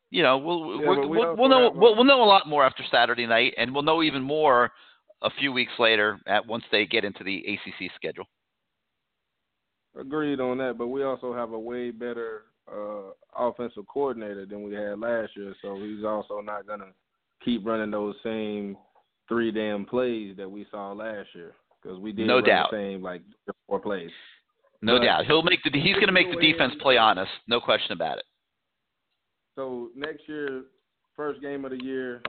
You 0.09 0.23
know, 0.23 0.37
we'll 0.37 0.81
yeah, 0.81 0.87
we'll, 0.87 1.07
we 1.07 1.17
we'll, 1.17 1.35
we'll 1.37 1.49
know 1.49 1.71
we'll, 1.73 1.95
we'll 1.95 2.03
know 2.03 2.21
a 2.21 2.25
lot 2.25 2.47
more 2.47 2.65
after 2.65 2.83
Saturday 2.91 3.25
night, 3.25 3.53
and 3.57 3.73
we'll 3.73 3.83
know 3.83 4.03
even 4.03 4.21
more 4.21 4.69
a 5.21 5.29
few 5.39 5.53
weeks 5.53 5.71
later 5.79 6.19
at 6.27 6.45
once 6.45 6.63
they 6.69 6.85
get 6.85 7.05
into 7.05 7.23
the 7.23 7.37
ACC 7.37 7.89
schedule. 7.95 8.25
Agreed 9.97 10.41
on 10.41 10.57
that, 10.57 10.77
but 10.77 10.87
we 10.87 11.03
also 11.03 11.33
have 11.33 11.53
a 11.53 11.59
way 11.59 11.91
better 11.91 12.43
uh, 12.69 13.11
offensive 13.37 13.85
coordinator 13.87 14.45
than 14.45 14.63
we 14.63 14.73
had 14.73 14.99
last 14.99 15.31
year, 15.35 15.55
so 15.61 15.75
he's 15.75 16.03
also 16.03 16.41
not 16.41 16.67
gonna 16.67 16.91
keep 17.43 17.65
running 17.65 17.91
those 17.91 18.15
same 18.23 18.77
three 19.31 19.49
damn 19.49 19.85
plays 19.85 20.35
that 20.35 20.49
we 20.49 20.65
saw 20.69 20.91
last 20.91 21.29
year 21.33 21.53
because 21.81 21.97
we 21.97 22.11
did 22.11 22.27
no 22.27 22.41
doubt. 22.41 22.67
the 22.69 22.77
same 22.77 23.01
like 23.01 23.21
four 23.65 23.79
plays. 23.79 24.09
No 24.81 24.97
but 24.97 25.05
doubt, 25.05 25.25
he'll 25.25 25.41
make 25.41 25.59
the 25.63 25.71
he's 25.79 25.93
going 25.95 26.07
to 26.07 26.11
make 26.11 26.29
the 26.29 26.39
defense 26.39 26.73
play 26.81 26.97
honest, 26.97 27.31
no 27.47 27.61
question 27.61 27.93
about 27.93 28.17
it. 28.17 28.25
So 29.55 29.89
next 29.95 30.27
year, 30.27 30.63
first 31.15 31.41
game 31.41 31.63
of 31.63 31.71
the 31.71 31.81
year, 31.81 32.21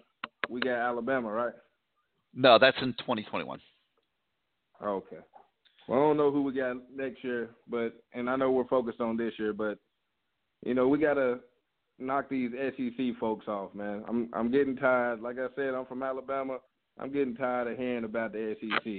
we 0.49 0.61
got 0.61 0.77
Alabama, 0.77 1.33
right? 1.33 1.55
No, 2.35 2.59
that's 2.59 2.77
in 2.83 2.93
2021. 3.01 3.59
Okay. 4.85 5.17
Well, 5.89 5.99
I 5.99 6.03
don't 6.03 6.17
know 6.17 6.31
who 6.31 6.43
we 6.43 6.53
got 6.53 6.77
next 6.95 7.25
year, 7.25 7.51
but 7.69 7.95
and 8.15 8.31
I 8.31 8.37
know 8.37 8.53
we're 8.53 8.67
focused 8.69 9.01
on 9.01 9.17
this 9.17 9.33
year, 9.39 9.53
but 9.53 9.79
you 10.65 10.75
know 10.75 10.87
we 10.87 10.99
gotta 10.99 11.41
knock 11.99 12.29
these 12.29 12.51
SEC 12.77 13.19
folks 13.19 13.49
off, 13.49 13.75
man. 13.75 14.05
I'm 14.09 14.29
I'm 14.33 14.53
getting 14.53 14.77
tired. 14.77 15.21
Like 15.21 15.39
I 15.39 15.49
said, 15.57 15.75
I'm 15.75 15.87
from 15.87 16.05
Alabama. 16.05 16.59
I'm 16.99 17.13
getting 17.13 17.35
tired 17.35 17.69
of 17.69 17.79
hearing 17.79 18.05
about 18.05 18.33
the 18.33 18.57
SEC. 18.61 18.93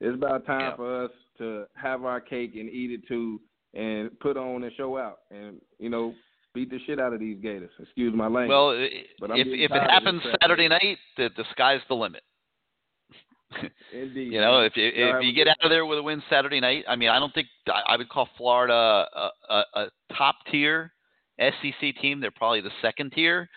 It's 0.00 0.14
about 0.14 0.46
time 0.46 0.60
yeah. 0.60 0.76
for 0.76 1.04
us 1.04 1.10
to 1.38 1.64
have 1.74 2.04
our 2.04 2.20
cake 2.20 2.52
and 2.54 2.68
eat 2.68 2.90
it 2.90 3.06
too, 3.06 3.40
and 3.74 4.18
put 4.20 4.36
on 4.36 4.62
and 4.62 4.72
show 4.76 4.98
out, 4.98 5.18
and 5.30 5.60
you 5.78 5.88
know, 5.88 6.14
beat 6.54 6.70
the 6.70 6.78
shit 6.86 7.00
out 7.00 7.12
of 7.12 7.20
these 7.20 7.38
Gators. 7.40 7.70
Excuse 7.78 8.14
my 8.14 8.26
language. 8.26 8.48
Well, 8.48 8.88
but 9.20 9.30
I'm 9.30 9.38
if 9.38 9.46
if 9.46 9.70
it 9.70 9.90
happens. 9.90 10.22
Saturday 10.40 10.68
night, 10.68 10.98
the 11.16 11.30
the 11.36 11.44
sky's 11.52 11.80
the 11.88 11.94
limit. 11.94 12.22
Indeed. 13.92 14.32
You 14.32 14.40
know, 14.40 14.60
if 14.60 14.76
you, 14.76 14.90
if 14.92 15.22
you 15.22 15.32
get 15.32 15.48
out 15.48 15.56
of 15.62 15.70
there 15.70 15.84
with 15.86 15.98
a 15.98 16.02
win 16.02 16.22
Saturday 16.30 16.60
night, 16.60 16.84
I 16.88 16.96
mean, 16.96 17.08
I 17.08 17.18
don't 17.18 17.32
think 17.34 17.48
I 17.68 17.94
I 17.94 17.96
would 17.96 18.08
call 18.08 18.28
Florida 18.36 18.72
a, 19.14 19.28
a, 19.50 19.64
a 19.74 19.86
top 20.16 20.36
tier 20.50 20.92
SEC 21.38 21.96
team. 22.00 22.20
They're 22.20 22.30
probably 22.30 22.60
the 22.60 22.70
second 22.80 23.12
tier. 23.12 23.48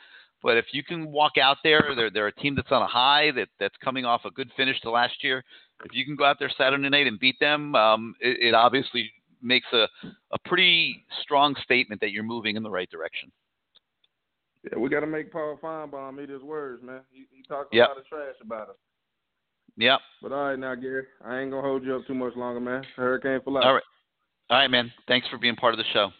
But 0.45 0.57
if 0.57 0.65
you 0.73 0.83
can 0.83 1.11
walk 1.11 1.39
out 1.41 1.57
there, 1.63 1.95
they're 1.95 2.11
they're 2.11 2.27
a 2.27 2.35
team 2.35 2.53
that's 2.53 2.71
on 2.71 2.83
a 2.83 2.87
high 2.87 3.31
that 3.31 3.47
that's 3.59 3.73
coming 3.83 4.05
off 4.05 4.25
a 4.25 4.29
good 4.29 4.51
finish 4.55 4.79
to 4.81 4.91
last 4.91 5.23
year. 5.23 5.43
If 5.83 5.95
you 5.95 6.05
can 6.05 6.15
go 6.15 6.23
out 6.23 6.37
there 6.37 6.51
Saturday 6.55 6.87
night 6.87 7.07
and 7.07 7.19
beat 7.19 7.39
them, 7.39 7.73
um, 7.73 8.13
it, 8.21 8.49
it 8.49 8.53
obviously 8.53 9.11
makes 9.41 9.65
a 9.73 9.87
a 10.03 10.37
pretty 10.45 11.03
strong 11.23 11.55
statement 11.63 11.99
that 12.01 12.11
you're 12.11 12.21
moving 12.21 12.57
in 12.57 12.61
the 12.61 12.69
right 12.69 12.87
direction. 12.91 13.31
Yeah, 14.71 14.77
we 14.77 14.87
got 14.87 14.99
to 14.99 15.07
make 15.07 15.31
Paul 15.31 15.57
Finebaum 15.59 16.21
eat 16.21 16.29
his 16.29 16.43
words, 16.43 16.83
man. 16.83 17.01
He, 17.11 17.25
he 17.31 17.41
talks 17.41 17.69
a 17.73 17.75
Yep. 17.77 17.87
lot 17.87 17.97
of 17.97 18.05
trash 18.05 18.35
about 18.39 18.69
us. 18.69 18.75
Yep. 19.77 19.99
But 20.21 20.31
all 20.31 20.49
right, 20.49 20.59
now, 20.59 20.75
Gary, 20.75 21.07
I 21.25 21.39
ain't 21.39 21.49
gonna 21.49 21.63
hold 21.63 21.83
you 21.83 21.95
up 21.95 22.05
too 22.05 22.13
much 22.13 22.35
longer, 22.35 22.59
man. 22.59 22.83
Hurricane 22.95 23.39
for 23.43 23.51
life. 23.51 23.65
All 23.65 23.73
right. 23.73 23.83
All 24.51 24.59
right, 24.59 24.69
man. 24.69 24.91
Thanks 25.07 25.27
for 25.29 25.39
being 25.39 25.55
part 25.55 25.73
of 25.73 25.79
the 25.79 25.85
show. 25.91 26.11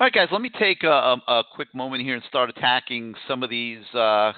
All 0.00 0.06
right, 0.06 0.12
guys, 0.12 0.26
let 0.32 0.40
me 0.40 0.50
take 0.58 0.82
a, 0.82 0.88
a, 0.88 1.22
a 1.28 1.44
quick 1.54 1.72
moment 1.72 2.02
here 2.02 2.16
and 2.16 2.24
start 2.24 2.50
attacking 2.50 3.14
some 3.28 3.44
of 3.44 3.50
these 3.50 3.84
uh, 3.94 4.32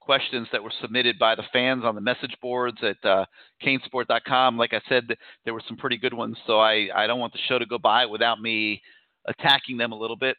questions 0.00 0.48
that 0.50 0.60
were 0.60 0.72
submitted 0.80 1.16
by 1.16 1.36
the 1.36 1.44
fans 1.52 1.84
on 1.84 1.94
the 1.94 2.00
message 2.00 2.34
boards 2.42 2.78
at 2.82 2.96
uh, 3.08 3.24
canesport.com. 3.64 4.58
Like 4.58 4.72
I 4.72 4.80
said, 4.88 5.04
there 5.44 5.54
were 5.54 5.62
some 5.68 5.76
pretty 5.76 5.96
good 5.96 6.12
ones, 6.12 6.36
so 6.44 6.58
I, 6.58 6.88
I 6.92 7.06
don't 7.06 7.20
want 7.20 7.32
the 7.32 7.38
show 7.46 7.56
to 7.56 7.66
go 7.66 7.78
by 7.78 8.04
without 8.04 8.40
me 8.40 8.82
attacking 9.28 9.76
them 9.76 9.92
a 9.92 9.96
little 9.96 10.16
bit. 10.16 10.36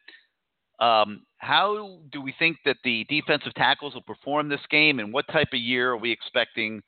Um, 0.81 1.21
how 1.37 1.99
do 2.11 2.21
we 2.21 2.33
think 2.37 2.57
that 2.65 2.75
the 2.83 3.05
defensive 3.07 3.53
tackles 3.53 3.93
will 3.93 4.01
perform 4.01 4.49
this 4.49 4.59
game, 4.69 4.99
and 4.99 5.13
what 5.13 5.27
type 5.31 5.47
of 5.53 5.61
year 5.61 5.91
are 5.91 5.97
we 5.97 6.11
expecting 6.11 6.81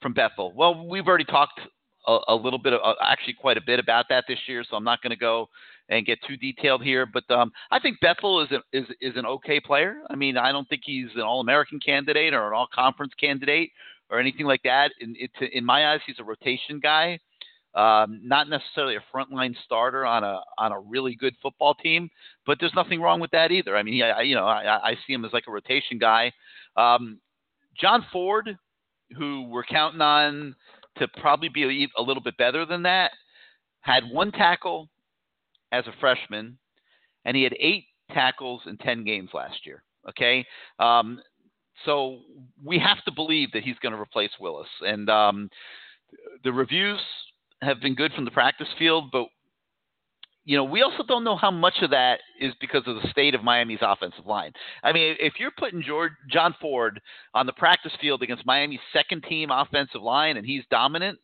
from 0.00 0.14
Bethel? 0.14 0.54
Well, 0.56 0.88
we've 0.88 1.06
already 1.06 1.24
talked 1.24 1.60
a, 2.06 2.18
a 2.28 2.34
little 2.34 2.58
bit, 2.58 2.72
of, 2.72 2.80
uh, 2.82 2.94
actually 3.04 3.34
quite 3.34 3.58
a 3.58 3.62
bit 3.64 3.78
about 3.78 4.06
that 4.08 4.24
this 4.26 4.38
year, 4.46 4.64
so 4.68 4.74
I'm 4.74 4.84
not 4.84 5.02
going 5.02 5.10
to 5.10 5.16
go 5.16 5.50
and 5.90 6.06
get 6.06 6.18
too 6.26 6.36
detailed 6.36 6.82
here. 6.82 7.04
But 7.04 7.30
um, 7.30 7.52
I 7.70 7.78
think 7.78 8.00
Bethel 8.00 8.40
is, 8.40 8.50
a, 8.52 8.62
is 8.72 8.86
is 9.00 9.16
an 9.16 9.26
okay 9.26 9.60
player. 9.60 9.98
I 10.08 10.14
mean, 10.14 10.38
I 10.38 10.52
don't 10.52 10.68
think 10.68 10.82
he's 10.84 11.10
an 11.16 11.22
All-American 11.22 11.80
candidate 11.80 12.32
or 12.32 12.46
an 12.46 12.54
All-Conference 12.54 13.12
candidate 13.20 13.70
or 14.08 14.18
anything 14.18 14.46
like 14.46 14.62
that. 14.62 14.92
In, 15.00 15.14
in 15.52 15.64
my 15.64 15.92
eyes, 15.92 16.00
he's 16.06 16.18
a 16.20 16.24
rotation 16.24 16.80
guy, 16.80 17.18
um, 17.74 18.20
not 18.22 18.48
necessarily 18.48 18.96
a 18.96 19.04
frontline 19.14 19.54
starter 19.64 20.06
on 20.06 20.24
a 20.24 20.40
on 20.58 20.72
a 20.72 20.80
really 20.80 21.14
good 21.14 21.34
football 21.42 21.74
team. 21.74 22.08
But 22.46 22.58
there's 22.60 22.74
nothing 22.74 23.00
wrong 23.00 23.20
with 23.20 23.32
that 23.32 23.50
either. 23.50 23.76
I 23.76 23.82
mean, 23.82 24.02
I, 24.02 24.22
you 24.22 24.34
know, 24.34 24.46
I, 24.46 24.90
I 24.90 24.98
see 25.06 25.12
him 25.12 25.24
as 25.24 25.32
like 25.32 25.44
a 25.48 25.52
rotation 25.52 25.98
guy. 25.98 26.32
Um, 26.76 27.20
John 27.80 28.06
Ford, 28.12 28.56
who 29.16 29.48
we're 29.48 29.64
counting 29.64 30.00
on 30.00 30.54
to 30.98 31.08
probably 31.20 31.48
be 31.48 31.88
a 31.96 32.02
little 32.02 32.22
bit 32.22 32.36
better 32.36 32.64
than 32.66 32.82
that, 32.82 33.12
had 33.80 34.04
one 34.10 34.30
tackle 34.32 34.88
as 35.72 35.86
a 35.86 35.92
freshman, 36.00 36.58
and 37.24 37.36
he 37.36 37.42
had 37.42 37.54
eight 37.58 37.84
tackles 38.12 38.62
in 38.66 38.76
10 38.78 39.04
games 39.04 39.30
last 39.32 39.66
year. 39.66 39.82
Okay. 40.08 40.46
Um, 40.78 41.20
so 41.84 42.20
we 42.64 42.78
have 42.78 43.02
to 43.04 43.12
believe 43.12 43.52
that 43.52 43.62
he's 43.62 43.78
going 43.78 43.94
to 43.94 44.00
replace 44.00 44.30
Willis. 44.40 44.68
And 44.82 45.08
um, 45.08 45.50
the 46.44 46.52
reviews 46.52 47.00
have 47.62 47.80
been 47.80 47.94
good 47.94 48.12
from 48.12 48.24
the 48.24 48.30
practice 48.30 48.68
field, 48.78 49.10
but 49.12 49.26
you 50.44 50.56
know, 50.56 50.64
we 50.64 50.82
also 50.82 51.04
don't 51.06 51.22
know 51.22 51.36
how 51.36 51.50
much 51.50 51.74
of 51.82 51.90
that 51.90 52.20
is 52.40 52.52
because 52.60 52.82
of 52.86 52.96
the 52.96 53.08
state 53.10 53.34
of 53.34 53.44
Miami's 53.44 53.80
offensive 53.82 54.26
line. 54.26 54.52
I 54.82 54.92
mean, 54.92 55.14
if 55.20 55.34
you're 55.38 55.52
putting 55.56 55.82
George, 55.82 56.12
John 56.30 56.54
Ford 56.60 57.00
on 57.34 57.46
the 57.46 57.52
practice 57.52 57.92
field 58.00 58.22
against 58.22 58.46
Miami's 58.46 58.80
second 58.92 59.22
team 59.28 59.50
offensive 59.50 60.00
line 60.00 60.38
and 60.38 60.46
he's 60.46 60.64
dominant, 60.70 61.18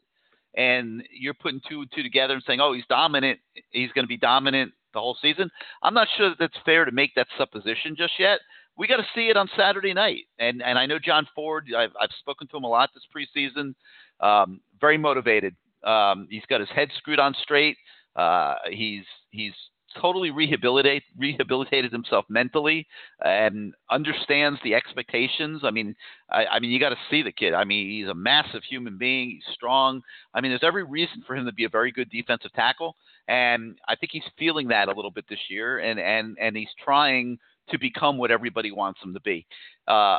and 0.56 1.02
you're 1.10 1.34
putting 1.34 1.60
two 1.68 1.80
and 1.80 1.90
two 1.94 2.02
together 2.02 2.34
and 2.34 2.42
saying, 2.46 2.60
oh, 2.60 2.72
he's 2.72 2.86
dominant, 2.88 3.38
he's 3.70 3.92
going 3.92 4.04
to 4.04 4.08
be 4.08 4.16
dominant 4.16 4.72
the 4.96 5.00
whole 5.00 5.16
season, 5.20 5.50
I'm 5.82 5.94
not 5.94 6.08
sure 6.16 6.30
that 6.30 6.38
that's 6.38 6.56
fair 6.64 6.84
to 6.84 6.90
make 6.90 7.14
that 7.14 7.28
supposition 7.38 7.94
just 7.96 8.14
yet. 8.18 8.40
We 8.78 8.86
got 8.86 8.96
to 8.96 9.06
see 9.14 9.28
it 9.28 9.36
on 9.36 9.48
Saturday 9.56 9.94
night. 9.94 10.24
And 10.38 10.62
and 10.62 10.78
I 10.78 10.86
know 10.86 10.98
John 10.98 11.26
Ford, 11.34 11.68
I've, 11.76 11.92
I've 12.00 12.10
spoken 12.18 12.48
to 12.48 12.56
him 12.56 12.64
a 12.64 12.68
lot 12.68 12.90
this 12.94 13.04
preseason, 13.14 13.74
um, 14.20 14.60
very 14.80 14.98
motivated. 14.98 15.54
Um, 15.84 16.26
he's 16.30 16.44
got 16.48 16.60
his 16.60 16.68
head 16.70 16.88
screwed 16.96 17.20
on 17.20 17.34
straight. 17.42 17.76
Uh, 18.16 18.54
he's 18.70 19.04
he's 19.30 19.52
totally 20.00 20.30
rehabilitate 20.30 21.02
rehabilitated 21.16 21.92
himself 21.92 22.24
mentally 22.28 22.86
and 23.24 23.74
understands 23.90 24.60
the 24.62 24.74
expectations. 24.74 25.62
I 25.64 25.70
mean, 25.70 25.94
I, 26.30 26.46
I 26.46 26.60
mean, 26.60 26.70
you 26.70 26.80
got 26.80 26.90
to 26.90 26.96
see 27.10 27.22
the 27.22 27.32
kid. 27.32 27.54
I 27.54 27.64
mean, 27.64 27.90
he's 27.90 28.08
a 28.08 28.14
massive 28.14 28.62
human 28.68 28.98
being. 28.98 29.30
He's 29.30 29.54
strong. 29.54 30.02
I 30.34 30.40
mean, 30.40 30.50
there's 30.50 30.64
every 30.64 30.84
reason 30.84 31.22
for 31.26 31.36
him 31.36 31.46
to 31.46 31.52
be 31.52 31.64
a 31.64 31.68
very 31.68 31.92
good 31.92 32.10
defensive 32.10 32.52
tackle, 32.54 32.96
and 33.28 33.78
I 33.88 33.96
think 33.96 34.12
he's 34.12 34.22
feeling 34.38 34.68
that 34.68 34.88
a 34.88 34.92
little 34.92 35.10
bit 35.10 35.26
this 35.28 35.40
year, 35.48 35.78
and 35.78 35.98
and 35.98 36.36
and 36.40 36.56
he's 36.56 36.68
trying 36.84 37.38
to 37.70 37.78
become 37.78 38.18
what 38.18 38.30
everybody 38.30 38.70
wants 38.70 39.00
him 39.02 39.12
to 39.14 39.20
be. 39.20 39.46
Uh, 39.88 40.18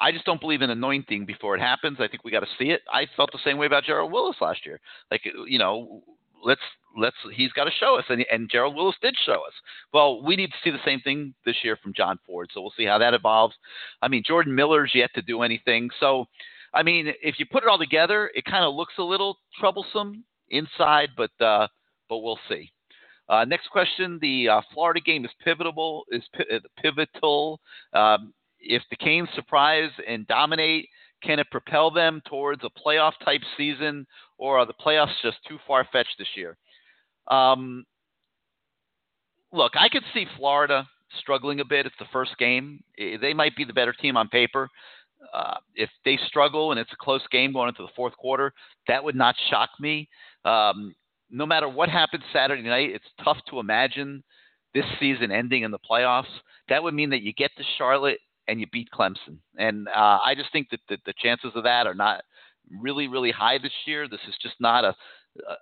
I 0.00 0.10
just 0.10 0.24
don't 0.24 0.40
believe 0.40 0.62
in 0.62 0.70
anointing 0.70 1.26
before 1.26 1.54
it 1.54 1.60
happens. 1.60 1.98
I 2.00 2.08
think 2.08 2.24
we 2.24 2.32
got 2.32 2.40
to 2.40 2.46
see 2.58 2.70
it. 2.70 2.82
I 2.92 3.06
felt 3.16 3.30
the 3.30 3.38
same 3.44 3.56
way 3.56 3.66
about 3.66 3.84
Gerald 3.84 4.10
Willis 4.10 4.36
last 4.40 4.66
year. 4.66 4.80
Like, 5.12 5.22
you 5.46 5.58
know, 5.60 6.02
let's 6.42 6.60
let's 6.96 7.16
he's 7.34 7.52
got 7.52 7.64
to 7.64 7.70
show 7.78 7.98
us, 7.98 8.04
and, 8.08 8.24
and 8.30 8.50
Gerald 8.50 8.74
Willis 8.74 8.96
did 9.02 9.14
show 9.24 9.34
us. 9.46 9.52
Well, 9.92 10.22
we 10.22 10.36
need 10.36 10.48
to 10.48 10.58
see 10.62 10.70
the 10.70 10.84
same 10.84 11.00
thing 11.00 11.34
this 11.44 11.56
year 11.62 11.76
from 11.82 11.94
John 11.94 12.18
Ford, 12.26 12.50
so 12.52 12.60
we'll 12.60 12.74
see 12.76 12.84
how 12.84 12.98
that 12.98 13.14
evolves. 13.14 13.54
I 14.00 14.08
mean, 14.08 14.22
Jordan 14.26 14.54
Miller's 14.54 14.92
yet 14.94 15.10
to 15.14 15.22
do 15.22 15.42
anything, 15.42 15.90
so 16.00 16.26
I 16.74 16.82
mean, 16.82 17.12
if 17.22 17.38
you 17.38 17.46
put 17.46 17.62
it 17.62 17.68
all 17.68 17.78
together, 17.78 18.30
it 18.34 18.44
kind 18.44 18.64
of 18.64 18.74
looks 18.74 18.94
a 18.98 19.02
little 19.02 19.38
troublesome 19.58 20.24
inside, 20.50 21.10
but 21.16 21.30
uh, 21.40 21.68
but 22.08 22.18
we'll 22.18 22.38
see. 22.48 22.70
Uh, 23.28 23.44
next 23.44 23.68
question: 23.70 24.18
The 24.20 24.48
uh, 24.48 24.60
Florida 24.72 25.00
game 25.00 25.24
is 25.24 25.30
pivotal. 25.44 26.04
Is 26.10 26.22
uh, 26.38 26.58
pivotal. 26.80 27.60
Um, 27.92 28.32
if 28.60 28.82
the 28.90 28.96
Canes 28.96 29.28
surprise 29.34 29.90
and 30.06 30.26
dominate, 30.28 30.88
can 31.22 31.38
it 31.38 31.50
propel 31.50 31.90
them 31.90 32.20
towards 32.28 32.62
a 32.64 32.70
playoff 32.80 33.12
type 33.24 33.42
season, 33.56 34.06
or 34.38 34.58
are 34.58 34.66
the 34.66 34.74
playoffs 34.74 35.14
just 35.22 35.38
too 35.48 35.58
far 35.66 35.86
fetched 35.92 36.16
this 36.18 36.28
year? 36.36 36.56
Um, 37.28 37.84
look, 39.52 39.72
I 39.78 39.88
could 39.88 40.04
see 40.12 40.26
Florida 40.36 40.88
struggling 41.20 41.60
a 41.60 41.64
bit. 41.64 41.86
It's 41.86 41.94
the 41.98 42.06
first 42.12 42.36
game. 42.38 42.82
They 42.96 43.34
might 43.34 43.54
be 43.56 43.64
the 43.64 43.72
better 43.72 43.92
team 43.92 44.16
on 44.16 44.28
paper. 44.28 44.68
Uh, 45.32 45.58
if 45.76 45.88
they 46.04 46.18
struggle 46.26 46.72
and 46.72 46.80
it's 46.80 46.92
a 46.92 46.96
close 46.96 47.22
game 47.30 47.52
going 47.52 47.68
into 47.68 47.82
the 47.82 47.92
fourth 47.94 48.16
quarter, 48.16 48.52
that 48.88 49.02
would 49.04 49.14
not 49.14 49.36
shock 49.50 49.70
me. 49.78 50.08
Um, 50.44 50.94
no 51.30 51.46
matter 51.46 51.68
what 51.68 51.88
happens 51.88 52.24
Saturday 52.32 52.62
night, 52.62 52.90
it's 52.90 53.04
tough 53.22 53.38
to 53.48 53.60
imagine 53.60 54.24
this 54.74 54.84
season 54.98 55.30
ending 55.30 55.62
in 55.62 55.70
the 55.70 55.78
playoffs. 55.78 56.24
That 56.68 56.82
would 56.82 56.94
mean 56.94 57.10
that 57.10 57.22
you 57.22 57.32
get 57.32 57.50
to 57.56 57.62
Charlotte 57.78 58.18
and 58.48 58.60
you 58.60 58.66
beat 58.72 58.88
Clemson. 58.92 59.38
And 59.56 59.88
uh, 59.88 60.18
I 60.24 60.34
just 60.36 60.52
think 60.52 60.68
that 60.70 60.80
the, 60.88 60.98
the 61.06 61.14
chances 61.22 61.52
of 61.54 61.64
that 61.64 61.86
are 61.86 61.94
not 61.94 62.22
really, 62.70 63.08
really 63.08 63.30
high 63.30 63.58
this 63.58 63.72
year. 63.86 64.08
This 64.08 64.20
is 64.28 64.34
just 64.40 64.54
not 64.60 64.84
a, 64.84 64.94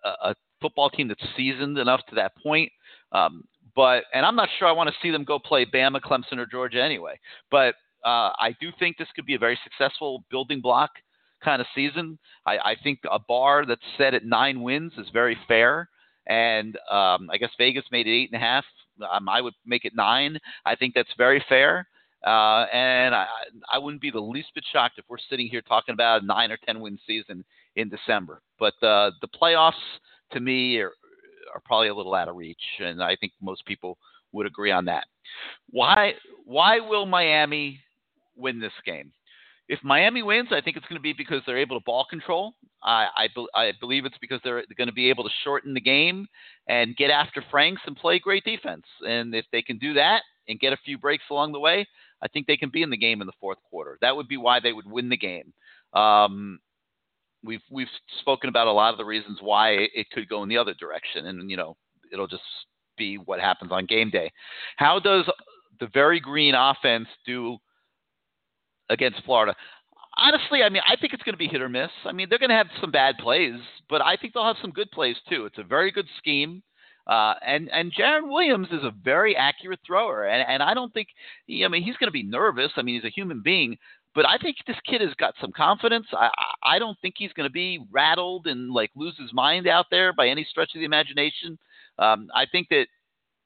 a, 0.04 0.30
a 0.30 0.34
football 0.60 0.90
team 0.90 1.08
that's 1.08 1.24
seasoned 1.36 1.78
enough 1.78 2.00
to 2.08 2.14
that 2.16 2.32
point. 2.42 2.70
Um, 3.12 3.44
but 3.74 4.04
and 4.12 4.26
I'm 4.26 4.36
not 4.36 4.48
sure 4.58 4.68
I 4.68 4.72
want 4.72 4.88
to 4.88 4.96
see 5.02 5.10
them 5.10 5.24
go 5.24 5.38
play 5.38 5.64
Bama, 5.64 6.00
Clemson, 6.00 6.38
or 6.38 6.46
Georgia 6.46 6.82
anyway. 6.82 7.18
But 7.50 7.74
uh, 8.04 8.32
I 8.38 8.54
do 8.60 8.70
think 8.78 8.96
this 8.96 9.08
could 9.14 9.26
be 9.26 9.34
a 9.34 9.38
very 9.38 9.58
successful 9.62 10.24
building 10.30 10.60
block 10.60 10.90
kind 11.42 11.60
of 11.60 11.66
season. 11.74 12.18
I, 12.46 12.58
I 12.58 12.76
think 12.82 13.00
a 13.10 13.18
bar 13.18 13.64
that's 13.66 13.80
set 13.96 14.14
at 14.14 14.24
nine 14.24 14.62
wins 14.62 14.92
is 14.98 15.08
very 15.12 15.36
fair. 15.48 15.88
And 16.26 16.76
um, 16.90 17.28
I 17.30 17.38
guess 17.38 17.50
Vegas 17.58 17.84
made 17.90 18.06
it 18.06 18.10
eight 18.10 18.30
and 18.32 18.40
a 18.40 18.44
half. 18.44 18.64
Um, 19.10 19.28
I 19.28 19.40
would 19.40 19.54
make 19.64 19.84
it 19.84 19.92
nine. 19.94 20.38
I 20.64 20.76
think 20.76 20.94
that's 20.94 21.12
very 21.16 21.42
fair. 21.48 21.88
Uh, 22.26 22.66
and 22.72 23.14
I, 23.14 23.26
I 23.72 23.78
wouldn't 23.78 24.02
be 24.02 24.10
the 24.10 24.20
least 24.20 24.48
bit 24.54 24.64
shocked 24.72 24.98
if 24.98 25.04
we're 25.08 25.16
sitting 25.30 25.48
here 25.48 25.62
talking 25.62 25.94
about 25.94 26.22
a 26.22 26.26
nine 26.26 26.52
or 26.52 26.58
ten 26.66 26.80
win 26.80 26.98
season 27.06 27.44
in 27.76 27.88
December. 27.88 28.42
But 28.58 28.74
uh, 28.82 29.12
the 29.20 29.28
playoffs, 29.28 29.72
to 30.32 30.40
me, 30.40 30.78
are, 30.78 30.92
are 31.54 31.60
probably 31.64 31.88
a 31.88 31.94
little 31.94 32.14
out 32.14 32.28
of 32.28 32.36
reach, 32.36 32.62
and 32.78 33.02
I 33.02 33.16
think 33.16 33.32
most 33.40 33.64
people 33.64 33.96
would 34.32 34.46
agree 34.46 34.70
on 34.70 34.84
that. 34.84 35.06
Why? 35.70 36.14
Why 36.44 36.80
will 36.80 37.06
Miami 37.06 37.80
win 38.36 38.60
this 38.60 38.72
game? 38.84 39.12
If 39.68 39.78
Miami 39.84 40.22
wins, 40.22 40.48
I 40.50 40.60
think 40.60 40.76
it's 40.76 40.86
going 40.86 40.98
to 40.98 41.02
be 41.02 41.12
because 41.12 41.42
they're 41.46 41.56
able 41.56 41.78
to 41.78 41.84
ball 41.84 42.04
control. 42.10 42.54
I, 42.82 43.06
I, 43.16 43.28
I 43.54 43.72
believe 43.78 44.04
it's 44.04 44.18
because 44.20 44.40
they're 44.42 44.64
going 44.76 44.88
to 44.88 44.92
be 44.92 45.10
able 45.10 45.22
to 45.22 45.30
shorten 45.44 45.74
the 45.74 45.80
game 45.80 46.26
and 46.66 46.96
get 46.96 47.10
after 47.10 47.44
Franks 47.50 47.82
and 47.86 47.94
play 47.94 48.18
great 48.18 48.42
defense. 48.44 48.84
And 49.06 49.32
if 49.32 49.44
they 49.52 49.62
can 49.62 49.78
do 49.78 49.94
that 49.94 50.22
and 50.48 50.58
get 50.58 50.72
a 50.72 50.78
few 50.84 50.98
breaks 50.98 51.22
along 51.30 51.52
the 51.52 51.60
way, 51.60 51.86
I 52.22 52.28
think 52.28 52.46
they 52.46 52.56
can 52.56 52.70
be 52.70 52.82
in 52.82 52.90
the 52.90 52.96
game 52.96 53.20
in 53.20 53.26
the 53.26 53.32
fourth 53.40 53.58
quarter. 53.68 53.98
That 54.00 54.16
would 54.16 54.28
be 54.28 54.36
why 54.36 54.60
they 54.60 54.72
would 54.72 54.90
win 54.90 55.08
the 55.08 55.16
game. 55.16 55.52
Um, 55.92 56.60
we've 57.44 57.62
we've 57.70 57.88
spoken 58.20 58.48
about 58.48 58.66
a 58.66 58.72
lot 58.72 58.92
of 58.92 58.98
the 58.98 59.04
reasons 59.04 59.38
why 59.40 59.70
it 59.94 60.10
could 60.10 60.28
go 60.28 60.42
in 60.42 60.48
the 60.48 60.58
other 60.58 60.74
direction, 60.74 61.26
and 61.26 61.50
you 61.50 61.56
know 61.56 61.76
it'll 62.12 62.26
just 62.26 62.42
be 62.96 63.16
what 63.16 63.40
happens 63.40 63.72
on 63.72 63.86
game 63.86 64.10
day. 64.10 64.30
How 64.76 64.98
does 64.98 65.24
the 65.78 65.88
very 65.92 66.20
green 66.20 66.54
offense 66.54 67.08
do 67.26 67.58
against 68.88 69.24
Florida? 69.24 69.54
Honestly, 70.16 70.62
I 70.62 70.68
mean, 70.68 70.82
I 70.86 70.96
think 70.96 71.14
it's 71.14 71.22
going 71.22 71.34
to 71.34 71.38
be 71.38 71.46
hit 71.46 71.62
or 71.62 71.68
miss. 71.68 71.90
I 72.04 72.12
mean, 72.12 72.26
they're 72.28 72.38
going 72.38 72.50
to 72.50 72.56
have 72.56 72.66
some 72.80 72.90
bad 72.90 73.16
plays, 73.18 73.58
but 73.88 74.02
I 74.02 74.16
think 74.16 74.34
they'll 74.34 74.44
have 74.44 74.56
some 74.60 74.72
good 74.72 74.90
plays 74.90 75.16
too. 75.28 75.46
It's 75.46 75.58
a 75.58 75.62
very 75.62 75.90
good 75.90 76.06
scheme. 76.18 76.62
Uh, 77.06 77.34
and 77.44 77.68
and 77.70 77.92
Jarren 77.92 78.30
Williams 78.30 78.68
is 78.70 78.84
a 78.84 78.92
very 79.02 79.34
accurate 79.36 79.80
thrower, 79.86 80.24
and 80.24 80.46
and 80.48 80.62
I 80.62 80.74
don't 80.74 80.92
think 80.92 81.08
I 81.48 81.68
mean 81.68 81.82
he's 81.82 81.96
going 81.96 82.08
to 82.08 82.12
be 82.12 82.22
nervous. 82.22 82.72
I 82.76 82.82
mean 82.82 82.96
he's 82.96 83.04
a 83.04 83.14
human 83.14 83.42
being, 83.42 83.78
but 84.14 84.26
I 84.26 84.38
think 84.38 84.56
this 84.66 84.76
kid 84.86 85.00
has 85.00 85.14
got 85.14 85.34
some 85.40 85.52
confidence. 85.52 86.06
I 86.12 86.30
I 86.62 86.78
don't 86.78 86.98
think 87.00 87.14
he's 87.18 87.32
going 87.32 87.48
to 87.48 87.52
be 87.52 87.80
rattled 87.90 88.46
and 88.46 88.70
like 88.70 88.90
lose 88.94 89.16
his 89.18 89.32
mind 89.32 89.66
out 89.66 89.86
there 89.90 90.12
by 90.12 90.28
any 90.28 90.44
stretch 90.44 90.74
of 90.74 90.80
the 90.80 90.84
imagination. 90.84 91.58
Um, 91.98 92.28
I 92.34 92.46
think 92.46 92.68
that 92.70 92.86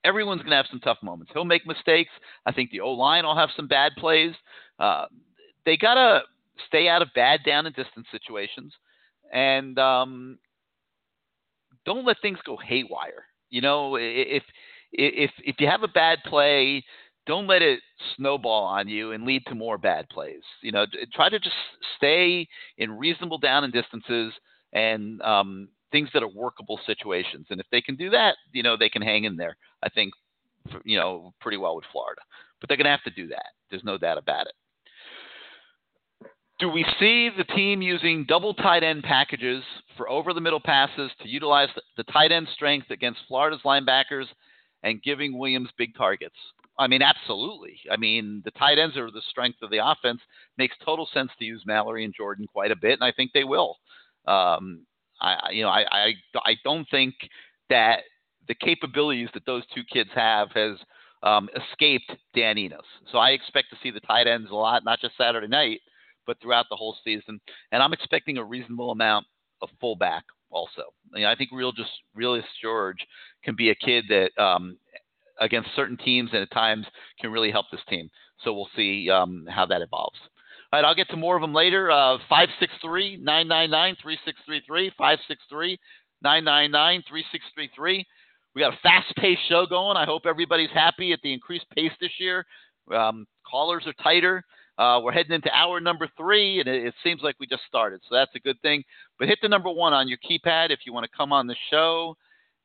everyone's 0.05 0.41
going 0.41 0.51
to 0.51 0.57
have 0.57 0.67
some 0.71 0.81
tough 0.81 0.99
moments. 1.03 1.33
He'll 1.33 1.45
make 1.45 1.67
mistakes. 1.67 2.11
I 2.47 2.53
think 2.53 2.71
the 2.71 2.81
O 2.81 2.91
line 2.93 3.25
will 3.25 3.37
have 3.37 3.51
some 3.57 3.67
bad 3.67 3.93
plays. 3.97 4.35
Uh, 4.79 5.07
they 5.65 5.77
got 5.77 5.95
to 5.95 6.23
stay 6.69 6.89
out 6.89 7.03
of 7.03 7.09
bad 7.15 7.41
down 7.45 7.67
and 7.67 7.75
distance 7.75 8.07
situations, 8.11 8.73
and 9.33 9.79
um, 9.79 10.39
don't 11.85 12.05
let 12.05 12.21
things 12.21 12.39
go 12.45 12.57
haywire. 12.57 13.25
You 13.55 13.61
know, 13.61 13.95
if 13.95 14.43
if 14.93 15.31
if 15.45 15.61
you 15.61 15.69
have 15.69 15.85
a 15.85 15.89
bad 15.89 16.19
play, 16.27 16.85
don't 17.25 17.47
let 17.47 17.63
it 17.63 17.79
snowball 18.17 18.65
on 18.65 18.89
you 18.89 19.13
and 19.13 19.25
lead 19.25 19.43
to 19.47 19.55
more 19.55 19.79
bad 19.79 20.09
plays. 20.09 20.43
You 20.61 20.73
know, 20.73 20.87
try 21.15 21.29
to 21.29 21.39
just 21.39 21.55
stay 21.97 22.49
in 22.79 22.99
reasonable 22.99 23.39
down 23.39 23.63
and 23.63 23.73
distances 23.73 24.33
and 24.73 25.23
um, 25.23 25.69
things 25.93 26.09
that 26.15 26.25
are 26.25 26.29
workable 26.29 26.81
situations. 26.85 27.47
And 27.51 27.61
if 27.61 27.67
they 27.71 27.81
can 27.81 27.95
do 27.95 28.11
that, 28.11 28.35
you 28.53 28.65
know, 28.65 28.77
they 28.77 28.89
can 28.89 29.03
hang 29.03 29.23
in 29.23 29.37
there. 29.37 29.57
I 29.85 29.89
think, 29.89 30.13
you 30.85 30.99
know, 30.99 31.33
pretty 31.41 31.57
well 31.57 31.77
with 31.77 31.85
Florida. 31.93 32.23
But 32.61 32.69
they're 32.69 32.77
going 32.77 32.87
to 32.87 32.91
have 32.91 33.05
to 33.05 33.23
do 33.23 33.29
that. 33.29 33.53
There's 33.71 33.85
no 33.85 33.99
doubt 33.99 34.19
about 34.19 34.49
it. 34.49 34.55
Do 36.61 36.69
we 36.69 36.85
see 37.01 37.31
the 37.37 37.45
team 37.45 37.83
using 37.83 38.27
double 38.29 38.55
tight 38.55 38.85
end 38.85 39.03
packages 39.03 39.65
for 39.97 40.09
over 40.09 40.33
the 40.33 40.41
middle 40.41 40.61
passes 40.61 41.11
to 41.21 41.29
utilize 41.29 41.69
the 41.97 42.05
tight 42.05 42.31
end 42.31 42.49
strength 42.55 42.91
against 42.91 43.21
Florida's 43.27 43.63
linebackers 43.65 44.27
and 44.83 45.03
giving 45.03 45.37
Williams 45.37 45.71
big 45.77 45.97
targets? 45.97 46.37
I 46.79 46.87
mean, 46.87 47.03
absolutely. 47.03 47.79
I 47.91 47.97
mean, 47.97 48.43
the 48.45 48.51
tight 48.53 48.79
ends 48.79 48.97
are 48.97 49.11
the 49.11 49.23
strength 49.31 49.59
of 49.63 49.71
the 49.71 49.85
offense. 49.85 50.21
Makes 50.59 50.77
total 50.85 51.09
sense 51.13 51.31
to 51.39 51.45
use 51.45 51.63
Mallory 51.67 52.05
and 52.05 52.15
Jordan 52.17 52.47
quite 52.47 52.71
a 52.71 52.77
bit, 52.77 52.95
and 52.95 53.05
I 53.05 53.13
think 53.13 53.33
they 53.33 53.45
will. 53.45 53.77
Um, 54.27 54.87
I, 55.21 55.51
you 55.53 55.63
know, 55.63 55.69
I, 55.69 55.85
I, 55.91 56.13
I 56.45 56.55
don't 56.65 56.87
think 56.91 57.15
that 57.71 58.01
the 58.49 58.55
capabilities 58.55 59.29
that 59.35 59.47
those 59.47 59.63
two 59.75 59.83
kids 59.93 60.11
have 60.15 60.51
has 60.53 60.77
um, 61.23 61.49
escaped 61.57 62.13
Dan 62.35 62.59
Enos. 62.59 62.85
So 63.11 63.19
I 63.19 63.31
expect 63.31 63.71
to 63.71 63.77
see 63.83 63.91
the 63.91 64.01
tight 64.01 64.27
ends 64.27 64.51
a 64.51 64.55
lot, 64.55 64.85
not 64.85 65.01
just 65.01 65.17
Saturday 65.17 65.49
night, 65.49 65.81
but 66.27 66.41
throughout 66.41 66.67
the 66.71 66.77
whole 66.77 66.97
season. 67.05 67.41
And 67.73 67.83
I'm 67.83 67.93
expecting 67.93 68.39
a 68.39 68.45
reasonable 68.45 68.91
amount 68.91 69.27
of 69.63 69.69
fullback 69.81 70.25
also. 70.51 70.83
I 71.15 71.35
think 71.35 71.51
Real 71.53 71.73
just 71.73 71.91
Realus 72.17 72.45
George 72.63 72.99
can 73.45 73.55
be 73.57 73.71
a 73.71 73.75
kid 73.75 74.05
that 74.09 74.31
um, 74.43 74.79
against 75.41 75.71
certain 75.75 75.97
teams 75.97 76.31
and 76.33 76.43
at 76.43 76.51
times 76.51 76.87
can 77.21 77.31
really 77.31 77.51
help 77.51 77.67
this 77.71 77.81
team. 77.89 78.11
So 78.43 78.53
we'll 78.53 78.69
see 78.77 79.11
um, 79.11 79.47
how 79.49 79.67
that 79.67 79.83
evolves. 79.83 80.19
All 80.73 80.81
right, 80.81 80.87
I'll 80.87 80.95
get 80.95 81.09
to 81.11 81.17
more 81.17 81.37
of 81.37 81.43
them 81.43 81.55
later. 81.55 81.91
Uh, 81.91 82.19
563 82.29 83.19
999 83.19 83.97
3633. 84.03 84.91
563 84.99 85.79
999 86.23 87.03
3633. 87.09 88.07
We 88.55 88.61
got 88.61 88.75
a 88.75 88.79
fast 88.83 89.15
paced 89.17 89.43
show 89.49 89.67
going. 89.67 89.97
I 89.97 90.05
hope 90.05 90.23
everybody's 90.27 90.71
happy 90.73 91.13
at 91.13 91.21
the 91.23 91.33
increased 91.33 91.67
pace 91.75 91.93
this 92.01 92.13
year. 92.19 92.45
Um, 92.93 93.27
callers 93.49 93.85
are 93.87 93.95
tighter. 94.03 94.45
Uh, 94.77 95.01
we're 95.03 95.13
heading 95.13 95.33
into 95.33 95.55
hour 95.55 95.81
number 95.81 96.09
three, 96.17 96.59
and 96.59 96.69
it, 96.69 96.87
it, 96.87 96.95
seems 97.05 97.23
like 97.23 97.37
we 97.39 97.47
just 97.47 97.63
started, 97.69 98.01
so 98.09 98.15
that's 98.17 98.35
a 98.35 98.41
good 98.41 98.61
thing. 98.61 98.83
But 99.19 99.29
hit 99.29 99.39
the 99.41 99.49
number 99.49 99.71
one 99.71 99.93
on 99.93 100.09
your 100.09 100.19
keypad 100.19 100.71
if 100.71 100.81
you 100.85 100.93
want 100.93 101.05
to 101.05 101.17
come 101.17 101.33
on 101.33 101.47
the 101.47 101.55
show. 101.71 102.17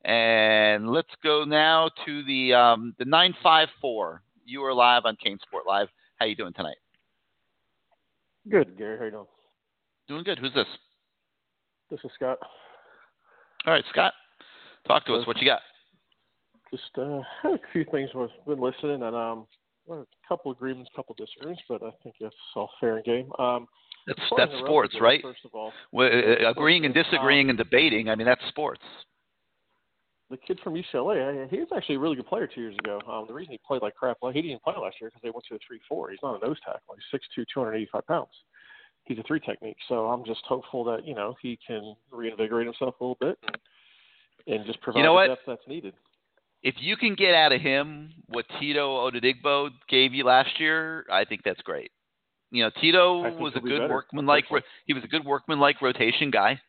And 0.06 0.90
let's 0.90 1.10
go 1.24 1.44
now 1.44 1.90
to 2.06 2.24
the 2.24 2.54
um, 2.54 2.96
the 2.98 3.06
nine 3.06 3.36
five 3.44 3.68
four. 3.82 4.24
You 4.46 4.64
are 4.64 4.74
live 4.74 5.04
on 5.06 5.18
CaneSport 5.24 5.68
Live. 5.68 5.90
How 6.16 6.26
you 6.26 6.36
doing 6.36 6.54
tonight? 6.54 6.78
Good, 8.50 8.78
Gary. 8.78 8.98
How 8.98 9.06
you 9.06 9.12
doing? 9.12 9.26
Doing 10.08 10.24
good. 10.24 10.40
Who's 10.40 10.54
this? 10.54 10.66
This 11.92 12.00
is 12.04 12.12
Scott. 12.16 12.40
All 13.68 13.74
right, 13.74 13.84
Scott. 13.92 14.14
Talk 14.88 15.06
to 15.06 15.14
us. 15.14 15.28
What 15.28 15.38
you 15.38 15.46
got? 15.46 15.60
Just 16.72 16.98
uh, 16.98 17.22
had 17.44 17.52
a 17.54 17.60
few 17.74 17.86
things 17.92 18.10
I've 18.16 18.30
been 18.48 18.60
listening, 18.60 19.04
and 19.04 19.16
um, 19.16 19.46
well, 19.90 20.02
a 20.02 20.28
couple 20.28 20.52
agreements, 20.52 20.90
a 20.94 20.96
couple 20.96 21.16
disagreements, 21.18 21.62
but 21.68 21.84
I 21.84 21.92
think 22.04 22.16
it's 22.20 22.36
all 22.56 22.70
fair 22.80 22.98
and 22.98 23.06
game. 23.06 23.32
Um, 23.40 23.68
that's 24.08 24.20
that's 24.38 24.52
sports, 24.64 24.96
right? 25.02 25.22
First 25.22 25.46
of 25.46 25.52
all, 25.54 25.72
well, 25.92 26.08
uh, 26.08 26.50
agreeing 26.50 26.86
and 26.86 26.94
disagreeing 26.94 27.48
um, 27.48 27.50
and 27.50 27.58
debating. 27.58 28.10
I 28.10 28.16
mean, 28.16 28.26
that's 28.26 28.42
sports 28.48 28.82
the 30.30 30.38
kid 30.38 30.60
from 30.64 30.76
UCLA, 30.76 31.50
he 31.50 31.58
was 31.58 31.68
actually 31.76 31.96
a 31.96 32.00
really 32.00 32.16
good 32.16 32.28
player 32.28 32.48
two 32.48 32.62
years 32.62 32.76
ago. 32.84 33.02
Um, 33.08 33.26
the 33.28 33.34
reason 33.34 33.52
he 33.52 33.60
played 33.66 33.82
like 33.82 33.96
crap, 33.96 34.18
well, 34.22 34.32
he 34.32 34.42
didn't 34.42 34.62
play 34.62 34.76
last 34.80 34.98
year 35.02 35.10
because 35.10 35.22
they 35.24 35.32
went 35.32 35.44
to 35.50 35.56
a 35.56 35.60
three-four. 35.68 36.12
He's 36.12 36.20
not 36.22 36.42
a 36.42 36.46
nose 36.46 36.58
tackle. 36.64 36.96
He's 36.96 37.04
six 37.12 37.26
two, 37.34 37.44
two 37.52 37.60
hundred 37.60 37.78
eighty-five 37.78 38.06
pounds. 38.06 38.30
He's 39.06 39.18
a 39.18 39.24
three 39.24 39.40
technique. 39.40 39.78
So 39.88 40.08
I'm 40.08 40.24
just 40.26 40.42
hopeful 40.46 40.84
that 40.86 41.06
you 41.06 41.16
know 41.16 41.36
he 41.42 41.58
can 41.66 41.96
reinvigorate 42.12 42.68
himself 42.68 42.96
a 43.00 43.04
little 43.04 43.18
bit 43.20 43.38
and, 43.48 44.58
and 44.58 44.66
just 44.66 44.80
provide 44.82 45.00
you 45.00 45.06
know 45.06 45.20
the 45.20 45.28
depth 45.30 45.42
that's 45.48 45.68
needed. 45.68 45.94
If 46.62 46.76
you 46.80 46.98
can 46.98 47.16
get 47.16 47.34
out 47.34 47.54
of 47.54 47.62
him 47.62 48.12
what 48.28 48.46
Tito 48.60 49.10
Odenigbo 49.10 49.70
gave 49.88 50.14
you 50.14 50.26
last 50.26 50.60
year, 50.60 51.06
I 51.10 51.24
think 51.26 51.42
that's 51.44 51.62
great. 51.62 51.92
You 52.52 52.64
know, 52.64 52.72
Tito 52.82 53.22
was 53.38 53.54
a 53.56 53.60
good 53.60 53.90
workman 53.90 54.26
like 54.26 54.46
he 54.86 54.94
was 54.94 55.04
a 55.04 55.08
good 55.08 55.24
workman 55.24 55.60
like 55.60 55.82
rotation 55.82 56.32
guy. 56.32 56.60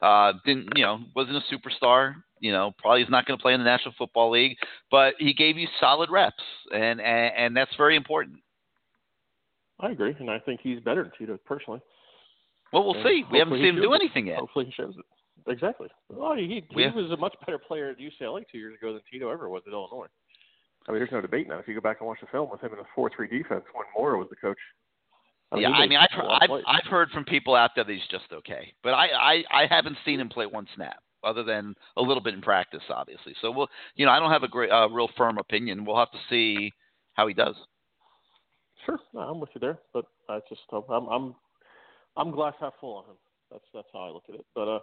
Uh, 0.00 0.32
didn't 0.44 0.68
you 0.76 0.84
know 0.84 1.00
wasn't 1.14 1.36
a 1.36 1.54
superstar, 1.54 2.14
you 2.40 2.52
know, 2.52 2.72
probably 2.78 3.02
is 3.02 3.08
not 3.10 3.26
going 3.26 3.38
to 3.38 3.42
play 3.42 3.54
in 3.54 3.60
the 3.60 3.64
National 3.64 3.94
Football 3.96 4.30
League, 4.30 4.56
but 4.90 5.14
he 5.18 5.32
gave 5.32 5.56
you 5.56 5.68
solid 5.80 6.10
reps, 6.10 6.42
and, 6.72 7.00
and 7.00 7.32
and 7.36 7.56
that's 7.56 7.74
very 7.76 7.96
important. 7.96 8.38
I 9.80 9.90
agree, 9.90 10.14
and 10.18 10.30
I 10.30 10.38
think 10.38 10.60
he's 10.62 10.80
better 10.80 11.02
than 11.02 11.12
Tito 11.18 11.38
personally. 11.44 11.80
Well, 12.72 12.84
we'll 12.84 12.94
and 12.94 13.04
see. 13.04 13.24
We 13.30 13.38
haven't 13.38 13.58
seen 13.58 13.76
him 13.76 13.82
do 13.82 13.92
anything 13.92 14.26
yet. 14.26 14.38
Hopefully, 14.38 14.66
he 14.66 14.72
shows 14.72 14.94
it. 14.98 15.04
Exactly. 15.48 15.88
Well, 16.08 16.34
he 16.34 16.64
he 16.70 16.82
yeah. 16.82 16.94
was 16.94 17.10
a 17.10 17.16
much 17.16 17.34
better 17.44 17.58
player 17.58 17.90
at 17.90 17.98
UCLA 17.98 18.44
two 18.50 18.58
years 18.58 18.76
ago 18.76 18.92
than 18.92 19.02
Tito 19.10 19.30
ever 19.30 19.48
was 19.48 19.62
at 19.66 19.72
Illinois. 19.72 20.06
I 20.88 20.92
mean, 20.92 21.00
there's 21.00 21.12
no 21.12 21.20
debate 21.20 21.48
now. 21.48 21.58
If 21.58 21.68
you 21.68 21.74
go 21.74 21.80
back 21.80 21.98
and 22.00 22.08
watch 22.08 22.18
the 22.20 22.28
film 22.28 22.50
with 22.50 22.60
him 22.60 22.72
in 22.72 22.78
a 22.78 22.86
four-three 22.94 23.28
defense 23.28 23.64
when 23.74 23.86
Mora 23.96 24.18
was 24.18 24.28
the 24.30 24.36
coach. 24.36 24.58
I 25.52 25.56
mean, 25.56 25.62
yeah, 25.62 25.70
I 25.70 25.86
mean, 25.86 25.98
I've 25.98 26.10
heard, 26.10 26.26
I've, 26.28 26.50
I've 26.66 26.90
heard 26.90 27.10
from 27.10 27.24
people 27.24 27.54
out 27.54 27.70
there 27.76 27.84
that 27.84 27.92
he's 27.92 28.00
just 28.10 28.24
okay, 28.32 28.72
but 28.82 28.90
I, 28.90 29.06
I 29.06 29.62
I 29.62 29.66
haven't 29.68 29.96
seen 30.04 30.18
him 30.18 30.28
play 30.28 30.46
one 30.46 30.66
snap 30.74 30.98
other 31.22 31.44
than 31.44 31.74
a 31.96 32.02
little 32.02 32.22
bit 32.22 32.34
in 32.34 32.42
practice, 32.42 32.82
obviously. 32.90 33.34
So 33.40 33.50
we'll, 33.50 33.68
you 33.94 34.06
know, 34.06 34.12
I 34.12 34.18
don't 34.18 34.30
have 34.30 34.42
a 34.42 34.48
great, 34.48 34.70
uh, 34.70 34.88
real 34.88 35.08
firm 35.16 35.38
opinion. 35.38 35.84
We'll 35.84 35.98
have 35.98 36.10
to 36.12 36.18
see 36.28 36.72
how 37.14 37.26
he 37.26 37.34
does. 37.34 37.54
Sure, 38.84 38.98
no, 39.14 39.20
I'm 39.20 39.40
with 39.40 39.50
you 39.54 39.60
there, 39.60 39.78
but 39.92 40.06
I 40.28 40.40
just 40.48 40.62
I'm 40.72 41.08
I'm 41.08 41.34
I'm 42.16 42.30
glass 42.30 42.54
half 42.60 42.74
full 42.80 42.96
on 42.96 43.04
him. 43.04 43.16
That's 43.50 43.64
that's 43.74 43.88
how 43.92 44.00
I 44.00 44.10
look 44.10 44.24
at 44.28 44.34
it. 44.34 44.46
But 44.54 44.68
uh, 44.68 44.78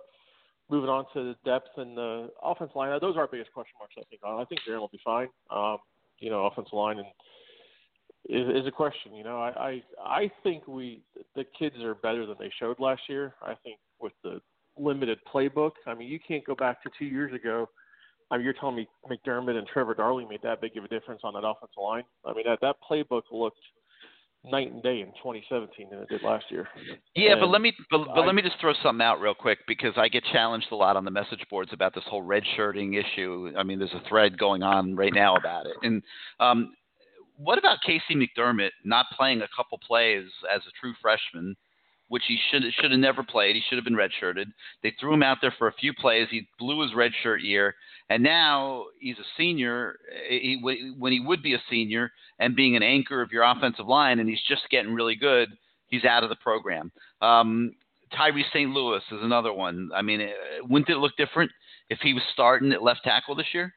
moving 0.70 0.90
on 0.90 1.06
to 1.14 1.24
the 1.24 1.36
depth 1.46 1.70
and 1.78 1.98
the 1.98 2.30
offense 2.42 2.72
line, 2.76 2.98
those 3.02 3.16
are 3.16 3.22
our 3.22 3.28
biggest 3.28 3.54
question 3.54 3.74
marks. 3.80 3.96
I 3.98 4.04
think. 4.10 4.22
I 4.26 4.46
think 4.46 4.62
Jarren 4.68 4.80
will 4.80 4.90
be 4.90 5.02
fine. 5.04 5.28
Um, 5.50 5.78
you 6.20 6.30
know, 6.30 6.46
offensive 6.46 6.74
line 6.74 7.00
and 7.00 7.08
is, 8.30 8.62
is 8.62 8.68
a 8.68 8.72
question. 8.72 9.14
You 9.14 9.24
know, 9.24 9.38
I, 9.42 9.50
I 9.50 9.84
I 10.04 10.32
think 10.44 10.68
we 10.68 11.02
the 11.36 11.46
kids 11.58 11.76
are 11.82 11.96
better 11.96 12.26
than 12.26 12.36
they 12.40 12.52
showed 12.60 12.80
last 12.80 13.02
year. 13.10 13.36
I 13.42 13.56
think 13.64 13.78
with 14.00 14.14
the 14.24 14.42
limited 14.78 15.20
playbook. 15.32 15.72
I 15.86 15.94
mean, 15.94 16.08
you 16.08 16.20
can't 16.26 16.44
go 16.46 16.56
back 16.56 16.82
to 16.84 16.90
two 16.98 17.06
years 17.06 17.34
ago. 17.34 17.70
I 18.32 18.38
mean, 18.38 18.46
you're 18.46 18.54
telling 18.54 18.76
me 18.76 18.88
McDermott 19.10 19.58
and 19.58 19.68
Trevor 19.68 19.94
Darling 19.94 20.28
made 20.28 20.42
that 20.44 20.62
big 20.62 20.76
of 20.78 20.84
a 20.84 20.88
difference 20.88 21.22
on 21.24 21.34
that 21.34 21.46
offensive 21.46 21.78
line. 21.82 22.04
I 22.26 22.34
mean, 22.34 22.46
that 22.48 22.60
that 22.62 22.78
playbook 22.90 23.24
looked 23.32 23.60
night 24.46 24.72
and 24.72 24.84
day 24.84 25.00
in 25.00 25.08
2017 25.08 25.90
than 25.90 26.00
it 26.00 26.10
did 26.10 26.22
last 26.22 26.46
year. 26.50 26.68
Yeah, 27.16 27.32
and 27.32 27.42
but 27.42 27.48
let 27.48 27.62
me 27.62 27.74
but, 27.90 28.06
but 28.06 28.22
I, 28.22 28.26
let 28.26 28.36
me 28.36 28.42
just 28.42 28.60
throw 28.60 28.74
something 28.84 29.02
out 29.02 29.22
real 29.22 29.34
quick 29.34 29.60
because 29.68 29.94
I 29.96 30.10
get 30.10 30.24
challenged 30.32 30.68
a 30.72 30.76
lot 30.76 30.98
on 30.98 31.06
the 31.06 31.12
message 31.12 31.46
boards 31.50 31.72
about 31.74 31.96
this 31.96 32.04
whole 32.08 32.22
red 32.22 32.44
shirting 32.56 32.96
issue. 32.96 33.52
I 33.58 33.64
mean, 33.64 33.80
there's 33.80 33.94
a 33.94 34.08
thread 34.10 34.38
going 34.38 34.64
on 34.64 34.96
right 34.96 35.14
now 35.14 35.36
about 35.36 35.66
it. 35.66 35.76
And 35.82 36.04
um, 36.40 36.74
what 37.38 37.58
about 37.58 37.80
KC 37.88 38.16
McDermott 38.16 38.72
not 38.84 39.06
playing 39.16 39.42
a 39.42 39.48
couple 39.56 39.80
plays 39.80 40.26
as 40.54 40.62
a 40.68 40.72
true 40.80 40.94
freshman? 41.02 41.56
which 42.10 42.24
he 42.28 42.38
should 42.52 42.62
should 42.80 42.92
have 42.92 43.00
never 43.00 43.24
played. 43.24 43.56
He 43.56 43.64
should 43.68 43.78
have 43.80 43.86
been 43.86 43.96
redshirted. 43.96 44.46
They 44.84 44.94
threw 45.00 45.16
him 45.16 45.24
out 45.24 45.40
there 45.42 45.56
for 45.58 45.68
a 45.68 45.74
few 45.74 45.94
plays. 45.94 46.28
He 46.30 46.48
blew 46.60 46.82
his 46.84 46.92
redshirt 46.92 47.42
year, 47.42 47.74
and 48.10 48.24
now 48.24 48.86
he's 49.00 49.18
a 49.18 49.26
senior. 49.38 49.98
He, 50.30 50.60
when 50.98 51.12
he 51.12 51.20
would 51.20 51.42
be 51.42 51.54
a 51.54 51.62
senior 51.70 52.12
and 52.40 52.56
being 52.56 52.76
an 52.76 52.84
anchor 52.84 53.22
of 53.22 53.32
your 53.32 53.44
offensive 53.44 53.88
line, 53.88 54.20
and 54.20 54.30
he's 54.30 54.42
just 54.48 54.64
getting 54.70 54.94
really 54.94 55.16
good, 55.16 55.50
he's 55.88 56.06
out 56.06 56.24
of 56.24 56.30
the 56.30 56.36
program. 56.36 56.92
Um, 57.22 57.76
Tyree 58.16 58.46
St. 58.54 58.72
Louis 58.72 59.02
is 59.12 59.20
another 59.22 59.54
one. 59.54 59.90
I 59.96 60.02
mean, 60.02 60.22
uh, 60.22 60.66
wouldn't 60.68 60.90
it 60.90 60.98
look 60.98 61.16
different 61.18 61.52
if 61.90 62.00
he 62.02 62.14
was 62.14 62.24
starting 62.34 62.72
at 62.72 62.84
left 62.84 63.02
tackle 63.04 63.36
this 63.36 63.54
year, 63.54 63.74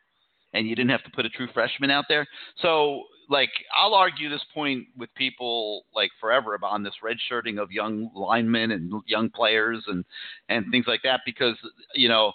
and 0.53 0.67
you 0.67 0.75
didn't 0.75 0.91
have 0.91 1.05
to 1.05 1.11
put 1.11 1.27
a 1.27 1.31
true 1.31 1.49
freshman 1.55 1.91
out 1.91 2.05
there? 2.09 2.27
So 2.61 3.05
like 3.29 3.51
I'll 3.77 3.95
argue 3.95 4.29
this 4.29 4.45
point 4.55 4.87
with 4.97 5.13
people 5.15 5.85
like 5.95 6.11
forever 6.21 6.55
about 6.55 6.73
on 6.73 6.83
this 6.83 6.95
redshirting 7.03 7.61
of 7.61 7.73
young 7.73 8.11
linemen 8.15 8.71
and 8.71 8.93
young 9.07 9.31
players 9.31 9.83
and 9.89 10.05
and 10.49 10.67
things 10.71 10.87
like 10.87 11.03
that 11.03 11.21
because 11.27 11.57
you 11.95 12.09
know 12.09 12.33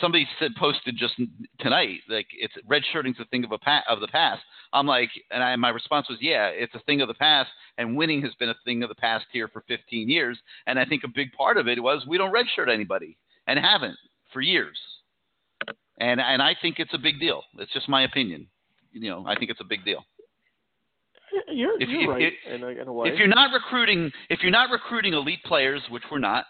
somebody 0.00 0.26
said 0.38 0.52
posted 0.56 0.96
just 0.96 1.14
tonight 1.60 2.00
like 2.08 2.26
it's 2.32 2.54
redshirting's 2.68 3.20
a 3.20 3.24
thing 3.26 3.44
of 3.44 3.52
a 3.52 3.58
pa- 3.58 3.84
of 3.88 4.00
the 4.00 4.08
past. 4.08 4.42
I'm 4.72 4.86
like, 4.86 5.10
and 5.30 5.42
I, 5.42 5.54
my 5.56 5.68
response 5.68 6.08
was, 6.08 6.18
yeah, 6.20 6.48
it's 6.48 6.74
a 6.74 6.80
thing 6.80 7.00
of 7.00 7.08
the 7.08 7.14
past, 7.14 7.50
and 7.78 7.96
winning 7.96 8.20
has 8.22 8.34
been 8.34 8.48
a 8.48 8.56
thing 8.64 8.82
of 8.82 8.88
the 8.88 8.94
past 8.94 9.26
here 9.32 9.48
for 9.48 9.62
15 9.68 10.08
years. 10.08 10.38
And 10.66 10.78
I 10.78 10.84
think 10.84 11.04
a 11.04 11.08
big 11.08 11.32
part 11.32 11.56
of 11.56 11.68
it 11.68 11.82
was 11.82 12.04
we 12.06 12.18
don't 12.18 12.34
redshirt 12.34 12.68
anybody 12.72 13.16
and 13.46 13.58
haven't 13.58 13.96
for 14.32 14.40
years. 14.40 14.78
And 15.98 16.20
and 16.20 16.42
I 16.42 16.54
think 16.60 16.76
it's 16.78 16.92
a 16.94 16.98
big 16.98 17.18
deal. 17.20 17.42
It's 17.58 17.72
just 17.72 17.88
my 17.88 18.02
opinion 18.02 18.48
you 18.96 19.10
know, 19.10 19.24
I 19.26 19.36
think 19.36 19.50
it's 19.50 19.60
a 19.60 19.64
big 19.64 19.84
deal. 19.84 20.04
You're, 21.48 21.80
if, 21.80 21.88
you're 21.88 22.02
if, 22.02 22.08
right 22.08 22.22
if, 22.22 22.54
in, 22.54 22.62
a, 22.62 22.68
in 22.68 22.88
a. 22.88 23.02
If 23.02 23.18
you're 23.18 23.28
not 23.28 23.52
recruiting, 23.52 24.10
if 24.30 24.40
you're 24.42 24.50
not 24.50 24.70
recruiting 24.70 25.12
elite 25.12 25.42
players, 25.44 25.82
which 25.90 26.02
we're 26.10 26.18
not, 26.18 26.44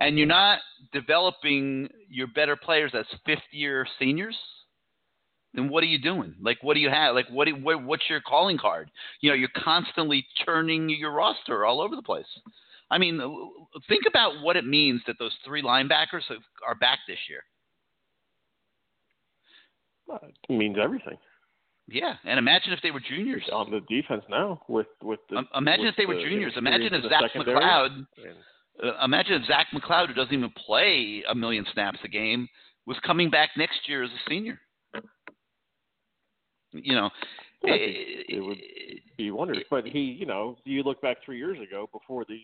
and 0.00 0.18
you're 0.18 0.26
not 0.26 0.58
developing 0.92 1.88
your 2.08 2.26
better 2.26 2.56
players 2.56 2.92
as 2.94 3.04
fifth-year 3.24 3.86
seniors, 3.98 4.36
then 5.54 5.68
what 5.68 5.82
are 5.82 5.88
you 5.88 5.98
doing? 5.98 6.34
Like, 6.40 6.58
what 6.62 6.74
do 6.74 6.80
you 6.80 6.90
have? 6.90 7.14
Like, 7.14 7.28
what, 7.28 7.46
do, 7.46 7.52
what 7.56 7.82
what's 7.82 8.08
your 8.08 8.20
calling 8.20 8.58
card? 8.58 8.90
You 9.20 9.30
know, 9.30 9.36
you're 9.36 9.48
constantly 9.56 10.26
turning 10.44 10.88
your 10.90 11.12
roster 11.12 11.64
all 11.64 11.80
over 11.80 11.94
the 11.96 12.02
place. 12.02 12.26
I 12.90 12.98
mean, 12.98 13.20
think 13.88 14.02
about 14.08 14.42
what 14.42 14.56
it 14.56 14.66
means 14.66 15.00
that 15.06 15.16
those 15.18 15.32
three 15.44 15.62
linebackers 15.62 16.22
are 16.66 16.74
back 16.74 16.98
this 17.06 17.18
year. 17.28 17.42
It 20.48 20.52
means 20.52 20.76
everything. 20.82 21.16
Yeah, 21.88 22.14
and 22.24 22.38
imagine 22.38 22.72
if 22.72 22.80
they 22.82 22.90
were 22.90 23.00
juniors 23.00 23.42
on 23.52 23.70
the 23.70 23.80
defense 23.80 24.22
now. 24.28 24.60
With 24.68 24.86
with 25.02 25.20
the, 25.28 25.42
imagine 25.56 25.86
with 25.86 25.92
if 25.94 25.96
they 25.96 26.06
were 26.06 26.14
the 26.16 26.22
juniors. 26.22 26.52
Imagine 26.56 26.94
if 26.94 27.02
Zach 27.04 27.30
McLeod. 27.34 27.86
and- 27.94 28.06
imagine 29.02 29.34
if 29.34 29.46
Zach 29.46 29.68
McLeod, 29.74 30.08
who 30.08 30.14
doesn't 30.14 30.32
even 30.34 30.52
play 30.66 31.22
a 31.28 31.34
million 31.34 31.64
snaps 31.72 31.98
a 32.04 32.08
game, 32.08 32.48
was 32.86 32.96
coming 33.04 33.30
back 33.30 33.50
next 33.56 33.88
year 33.88 34.02
as 34.02 34.10
a 34.10 34.30
senior. 34.30 34.60
You 36.72 36.94
know, 36.94 37.06
eh, 37.66 38.24
it 38.28 38.44
would 38.44 38.58
be 39.16 39.30
wonders. 39.30 39.64
But 39.70 39.86
he, 39.86 40.00
you 40.00 40.26
know, 40.26 40.56
you 40.64 40.82
look 40.82 41.00
back 41.02 41.18
three 41.24 41.38
years 41.38 41.58
ago 41.60 41.88
before 41.92 42.24
the 42.28 42.40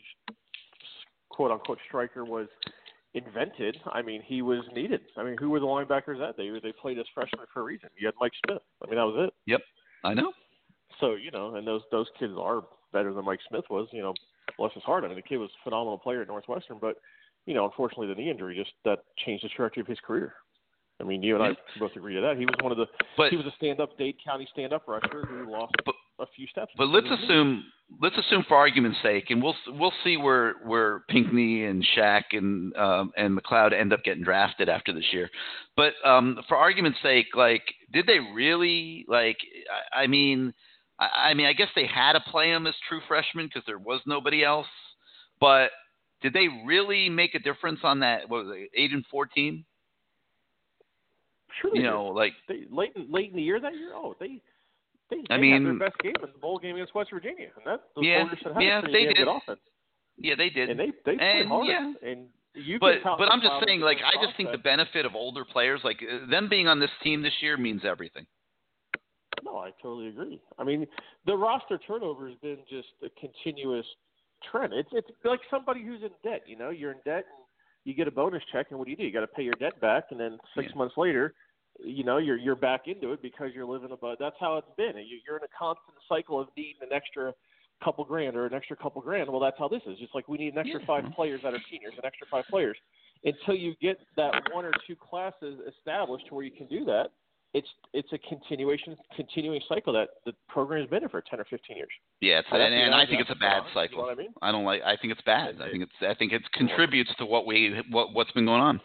quote 1.31 1.51
unquote 1.51 1.79
striker 1.87 2.25
was 2.25 2.49
invented. 3.15 3.77
I 3.93 4.03
mean, 4.03 4.23
he 4.23 4.43
was 4.43 4.65
needed. 4.75 5.01
I 5.17 5.23
mean, 5.23 5.37
who 5.39 5.51
were 5.51 5.61
the 5.61 5.67
linebackers 5.67 6.19
that 6.19 6.37
they 6.37 6.51
they 6.63 6.73
played 6.73 6.99
as 6.99 7.07
freshmen 7.15 7.47
for 7.53 7.61
a 7.61 7.65
reason? 7.65 7.89
You 7.97 8.07
had 8.07 8.15
Mike 8.21 8.33
Smith. 8.45 8.63
I 8.83 8.87
mean, 8.87 8.97
that 8.97 9.07
was 9.07 9.29
it. 9.29 9.35
Yep, 9.51 9.61
I 10.05 10.15
know. 10.15 10.33
So 11.01 11.15
you 11.15 11.31
know, 11.31 11.55
and 11.55 11.67
those 11.67 11.83
those 11.91 12.07
kids 12.19 12.33
are 12.39 12.63
better 12.93 13.13
than 13.13 13.25
Mike 13.25 13.41
Smith 13.49 13.65
was. 13.71 13.89
You 13.93 14.03
know, 14.03 14.15
bless 14.59 14.73
his 14.73 14.83
heart. 14.83 15.05
I 15.05 15.09
mean, 15.09 15.17
the 15.17 15.23
kid 15.23 15.39
was 15.39 15.51
a 15.51 15.65
phenomenal 15.65 15.99
player 15.99 16.23
at 16.23 16.29
Northwestern, 16.29 16.79
but 16.81 16.97
you 17.47 17.55
know, 17.55 17.65
unfortunately, 17.65 18.09
the 18.09 18.15
knee 18.15 18.31
injury 18.31 18.57
just 18.57 18.73
that 18.85 19.01
changed 19.25 19.45
the 19.45 19.49
trajectory 19.49 19.81
of 19.81 19.87
his 19.87 20.01
career. 20.01 20.35
I 21.01 21.05
mean, 21.05 21.23
you 21.23 21.35
and 21.35 21.45
I 21.45 21.51
both 21.79 21.95
agree 21.95 22.15
to 22.15 22.23
that. 22.23 22.39
He 22.39 22.47
was 22.47 22.55
one 22.63 22.73
of 22.73 22.79
the. 22.79 22.87
But- 23.17 23.31
he 23.31 23.37
was 23.37 23.47
a 23.47 23.53
stand-up 23.57 23.99
Dade 23.99 24.17
County 24.25 24.49
stand-up 24.51 24.89
rusher 24.89 25.27
who 25.27 25.51
lost 25.51 25.75
a 26.19 26.27
few 26.35 26.47
steps. 26.47 26.73
But 26.79 26.89
let's 26.89 27.07
assume, 27.11 27.65
let's 28.01 28.17
assume 28.17 28.45
for 28.49 28.57
argument's 28.57 28.99
sake, 29.03 29.27
and 29.29 29.43
we'll 29.43 29.55
we'll 29.69 29.93
see 30.03 30.17
where 30.17 30.55
where 30.65 31.01
Pinckney 31.11 31.65
and 31.67 31.87
Shaq 31.97 32.23
and 32.33 32.75
um, 32.77 33.13
and 33.17 33.39
McLeod 33.39 33.79
end 33.79 33.93
up 33.93 34.03
getting 34.05 34.25
drafted 34.25 34.71
after 34.71 34.93
this 34.95 35.05
year. 35.13 35.29
But 35.77 35.93
um, 36.03 36.39
for 36.49 36.57
argument's 36.57 36.99
sake, 37.03 37.27
like, 37.35 37.63
did 37.93 38.07
they 38.07 38.19
really 38.35 39.05
like? 39.07 39.37
I, 39.93 40.05
I 40.05 40.07
mean, 40.07 40.55
I, 40.99 41.31
I 41.31 41.35
mean, 41.35 41.47
I 41.47 41.53
guess 41.53 41.69
they 41.75 41.87
had 41.87 42.13
to 42.15 42.21
play 42.21 42.51
him 42.51 42.67
as 42.67 42.75
true 42.89 43.01
freshmen 43.09 43.47
because 43.47 43.63
there 43.67 43.79
was 43.79 44.01
nobody 44.07 44.45
else. 44.45 44.67
But 45.41 45.71
did 46.23 46.33
they 46.33 46.49
really 46.65 47.09
make 47.09 47.35
a 47.35 47.39
difference 47.39 47.81
on 47.83 48.01
that? 48.01 48.29
What 48.29 48.47
was 48.47 48.57
it, 48.57 48.71
eight 48.75 48.93
and 48.93 49.05
fourteen? 49.11 49.65
Sure 51.61 51.71
they 51.73 51.79
You 51.79 51.85
did. 51.85 51.91
know, 51.91 52.07
like 52.07 52.33
they, 52.49 52.65
late 52.71 52.93
in, 52.97 53.11
late 53.11 53.31
in 53.31 53.37
the 53.37 53.43
year 53.43 53.61
that 53.61 53.75
year. 53.75 53.93
Oh, 53.95 54.15
they 54.21 54.41
they, 55.11 55.23
I 55.31 55.37
mean- 55.39 55.53
had 55.65 55.81
their 55.81 55.89
best 55.91 55.99
game 56.01 56.15
was 56.21 56.31
the 56.33 56.39
bowl 56.39 56.59
game 56.59 56.75
against 56.77 56.95
West 56.95 57.11
Virginia, 57.11 57.49
and 57.57 57.65
that 57.67 57.81
those 57.95 58.05
Yeah, 58.05 58.19
Warriors 58.25 58.39
should 58.43 58.53
have 58.53 58.63
yeah, 58.63 58.81
they 58.81 59.05
did. 59.05 59.17
good 59.17 59.29
offense. 59.29 59.61
yeah, 60.19 60.35
they 60.37 60.51
did. 60.51 60.71
And 60.71 60.79
they 60.81 60.87
they 61.05 61.17
played 61.17 61.21
And, 61.21 61.49
hard. 61.49 61.67
yeah. 61.67 61.93
And 62.11 62.27
you 62.55 62.79
but 62.79 62.97
but 63.05 63.31
I'm 63.31 63.41
just 63.41 63.53
saying, 63.67 63.81
like, 63.81 63.99
I 63.99 64.23
just 64.25 64.37
think 64.37 64.51
the 64.51 64.59
benefit 64.59 65.05
of 65.07 65.15
older 65.15 65.45
players, 65.45 65.81
like 65.85 66.01
them 66.31 66.49
being 66.49 66.69
on 66.69 66.81
this 66.81 66.91
team 67.03 67.23
this 67.23 67.35
year, 67.41 67.57
means 67.57 67.83
everything. 67.85 68.27
No, 69.45 69.59
I 69.59 69.71
totally 69.83 70.09
agree. 70.09 70.41
I 70.59 70.65
mean, 70.65 70.87
the 71.27 71.37
roster 71.37 71.79
turnover 71.79 72.29
has 72.29 72.37
been 72.39 72.59
just 72.69 72.89
a 73.05 73.09
continuous 73.21 73.87
trend. 74.51 74.73
It's 74.73 74.89
it's 74.93 75.09
like 75.25 75.41
somebody 75.51 75.83
who's 75.85 76.03
in 76.03 76.11
debt. 76.29 76.43
You 76.47 76.57
know, 76.57 76.71
you're 76.71 76.93
in 76.93 76.99
debt 77.05 77.25
and 77.27 77.45
you 77.85 77.95
get 77.95 78.09
a 78.09 78.11
bonus 78.11 78.43
check, 78.53 78.67
and 78.71 78.79
what 78.79 78.87
do 78.87 78.91
you 78.91 78.97
do? 78.97 79.05
You 79.05 79.13
got 79.13 79.21
to 79.21 79.27
pay 79.29 79.43
your 79.43 79.55
debt 79.55 79.81
back, 79.81 80.05
and 80.11 80.19
then 80.21 80.39
six 80.57 80.69
months 80.75 80.95
later, 80.97 81.35
you 81.79 82.05
know, 82.05 82.19
you're 82.19 82.37
you're 82.37 82.57
back 82.57 82.83
into 82.89 83.13
it 83.13 83.23
because 83.23 83.51
you're 83.55 83.67
living 83.67 83.93
above. 83.93 84.17
That's 84.19 84.37
how 84.41 84.57
it's 84.57 84.69
been. 84.77 84.97
You- 84.97 85.21
You're 85.27 85.37
in 85.37 85.45
a 85.45 85.59
constant 85.59 85.97
cycle 86.09 86.41
of 86.41 86.49
needing 86.57 86.81
an 86.83 86.93
extra 86.93 87.33
couple 87.85 88.05
grand 88.05 88.37
or 88.37 88.47
an 88.47 88.55
extra 88.55 88.75
couple 88.77 89.03
grand. 89.03 89.29
Well, 89.31 89.41
that's 89.41 89.59
how 89.59 89.69
this 89.69 89.83
is. 89.87 89.99
Just 89.99 90.15
like 90.15 90.29
we 90.29 90.39
need 90.39 90.55
an 90.55 90.59
extra 90.61 90.81
five 90.87 91.05
players 91.15 91.41
that 91.43 91.53
are 91.55 91.61
seniors, 91.71 91.93
an 91.99 92.05
extra 92.07 92.27
five 92.31 92.45
players. 92.49 92.77
Until 93.25 93.55
you 93.55 93.75
get 93.83 93.99
that 94.17 94.33
one 94.53 94.65
or 94.65 94.73
two 94.87 94.97
classes 94.97 95.59
established 95.77 96.27
where 96.31 96.45
you 96.45 96.51
can 96.51 96.67
do 96.69 96.85
that, 96.87 97.11
it's 97.57 97.69
it's 97.95 98.13
a 98.13 98.19
continuation, 98.19 98.97
continuing 99.17 99.61
cycle 99.67 99.93
that 99.95 100.09
the 100.27 100.33
program's 100.49 100.91
been 100.91 101.03
in 101.03 101.09
for 101.09 101.23
ten 101.23 101.41
or 101.41 101.45
fifteen 101.45 101.79
years. 101.79 101.89
Yeah, 102.21 102.41
it's, 102.41 102.49
and, 102.53 102.75
and 102.75 102.95
I 102.95 103.07
think 103.07 103.21
it's 103.23 103.31
a 103.31 103.35
bad 103.35 103.63
cycle. 103.73 103.97
You 103.97 103.97
know 103.97 104.03
what 104.09 104.13
I 104.13 104.17
mean? 104.17 104.35
I 104.43 104.53
don't 104.53 104.65
like. 104.65 104.83
I 104.85 104.97
think 104.97 105.13
it's 105.13 105.23
bad. 105.23 105.57
I 105.63 105.71
think 105.71 105.83
it's. 105.85 105.93
I 106.03 106.15
think 106.15 106.33
it 106.33 106.43
contributes 106.53 107.11
to 107.19 107.25
what 107.25 107.47
we 107.47 107.81
what 107.91 108.13
what's 108.13 108.31
been 108.33 108.45
going 108.45 108.61
on. 108.61 108.81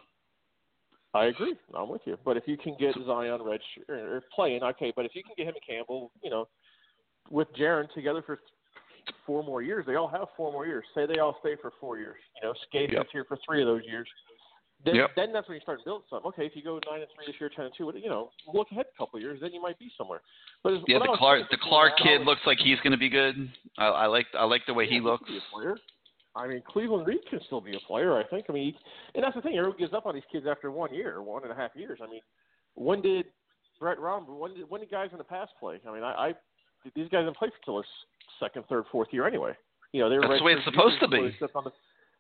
I 1.14 1.26
agree. 1.26 1.56
I'm 1.76 1.90
with 1.90 2.02
you. 2.06 2.18
But 2.24 2.38
if 2.38 2.44
you 2.48 2.56
can 2.56 2.78
get 2.80 2.96
Zion 3.06 3.42
Red 3.44 3.60
or, 3.90 3.96
or 3.96 4.24
playing, 4.34 4.64
okay. 4.64 4.94
But 4.96 5.06
if 5.06 5.12
you 5.14 5.24
can 5.24 5.34
get 5.38 5.48
him 5.48 5.56
and 5.56 5.66
Campbell, 5.68 6.12
you 6.24 6.30
know, 6.30 6.48
with 7.30 7.50
Jarren 7.60 7.92
together 7.94 8.24
for 8.26 8.40
four 9.26 9.44
more 9.44 9.62
years, 9.62 9.86
they 9.86 9.96
all 9.96 10.08
have 10.08 10.28
four 10.38 10.54
more 10.54 10.66
years. 10.66 10.86
Say 10.96 11.06
they 11.06 11.20
all 11.20 11.36
stay 11.42 11.56
for 11.62 11.74
four 11.82 11.98
years. 11.98 12.16
You 12.42 12.48
know, 12.48 12.54
Skate 12.70 12.94
Yep. 12.94 13.08
here 13.12 13.26
for 13.28 13.38
three 13.46 13.62
of 13.62 13.68
those 13.68 13.82
years. 13.86 14.08
Then, 14.84 14.96
Yep. 14.96 15.12
then 15.16 15.32
that's 15.32 15.48
when 15.48 15.56
you 15.56 15.62
start 15.62 15.84
building 15.86 16.08
something. 16.10 16.28
Okay, 16.30 16.46
if 16.46 16.56
you 16.56 16.64
go 16.64 16.80
nine 16.90 17.02
and 17.02 17.08
three 17.16 17.26
this 17.28 17.40
year, 17.40 17.50
ten 17.56 17.66
and 17.66 17.74
two, 17.78 17.92
you 17.96 18.10
know, 18.10 18.32
look 18.52 18.72
ahead 18.72 18.88
a 18.94 18.98
couple 18.98 19.18
of 19.18 19.22
years, 19.24 19.40
then 19.40 19.54
you 19.54 19.62
might 19.62 19.78
be 19.78 19.92
somewhere. 19.98 20.22
But 20.64 20.82
Yeah, 20.88 20.98
the 21.00 21.14
Clark 21.18 21.50
the 21.52 21.58
Clark 21.58 21.98
kid 21.98 22.20
was- 22.20 22.26
looks 22.28 22.42
like 22.48 22.58
he's 22.60 22.80
going 22.80 22.92
to 22.92 22.98
be 22.98 23.10
good. 23.10 23.52
I, 23.78 23.86
I 23.88 24.06
like 24.08 24.26
I 24.34 24.44
like 24.46 24.66
the 24.66 24.74
way 24.74 24.88
he 24.88 24.96
Yeah, 24.96 25.02
looks. 25.04 25.30
Be 25.30 25.38
a 25.38 25.42
player. 25.54 25.78
I 26.36 26.48
mean, 26.48 26.62
Cleveland 26.68 27.06
Reed 27.06 27.20
can 27.30 27.42
still 27.46 27.62
be 27.62 27.76
a 27.76 27.80
player. 27.82 28.18
I 28.18 28.24
think. 28.24 28.46
I 28.50 28.54
mean, 28.54 28.74
he, 28.74 28.80
and 29.16 29.24
that's 29.24 29.36
the 29.36 29.42
thing. 29.42 29.58
Everyone 29.58 29.78
gives 29.78 29.94
up 29.94 30.06
on 30.06 30.16
these 30.16 30.24
kids 30.32 30.48
after 30.48 30.72
one 30.72 30.94
year 30.94 31.22
one 31.22 31.44
and 31.44 31.52
a 31.52 31.56
half 31.56 31.76
years. 31.76 32.00
I 32.02 32.08
mean, 32.08 32.22
when 32.76 33.02
did 33.02 33.26
Brett 33.80 34.00
Rom? 34.00 34.26
When 34.40 34.54
did 34.56 34.68
when 34.70 34.82
did 34.82 34.90
guys 34.90 35.10
in 35.12 35.18
the 35.18 35.24
past 35.24 35.52
play? 35.60 35.80
I 35.88 35.92
mean, 35.94 36.04
I, 36.04 36.30
I 36.30 36.34
these 36.96 37.10
guys 37.10 37.26
didn't 37.26 37.38
play 37.38 37.50
for 37.50 37.64
till 37.66 37.76
their 37.76 37.86
second, 38.40 38.66
third, 38.68 38.86
fourth 38.92 39.10
year 39.12 39.28
anyway. 39.28 39.54
You 39.92 40.02
know, 40.02 40.10
they 40.10 40.16
were 40.16 40.28
That's 40.28 40.40
the 40.40 40.46
way 40.46 40.54
it's 40.54 40.64
supposed 40.66 41.00
to 41.02 41.08
be. 41.08 41.36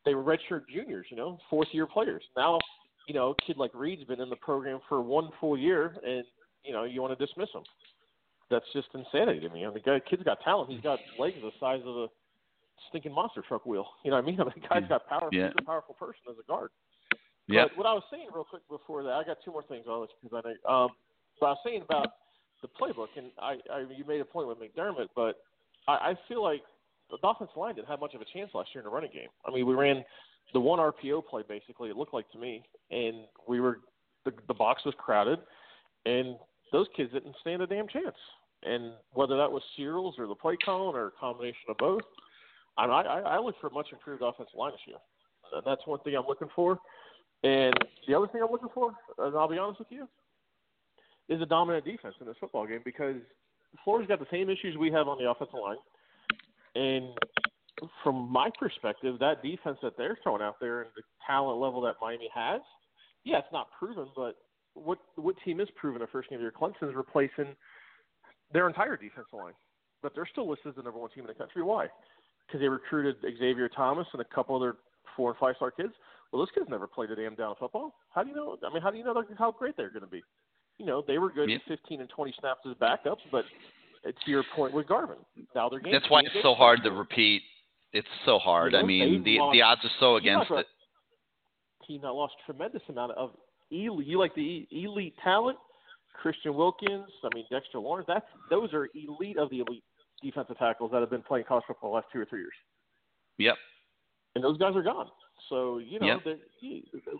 Before 0.05 0.23
they 0.23 0.43
stepped 0.43 0.51
on 0.57 0.59
the- 0.59 0.59
They 0.59 0.59
were 0.59 0.59
redshirt 0.59 0.67
juniors. 0.67 1.07
You 1.09 1.17
know, 1.17 1.39
fourth 1.49 1.67
year 1.73 1.85
players. 1.87 2.23
Now, 2.35 2.59
you 3.07 3.13
know, 3.13 3.31
a 3.31 3.35
kid 3.45 3.57
like 3.57 3.71
Reed's 3.73 4.03
been 4.03 4.21
in 4.21 4.29
the 4.29 4.35
program 4.37 4.79
for 4.87 5.01
one 5.01 5.29
full 5.39 5.57
year, 5.57 5.95
and 6.05 6.25
you 6.63 6.73
know, 6.73 6.83
you 6.83 7.01
want 7.01 7.17
to 7.17 7.25
dismiss 7.25 7.49
him. 7.53 7.63
That's 8.49 8.65
just 8.73 8.89
insanity 8.93 9.39
to 9.39 9.49
me. 9.49 9.63
I 9.63 9.67
mean, 9.67 9.75
the 9.75 9.79
guy, 9.79 9.99
kid's 9.99 10.23
got 10.23 10.41
talent. 10.41 10.69
He's 10.69 10.81
got 10.81 10.99
legs 11.17 11.37
the 11.41 11.51
size 11.59 11.81
of 11.85 11.95
a 11.95 12.07
stinking 12.89 13.13
monster 13.13 13.41
truck 13.47 13.65
wheel. 13.65 13.87
You 14.03 14.11
know 14.11 14.17
what 14.17 14.23
I 14.23 14.27
mean? 14.27 14.39
I 14.41 14.43
mean, 14.43 14.53
the 14.61 14.67
guy's 14.67 14.87
got 14.89 15.07
power. 15.07 15.29
Yeah. 15.31 15.47
He's 15.47 15.53
a 15.59 15.63
powerful 15.63 15.95
person 15.95 16.21
as 16.29 16.35
a 16.37 16.43
guard. 16.47 16.69
Yeah. 17.47 17.65
But 17.69 17.77
what 17.77 17.87
I 17.87 17.93
was 17.93 18.03
saying 18.11 18.27
real 18.33 18.43
quick 18.43 18.61
before 18.69 19.03
that, 19.03 19.11
I 19.13 19.23
got 19.23 19.37
two 19.43 19.51
more 19.51 19.63
things 19.63 19.85
on 19.87 20.01
this 20.01 20.09
because 20.21 20.43
I 20.43 20.49
know. 20.49 20.73
Um, 20.73 20.89
but 21.39 21.47
I 21.47 21.49
was 21.51 21.59
saying 21.65 21.81
about 21.81 22.13
the 22.61 22.67
playbook, 22.67 23.07
and 23.17 23.31
I, 23.39 23.55
I 23.73 23.79
you 23.95 24.05
made 24.07 24.21
a 24.21 24.25
point 24.25 24.47
with 24.47 24.57
McDermott, 24.59 25.07
but 25.15 25.37
I, 25.87 26.11
I 26.11 26.13
feel 26.27 26.43
like 26.43 26.61
the 27.11 27.27
offensive 27.27 27.57
line 27.57 27.75
didn't 27.75 27.87
have 27.87 27.99
much 27.99 28.13
of 28.13 28.21
a 28.21 28.25
chance 28.25 28.51
last 28.53 28.69
year 28.73 28.81
in 28.81 28.85
the 28.85 28.93
running 28.93 29.11
game. 29.11 29.29
I 29.45 29.51
mean, 29.51 29.65
we 29.65 29.73
ran 29.73 30.03
the 30.53 30.59
one 30.59 30.79
RPO 30.79 31.25
play 31.27 31.43
basically. 31.47 31.89
It 31.89 31.97
looked 31.97 32.13
like 32.13 32.29
to 32.31 32.37
me, 32.37 32.63
and 32.89 33.25
we 33.47 33.59
were 33.59 33.79
the, 34.25 34.33
the 34.47 34.53
box 34.53 34.83
was 34.85 34.93
crowded, 34.97 35.39
and 36.05 36.35
those 36.71 36.87
kids 36.95 37.11
didn't 37.11 37.35
stand 37.41 37.61
a 37.61 37.67
damn 37.67 37.87
chance. 37.87 38.15
And 38.63 38.93
whether 39.13 39.37
that 39.37 39.51
was 39.51 39.63
Searels 39.75 40.15
or 40.17 40.27
the 40.27 40.35
play 40.35 40.55
calling 40.63 40.95
or 40.95 41.07
a 41.07 41.11
combination 41.11 41.69
of 41.69 41.77
both, 41.77 42.01
I, 42.77 42.85
I, 42.85 43.19
I 43.19 43.39
look 43.39 43.55
for 43.59 43.67
a 43.67 43.73
much 43.73 43.87
improved 43.91 44.21
offensive 44.21 44.53
line 44.55 44.71
this 44.71 44.81
year. 44.85 44.97
And 45.53 45.63
that's 45.65 45.81
one 45.85 45.99
thing 45.99 46.15
I'm 46.15 46.27
looking 46.27 46.49
for. 46.55 46.79
And 47.43 47.73
the 48.07 48.15
other 48.15 48.27
thing 48.27 48.41
I'm 48.43 48.51
looking 48.51 48.69
for, 48.73 48.93
and 49.17 49.35
I'll 49.35 49.49
be 49.49 49.57
honest 49.57 49.79
with 49.79 49.87
you, 49.89 50.07
is 51.27 51.41
a 51.41 51.45
dominant 51.45 51.85
defense 51.85 52.15
in 52.21 52.27
this 52.27 52.35
football 52.39 52.67
game 52.67 52.81
because 52.85 53.15
Florida's 53.83 54.07
got 54.07 54.19
the 54.19 54.27
same 54.31 54.49
issues 54.49 54.77
we 54.77 54.91
have 54.91 55.07
on 55.07 55.17
the 55.17 55.29
offensive 55.29 55.59
line. 55.59 55.77
And 56.75 57.09
from 58.03 58.31
my 58.31 58.49
perspective, 58.59 59.17
that 59.19 59.41
defense 59.41 59.77
that 59.81 59.97
they're 59.97 60.17
throwing 60.23 60.41
out 60.41 60.55
there 60.59 60.81
and 60.81 60.89
the 60.95 61.03
talent 61.25 61.59
level 61.59 61.81
that 61.81 61.95
Miami 62.01 62.29
has, 62.33 62.61
yeah, 63.23 63.39
it's 63.39 63.47
not 63.51 63.67
proven, 63.77 64.07
but 64.15 64.35
what 64.73 64.99
what 65.15 65.35
team 65.43 65.59
is 65.59 65.67
proven 65.75 65.99
the 66.01 66.07
first 66.07 66.29
game 66.29 66.37
of 66.37 66.41
year? 66.41 66.51
Clemson's 66.51 66.95
replacing 66.95 67.55
their 68.53 68.67
entire 68.67 68.95
defensive 68.95 69.33
line, 69.33 69.53
but 70.01 70.13
they're 70.15 70.27
still 70.31 70.49
listed 70.49 70.69
as 70.69 70.75
the 70.75 70.83
number 70.83 70.99
one 70.99 71.09
team 71.09 71.23
in 71.23 71.27
the 71.27 71.33
country. 71.33 71.61
Why? 71.61 71.87
Because 72.47 72.61
they 72.61 72.67
recruited 72.67 73.17
Xavier 73.21 73.69
Thomas 73.69 74.07
and 74.13 74.21
a 74.21 74.35
couple 74.35 74.55
other 74.55 74.77
four 75.15 75.31
and 75.31 75.39
five 75.39 75.55
star 75.57 75.71
kids. 75.71 75.93
Well, 76.31 76.41
those 76.41 76.51
kids 76.53 76.67
never 76.69 76.87
played 76.87 77.11
a 77.11 77.15
damn 77.15 77.35
down 77.35 77.51
of 77.51 77.57
football. 77.57 77.95
How 78.13 78.23
do 78.23 78.29
you 78.29 78.35
know? 78.35 78.57
I 78.65 78.73
mean, 78.73 78.81
how 78.81 78.91
do 78.91 78.97
you 78.97 79.03
know 79.03 79.21
how 79.37 79.51
great 79.51 79.75
they're 79.75 79.89
going 79.89 80.01
to 80.01 80.07
be? 80.07 80.23
You 80.77 80.85
know, 80.85 81.03
they 81.05 81.17
were 81.17 81.29
good 81.29 81.51
at 81.51 81.61
15 81.67 81.99
and 81.99 82.09
20 82.09 82.33
snaps 82.39 82.61
as 82.67 82.75
backups, 82.77 83.21
but 83.31 83.43
to 84.03 84.31
your 84.31 84.43
point 84.55 84.73
with 84.73 84.87
Garvin, 84.87 85.17
now 85.55 85.69
they're. 85.69 85.79
That's 85.91 86.09
why 86.09 86.21
it's 86.21 86.35
so 86.43 86.53
hard 86.55 86.83
to 86.83 86.91
repeat. 86.91 87.41
It's 87.93 88.07
so 88.25 88.39
hard. 88.39 88.71
You 88.73 88.79
know, 88.79 88.83
I 88.83 88.87
mean, 88.87 89.23
the 89.23 89.37
lost- 89.39 89.53
the 89.53 89.61
odds 89.61 89.81
are 89.85 89.91
so 89.99 90.15
against 90.15 90.49
it. 90.51 90.65
team 91.87 92.01
that 92.01 92.11
lost 92.11 92.33
tremendous 92.45 92.81
amount 92.89 93.11
of 93.13 93.31
elite. 93.69 94.07
You 94.07 94.17
like 94.19 94.33
the 94.35 94.67
elite 94.71 95.13
talent, 95.23 95.57
Christian 96.21 96.53
Wilkins. 96.55 97.09
I 97.23 97.29
mean 97.35 97.45
Dexter 97.51 97.79
Lawrence. 97.79 98.05
That's 98.07 98.25
those 98.49 98.73
are 98.73 98.87
elite 98.95 99.37
of 99.37 99.49
the 99.49 99.59
elite 99.59 99.83
defensive 100.23 100.57
tackles 100.57 100.91
that 100.91 101.01
have 101.01 101.09
been 101.09 101.23
playing 101.23 101.45
college 101.47 101.63
football 101.67 101.91
the 101.91 101.95
last 101.95 102.07
two 102.13 102.19
or 102.21 102.25
three 102.25 102.39
years, 102.41 102.53
Yep. 103.39 103.55
and 104.35 104.43
those 104.43 104.57
guys 104.57 104.75
are 104.75 104.83
gone. 104.83 105.09
So 105.49 105.79
you 105.79 105.99
know, 105.99 106.19
Yep. 106.25 106.39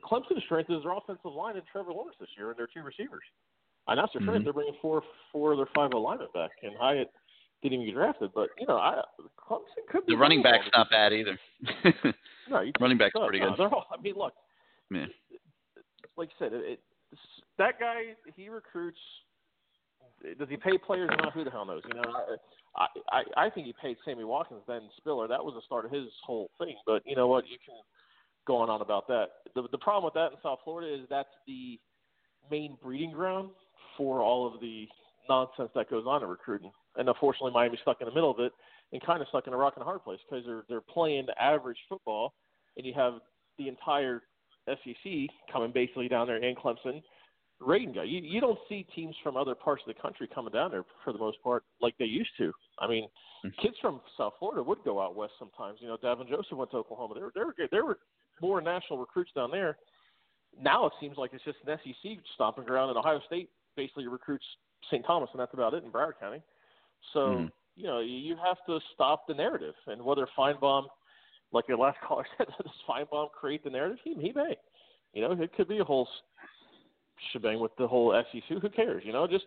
Clemson's 0.05 0.43
strength 0.45 0.69
is 0.69 0.83
their 0.83 0.93
offensive 0.93 1.33
line 1.33 1.57
and 1.57 1.65
Trevor 1.71 1.91
Lawrence 1.91 2.15
this 2.19 2.29
year, 2.37 2.49
and 2.51 2.57
their 2.59 2.67
two 2.67 2.81
receivers. 2.83 3.23
Announced 3.93 4.13
their 4.13 4.25
trade. 4.25 4.41
Mhm. 4.41 4.43
They're 4.45 4.53
bringing 4.53 4.75
four 4.81 5.03
four 5.31 5.51
of 5.51 5.57
their 5.57 5.67
five 5.75 5.93
linemen 5.93 6.27
back, 6.33 6.51
and 6.63 6.75
Hyatt 6.77 7.11
didn't 7.61 7.73
even 7.73 7.85
get 7.85 7.95
drafted. 7.95 8.31
But 8.33 8.49
you 8.59 8.67
know, 8.67 8.77
I 8.77 9.03
Clemson 9.37 9.85
could 9.89 10.05
be 10.05 10.13
The 10.13 10.17
running 10.17 10.41
back's 10.41 10.67
not 10.73 10.89
bad 10.89 11.13
either. 11.13 11.37
No, 12.49 12.59
you 12.59 12.73
running 12.81 12.97
back's 12.97 13.15
no, 13.15 13.27
pretty 13.27 13.39
no, 13.39 13.51
good. 13.51 13.59
They're 13.59 13.73
all, 13.73 13.85
I 13.97 14.01
mean, 14.01 14.15
look, 14.17 14.33
Yeah. 14.89 15.05
like 16.17 16.29
you 16.29 16.35
said, 16.37 16.51
it, 16.51 16.65
it, 16.65 16.79
that 17.57 17.79
guy 17.79 18.15
he 18.35 18.49
recruits. 18.49 18.99
Does 20.37 20.49
he 20.49 20.57
pay 20.57 20.77
players 20.77 21.09
not? 21.17 21.33
Who 21.33 21.43
the 21.43 21.49
hell 21.49 21.65
knows? 21.65 21.81
You 21.87 21.93
know, 21.95 22.13
I 22.75 22.87
I 23.11 23.45
I 23.45 23.49
think 23.49 23.67
he 23.67 23.73
paid 23.81 23.97
Sammy 24.03 24.23
Watkins 24.23 24.63
then 24.67 24.89
Spiller. 24.97 25.27
That 25.27 25.43
was 25.43 25.53
the 25.55 25.61
start 25.65 25.85
of 25.85 25.91
his 25.91 26.07
whole 26.25 26.49
thing. 26.57 26.75
But 26.85 27.03
you 27.05 27.15
know 27.15 27.27
what? 27.27 27.47
You 27.47 27.57
can 27.65 27.75
go 28.45 28.57
on 28.57 28.69
on 28.69 28.81
about 28.81 29.07
that. 29.07 29.27
The 29.55 29.67
the 29.71 29.77
problem 29.77 30.03
with 30.05 30.13
that 30.15 30.31
in 30.31 30.37
South 30.43 30.59
Florida 30.63 30.93
is 30.93 31.07
that's 31.09 31.29
the 31.47 31.79
main 32.49 32.77
breeding 32.83 33.11
ground 33.11 33.51
for 33.97 34.21
all 34.21 34.47
of 34.47 34.59
the 34.61 34.87
nonsense 35.29 35.69
that 35.75 35.89
goes 35.89 36.05
on 36.07 36.23
in 36.23 36.29
recruiting. 36.29 36.71
And 36.97 37.07
unfortunately, 37.07 37.51
Miami's 37.53 37.79
stuck 37.81 38.01
in 38.01 38.07
the 38.07 38.13
middle 38.13 38.31
of 38.31 38.39
it 38.39 38.51
and 38.91 39.01
kind 39.03 39.21
of 39.21 39.27
stuck 39.29 39.47
in 39.47 39.53
a 39.53 39.57
rock 39.57 39.73
and 39.75 39.81
a 39.81 39.85
hard 39.85 40.03
place 40.03 40.19
because 40.29 40.45
they're 40.45 40.63
they're 40.67 40.81
playing 40.81 41.27
average 41.39 41.77
football, 41.87 42.33
and 42.77 42.85
you 42.85 42.93
have 42.93 43.15
the 43.57 43.67
entire 43.67 44.23
SEC 44.67 45.11
coming 45.51 45.71
basically 45.71 46.07
down 46.07 46.27
there 46.27 46.37
and 46.37 46.57
Clemson 46.57 47.01
rating 47.59 47.93
guy. 47.93 48.03
You 48.03 48.19
you 48.21 48.41
don't 48.41 48.59
see 48.67 48.85
teams 48.95 49.15
from 49.23 49.37
other 49.37 49.55
parts 49.55 49.83
of 49.87 49.93
the 49.93 50.01
country 50.01 50.27
coming 50.33 50.51
down 50.51 50.71
there 50.71 50.83
for 51.03 51.13
the 51.13 51.19
most 51.19 51.41
part 51.43 51.63
like 51.79 51.95
they 51.97 52.05
used 52.05 52.31
to. 52.37 52.51
I 52.79 52.87
mean, 52.87 53.07
mm-hmm. 53.45 53.61
kids 53.61 53.75
from 53.81 54.01
South 54.17 54.33
Florida 54.39 54.63
would 54.63 54.83
go 54.83 55.01
out 55.01 55.15
west 55.15 55.33
sometimes. 55.39 55.79
You 55.81 55.87
know, 55.87 55.97
Davin 55.97 56.27
Joseph 56.27 56.57
went 56.57 56.71
to 56.71 56.77
Oklahoma. 56.77 57.13
There 57.13 57.25
were 57.25 57.31
there 57.33 57.45
were 57.45 57.53
good. 57.53 57.69
There 57.71 57.85
were 57.85 57.99
more 58.41 58.61
national 58.61 58.99
recruits 58.99 59.31
down 59.35 59.51
there. 59.51 59.77
Now 60.59 60.85
it 60.87 60.93
seems 60.99 61.17
like 61.17 61.31
it's 61.33 61.43
just 61.43 61.59
an 61.65 61.77
SEC 61.83 62.17
stomping 62.35 62.65
ground, 62.65 62.89
and 62.89 62.97
Ohio 62.97 63.21
State 63.27 63.49
basically 63.75 64.07
recruits 64.07 64.45
St. 64.89 65.05
Thomas, 65.05 65.29
and 65.31 65.39
that's 65.39 65.53
about 65.53 65.73
it 65.73 65.83
in 65.83 65.91
Broward 65.91 66.19
County. 66.19 66.41
So 67.13 67.19
Mhm. 67.19 67.51
you 67.75 67.83
know 67.83 67.99
you 67.99 68.17
you 68.17 68.35
have 68.37 68.57
to 68.65 68.79
stop 68.93 69.27
the 69.27 69.33
narrative, 69.33 69.75
and 69.87 70.03
whether 70.03 70.27
Finebaum, 70.37 70.87
like 71.51 71.67
your 71.67 71.77
last 71.77 71.99
caller 72.07 72.27
said, 72.37 72.47
does 72.47 72.71
Finebaum 72.87 73.31
create 73.31 73.63
the 73.63 73.69
narrative? 73.69 73.99
He 74.03 74.13
he 74.15 74.31
may. 74.33 74.57
You 75.13 75.21
know, 75.21 75.31
it 75.31 75.53
could 75.53 75.67
be 75.67 75.79
a 75.79 75.83
whole 75.83 76.07
shebang 77.31 77.59
with 77.59 77.75
the 77.77 77.87
whole 77.87 78.13
SEC. 78.31 78.43
Who 78.61 78.69
cares? 78.69 79.03
You 79.05 79.13
know, 79.13 79.27
just 79.27 79.45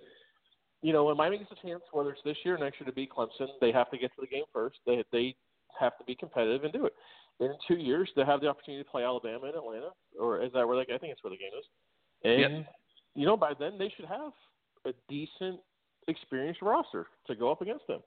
you 0.82 0.92
know, 0.92 1.05
when 1.05 1.16
Miami 1.16 1.38
gets 1.38 1.51
a 1.52 1.66
chance, 1.66 1.82
whether 1.92 2.10
it's 2.10 2.22
this 2.24 2.36
year 2.44 2.56
or 2.56 2.59
next 2.59 2.78
year, 2.78 2.86
to 2.86 2.92
beat 2.92 3.10
Clemson, 3.10 3.48
they 3.60 3.72
have 3.72 3.90
to 3.90 3.96
get 3.98 4.14
to 4.16 4.20
the 4.20 4.26
game 4.26 4.44
first. 4.52 4.78
They 4.86 5.02
they 5.12 5.34
have 5.78 5.96
to 5.98 6.05
be 6.05 6.14
competitive 6.14 6.64
and 6.64 6.72
do 6.72 6.86
it. 6.86 6.94
In 7.40 7.55
two 7.66 7.76
years, 7.76 8.09
they 8.14 8.24
have 8.24 8.40
the 8.40 8.48
opportunity 8.48 8.84
to 8.84 8.90
play 8.90 9.02
Alabama 9.02 9.46
and 9.46 9.56
Atlanta, 9.56 9.90
or 10.18 10.42
is 10.42 10.52
that 10.52 10.66
where 10.66 10.76
they? 10.76 10.94
I 10.94 10.98
think 10.98 11.12
it's 11.12 11.24
where 11.24 11.32
the 11.32 11.38
game 11.38 11.51
is. 11.59 11.66
And 12.22 12.40
Yep. 12.40 12.66
You 13.14 13.26
know, 13.26 13.36
by 13.36 13.52
then 13.58 13.78
they 13.78 13.92
should 13.96 14.06
have 14.06 14.32
a 14.86 14.92
decent, 15.08 15.60
experienced 16.08 16.62
roster 16.62 17.06
to 17.26 17.34
go 17.34 17.50
up 17.50 17.62
against 17.62 17.86
them. 17.86 18.00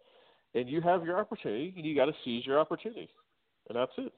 And 0.55 0.69
you 0.69 0.81
have 0.81 1.05
your 1.05 1.19
opportunity, 1.19 1.73
and 1.75 1.85
you 1.85 1.95
got 1.95 2.05
to 2.05 2.13
seize 2.23 2.45
your 2.45 2.59
opportunity, 2.59 3.09
and 3.69 3.77
that's 3.77 3.91
it. 3.97 4.13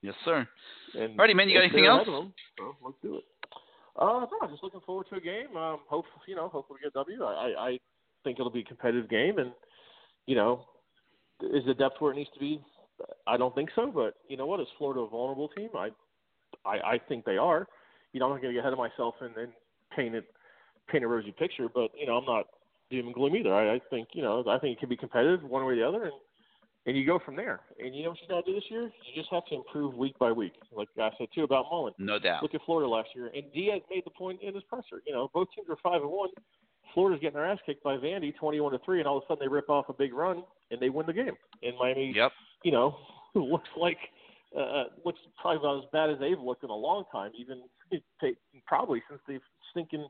Yes, 0.00 0.14
sir. 0.24 0.46
And 0.94 1.18
Alrighty, 1.18 1.34
man. 1.34 1.48
You 1.48 1.58
got 1.58 1.64
anything 1.64 1.86
else? 1.86 2.06
them, 2.06 2.32
so 2.56 2.76
let's 2.84 2.96
do 3.02 3.16
it. 3.16 3.24
Uh, 3.98 4.26
no, 4.40 4.48
just 4.48 4.62
looking 4.62 4.80
forward 4.86 5.06
to 5.10 5.16
a 5.16 5.20
game. 5.20 5.56
Um, 5.56 5.80
hope 5.88 6.04
you 6.28 6.36
know, 6.36 6.48
hopefully 6.48 6.78
we 6.80 6.88
get 6.88 6.92
a 6.92 7.04
W. 7.04 7.24
I, 7.24 7.28
I, 7.28 7.68
I 7.68 7.78
think 8.22 8.38
it'll 8.38 8.50
be 8.50 8.60
a 8.60 8.64
competitive 8.64 9.10
game, 9.10 9.38
and 9.38 9.52
you 10.26 10.36
know, 10.36 10.60
is 11.42 11.64
the 11.66 11.74
depth 11.74 11.96
where 11.98 12.12
it 12.12 12.16
needs 12.16 12.30
to 12.34 12.40
be? 12.40 12.60
I 13.26 13.36
don't 13.36 13.54
think 13.54 13.70
so, 13.74 13.90
but 13.92 14.14
you 14.28 14.36
know 14.36 14.46
what? 14.46 14.60
Is 14.60 14.66
Florida 14.76 15.00
a 15.00 15.08
vulnerable 15.08 15.48
team? 15.48 15.70
I, 15.76 15.88
I, 16.64 16.76
I 16.76 17.00
think 17.08 17.24
they 17.24 17.36
are. 17.36 17.66
You 18.12 18.20
know, 18.20 18.26
I'm 18.26 18.32
not 18.32 18.42
going 18.42 18.54
to 18.54 18.56
get 18.56 18.60
ahead 18.60 18.72
of 18.72 18.78
myself 18.78 19.14
and, 19.20 19.36
and 19.36 19.52
paint 19.98 20.24
paint 20.90 21.04
a 21.04 21.08
rosy 21.08 21.32
picture, 21.32 21.68
but 21.72 21.90
you 21.98 22.06
know, 22.06 22.16
I'm 22.16 22.24
not 22.24 22.46
doom 22.90 23.06
and 23.06 23.14
gloom 23.14 23.36
either. 23.36 23.52
I, 23.54 23.74
I 23.74 23.80
think 23.90 24.08
you 24.12 24.22
know, 24.22 24.44
I 24.48 24.58
think 24.58 24.76
it 24.76 24.80
can 24.80 24.88
be 24.88 24.96
competitive 24.96 25.42
one 25.42 25.64
way 25.66 25.74
or 25.74 25.76
the 25.76 25.86
other, 25.86 26.04
and 26.04 26.12
and 26.86 26.96
you 26.96 27.04
go 27.04 27.18
from 27.18 27.36
there. 27.36 27.60
And 27.78 27.94
you 27.94 28.04
know 28.04 28.10
what 28.10 28.18
you 28.22 28.28
got 28.28 28.44
to 28.46 28.50
do 28.50 28.54
this 28.54 28.64
year? 28.70 28.82
You 28.84 29.14
just 29.14 29.30
have 29.30 29.44
to 29.46 29.56
improve 29.56 29.94
week 29.94 30.18
by 30.18 30.32
week. 30.32 30.54
Like 30.74 30.88
I 30.98 31.10
said 31.18 31.28
too 31.34 31.42
about 31.42 31.66
Mullen. 31.70 31.92
No 31.98 32.18
doubt. 32.18 32.42
Look 32.42 32.54
at 32.54 32.62
Florida 32.64 32.88
last 32.88 33.08
year, 33.14 33.30
and 33.34 33.44
Diaz 33.52 33.82
made 33.90 34.04
the 34.06 34.10
point 34.10 34.40
in 34.42 34.54
his 34.54 34.62
presser. 34.64 35.02
You 35.06 35.12
know, 35.12 35.30
both 35.34 35.48
teams 35.54 35.68
are 35.68 35.76
five 35.82 36.00
and 36.00 36.10
one. 36.10 36.30
Florida's 36.94 37.20
getting 37.20 37.34
their 37.36 37.46
ass 37.46 37.58
kicked 37.66 37.82
by 37.84 37.96
Vandy, 37.96 38.34
twenty-one 38.36 38.72
to 38.72 38.78
three, 38.84 39.00
and 39.00 39.06
all 39.06 39.18
of 39.18 39.24
a 39.24 39.26
sudden 39.26 39.44
they 39.44 39.48
rip 39.48 39.68
off 39.68 39.88
a 39.90 39.92
big 39.92 40.14
run 40.14 40.42
and 40.70 40.80
they 40.80 40.88
win 40.88 41.06
the 41.06 41.12
game. 41.12 41.36
And 41.62 41.74
Miami, 41.78 42.12
Yep. 42.16 42.32
you 42.64 42.72
know, 42.72 42.96
looks 43.34 43.68
like 43.76 43.98
uh, 44.56 44.84
looks 45.04 45.20
probably 45.40 45.58
about 45.58 45.78
as 45.84 45.90
bad 45.92 46.10
as 46.10 46.18
they've 46.18 46.38
looked 46.40 46.64
in 46.64 46.70
a 46.70 46.74
long 46.74 47.04
time, 47.12 47.32
even 47.38 47.62
probably 48.66 49.02
since 49.08 49.20
the 49.26 49.38
stinking 49.70 50.06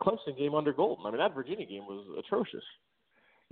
Clemson 0.00 0.36
game 0.38 0.54
under 0.54 0.72
Golden. 0.72 1.06
I 1.06 1.10
mean, 1.10 1.18
that 1.18 1.34
Virginia 1.34 1.66
game 1.66 1.86
was 1.86 2.06
atrocious, 2.18 2.64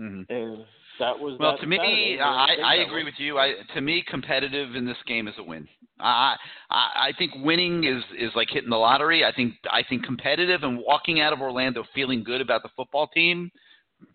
Mhm. 0.00 0.28
and 0.28 0.64
that 0.98 1.18
was 1.18 1.38
Well, 1.38 1.52
that 1.52 1.60
to 1.60 1.66
me, 1.66 1.76
Saturday 1.76 2.16
where 2.16 2.26
I, 2.26 2.54
I 2.64 2.74
agree 2.76 3.02
one. 3.02 3.04
with 3.06 3.20
you. 3.20 3.38
I, 3.38 3.54
to 3.74 3.80
me, 3.80 4.02
competitive 4.02 4.74
in 4.74 4.84
this 4.84 5.00
game 5.06 5.28
is 5.28 5.34
a 5.38 5.42
win. 5.42 5.68
I, 6.00 6.36
I, 6.70 7.08
I 7.08 7.12
think 7.18 7.32
winning 7.36 7.84
is, 7.84 8.02
is 8.18 8.34
like 8.34 8.48
hitting 8.50 8.70
the 8.70 8.76
lottery. 8.76 9.24
I 9.24 9.32
think, 9.32 9.54
I 9.70 9.82
think 9.88 10.04
competitive 10.04 10.62
and 10.64 10.78
walking 10.78 11.20
out 11.20 11.32
of 11.32 11.40
Orlando 11.40 11.84
feeling 11.94 12.24
good 12.24 12.40
about 12.40 12.62
the 12.62 12.70
football 12.74 13.06
team, 13.06 13.52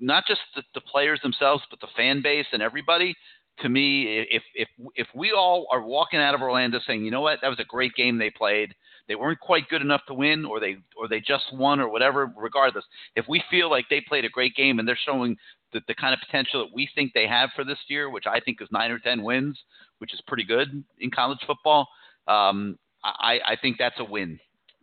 not 0.01 0.25
just 0.27 0.41
the, 0.55 0.63
the 0.73 0.81
players 0.81 1.21
themselves, 1.21 1.63
but 1.69 1.79
the 1.79 1.87
fan 1.95 2.21
base 2.21 2.47
and 2.51 2.61
everybody. 2.61 3.15
To 3.61 3.69
me, 3.69 4.25
if 4.29 4.43
if 4.53 4.67
if 4.95 5.07
we 5.15 5.31
all 5.31 5.67
are 5.71 5.81
walking 5.81 6.19
out 6.19 6.35
of 6.35 6.41
Orlando 6.41 6.79
saying, 6.85 7.03
you 7.03 7.11
know 7.11 7.21
what, 7.21 7.39
that 7.41 7.47
was 7.47 7.59
a 7.59 7.63
great 7.63 7.95
game 7.95 8.17
they 8.17 8.29
played. 8.29 8.75
They 9.07 9.15
weren't 9.15 9.39
quite 9.39 9.67
good 9.69 9.81
enough 9.81 10.01
to 10.07 10.13
win, 10.13 10.45
or 10.45 10.59
they 10.59 10.77
or 10.95 11.07
they 11.07 11.19
just 11.19 11.45
won, 11.53 11.79
or 11.79 11.89
whatever. 11.89 12.31
Regardless, 12.37 12.85
if 13.15 13.25
we 13.27 13.41
feel 13.49 13.69
like 13.71 13.85
they 13.89 14.01
played 14.01 14.25
a 14.25 14.29
great 14.29 14.55
game 14.55 14.77
and 14.77 14.87
they're 14.87 14.99
showing 15.05 15.37
the, 15.73 15.81
the 15.87 15.95
kind 15.95 16.13
of 16.13 16.19
potential 16.19 16.65
that 16.65 16.73
we 16.73 16.87
think 16.93 17.13
they 17.13 17.25
have 17.25 17.49
for 17.55 17.63
this 17.63 17.79
year, 17.87 18.09
which 18.09 18.25
I 18.27 18.39
think 18.39 18.61
is 18.61 18.67
nine 18.71 18.91
or 18.91 18.99
ten 18.99 19.23
wins, 19.23 19.57
which 19.97 20.13
is 20.13 20.21
pretty 20.27 20.43
good 20.43 20.83
in 20.99 21.09
college 21.09 21.39
football. 21.47 21.87
Um, 22.27 22.77
I, 23.03 23.39
I 23.45 23.55
think 23.61 23.77
that's 23.79 23.99
a 23.99 24.03
win. 24.03 24.39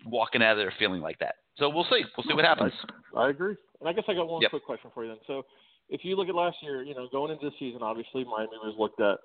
Walking 0.06 0.42
out 0.42 0.52
of 0.52 0.58
there 0.58 0.72
feeling 0.78 1.00
like 1.00 1.18
that. 1.20 1.36
So 1.56 1.68
we'll 1.68 1.84
see. 1.84 2.02
We'll 2.16 2.26
see 2.26 2.34
what 2.34 2.44
happens. 2.44 2.72
I 3.16 3.28
agree. 3.30 3.54
And 3.80 3.88
I 3.88 3.92
guess 3.92 4.04
I 4.08 4.14
got 4.14 4.28
one 4.28 4.42
Yep. 4.42 4.50
quick 4.50 4.64
question 4.64 4.90
for 4.92 5.04
you 5.04 5.10
then. 5.10 5.18
So, 5.26 5.44
if 5.88 6.04
you 6.04 6.16
look 6.16 6.28
at 6.28 6.34
last 6.34 6.56
year, 6.62 6.82
you 6.82 6.94
know, 6.94 7.08
going 7.10 7.32
into 7.32 7.46
the 7.46 7.52
season, 7.58 7.82
obviously 7.82 8.24
Miami 8.24 8.58
was 8.62 8.74
looked 8.78 9.00
at 9.00 9.18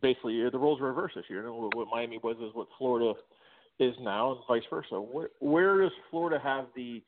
basically 0.00 0.48
the 0.50 0.58
roles 0.58 0.80
were 0.80 0.88
reversed 0.88 1.16
this 1.16 1.24
year. 1.28 1.40
You 1.40 1.46
know, 1.46 1.70
what 1.74 1.88
Miami 1.90 2.18
was 2.22 2.36
is 2.36 2.54
what 2.54 2.68
Florida 2.78 3.14
is 3.78 3.94
now, 4.00 4.32
and 4.32 4.40
vice 4.46 4.62
versa. 4.70 5.00
Where, 5.00 5.30
where 5.40 5.82
does 5.82 5.92
Florida 6.10 6.38
have 6.42 6.66
the 6.76 7.02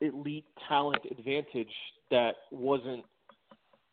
elite 0.00 0.44
talent 0.68 1.02
advantage 1.10 1.72
that 2.10 2.34
wasn't 2.50 3.04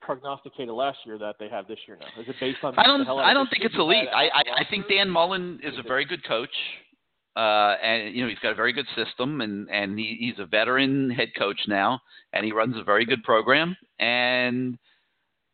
prognosticated 0.01 0.73
last 0.73 0.97
year 1.05 1.17
that 1.17 1.35
they 1.39 1.47
have 1.49 1.67
this 1.67 1.79
year 1.87 1.97
now? 1.99 2.21
Is 2.21 2.27
it 2.27 2.35
based 2.39 2.59
on 2.63 2.77
I 2.77 2.83
don't. 2.83 3.07
I 3.07 3.33
don't 3.33 3.47
think 3.47 3.63
it's 3.63 3.73
kids 3.73 3.75
you 3.75 3.89
had 3.89 3.97
elite. 3.97 4.09
I, 4.13 4.25
I, 4.25 4.61
I 4.61 4.65
think 4.69 4.87
Dan 4.89 5.09
Mullen 5.09 5.59
is 5.63 5.73
a 5.79 5.87
very 5.87 6.05
good 6.05 6.25
coach, 6.27 6.49
uh, 7.35 7.75
and 7.81 8.13
you 8.15 8.23
know 8.23 8.29
he's 8.29 8.39
got 8.39 8.51
a 8.51 8.55
very 8.55 8.73
good 8.73 8.87
system, 8.95 9.41
and 9.41 9.69
and 9.69 9.97
he, 9.97 10.17
he's 10.19 10.39
a 10.39 10.45
veteran 10.45 11.09
head 11.09 11.29
coach 11.37 11.61
now, 11.67 11.99
and 12.33 12.45
he 12.45 12.51
runs 12.51 12.75
a 12.77 12.83
very 12.83 13.05
good 13.05 13.23
program. 13.23 13.75
And 13.99 14.77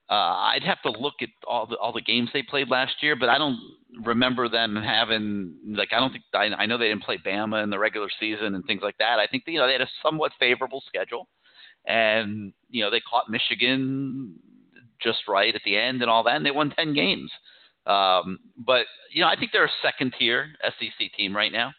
uh, 0.09 0.13
I'd 0.13 0.63
have 0.63 0.81
to 0.83 0.91
look 0.91 1.15
at 1.21 1.29
all 1.47 1.67
the 1.67 1.75
all 1.77 1.91
the 1.91 2.01
games 2.01 2.29
they 2.33 2.41
played 2.41 2.69
last 2.69 2.95
year, 3.01 3.15
but 3.15 3.29
I 3.29 3.37
don't 3.37 3.59
remember 4.03 4.49
them 4.49 4.75
having 4.75 5.53
like 5.75 5.89
I 5.91 5.99
don't 5.99 6.11
think 6.11 6.23
I, 6.33 6.45
I 6.45 6.65
know 6.65 6.77
they 6.77 6.87
didn't 6.87 7.03
play 7.03 7.19
Bama 7.23 7.61
in 7.63 7.69
the 7.69 7.79
regular 7.79 8.07
season 8.19 8.55
and 8.55 8.65
things 8.65 8.81
like 8.81 8.97
that. 8.99 9.19
I 9.19 9.27
think 9.27 9.43
you 9.45 9.59
know 9.59 9.67
they 9.67 9.73
had 9.73 9.81
a 9.81 9.89
somewhat 10.01 10.31
favorable 10.39 10.81
schedule, 10.87 11.27
and 11.85 12.53
you 12.69 12.83
know 12.83 12.89
they 12.89 13.01
caught 13.01 13.29
Michigan 13.29 14.35
just 14.99 15.27
right 15.27 15.53
at 15.53 15.61
the 15.63 15.77
end 15.77 16.01
and 16.01 16.09
all 16.09 16.23
that, 16.23 16.37
and 16.37 16.45
they 16.45 16.51
won 16.51 16.71
ten 16.71 16.93
games. 16.93 17.29
Um, 17.87 18.39
but 18.57 18.85
you 19.11 19.21
know 19.21 19.27
I 19.27 19.35
think 19.37 19.51
they're 19.53 19.65
a 19.65 19.79
second 19.81 20.13
tier 20.19 20.47
SEC 20.61 21.11
team 21.15 21.35
right 21.35 21.51
now. 21.51 21.71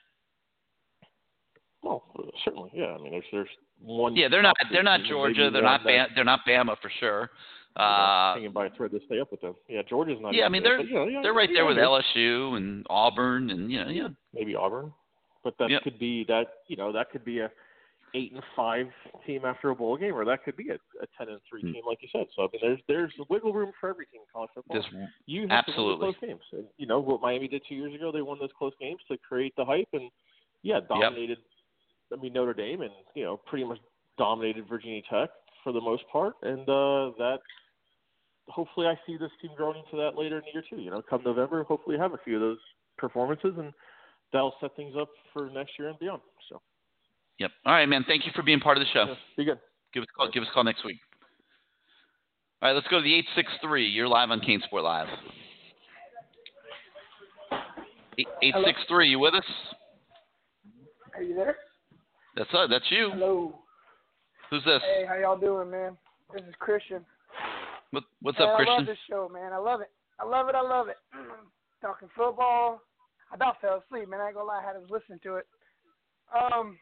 Well, 1.82 2.02
certainly, 2.44 2.70
yeah. 2.74 2.96
I 2.98 2.98
mean, 2.98 3.12
there's 3.12 3.24
there's 3.30 3.48
one. 3.80 4.16
Yeah, 4.16 4.28
they're 4.28 4.42
not 4.42 4.56
they're 4.72 4.82
not 4.82 5.00
Georgia, 5.08 5.50
they're 5.52 5.62
not 5.62 5.82
Bama, 5.82 6.06
they're 6.14 6.24
not 6.24 6.40
Bama 6.48 6.76
for 6.80 6.90
sure. 6.98 7.30
Uh, 7.76 8.34
hanging 8.34 8.50
by 8.50 8.66
a 8.66 8.70
thread 8.70 8.90
to 8.90 8.98
stay 9.06 9.20
up 9.20 9.30
with 9.30 9.40
them. 9.40 9.54
Yeah, 9.68 9.82
Georgia's 9.88 10.18
not. 10.20 10.34
yeah, 10.34 10.44
I 10.46 10.48
mean 10.48 10.64
there, 10.64 10.78
they're 10.78 10.86
but, 10.86 10.88
you 10.88 10.94
know, 10.94 11.06
yeah, 11.06 11.20
they're 11.22 11.34
right 11.34 11.48
yeah, 11.48 11.62
there 11.62 11.66
with 11.66 11.76
LSU 11.76 12.56
and 12.56 12.84
Auburn 12.90 13.50
and 13.50 13.70
you 13.70 13.84
know 13.84 13.90
yeah 13.90 14.08
maybe 14.34 14.56
Auburn, 14.56 14.92
but 15.44 15.54
that 15.58 15.70
Yep. 15.70 15.82
could 15.82 15.98
be 15.98 16.24
that 16.26 16.46
you 16.66 16.76
know 16.76 16.92
that 16.92 17.10
could 17.10 17.24
be 17.24 17.38
a 17.38 17.50
eight 18.14 18.32
and 18.32 18.42
five 18.56 18.86
team 19.26 19.44
after 19.44 19.70
a 19.70 19.74
bowl 19.74 19.96
game, 19.96 20.14
or 20.14 20.24
that 20.24 20.44
could 20.44 20.56
be 20.56 20.70
a, 20.70 20.74
a 20.74 21.06
ten 21.16 21.28
and 21.28 21.40
three 21.48 21.62
Hmm. 21.62 21.72
team, 21.72 21.82
like 21.86 21.98
you 22.02 22.08
said. 22.10 22.26
So 22.34 22.42
I 22.42 22.48
mean, 22.52 22.60
there's 22.62 22.80
there's 22.88 23.12
wiggle 23.28 23.52
room 23.52 23.72
for 23.80 23.88
every 23.90 24.06
team 24.06 24.20
in 24.22 24.26
college 24.32 24.50
football. 24.54 24.80
There's- 24.80 25.10
you 25.26 25.42
have 25.48 25.64
to 25.66 25.70
absolutely. 25.72 26.06
win 26.06 26.12
the 26.12 26.18
close 26.18 26.28
games. 26.28 26.42
And, 26.52 26.66
you 26.78 26.86
know 26.86 27.00
what 27.00 27.20
Miami 27.20 27.48
did 27.48 27.62
two 27.68 27.74
years 27.74 27.94
ago? 27.94 28.10
They 28.12 28.22
won 28.22 28.38
those 28.40 28.52
close 28.58 28.72
games 28.80 29.00
to 29.10 29.18
create 29.18 29.54
the 29.56 29.64
hype, 29.64 29.88
and 29.92 30.10
yeah, 30.62 30.80
dominated. 30.88 31.38
I 32.12 32.16
mean 32.16 32.32
Notre 32.32 32.54
Dame, 32.54 32.82
and 32.82 32.92
you 33.14 33.24
know 33.24 33.36
pretty 33.36 33.64
much 33.64 33.78
dominated 34.16 34.66
Virginia 34.68 35.02
Tech 35.10 35.30
for 35.62 35.72
the 35.72 35.80
most 35.80 36.04
part, 36.10 36.34
and 36.42 36.62
uh, 36.68 37.12
that. 37.18 37.38
Hopefully, 38.48 38.86
I 38.86 38.98
see 39.06 39.18
this 39.18 39.30
team 39.42 39.50
growing 39.58 39.76
into 39.84 40.02
that 40.02 40.18
later 40.18 40.38
in 40.38 40.42
the 40.46 40.52
year 40.54 40.64
too. 40.70 40.80
You 40.80 40.90
know, 40.90 41.02
come 41.02 41.20
November, 41.22 41.62
hopefully, 41.64 41.98
have 41.98 42.14
a 42.14 42.18
few 42.24 42.36
of 42.36 42.40
those 42.40 42.58
performances, 42.96 43.52
and 43.58 43.74
that'll 44.32 44.54
set 44.58 44.74
things 44.74 44.94
up 44.98 45.10
for 45.34 45.50
next 45.50 45.72
year 45.78 45.88
and 45.90 45.98
beyond. 45.98 46.22
So. 46.48 46.62
Yep. 47.38 47.50
All 47.66 47.72
right, 47.72 47.86
man. 47.86 48.04
Thank 48.06 48.26
you 48.26 48.32
for 48.34 48.42
being 48.42 48.60
part 48.60 48.76
of 48.76 48.82
the 48.82 48.90
show. 48.92 49.14
Be 49.36 49.44
good. 49.44 49.58
Give 49.94 50.02
us 50.02 50.08
a 50.12 50.16
call. 50.16 50.30
Give 50.30 50.42
us 50.42 50.48
a 50.50 50.52
call 50.52 50.64
next 50.64 50.84
week. 50.84 50.98
All 52.60 52.68
right, 52.68 52.74
let's 52.74 52.88
go 52.88 52.98
to 52.98 53.02
the 53.02 53.14
eight 53.14 53.26
six 53.36 53.48
three. 53.62 53.88
You're 53.88 54.08
live 54.08 54.30
on 54.30 54.40
CaneSport 54.40 54.82
Live. 54.82 55.06
Eight 58.18 58.54
six 58.64 58.78
three. 58.88 59.08
You 59.08 59.20
with 59.20 59.34
us? 59.34 59.44
Are 61.14 61.22
you 61.22 61.34
there? 61.34 61.56
That's 62.36 62.50
uh, 62.52 62.66
that's 62.66 62.84
you. 62.90 63.10
Hello. 63.12 63.54
Who's 64.50 64.64
this? 64.64 64.80
Hey, 64.82 65.04
how 65.06 65.16
y'all 65.16 65.38
doing, 65.38 65.70
man? 65.70 65.96
This 66.34 66.42
is 66.42 66.54
Christian. 66.58 67.04
What, 67.90 68.04
what's 68.22 68.38
man, 68.38 68.48
up, 68.48 68.60
I 68.60 68.64
love 68.64 68.86
this 68.86 68.98
show, 69.08 69.30
man. 69.32 69.52
I 69.52 69.58
love 69.58 69.80
it. 69.80 69.90
I 70.20 70.24
love 70.24 70.48
it. 70.48 70.54
I 70.54 70.62
love 70.62 70.88
it. 70.88 70.96
Talking 71.80 72.08
football. 72.16 72.80
I 73.30 73.36
about 73.36 73.60
fell 73.60 73.82
asleep, 73.86 74.08
man. 74.08 74.20
I 74.20 74.26
ain't 74.26 74.34
gonna 74.34 74.46
lie. 74.46 74.60
I 74.62 74.66
had 74.66 74.72
to 74.72 74.92
listen 74.92 75.20
to 75.22 75.36
it. 75.36 75.46
Um, 76.34 76.78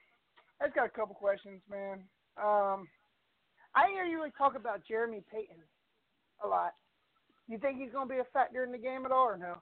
I 0.60 0.66
just 0.66 0.74
got 0.76 0.86
a 0.86 0.90
couple 0.90 1.14
questions, 1.14 1.60
man. 1.70 2.02
Um, 2.42 2.88
I 3.74 3.88
hear 3.92 4.04
you 4.04 4.20
like 4.20 4.36
talk 4.36 4.54
about 4.56 4.80
Jeremy 4.86 5.22
Payton 5.32 5.56
a 6.44 6.48
lot. 6.48 6.72
You 7.48 7.58
think 7.58 7.78
he's 7.78 7.92
gonna 7.92 8.08
be 8.08 8.18
a 8.18 8.24
factor 8.32 8.64
in 8.64 8.72
the 8.72 8.78
game 8.78 9.04
at 9.04 9.12
all, 9.12 9.28
or 9.28 9.36
no? 9.36 9.54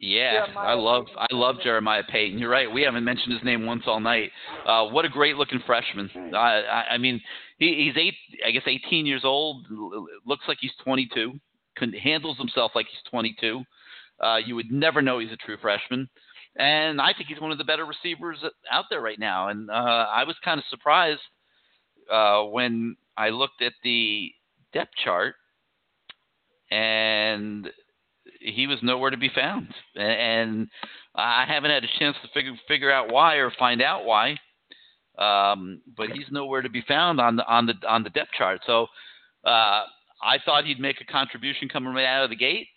Yeah, 0.00 0.46
Jeremiah 0.46 0.66
I 0.66 0.74
love 0.74 1.06
Payton. 1.06 1.26
I 1.30 1.34
love 1.34 1.56
Jeremiah 1.62 2.02
Payton. 2.08 2.38
You're 2.38 2.50
right. 2.50 2.72
We 2.72 2.82
haven't 2.82 3.04
mentioned 3.04 3.34
his 3.34 3.44
name 3.44 3.66
once 3.66 3.82
all 3.86 4.00
night. 4.00 4.30
Uh, 4.66 4.86
what 4.86 5.04
a 5.04 5.08
great 5.08 5.36
looking 5.36 5.60
freshman. 5.66 6.10
I, 6.34 6.62
I, 6.62 6.84
I 6.92 6.98
mean, 6.98 7.20
he, 7.58 7.84
he's 7.84 7.96
eight, 8.00 8.14
I 8.46 8.52
guess 8.52 8.62
18 8.66 9.06
years 9.06 9.22
old. 9.24 9.66
Looks 10.24 10.44
like 10.46 10.58
he's 10.60 10.72
22. 10.84 11.32
Can, 11.76 11.92
handles 11.92 12.38
himself 12.38 12.72
like 12.74 12.86
he's 12.86 13.10
22. 13.10 13.62
Uh, 14.20 14.36
you 14.36 14.54
would 14.54 14.70
never 14.70 15.02
know 15.02 15.18
he's 15.18 15.32
a 15.32 15.36
true 15.36 15.56
freshman. 15.60 16.08
And 16.58 17.00
I 17.00 17.12
think 17.12 17.28
he's 17.28 17.40
one 17.40 17.52
of 17.52 17.58
the 17.58 17.64
better 17.64 17.86
receivers 17.86 18.38
out 18.70 18.86
there 18.90 19.00
right 19.00 19.18
now. 19.18 19.48
And 19.48 19.70
uh, 19.70 19.72
I 19.72 20.24
was 20.24 20.36
kind 20.44 20.58
of 20.58 20.64
surprised 20.68 21.20
uh, 22.12 22.42
when 22.42 22.96
I 23.16 23.28
looked 23.30 23.62
at 23.62 23.74
the 23.84 24.32
depth 24.72 24.92
chart 25.04 25.36
and 26.70 27.68
he 28.40 28.66
was 28.66 28.78
nowhere 28.82 29.10
to 29.10 29.16
be 29.16 29.30
found. 29.34 29.68
And 29.94 30.68
I 31.14 31.44
haven't 31.46 31.70
had 31.70 31.84
a 31.84 31.98
chance 31.98 32.16
to 32.22 32.28
figure 32.34 32.52
figure 32.66 32.92
out 32.92 33.12
why 33.12 33.36
or 33.36 33.52
find 33.58 33.80
out 33.80 34.04
why. 34.04 34.36
Um, 35.18 35.80
but 35.96 36.10
he's 36.10 36.26
nowhere 36.30 36.62
to 36.62 36.68
be 36.68 36.82
found 36.86 37.20
on 37.20 37.36
the 37.36 37.46
on 37.46 37.66
the 37.66 37.74
on 37.88 38.02
the 38.02 38.10
depth 38.10 38.30
chart. 38.36 38.60
So 38.66 38.86
uh, 39.44 39.82
I 40.22 40.38
thought 40.44 40.64
he'd 40.64 40.80
make 40.80 41.00
a 41.00 41.04
contribution 41.04 41.68
coming 41.68 41.94
right 41.94 42.04
out 42.04 42.24
of 42.24 42.30
the 42.30 42.36
gate, 42.36 42.68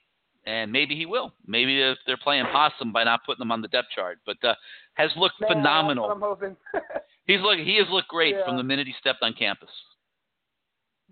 and 0.46 0.72
maybe 0.72 0.96
he 0.96 1.06
will. 1.06 1.34
Maybe 1.46 1.82
if 1.82 1.98
they're 2.06 2.18
playing 2.18 2.46
possum 2.52 2.92
by 2.92 3.04
not 3.04 3.22
putting 3.26 3.42
him 3.42 3.52
on 3.52 3.62
the 3.62 3.68
depth 3.68 3.90
chart, 3.96 4.20
but 4.26 4.38
uh, 4.44 4.56
has 4.96 5.12
looked 5.16 5.40
Man, 5.42 5.50
phenomenal. 5.52 6.10
I'm 6.10 6.22
hoping. 6.22 6.56
He's 7.26 7.40
look 7.42 7.60
he 7.60 7.78
has 7.78 7.88
looked 7.92 8.08
great 8.10 8.36
Yeah. 8.36 8.46
from 8.46 8.58
the 8.58 8.64
minute 8.64 8.88
he 8.88 8.94
stepped 9.00 9.22
on 9.22 9.34
campus. 9.34 9.70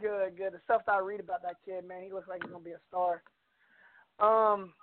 Good, 0.01 0.37
good. 0.37 0.53
The 0.53 0.59
stuff 0.63 0.81
that 0.85 0.93
I 0.93 0.99
read 0.99 1.19
about 1.19 1.41
that 1.43 1.55
kid, 1.65 1.87
man, 1.87 2.03
he 2.03 2.11
looks 2.11 2.27
like 2.27 2.41
he's 2.43 2.51
gonna 2.51 2.63
be 2.63 2.71
a 2.71 2.79
star. 2.87 3.21
Um, 4.19 4.73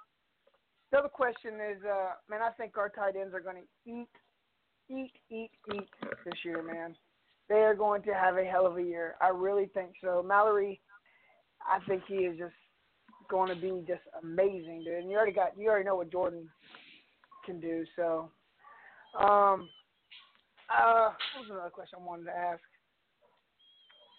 the 0.93 0.99
other 0.99 1.09
question 1.09 1.55
is, 1.55 1.83
uh, 1.85 2.13
man, 2.31 2.41
I 2.43 2.51
think 2.51 2.77
our 2.77 2.89
tight 2.89 3.17
ends 3.17 3.35
are 3.35 3.41
gonna 3.41 3.61
eat, 3.87 4.09
eat, 4.89 5.13
eat, 5.31 5.51
eat 5.75 5.89
this 6.25 6.45
year, 6.45 6.63
man. 6.63 6.95
They 7.49 7.57
are 7.63 7.75
going 7.75 8.03
to 8.03 8.15
have 8.15 8.37
a 8.39 8.45
hell 8.45 8.67
of 8.67 8.77
a 8.77 8.83
year. 8.83 9.15
I 9.21 9.29
really 9.29 9.67
think 9.75 9.93
so. 10.03 10.23
Mallory, 10.27 10.81
I 11.67 11.79
think 11.87 12.03
he 12.07 12.17
is 12.17 12.39
just 12.39 12.55
going 13.29 13.55
to 13.55 13.61
be 13.61 13.85
just 13.87 14.03
amazing, 14.23 14.83
dude. 14.85 14.99
And 14.99 15.11
you 15.11 15.17
already 15.17 15.33
got, 15.33 15.59
you 15.59 15.69
already 15.69 15.85
know 15.85 15.97
what 15.97 16.11
Jordan 16.11 16.49
can 17.45 17.61
do. 17.61 17.85
So, 17.97 18.31
um, 19.19 19.69
uh, 20.69 21.11
what 21.35 21.43
was 21.43 21.51
another 21.51 21.71
question 21.71 21.99
I 22.01 22.05
wanted 22.05 22.25
to 22.25 22.37
ask? 22.37 22.61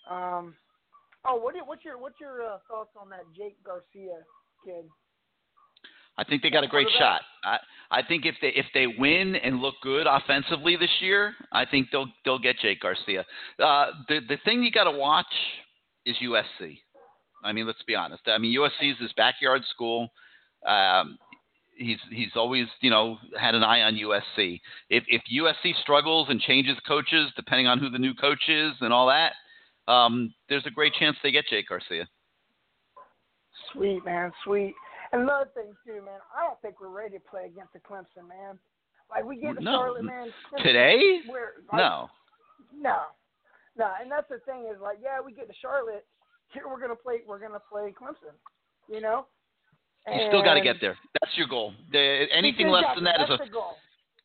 Um, 0.10 0.56
oh, 1.26 1.36
what 1.36 1.54
do 1.54 1.60
you, 1.60 1.66
what's 1.66 1.84
your 1.84 1.98
what's 1.98 2.20
your 2.20 2.42
uh, 2.42 2.58
thoughts 2.70 2.92
on 3.00 3.10
that 3.10 3.24
Jake 3.36 3.62
Garcia 3.64 4.24
kid? 4.66 4.86
I 6.18 6.24
think 6.24 6.42
they 6.42 6.50
got 6.50 6.64
a 6.64 6.68
great 6.68 6.88
shot. 6.98 7.22
I 7.44 7.58
I 7.92 8.02
think 8.04 8.26
if 8.26 8.36
they 8.42 8.50
if 8.50 8.66
they 8.74 8.88
win 8.88 9.36
and 9.36 9.60
look 9.60 9.76
good 9.84 10.08
offensively 10.08 10.76
this 10.78 10.90
year, 11.02 11.34
I 11.52 11.66
think 11.66 11.88
they'll 11.92 12.08
they'll 12.26 12.40
get 12.40 12.58
Jake 12.60 12.80
Garcia. 12.82 13.26
Uh, 13.60 13.88
the 14.08 14.20
the 14.28 14.38
thing 14.46 14.64
you 14.64 14.72
got 14.72 14.86
to 14.86 14.98
watch 14.98 15.26
is 16.06 16.16
USC. 16.24 16.80
I 17.44 17.54
mean, 17.54 17.68
let's 17.68 17.84
be 17.86 17.96
honest. 17.96 18.24
I 18.28 18.38
mean, 18.38 18.58
USC 18.58 18.92
is 18.92 18.98
his 19.00 19.14
backyard 19.14 19.64
school. 19.74 20.10
Um, 20.66 21.18
he's 21.78 22.00
he's 22.10 22.32
always 22.36 22.66
you 22.82 22.90
know 22.90 23.18
had 23.40 23.56
an 23.56 23.64
eye 23.64 23.82
on 23.82 23.96
USC. 23.96 24.60
If 24.90 25.04
if 25.08 25.22
USC 25.34 25.80
struggles 25.82 26.28
and 26.30 26.40
changes 26.42 26.78
coaches 26.88 27.32
depending 27.36 27.68
on 27.68 27.80
who 27.80 27.90
the 27.90 28.00
new 28.00 28.14
coach 28.14 28.50
is 28.50 28.74
and 28.82 28.92
all 28.92 29.08
that, 29.08 29.34
um, 29.92 30.34
there's 30.50 30.66
a 30.66 30.72
great 30.72 30.94
chance 30.94 31.16
they 31.24 31.32
get 31.32 31.46
Jake 31.50 31.70
Garcia. 31.70 32.08
Sweet 33.74 34.04
man, 34.06 34.32
sweet. 34.44 34.74
And 35.12 35.22
another 35.22 35.50
thing 35.54 35.74
too, 35.86 36.02
man, 36.04 36.20
I 36.36 36.46
don't 36.46 36.60
think 36.62 36.82
we're 36.82 36.90
ready 36.90 37.18
to 37.18 37.24
play 37.30 37.46
against 37.46 37.74
the 37.74 37.80
Clemson, 37.80 38.28
man. 38.28 38.60
Like 39.10 39.24
we 39.24 39.40
get 39.40 39.56
to 39.58 39.64
No. 39.64 39.72
Charlotte, 39.72 40.04
man. 40.04 40.34
Today? 40.58 41.20
We're, 41.30 41.64
like, 41.72 41.78
No. 41.78 42.10
No, 42.76 43.04
no, 43.78 43.92
and 44.02 44.12
that's 44.12 44.28
the 44.30 44.40
thing 44.46 44.68
is 44.72 44.82
like, 44.82 44.98
yeah, 45.02 45.22
we 45.24 45.32
get 45.32 45.48
to 45.48 45.54
Charlotte. 45.62 46.06
Here 46.54 46.64
we're 46.68 46.80
gonna 46.80 46.96
play. 46.96 47.22
We're 47.28 47.40
gonna 47.40 47.62
play 47.72 47.94
Clemson. 48.00 48.36
You 48.90 49.02
know. 49.02 49.26
You 50.08 50.28
still 50.30 50.42
got 50.42 50.54
to 50.54 50.62
get 50.62 50.78
there. 50.80 50.98
That's 51.20 51.36
your 51.36 51.48
goal. 51.48 51.74
The, 51.92 52.28
anything 52.34 52.70
less 52.70 52.86
than 52.96 53.04
that 53.04 53.20
is 53.20 53.30
a 53.30 53.52
goal. 53.52 53.76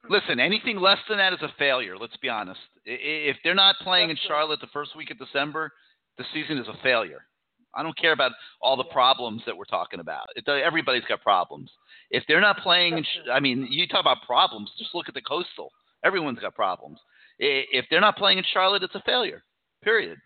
listen. 0.09 0.39
Anything 0.39 0.79
less 0.79 0.99
than 1.09 1.19
that 1.19 1.33
is 1.33 1.41
a 1.43 1.49
failure. 1.59 1.99
Let's 1.99 2.17
be 2.19 2.29
honest. 2.29 2.61
If 2.85 3.37
they're 3.43 3.55
not 3.55 3.75
playing 3.83 4.11
in 4.11 4.15
That's 4.15 4.31
right. 4.31 4.37
Charlotte 4.37 4.61
the 4.61 4.69
first 4.73 4.97
week 4.97 5.11
of 5.11 5.19
December, 5.19 5.73
the 6.19 6.25
season 6.33 6.59
is 6.59 6.69
a 6.69 6.81
failure. 6.85 7.27
I 7.75 7.83
don't 7.83 7.97
care 7.97 8.13
about 8.13 8.33
all 8.61 8.77
the 8.77 8.85
problems 8.85 9.43
that 9.47 9.57
we're 9.57 9.65
talking 9.65 9.99
about. 10.01 10.27
It, 10.37 10.47
everybody's 10.49 11.05
got 11.09 11.23
problems. 11.23 11.71
If 12.11 12.23
they're 12.29 12.41
not 12.41 12.59
playing, 12.59 12.99
in, 12.99 13.05
I 13.33 13.41
mean, 13.41 13.67
you 13.71 13.89
talk 13.89 14.03
about 14.03 14.19
problems. 14.27 14.71
Just 14.79 14.95
look 14.95 15.09
at 15.09 15.15
the 15.15 15.23
coastal. 15.23 15.71
Everyone's 16.05 16.39
got 16.39 16.55
problems. 16.55 16.99
If 17.39 17.87
they're 17.91 18.01
not 18.01 18.17
playing 18.17 18.39
in 18.39 18.45
Charlotte, 18.53 18.83
it's 18.83 18.95
a 18.95 19.03
failure. 19.07 19.43
Period. 19.83 20.19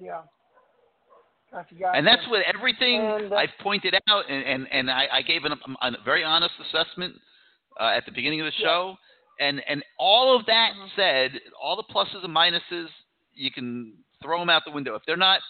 Yeah. 0.00 0.22
And 1.94 2.06
that's 2.06 2.22
what 2.28 2.42
everything 2.42 3.00
And, 3.00 3.32
uh, 3.32 3.36
I've 3.36 3.50
pointed 3.60 3.94
out, 4.08 4.24
and, 4.30 4.44
and, 4.44 4.68
and 4.70 4.90
I, 4.90 5.06
I 5.14 5.22
gave 5.22 5.44
an, 5.44 5.52
a 5.82 5.90
very 6.04 6.22
honest 6.22 6.54
assessment 6.60 7.16
uh, 7.80 7.88
at 7.96 8.06
the 8.06 8.12
beginning 8.12 8.40
of 8.40 8.46
the 8.46 8.52
show. 8.62 8.94
And, 9.40 9.60
and 9.68 9.82
all 9.98 10.36
of 10.38 10.46
that 10.46 10.72
Mm-hmm. 10.76 10.88
said, 10.94 11.40
all 11.60 11.74
the 11.76 11.82
pluses 11.92 12.24
and 12.24 12.34
minuses, 12.34 12.86
you 13.34 13.50
can 13.50 13.94
throw 14.22 14.38
them 14.38 14.48
out 14.50 14.62
the 14.64 14.70
window. 14.70 14.94
If 14.94 15.02
they're 15.06 15.16
not 15.16 15.40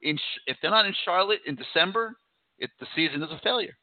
in, 0.00 0.18
if 0.46 0.56
they're 0.62 0.70
not 0.70 0.86
in 0.86 0.94
Charlotte 1.04 1.40
in 1.46 1.56
December, 1.56 2.14
it, 2.58 2.70
the 2.80 2.86
season 2.96 3.22
is 3.22 3.30
a 3.30 3.38
failure 3.42 3.76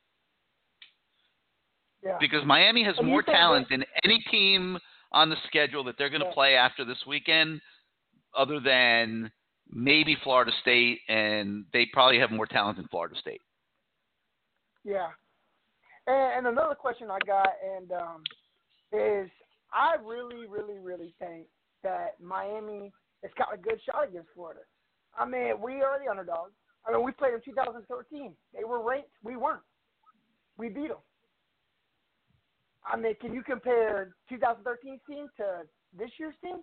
Yeah. 2.04 2.18
because 2.20 2.44
Miami 2.46 2.84
has 2.86 2.98
And 2.98 3.08
more 3.08 3.22
talent 3.22 3.68
that- 3.70 3.78
than 3.80 3.86
any 4.04 4.20
team 4.32 4.80
on 5.12 5.30
the 5.30 5.36
schedule 5.48 5.84
that 5.84 5.96
they're 6.00 6.10
going 6.10 6.22
to 6.22 6.28
Yeah. 6.28 6.34
play 6.34 6.56
after 6.56 6.84
this 6.86 7.06
weekend, 7.06 7.62
other 8.36 8.60
than 8.60 9.32
maybe 9.72 10.18
Florida 10.24 10.52
State, 10.62 11.00
and 11.08 11.66
they 11.74 11.88
probably 11.92 12.20
have 12.20 12.32
more 12.32 12.46
talent 12.46 12.78
than 12.78 12.88
Florida 12.88 13.16
State. 13.20 13.42
Yeah. 14.84 15.08
And, 16.08 16.38
and 16.38 16.48
another 16.48 16.76
question 16.76 17.10
I 17.12 17.20
got 17.26 17.50
and 17.76 17.92
um, 17.92 18.24
is 18.94 19.30
I 19.74 19.96
really, 20.04 20.48
really, 20.48 20.80
really 20.80 21.14
think 21.20 21.48
that 21.84 22.16
Miami 22.22 22.92
has 23.24 23.32
got 23.38 23.54
a 23.54 23.58
good 23.58 23.80
shot 23.86 24.08
against 24.08 24.30
Florida. 24.34 24.62
I 25.18 25.26
mean, 25.26 25.60
we 25.62 25.82
are 25.82 26.00
the 26.04 26.10
underdog. 26.10 26.52
I 26.88 26.92
mean, 26.92 27.04
we 27.04 27.12
played 27.12 27.34
in 27.34 27.42
2013. 27.44 28.34
They 28.56 28.64
were 28.64 28.82
ranked. 28.82 29.10
We 29.24 29.36
weren't. 29.36 29.64
We 30.58 30.70
beat 30.70 30.88
them. 30.88 30.98
I 32.86 32.96
mean, 32.96 33.16
can 33.20 33.34
you 33.34 33.44
compare 33.44 34.16
2013 34.30 35.00
team 35.08 35.28
to 35.38 35.64
this 35.98 36.10
year's 36.18 36.36
team? 36.42 36.60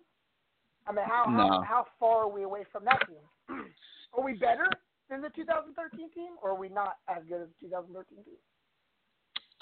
I 0.86 0.92
mean, 0.92 1.04
how 1.06 1.24
No. 1.26 1.36
how, 1.36 1.62
how 1.62 1.86
far 1.98 2.24
are 2.24 2.28
we 2.28 2.42
away 2.42 2.64
from 2.70 2.84
that 2.84 3.00
team? 3.06 3.64
are 4.12 4.22
we 4.24 4.34
better 4.34 4.66
than 5.08 5.20
the 5.22 5.30
2013 5.30 6.10
team, 6.10 6.32
or 6.42 6.50
are 6.50 6.58
we 6.58 6.68
not 6.68 6.98
as 7.08 7.22
good 7.28 7.42
as 7.42 7.48
the 7.60 7.68
2013 7.68 8.24
team? 8.24 8.34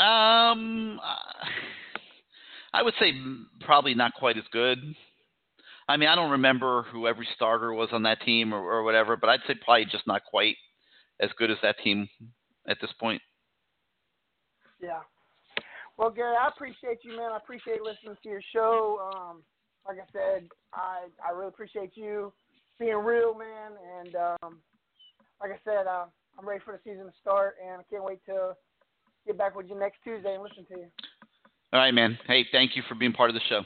Um, 0.04 1.00
I 2.72 2.82
would 2.82 2.94
say 2.98 3.12
probably 3.60 3.94
not 3.94 4.14
quite 4.14 4.36
as 4.36 4.44
good. 4.50 4.78
I 5.88 5.96
mean, 5.96 6.08
I 6.08 6.14
don't 6.14 6.30
remember 6.30 6.84
who 6.84 7.06
every 7.06 7.28
starter 7.36 7.72
was 7.72 7.88
on 7.92 8.02
that 8.04 8.22
team 8.22 8.54
or, 8.54 8.58
or 8.58 8.82
whatever, 8.82 9.16
but 9.16 9.28
I'd 9.28 9.40
say 9.46 9.54
probably 9.62 9.84
just 9.84 10.06
not 10.06 10.24
quite 10.24 10.56
as 11.20 11.30
good 11.38 11.50
as 11.50 11.58
that 11.62 11.76
team 11.84 12.08
at 12.68 12.78
this 12.80 12.90
point. 12.98 13.20
Yeah. 14.80 15.00
Well, 15.96 16.10
Gary, 16.10 16.36
I 16.36 16.48
appreciate 16.48 16.98
you, 17.02 17.16
man. 17.16 17.32
I 17.32 17.36
appreciate 17.36 17.82
listening 17.82 18.16
to 18.22 18.28
your 18.28 18.40
show. 18.52 19.12
Um, 19.14 19.42
like 19.86 19.98
I 19.98 20.06
said, 20.12 20.48
I 20.74 21.06
I 21.24 21.32
really 21.32 21.48
appreciate 21.48 21.92
you 21.94 22.32
being 22.78 22.96
real, 22.96 23.34
man. 23.34 23.72
And 24.00 24.16
um, 24.16 24.58
like 25.40 25.50
I 25.50 25.58
said, 25.64 25.86
uh, 25.86 26.06
I'm 26.38 26.48
ready 26.48 26.60
for 26.64 26.72
the 26.72 26.80
season 26.90 27.06
to 27.06 27.12
start, 27.20 27.56
and 27.62 27.80
I 27.80 27.84
can't 27.90 28.04
wait 28.04 28.24
to 28.26 28.54
get 29.26 29.38
back 29.38 29.56
with 29.56 29.68
you 29.68 29.78
next 29.78 29.98
Tuesday 30.04 30.34
and 30.34 30.42
listen 30.42 30.64
to 30.66 30.80
you. 30.80 30.86
All 31.72 31.80
right, 31.80 31.94
man. 31.94 32.18
Hey, 32.26 32.44
thank 32.52 32.76
you 32.76 32.82
for 32.88 32.94
being 32.94 33.12
part 33.12 33.30
of 33.30 33.34
the 33.34 33.40
show. 33.48 33.62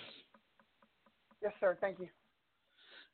Yes, 1.42 1.52
sir. 1.60 1.76
Thank 1.80 1.98
you. 1.98 2.08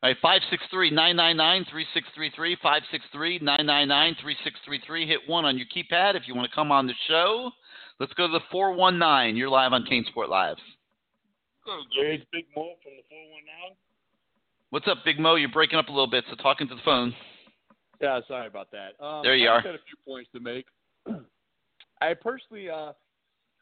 All 0.02 0.10
right, 0.10 0.16
563 0.20 0.90
999 0.90 1.64
3633. 1.70 2.56
563 2.56 3.38
999 3.38 4.16
3633. 4.20 5.06
Hit 5.06 5.20
one 5.28 5.44
on 5.44 5.56
your 5.56 5.66
keypad 5.70 6.16
if 6.16 6.26
you 6.26 6.34
want 6.34 6.50
to 6.50 6.54
come 6.54 6.72
on 6.72 6.86
the 6.86 6.94
show. 7.08 7.50
Let's 8.00 8.12
go 8.14 8.26
to 8.26 8.32
the 8.32 8.42
419. 8.50 9.36
You're 9.36 9.48
live 9.48 9.72
on 9.72 9.86
CaneSport 9.86 10.28
Live. 10.28 10.56
Hello, 11.64 11.82
Gary. 11.94 12.16
It's 12.16 12.24
Big 12.32 12.46
Mo 12.56 12.74
from 12.82 12.92
the 12.98 13.04
419. 13.08 13.76
What's 14.70 14.88
up, 14.88 14.98
Big 15.04 15.18
Mo? 15.20 15.36
You're 15.36 15.48
breaking 15.48 15.78
up 15.78 15.88
a 15.88 15.92
little 15.92 16.10
bit, 16.10 16.24
so 16.28 16.34
talking 16.36 16.66
to 16.68 16.74
the 16.74 16.80
phone. 16.84 17.14
Yeah, 18.00 18.18
sorry 18.26 18.48
about 18.48 18.68
that. 18.72 18.98
Um, 19.04 19.22
There 19.22 19.36
you 19.36 19.48
I 19.48 19.52
are. 19.52 19.58
just 19.58 19.66
had 19.66 19.74
a 19.76 19.84
few 19.86 19.96
points 20.04 20.30
to 20.34 20.40
make. 20.40 20.66
I 22.00 22.14
personally, 22.14 22.68
uh, 22.68 22.92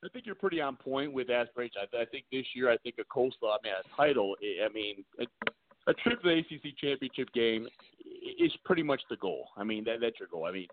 I 0.02 0.08
think 0.14 0.24
you're 0.24 0.34
pretty 0.34 0.62
on 0.62 0.76
point 0.76 1.12
with 1.12 1.28
aspirations. 1.28 1.76
I, 1.92 2.02
I 2.02 2.04
think 2.06 2.24
this 2.32 2.46
year, 2.54 2.70
I 2.70 2.78
think 2.78 2.94
a 2.98 3.04
coastal, 3.04 3.50
I 3.50 3.58
mean, 3.62 3.74
a 3.74 3.96
title. 3.96 4.34
I 4.42 4.64
I 4.64 4.68
mean, 4.72 5.04
a, 5.18 5.90
a 5.90 5.94
trip 5.94 6.22
to 6.22 6.28
the 6.28 6.38
ACC 6.38 6.76
championship 6.78 7.30
game 7.34 7.68
is 8.38 8.52
pretty 8.64 8.82
much 8.82 9.02
the 9.10 9.16
goal. 9.16 9.48
I 9.58 9.64
mean, 9.64 9.84
that, 9.84 10.00
that's 10.00 10.18
your 10.18 10.28
goal. 10.28 10.46
I 10.46 10.52
mean, 10.52 10.68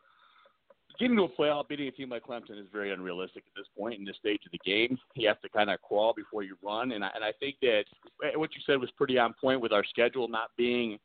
getting 1.00 1.18
to 1.18 1.24
a 1.24 1.30
playoff, 1.30 1.68
beating 1.68 1.88
a 1.88 1.92
team 1.92 2.10
like 2.10 2.26
Clemson 2.26 2.60
is 2.60 2.68
very 2.72 2.92
unrealistic 2.92 3.44
at 3.48 3.56
this 3.56 3.68
point 3.78 4.00
in 4.00 4.06
this 4.06 4.16
stage 4.18 4.42
of 4.46 4.52
the 4.52 4.60
game. 4.60 4.98
You 5.16 5.28
have 5.28 5.42
to 5.42 5.50
kind 5.50 5.70
of 5.70 5.82
crawl 5.82 6.14
before 6.16 6.44
you 6.44 6.56
run, 6.64 6.92
and 6.92 7.04
I, 7.04 7.10
and 7.16 7.24
I 7.24 7.32
think 7.40 7.56
that 7.62 7.84
eh, 8.24 8.36
what 8.36 8.52
you 8.56 8.62
said 8.66 8.80
was 8.80 8.90
pretty 8.98 9.18
on 9.18 9.34
point 9.40 9.62
with 9.62 9.72
our 9.72 9.84
schedule 9.86 10.28
not 10.28 10.50
being 10.58 10.98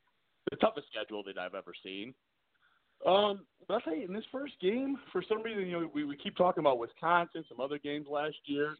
the 0.50 0.56
toughest 0.56 0.88
schedule 0.92 1.22
that 1.24 1.38
I've 1.38 1.54
ever 1.54 1.72
seen. 1.82 2.14
Um, 3.06 3.40
but 3.66 3.74
I'll 3.74 3.80
tell 3.80 3.96
you, 3.96 4.06
in 4.06 4.12
this 4.12 4.24
first 4.30 4.54
game, 4.60 4.96
for 5.10 5.24
some 5.28 5.42
reason, 5.42 5.66
you 5.66 5.80
know, 5.80 5.90
we, 5.92 6.04
we 6.04 6.16
keep 6.16 6.36
talking 6.36 6.60
about 6.60 6.78
Wisconsin, 6.78 7.44
some 7.48 7.60
other 7.60 7.78
games 7.78 8.06
last 8.08 8.36
year. 8.46 8.76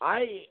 I 0.00 0.42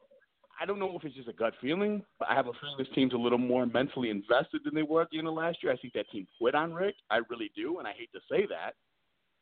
I 0.60 0.66
don't 0.66 0.80
know 0.80 0.96
if 0.96 1.04
it's 1.04 1.16
just 1.16 1.28
a 1.28 1.34
gut 1.34 1.54
feeling, 1.62 2.04
but 2.18 2.30
I 2.30 2.36
have 2.36 2.48
a 2.48 2.54
feeling 2.54 2.76
this 2.78 2.88
team's 2.96 3.14
a 3.14 3.18
little 3.18 3.38
more 3.38 3.66
mentally 3.66 4.10
invested 4.10 4.62
than 4.64 4.74
they 4.74 4.84
were 4.84 5.02
at 5.02 5.10
the 5.12 5.18
end 5.18 5.28
of 5.28 5.34
last 5.34 5.58
year. 5.62 5.74
I 5.74 5.78
think 5.78 5.94
that 5.94 6.10
team 6.12 6.28
quit 6.38 6.56
on 6.56 6.74
Richt. 6.74 7.02
I 7.10 7.20
really 7.30 7.52
do, 7.56 7.80
and 7.80 7.88
I 7.88 7.92
hate 7.92 8.10
to 8.14 8.20
say 8.32 8.46
that, 8.48 8.74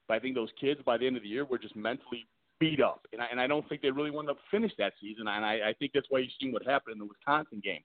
but 0.07 0.15
I 0.15 0.19
think 0.19 0.35
those 0.35 0.49
kids 0.59 0.81
by 0.85 0.97
the 0.97 1.07
end 1.07 1.17
of 1.17 1.23
the 1.23 1.29
year 1.29 1.45
were 1.45 1.57
just 1.57 1.75
mentally 1.75 2.27
beat 2.59 2.81
up, 2.81 3.05
and 3.11 3.21
I, 3.21 3.25
and 3.31 3.39
I 3.41 3.47
don't 3.47 3.67
think 3.67 3.81
they 3.81 3.91
really 3.91 4.11
wanted 4.11 4.33
to 4.33 4.39
finish 4.51 4.71
that 4.77 4.93
season. 5.01 5.27
And 5.27 5.45
I, 5.45 5.69
I 5.69 5.73
think 5.79 5.91
that's 5.93 6.07
why 6.09 6.19
you've 6.19 6.31
seen 6.39 6.51
what 6.51 6.65
happened 6.65 6.93
in 6.93 6.99
the 6.99 7.05
Wisconsin 7.05 7.61
game. 7.63 7.81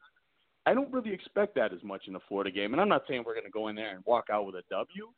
I 0.66 0.74
don't 0.74 0.92
really 0.92 1.12
expect 1.12 1.54
that 1.54 1.72
as 1.72 1.82
much 1.82 2.02
in 2.06 2.12
the 2.12 2.20
Florida 2.28 2.50
game, 2.50 2.72
and 2.72 2.80
I'm 2.80 2.88
not 2.88 3.04
saying 3.08 3.22
we're 3.24 3.34
going 3.34 3.44
to 3.46 3.50
go 3.50 3.68
in 3.68 3.76
there 3.76 3.94
and 3.94 4.04
walk 4.04 4.26
out 4.30 4.46
with 4.46 4.54
a 4.56 4.62
W. 4.70 5.08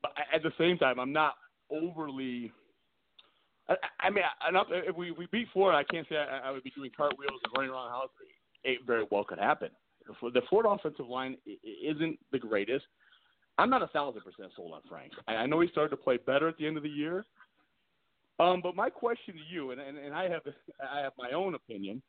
But 0.00 0.12
at 0.34 0.42
the 0.42 0.52
same 0.58 0.78
time, 0.78 0.98
I'm 0.98 1.12
not 1.12 1.34
overly. 1.70 2.50
I, 3.68 3.74
I 4.00 4.10
mean, 4.10 4.24
enough, 4.48 4.66
if 4.70 4.96
we, 4.96 5.12
we 5.12 5.26
beat 5.30 5.48
Florida, 5.52 5.78
I 5.78 5.84
can't 5.84 6.08
say 6.08 6.16
I, 6.16 6.48
I 6.48 6.50
would 6.50 6.64
be 6.64 6.70
doing 6.70 6.90
cartwheels 6.96 7.40
and 7.44 7.52
running 7.56 7.70
around 7.70 7.86
the 7.86 7.92
house. 7.92 8.08
It 8.64 8.78
very 8.86 9.06
well 9.10 9.24
could 9.24 9.38
happen. 9.38 9.68
The 10.06 10.42
Florida 10.48 10.70
offensive 10.70 11.06
line 11.06 11.36
isn't 11.62 12.18
the 12.32 12.38
greatest. 12.38 12.86
I'm 13.58 13.70
not 13.70 13.82
a 13.82 13.86
thousand 13.88 14.22
percent 14.22 14.50
sold 14.56 14.72
on 14.72 14.80
Frank. 14.88 15.12
I 15.28 15.46
know 15.46 15.60
he 15.60 15.68
started 15.68 15.90
to 15.90 15.96
play 15.96 16.18
better 16.26 16.48
at 16.48 16.56
the 16.56 16.66
end 16.66 16.76
of 16.76 16.82
the 16.82 16.88
year. 16.88 17.24
Um, 18.40 18.60
but 18.62 18.74
my 18.74 18.90
question 18.90 19.34
to 19.34 19.40
you, 19.54 19.70
and, 19.70 19.80
and, 19.80 19.98
and 19.98 20.14
I 20.14 20.28
have 20.28 20.42
I 20.90 21.00
have 21.00 21.12
my 21.18 21.30
own 21.32 21.54
opinion. 21.54 22.02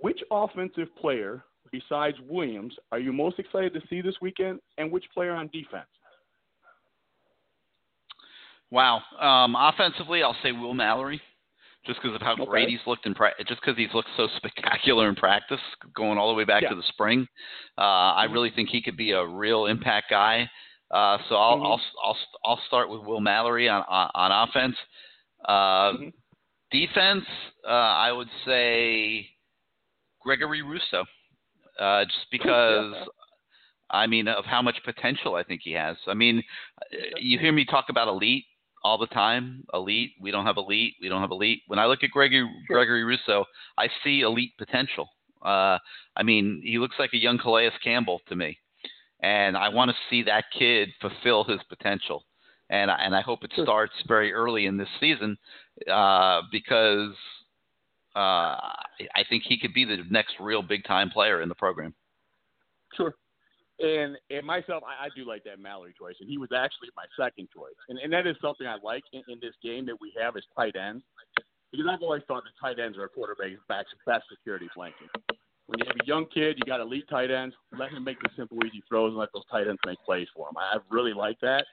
Which 0.00 0.18
offensive 0.30 0.88
player 1.00 1.44
besides 1.70 2.16
Williams 2.28 2.74
are 2.92 2.98
you 2.98 3.12
most 3.12 3.38
excited 3.38 3.72
to 3.74 3.80
see 3.88 4.00
this 4.00 4.14
weekend, 4.20 4.60
and 4.78 4.90
which 4.90 5.04
player 5.12 5.32
on 5.32 5.48
defense? 5.48 5.86
Wow. 8.70 9.02
Um, 9.20 9.54
offensively, 9.56 10.22
I'll 10.22 10.36
say 10.42 10.52
Will 10.52 10.74
Mallory, 10.74 11.20
just 11.86 12.00
because 12.02 12.14
of 12.14 12.22
how 12.22 12.32
Okay. 12.32 12.44
great 12.46 12.68
he's 12.68 12.80
looked 12.86 13.06
in 13.06 13.14
practice, 13.14 13.46
just 13.48 13.60
because 13.60 13.76
he's 13.76 13.92
looked 13.94 14.08
so 14.16 14.26
spectacular 14.36 15.08
in 15.08 15.14
practice, 15.14 15.60
going 15.94 16.18
all 16.18 16.28
the 16.28 16.34
way 16.34 16.44
back 16.44 16.62
Yeah. 16.62 16.70
to 16.70 16.74
the 16.76 16.82
spring. 16.84 17.26
Uh, 17.78 17.80
I 18.14 18.24
really 18.24 18.50
think 18.50 18.68
he 18.70 18.80
could 18.82 18.96
be 18.96 19.12
a 19.12 19.24
real 19.26 19.66
impact 19.66 20.10
guy. 20.10 20.48
Uh, 20.90 21.18
so 21.28 21.36
I'll, 21.36 21.56
Mhm. 21.58 21.64
I'll 21.66 21.80
I'll 22.04 22.18
I'll 22.44 22.60
start 22.66 22.88
with 22.88 23.00
Will 23.02 23.20
Mallory 23.20 23.68
on 23.68 23.82
on, 23.88 24.10
on 24.14 24.48
offense. 24.48 24.76
Uh, 25.46 25.92
Defense, 26.70 27.24
uh, 27.66 27.70
I 27.70 28.10
would 28.12 28.28
say 28.44 29.28
Gregory 30.20 30.62
Rousseau, 30.62 31.04
uh, 31.78 32.04
just 32.04 32.26
because. 32.30 32.94
I 33.90 34.06
mean, 34.06 34.26
of 34.28 34.46
how 34.46 34.62
much 34.62 34.76
potential 34.82 35.34
I 35.36 35.42
think 35.44 35.60
he 35.62 35.72
has. 35.72 35.96
I 36.08 36.14
mean, 36.14 36.42
you 37.18 37.38
hear 37.38 37.52
me 37.52 37.64
talk 37.66 37.90
about 37.90 38.08
elite 38.08 38.44
all 38.84 38.98
the 38.98 39.06
time. 39.08 39.64
Elite. 39.72 40.12
We 40.20 40.30
don't 40.30 40.44
have 40.46 40.58
elite. 40.58 40.94
We 41.00 41.08
don't 41.08 41.20
have 41.22 41.30
elite. 41.32 41.62
When 41.66 41.78
I 41.78 41.86
look 41.86 42.04
at 42.04 42.10
Gregory 42.10 42.48
Gregory 42.68 43.02
Rousseau, 43.02 43.44
I 43.78 43.88
see 44.04 44.20
elite 44.20 44.52
potential. 44.58 45.08
Uh, 45.42 45.78
I 46.16 46.22
mean, 46.22 46.60
he 46.64 46.78
looks 46.78 46.96
like 46.98 47.10
a 47.14 47.18
young 47.18 47.38
Calais 47.38 47.70
Campbell 47.82 48.20
to 48.28 48.36
me, 48.36 48.58
and 49.20 49.56
I 49.56 49.68
want 49.70 49.90
to 49.90 49.96
see 50.08 50.22
that 50.24 50.44
kid 50.56 50.90
fulfill 51.00 51.44
his 51.44 51.60
potential. 51.68 52.24
And 52.70 52.90
I- 52.90 52.98
and 53.04 53.14
I 53.14 53.20
hope 53.20 53.44
it 53.44 53.52
starts 53.62 53.92
very 54.08 54.32
early 54.32 54.66
in 54.66 54.76
this 54.78 54.88
season 55.00 55.36
uh, 55.90 56.42
because 56.50 57.14
uh, 58.16 58.56
I 59.14 59.24
think 59.28 59.42
he 59.44 59.58
could 59.58 59.74
be 59.74 59.84
the 59.84 59.98
next 60.10 60.36
real 60.40 60.62
big 60.62 60.84
time 60.84 61.10
player 61.10 61.42
in 61.42 61.48
the 61.48 61.54
program. 61.54 61.94
Sure. 62.96 63.14
And 63.80 64.16
and 64.30 64.46
myself, 64.46 64.84
I, 64.86 65.06
I 65.06 65.08
do 65.16 65.26
like 65.26 65.42
that 65.44 65.58
Mallory 65.58 65.94
choice, 65.98 66.14
and 66.20 66.28
he 66.28 66.38
was 66.38 66.50
actually 66.54 66.90
my 66.96 67.06
second 67.18 67.48
choice. 67.54 67.74
And 67.88 67.98
and 67.98 68.12
that 68.12 68.26
is 68.26 68.36
something 68.40 68.66
I 68.66 68.76
like 68.82 69.02
in, 69.12 69.22
in 69.28 69.38
this 69.40 69.54
game 69.62 69.84
that 69.86 70.00
we 70.00 70.12
have 70.20 70.36
as 70.36 70.44
tight 70.54 70.76
ends, 70.76 71.02
because 71.72 71.86
I've 71.90 72.02
always 72.02 72.22
thought 72.28 72.44
that 72.44 72.54
tight 72.60 72.78
ends 72.78 72.96
are 72.96 73.04
a 73.04 73.08
quarterback's 73.08 73.58
back's 73.68 73.90
best 74.06 74.24
security 74.30 74.68
blanket. 74.76 75.10
When 75.66 75.80
you 75.80 75.86
have 75.86 75.96
a 75.96 76.06
young 76.06 76.26
kid, 76.32 76.56
you 76.58 76.64
got 76.66 76.80
elite 76.80 77.08
tight 77.10 77.30
ends. 77.30 77.54
Let 77.76 77.90
him 77.90 78.04
make 78.04 78.20
the 78.20 78.28
simple, 78.36 78.58
easy 78.64 78.82
throws, 78.88 79.10
and 79.10 79.18
let 79.18 79.30
those 79.32 79.46
tight 79.50 79.66
ends 79.66 79.80
make 79.86 79.98
plays 80.04 80.28
for 80.36 80.48
him. 80.48 80.56
I, 80.56 80.76
I 80.76 80.78
really 80.90 81.14
like 81.14 81.40
that. 81.40 81.64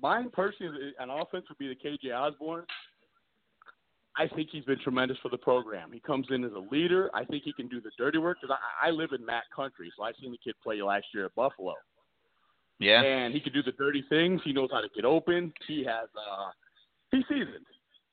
Mine 0.00 0.30
personally, 0.32 0.92
an 0.98 1.10
offense, 1.10 1.44
would 1.48 1.58
be 1.58 1.68
the 1.68 1.74
KJ 1.74 2.16
Osborn. 2.16 2.64
I 4.16 4.28
think 4.28 4.50
he's 4.52 4.64
been 4.64 4.78
tremendous 4.80 5.16
for 5.22 5.30
the 5.30 5.38
program. 5.38 5.90
He 5.92 6.00
comes 6.00 6.26
in 6.30 6.44
as 6.44 6.52
a 6.52 6.74
leader. 6.74 7.10
I 7.14 7.24
think 7.24 7.44
he 7.44 7.52
can 7.52 7.68
do 7.68 7.80
the 7.80 7.90
dirty 7.96 8.18
work 8.18 8.38
because 8.40 8.56
I, 8.82 8.88
I 8.88 8.90
live 8.90 9.10
in 9.18 9.24
Matt 9.24 9.44
country, 9.54 9.90
so 9.96 10.04
I 10.04 10.12
seen 10.20 10.32
the 10.32 10.38
kid 10.38 10.54
play 10.62 10.82
last 10.82 11.06
year 11.14 11.26
at 11.26 11.34
Buffalo. 11.34 11.74
Yeah. 12.78 13.02
And 13.02 13.32
he 13.32 13.40
can 13.40 13.52
do 13.52 13.62
the 13.62 13.72
dirty 13.72 14.04
things. 14.08 14.40
He 14.44 14.52
knows 14.52 14.68
how 14.72 14.80
to 14.80 14.88
get 14.94 15.04
open. 15.04 15.52
He 15.66 15.84
has 15.84 16.08
uh 16.16 16.50
he's 17.10 17.24
seasoned. 17.28 17.66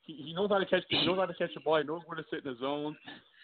He, 0.03 0.13
he 0.13 0.33
knows 0.33 0.49
how 0.49 0.59
to 0.59 0.65
catch 0.65 0.83
he 0.89 1.05
knows 1.05 1.17
how 1.17 1.25
to 1.25 1.33
catch 1.33 1.53
the 1.53 1.61
ball. 1.61 1.77
He 1.77 1.83
knows 1.83 2.01
where 2.05 2.15
to 2.15 2.23
sit 2.29 2.45
in 2.45 2.53
the 2.53 2.59
zone. 2.59 2.95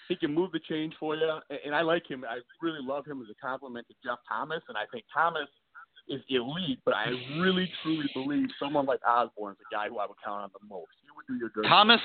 He 0.08 0.16
can 0.16 0.34
move 0.34 0.52
the 0.52 0.60
change 0.60 0.94
for 1.00 1.16
you. 1.16 1.30
And, 1.50 1.60
and 1.66 1.76
I 1.76 1.82
like 1.82 2.08
him. 2.08 2.24
I 2.30 2.40
really 2.62 2.82
love 2.82 3.06
him 3.06 3.22
as 3.22 3.28
a 3.30 3.46
compliment 3.46 3.88
to 3.88 3.96
Jeff 4.04 4.20
Thomas. 4.30 4.62
And 4.68 4.78
I 4.78 4.86
think 4.92 5.06
Thomas 5.12 5.50
is 6.08 6.22
elite, 6.30 6.80
but 6.86 6.94
I 6.94 7.10
really 7.40 7.70
truly 7.82 8.10
believe 8.14 8.48
someone 8.60 8.86
like 8.86 9.00
Osborn 9.08 9.54
is 9.54 9.58
the 9.58 9.76
guy 9.76 9.90
who 9.90 9.98
I 9.98 10.06
would 10.06 10.18
count 10.24 10.44
on 10.44 10.50
the 10.54 10.68
most. 10.68 10.92
He 11.02 11.10
would 11.16 11.26
do 11.28 11.40
your 11.40 11.50
dirty. 11.50 11.68
Thomas 11.68 12.02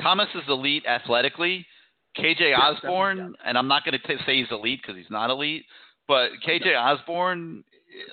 Thomas 0.00 0.28
is 0.34 0.42
elite 0.48 0.84
athletically. 0.86 1.66
KJ 2.18 2.58
Osborn, 2.58 3.34
and 3.44 3.56
I'm 3.56 3.68
not 3.68 3.84
going 3.84 3.98
to 3.98 4.18
say 4.26 4.38
he's 4.38 4.50
elite 4.50 4.80
because 4.82 4.96
he's 4.96 5.10
not 5.10 5.30
elite, 5.30 5.64
but 6.08 6.30
KJ 6.46 6.76
Osborn 6.76 7.62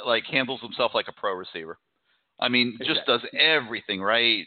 like 0.06 0.24
handles 0.26 0.62
himself 0.62 0.92
like 0.94 1.08
a 1.08 1.12
pro 1.14 1.34
receiver. 1.34 1.78
I 2.40 2.50
mean, 2.50 2.78
just 2.86 3.02
does 3.08 3.22
everything 3.38 4.02
right. 4.02 4.46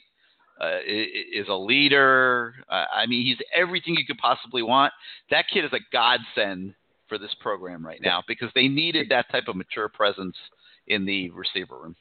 Uh, 0.61 0.79
is 0.87 1.49
a 1.49 1.55
leader. 1.55 2.55
Uh, 2.69 2.85
I 2.95 3.07
mean, 3.07 3.25
he's 3.25 3.39
everything 3.57 3.95
you 3.97 4.05
could 4.05 4.19
possibly 4.19 4.63
want. 4.63 4.93
That 5.31 5.47
kid 5.51 5.65
is 5.65 5.73
a 5.73 5.81
godsend 5.91 6.75
for 7.09 7.17
this 7.17 7.35
program 7.41 7.85
right 7.85 8.01
now 8.03 8.23
because 8.29 8.51
they 8.55 8.69
needed 8.69 9.09
that 9.09 9.31
type 9.33 9.45
of 9.49 9.57
mature 9.57 9.89
presence 9.89 10.37
in 10.87 11.07
the 11.07 11.31
receiver 11.31 11.79
room. 11.81 11.97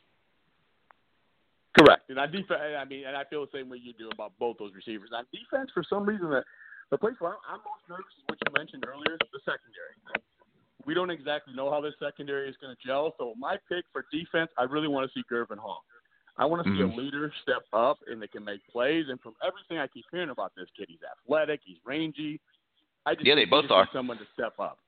Correct. 1.78 2.10
And 2.10 2.18
on 2.20 2.32
defense, 2.32 2.60
I 2.78 2.84
mean, 2.86 3.06
and 3.06 3.16
I 3.16 3.24
feel 3.26 3.42
the 3.46 3.52
same 3.54 3.70
way 3.70 3.78
you 3.82 3.94
do 3.94 4.10
about 4.10 4.34
both 4.40 4.58
those 4.58 4.74
receivers. 4.74 5.10
On 5.14 5.24
defense, 5.32 5.70
for 5.74 5.84
some 5.88 6.04
reason, 6.06 6.30
the, 6.30 6.44
the 6.92 6.98
place 6.98 7.14
where 7.20 7.32
I'm, 7.32 7.38
I'm 7.48 7.60
most 7.62 7.86
nervous 7.88 8.10
is 8.18 8.24
what 8.28 8.38
you 8.46 8.52
mentioned 8.58 8.84
earlier, 8.88 9.18
the 9.20 9.40
secondary. 9.46 9.94
We 10.86 10.94
don't 10.94 11.12
exactly 11.12 11.54
know 11.54 11.70
how 11.70 11.82
this 11.82 11.94
secondary 12.02 12.50
is 12.50 12.56
going 12.62 12.76
to 12.76 12.88
gel. 12.88 13.14
So 13.20 13.34
my 13.38 13.58
pick 13.70 13.86
for 13.94 14.06
defense, 14.12 14.50
I 14.58 14.64
really 14.64 14.88
want 14.88 15.10
to 15.10 15.14
see 15.14 15.24
Gurvan 15.32 15.58
Hall. 15.60 15.84
I 16.38 16.46
want 16.46 16.64
to 16.66 16.72
see 16.72 16.80
Mhm. 16.82 16.94
a 16.94 16.96
leader 16.96 17.32
step 17.44 17.64
up 17.74 18.00
and 18.08 18.22
that 18.22 18.32
can 18.32 18.44
make 18.46 18.66
plays. 18.72 19.06
And 19.10 19.20
from 19.22 19.36
everything 19.46 19.78
I 19.78 19.88
keep 19.88 20.06
hearing 20.10 20.30
about 20.30 20.54
this 20.56 20.68
kid, 20.76 20.88
he's 20.90 21.04
athletic, 21.04 21.60
he's 21.66 21.78
rangy. 21.86 22.40
I 23.06 23.14
just 23.14 23.26
Yeah, 23.28 23.36
they 23.36 23.46
both 23.46 23.70
are. 23.70 23.88
Someone 23.94 24.18
to 24.18 24.26
step 24.34 24.58
up. 24.58 24.80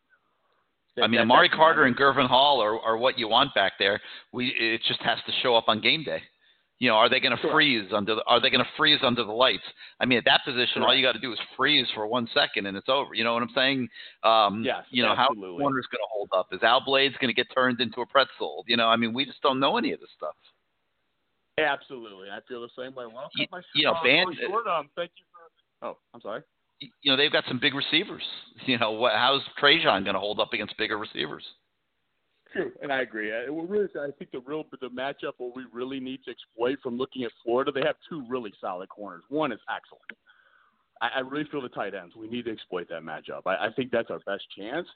I 0.98 1.08
mean, 1.08 1.18
That- 1.18 1.22
Amari 1.22 1.50
Carter 1.50 1.84
and 1.84 1.96
Gurvan 1.96 2.28
Hall 2.28 2.62
are, 2.62 2.80
are 2.80 2.98
what 2.98 3.20
you 3.20 3.28
want 3.28 3.54
back 3.54 3.74
there. 3.78 4.00
We 4.32 4.48
it 4.48 4.82
just 4.88 5.02
has 5.02 5.20
to 5.26 5.32
show 5.44 5.56
up 5.56 5.66
on 5.68 5.82
game 5.82 6.04
day. 6.04 6.24
You 6.82 6.90
know, 6.90 6.96
are 6.96 7.10
they 7.10 7.20
going 7.20 7.38
to 7.38 7.52
freeze 7.52 7.92
under? 7.94 8.16
The, 8.16 8.24
are 8.26 8.42
they 8.42 8.50
going 8.50 8.64
to 8.64 8.70
freeze 8.76 8.98
under 9.04 9.24
the 9.24 9.32
lights? 9.32 9.62
I 10.00 10.06
mean, 10.08 10.18
at 10.18 10.26
that 10.26 10.42
position, 10.44 10.82
all 10.82 10.96
you 10.96 11.06
got 11.06 11.12
to 11.12 11.20
do 11.20 11.32
is 11.32 11.38
freeze 11.56 11.86
for 11.94 12.08
one 12.08 12.28
second 12.34 12.66
and 12.66 12.76
it's 12.76 12.90
over. 12.90 13.14
You 13.14 13.24
know 13.24 13.36
what 13.36 13.44
I'm 13.44 13.54
saying? 13.54 13.88
Um, 14.24 14.64
Yes, 14.66 14.84
You 14.90 15.04
know 15.04 15.14
absolutely. 15.16 15.58
how 15.58 15.60
corner's 15.62 15.86
going 15.92 16.02
to 16.02 16.10
hold 16.12 16.30
up? 16.36 16.48
Is 16.52 16.64
Al 16.64 16.82
Blades 16.84 17.14
going 17.22 17.30
to 17.30 17.36
get 17.36 17.46
turned 17.54 17.80
into 17.82 18.02
a 18.02 18.06
pretzel? 18.08 18.64
You 18.68 18.78
know, 18.78 18.88
I 18.88 18.96
mean, 18.96 19.14
we 19.14 19.26
just 19.26 19.44
don't 19.44 19.60
know 19.60 19.78
any 19.78 19.92
of 19.92 20.00
this 20.00 20.10
stuff. 20.18 20.34
Absolutely. 21.60 22.30
I 22.32 22.40
feel 22.48 22.62
the 22.62 22.70
same 22.76 22.96
way. 22.96 23.06
Well, 23.06 23.30
I'll 23.30 23.46
my 23.52 23.62
you 23.76 23.86
know, 23.86 23.94
Van- 24.04 24.26
short. 24.50 24.66
Um, 24.66 24.90
thank 24.96 25.12
you 25.18 25.26
for. 25.32 25.88
Oh, 25.88 25.98
I'm 26.16 26.22
sorry. 26.22 26.42
you 26.80 27.12
know 27.12 27.16
they've 27.16 27.32
got 27.32 27.44
some 27.48 27.60
big 27.60 27.76
receivers. 27.76 28.24
You 28.66 28.78
know, 28.80 28.92
what, 28.92 29.14
how's 29.14 29.42
Trajan 29.60 30.04
going 30.04 30.14
to 30.16 30.20
hold 30.20 30.40
up 30.40 30.54
against 30.54 30.78
bigger 30.78 30.98
receivers? 30.98 31.44
True, 32.52 32.72
and 32.82 32.92
I 32.92 33.02
agree. 33.02 33.32
I, 33.32 33.46
really, 33.46 33.88
I 33.96 34.12
think 34.18 34.32
the 34.32 34.42
real 34.42 34.66
the 34.82 34.90
matchup 34.90 35.34
what 35.38 35.56
we 35.56 35.64
really 35.72 36.00
need 36.00 36.20
to 36.26 36.32
exploit 36.32 36.80
from 36.84 36.98
looking 36.98 37.24
at 37.24 37.32
Florida, 37.44 37.72
they 37.72 37.82
have 37.82 37.96
two 38.10 38.26
really 38.28 38.54
solid 38.60 38.90
corners. 38.90 39.24
One 39.30 39.52
is 39.52 39.60
excellent. 39.70 40.04
I, 41.02 41.10
I 41.18 41.20
really 41.20 41.46
feel 41.50 41.62
the 41.62 41.70
tight 41.70 41.94
ends. 41.94 42.16
We 42.16 42.28
need 42.28 42.46
to 42.46 42.52
exploit 42.52 42.90
that 42.90 43.04
matchup. 43.04 43.44
I, 43.46 43.68
I 43.68 43.70
think 43.76 43.92
that's 43.92 44.10
our 44.10 44.20
best 44.26 44.44
chance. 44.58 44.88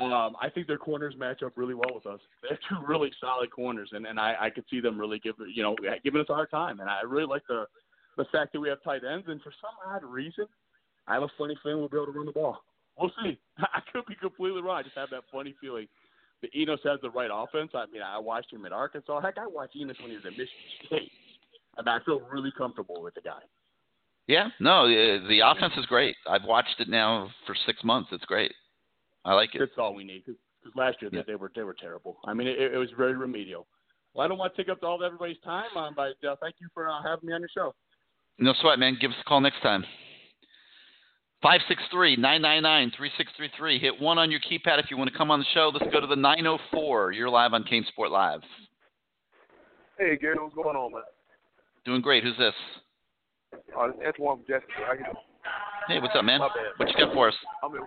Um, 0.00 0.36
I 0.40 0.48
think 0.48 0.68
their 0.68 0.78
corners 0.78 1.14
match 1.18 1.42
up 1.42 1.52
really 1.56 1.74
well 1.74 1.94
with 1.94 2.06
us. 2.06 2.20
They 2.42 2.48
have 2.50 2.58
two 2.68 2.86
really 2.86 3.10
solid 3.20 3.50
corners, 3.50 3.90
and, 3.92 4.06
and 4.06 4.18
I, 4.18 4.34
I 4.40 4.50
could 4.50 4.64
see 4.70 4.80
them 4.80 4.98
really 4.98 5.18
give 5.18 5.34
you 5.52 5.62
know 5.62 5.76
giving 6.04 6.20
us 6.20 6.26
a 6.28 6.34
hard 6.34 6.50
time. 6.50 6.80
And 6.80 6.88
I 6.88 7.02
really 7.02 7.26
like 7.26 7.42
the 7.48 7.66
the 8.16 8.24
fact 8.32 8.52
that 8.52 8.60
we 8.60 8.68
have 8.68 8.82
tight 8.82 9.02
ends. 9.04 9.26
And 9.28 9.40
for 9.42 9.52
some 9.60 9.74
odd 9.92 10.04
reason, 10.04 10.46
I 11.06 11.14
have 11.14 11.22
a 11.22 11.30
funny 11.38 11.56
feeling 11.62 11.78
we'll 11.78 11.88
be 11.88 11.96
able 11.96 12.06
to 12.06 12.12
run 12.12 12.26
the 12.26 12.32
ball. 12.32 12.58
We'll 12.98 13.12
see. 13.22 13.38
I 13.58 13.80
could 13.92 14.06
be 14.06 14.14
completely 14.14 14.60
wrong. 14.62 14.78
I 14.78 14.82
just 14.82 14.96
have 14.96 15.10
that 15.10 15.22
funny 15.32 15.54
feeling 15.60 15.86
that 16.42 16.54
Enos 16.54 16.80
has 16.84 17.00
the 17.02 17.10
right 17.10 17.30
offense. 17.32 17.70
I 17.74 17.86
mean, 17.92 18.02
I 18.02 18.18
watched 18.18 18.52
him 18.52 18.64
at 18.64 18.72
Arkansas. 18.72 19.20
Heck, 19.20 19.38
I 19.38 19.46
watched 19.46 19.76
Enos 19.76 19.96
when 20.00 20.10
he 20.10 20.16
was 20.16 20.24
at 20.26 20.32
Michigan 20.32 20.48
State, 20.86 21.12
and 21.76 21.88
I 21.88 21.98
feel 22.04 22.20
really 22.30 22.52
comfortable 22.56 23.02
with 23.02 23.14
the 23.14 23.20
guy. 23.20 23.40
Yeah, 24.26 24.48
no, 24.60 24.86
the, 24.86 25.24
the 25.26 25.40
offense 25.40 25.72
is 25.78 25.86
great. 25.86 26.14
I've 26.28 26.44
watched 26.44 26.80
it 26.80 26.88
now 26.88 27.30
for 27.46 27.56
six 27.66 27.82
months. 27.82 28.10
It's 28.12 28.24
great. 28.26 28.52
I 29.24 29.34
like 29.34 29.54
it. 29.54 29.58
That's 29.58 29.72
all 29.78 29.94
we 29.94 30.04
need 30.04 30.24
because 30.24 30.38
last 30.76 30.98
year 31.00 31.10
yeah. 31.12 31.22
they, 31.26 31.32
they 31.32 31.36
were 31.36 31.50
they 31.54 31.62
were 31.62 31.74
terrible. 31.74 32.18
I 32.26 32.34
mean, 32.34 32.46
it, 32.46 32.58
it 32.58 32.78
was 32.78 32.90
very 32.96 33.14
remedial. 33.14 33.66
Well, 34.14 34.24
I 34.24 34.28
don't 34.28 34.38
want 34.38 34.54
to 34.54 34.62
take 34.62 34.70
up 34.70 34.82
all 34.82 35.02
everybody's 35.02 35.40
time, 35.44 35.74
um, 35.76 35.94
but 35.96 36.16
uh, 36.28 36.36
thank 36.40 36.56
you 36.60 36.68
for 36.74 36.88
uh, 36.88 37.02
having 37.02 37.28
me 37.28 37.32
on 37.34 37.40
your 37.40 37.50
show. 37.54 37.74
No 38.38 38.54
sweat, 38.60 38.78
man. 38.78 38.96
Give 39.00 39.10
us 39.10 39.16
a 39.20 39.24
call 39.24 39.40
next 39.40 39.60
time. 39.62 39.84
563 41.42 42.16
999 42.16 42.90
3633. 42.96 43.78
Hit 43.78 44.00
one 44.00 44.18
on 44.18 44.30
your 44.30 44.40
keypad 44.40 44.82
if 44.82 44.90
you 44.90 44.96
want 44.96 45.10
to 45.10 45.16
come 45.16 45.30
on 45.30 45.38
the 45.38 45.46
show. 45.54 45.70
Let's 45.72 45.86
go 45.92 46.00
to 46.00 46.06
the 46.06 46.16
904. 46.16 47.12
You're 47.12 47.30
live 47.30 47.52
on 47.54 47.62
CaneSport 47.62 48.10
Live. 48.10 48.40
Hey, 49.98 50.16
Gary, 50.16 50.34
what's 50.38 50.54
going 50.54 50.74
on, 50.74 50.92
man? 50.92 51.02
Doing 51.84 52.02
great. 52.02 52.24
Who's 52.24 52.36
this? 52.38 52.54
Uh, 53.54 53.88
that's 54.02 54.18
one 54.18 54.40
Jessica. 54.48 54.66
How 54.84 54.92
you 54.94 55.04
doing? 55.04 55.14
Hey, 55.86 56.00
what's 56.00 56.14
up, 56.16 56.24
man? 56.24 56.40
What 56.40 56.88
you 56.88 57.06
got 57.06 57.14
for 57.14 57.28
us? 57.28 57.34
I 57.62 57.68
mean, 57.68 57.82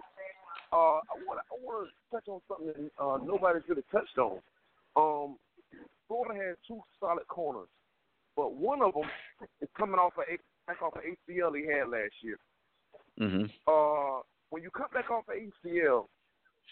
uh, 0.72 0.76
I 0.76 1.14
want 1.28 1.40
I 1.52 1.86
to 1.86 2.16
touch 2.16 2.28
on 2.28 2.40
something 2.48 2.68
that 2.68 3.04
uh, 3.04 3.18
nobody's 3.24 3.64
really 3.68 3.84
touched 3.92 4.18
on. 4.18 4.40
Um, 4.96 5.38
Florida 6.08 6.40
has 6.48 6.56
two 6.68 6.80
solid 7.00 7.28
corners, 7.28 7.68
but 8.36 8.56
one 8.56 8.82
of 8.82 8.94
them 8.94 9.04
is 9.62 9.70
coming 9.78 10.00
off 10.00 10.14
a 10.18 10.38
back 10.68 10.82
off 10.82 10.94
of 10.96 11.04
ACL 11.04 11.56
he 11.56 11.68
had 11.68 11.90
last 11.90 12.16
year. 12.22 12.38
Mm-hmm. 13.20 13.46
Uh, 13.68 14.22
when 14.50 14.64
you 14.64 14.70
come 14.72 14.88
back 14.94 15.10
off 15.12 15.26
of 15.28 15.36
ACL, 15.36 16.06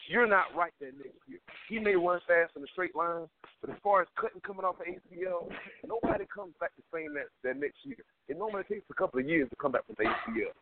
you're 0.08 0.28
not 0.28 0.56
right 0.56 0.72
there 0.80 0.92
next 0.96 1.20
year. 1.28 1.40
He 1.68 1.80
may 1.80 1.96
run 1.96 2.20
fast 2.28 2.56
in 2.56 2.64
a 2.64 2.68
straight 2.72 2.96
line, 2.96 3.28
but 3.62 3.70
as 3.70 3.78
far 3.84 4.02
as 4.02 4.08
cutting 4.20 4.42
coming 4.42 4.64
off 4.64 4.80
of 4.80 4.88
ACL, 4.88 5.52
nobody 5.86 6.26
comes 6.34 6.54
back 6.60 6.72
the 6.78 6.84
same 6.94 7.14
that, 7.14 7.28
that 7.44 7.60
next 7.60 7.84
year. 7.84 7.98
It 8.28 8.38
normally 8.38 8.64
takes 8.64 8.86
a 8.90 8.94
couple 8.94 9.20
of 9.20 9.28
years 9.28 9.50
to 9.50 9.56
come 9.58 9.74
back 9.74 9.86
from 9.86 9.96
the 9.98 10.06
ACL. 10.06 10.56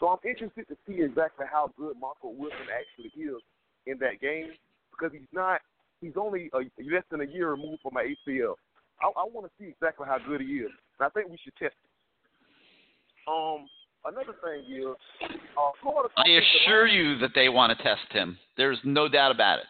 So 0.00 0.08
I'm 0.08 0.18
interested 0.24 0.66
to 0.68 0.76
see 0.88 1.02
exactly 1.02 1.46
how 1.50 1.70
good 1.76 1.96
Marco 2.00 2.28
Wilson 2.28 2.72
actually 2.72 3.12
is 3.20 3.40
in 3.86 3.98
that 3.98 4.20
game 4.20 4.48
because 4.90 5.12
he's 5.12 5.30
not. 5.32 5.60
He's 6.00 6.16
only 6.16 6.50
a, 6.54 6.64
less 6.80 7.04
than 7.10 7.20
a 7.20 7.28
year 7.28 7.50
removed 7.50 7.82
from 7.82 7.92
my 7.92 8.04
ACL. 8.04 8.54
I, 9.02 9.08
I 9.08 9.24
want 9.28 9.46
to 9.46 9.52
see 9.60 9.68
exactly 9.68 10.06
how 10.08 10.16
good 10.16 10.40
he 10.40 10.64
is. 10.64 10.72
And 10.98 11.06
I 11.06 11.10
think 11.10 11.28
we 11.28 11.38
should 11.44 11.56
test 11.56 11.76
it. 11.76 11.90
Um, 13.28 13.68
another 14.04 14.34
thing 14.42 14.64
is, 14.68 14.96
uh, 15.56 15.70
Florida. 15.82 16.08
I 16.16 16.28
assure 16.28 16.86
you 16.86 17.18
that 17.18 17.30
they 17.34 17.48
want 17.48 17.76
to 17.76 17.82
test 17.82 18.10
him. 18.10 18.38
There's 18.56 18.78
no 18.84 19.08
doubt 19.08 19.30
about 19.30 19.60
it. 19.60 19.66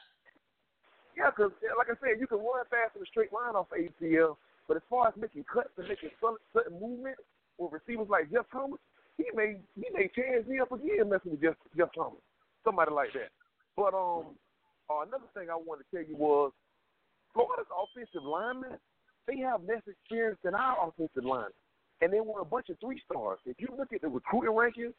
Yeah, 1.16 1.30
because 1.30 1.52
like 1.76 1.88
I 1.90 1.96
said, 2.00 2.20
you 2.20 2.26
can 2.26 2.38
run 2.38 2.64
fast 2.70 2.96
in 2.96 3.02
a 3.02 3.06
straight 3.06 3.32
line 3.32 3.54
off 3.54 3.66
ACL, 3.74 4.36
but 4.68 4.76
as 4.76 4.82
far 4.88 5.08
as 5.08 5.14
making 5.16 5.44
cuts 5.44 5.70
and 5.76 5.88
making 5.88 6.10
certain 6.20 6.80
movement 6.80 7.16
with 7.58 7.72
receivers 7.72 8.08
like 8.08 8.30
Jeff 8.32 8.46
Thomas, 8.50 8.80
he 9.18 9.24
may 9.34 9.60
he 9.76 9.86
may 9.92 10.08
chance 10.16 10.46
me 10.48 10.60
up 10.60 10.72
again 10.72 11.10
messing 11.10 11.32
with 11.32 11.42
Jeff 11.42 11.56
Jeff 11.76 11.90
Thomas, 11.94 12.22
somebody 12.64 12.90
like 12.92 13.12
that. 13.12 13.28
But 13.76 13.92
um, 13.92 14.32
uh, 14.88 15.04
another 15.04 15.28
thing 15.34 15.50
I 15.50 15.56
wanted 15.60 15.84
to 15.84 15.90
tell 15.92 16.08
you 16.08 16.16
was 16.16 16.52
Florida's 17.34 17.68
offensive 17.68 18.24
linemen 18.24 18.80
they 19.30 19.38
have 19.38 19.62
less 19.62 19.82
experience 19.86 20.38
than 20.42 20.54
our 20.54 20.88
offensive 20.88 21.24
line, 21.24 21.54
and 22.00 22.12
they 22.12 22.20
were 22.20 22.40
a 22.40 22.44
bunch 22.44 22.68
of 22.68 22.78
three 22.80 23.00
stars. 23.04 23.38
If 23.44 23.56
you 23.58 23.68
look 23.76 23.92
at 23.92 24.00
the 24.00 24.08
recruiting 24.08 24.52
rankings 24.52 24.94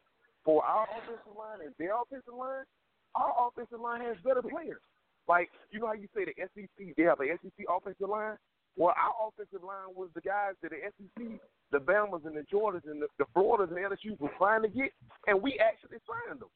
for 0.45 0.63
our 0.63 0.88
offensive 0.97 1.35
line 1.38 1.65
and 1.65 1.73
their 1.77 1.93
offensive 1.99 2.33
line, 2.33 2.65
our 3.15 3.33
offensive 3.47 3.80
line 3.80 4.01
has 4.01 4.17
better 4.23 4.41
players. 4.41 4.81
Like 5.27 5.49
you 5.71 5.80
know 5.80 5.88
how 5.88 5.93
you 5.93 6.07
say 6.15 6.25
the 6.25 6.35
SEC, 6.38 6.95
they 6.97 7.03
have 7.03 7.19
an 7.19 7.38
SEC 7.41 7.65
offensive 7.69 8.09
line. 8.09 8.38
Well, 8.77 8.95
our 8.95 9.27
offensive 9.27 9.63
line 9.63 9.91
was 9.95 10.09
the 10.15 10.21
guys 10.21 10.55
that 10.61 10.71
the 10.71 10.80
SEC, 10.95 11.39
the 11.71 11.80
Bamas 11.80 12.25
and 12.25 12.35
the 12.35 12.45
Jordans 12.47 12.88
and 12.89 13.01
the, 13.01 13.07
the 13.19 13.25
Floridas 13.33 13.69
and 13.75 13.77
LSUs 13.77 14.19
were 14.19 14.31
trying 14.38 14.61
to 14.61 14.69
get, 14.69 14.91
and 15.27 15.41
we 15.41 15.59
actually 15.59 15.99
signed 16.07 16.39
them. 16.39 16.49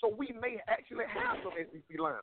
So 0.00 0.12
we 0.12 0.28
may 0.40 0.60
actually 0.68 1.08
have 1.08 1.38
some 1.42 1.52
SEC 1.56 1.98
line. 1.98 2.20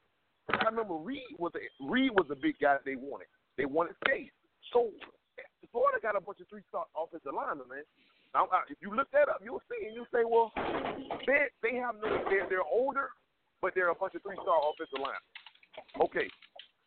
I 0.50 0.66
remember 0.66 0.96
Reed 0.96 1.38
was 1.40 1.52
a 1.56 1.66
Reed 1.84 2.12
was 2.12 2.28
a 2.30 2.36
big 2.36 2.56
guy 2.62 2.78
they 2.86 2.96
wanted. 2.96 3.28
They 3.58 3.66
wanted 3.66 3.96
Skate. 4.06 4.32
So 4.74 4.90
Florida 5.72 6.00
got 6.02 6.16
a 6.16 6.22
bunch 6.22 6.40
of 6.40 6.48
three 6.48 6.64
star 6.68 6.86
offensive 6.96 7.32
linemen, 7.34 7.68
man. 7.68 7.88
Now, 8.34 8.48
if 8.70 8.80
you 8.80 8.96
look 8.96 9.12
that 9.12 9.28
up, 9.28 9.44
you'll 9.44 9.64
see 9.68 9.88
and 9.88 9.96
you'll 9.96 10.12
say, 10.12 10.24
well, 10.24 10.52
they 11.28 11.52
they 11.64 11.76
have 11.80 11.96
no 12.00 12.24
they're 12.30 12.48
they're 12.48 12.68
older, 12.68 13.12
but 13.62 13.76
they're 13.76 13.92
a 13.92 13.96
bunch 13.96 14.16
of 14.16 14.24
three 14.24 14.40
star 14.40 14.60
offensive 14.72 15.00
line. 15.00 15.24
Okay, 16.00 16.28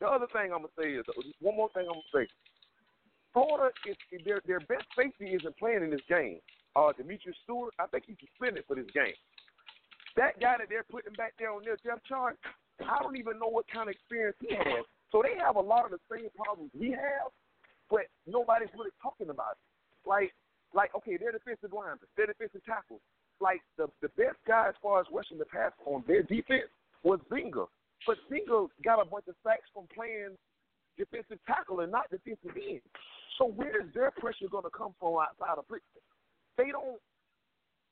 the 0.00 0.06
other 0.08 0.26
thing 0.32 0.52
I'm 0.52 0.64
gonna 0.64 0.76
say 0.78 0.96
is 0.96 1.04
one 1.40 1.56
more 1.56 1.68
thing 1.72 1.84
I'm 1.88 2.00
gonna 2.00 2.12
say. 2.12 2.28
Florida 3.32 3.74
is 3.84 3.96
their 4.24 4.40
their 4.46 4.60
best 4.60 4.86
safety 4.96 5.34
isn't 5.34 5.56
playing 5.58 5.82
in 5.82 5.90
this 5.90 6.04
game. 6.08 6.40
Uh, 6.76 6.92
Demetrius 6.96 7.36
Stewart, 7.44 7.74
I 7.78 7.86
think 7.86 8.04
he's 8.06 8.16
suspended 8.18 8.64
for 8.66 8.74
this 8.76 8.90
game. 8.94 9.14
That 10.16 10.40
guy 10.40 10.58
that 10.58 10.68
they're 10.68 10.86
putting 10.86 11.12
back 11.14 11.34
there 11.38 11.50
on 11.50 11.64
their 11.64 11.78
depth 11.84 12.06
chart, 12.06 12.38
I 12.82 13.02
don't 13.02 13.16
even 13.16 13.38
know 13.38 13.48
what 13.48 13.66
kind 13.70 13.88
of 13.88 13.94
experience 13.94 14.36
he 14.40 14.54
has. 14.54 14.86
So 15.12 15.22
they 15.22 15.38
have 15.38 15.54
a 15.54 15.60
lot 15.60 15.84
of 15.84 15.92
the 15.92 16.02
same 16.10 16.26
problems 16.34 16.70
we 16.74 16.90
have, 16.90 17.30
but 17.90 18.06
nobody's 18.26 18.72
really 18.76 18.94
talking 19.02 19.30
about 19.30 19.56
it. 19.58 20.08
Like, 20.08 20.32
like 20.74 20.94
okay, 20.96 21.16
they're 21.16 21.32
defensive 21.32 21.72
linemen, 21.72 22.06
they're 22.16 22.26
defensive 22.26 22.64
tackles. 22.64 23.00
Like 23.40 23.60
the 23.76 23.88
the 24.02 24.08
best 24.16 24.38
guy 24.46 24.68
as 24.68 24.74
far 24.82 25.00
as 25.00 25.06
rushing 25.12 25.38
the 25.38 25.46
pass 25.46 25.72
on 25.86 26.04
their 26.06 26.22
defense 26.22 26.70
was 27.02 27.20
Zinger. 27.30 27.66
But 28.06 28.16
Zinger 28.30 28.68
got 28.84 29.00
a 29.00 29.04
bunch 29.04 29.28
of 29.28 29.34
sacks 29.42 29.68
from 29.72 29.86
playing 29.94 30.36
defensive 30.98 31.38
tackle 31.46 31.80
and 31.80 31.90
not 31.90 32.10
defensive 32.10 32.54
end. 32.54 32.84
So 33.38 33.46
where 33.46 33.82
is 33.82 33.88
their 33.94 34.10
pressure 34.12 34.46
going 34.50 34.64
to 34.64 34.70
come 34.70 34.94
from 35.00 35.18
outside 35.18 35.58
of 35.58 35.66
Princeton? 35.66 36.02
They 36.56 36.70
don't. 36.70 37.00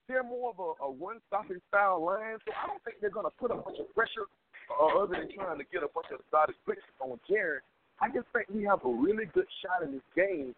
They're 0.08 0.22
more 0.22 0.50
of 0.50 0.58
a, 0.58 0.84
a 0.84 0.90
one-stopping 0.90 1.62
style 1.70 2.04
line, 2.04 2.36
so 2.44 2.50
I 2.52 2.66
don't 2.66 2.82
think 2.82 2.98
they're 3.00 3.14
going 3.14 3.26
to 3.26 3.36
put 3.38 3.50
a 3.50 3.54
bunch 3.54 3.78
of 3.78 3.86
pressure 3.94 4.26
uh, 4.66 4.98
other 4.98 5.14
than 5.14 5.30
trying 5.30 5.58
to 5.58 5.66
get 5.70 5.86
a 5.86 5.90
bunch 5.94 6.10
of 6.10 6.18
started 6.26 6.58
bricks 6.66 6.82
on 6.98 7.18
Jarren. 7.30 7.62
I 8.00 8.08
just 8.08 8.26
think 8.32 8.48
we 8.52 8.64
have 8.64 8.84
a 8.84 8.88
really 8.88 9.26
good 9.26 9.46
shot 9.62 9.86
in 9.86 9.92
this 9.92 10.08
game 10.16 10.54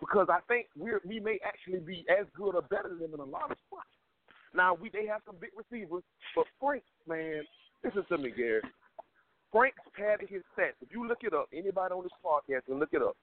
because 0.00 0.26
I 0.28 0.40
think 0.48 0.66
we 0.76 0.90
we 1.06 1.20
may 1.20 1.38
actually 1.44 1.80
be 1.80 2.04
as 2.10 2.26
good 2.36 2.54
or 2.54 2.62
better 2.62 2.88
than 2.88 2.98
them 2.98 3.14
in 3.14 3.20
a 3.20 3.24
lot 3.24 3.50
of 3.50 3.56
spots. 3.66 3.88
Now 4.54 4.74
we 4.74 4.90
they 4.90 5.06
have 5.06 5.22
some 5.24 5.36
big 5.40 5.50
receivers, 5.56 6.02
but 6.34 6.46
Frank, 6.60 6.82
man, 7.06 7.42
listen 7.84 8.04
to 8.08 8.18
me, 8.18 8.30
Gary. 8.36 8.62
Franks 9.52 9.78
padded 9.96 10.28
his 10.28 10.42
stats. 10.56 10.80
If 10.80 10.88
you 10.92 11.06
look 11.06 11.22
it 11.22 11.34
up, 11.34 11.46
anybody 11.52 11.92
on 11.92 12.02
this 12.02 12.18
podcast 12.24 12.64
can 12.66 12.80
look 12.80 12.92
it 12.92 13.02
up. 13.02 13.16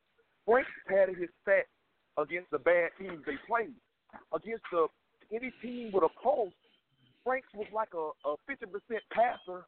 Franks 0.45 0.69
padded 0.87 1.17
his 1.17 1.29
stats 1.45 1.69
against 2.17 2.51
the 2.51 2.59
bad 2.59 2.89
teams 2.99 3.19
they 3.25 3.37
played. 3.47 3.73
Against 4.33 4.63
the 4.71 4.87
any 5.31 5.51
team 5.61 5.91
with 5.93 6.03
a 6.03 6.09
pulse, 6.21 6.53
Franks 7.23 7.47
was 7.53 7.67
like 7.73 7.93
a, 7.93 8.09
a 8.27 8.35
50% 8.49 8.65
passer 9.11 9.65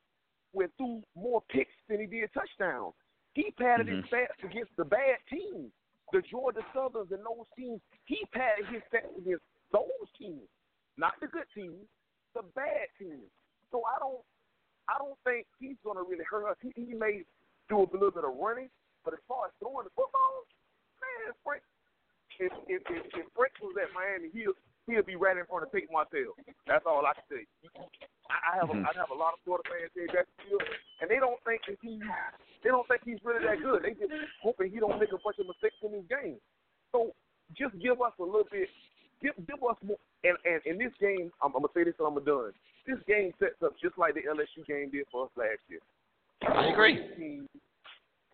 with 0.53 0.71
threw 0.77 1.01
more 1.15 1.41
picks 1.49 1.73
than 1.87 1.99
he 1.99 2.05
did 2.05 2.29
touchdowns. 2.33 2.93
He 3.33 3.51
padded 3.57 3.87
mm-hmm. 3.87 4.03
his 4.03 4.05
stats 4.11 4.39
against 4.43 4.71
the 4.77 4.85
bad 4.85 5.17
teams, 5.29 5.71
the 6.11 6.21
Georgia 6.29 6.61
Southerns 6.73 7.11
and 7.11 7.23
those 7.23 7.47
teams. 7.55 7.79
He 8.05 8.19
padded 8.33 8.67
his 8.67 8.83
stats 8.91 9.15
against 9.17 9.43
those 9.71 10.07
teams, 10.19 10.47
not 10.97 11.13
the 11.21 11.27
good 11.27 11.47
teams, 11.55 11.87
the 12.35 12.43
bad 12.55 12.91
teams. 12.99 13.31
So 13.71 13.83
I 13.87 13.99
don't 13.99 14.19
I 14.91 14.99
don't 14.99 15.15
think 15.23 15.47
he's 15.59 15.79
going 15.83 15.95
to 15.95 16.03
really 16.03 16.27
hurt 16.27 16.43
us. 16.49 16.59
He, 16.59 16.75
he 16.75 16.91
may 16.91 17.23
do 17.69 17.87
a 17.87 17.87
little 17.87 18.11
bit 18.11 18.27
of 18.27 18.35
running, 18.35 18.67
but 19.05 19.13
as 19.13 19.23
far 19.27 19.47
as 19.47 19.55
throwing 19.63 19.87
the 19.87 19.95
football, 19.95 20.43
man, 20.99 21.31
Frank, 21.43 21.63
if 22.39 22.51
if 22.67 22.83
if, 22.91 23.03
if 23.15 23.25
Frank 23.31 23.55
was 23.63 23.75
at 23.79 23.95
Miami, 23.95 24.27
he'll 24.35 24.57
he'll 24.87 25.07
be 25.07 25.15
right 25.15 25.39
in 25.39 25.47
front 25.47 25.63
of 25.63 25.71
Tate 25.71 25.87
Martell. 25.87 26.35
That's 26.67 26.83
all 26.83 27.07
I 27.07 27.15
can 27.15 27.27
say. 27.31 27.43
I, 28.31 28.37
I 28.39 28.53
have 28.63 28.71
a, 28.71 28.75
mm-hmm. 28.79 28.87
I 28.87 28.95
have 28.95 29.11
a 29.11 29.19
lot 29.19 29.35
of 29.35 29.43
Florida 29.43 29.67
fans 29.67 29.91
here 29.91 30.07
that 30.15 30.25
feel, 30.47 30.63
and 31.03 31.11
they 31.11 31.19
don't 31.19 31.37
think 31.43 31.67
that 31.67 31.75
he 31.83 31.99
they 32.63 32.71
don't 32.71 32.87
think 32.87 33.03
he's 33.03 33.19
really 33.27 33.43
that 33.43 33.59
good. 33.59 33.83
They 33.83 33.91
just 33.99 34.15
hoping 34.39 34.71
he 34.71 34.79
don't 34.79 34.95
make 34.95 35.11
a 35.11 35.19
bunch 35.19 35.35
of 35.43 35.51
mistakes 35.51 35.75
in 35.83 35.91
his 35.91 36.07
game. 36.07 36.39
So 36.95 37.11
just 37.59 37.75
give 37.83 37.99
us 37.99 38.15
a 38.15 38.23
little 38.23 38.47
bit 38.47 38.71
give 39.21 39.35
give 39.43 39.59
us 39.61 39.77
more. 39.83 39.99
And 40.23 40.37
and 40.45 40.61
in 40.65 40.77
this 40.79 40.93
game, 40.99 41.31
I'm, 41.43 41.53
I'm 41.55 41.61
gonna 41.65 41.73
say 41.75 41.83
this 41.83 41.97
and 41.99 42.07
I'm 42.07 42.17
done. 42.23 42.55
This 42.87 43.01
game 43.07 43.31
sets 43.37 43.61
up 43.63 43.75
just 43.81 43.97
like 43.97 44.15
the 44.15 44.25
LSU 44.25 44.65
game 44.65 44.89
did 44.89 45.05
for 45.11 45.25
us 45.25 45.33
last 45.37 45.61
year. 45.69 45.83
I 46.41 46.73
agree. 46.73 46.97
Team, 47.17 47.47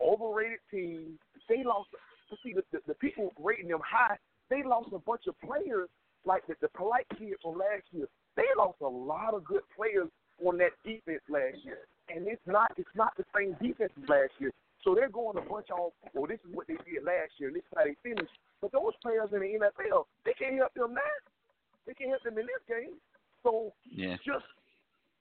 overrated 0.00 0.64
team. 0.70 1.18
They 1.48 1.64
lost. 1.64 1.90
See 2.44 2.52
the, 2.52 2.62
the 2.72 2.80
the 2.88 2.94
people 2.94 3.32
rating 3.40 3.68
them 3.68 3.80
high. 3.80 4.16
They 4.50 4.62
lost 4.62 4.88
a 4.92 4.98
bunch 4.98 5.24
of 5.28 5.34
players 5.40 5.88
like 6.24 6.46
the, 6.46 6.54
the 6.60 6.68
polite 6.68 7.06
kid 7.18 7.34
from 7.42 7.56
last 7.56 7.84
year. 7.90 8.06
They 8.38 8.46
lost 8.56 8.78
a 8.80 8.86
lot 8.86 9.34
of 9.34 9.42
good 9.44 9.66
players 9.74 10.06
on 10.46 10.58
that 10.58 10.70
defense 10.86 11.22
last 11.28 11.58
year, 11.66 11.90
and 12.08 12.26
it's 12.28 12.46
not 12.46 12.70
it's 12.78 12.94
not 12.94 13.16
the 13.18 13.24
same 13.34 13.58
defense 13.60 13.90
as 14.00 14.08
last 14.08 14.30
year. 14.38 14.52
So 14.84 14.94
they're 14.94 15.10
going 15.10 15.36
a 15.36 15.42
bunch 15.42 15.70
off. 15.74 15.92
Well, 16.14 16.30
this 16.30 16.38
is 16.46 16.54
what 16.54 16.68
they 16.68 16.78
did 16.86 17.02
last 17.02 17.34
year. 17.38 17.48
and 17.50 17.56
This 17.58 17.66
is 17.66 17.74
how 17.74 17.82
they 17.82 17.98
finished. 18.00 18.30
But 18.62 18.70
those 18.70 18.94
players 19.02 19.30
in 19.34 19.40
the 19.40 19.58
NFL, 19.58 20.06
they 20.24 20.34
can't 20.38 20.54
help 20.54 20.72
them 20.74 20.94
now. 20.94 21.16
They 21.84 21.94
can't 21.94 22.10
help 22.10 22.22
them 22.22 22.38
in 22.38 22.46
this 22.46 22.62
game. 22.68 22.94
So 23.42 23.72
Yeah. 23.90 24.16
just, 24.24 24.46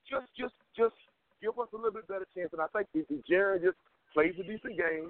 just, 0.06 0.28
just, 0.38 0.54
just 0.78 0.96
give 1.42 1.58
us 1.58 1.68
a 1.74 1.76
little 1.76 1.92
bit 1.92 2.08
better 2.08 2.28
chance. 2.36 2.54
And 2.54 2.62
I 2.62 2.68
think 2.68 2.88
if 2.94 3.10
Jared 3.26 3.64
just 3.64 3.78
plays 4.14 4.36
a 4.40 4.44
decent 4.44 4.78
game, 4.78 5.10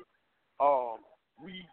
um, 0.59 1.03
we 1.43 1.67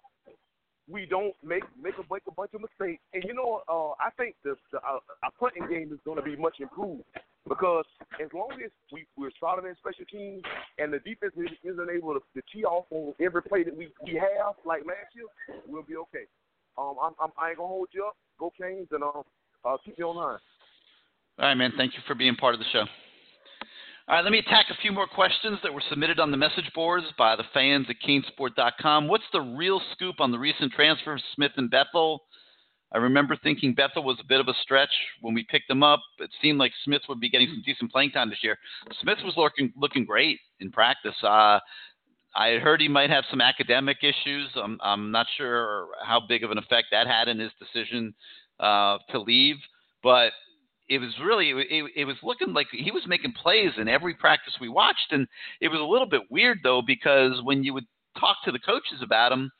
we 0.89 1.07
don't 1.07 1.35
make 1.43 1.65
make 1.81 1.95
a, 1.95 2.05
make 2.13 2.23
a 2.29 2.33
bunch 2.33 2.53
of 2.55 2.61
mistakes. 2.61 3.03
And 3.13 3.25
you 3.25 3.35
know, 3.35 3.63
uh, 3.69 3.93
I 4.03 4.11
think 4.17 4.37
the, 4.45 4.57
the 4.73 4.79
uh, 4.79 5.01
our 5.23 5.31
punting 5.39 5.69
game 5.69 5.93
is 5.93 5.99
going 6.05 6.19
to 6.19 6.23
be 6.23 6.37
much 6.37 6.57
improved 6.61 7.05
because 7.49 7.85
as 8.23 8.29
long 8.35 8.53
as 8.65 8.71
we 8.93 9.07
we're 9.17 9.31
solid 9.41 9.65
in 9.65 9.75
special 9.77 10.05
teams 10.11 10.43
and 10.79 10.93
the 10.93 10.99
defense 11.01 11.33
is, 11.37 11.51
isn't 11.65 11.91
able 11.91 12.15
to, 12.15 12.21
to 12.35 12.43
tee 12.53 12.65
off 12.65 12.87
on 12.91 13.15
every 13.21 13.43
play 13.43 13.65
that 13.65 13.77
we 13.77 13.89
we 14.05 14.15
have 14.15 14.55
like 14.65 14.85
last 14.87 15.15
year, 15.15 15.27
we'll 15.67 15.83
be 15.83 15.97
okay. 15.97 16.25
Um, 16.77 16.97
I'm, 17.03 17.13
I'm 17.21 17.31
I 17.41 17.51
ain't 17.51 17.59
gonna 17.59 17.69
hold 17.69 17.89
you 17.93 18.05
up. 18.05 18.17
Go 18.39 18.53
Canes 18.61 18.89
and 18.91 19.03
um, 19.03 19.23
uh, 19.65 19.77
keep 19.85 19.95
you 19.99 20.09
on 20.09 20.17
line. 20.17 20.39
All 21.39 21.47
right, 21.47 21.55
man. 21.55 21.73
Thank 21.77 21.95
you 21.95 22.01
for 22.07 22.15
being 22.15 22.37
part 22.37 22.55
of 22.55 22.61
the 22.61 22.67
show. 22.73 22.85
All 24.07 24.16
right, 24.16 24.23
let 24.23 24.33
me 24.33 24.39
attack 24.39 24.66
a 24.70 24.76
few 24.83 24.92
more 24.92 25.07
questions 25.07 25.58
that 25.62 25.73
were 25.73 25.83
submitted 25.89 26.20
on 26.20 26.31
the 26.31 26.36
message 26.36 26.70
boards 26.74 27.07
by 27.16 27.36
the 27.36 27.44
fans 27.55 27.86
at 27.89 27.97
CaneSport.com. 28.07 29.08
What's 29.08 29.24
the 29.33 29.41
real 29.41 29.81
scoop 29.92 30.16
on 30.20 30.31
the 30.31 30.39
recent 30.39 30.73
transfer 30.73 31.15
of 31.15 31.20
Smith 31.34 31.52
and 31.57 31.70
Bethel? 31.70 32.20
I 32.92 32.99
remember 32.99 33.34
thinking 33.42 33.73
Bethel 33.73 34.05
was 34.05 34.18
a 34.20 34.26
bit 34.26 34.41
of 34.41 34.49
a 34.49 34.52
stretch 34.62 34.91
when 35.23 35.33
we 35.33 35.47
picked 35.50 35.70
him 35.70 35.83
up. 35.83 36.00
It 36.18 36.28
seemed 36.42 36.58
like 36.58 36.73
Smith 36.84 37.00
would 37.08 37.18
be 37.18 37.31
getting 37.31 37.49
some 37.49 37.62
decent 37.65 37.91
playing 37.91 38.10
time 38.10 38.28
this 38.28 38.41
year. 38.42 38.58
Smith 39.00 39.16
was 39.24 39.33
looking 39.39 39.73
looking 39.74 40.05
great 40.05 40.39
in 40.60 40.70
practice. 40.70 41.16
Uh, 41.23 41.58
I 42.36 42.49
had 42.49 42.60
heard 42.60 42.83
he 42.83 42.89
might 42.89 43.08
have 43.08 43.24
some 43.31 43.41
academic 43.41 43.97
issues. 44.02 44.50
I'm, 44.55 44.78
I'm 44.83 45.12
not 45.12 45.26
sure 45.39 45.89
how 46.05 46.20
big 46.20 46.44
of 46.44 46.50
an 46.50 46.58
effect 46.58 46.89
that 46.91 47.07
had 47.07 47.28
in 47.28 47.39
his 47.39 47.52
decision 47.58 48.15
uh, 48.60 48.99
to 49.12 49.18
leave, 49.18 49.57
but 50.02 50.33
it 50.89 50.99
was 50.99 51.15
really 51.25 51.51
it, 51.51 51.85
it 51.97 52.05
was 52.05 52.17
looking 52.23 52.53
like 52.53 52.67
he 52.71 52.91
was 52.91 53.03
making 53.07 53.33
plays 53.33 53.73
in 53.79 53.89
every 53.89 54.15
practice 54.15 54.55
we 54.61 54.69
watched, 54.69 55.13
and 55.13 55.27
it 55.61 55.69
was 55.69 55.81
a 55.81 55.85
little 55.85 56.09
bit 56.09 56.23
weird 56.31 56.59
though 56.63 56.83
because 56.87 57.41
when 57.43 57.65
you 57.65 57.75
would 57.75 57.87
talk 58.19 58.37
to 58.45 58.53
the 58.53 58.59
coaches 58.59 59.03
about 59.03 59.33
him, 59.33 59.51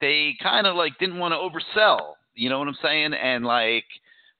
they 0.00 0.34
kind 0.42 0.66
of 0.66 0.76
like 0.76 0.98
didn't 0.98 1.18
want 1.18 1.32
to 1.32 1.36
oversell. 1.36 2.12
You 2.34 2.48
know 2.48 2.58
what 2.58 2.68
I'm 2.68 2.76
saying? 2.82 3.12
And 3.14 3.44
like 3.44 3.84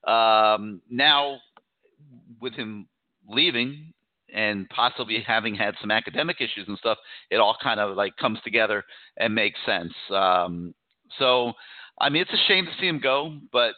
um, 0.07 0.81
now 0.89 1.37
with 2.41 2.53
him 2.53 2.87
leaving 3.29 3.93
and 4.33 4.67
possibly 4.69 5.23
having 5.25 5.55
had 5.55 5.75
some 5.81 5.91
academic 5.91 6.37
issues 6.39 6.67
and 6.67 6.77
stuff, 6.77 6.97
it 7.29 7.37
all 7.37 7.57
kind 7.61 7.79
of 7.79 7.95
like 7.95 8.15
comes 8.17 8.39
together 8.43 8.83
and 9.17 9.35
makes 9.35 9.59
sense. 9.65 9.93
Um, 10.09 10.73
so, 11.19 11.53
I 11.99 12.09
mean, 12.09 12.21
it's 12.21 12.33
a 12.33 12.47
shame 12.47 12.65
to 12.65 12.71
see 12.79 12.87
him 12.87 12.99
go, 12.99 13.37
but 13.51 13.73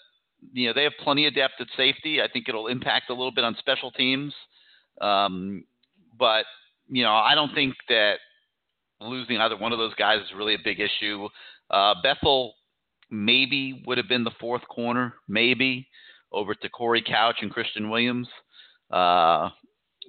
you 0.52 0.68
know 0.68 0.74
they 0.74 0.84
have 0.84 0.94
plenty 1.04 1.28
of 1.28 1.36
depth 1.36 1.54
at 1.60 1.68
safety. 1.78 2.22
I 2.22 2.28
think 2.28 2.50
it'll 2.50 2.68
impact 2.68 3.10
a 3.10 3.14
little 3.14 3.32
bit 3.32 3.44
on 3.44 3.56
special 3.60 3.92
teams, 3.92 4.34
um, 5.02 5.64
but 6.18 6.46
you 6.88 7.04
know 7.04 7.14
I 7.14 7.36
don't 7.36 7.54
think 7.54 7.76
that 7.90 8.16
losing 9.00 9.38
either 9.38 9.58
one 9.58 9.72
of 9.72 9.80
those 9.80 9.94
guys 9.96 10.22
is 10.22 10.34
really 10.36 10.56
a 10.56 10.64
big 10.64 10.80
issue. 10.80 11.28
Uh, 11.70 11.96
Bethel 12.02 12.56
maybe 13.10 13.84
would 13.86 13.98
have 13.98 14.08
been 14.08 14.24
the 14.24 14.32
fourth 14.40 14.68
corner, 14.68 15.14
maybe 15.28 15.88
over 16.32 16.56
Te'Cory 16.56 17.06
Couch 17.06 17.38
and 17.42 17.52
Christian 17.52 17.90
Williams, 17.90 18.28
uh, 18.92 19.50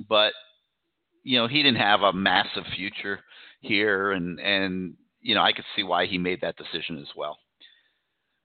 but 0.09 0.33
you 1.23 1.39
know 1.39 1.47
he 1.47 1.63
didn't 1.63 1.81
have 1.81 2.01
a 2.01 2.13
massive 2.13 2.65
future 2.77 3.21
here, 3.61 4.13
and 4.13 4.41
and 4.41 4.95
you 5.21 5.35
know 5.35 5.43
I 5.43 5.53
could 5.53 5.65
see 5.77 5.83
why 5.83 6.07
he 6.07 6.19
made 6.19 6.41
that 6.41 6.57
decision 6.57 6.99
as 6.99 7.09
well. 7.17 7.39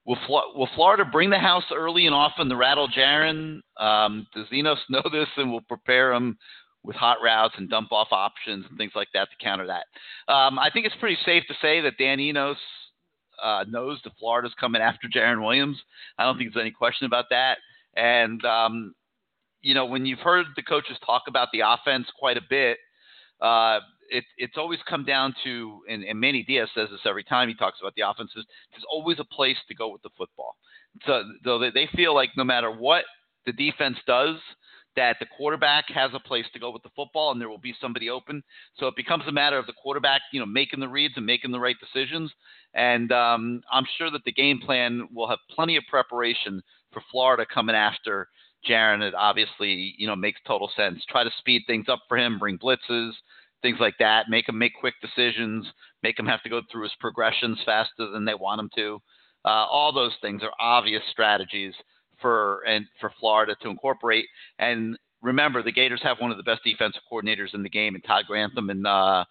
Will, 0.10 0.18
will 0.56 0.70
Florida 0.74 1.06
bring 1.06 1.30
the 1.30 1.38
house 1.38 1.66
early 1.72 2.08
and 2.08 2.16
often 2.16 2.50
the 2.50 2.56
rattle 2.56 2.88
Jarren? 2.88 3.62
Um, 3.78 4.26
does 4.34 4.48
Enos 4.52 4.80
know 4.90 5.04
this 5.12 5.28
and 5.38 5.52
will 5.52 5.62
prepare 5.62 6.12
him 6.14 6.36
with 6.84 6.96
hot 6.96 7.18
routes 7.24 7.54
and 7.58 7.70
dump 7.70 7.92
off 7.92 8.08
options 8.10 8.66
and 8.68 8.78
things 8.78 8.94
like 8.96 9.10
that 9.14 9.28
to 9.30 9.44
counter 9.44 9.68
that? 9.68 9.86
Um, 10.34 10.58
I 10.58 10.72
think 10.74 10.88
it's 10.88 10.96
pretty 11.00 11.18
safe 11.24 11.44
to 11.48 11.54
say 11.62 11.82
that 11.82 12.00
Dan 12.00 12.20
Enos 12.20 12.58
uh, 13.44 13.66
knows 13.70 14.00
that 14.04 14.14
Florida's 14.20 14.56
coming 14.60 14.82
after 14.82 15.08
Jarren 15.08 15.44
Williams. 15.44 15.78
I 16.18 16.24
don't 16.24 16.40
think 16.40 16.52
there's 16.54 16.64
any 16.64 16.72
question 16.72 17.06
about 17.06 17.26
that. 17.30 17.60
And, 17.96 18.44
um, 18.46 18.96
you 19.62 19.76
know, 19.76 19.86
when 19.86 20.08
you've 20.08 20.20
heard 20.20 20.48
the 20.56 20.64
coaches 20.64 20.98
talk 21.06 21.24
about 21.28 21.50
the 21.54 21.60
offense 21.60 22.08
quite 22.18 22.38
a 22.38 22.42
bit, 22.50 22.80
uh, 23.42 23.82
it, 24.10 24.24
it's 24.38 24.58
always 24.58 24.80
come 24.88 25.06
down 25.06 25.34
to, 25.44 25.82
and, 25.90 26.04
and 26.04 26.20
Manny 26.20 26.44
Diaz 26.44 26.70
says 26.76 26.90
this 26.92 27.02
every 27.06 27.24
time 27.24 27.48
he 27.48 27.56
talks 27.56 27.80
about 27.82 27.94
the 27.96 28.10
offenses. 28.10 28.46
There's 28.72 28.86
always 28.92 29.20
a 29.20 29.26
place 29.26 29.58
to 29.68 29.76
go 29.76 29.90
with 29.90 30.02
the 30.02 30.10
football. 30.18 30.56
So, 31.06 31.24
so 31.44 31.60
they, 31.60 31.72
they 31.72 31.90
feel 31.96 32.14
like 32.16 32.32
no 32.36 32.44
matter 32.44 32.72
what 32.72 33.06
the 33.46 33.54
defense 33.54 33.98
does, 34.06 34.36
that 34.96 35.18
the 35.20 35.26
quarterback 35.38 35.86
has 35.90 36.12
a 36.14 36.20
place 36.20 36.46
to 36.52 36.60
go 36.60 36.72
with 36.72 36.84
the 36.84 36.90
football, 36.96 37.32
and 37.32 37.40
there 37.40 37.48
will 37.48 37.58
be 37.58 37.76
somebody 37.80 38.10
open. 38.10 38.44
So 38.78 38.88
it 38.88 38.96
becomes 38.96 39.24
a 39.28 39.32
matter 39.32 39.58
of 39.58 39.66
the 39.66 39.74
quarterback, 39.82 40.22
you 40.34 40.40
know, 40.40 40.46
making 40.46 40.80
the 40.80 40.88
reads 40.88 41.14
and 41.16 41.26
making 41.26 41.52
the 41.52 41.60
right 41.60 41.76
decisions. 41.80 42.32
And 42.74 43.12
um, 43.12 43.62
I'm 43.72 43.86
sure 43.98 44.12
that 44.12 44.26
the 44.26 44.32
game 44.32 44.60
plan 44.60 45.08
will 45.14 45.30
have 45.30 45.40
plenty 45.56 45.78
of 45.78 45.84
preparation 45.90 46.62
for 46.92 47.02
Florida 47.12 47.46
coming 47.52 47.76
after 47.76 48.28
Jarren. 48.68 49.02
It 49.02 49.14
obviously, 49.16 49.96
you 49.98 50.08
know, 50.08 50.16
makes 50.16 50.42
total 50.46 50.70
sense. 50.76 51.02
Try 51.10 51.24
to 51.24 51.32
speed 51.38 51.64
things 51.66 51.88
up 51.88 52.00
for 52.10 52.18
him, 52.18 52.40
bring 52.40 52.58
blitzes, 52.58 53.12
things 53.62 53.78
like 53.80 53.96
that. 54.00 54.30
Make 54.30 54.46
them 54.46 54.58
make 54.58 54.74
quick 54.80 54.96
decisions. 55.02 55.66
Make 56.04 56.18
them 56.18 56.28
have 56.28 56.44
to 56.44 56.50
go 56.50 56.62
through 56.72 56.84
his 56.84 56.96
progressions 57.00 57.60
faster 57.66 58.10
than 58.10 58.26
they 58.26 58.36
want 58.36 58.62
him 58.62 58.70
to. 58.76 59.02
Uh, 59.46 59.66
all 59.66 59.94
those 59.94 60.14
things 60.22 60.44
are 60.44 60.52
obvious 60.60 61.04
strategies 61.12 61.74
for 62.22 62.62
and 62.68 62.86
for 63.00 63.12
Florida 63.20 63.56
to 63.62 63.70
incorporate. 63.70 64.26
And 64.60 64.98
remember, 65.22 65.64
the 65.64 65.72
Gators 65.72 66.02
have 66.04 66.20
one 66.20 66.32
of 66.32 66.38
the 66.38 66.44
best 66.44 66.64
defensive 66.64 67.02
coordinators 67.12 67.54
in 67.54 67.64
the 67.64 67.70
game, 67.70 67.96
and 67.96 68.04
Todd 68.04 68.26
Grantham. 68.28 68.70
And 68.70 68.86
uh, 68.86 69.26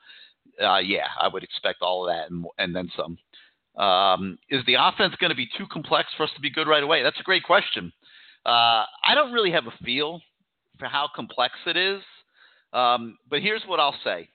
uh, 0.63 0.79
yeah, 0.79 1.07
I 1.21 1.29
would 1.29 1.43
expect 1.43 1.83
all 1.83 2.09
of 2.09 2.15
that 2.15 2.31
and, 2.31 2.45
and 2.59 2.75
then 2.75 2.91
some. 2.97 3.19
Um, 3.83 4.39
is 4.51 4.65
the 4.67 4.75
offense 4.75 5.15
going 5.21 5.31
to 5.31 5.37
be 5.37 5.49
too 5.57 5.67
complex 5.71 6.09
for 6.17 6.25
us 6.25 6.31
to 6.35 6.41
be 6.41 6.51
good 6.51 6.67
right 6.67 6.83
away? 6.83 7.03
That's 7.03 7.21
a 7.21 7.25
great 7.25 7.45
question. 7.45 7.93
Uh, 8.45 8.85
I 9.05 9.15
don't 9.15 9.33
really 9.33 9.53
have 9.53 9.67
a 9.67 9.85
feel 9.85 10.21
for 10.79 10.87
how 10.87 11.09
complex 11.15 11.55
it 11.67 11.77
is. 11.77 12.03
Um, 12.73 13.19
but 13.29 13.41
here's 13.41 13.63
what 13.67 13.81
I'll 13.81 13.97
say 14.05 14.29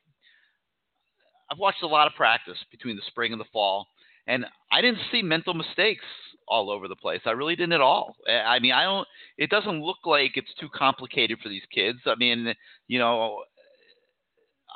I've 1.51 1.59
watched 1.59 1.83
a 1.83 1.87
lot 1.87 2.07
of 2.07 2.13
practice 2.13 2.57
between 2.71 2.95
the 2.95 3.01
spring 3.07 3.31
and 3.31 3.39
the 3.39 3.45
fall, 3.53 3.87
and 4.27 4.45
I 4.71 4.81
didn't 4.81 5.01
see 5.11 5.21
mental 5.21 5.53
mistakes 5.53 6.05
all 6.47 6.69
over 6.69 6.87
the 6.87 6.95
place. 6.95 7.21
I 7.25 7.31
really 7.31 7.55
didn't 7.55 7.73
at 7.73 7.81
all. 7.81 8.15
I 8.27 8.59
mean, 8.59 8.71
I 8.73 8.83
don't. 8.83 9.07
It 9.37 9.49
doesn't 9.49 9.81
look 9.81 9.99
like 10.05 10.31
it's 10.35 10.53
too 10.59 10.69
complicated 10.73 11.39
for 11.41 11.49
these 11.49 11.63
kids. 11.73 11.99
I 12.05 12.15
mean, 12.15 12.53
you 12.87 12.99
know, 12.99 13.43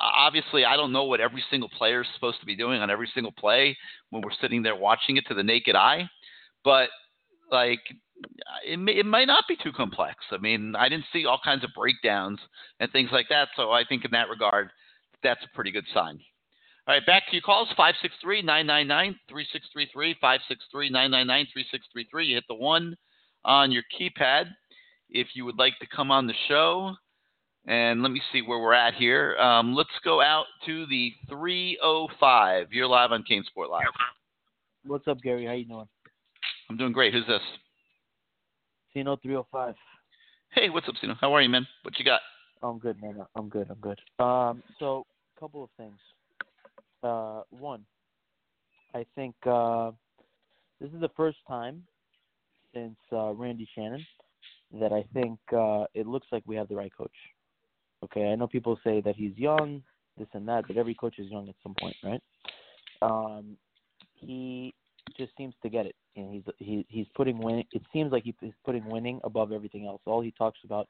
obviously, 0.00 0.64
I 0.64 0.76
don't 0.76 0.92
know 0.92 1.04
what 1.04 1.20
every 1.20 1.42
single 1.50 1.68
player 1.68 2.02
is 2.02 2.08
supposed 2.14 2.40
to 2.40 2.46
be 2.46 2.56
doing 2.56 2.80
on 2.80 2.90
every 2.90 3.10
single 3.14 3.32
play 3.32 3.76
when 4.10 4.22
we're 4.22 4.30
sitting 4.40 4.62
there 4.62 4.76
watching 4.76 5.16
it 5.16 5.26
to 5.28 5.34
the 5.34 5.42
naked 5.42 5.74
eye, 5.74 6.08
but 6.64 6.88
like 7.50 7.80
it, 8.66 8.78
may, 8.78 8.92
it 8.92 9.06
might 9.06 9.26
not 9.26 9.44
be 9.48 9.56
too 9.56 9.72
complex. 9.72 10.16
I 10.30 10.38
mean, 10.38 10.74
I 10.76 10.88
didn't 10.88 11.06
see 11.12 11.26
all 11.26 11.40
kinds 11.42 11.64
of 11.64 11.70
breakdowns 11.74 12.38
and 12.80 12.90
things 12.92 13.10
like 13.12 13.26
that. 13.30 13.48
So 13.56 13.70
I 13.70 13.84
think 13.88 14.04
in 14.04 14.10
that 14.12 14.28
regard, 14.28 14.70
that's 15.22 15.40
a 15.44 15.54
pretty 15.54 15.70
good 15.70 15.86
sign. 15.94 16.18
All 16.86 16.94
right, 16.94 17.04
back 17.04 17.26
to 17.26 17.32
your 17.36 17.42
calls 17.42 17.68
563 17.76 18.42
999 18.42 19.18
3633. 19.28 20.14
563 20.20 20.90
999 20.90 21.46
3633. 21.52 22.26
You 22.26 22.34
hit 22.36 22.44
the 22.48 22.54
one 22.54 22.96
on 23.44 23.70
your 23.70 23.82
keypad 23.92 24.46
if 25.10 25.28
you 25.34 25.44
would 25.44 25.58
like 25.58 25.78
to 25.80 25.86
come 25.86 26.10
on 26.10 26.26
the 26.26 26.34
show. 26.48 26.94
And 27.66 28.02
let 28.02 28.10
me 28.10 28.22
see 28.32 28.40
where 28.40 28.58
we're 28.58 28.72
at 28.72 28.94
here. 28.94 29.36
Um, 29.36 29.74
let's 29.74 29.90
go 30.02 30.22
out 30.22 30.46
to 30.64 30.86
the 30.86 31.12
305. 31.28 32.68
You're 32.72 32.86
live 32.86 33.12
on 33.12 33.22
CaneSport 33.30 33.68
Live. 33.68 33.84
What's 34.86 35.06
up, 35.06 35.20
Gary? 35.20 35.44
How 35.44 35.52
you 35.52 35.66
doing? 35.66 35.88
I'm 36.70 36.78
doing 36.78 36.92
great. 36.92 37.12
Who's 37.12 37.26
this? 37.26 37.42
Cino 38.92 39.16
305. 39.16 39.74
Hey, 40.50 40.70
what's 40.70 40.88
up, 40.88 40.94
Sino? 41.00 41.14
How 41.20 41.34
are 41.34 41.42
you, 41.42 41.48
man? 41.48 41.66
What 41.82 41.98
you 41.98 42.04
got? 42.04 42.20
I'm 42.62 42.78
good, 42.78 43.00
man. 43.02 43.24
I'm 43.36 43.48
good. 43.48 43.68
I'm 43.70 43.78
good. 43.80 44.00
Um, 44.18 44.62
so, 44.78 45.04
a 45.36 45.40
couple 45.40 45.62
of 45.62 45.70
things. 45.76 45.98
Uh, 47.02 47.42
one, 47.50 47.84
I 48.94 49.04
think 49.14 49.34
uh, 49.46 49.90
this 50.80 50.90
is 50.90 51.00
the 51.00 51.10
first 51.16 51.36
time 51.46 51.84
since 52.74 52.96
uh, 53.12 53.32
Randy 53.34 53.68
Shannon 53.74 54.04
that 54.80 54.92
I 54.92 55.04
think 55.12 55.38
uh, 55.52 55.84
it 55.94 56.06
looks 56.06 56.26
like 56.32 56.42
we 56.46 56.56
have 56.56 56.68
the 56.68 56.76
right 56.76 56.92
coach. 56.96 57.10
Okay, 58.04 58.30
I 58.30 58.34
know 58.36 58.46
people 58.46 58.78
say 58.82 59.00
that 59.02 59.16
he's 59.16 59.36
young, 59.36 59.82
this 60.16 60.28
and 60.32 60.48
that, 60.48 60.64
but 60.66 60.76
every 60.76 60.94
coach 60.94 61.18
is 61.18 61.30
young 61.30 61.48
at 61.48 61.54
some 61.62 61.74
point, 61.78 61.96
right? 62.02 62.22
Um, 63.02 63.56
he 64.14 64.74
just 65.16 65.32
seems 65.36 65.54
to 65.62 65.68
get 65.68 65.86
it, 65.86 65.94
and 66.16 66.32
he's 66.32 66.42
he, 66.58 66.86
he's 66.88 67.06
putting 67.14 67.38
win. 67.38 67.64
It 67.72 67.82
seems 67.92 68.12
like 68.12 68.24
he, 68.24 68.34
he's 68.40 68.52
putting 68.64 68.84
winning 68.84 69.20
above 69.24 69.52
everything 69.52 69.86
else. 69.86 70.00
All 70.06 70.20
he 70.20 70.32
talks 70.32 70.58
about 70.64 70.88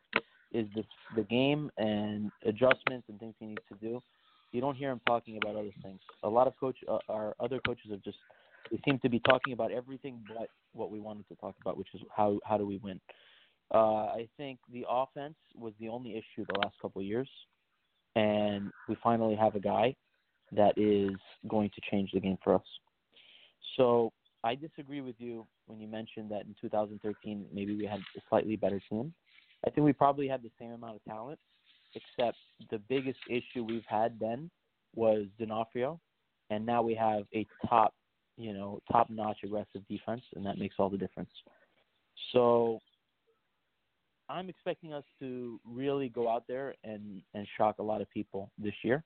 is 0.52 0.66
the 0.74 0.84
the 1.16 1.22
game 1.22 1.70
and 1.76 2.30
adjustments 2.44 3.06
and 3.08 3.18
things 3.18 3.34
he 3.38 3.47
needs 3.47 3.62
to 3.68 3.78
do. 3.78 4.02
You 4.52 4.60
don't 4.60 4.76
hear 4.76 4.90
him 4.90 5.00
talking 5.06 5.36
about 5.36 5.56
other 5.56 5.70
things. 5.82 6.00
A 6.22 6.28
lot 6.28 6.47
of 6.47 6.55
coach 6.58 6.76
uh, 6.88 6.98
our 7.08 7.34
other 7.40 7.60
coaches 7.66 7.90
have 7.90 8.02
just 8.02 8.18
they 8.70 8.80
seem 8.84 8.98
to 9.00 9.08
be 9.08 9.20
talking 9.20 9.52
about 9.52 9.72
everything 9.72 10.22
but 10.28 10.48
what 10.72 10.90
we 10.90 11.00
wanted 11.00 11.28
to 11.28 11.34
talk 11.36 11.55
about, 11.60 11.76
which 11.76 11.88
is 11.94 12.00
how 12.14 12.38
how 12.44 12.56
do 12.56 12.66
we 12.66 12.78
win. 12.78 13.00
Uh, 13.72 14.06
I 14.06 14.28
think 14.38 14.58
the 14.72 14.86
offense 14.88 15.36
was 15.55 15.74
the 15.78 15.88
only 15.88 16.12
issue 16.12 16.47
the 16.52 16.58
last 16.60 16.76
couple 16.80 17.00
of 17.00 17.06
years, 17.06 17.28
and 18.16 18.70
we 18.88 18.97
finally 19.02 19.34
have 19.34 19.55
a 19.55 19.60
guy 19.60 19.94
that 20.52 20.78
is 20.78 21.16
going 21.48 21.70
to 21.74 21.80
change 21.90 22.10
the 22.12 22.20
game 22.20 22.38
for 22.42 22.55
us. 22.55 22.62
So 23.78 24.12
I 24.44 24.55
disagree 24.55 25.00
with 25.00 25.15
you 25.18 25.47
when 25.66 25.81
you 25.81 25.89
mentioned 25.89 26.31
that 26.31 26.42
in 26.42 26.55
2013 26.60 27.47
maybe 27.52 27.74
we 27.74 27.86
had 27.86 28.00
a 28.00 28.20
slightly 28.28 28.57
better 28.57 28.81
team. 28.90 29.15
I 29.66 29.70
think 29.70 29.84
we 29.84 29.92
probably 29.92 30.28
had 30.28 30.42
the 30.42 30.50
same 30.60 30.73
amount 30.73 30.97
of 30.97 31.05
talent, 31.05 31.39
except 31.94 32.36
the 32.70 32.78
biggest 32.78 33.18
issue 33.31 33.65
we've 33.65 33.86
had 33.89 34.18
then 34.20 34.50
was 34.94 35.26
D'Onofrio, 35.39 36.00
and 36.50 36.66
now 36.66 36.82
we 36.82 36.94
have 36.94 37.24
a 37.34 37.47
top, 37.68 37.94
you 38.36 38.52
know, 38.52 38.81
top-notch 38.90 39.39
aggressive 39.44 39.86
defense, 39.89 40.23
and 40.34 40.44
that 40.44 40.58
makes 40.58 40.76
all 40.78 40.90
the 40.90 40.98
difference. 40.98 41.31
So 42.32 42.81
I'm 44.28 44.48
expecting 44.48 44.92
us 44.92 45.05
to 45.20 45.60
really 45.65 46.08
go 46.08 46.28
out 46.28 46.44
there 46.47 46.74
and 46.84 47.23
and 47.34 47.47
shock 47.57 47.76
a 47.78 47.82
lot 47.82 48.00
of 48.00 48.10
people 48.10 48.50
this 48.58 48.74
year. 48.82 49.02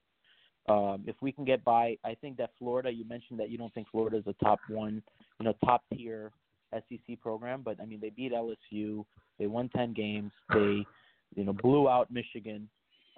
Um, 0.68 1.02
if 1.06 1.16
we 1.20 1.32
can 1.32 1.44
get 1.44 1.64
by, 1.64 1.96
I 2.04 2.14
think 2.20 2.36
that 2.36 2.50
Florida. 2.58 2.90
You 2.90 3.04
mentioned 3.04 3.40
that 3.40 3.50
you 3.50 3.58
don't 3.58 3.72
think 3.74 3.88
Florida 3.90 4.16
is 4.18 4.26
a 4.26 4.44
top 4.44 4.60
one, 4.68 5.02
you 5.40 5.44
know, 5.44 5.54
top 5.64 5.82
tier 5.92 6.30
SEC 6.72 7.20
program, 7.20 7.62
but 7.64 7.80
I 7.80 7.84
mean 7.84 8.00
they 8.00 8.10
beat 8.10 8.32
LSU. 8.32 9.04
They 9.38 9.46
won 9.46 9.68
ten 9.70 9.92
games. 9.92 10.30
They, 10.52 10.86
you 11.34 11.44
know, 11.44 11.52
blew 11.52 11.88
out 11.88 12.10
Michigan. 12.10 12.68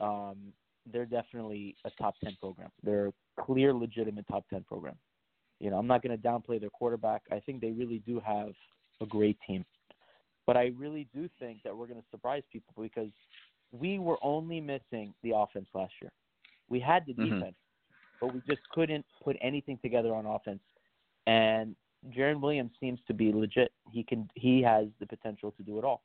Um, 0.00 0.52
they're 0.90 1.06
definitely 1.06 1.76
a 1.84 1.90
top 1.90 2.14
ten 2.23 2.36
program. 2.40 2.70
They're 2.82 3.08
a 3.08 3.12
clear, 3.40 3.74
legitimate 3.74 4.26
top 4.26 4.44
ten 4.48 4.64
program. 4.64 4.97
You 5.60 5.70
know, 5.70 5.78
I'm 5.78 5.86
not 5.86 6.02
going 6.02 6.18
to 6.18 6.23
downplay 6.23 6.60
their 6.60 6.70
quarterback. 6.70 7.23
I 7.31 7.40
think 7.40 7.60
they 7.60 7.70
really 7.70 8.02
do 8.06 8.20
have 8.20 8.52
a 9.00 9.06
great 9.06 9.39
team. 9.47 9.64
But 10.47 10.56
I 10.56 10.73
really 10.76 11.08
do 11.14 11.28
think 11.39 11.62
that 11.64 11.76
we're 11.76 11.86
going 11.86 12.00
to 12.00 12.06
surprise 12.10 12.42
people 12.52 12.74
because 12.82 13.08
we 13.73 13.98
were 13.98 14.18
only 14.23 14.60
missing 14.60 15.14
the 15.23 15.32
offense 15.34 15.66
last 15.74 15.92
year. 16.02 16.10
We 16.68 16.81
had 16.81 17.05
the 17.07 17.15
Mhm. 17.15 17.31
defense, 17.31 17.57
but 18.20 18.28
we 18.28 18.41
just 18.43 18.68
couldn't 18.70 19.05
put 19.23 19.36
anything 19.41 19.78
together 19.78 20.15
on 20.15 20.26
offense. 20.26 20.62
And 21.26 21.76
Jarren 22.10 22.41
Williams 22.41 22.73
seems 22.78 23.01
to 23.07 23.15
be 23.15 23.33
legit. 23.33 23.73
He 23.91 24.02
can 24.02 24.31
he 24.34 24.62
has 24.62 24.89
the 24.99 25.07
potential 25.07 25.52
to 25.52 25.62
do 25.62 25.78
it 25.78 25.84
all. 25.84 26.02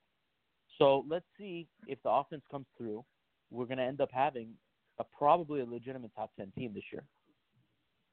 So 0.78 1.06
let's 1.08 1.26
see 1.38 1.68
if 1.88 2.02
the 2.04 2.10
offense 2.10 2.44
comes 2.50 2.68
through. 2.78 3.04
We're 3.52 3.66
going 3.66 3.80
to 3.80 3.84
end 3.84 4.00
up 4.00 4.12
having 4.12 4.58
a 5.00 5.04
probably 5.04 5.62
a 5.62 5.66
legitimate 5.66 6.12
top 6.16 6.32
ten 6.36 6.52
team 6.52 6.74
this 6.74 6.84
year. 6.92 7.04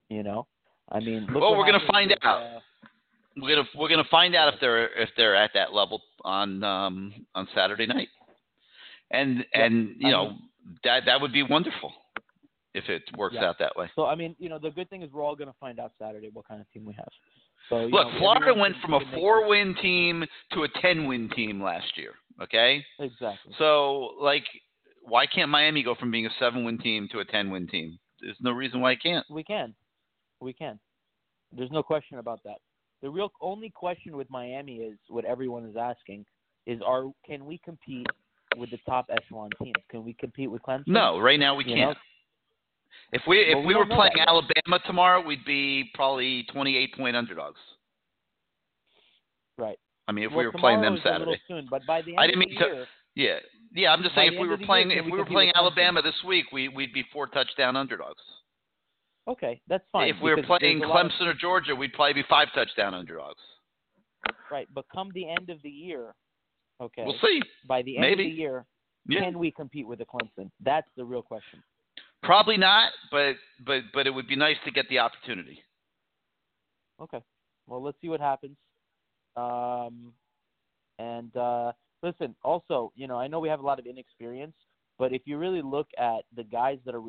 You 0.09 0.23
know, 0.23 0.47
I 0.91 1.01
mean, 1.01 1.27
look 1.27 1.43
well, 1.43 1.57
we're 1.57 1.67
gonna 1.67 1.81
find 1.91 2.11
with, 2.11 2.25
out. 2.25 2.43
uh, 2.43 2.61
we're 3.37 3.57
gonna 3.57 3.69
we're 3.75 3.89
gonna 3.89 4.05
find 4.05 4.37
out 4.37 4.55
if 4.55 4.61
they're 4.61 4.89
if 5.01 5.11
they're 5.17 5.35
at 5.35 5.51
that 5.55 5.73
level 5.73 6.01
on 6.25 6.63
um 6.63 7.13
on 7.35 7.49
Saturday 7.55 7.87
night, 7.87 8.09
and 9.11 9.45
and 9.53 9.97
you 9.99 10.11
know 10.11 10.37
that 10.85 11.05
that 11.07 11.21
would 11.21 11.33
be 11.33 11.43
wonderful 11.43 11.93
if 12.77 12.89
it 12.89 13.03
works 13.17 13.35
Yeah. 13.35 13.47
out 13.49 13.59
that 13.59 13.75
way. 13.77 13.91
So 13.97 14.05
I 14.07 14.15
mean, 14.15 14.37
you 14.39 14.49
know, 14.49 14.59
the 14.59 14.71
good 14.71 14.89
thing 14.91 15.03
is 15.03 15.11
we're 15.11 15.25
all 15.25 15.35
going 15.35 15.49
to 15.49 15.59
find 15.59 15.81
out 15.81 15.93
Saturday 15.99 16.29
what 16.33 16.47
kind 16.47 16.61
of 16.61 16.71
team 16.71 16.85
we 16.85 16.93
have. 16.95 17.09
So 17.71 17.87
Look, 17.87 18.13
know, 18.13 18.19
Florida 18.19 18.55
went 18.55 18.77
from 18.83 18.95
a 18.95 19.01
four 19.15 19.49
win 19.49 19.75
team 19.83 20.25
to 20.53 20.63
a 20.65 20.69
ten 20.81 21.07
win 21.07 21.29
team 21.31 21.61
last 21.63 21.97
year. 21.97 22.13
Okay, 22.41 22.85
Exactly. 22.99 23.55
so 23.59 24.15
like, 24.21 24.45
why 25.03 25.25
can't 25.27 25.51
Miami 25.51 25.83
go 25.83 25.95
from 25.95 26.11
being 26.11 26.27
a 26.27 26.31
seven 26.39 26.65
win 26.65 26.79
team 26.79 27.09
to 27.13 27.21
a 27.21 27.25
ten 27.25 27.51
win 27.51 27.67
team? 27.67 27.99
There's 28.21 28.37
no 28.41 28.53
reason 28.53 28.81
why 28.81 28.93
it 28.93 29.03
can't. 29.03 29.25
We 29.31 29.43
can, 29.43 29.75
we 30.41 30.53
can. 30.53 30.79
There's 31.57 31.71
no 31.71 31.83
question 31.83 32.19
about 32.19 32.41
that. 32.45 32.59
The 33.03 33.09
real 33.11 33.31
only 33.41 33.71
question 33.71 34.17
with 34.17 34.29
Miami 34.31 34.77
is 34.77 34.99
what 35.09 35.25
everyone 35.25 35.65
is 35.65 35.77
asking 35.77 36.27
is: 36.67 36.81
Are 36.85 37.05
can 37.27 37.47
we 37.47 37.59
compete 37.65 38.07
with 38.57 38.71
the 38.71 38.79
top 38.87 39.07
echelon 39.11 39.51
teams? 39.63 39.75
Can 39.91 40.05
we 40.05 40.13
compete 40.15 40.51
with 40.51 40.63
Clemson? 40.63 40.89
No, 40.89 41.19
right 41.19 41.41
now 41.41 41.55
we 41.55 41.65
You 41.65 41.75
can't. 41.75 41.91
know? 41.91 41.95
If 43.13 43.23
we 43.27 43.39
if 43.41 43.55
Well, 43.57 43.63
we 43.67 43.75
we 43.75 43.75
were 43.75 43.87
playing 43.87 44.13
that. 44.17 44.29
Alabama 44.29 44.79
tomorrow, 44.87 45.21
we'd 45.25 45.45
be 45.45 45.91
probably 45.95 46.45
28 46.53 46.95
point 46.97 47.17
underdogs. 47.17 47.61
Right. 49.59 49.79
I 50.09 50.13
mean, 50.13 50.25
if 50.25 50.31
well, 50.31 50.41
we 50.41 50.47
were 50.47 50.53
playing 50.53 50.83
them 50.83 50.97
tomorrow 50.97 51.17
is 51.17 51.17
a 51.17 51.19
little 51.19 51.35
Saturday. 51.35 51.43
soon, 51.63 51.69
but 51.71 51.85
by 51.87 52.03
the 52.03 52.11
end 52.11 52.21
I 52.21 52.27
didn't 52.27 52.43
of 52.43 52.49
mean 52.49 52.59
the 52.59 52.65
to. 52.67 52.73
year, 52.75 52.87
Yeah, 53.15 53.39
yeah. 53.83 53.93
I'm 53.93 54.03
just 54.03 54.15
saying, 54.15 54.35
if 54.35 54.41
we 54.41 54.47
were 54.47 54.55
of 54.55 54.59
the 54.61 54.65
year, 54.65 54.67
playing, 54.67 54.91
if 54.93 55.05
we 55.05 55.13
we 55.13 55.19
were 55.19 55.25
playing 55.25 55.51
Clemson? 55.51 55.61
Alabama 55.61 56.03
this 56.03 56.15
week, 56.27 56.47
we 56.53 56.69
we'd 56.69 56.93
be 56.93 57.05
four 57.13 57.27
touchdown 57.27 57.77
underdogs. 57.77 58.23
okay, 59.29 59.61
that's 59.69 59.85
fine. 59.93 60.09
if 60.09 60.17
we 60.23 60.31
were 60.35 60.43
playing 60.43 60.81
lot 60.81 61.05
of- 61.05 61.11
Clemson 61.13 61.27
or 61.27 61.35
Georgia, 61.35 61.75
we'd 61.75 61.93
probably 61.95 62.13
be 62.15 62.23
five 62.29 62.49
touchdown 62.55 62.95
underdogs. 62.95 63.43
right? 64.51 64.69
But 64.75 64.85
come 64.95 65.11
the 65.15 65.29
end 65.29 65.51
of 65.51 65.61
the 65.63 65.71
year, 65.71 66.15
okay, 66.81 67.05
We'll 67.05 67.19
see. 67.21 67.41
By 67.67 67.83
the 67.83 67.97
end 67.97 68.03
Maybe. 68.03 68.25
of 68.27 68.31
the 68.33 68.37
year, 68.37 68.67
Yeah. 69.09 69.21
can 69.21 69.39
we 69.39 69.51
compete 69.51 69.87
with 69.87 69.99
the 70.01 70.05
Clemson? 70.07 70.51
That's 70.61 70.89
the 70.97 71.05
real 71.05 71.23
question. 71.23 71.63
Probably 72.27 72.57
not, 72.57 72.93
but 73.11 73.37
but 73.65 73.83
but 73.95 74.07
it 74.07 74.11
would 74.11 74.27
be 74.27 74.37
nice 74.37 74.57
to 74.65 74.71
get 74.71 74.89
the 74.89 74.99
opportunity. 74.99 75.63
Okay. 77.01 77.23
Well, 77.67 77.83
let's 77.83 77.97
see 78.01 78.09
what 78.09 78.21
happens. 78.21 78.57
Um, 79.37 80.13
and 80.99 81.35
uh, 81.37 81.73
listen, 82.03 82.35
also, 82.43 82.93
you 82.97 83.07
know, 83.07 83.17
I 83.17 83.29
know 83.29 83.39
we 83.39 83.49
have 83.49 83.61
a 83.61 83.67
lot 83.67 83.79
of 83.79 83.87
inexperience, 83.87 84.55
but 84.99 85.13
if 85.13 85.23
you 85.25 85.39
really 85.39 85.63
look 85.63 85.89
at 85.99 86.23
the 86.35 86.45
guys 86.45 86.79
that 86.85 86.95
are 86.95 87.03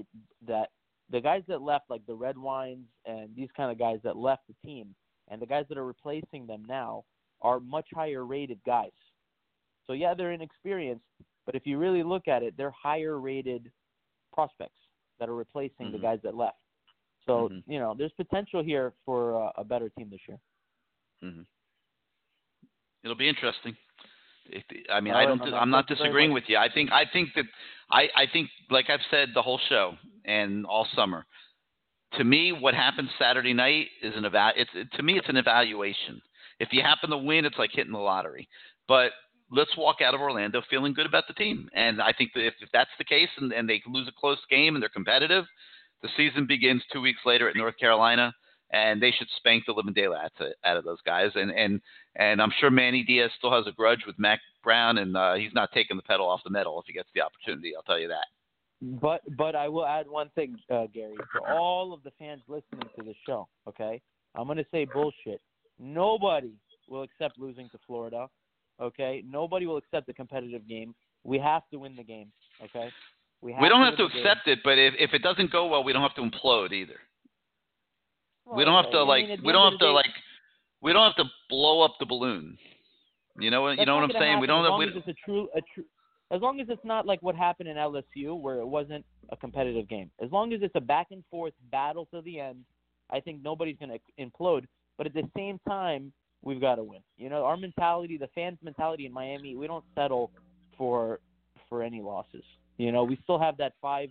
that 0.48 0.70
the 1.10 1.22
guys 1.22 1.42
that 1.48 1.62
left, 1.62 1.90
like 1.90 2.06
the 2.06 2.14
Red 2.14 2.38
Wines 2.38 2.86
and 3.06 3.30
these 3.36 3.50
kind 3.56 3.72
of 3.72 3.80
guys 3.80 4.00
that 4.04 4.18
left 4.18 4.44
the 4.48 4.68
team, 4.68 4.94
and 5.30 5.42
the 5.42 5.46
guys 5.46 5.66
that 5.70 5.78
are 5.78 5.86
replacing 5.86 6.46
them 6.48 6.64
now 6.68 7.04
are 7.42 7.60
much 7.60 7.88
higher 7.94 8.26
rated 8.26 8.60
guys. 8.66 8.92
So 9.88 9.94
yeah, 9.94 10.14
they're 10.14 10.34
inexperienced, 10.34 11.06
but 11.46 11.56
if 11.56 11.66
you 11.66 11.78
really 11.78 12.04
look 12.04 12.28
at 12.28 12.44
it, 12.44 12.56
they're 12.58 12.72
higher 12.72 13.20
rated 13.20 13.72
prospects 14.34 14.78
that 15.20 15.30
are 15.30 15.36
replacing 15.36 15.92
the 15.92 15.98
Mhm. 15.98 16.02
guys 16.02 16.20
that 16.24 16.36
left. 16.36 16.58
So 17.26 17.50
Mhm. 17.50 17.64
you 17.68 17.80
know, 17.80 17.94
there's 17.94 18.14
potential 18.14 18.64
here 18.64 18.94
for 19.06 19.42
uh, 19.42 19.52
a 19.58 19.64
better 19.64 19.90
team 19.90 20.10
this 20.10 20.22
year. 20.28 20.40
hmm 21.22 21.42
It'll 23.04 23.16
be 23.16 23.30
interesting. 23.30 23.76
If, 24.50 24.64
I 24.90 25.00
mean, 25.02 25.14
All 25.14 25.20
I 25.20 25.26
don't. 25.26 25.38
my 25.40 25.46
dis- 25.46 25.52
man. 25.52 25.62
I'm 25.62 25.70
not 25.70 25.88
Thank 25.88 25.90
you 25.92 25.96
very 25.98 26.10
disagreeing 26.10 26.34
with 26.34 26.44
you. 26.50 26.58
I 26.58 26.70
think. 26.70 26.92
I 26.92 27.06
think 27.06 27.34
that. 27.36 27.46
I. 27.90 28.10
I 28.16 28.26
think, 28.28 28.50
like 28.70 28.90
I've 28.90 29.04
said 29.12 29.34
the 29.34 29.42
whole 29.42 29.60
show 29.70 29.98
and 30.26 30.66
all 30.66 30.86
summer. 30.96 31.26
To 32.14 32.24
me, 32.24 32.54
what 32.54 32.74
happens 32.74 33.10
Saturday 33.20 33.54
night 33.54 33.90
is 34.02 34.16
an 34.16 34.26
eva- 34.26 34.54
It's 34.56 34.72
to 34.96 35.04
me, 35.04 35.18
it's 35.18 35.28
an 35.30 35.36
evaluation. 35.38 36.22
If 36.60 36.72
you 36.72 36.82
happen 36.82 37.10
to 37.10 37.18
win, 37.18 37.46
it's 37.46 37.58
like 37.58 37.72
hitting 37.74 37.92
the 37.92 38.00
lottery. 38.00 38.48
But 38.88 39.12
let's 39.52 39.76
walk 39.78 39.98
out 40.02 40.14
of 40.14 40.22
Orlando 40.22 40.62
feeling 40.70 40.94
good 40.94 41.06
about 41.06 41.26
the 41.28 41.34
team. 41.34 41.70
And 41.74 42.02
I 42.02 42.14
think 42.18 42.32
that 42.34 42.46
if, 42.46 42.54
if 42.62 42.70
that's 42.74 42.90
the 42.98 43.06
case, 43.06 43.30
and, 43.38 43.52
and 43.52 43.70
they 43.70 43.82
lose 43.88 44.08
a 44.08 44.20
close 44.20 44.40
game 44.50 44.76
and 44.76 44.82
they're 44.82 44.90
competitive, 44.90 45.46
the 46.02 46.10
season 46.18 46.46
begins 46.46 46.84
two 46.92 47.02
weeks 47.02 47.22
later 47.26 47.50
at 47.50 47.56
North 47.56 47.78
Carolina, 47.80 48.34
and 48.72 49.02
they 49.02 49.12
should 49.12 49.28
spank 49.38 49.64
the 49.66 49.74
living 49.74 49.94
daylights 49.94 50.36
out 50.40 50.48
of- 50.48 50.54
out 50.66 50.78
of 50.78 50.84
those 50.84 51.02
guys. 51.06 51.32
And 51.36 51.52
and 51.52 51.82
and 52.16 52.42
I'm 52.42 52.52
sure 52.60 52.70
Manny 52.70 53.04
Diaz 53.04 53.32
still 53.38 53.52
has 53.52 53.66
a 53.68 53.72
grudge 53.72 54.06
with 54.06 54.20
Mack 54.20 54.40
Brown, 54.64 54.98
and 54.98 55.16
uh, 55.16 55.36
he's 55.36 55.54
not 55.54 55.72
taking 55.72 55.98
the 55.98 56.04
pedal 56.04 56.28
off 56.28 56.44
the 56.44 56.50
metal 56.50 56.80
if 56.80 56.86
he 56.86 56.94
gets 56.94 57.10
the 57.16 57.22
opportunity. 57.22 57.76
I'll 57.76 57.84
tell 57.84 58.00
you 58.00 58.10
that. 58.10 58.26
But 58.82 59.22
but 59.38 59.56
I 59.56 59.70
will 59.70 59.86
add 59.86 60.08
one 60.08 60.30
thing, 60.36 60.56
uh, 60.70 60.86
Gary, 60.94 61.16
to 61.16 61.54
all 61.54 61.94
of 61.94 62.04
the 62.04 62.12
fans 62.20 62.42
listening 62.48 62.88
to 62.98 63.04
the 63.04 63.16
show. 63.26 63.48
Okay, 63.68 64.02
I'm 64.36 64.46
going 64.46 64.58
to 64.58 64.66
say 64.72 64.86
bullshit. 64.86 65.42
Nobody 65.80 66.54
will 66.88 67.04
accept 67.04 67.40
losing 67.40 67.70
to 67.70 67.80
Florida. 67.88 68.28
Okay, 68.82 69.24
nobody 69.28 69.66
will 69.66 69.78
accept 69.78 70.08
a 70.10 70.14
competitive 70.14 70.68
game. 70.68 70.94
We 71.24 71.40
have 71.40 71.64
to 71.72 71.78
win 71.80 71.96
the 71.96 72.04
game. 72.04 72.32
Okay, 72.64 72.90
we 73.42 73.54
have 73.54 73.62
we 73.62 73.70
don't 73.70 73.80
to 73.82 73.86
have 73.86 73.98
to 73.98 74.04
the 74.04 74.10
game. 74.10 74.26
accept 74.26 74.48
it, 74.48 74.60
but 74.64 74.78
if 74.78 74.94
if 75.00 75.14
it 75.14 75.24
doesn't 75.24 75.52
go 75.52 75.68
well, 75.68 75.84
we 75.84 75.94
don't 75.94 76.02
have 76.04 76.16
to 76.16 76.22
implode 76.22 76.72
either. 76.72 77.00
we 78.46 78.64
don't 78.64 78.82
have 78.82 78.92
to 78.92 79.00
I 79.00 79.02
like 79.02 79.26
we 79.44 79.52
don't 79.52 79.72
have 79.72 79.80
to 79.80 79.88
day- 79.88 79.92
like 79.92 80.14
we 80.82 80.94
don't 80.94 81.04
have 81.04 81.16
to 81.16 81.30
blow 81.50 81.82
up 81.82 81.96
the 82.00 82.06
balloon. 82.06 82.58
You 83.40 83.52
know 83.52 83.62
what 83.62 83.78
you 83.78 83.86
know 83.86 83.96
what 83.96 84.04
I'm 84.04 84.12
saying? 84.20 84.40
We 84.40 84.48
don't 84.48 84.62
as 84.62 84.66
have 84.66 84.72
long 84.72 84.80
we, 84.80 84.88
as 84.88 84.94
it's 84.96 85.08
a 85.08 85.26
true 85.26 85.50
a 85.56 85.62
true 85.74 85.86
as 86.32 86.42
long 86.42 86.60
as 86.60 86.68
it's 86.70 86.84
not 86.84 87.06
like 87.06 87.22
what 87.22 87.36
happened 87.36 87.70
in 87.70 87.78
LSU 87.78 88.40
where 88.40 88.60
it 88.60 88.68
wasn't 88.68 89.06
a 89.30 89.38
competitive 89.38 89.88
game. 89.88 90.12
As 90.22 90.32
long 90.32 90.54
as 90.54 90.62
it's 90.62 90.76
a 90.76 90.82
back 90.82 91.08
and 91.12 91.24
forth 91.32 91.54
battle 91.72 92.08
to 92.14 92.22
the 92.22 92.40
end, 92.40 92.66
I 93.10 93.20
think 93.20 93.42
nobody's 93.42 93.78
going 93.78 93.92
to 93.98 94.24
implode. 94.24 94.66
But 94.98 95.08
at 95.08 95.14
the 95.14 95.30
same 95.36 95.60
time, 95.68 96.12
we've 96.44 96.62
got 96.62 96.76
to 96.76 96.84
win. 96.84 97.02
You 97.18 97.30
know, 97.30 97.44
our 97.44 97.58
mentality, 97.58 98.18
the 98.18 98.30
fans' 98.36 98.58
mentality 98.64 99.06
in 99.06 99.14
Miami, 99.14 99.56
we 99.56 99.68
don't 99.68 99.86
settle 99.96 100.32
for 100.78 101.20
for 101.70 101.84
any 101.84 102.02
losses. 102.02 102.44
You 102.78 102.92
know, 102.92 103.04
we 103.04 103.20
still 103.24 103.40
have 103.40 103.58
that 103.58 103.74
five 103.82 104.10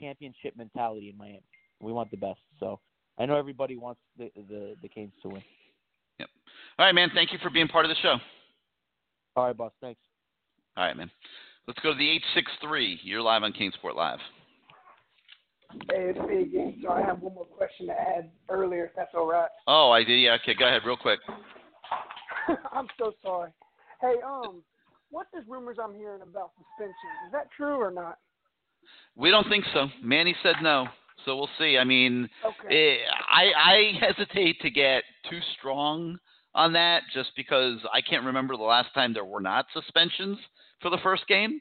championship 0.00 0.56
mentality 0.56 1.10
in 1.10 1.16
Miami. 1.16 1.42
We 1.80 1.92
want 1.92 2.10
the 2.10 2.16
best. 2.16 2.40
So 2.58 2.80
I 3.18 3.26
know 3.26 3.36
everybody 3.36 3.76
wants 3.76 4.00
the 4.18 4.30
the, 4.48 4.74
the 4.82 4.88
Canes 4.88 5.12
to 5.22 5.28
win. 5.28 5.42
Yep. 6.18 6.28
All 6.78 6.86
right, 6.86 6.94
man. 6.94 7.10
Thank 7.14 7.32
you 7.32 7.38
for 7.42 7.50
being 7.50 7.68
part 7.68 7.84
of 7.84 7.90
the 7.90 7.96
show. 8.02 8.16
All 9.36 9.46
right, 9.46 9.56
boss. 9.56 9.72
Thanks. 9.80 10.00
All 10.76 10.84
right, 10.84 10.96
man. 10.96 11.10
Let's 11.66 11.80
go 11.80 11.92
to 11.92 11.98
the 11.98 12.08
863. 12.08 13.00
You're 13.02 13.22
live 13.22 13.42
on 13.42 13.52
CaneSport 13.52 13.96
Live. 13.96 14.20
Hey, 15.90 16.12
it's 16.14 16.18
me 16.28 16.42
again. 16.42 16.78
So 16.82 16.90
I 16.90 17.02
have 17.02 17.20
one 17.20 17.34
more 17.34 17.44
question 17.44 17.86
to 17.88 17.92
add 17.92 18.30
earlier, 18.48 18.84
if 18.86 18.92
that's 18.94 19.10
all 19.14 19.26
right. 19.26 19.48
Oh, 19.66 19.90
I 19.90 20.04
did. 20.04 20.20
Yeah. 20.20 20.36
Okay. 20.42 20.54
Go 20.54 20.66
ahead, 20.68 20.82
real 20.86 20.96
quick. 20.96 21.18
I'm 22.72 22.86
so 22.98 23.12
sorry. 23.22 23.50
Hey, 24.00 24.14
um, 24.24 24.62
what's 25.10 25.30
this 25.32 25.44
rumors 25.48 25.78
I'm 25.82 25.94
hearing 25.94 26.22
about 26.22 26.52
suspensions? 26.56 27.16
Is 27.26 27.32
that 27.32 27.48
true 27.56 27.80
or 27.80 27.90
not? 27.90 28.18
We 29.16 29.30
don't 29.30 29.48
think 29.48 29.64
so. 29.72 29.88
Manny 30.02 30.36
said 30.42 30.56
no, 30.62 30.86
so 31.24 31.36
we'll 31.36 31.48
see. 31.58 31.78
I 31.78 31.84
mean, 31.84 32.28
Okay. 32.44 32.98
eh, 32.98 33.04
I 33.28 33.52
I 33.54 33.92
hesitate 34.00 34.60
to 34.60 34.70
get 34.70 35.02
too 35.30 35.40
strong 35.58 36.18
on 36.54 36.72
that, 36.72 37.02
just 37.12 37.30
because 37.36 37.78
I 37.92 38.00
can't 38.00 38.24
remember 38.24 38.56
the 38.56 38.62
last 38.62 38.88
time 38.94 39.12
there 39.12 39.24
were 39.24 39.40
not 39.40 39.66
suspensions 39.72 40.38
for 40.80 40.90
the 40.90 40.98
first 41.02 41.26
game. 41.26 41.60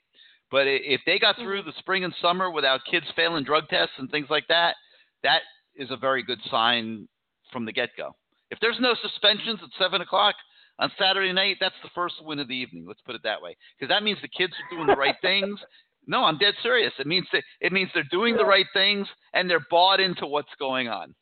But 0.52 0.68
if 0.68 1.02
they 1.06 1.18
got 1.18 1.36
through 1.38 1.64
the 1.64 1.74
spring 1.80 2.04
and 2.04 2.14
summer 2.22 2.52
without 2.52 2.82
kids 2.90 3.06
failing 3.16 3.44
drug 3.44 3.68
tests 3.68 3.96
and 3.98 4.10
things 4.10 4.28
like 4.30 4.48
that, 4.48 4.76
that 5.24 5.42
is 5.76 5.90
a 5.92 5.98
very 5.98 6.24
good 6.24 6.40
sign 6.50 7.08
from 7.52 7.66
the 7.66 7.74
get 7.74 7.90
go. 7.98 8.16
If 8.52 8.60
there's 8.60 8.78
no 8.80 8.96
suspensions 9.02 9.60
at 9.64 9.70
seven 9.80 10.02
o'clock 10.02 10.36
on 10.80 10.92
Saturday 11.00 11.32
night, 11.32 11.58
that's 11.60 11.76
the 11.84 11.90
first 11.96 12.16
win 12.24 12.40
of 12.40 12.48
the 12.48 12.56
evening. 12.56 12.86
Let's 12.88 13.02
put 13.02 13.16
it 13.16 13.24
that 13.24 13.42
way, 13.42 13.56
because 13.78 13.94
that 13.94 14.04
means 14.04 14.20
the 14.22 14.28
kids 14.28 14.54
are 14.54 14.76
doing 14.76 14.88
the 14.88 14.96
right 14.96 15.16
things. 15.22 15.60
No, 16.08 16.24
I'm 16.24 16.38
dead 16.38 16.54
serious. 16.62 16.94
It 17.00 17.08
means 17.08 17.26
that 17.34 17.42
it 17.62 17.72
means 17.74 17.90
they're 17.96 18.04
doing 18.12 18.38
the 18.38 18.46
right 18.46 18.68
things 18.74 19.08
and 19.34 19.50
they're 19.50 19.66
bought 19.72 20.00
into 20.00 20.28
what's 20.28 20.54
going 20.60 20.88
on. 20.88 21.16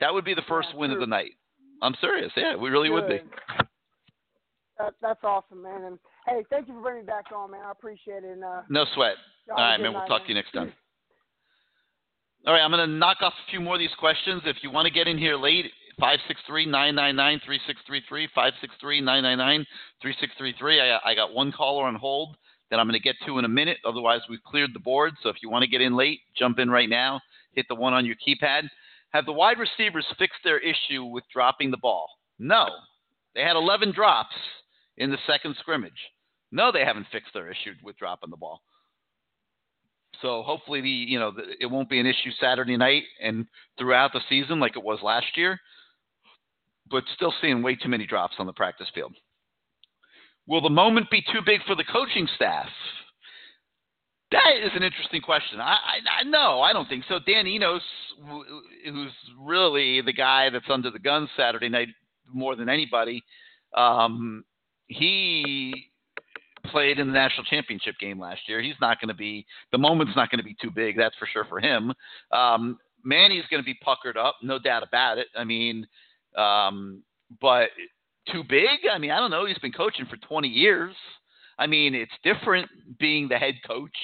That 0.00 0.14
would 0.14 0.24
be 0.24 0.32
the 0.32 0.40
first 0.48 0.68
win 0.74 0.92
of 0.92 0.98
the 0.98 1.06
night. 1.06 1.32
I'm 1.82 1.94
serious. 2.00 2.32
Yeah, 2.36 2.56
we 2.56 2.70
really 2.70 2.88
would 2.88 3.06
be. 3.06 3.20
That, 4.78 4.94
that's 5.00 5.20
awesome, 5.22 5.62
man. 5.62 5.84
And 5.84 5.98
hey, 6.26 6.44
thank 6.50 6.68
you 6.68 6.74
for 6.74 6.82
bringing 6.82 7.02
me 7.02 7.06
back 7.06 7.26
on, 7.34 7.50
man. 7.50 7.62
I 7.66 7.70
appreciate 7.70 8.24
it. 8.24 8.30
And 8.30 8.44
uh, 8.44 8.62
No 8.68 8.84
sweat. 8.94 9.16
All 9.50 9.56
right, 9.56 9.76
good 9.76 9.82
man. 9.82 9.92
We'll 9.92 10.02
night, 10.02 10.08
talk 10.08 10.22
to 10.22 10.28
you 10.28 10.34
next 10.34 10.52
time. 10.52 10.72
All 12.46 12.52
right, 12.52 12.62
I'm 12.62 12.70
going 12.70 12.88
to 12.88 12.94
knock 12.94 13.18
off 13.22 13.32
a 13.32 13.50
few 13.50 13.60
more 13.60 13.74
of 13.74 13.80
these 13.80 13.94
questions. 13.98 14.42
If 14.44 14.56
you 14.62 14.70
want 14.70 14.86
to 14.86 14.92
get 14.92 15.08
in 15.08 15.18
here 15.18 15.36
late, 15.36 15.66
563-999-3633, 16.00 18.28
563-999-3633. 20.02 20.80
I, 20.80 21.10
I 21.10 21.14
got 21.14 21.32
one 21.32 21.52
caller 21.52 21.86
on 21.86 21.94
hold 21.94 22.36
that 22.70 22.78
I'm 22.78 22.86
going 22.86 22.94
to 22.94 23.00
get 23.00 23.16
to 23.26 23.38
in 23.38 23.44
a 23.44 23.48
minute. 23.48 23.78
Otherwise, 23.84 24.20
we've 24.28 24.42
cleared 24.42 24.74
the 24.74 24.80
board. 24.80 25.14
So 25.22 25.28
if 25.28 25.36
you 25.42 25.48
want 25.48 25.62
to 25.62 25.70
get 25.70 25.80
in 25.80 25.96
late, 25.96 26.20
jump 26.36 26.58
in 26.58 26.70
right 26.70 26.88
now. 26.88 27.20
Hit 27.52 27.66
the 27.68 27.74
one 27.74 27.94
on 27.94 28.04
your 28.04 28.16
keypad. 28.16 28.68
Have 29.10 29.24
the 29.24 29.32
wide 29.32 29.58
receivers 29.58 30.04
fixed 30.18 30.40
their 30.44 30.58
issue 30.58 31.04
with 31.04 31.24
dropping 31.32 31.70
the 31.70 31.78
ball? 31.78 32.08
No. 32.38 32.66
They 33.34 33.42
had 33.42 33.56
11 33.56 33.92
drops 33.92 34.34
in 34.98 35.10
the 35.10 35.18
second 35.26 35.56
scrimmage. 35.60 35.92
No, 36.52 36.72
they 36.72 36.84
haven't 36.84 37.06
fixed 37.10 37.32
their 37.34 37.50
issue 37.50 37.72
with 37.82 37.96
dropping 37.96 38.30
the 38.30 38.36
ball. 38.36 38.60
So 40.22 40.42
hopefully 40.42 40.80
the 40.80 40.88
you 40.88 41.18
know 41.18 41.30
the, 41.30 41.42
it 41.60 41.66
won't 41.66 41.90
be 41.90 42.00
an 42.00 42.06
issue 42.06 42.30
Saturday 42.40 42.76
night 42.76 43.02
and 43.22 43.46
throughout 43.78 44.12
the 44.12 44.20
season 44.28 44.60
like 44.60 44.76
it 44.76 44.82
was 44.82 44.98
last 45.02 45.36
year. 45.36 45.58
But 46.90 47.04
still 47.14 47.34
seeing 47.40 47.62
way 47.62 47.74
too 47.74 47.88
many 47.88 48.06
drops 48.06 48.36
on 48.38 48.46
the 48.46 48.52
practice 48.52 48.88
field. 48.94 49.14
Will 50.46 50.60
the 50.60 50.70
moment 50.70 51.10
be 51.10 51.22
too 51.32 51.40
big 51.44 51.60
for 51.66 51.74
the 51.74 51.84
coaching 51.84 52.28
staff? 52.36 52.68
That 54.32 54.52
is 54.62 54.70
an 54.74 54.82
interesting 54.82 55.20
question. 55.20 55.60
I, 55.60 55.74
I, 55.74 56.20
I 56.20 56.24
no, 56.24 56.60
I 56.60 56.72
don't 56.72 56.88
think 56.88 57.04
so. 57.08 57.18
Dan 57.24 57.46
Enos, 57.46 57.82
who's 58.84 59.12
really 59.40 60.00
the 60.00 60.12
guy 60.12 60.50
that's 60.50 60.68
under 60.68 60.90
the 60.90 60.98
gun 60.98 61.28
Saturday 61.36 61.68
night 61.68 61.88
more 62.32 62.56
than 62.56 62.68
anybody, 62.68 63.22
um, 63.76 64.44
he 64.88 65.90
played 66.66 66.98
in 66.98 67.06
the 67.06 67.12
national 67.12 67.44
championship 67.44 67.94
game 68.00 68.18
last 68.18 68.40
year. 68.48 68.60
He's 68.60 68.74
not 68.80 69.00
going 69.00 69.08
to 69.08 69.14
be 69.14 69.46
the 69.70 69.78
moment's 69.78 70.16
not 70.16 70.30
going 70.30 70.38
to 70.38 70.44
be 70.44 70.56
too 70.60 70.70
big. 70.70 70.96
That's 70.96 71.16
for 71.16 71.28
sure 71.32 71.44
for 71.44 71.60
him. 71.60 71.92
Um, 72.32 72.78
Manny's 73.04 73.44
going 73.50 73.62
to 73.62 73.66
be 73.66 73.78
puckered 73.82 74.16
up, 74.16 74.36
no 74.42 74.58
doubt 74.58 74.82
about 74.82 75.18
it. 75.18 75.28
I 75.36 75.44
mean, 75.44 75.86
um, 76.36 77.02
but 77.40 77.70
too 78.32 78.42
big? 78.48 78.86
I 78.92 78.98
mean, 78.98 79.10
I 79.10 79.18
don't 79.18 79.30
know. 79.30 79.46
He's 79.46 79.58
been 79.58 79.72
coaching 79.72 80.06
for 80.06 80.16
20 80.16 80.48
years. 80.48 80.94
I 81.58 81.66
mean, 81.66 81.94
it's 81.94 82.12
different 82.22 82.68
being 82.98 83.28
the 83.28 83.38
head 83.38 83.54
coach. 83.66 83.96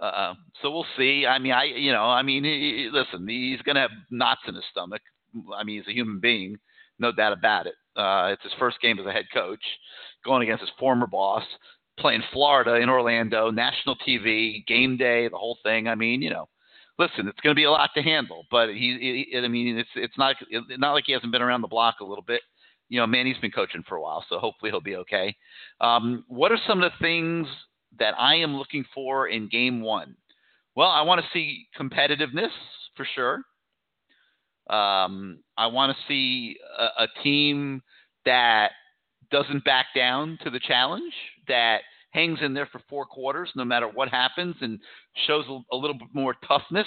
Uh, 0.00 0.34
so 0.62 0.70
we'll 0.70 0.86
see. 0.96 1.26
I 1.26 1.38
mean, 1.38 1.52
I 1.52 1.64
you 1.64 1.92
know, 1.92 2.04
I 2.04 2.22
mean, 2.22 2.44
he, 2.44 2.88
listen, 2.92 3.26
he's 3.26 3.60
to 3.62 3.80
have 3.80 3.90
knots 4.10 4.42
in 4.46 4.54
his 4.54 4.64
stomach. 4.70 5.02
I 5.56 5.64
mean, 5.64 5.78
he's 5.78 5.88
a 5.88 5.96
human 5.96 6.20
being, 6.20 6.56
no 6.98 7.12
doubt 7.12 7.32
about 7.32 7.66
it. 7.66 7.74
Uh, 7.96 8.30
it's 8.32 8.42
his 8.42 8.52
first 8.58 8.80
game 8.80 8.98
as 8.98 9.06
a 9.06 9.12
head 9.12 9.26
coach, 9.34 9.62
going 10.24 10.42
against 10.42 10.60
his 10.60 10.70
former 10.78 11.06
boss, 11.06 11.42
playing 11.98 12.22
Florida 12.32 12.76
in 12.76 12.88
Orlando, 12.88 13.50
national 13.50 13.96
TV, 14.06 14.64
game 14.66 14.96
day, 14.96 15.28
the 15.28 15.36
whole 15.36 15.58
thing. 15.64 15.88
I 15.88 15.96
mean, 15.96 16.22
you 16.22 16.30
know, 16.30 16.48
listen, 16.98 17.28
it's 17.28 17.40
going 17.40 17.54
to 17.54 17.58
be 17.58 17.64
a 17.64 17.70
lot 17.70 17.90
to 17.94 18.02
handle, 18.02 18.44
but 18.50 18.68
he, 18.68 19.26
he 19.32 19.38
I 19.38 19.48
mean, 19.48 19.78
it's 19.78 19.88
it's 19.94 20.18
not 20.18 20.36
it's 20.50 20.66
not 20.78 20.92
like 20.92 21.04
he 21.06 21.12
hasn't 21.12 21.32
been 21.32 21.42
around 21.42 21.62
the 21.62 21.68
block 21.68 21.96
a 22.00 22.04
little 22.04 22.24
bit. 22.24 22.42
You 22.88 23.00
know, 23.00 23.06
Manny's 23.06 23.38
been 23.38 23.50
coaching 23.50 23.84
for 23.86 23.96
a 23.96 24.02
while, 24.02 24.24
so 24.28 24.38
hopefully 24.38 24.70
he'll 24.70 24.80
be 24.80 24.96
okay. 24.96 25.36
Um, 25.80 26.24
what 26.28 26.52
are 26.52 26.58
some 26.66 26.82
of 26.82 26.90
the 26.90 27.04
things 27.04 27.46
that 27.98 28.14
I 28.18 28.36
am 28.36 28.56
looking 28.56 28.84
for 28.94 29.28
in 29.28 29.48
game 29.48 29.82
one? 29.82 30.16
Well, 30.74 30.88
I 30.88 31.02
want 31.02 31.20
to 31.20 31.26
see 31.32 31.66
competitiveness 31.78 32.50
for 32.96 33.06
sure. 33.14 33.42
Um, 34.70 35.40
I 35.56 35.66
want 35.66 35.96
to 35.96 36.02
see 36.06 36.56
a, 36.78 37.04
a 37.04 37.08
team 37.22 37.82
that 38.24 38.70
doesn't 39.30 39.64
back 39.64 39.86
down 39.94 40.38
to 40.44 40.50
the 40.50 40.60
challenge, 40.60 41.12
that 41.48 41.80
hangs 42.10 42.38
in 42.42 42.54
there 42.54 42.68
for 42.70 42.80
four 42.88 43.04
quarters 43.04 43.50
no 43.54 43.64
matter 43.64 43.88
what 43.88 44.08
happens, 44.08 44.56
and 44.60 44.78
shows 45.26 45.44
a, 45.48 45.60
a 45.74 45.76
little 45.76 45.96
bit 45.96 46.08
more 46.12 46.34
toughness 46.46 46.86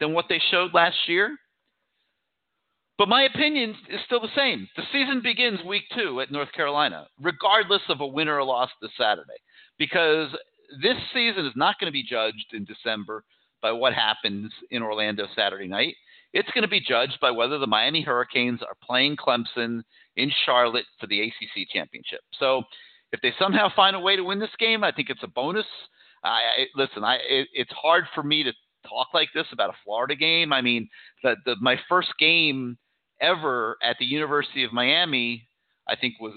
than 0.00 0.12
what 0.12 0.26
they 0.28 0.40
showed 0.50 0.74
last 0.74 0.96
year. 1.06 1.36
But 2.96 3.08
my 3.08 3.24
opinion 3.24 3.74
is 3.90 4.00
still 4.06 4.20
the 4.20 4.28
same. 4.36 4.68
The 4.76 4.84
season 4.92 5.20
begins 5.22 5.58
week 5.66 5.82
two 5.96 6.20
at 6.20 6.30
North 6.30 6.52
Carolina, 6.52 7.06
regardless 7.20 7.82
of 7.88 8.00
a 8.00 8.06
win 8.06 8.28
or 8.28 8.38
a 8.38 8.44
loss 8.44 8.70
this 8.80 8.92
Saturday, 8.96 9.40
because 9.78 10.28
this 10.80 10.96
season 11.12 11.44
is 11.44 11.52
not 11.56 11.76
going 11.80 11.88
to 11.88 11.92
be 11.92 12.04
judged 12.04 12.52
in 12.52 12.64
December 12.64 13.24
by 13.62 13.72
what 13.72 13.94
happens 13.94 14.52
in 14.70 14.82
Orlando 14.82 15.26
Saturday 15.34 15.66
night. 15.66 15.94
It's 16.32 16.50
going 16.50 16.62
to 16.62 16.68
be 16.68 16.80
judged 16.80 17.18
by 17.20 17.30
whether 17.30 17.58
the 17.58 17.66
Miami 17.66 18.02
Hurricanes 18.02 18.60
are 18.62 18.76
playing 18.82 19.16
Clemson 19.16 19.82
in 20.16 20.30
Charlotte 20.44 20.84
for 21.00 21.06
the 21.06 21.20
ACC 21.20 21.68
championship. 21.72 22.20
So 22.38 22.62
if 23.12 23.20
they 23.22 23.32
somehow 23.38 23.68
find 23.74 23.96
a 23.96 24.00
way 24.00 24.16
to 24.16 24.24
win 24.24 24.38
this 24.38 24.54
game, 24.58 24.84
I 24.84 24.92
think 24.92 25.10
it's 25.10 25.22
a 25.22 25.28
bonus. 25.28 25.66
I, 26.24 26.28
I 26.28 26.66
listen. 26.74 27.04
I 27.04 27.16
it, 27.28 27.48
it's 27.52 27.72
hard 27.72 28.04
for 28.14 28.22
me 28.22 28.42
to 28.42 28.52
talk 28.88 29.08
like 29.14 29.28
this 29.34 29.46
about 29.52 29.70
a 29.70 29.76
Florida 29.84 30.14
game. 30.14 30.52
I 30.52 30.60
mean, 30.60 30.88
the, 31.22 31.36
the 31.44 31.56
my 31.60 31.78
first 31.88 32.12
game 32.18 32.78
ever 33.20 33.76
at 33.82 33.96
the 33.98 34.04
University 34.04 34.64
of 34.64 34.72
Miami, 34.72 35.48
I 35.88 35.96
think 35.96 36.14
was 36.20 36.34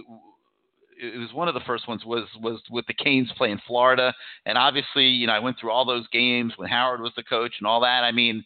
it 0.99 1.17
was 1.19 1.33
one 1.33 1.47
of 1.47 1.53
the 1.53 1.61
first 1.61 1.87
ones 1.87 2.03
was 2.05 2.27
was 2.41 2.61
with 2.69 2.85
the 2.87 2.93
Canes 2.93 3.31
playing 3.37 3.61
Florida, 3.67 4.13
and 4.45 4.57
obviously, 4.57 5.05
you 5.05 5.27
know, 5.27 5.33
I 5.33 5.39
went 5.39 5.57
through 5.59 5.71
all 5.71 5.85
those 5.85 6.07
games 6.09 6.53
when 6.57 6.69
Howard 6.69 7.01
was 7.01 7.13
the 7.15 7.23
coach 7.23 7.53
and 7.59 7.67
all 7.67 7.81
that. 7.81 8.03
I 8.03 8.11
mean, 8.11 8.43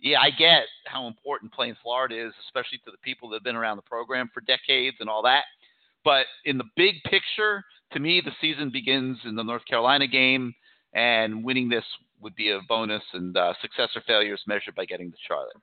yeah, 0.00 0.20
I 0.20 0.30
get 0.30 0.64
how 0.86 1.06
important 1.06 1.52
playing 1.52 1.76
Florida 1.82 2.26
is, 2.26 2.32
especially 2.46 2.78
to 2.84 2.90
the 2.90 2.98
people 3.02 3.30
that 3.30 3.36
have 3.36 3.44
been 3.44 3.56
around 3.56 3.76
the 3.76 3.82
program 3.82 4.30
for 4.32 4.42
decades 4.42 4.98
and 5.00 5.08
all 5.08 5.22
that. 5.22 5.44
But 6.04 6.26
in 6.44 6.58
the 6.58 6.64
big 6.76 6.96
picture, 7.04 7.64
to 7.92 8.00
me, 8.00 8.20
the 8.22 8.32
season 8.40 8.70
begins 8.70 9.18
in 9.24 9.34
the 9.34 9.42
North 9.42 9.64
Carolina 9.64 10.06
game, 10.06 10.54
and 10.94 11.44
winning 11.44 11.68
this 11.68 11.84
would 12.20 12.34
be 12.34 12.50
a 12.50 12.60
bonus, 12.68 13.02
and 13.12 13.36
uh, 13.36 13.52
success 13.60 13.90
or 13.94 14.02
failure 14.06 14.34
is 14.34 14.40
measured 14.46 14.74
by 14.74 14.84
getting 14.84 15.10
to 15.10 15.18
Charlotte. 15.28 15.56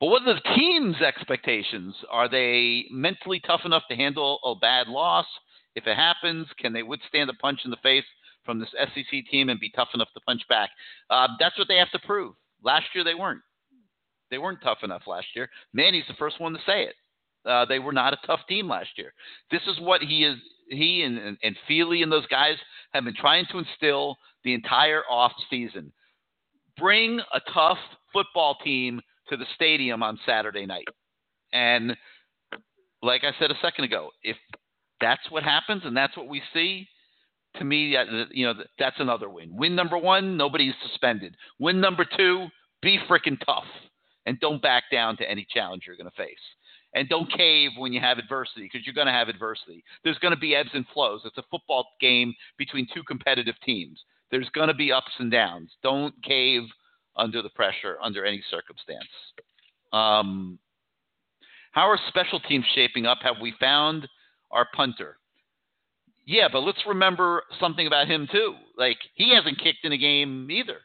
But 0.00 0.08
what 0.08 0.22
are 0.22 0.34
the 0.34 0.54
team's 0.56 1.00
expectations? 1.00 1.94
Are 2.10 2.28
they 2.28 2.84
mentally 2.90 3.40
tough 3.40 3.62
enough 3.64 3.82
to 3.90 3.96
handle 3.96 4.38
a 4.44 4.54
bad 4.54 4.88
loss? 4.88 5.26
If 5.74 5.86
it 5.86 5.96
happens, 5.96 6.46
can 6.58 6.72
they 6.72 6.82
withstand 6.82 7.30
a 7.30 7.34
punch 7.34 7.60
in 7.64 7.70
the 7.70 7.76
face 7.82 8.04
from 8.44 8.58
this 8.58 8.70
SEC 8.72 9.24
team 9.30 9.48
and 9.48 9.60
be 9.60 9.70
tough 9.70 9.88
enough 9.94 10.08
to 10.14 10.20
punch 10.20 10.42
back? 10.48 10.70
Uh, 11.10 11.28
that's 11.38 11.58
what 11.58 11.68
they 11.68 11.76
have 11.76 11.90
to 11.92 11.98
prove. 12.00 12.34
Last 12.62 12.86
year 12.94 13.04
they 13.04 13.14
weren't. 13.14 13.42
They 14.30 14.38
weren't 14.38 14.62
tough 14.62 14.78
enough 14.82 15.02
last 15.06 15.26
year. 15.34 15.48
Manny's 15.72 16.04
the 16.08 16.14
first 16.14 16.40
one 16.40 16.52
to 16.52 16.58
say 16.66 16.82
it. 16.84 16.94
Uh, 17.48 17.64
they 17.64 17.78
were 17.78 17.92
not 17.92 18.12
a 18.12 18.18
tough 18.26 18.40
team 18.48 18.68
last 18.68 18.90
year. 18.96 19.12
This 19.50 19.62
is 19.66 19.80
what 19.80 20.02
he 20.02 20.24
is. 20.24 20.36
He 20.68 21.02
and, 21.02 21.18
and, 21.18 21.38
and 21.42 21.56
Feeley 21.68 22.02
and 22.02 22.12
those 22.12 22.26
guys 22.26 22.56
have 22.92 23.04
been 23.04 23.14
trying 23.14 23.46
to 23.52 23.58
instill 23.58 24.16
the 24.44 24.52
entire 24.52 25.02
off 25.10 25.32
season. 25.48 25.92
Bring 26.76 27.20
a 27.32 27.40
tough 27.52 27.78
football 28.12 28.56
team 28.62 29.00
to 29.30 29.36
the 29.36 29.46
stadium 29.54 30.02
on 30.02 30.18
Saturday 30.26 30.66
night, 30.66 30.86
and 31.52 31.96
like 33.02 33.22
I 33.24 33.32
said 33.38 33.50
a 33.50 33.58
second 33.62 33.84
ago, 33.84 34.10
if 34.22 34.36
that's 35.00 35.30
what 35.30 35.42
happens 35.42 35.82
and 35.84 35.96
that's 35.96 36.16
what 36.16 36.28
we 36.28 36.42
see, 36.52 36.86
to 37.56 37.64
me, 37.64 37.96
you 38.30 38.46
know, 38.46 38.54
that's 38.78 38.98
another 38.98 39.28
win. 39.28 39.56
Win 39.56 39.74
number 39.74 39.98
one, 39.98 40.36
nobody's 40.36 40.74
suspended. 40.86 41.34
Win 41.58 41.80
number 41.80 42.04
two, 42.16 42.46
be 42.82 42.98
freaking 43.08 43.38
tough 43.44 43.64
and 44.26 44.38
don't 44.40 44.62
back 44.62 44.84
down 44.92 45.16
to 45.16 45.30
any 45.30 45.46
challenge 45.52 45.84
you're 45.86 45.96
going 45.96 46.10
to 46.10 46.16
face. 46.16 46.36
And 46.98 47.08
don't 47.08 47.30
cave 47.32 47.70
when 47.76 47.92
you 47.92 48.00
have 48.00 48.18
adversity 48.18 48.62
because 48.62 48.84
you're 48.84 48.94
going 48.94 49.06
to 49.06 49.12
have 49.12 49.28
adversity. 49.28 49.84
There's 50.02 50.18
going 50.18 50.34
to 50.34 50.40
be 50.40 50.56
ebbs 50.56 50.70
and 50.74 50.84
flows. 50.92 51.20
It's 51.24 51.38
a 51.38 51.44
football 51.48 51.86
game 52.00 52.34
between 52.56 52.88
two 52.92 53.04
competitive 53.04 53.54
teams. 53.64 54.00
There's 54.32 54.48
going 54.48 54.66
to 54.66 54.74
be 54.74 54.90
ups 54.90 55.12
and 55.20 55.30
downs. 55.30 55.70
Don't 55.80 56.12
cave 56.24 56.62
under 57.14 57.40
the 57.40 57.50
pressure 57.50 57.98
under 58.02 58.24
any 58.24 58.42
circumstance. 58.50 59.06
Um, 59.92 60.58
how 61.70 61.88
are 61.88 62.00
special 62.08 62.40
teams 62.40 62.64
shaping 62.74 63.06
up? 63.06 63.18
Have 63.22 63.36
we 63.40 63.54
found 63.60 64.08
our 64.50 64.66
punter? 64.74 65.18
Yeah, 66.26 66.48
but 66.50 66.64
let's 66.64 66.82
remember 66.84 67.44
something 67.60 67.86
about 67.86 68.08
him 68.08 68.26
too. 68.32 68.54
Like 68.76 68.98
he 69.14 69.32
hasn't 69.36 69.62
kicked 69.62 69.84
in 69.84 69.92
a 69.92 69.98
game 69.98 70.50
either. 70.50 70.78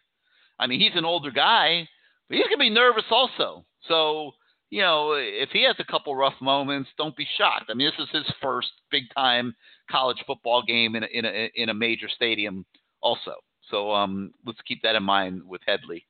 I 0.60 0.68
mean, 0.68 0.80
he's 0.80 0.96
an 0.96 1.06
older 1.06 1.32
guy, 1.32 1.88
but 2.30 2.38
he's 2.38 2.46
gonna 2.46 2.58
be 2.58 2.70
nervous 2.70 3.06
also. 3.10 3.66
So 3.88 4.34
you 4.74 4.82
know, 4.82 5.14
if 5.14 5.50
he 5.52 5.64
has 5.66 5.76
a 5.78 5.84
couple 5.84 6.16
rough 6.16 6.34
moments, 6.42 6.90
don't 6.98 7.16
be 7.16 7.28
shocked. 7.38 7.66
I 7.70 7.76
mean, 7.76 7.92
this 7.96 8.08
is 8.08 8.12
his 8.12 8.34
first 8.42 8.72
big 8.90 9.04
time 9.16 9.54
college 9.92 10.18
football 10.26 10.64
game 10.64 10.96
in 10.96 11.04
a, 11.04 11.08
in 11.14 11.26
a 11.26 11.52
in 11.54 11.70
a 11.70 11.76
major 11.76 12.10
stadium 12.10 12.66
also. 13.00 13.34
So 13.70 13.92
um, 13.92 14.34
let's 14.48 14.62
keep 14.68 14.82
that 14.82 14.96
in 14.96 15.04
mind 15.04 15.44
with 15.46 15.62
Hedley. 15.68 16.04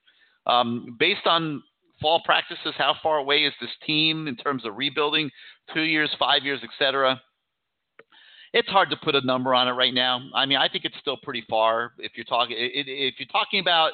Um, 0.48 0.96
based 0.98 1.28
on 1.28 1.62
fall 2.02 2.22
practices, 2.24 2.74
how 2.78 2.96
far 3.04 3.18
away 3.18 3.40
is 3.40 3.54
this 3.60 3.70
team 3.86 4.30
in 4.30 4.38
terms 4.38 4.66
of 4.66 4.78
rebuilding? 4.78 5.30
Two 5.74 5.82
years, 5.82 6.10
five 6.18 6.44
years, 6.44 6.62
etc. 6.64 7.20
It's 8.54 8.70
hard 8.70 8.90
to 8.92 8.96
put 9.04 9.14
a 9.14 9.26
number 9.26 9.54
on 9.54 9.68
it 9.68 9.72
right 9.72 9.94
now. 9.94 10.22
I 10.34 10.46
mean, 10.46 10.58
I 10.58 10.70
think 10.70 10.86
it's 10.86 10.98
still 11.02 11.18
pretty 11.22 11.44
far. 11.50 11.92
If 11.98 12.14
you're 12.16 12.24
talking, 12.24 12.56
if 12.58 13.16
you're 13.20 13.28
talking 13.28 13.60
about 13.60 13.92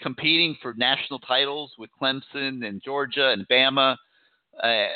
competing 0.00 0.56
for 0.62 0.72
national 0.74 1.18
titles 1.18 1.72
with 1.78 1.90
Clemson 2.00 2.66
and 2.66 2.80
Georgia 2.82 3.28
and 3.28 3.46
Bama, 3.48 3.96
uh, 4.62 4.86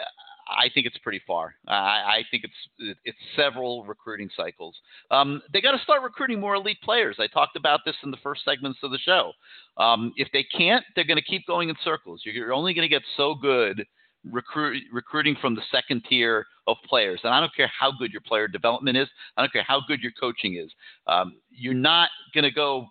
I 0.50 0.68
think 0.74 0.86
it's 0.86 0.98
pretty 0.98 1.20
far. 1.26 1.54
I, 1.68 2.22
think 2.30 2.44
it's 2.44 2.96
it's 3.04 3.18
several 3.36 3.84
recruiting 3.84 4.28
cycles. 4.36 4.74
Um, 5.10 5.42
they 5.52 5.60
got 5.60 5.72
to 5.72 5.82
start 5.82 6.02
recruiting 6.02 6.40
more 6.40 6.56
elite 6.56 6.80
players. 6.82 7.16
I 7.20 7.28
talked 7.28 7.56
about 7.56 7.80
this 7.84 7.94
in 8.02 8.10
the 8.10 8.16
first 8.22 8.44
segments 8.44 8.80
of 8.82 8.90
the 8.90 8.98
show. 8.98 9.32
Um, 9.76 10.12
if 10.16 10.28
they 10.32 10.44
can't, 10.56 10.84
they're 10.94 11.04
going 11.04 11.18
to 11.18 11.24
keep 11.24 11.46
going 11.46 11.68
in 11.68 11.76
circles. 11.84 12.22
You're 12.24 12.52
only 12.52 12.74
going 12.74 12.88
to 12.88 12.88
get 12.88 13.02
so 13.16 13.34
good 13.34 13.86
recruit, 14.28 14.82
recruiting 14.92 15.36
from 15.40 15.54
the 15.54 15.62
second 15.70 16.04
tier 16.08 16.46
of 16.66 16.76
players. 16.88 17.20
And 17.24 17.32
I 17.32 17.40
don't 17.40 17.54
care 17.54 17.70
how 17.78 17.92
good 17.92 18.12
your 18.12 18.22
player 18.22 18.48
development 18.48 18.96
is. 18.96 19.08
I 19.36 19.42
don't 19.42 19.52
care 19.52 19.64
how 19.66 19.80
good 19.86 20.00
your 20.00 20.12
coaching 20.18 20.56
is. 20.56 20.70
Um, 21.06 21.36
you're 21.50 21.74
not 21.74 22.10
going 22.34 22.44
to 22.44 22.50
go 22.50 22.86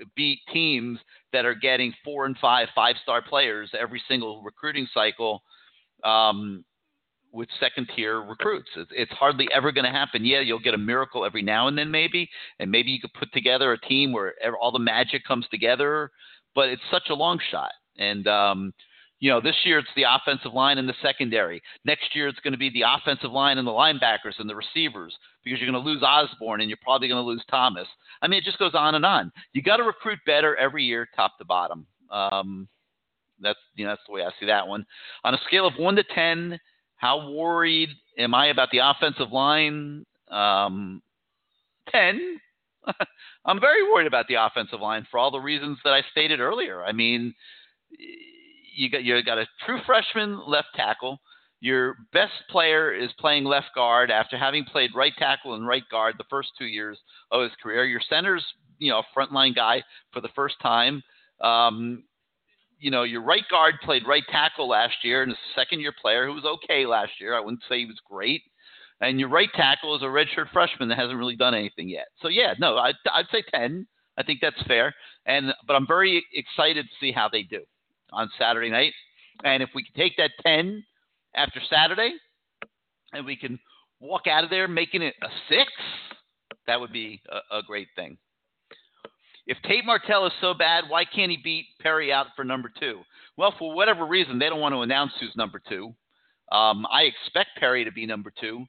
uh, 0.00 0.04
beat 0.16 0.40
teams 0.52 0.98
that 1.32 1.44
are 1.44 1.54
getting 1.54 1.92
four 2.04 2.26
and 2.26 2.36
five 2.38 2.68
five 2.74 2.96
star 3.02 3.22
players 3.22 3.70
every 3.78 4.02
single 4.08 4.42
recruiting 4.42 4.86
cycle 4.92 5.42
um, 6.04 6.64
with 7.32 7.48
second 7.58 7.88
tier 7.96 8.20
recruits. 8.20 8.68
It's, 8.76 8.90
it's 8.94 9.12
hardly 9.12 9.48
ever 9.54 9.72
going 9.72 9.84
to 9.84 9.90
happen. 9.90 10.24
Yeah, 10.24 10.40
you'll 10.40 10.58
get 10.58 10.74
a 10.74 10.78
miracle 10.78 11.24
every 11.24 11.42
now 11.42 11.68
and 11.68 11.76
then, 11.76 11.90
maybe, 11.90 12.28
and 12.58 12.70
maybe 12.70 12.90
you 12.90 13.00
could 13.00 13.14
put 13.14 13.32
together 13.32 13.72
a 13.72 13.80
team 13.80 14.12
where 14.12 14.34
all 14.60 14.70
the 14.70 14.78
magic 14.78 15.24
comes 15.24 15.46
together, 15.50 16.10
but 16.54 16.68
it's 16.68 16.82
such 16.90 17.08
a 17.10 17.14
long 17.14 17.40
shot. 17.50 17.72
And, 17.98 18.26
um, 18.26 18.72
you 19.18 19.30
know, 19.30 19.40
this 19.40 19.54
year 19.64 19.78
it's 19.78 19.88
the 19.94 20.02
offensive 20.02 20.52
line 20.52 20.78
and 20.78 20.88
the 20.88 20.94
secondary. 21.00 21.62
Next 21.84 22.14
year 22.14 22.26
it's 22.28 22.40
going 22.40 22.52
to 22.52 22.58
be 22.58 22.70
the 22.70 22.82
offensive 22.82 23.30
line 23.30 23.56
and 23.56 23.66
the 23.66 23.70
linebackers 23.70 24.38
and 24.38 24.50
the 24.50 24.56
receivers 24.56 25.16
because 25.44 25.60
you're 25.60 25.70
going 25.70 25.82
to 25.82 25.90
lose 25.90 26.02
Osborn 26.02 26.60
and 26.60 26.68
you're 26.68 26.78
probably 26.82 27.08
going 27.08 27.22
to 27.22 27.26
lose 27.26 27.44
Thomas. 27.48 27.86
I 28.20 28.28
mean, 28.28 28.40
it 28.40 28.44
just 28.44 28.58
goes 28.58 28.74
on 28.74 28.96
and 28.96 29.06
on. 29.06 29.30
You 29.52 29.62
got 29.62 29.76
to 29.76 29.84
recruit 29.84 30.18
better 30.26 30.56
every 30.56 30.84
year, 30.84 31.08
top 31.14 31.38
to 31.38 31.44
bottom. 31.44 31.86
Um, 32.10 32.68
that's 33.42 33.58
you 33.74 33.84
know 33.84 33.92
that's 33.92 34.02
the 34.06 34.12
way 34.12 34.22
I 34.22 34.30
see 34.38 34.46
that 34.46 34.66
one. 34.66 34.84
On 35.24 35.34
a 35.34 35.38
scale 35.46 35.66
of 35.66 35.74
one 35.78 35.96
to 35.96 36.04
ten, 36.14 36.58
how 36.96 37.30
worried 37.30 37.90
am 38.18 38.34
I 38.34 38.46
about 38.46 38.70
the 38.70 38.78
offensive 38.78 39.32
line? 39.32 40.04
Um, 40.30 41.02
ten. 41.90 42.40
I'm 43.44 43.60
very 43.60 43.82
worried 43.90 44.06
about 44.06 44.26
the 44.28 44.34
offensive 44.34 44.80
line 44.80 45.06
for 45.10 45.18
all 45.18 45.30
the 45.30 45.38
reasons 45.38 45.78
that 45.84 45.92
I 45.92 46.02
stated 46.10 46.40
earlier. 46.40 46.84
I 46.84 46.92
mean, 46.92 47.34
you 48.74 48.90
got 48.90 49.04
you 49.04 49.22
got 49.22 49.38
a 49.38 49.46
true 49.66 49.80
freshman 49.86 50.40
left 50.46 50.68
tackle. 50.74 51.20
Your 51.60 51.96
best 52.12 52.32
player 52.50 52.92
is 52.92 53.10
playing 53.20 53.44
left 53.44 53.68
guard 53.74 54.10
after 54.10 54.36
having 54.36 54.64
played 54.64 54.90
right 54.96 55.12
tackle 55.16 55.54
and 55.54 55.66
right 55.66 55.84
guard 55.90 56.16
the 56.18 56.24
first 56.28 56.50
two 56.58 56.66
years 56.66 56.98
of 57.30 57.42
his 57.42 57.52
career. 57.62 57.84
Your 57.84 58.00
center's 58.08 58.44
you 58.78 58.90
know 58.90 59.00
a 59.00 59.18
frontline 59.18 59.54
guy 59.54 59.82
for 60.12 60.20
the 60.20 60.30
first 60.34 60.56
time. 60.60 61.02
Um, 61.40 62.04
you 62.82 62.90
know, 62.90 63.04
your 63.04 63.22
right 63.22 63.44
guard 63.48 63.76
played 63.82 64.06
right 64.08 64.24
tackle 64.28 64.68
last 64.68 64.96
year 65.04 65.22
and 65.22 65.30
a 65.30 65.36
second 65.54 65.80
year 65.80 65.94
player 66.02 66.26
who 66.26 66.34
was 66.34 66.44
okay 66.44 66.84
last 66.84 67.12
year. 67.20 67.32
I 67.34 67.40
wouldn't 67.40 67.62
say 67.68 67.78
he 67.78 67.86
was 67.86 68.00
great. 68.10 68.42
And 69.00 69.20
your 69.20 69.28
right 69.28 69.48
tackle 69.54 69.94
is 69.94 70.02
a 70.02 70.06
redshirt 70.06 70.50
freshman 70.52 70.88
that 70.88 70.98
hasn't 70.98 71.18
really 71.18 71.36
done 71.36 71.54
anything 71.54 71.88
yet. 71.88 72.08
So 72.20 72.26
yeah, 72.28 72.54
no, 72.58 72.76
I'd, 72.76 72.96
I'd 73.12 73.26
say 73.30 73.44
ten. 73.54 73.86
I 74.18 74.24
think 74.24 74.40
that's 74.42 74.60
fair. 74.66 74.94
And 75.26 75.54
but 75.66 75.74
I'm 75.74 75.86
very 75.86 76.24
excited 76.34 76.86
to 76.86 76.92
see 77.00 77.12
how 77.12 77.28
they 77.28 77.44
do 77.44 77.60
on 78.12 78.28
Saturday 78.36 78.68
night. 78.68 78.92
And 79.44 79.62
if 79.62 79.70
we 79.74 79.84
can 79.84 79.94
take 79.94 80.16
that 80.16 80.32
ten 80.44 80.84
after 81.36 81.60
Saturday, 81.70 82.14
and 83.12 83.24
we 83.24 83.36
can 83.36 83.58
walk 84.00 84.26
out 84.26 84.42
of 84.44 84.50
there 84.50 84.66
making 84.66 85.02
it 85.02 85.14
a 85.22 85.28
six, 85.48 85.70
that 86.66 86.80
would 86.80 86.92
be 86.92 87.20
a, 87.30 87.58
a 87.58 87.62
great 87.62 87.88
thing. 87.94 88.18
If 89.46 89.58
Tate 89.66 89.84
Martell 89.84 90.26
is 90.26 90.32
so 90.40 90.54
bad, 90.54 90.84
why 90.88 91.04
can't 91.04 91.30
he 91.30 91.36
beat 91.36 91.66
Perry 91.80 92.12
out 92.12 92.28
for 92.36 92.44
number 92.44 92.70
two? 92.78 93.00
Well, 93.36 93.54
for 93.58 93.74
whatever 93.74 94.06
reason, 94.06 94.38
they 94.38 94.48
don't 94.48 94.60
want 94.60 94.74
to 94.74 94.82
announce 94.82 95.12
who's 95.18 95.34
number 95.36 95.60
two. 95.68 95.94
Um, 96.52 96.86
I 96.90 97.02
expect 97.02 97.50
Perry 97.58 97.84
to 97.84 97.92
be 97.92 98.06
number 98.06 98.32
two, 98.38 98.64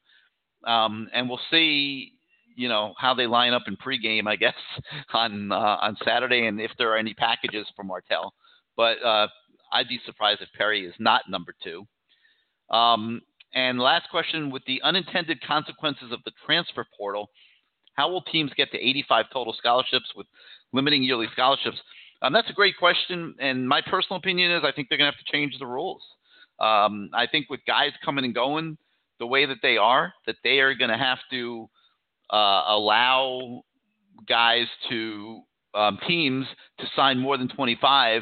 um, 0.65 1.09
and 1.13 1.29
we'll 1.29 1.39
see. 1.51 2.13
You 2.55 2.69
know 2.69 2.93
how 2.99 3.15
they 3.15 3.25
line 3.25 3.53
up 3.53 3.63
in 3.67 3.75
pregame, 3.77 4.27
I 4.27 4.35
guess, 4.37 4.53
on 5.13 5.51
uh, 5.51 5.55
on 5.55 5.97
Saturday, 6.05 6.47
and 6.47 6.61
if 6.61 6.71
there 6.77 6.91
are 6.93 6.97
any 6.97 7.13
packages 7.13 7.67
for 7.75 7.83
Martell. 7.83 8.33
But 8.77 9.03
uh, 9.03 9.27
I'd 9.71 9.87
be 9.87 9.99
surprised 10.05 10.41
if 10.41 10.49
Perry 10.55 10.85
is 10.85 10.93
not 10.99 11.29
number 11.29 11.53
two. 11.63 11.85
Um, 12.69 13.21
and 13.53 13.79
last 13.79 14.09
question: 14.09 14.49
With 14.49 14.63
the 14.65 14.81
unintended 14.83 15.41
consequences 15.45 16.11
of 16.11 16.19
the 16.25 16.31
transfer 16.45 16.85
portal, 16.97 17.29
how 17.95 18.09
will 18.09 18.21
teams 18.21 18.51
get 18.55 18.71
to 18.71 18.77
85 18.77 19.25
total 19.31 19.53
scholarships 19.53 20.11
with 20.15 20.27
limiting 20.73 21.03
yearly 21.03 21.27
scholarships? 21.33 21.77
Um, 22.21 22.33
that's 22.33 22.49
a 22.49 22.53
great 22.53 22.77
question, 22.77 23.35
and 23.39 23.67
my 23.67 23.81
personal 23.81 24.17
opinion 24.17 24.51
is 24.51 24.63
I 24.63 24.71
think 24.71 24.87
they're 24.89 24.97
going 24.97 25.11
to 25.11 25.15
have 25.15 25.25
to 25.25 25.31
change 25.31 25.55
the 25.59 25.65
rules. 25.65 26.01
Um, 26.59 27.09
I 27.13 27.27
think 27.27 27.49
with 27.49 27.59
guys 27.67 27.91
coming 28.03 28.25
and 28.25 28.33
going 28.33 28.77
the 29.19 29.27
way 29.27 29.45
that 29.45 29.57
they 29.61 29.77
are, 29.77 30.13
that 30.25 30.35
they 30.43 30.59
are 30.59 30.73
going 30.73 30.89
to 30.89 30.97
have 30.97 31.19
to 31.31 31.69
uh, 32.31 32.63
allow 32.67 33.63
guys 34.27 34.67
to 34.89 35.41
um, 35.73 35.97
teams 36.07 36.45
to 36.79 36.85
sign 36.95 37.19
more 37.19 37.37
than 37.37 37.49
25 37.49 38.21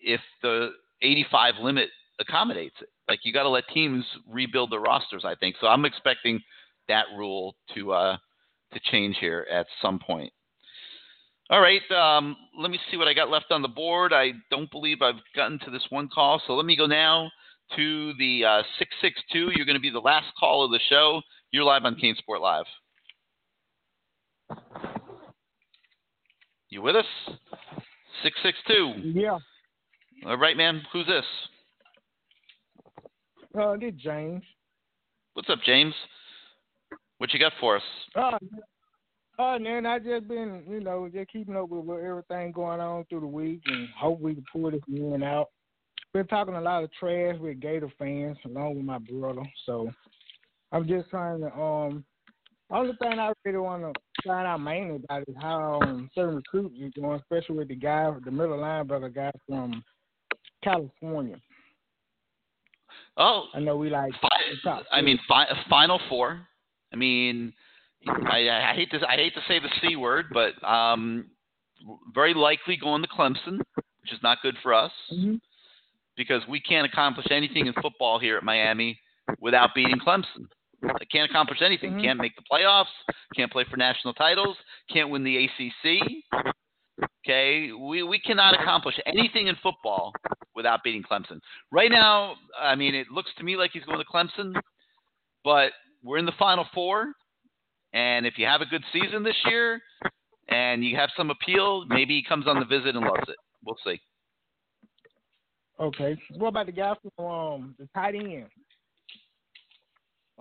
if 0.00 0.20
the 0.42 0.70
85 1.00 1.54
limit 1.62 1.88
accommodates 2.20 2.76
it. 2.80 2.88
Like 3.08 3.20
you 3.24 3.32
got 3.32 3.42
to 3.44 3.48
let 3.48 3.64
teams 3.72 4.04
rebuild 4.28 4.72
their 4.72 4.80
rosters. 4.80 5.24
I 5.24 5.34
think 5.34 5.56
so. 5.60 5.66
I'm 5.66 5.84
expecting 5.84 6.40
that 6.88 7.06
rule 7.16 7.56
to 7.74 7.92
uh, 7.92 8.16
to 8.72 8.80
change 8.90 9.16
here 9.20 9.46
at 9.50 9.66
some 9.80 9.98
point. 9.98 10.32
All 11.50 11.60
right, 11.60 11.82
um, 11.90 12.36
let 12.58 12.70
me 12.70 12.78
see 12.90 12.96
what 12.96 13.08
I 13.08 13.14
got 13.14 13.28
left 13.28 13.50
on 13.50 13.62
the 13.62 13.68
board. 13.68 14.12
I 14.12 14.32
don't 14.50 14.70
believe 14.70 15.02
I've 15.02 15.20
gotten 15.36 15.58
to 15.60 15.70
this 15.70 15.84
one 15.90 16.08
call, 16.08 16.40
so 16.46 16.54
let 16.54 16.64
me 16.64 16.76
go 16.76 16.86
now 16.86 17.30
to 17.76 18.12
the 18.18 18.44
uh, 18.44 18.62
662. 18.78 19.52
You're 19.54 19.66
going 19.66 19.76
to 19.76 19.80
be 19.80 19.90
the 19.90 19.98
last 19.98 20.26
call 20.38 20.64
of 20.64 20.70
the 20.70 20.80
show. 20.88 21.20
You're 21.50 21.64
live 21.64 21.84
on 21.84 21.96
CaneSport 21.96 22.40
Live. 22.40 22.64
You 26.70 26.80
with 26.80 26.96
us? 26.96 27.06
662. 28.22 29.18
Yeah. 29.18 29.38
All 30.26 30.38
right, 30.38 30.56
man. 30.56 30.82
Who's 30.92 31.06
this? 31.06 31.24
Uh, 33.58 33.76
this 33.78 33.92
James. 34.02 34.42
What's 35.34 35.50
up, 35.50 35.58
James? 35.66 35.94
What 37.18 37.32
you 37.34 37.40
got 37.40 37.52
for 37.60 37.76
us? 37.76 37.82
Uh, 38.14 38.38
uh, 39.38 39.58
man, 39.58 39.86
I 39.86 39.98
just 39.98 40.28
been, 40.28 40.62
you 40.68 40.80
know, 40.80 41.08
just 41.12 41.30
keeping 41.30 41.56
up 41.56 41.68
with 41.68 42.04
everything 42.04 42.52
going 42.52 42.80
on 42.80 43.04
through 43.06 43.20
the 43.20 43.26
week, 43.26 43.62
and 43.66 43.88
hope 43.98 44.20
we 44.20 44.34
can 44.34 44.44
pull 44.52 44.70
this 44.70 44.80
in 44.88 45.22
out. 45.22 45.48
Been 46.12 46.26
talking 46.26 46.54
a 46.54 46.60
lot 46.60 46.84
of 46.84 46.90
trash 46.92 47.36
with 47.40 47.60
Gator 47.60 47.90
fans, 47.98 48.36
along 48.44 48.76
with 48.76 48.84
my 48.84 48.98
brother. 48.98 49.42
So 49.64 49.90
I'm 50.70 50.86
just 50.86 51.08
trying 51.08 51.40
to. 51.40 51.46
Um, 51.54 52.04
the 52.68 52.76
only 52.76 52.92
thing 53.00 53.18
I 53.18 53.32
really 53.44 53.58
want 53.58 53.82
to 53.82 53.92
find 54.26 54.46
out 54.46 54.58
mainly 54.58 54.96
about 54.96 55.22
is 55.28 55.34
how 55.40 55.80
um, 55.82 56.10
certain 56.14 56.36
recruits 56.36 56.74
are 56.80 56.88
doing, 56.90 57.20
especially 57.20 57.56
with 57.56 57.68
the 57.68 57.76
guy, 57.76 58.10
the 58.24 58.30
middle 58.30 58.58
linebacker 58.58 59.14
guy 59.14 59.30
from 59.48 59.82
California. 60.62 61.36
Oh, 63.16 63.46
I 63.54 63.60
know 63.60 63.76
we 63.76 63.90
like 63.90 64.12
top. 64.64 64.84
I 64.90 65.00
mean, 65.00 65.18
fi- 65.28 65.48
Final 65.68 66.00
Four. 66.08 66.46
I 66.92 66.96
mean, 66.96 67.52
I, 68.08 68.48
I 68.70 68.74
hate 68.74 68.90
to 68.90 68.98
I 69.08 69.16
hate 69.16 69.34
to 69.34 69.40
say 69.48 69.58
the 69.60 69.68
c 69.80 69.96
word, 69.96 70.26
but 70.32 70.52
um, 70.66 71.26
very 72.14 72.34
likely 72.34 72.76
going 72.76 73.02
to 73.02 73.08
Clemson, 73.08 73.58
which 73.76 74.12
is 74.12 74.18
not 74.22 74.38
good 74.42 74.56
for 74.62 74.74
us 74.74 74.92
Mm-hmm. 75.12 75.34
because 76.16 76.42
we 76.48 76.60
can't 76.60 76.86
accomplish 76.86 77.26
anything 77.30 77.66
in 77.66 77.72
football 77.74 78.18
here 78.18 78.36
at 78.36 78.42
Miami 78.44 78.98
without 79.40 79.70
beating 79.74 79.98
Clemson. 79.98 80.46
I 80.84 81.04
can't 81.12 81.30
accomplish 81.30 81.62
anything. 81.62 81.92
Mhm. 81.92 82.02
Can't 82.02 82.18
make 82.20 82.34
the 82.34 82.42
playoffs. 82.52 82.86
Can't 83.36 83.52
play 83.52 83.64
for 83.70 83.76
national 83.76 84.14
titles. 84.14 84.56
Can't 84.92 85.10
win 85.10 85.22
the 85.22 85.36
ACC. 85.44 86.24
Okay, 87.24 87.70
we 87.72 88.02
we 88.02 88.18
cannot 88.18 88.60
accomplish 88.60 88.98
anything 89.06 89.46
in 89.46 89.54
football 89.62 90.12
without 90.54 90.82
beating 90.82 91.02
Clemson. 91.04 91.38
Right 91.70 91.90
now, 91.90 92.34
I 92.60 92.74
mean, 92.74 92.94
it 92.94 93.10
looks 93.10 93.30
to 93.38 93.44
me 93.44 93.56
like 93.56 93.70
he's 93.72 93.84
going 93.84 93.98
to 93.98 94.04
Clemson, 94.04 94.54
but 95.44 95.72
we're 96.02 96.18
in 96.18 96.26
the 96.26 96.32
Final 96.38 96.66
Four, 96.74 97.12
and 97.92 98.26
if 98.26 98.38
you 98.38 98.46
have 98.46 98.60
a 98.60 98.66
good 98.66 98.84
season 98.92 99.22
this 99.22 99.36
year 99.48 99.80
and 100.48 100.84
you 100.84 100.96
have 100.96 101.10
some 101.16 101.30
appeal, 101.30 101.84
maybe 101.88 102.14
he 102.14 102.22
comes 102.22 102.46
on 102.46 102.58
the 102.58 102.64
visit 102.64 102.96
and 102.96 103.04
loves 103.04 103.28
it. 103.28 103.36
We'll 103.64 103.76
see. 103.84 104.00
Okay. 105.80 106.16
What 106.36 106.48
about 106.48 106.66
the 106.66 106.72
guy 106.72 106.94
from 107.16 107.24
um 107.24 107.74
the 107.78 107.88
tight 107.94 108.14
end? 108.14 108.46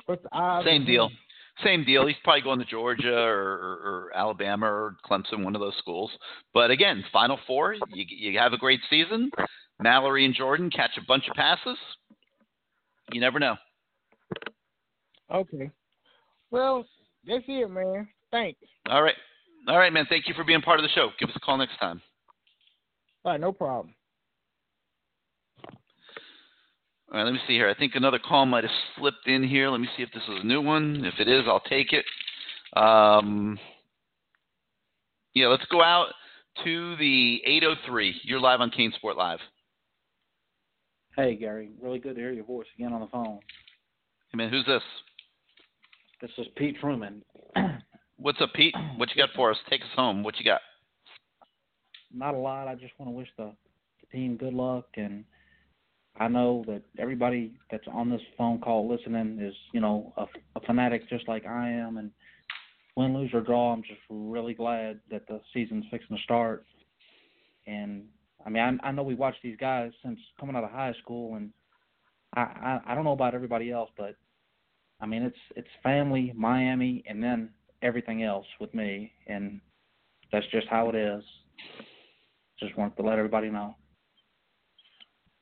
What's 0.06 0.24
the? 0.24 0.62
Same 0.66 0.86
deal. 0.86 1.10
Same 1.64 1.84
deal. 1.84 2.08
He's 2.08 2.16
probably 2.24 2.42
going 2.42 2.60
to 2.60 2.66
Georgia 2.66 3.14
or, 3.14 3.54
or, 3.54 3.74
or 3.84 4.12
Alabama 4.16 4.66
or 4.66 4.96
Clemson, 5.06 5.44
one 5.44 5.54
of 5.54 5.62
those 5.62 5.76
schools. 5.78 6.10
But 6.54 6.72
again, 6.72 7.04
Final 7.12 7.38
Four, 7.46 7.74
you, 7.74 8.06
you 8.08 8.40
have 8.40 8.54
a 8.54 8.58
great 8.58 8.80
season. 8.90 9.30
Mallory 9.80 10.26
and 10.26 10.34
Jordan 10.34 10.70
catch 10.70 10.92
a 10.98 11.06
bunch 11.08 11.28
of 11.30 11.36
passes. 11.36 11.78
You 13.12 13.20
never 13.20 13.40
know. 13.40 13.56
Okay. 15.32 15.70
Well, 16.52 16.86
that's 17.26 17.44
it, 17.48 17.70
man. 17.70 18.08
Thanks. 18.32 18.60
All 18.90 19.02
right. 19.02 19.16
All 19.68 19.78
right, 19.78 19.94
man. 19.94 20.06
Thank 20.10 20.28
you 20.28 20.34
for 20.34 20.44
being 20.44 20.62
part 20.62 20.80
of 20.80 20.84
the 20.84 20.90
show. 20.90 21.10
Give 21.20 21.30
us 21.30 21.36
a 21.36 21.40
call 21.40 21.58
next 21.58 21.78
time. 21.80 22.02
All 23.24 23.32
right, 23.32 23.42
no 23.42 23.52
problem. 23.52 23.94
All 27.12 27.18
right, 27.18 27.24
let 27.24 27.34
me 27.34 27.40
see 27.46 27.54
here. 27.54 27.70
I 27.70 27.74
think 27.74 27.96
another 27.96 28.20
call 28.20 28.46
might 28.46 28.64
have 28.64 28.72
slipped 28.98 29.28
in 29.28 29.44
here. 29.44 29.70
Let 29.70 29.82
me 29.82 29.90
see 29.98 30.04
if 30.04 30.12
this 30.14 30.24
is 30.24 30.40
a 30.42 30.48
new 30.48 30.62
one. 30.62 31.04
If 31.06 31.20
it 31.20 31.28
is, 31.28 31.44
I'll 31.46 31.60
take 31.60 31.92
it. 31.92 32.06
Um, 32.80 33.60
yeah, 35.34 35.48
let's 35.48 35.66
go 35.70 35.84
out 35.84 36.08
to 36.64 36.96
the 36.96 37.42
803. 37.46 38.22
You're 38.24 38.40
live 38.40 38.62
on 38.62 38.72
CaneSport 38.72 39.18
Live. 39.18 39.40
Hey, 41.16 41.36
Gary. 41.36 41.72
Really 41.82 42.00
good 42.00 42.16
to 42.16 42.22
hear 42.22 42.32
your 42.32 42.46
voice 42.46 42.68
again 42.78 42.94
on 42.94 43.02
the 43.02 43.08
phone. 43.08 43.40
Hey, 44.32 44.38
man, 44.38 44.50
who's 44.50 44.66
this? 44.66 44.82
This 46.22 46.30
is 46.38 46.46
Pete 46.56 46.78
Truman. 46.80 47.24
What's 48.18 48.40
up, 48.42 48.54
Pete? 48.54 48.76
What 48.98 49.10
you 49.10 49.24
got 49.24 49.34
for 49.36 49.50
us? 49.50 49.58
Take 49.72 49.82
us 49.82 49.88
home. 49.96 50.22
What 50.22 50.38
you 50.38 50.46
got? 50.46 50.62
Not 52.14 52.36
a 52.36 52.38
lot. 52.38 52.68
I 52.68 52.76
just 52.76 52.94
want 53.00 53.10
to 53.10 53.16
wish 53.18 53.28
the, 53.38 53.52
team 54.12 54.38
good 54.38 54.54
luck, 54.54 54.86
and 54.98 55.24
I 56.20 56.28
know 56.28 56.64
that 56.68 56.84
everybody 57.00 57.54
that's 57.72 57.88
on 57.92 58.10
this 58.10 58.22
phone 58.38 58.60
call 58.60 58.88
listening 58.88 59.40
is, 59.42 59.56
you 59.74 59.80
know, 59.80 60.14
a, 60.18 60.26
a 60.58 60.62
fanatic 60.66 61.10
just 61.10 61.28
like 61.28 61.48
I 61.48 61.72
am. 61.72 61.98
And 61.98 62.12
win, 62.96 63.18
lose, 63.18 63.32
or 63.34 63.42
draw, 63.42 63.74
I'm 63.74 63.82
just 63.82 64.02
really 64.10 64.54
glad 64.54 65.00
that 65.10 65.28
the 65.28 65.40
season's 65.54 65.86
fixing 65.90 66.18
to 66.18 66.24
start. 66.24 66.66
And 67.66 68.04
I 68.46 68.50
mean, 68.50 68.80
I, 68.84 68.90
I 68.90 68.92
know 68.92 69.02
we 69.02 69.16
watched 69.16 69.42
these 69.42 69.58
guys 69.58 69.92
since 70.04 70.20
coming 70.40 70.56
out 70.56 70.66
of 70.66 70.72
high 70.72 70.94
school, 71.02 71.36
and 71.36 71.52
I, 72.36 72.42
I 72.42 72.80
I 72.88 72.96
don't 72.96 73.06
know 73.06 73.14
about 73.14 73.34
everybody 73.34 73.72
else, 73.72 73.90
but 73.98 74.18
I 75.02 75.08
mean, 75.08 75.24
it's 75.24 75.38
it's 75.56 75.68
family, 75.82 76.32
Miami, 76.36 77.04
and 77.08 77.24
then 77.24 77.50
everything 77.82 78.24
else 78.24 78.46
with 78.60 78.74
me, 78.74 79.12
and 79.28 79.60
that's 80.32 80.46
just 80.52 80.68
how 80.68 80.90
it 80.90 80.96
is. 80.96 81.24
Just 82.60 82.78
wanted 82.78 82.96
to 82.98 83.04
let 83.04 83.18
everybody 83.18 83.50
know. 83.50 83.76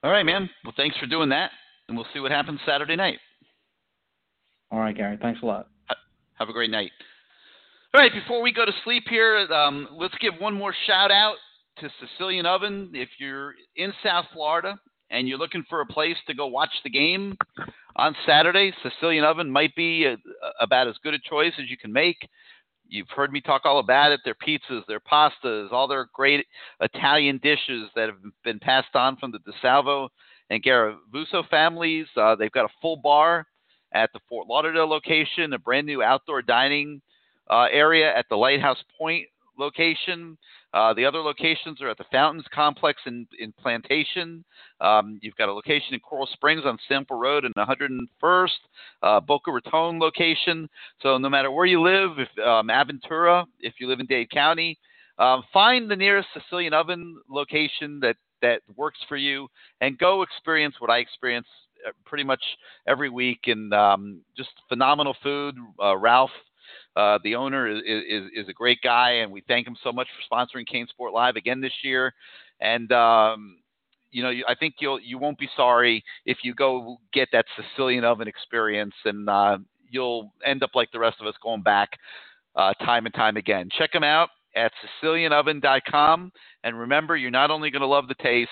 All 0.04 0.12
right, 0.12 0.26
man. 0.26 0.50
Well, 0.64 0.74
thanks 0.78 0.98
for 0.98 1.06
doing 1.06 1.30
that, 1.30 1.52
and 1.88 1.98
we'll 1.98 2.08
see 2.14 2.22
what 2.22 2.32
happens 2.32 2.62
Saturday 2.66 2.96
night. 2.96 3.20
All 4.72 4.80
right, 4.80 4.96
Gary. 4.96 5.18
Thanks 5.22 5.42
a 5.44 5.46
lot. 5.46 5.68
Have 6.36 6.48
a 6.48 6.54
great 6.54 6.70
night. 6.70 6.92
All 7.94 8.00
right, 8.00 8.14
before 8.14 8.42
we 8.42 8.54
go 8.54 8.66
to 8.66 8.72
sleep 8.86 9.04
here, 9.10 9.40
um, 9.52 9.90
let's 9.92 10.14
give 10.22 10.36
one 10.40 10.54
more 10.54 10.74
shout 10.88 11.12
out 11.12 11.36
to 11.80 11.90
Sicilian 12.00 12.46
Oven. 12.46 12.92
If 12.94 13.10
you're 13.20 13.56
in 13.76 13.92
South 14.04 14.26
Florida 14.32 14.80
and 15.10 15.28
you're 15.28 15.40
looking 15.40 15.66
for 15.70 15.82
a 15.82 15.86
place 15.86 16.16
to 16.28 16.34
go 16.34 16.48
watch 16.48 16.70
the 16.84 16.90
game 16.90 17.36
on 17.96 18.16
Saturday, 18.26 18.74
Sicilian 18.84 19.24
Oven 19.24 19.50
might 19.50 19.76
be 19.76 20.06
a, 20.06 20.18
about 20.62 20.88
as 20.88 20.96
good 21.04 21.14
a 21.14 21.20
choice 21.20 21.54
as 21.60 21.70
you 21.70 21.78
can 21.78 21.92
make. 21.92 22.28
You've 22.88 23.10
heard 23.10 23.32
me 23.32 23.42
talk 23.42 23.64
all 23.66 23.80
about 23.80 24.12
it 24.12 24.20
their 24.26 24.36
pizzas, 24.36 24.86
their 24.88 25.00
pastas, 25.00 25.72
all 25.72 25.88
their 25.88 26.10
great 26.14 26.46
Italian 26.82 27.40
dishes 27.44 27.90
that 27.96 28.10
have 28.10 28.18
been 28.44 28.60
passed 28.60 28.96
on 28.96 29.16
from 29.18 29.32
the 29.32 29.40
DeSalvo 29.40 30.10
and 30.50 30.64
Garavuso 30.64 31.48
families. 31.50 32.08
Uh, 32.18 32.36
they've 32.36 32.52
got 32.52 32.66
a 32.66 32.74
full 32.82 32.98
bar 32.98 33.46
at 33.92 34.12
the 34.14 34.20
Fort 34.28 34.48
Lauderdale 34.48 34.90
location, 34.90 35.54
a 35.54 35.60
brand 35.60 35.86
new 35.86 36.02
outdoor 36.02 36.42
dining 36.42 37.02
uh, 37.50 37.68
area 37.72 38.16
at 38.16 38.26
the 38.30 38.36
Lighthouse 38.36 38.84
Point 38.98 39.28
location. 39.58 40.38
Uh, 40.74 40.94
the 40.94 41.06
other 41.06 41.20
locations 41.20 41.82
are 41.82 41.90
at 41.90 41.98
the 41.98 42.06
Fountains 42.12 42.46
Complex 42.54 43.02
in, 43.06 43.26
in 43.40 43.52
Plantation. 43.54 44.44
Um, 44.82 45.20
you've 45.22 45.36
got 45.36 45.50
a 45.50 45.54
location 45.54 45.94
in 45.94 46.00
Coral 46.00 46.28
Springs 46.34 46.64
on 46.66 46.78
Sample 46.88 47.18
Road 47.18 47.44
and 47.46 47.56
101st, 47.56 48.50
uh, 49.02 49.20
Boca 49.20 49.52
Raton 49.52 50.00
location. 50.00 50.70
So 51.02 51.18
no 51.18 51.30
matter 51.30 51.50
where 51.50 51.66
you 51.66 51.82
live, 51.82 52.20
if 52.20 52.46
um, 52.46 52.68
Aventura, 52.68 53.46
if 53.60 53.76
you 53.80 53.88
live 53.88 54.00
in 54.00 54.06
Dade 54.06 54.30
County, 54.30 54.78
um, 55.18 55.44
find 55.52 55.90
the 55.90 55.96
nearest 55.96 56.30
Sicilian 56.34 56.74
Oven 56.74 57.18
location 57.30 58.00
that 58.02 58.16
that 58.42 58.62
works 58.78 59.00
for 59.10 59.18
you, 59.18 59.50
and 59.82 59.98
go 59.98 60.22
experience 60.22 60.76
what 60.80 60.90
I 60.90 61.00
experience 61.00 61.48
uh, 61.86 61.92
pretty 62.06 62.24
much 62.24 62.42
every 62.88 63.10
week. 63.10 63.42
And 63.48 63.74
um, 63.74 64.22
just 64.38 64.52
phenomenal 64.70 65.16
food. 65.22 65.56
Uh, 65.82 65.98
Ralph 65.98 66.32
uh, 66.96 67.20
the 67.24 67.36
owner 67.36 67.68
is, 67.68 67.82
is, 67.86 68.24
is 68.36 68.50
a 68.50 68.54
great 68.54 68.80
guy, 68.82 69.12
and 69.12 69.32
we 69.32 69.42
thank 69.48 69.68
him 69.68 69.76
so 69.84 69.92
much 69.92 70.08
for 70.08 70.36
sponsoring 70.36 70.66
CaneSport 70.68 71.14
Live 71.14 71.36
again 71.36 71.62
this 71.62 71.74
year. 71.84 72.14
And 72.62 72.92
um, 72.92 73.58
you 74.12 74.24
know, 74.24 74.32
I 74.48 74.56
think 74.56 74.76
you'll 74.80 75.00
you 75.00 75.18
won't 75.18 75.38
be 75.38 75.50
sorry 75.56 76.04
if 76.26 76.40
you 76.44 76.54
go 76.54 76.98
get 77.14 77.30
that 77.32 77.46
Sicilian 77.56 78.04
oven 78.04 78.28
experience, 78.28 78.96
and 79.06 79.30
uh, 79.30 79.58
you'll 79.90 80.34
end 80.46 80.64
up 80.64 80.72
like 80.74 80.92
the 80.92 81.00
rest 81.00 81.18
of 81.22 81.28
us, 81.28 81.36
going 81.42 81.62
back 81.62 81.90
uh, 82.56 82.74
time 82.86 83.06
and 83.06 83.14
time 83.14 83.38
again. 83.38 83.70
Check 83.78 83.94
them 83.94 84.04
out 84.04 84.30
at 84.56 84.72
SicilianOven.com, 85.04 86.32
and 86.64 86.80
remember, 86.80 87.16
you're 87.16 87.32
not 87.32 87.52
only 87.52 87.70
going 87.70 87.82
to 87.82 87.88
love 87.88 88.08
the 88.08 88.16
taste, 88.16 88.50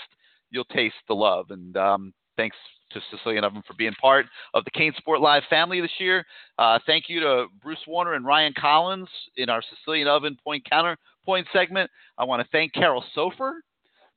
you'll 0.52 0.66
taste 0.66 0.96
the 1.08 1.16
love. 1.16 1.48
And 1.50 1.76
um, 1.76 2.14
thanks 2.38 2.56
to 2.92 3.02
Sicilian 3.12 3.44
Oven 3.44 3.64
for 3.68 3.74
being 3.74 3.94
part 4.00 4.26
of 4.54 4.64
the 4.66 4.72
CaneSport 4.72 5.20
Live 5.20 5.44
family 5.50 5.82
this 5.82 5.92
year. 6.00 6.26
Uh, 6.58 6.80
thank 6.86 7.06
you 7.08 7.20
to 7.20 7.48
Bruce 7.62 7.80
Warner 7.88 8.14
and 8.14 8.26
Ryan 8.26 8.54
Collins 8.58 9.10
in 9.36 9.50
our 9.50 9.62
Sicilian 9.62 10.08
Oven 10.08 10.38
point 10.44 10.68
counterpoint 10.70 11.48
segment. 11.52 11.90
I 12.18 12.24
want 12.24 12.42
to 12.42 12.48
thank 12.52 12.74
Carol 12.74 13.04
Soffer, 13.14 13.64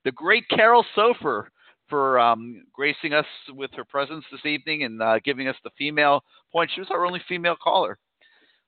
the 0.05 0.12
great 0.12 0.44
Carol 0.49 0.84
Soffer, 0.94 1.50
for 1.89 2.20
um, 2.20 2.62
gracing 2.73 3.12
us 3.12 3.26
with 3.50 3.70
her 3.74 3.84
presence 3.84 4.24
this 4.31 4.47
evening 4.47 4.84
and 4.84 5.02
uh, 5.02 5.18
giving 5.24 5.49
us 5.49 5.57
the 5.65 5.70
female 5.76 6.23
point. 6.52 6.70
She 6.73 6.81
was 6.81 6.89
our 6.90 7.05
only 7.05 7.20
female 7.28 7.57
caller. 7.60 7.99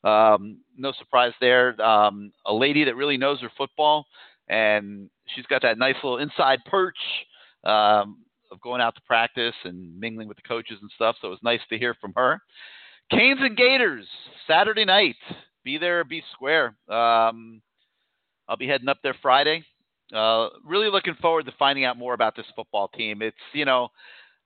Um, 0.05 0.59
no 0.77 0.93
surprise 0.99 1.33
there. 1.41 1.81
Um, 1.81 2.33
a 2.47 2.53
lady 2.53 2.85
that 2.85 2.97
really 2.97 3.17
knows 3.17 3.41
her 3.41 3.51
football, 3.57 4.05
and 4.49 5.09
she's 5.35 5.47
got 5.47 5.63
that 5.63 5.79
nice 5.79 5.95
little 6.03 6.19
inside 6.19 6.59
perch 6.67 6.99
um, 7.65 8.19
of 8.53 8.61
going 8.61 8.81
out 8.81 8.95
to 8.95 9.01
practice 9.03 9.55
and 9.65 9.99
mingling 9.99 10.29
with 10.29 10.37
the 10.37 10.49
coaches 10.49 10.79
and 10.81 10.91
stuff. 10.95 11.17
So 11.21 11.29
it 11.29 11.31
was 11.31 11.41
nice 11.43 11.61
to 11.71 11.79
hear 11.79 11.95
from 12.01 12.13
her. 12.17 12.41
Canes 13.11 13.41
and 13.43 13.57
Gators 13.57 14.07
Saturday 14.47 14.85
night. 14.85 15.17
Be 15.65 15.79
there, 15.79 16.05
be 16.05 16.23
square. 16.33 16.77
Um, 16.89 17.63
I'll 18.49 18.57
be 18.57 18.67
heading 18.67 18.89
up 18.89 18.99
there 19.03 19.17
Friday. 19.23 19.65
Uh, 20.15 20.49
really 20.65 20.91
looking 20.91 21.15
forward 21.21 21.47
to 21.47 21.53
finding 21.59 21.85
out 21.85 21.99
more 21.99 22.15
about 22.15 22.37
this 22.37 22.47
football 22.55 22.89
team. 22.89 23.23
It's 23.23 23.37
you 23.55 23.65
know, 23.65 23.89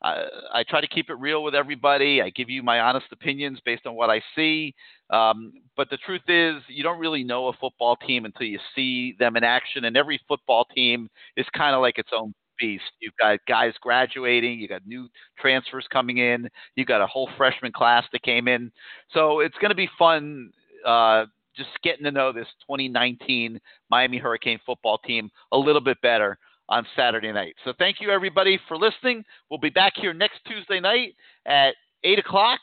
I, 0.03 0.25
I 0.53 0.65
try 0.69 0.81
to 0.81 0.87
keep 0.87 1.11
it 1.11 1.15
real 1.15 1.43
with 1.43 1.55
everybody. 1.55 2.23
I 2.23 2.31
give 2.31 2.51
you 2.51 2.63
my 2.63 2.81
honest 2.81 3.07
opinions 3.13 3.59
based 3.65 3.87
on 3.87 3.95
what 3.95 4.11
I 4.11 4.23
see. 4.35 4.75
Um, 5.11 5.53
but 5.77 5.89
the 5.91 5.97
truth 5.99 6.23
is, 6.29 6.63
you 6.69 6.83
don't 6.83 7.01
really 7.01 7.25
know 7.25 7.49
a 7.49 7.53
football 7.55 7.97
team 7.97 8.25
until 8.27 8.47
you 8.47 8.59
see 8.75 9.17
them 9.19 9.37
in 9.37 9.45
action. 9.45 9.85
And 9.87 9.97
every 9.97 10.21
football 10.29 10.67
team 10.67 11.09
is 11.37 11.47
kind 11.57 11.75
of 11.75 11.81
like 11.81 11.99
its 11.99 12.11
own 12.15 12.35
beast. 12.59 12.85
You've 13.01 13.17
got 13.19 13.39
guys 13.49 13.73
graduating, 13.81 14.59
you 14.59 14.69
got 14.69 14.87
new 14.87 15.09
transfers 15.39 15.87
coming 15.93 16.19
in, 16.19 16.49
you 16.75 16.85
got 16.85 17.01
a 17.01 17.07
whole 17.07 17.29
freshman 17.37 17.73
class 17.73 18.05
that 18.13 18.23
came 18.23 18.49
in. 18.49 18.71
So 19.13 19.41
it's 19.41 19.57
going 19.59 19.71
to 19.71 19.77
be 19.77 19.89
fun. 19.99 20.51
Uh, 20.85 21.27
just 21.57 21.71
getting 21.83 22.05
to 22.05 22.11
know 22.11 22.33
this 22.33 22.47
2019 22.63 23.59
Miami 23.91 24.19
Hurricane 24.19 24.61
football 24.67 24.99
team 24.99 25.31
a 25.53 25.59
little 25.59 25.81
bit 25.81 26.01
better 26.03 26.39
on 26.69 26.87
Saturday 26.97 27.33
night. 27.33 27.55
So 27.65 27.73
thank 27.79 28.01
you 28.01 28.11
everybody 28.11 28.59
for 28.69 28.77
listening. 28.77 29.25
We'll 29.51 29.61
be 29.61 29.71
back 29.71 29.95
here 29.97 30.13
next 30.13 30.41
Tuesday 30.47 30.81
night 30.81 31.15
at 31.47 31.75
eight 32.05 32.19
o'clock 32.19 32.61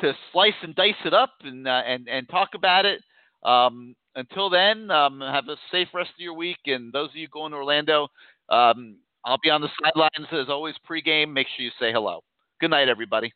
to 0.00 0.12
slice 0.32 0.54
and 0.62 0.74
dice 0.74 0.94
it 1.04 1.14
up 1.14 1.32
and 1.42 1.66
uh, 1.66 1.82
and 1.86 2.08
and 2.08 2.28
talk 2.28 2.50
about 2.54 2.84
it. 2.84 3.02
Um, 3.42 3.96
until 4.14 4.50
then, 4.50 4.90
um, 4.90 5.20
have 5.20 5.48
a 5.48 5.56
safe 5.70 5.88
rest 5.94 6.10
of 6.10 6.20
your 6.20 6.34
week. 6.34 6.58
And 6.66 6.92
those 6.92 7.10
of 7.10 7.16
you 7.16 7.28
going 7.28 7.52
to 7.52 7.58
Orlando, 7.58 8.08
um, 8.48 8.96
I'll 9.24 9.38
be 9.42 9.50
on 9.50 9.60
the 9.60 9.68
sidelines 9.82 10.28
as 10.32 10.48
always 10.48 10.74
pregame. 10.88 11.32
Make 11.32 11.46
sure 11.56 11.64
you 11.64 11.70
say 11.78 11.92
hello. 11.92 12.20
Good 12.60 12.70
night, 12.70 12.88
everybody. 12.88 13.32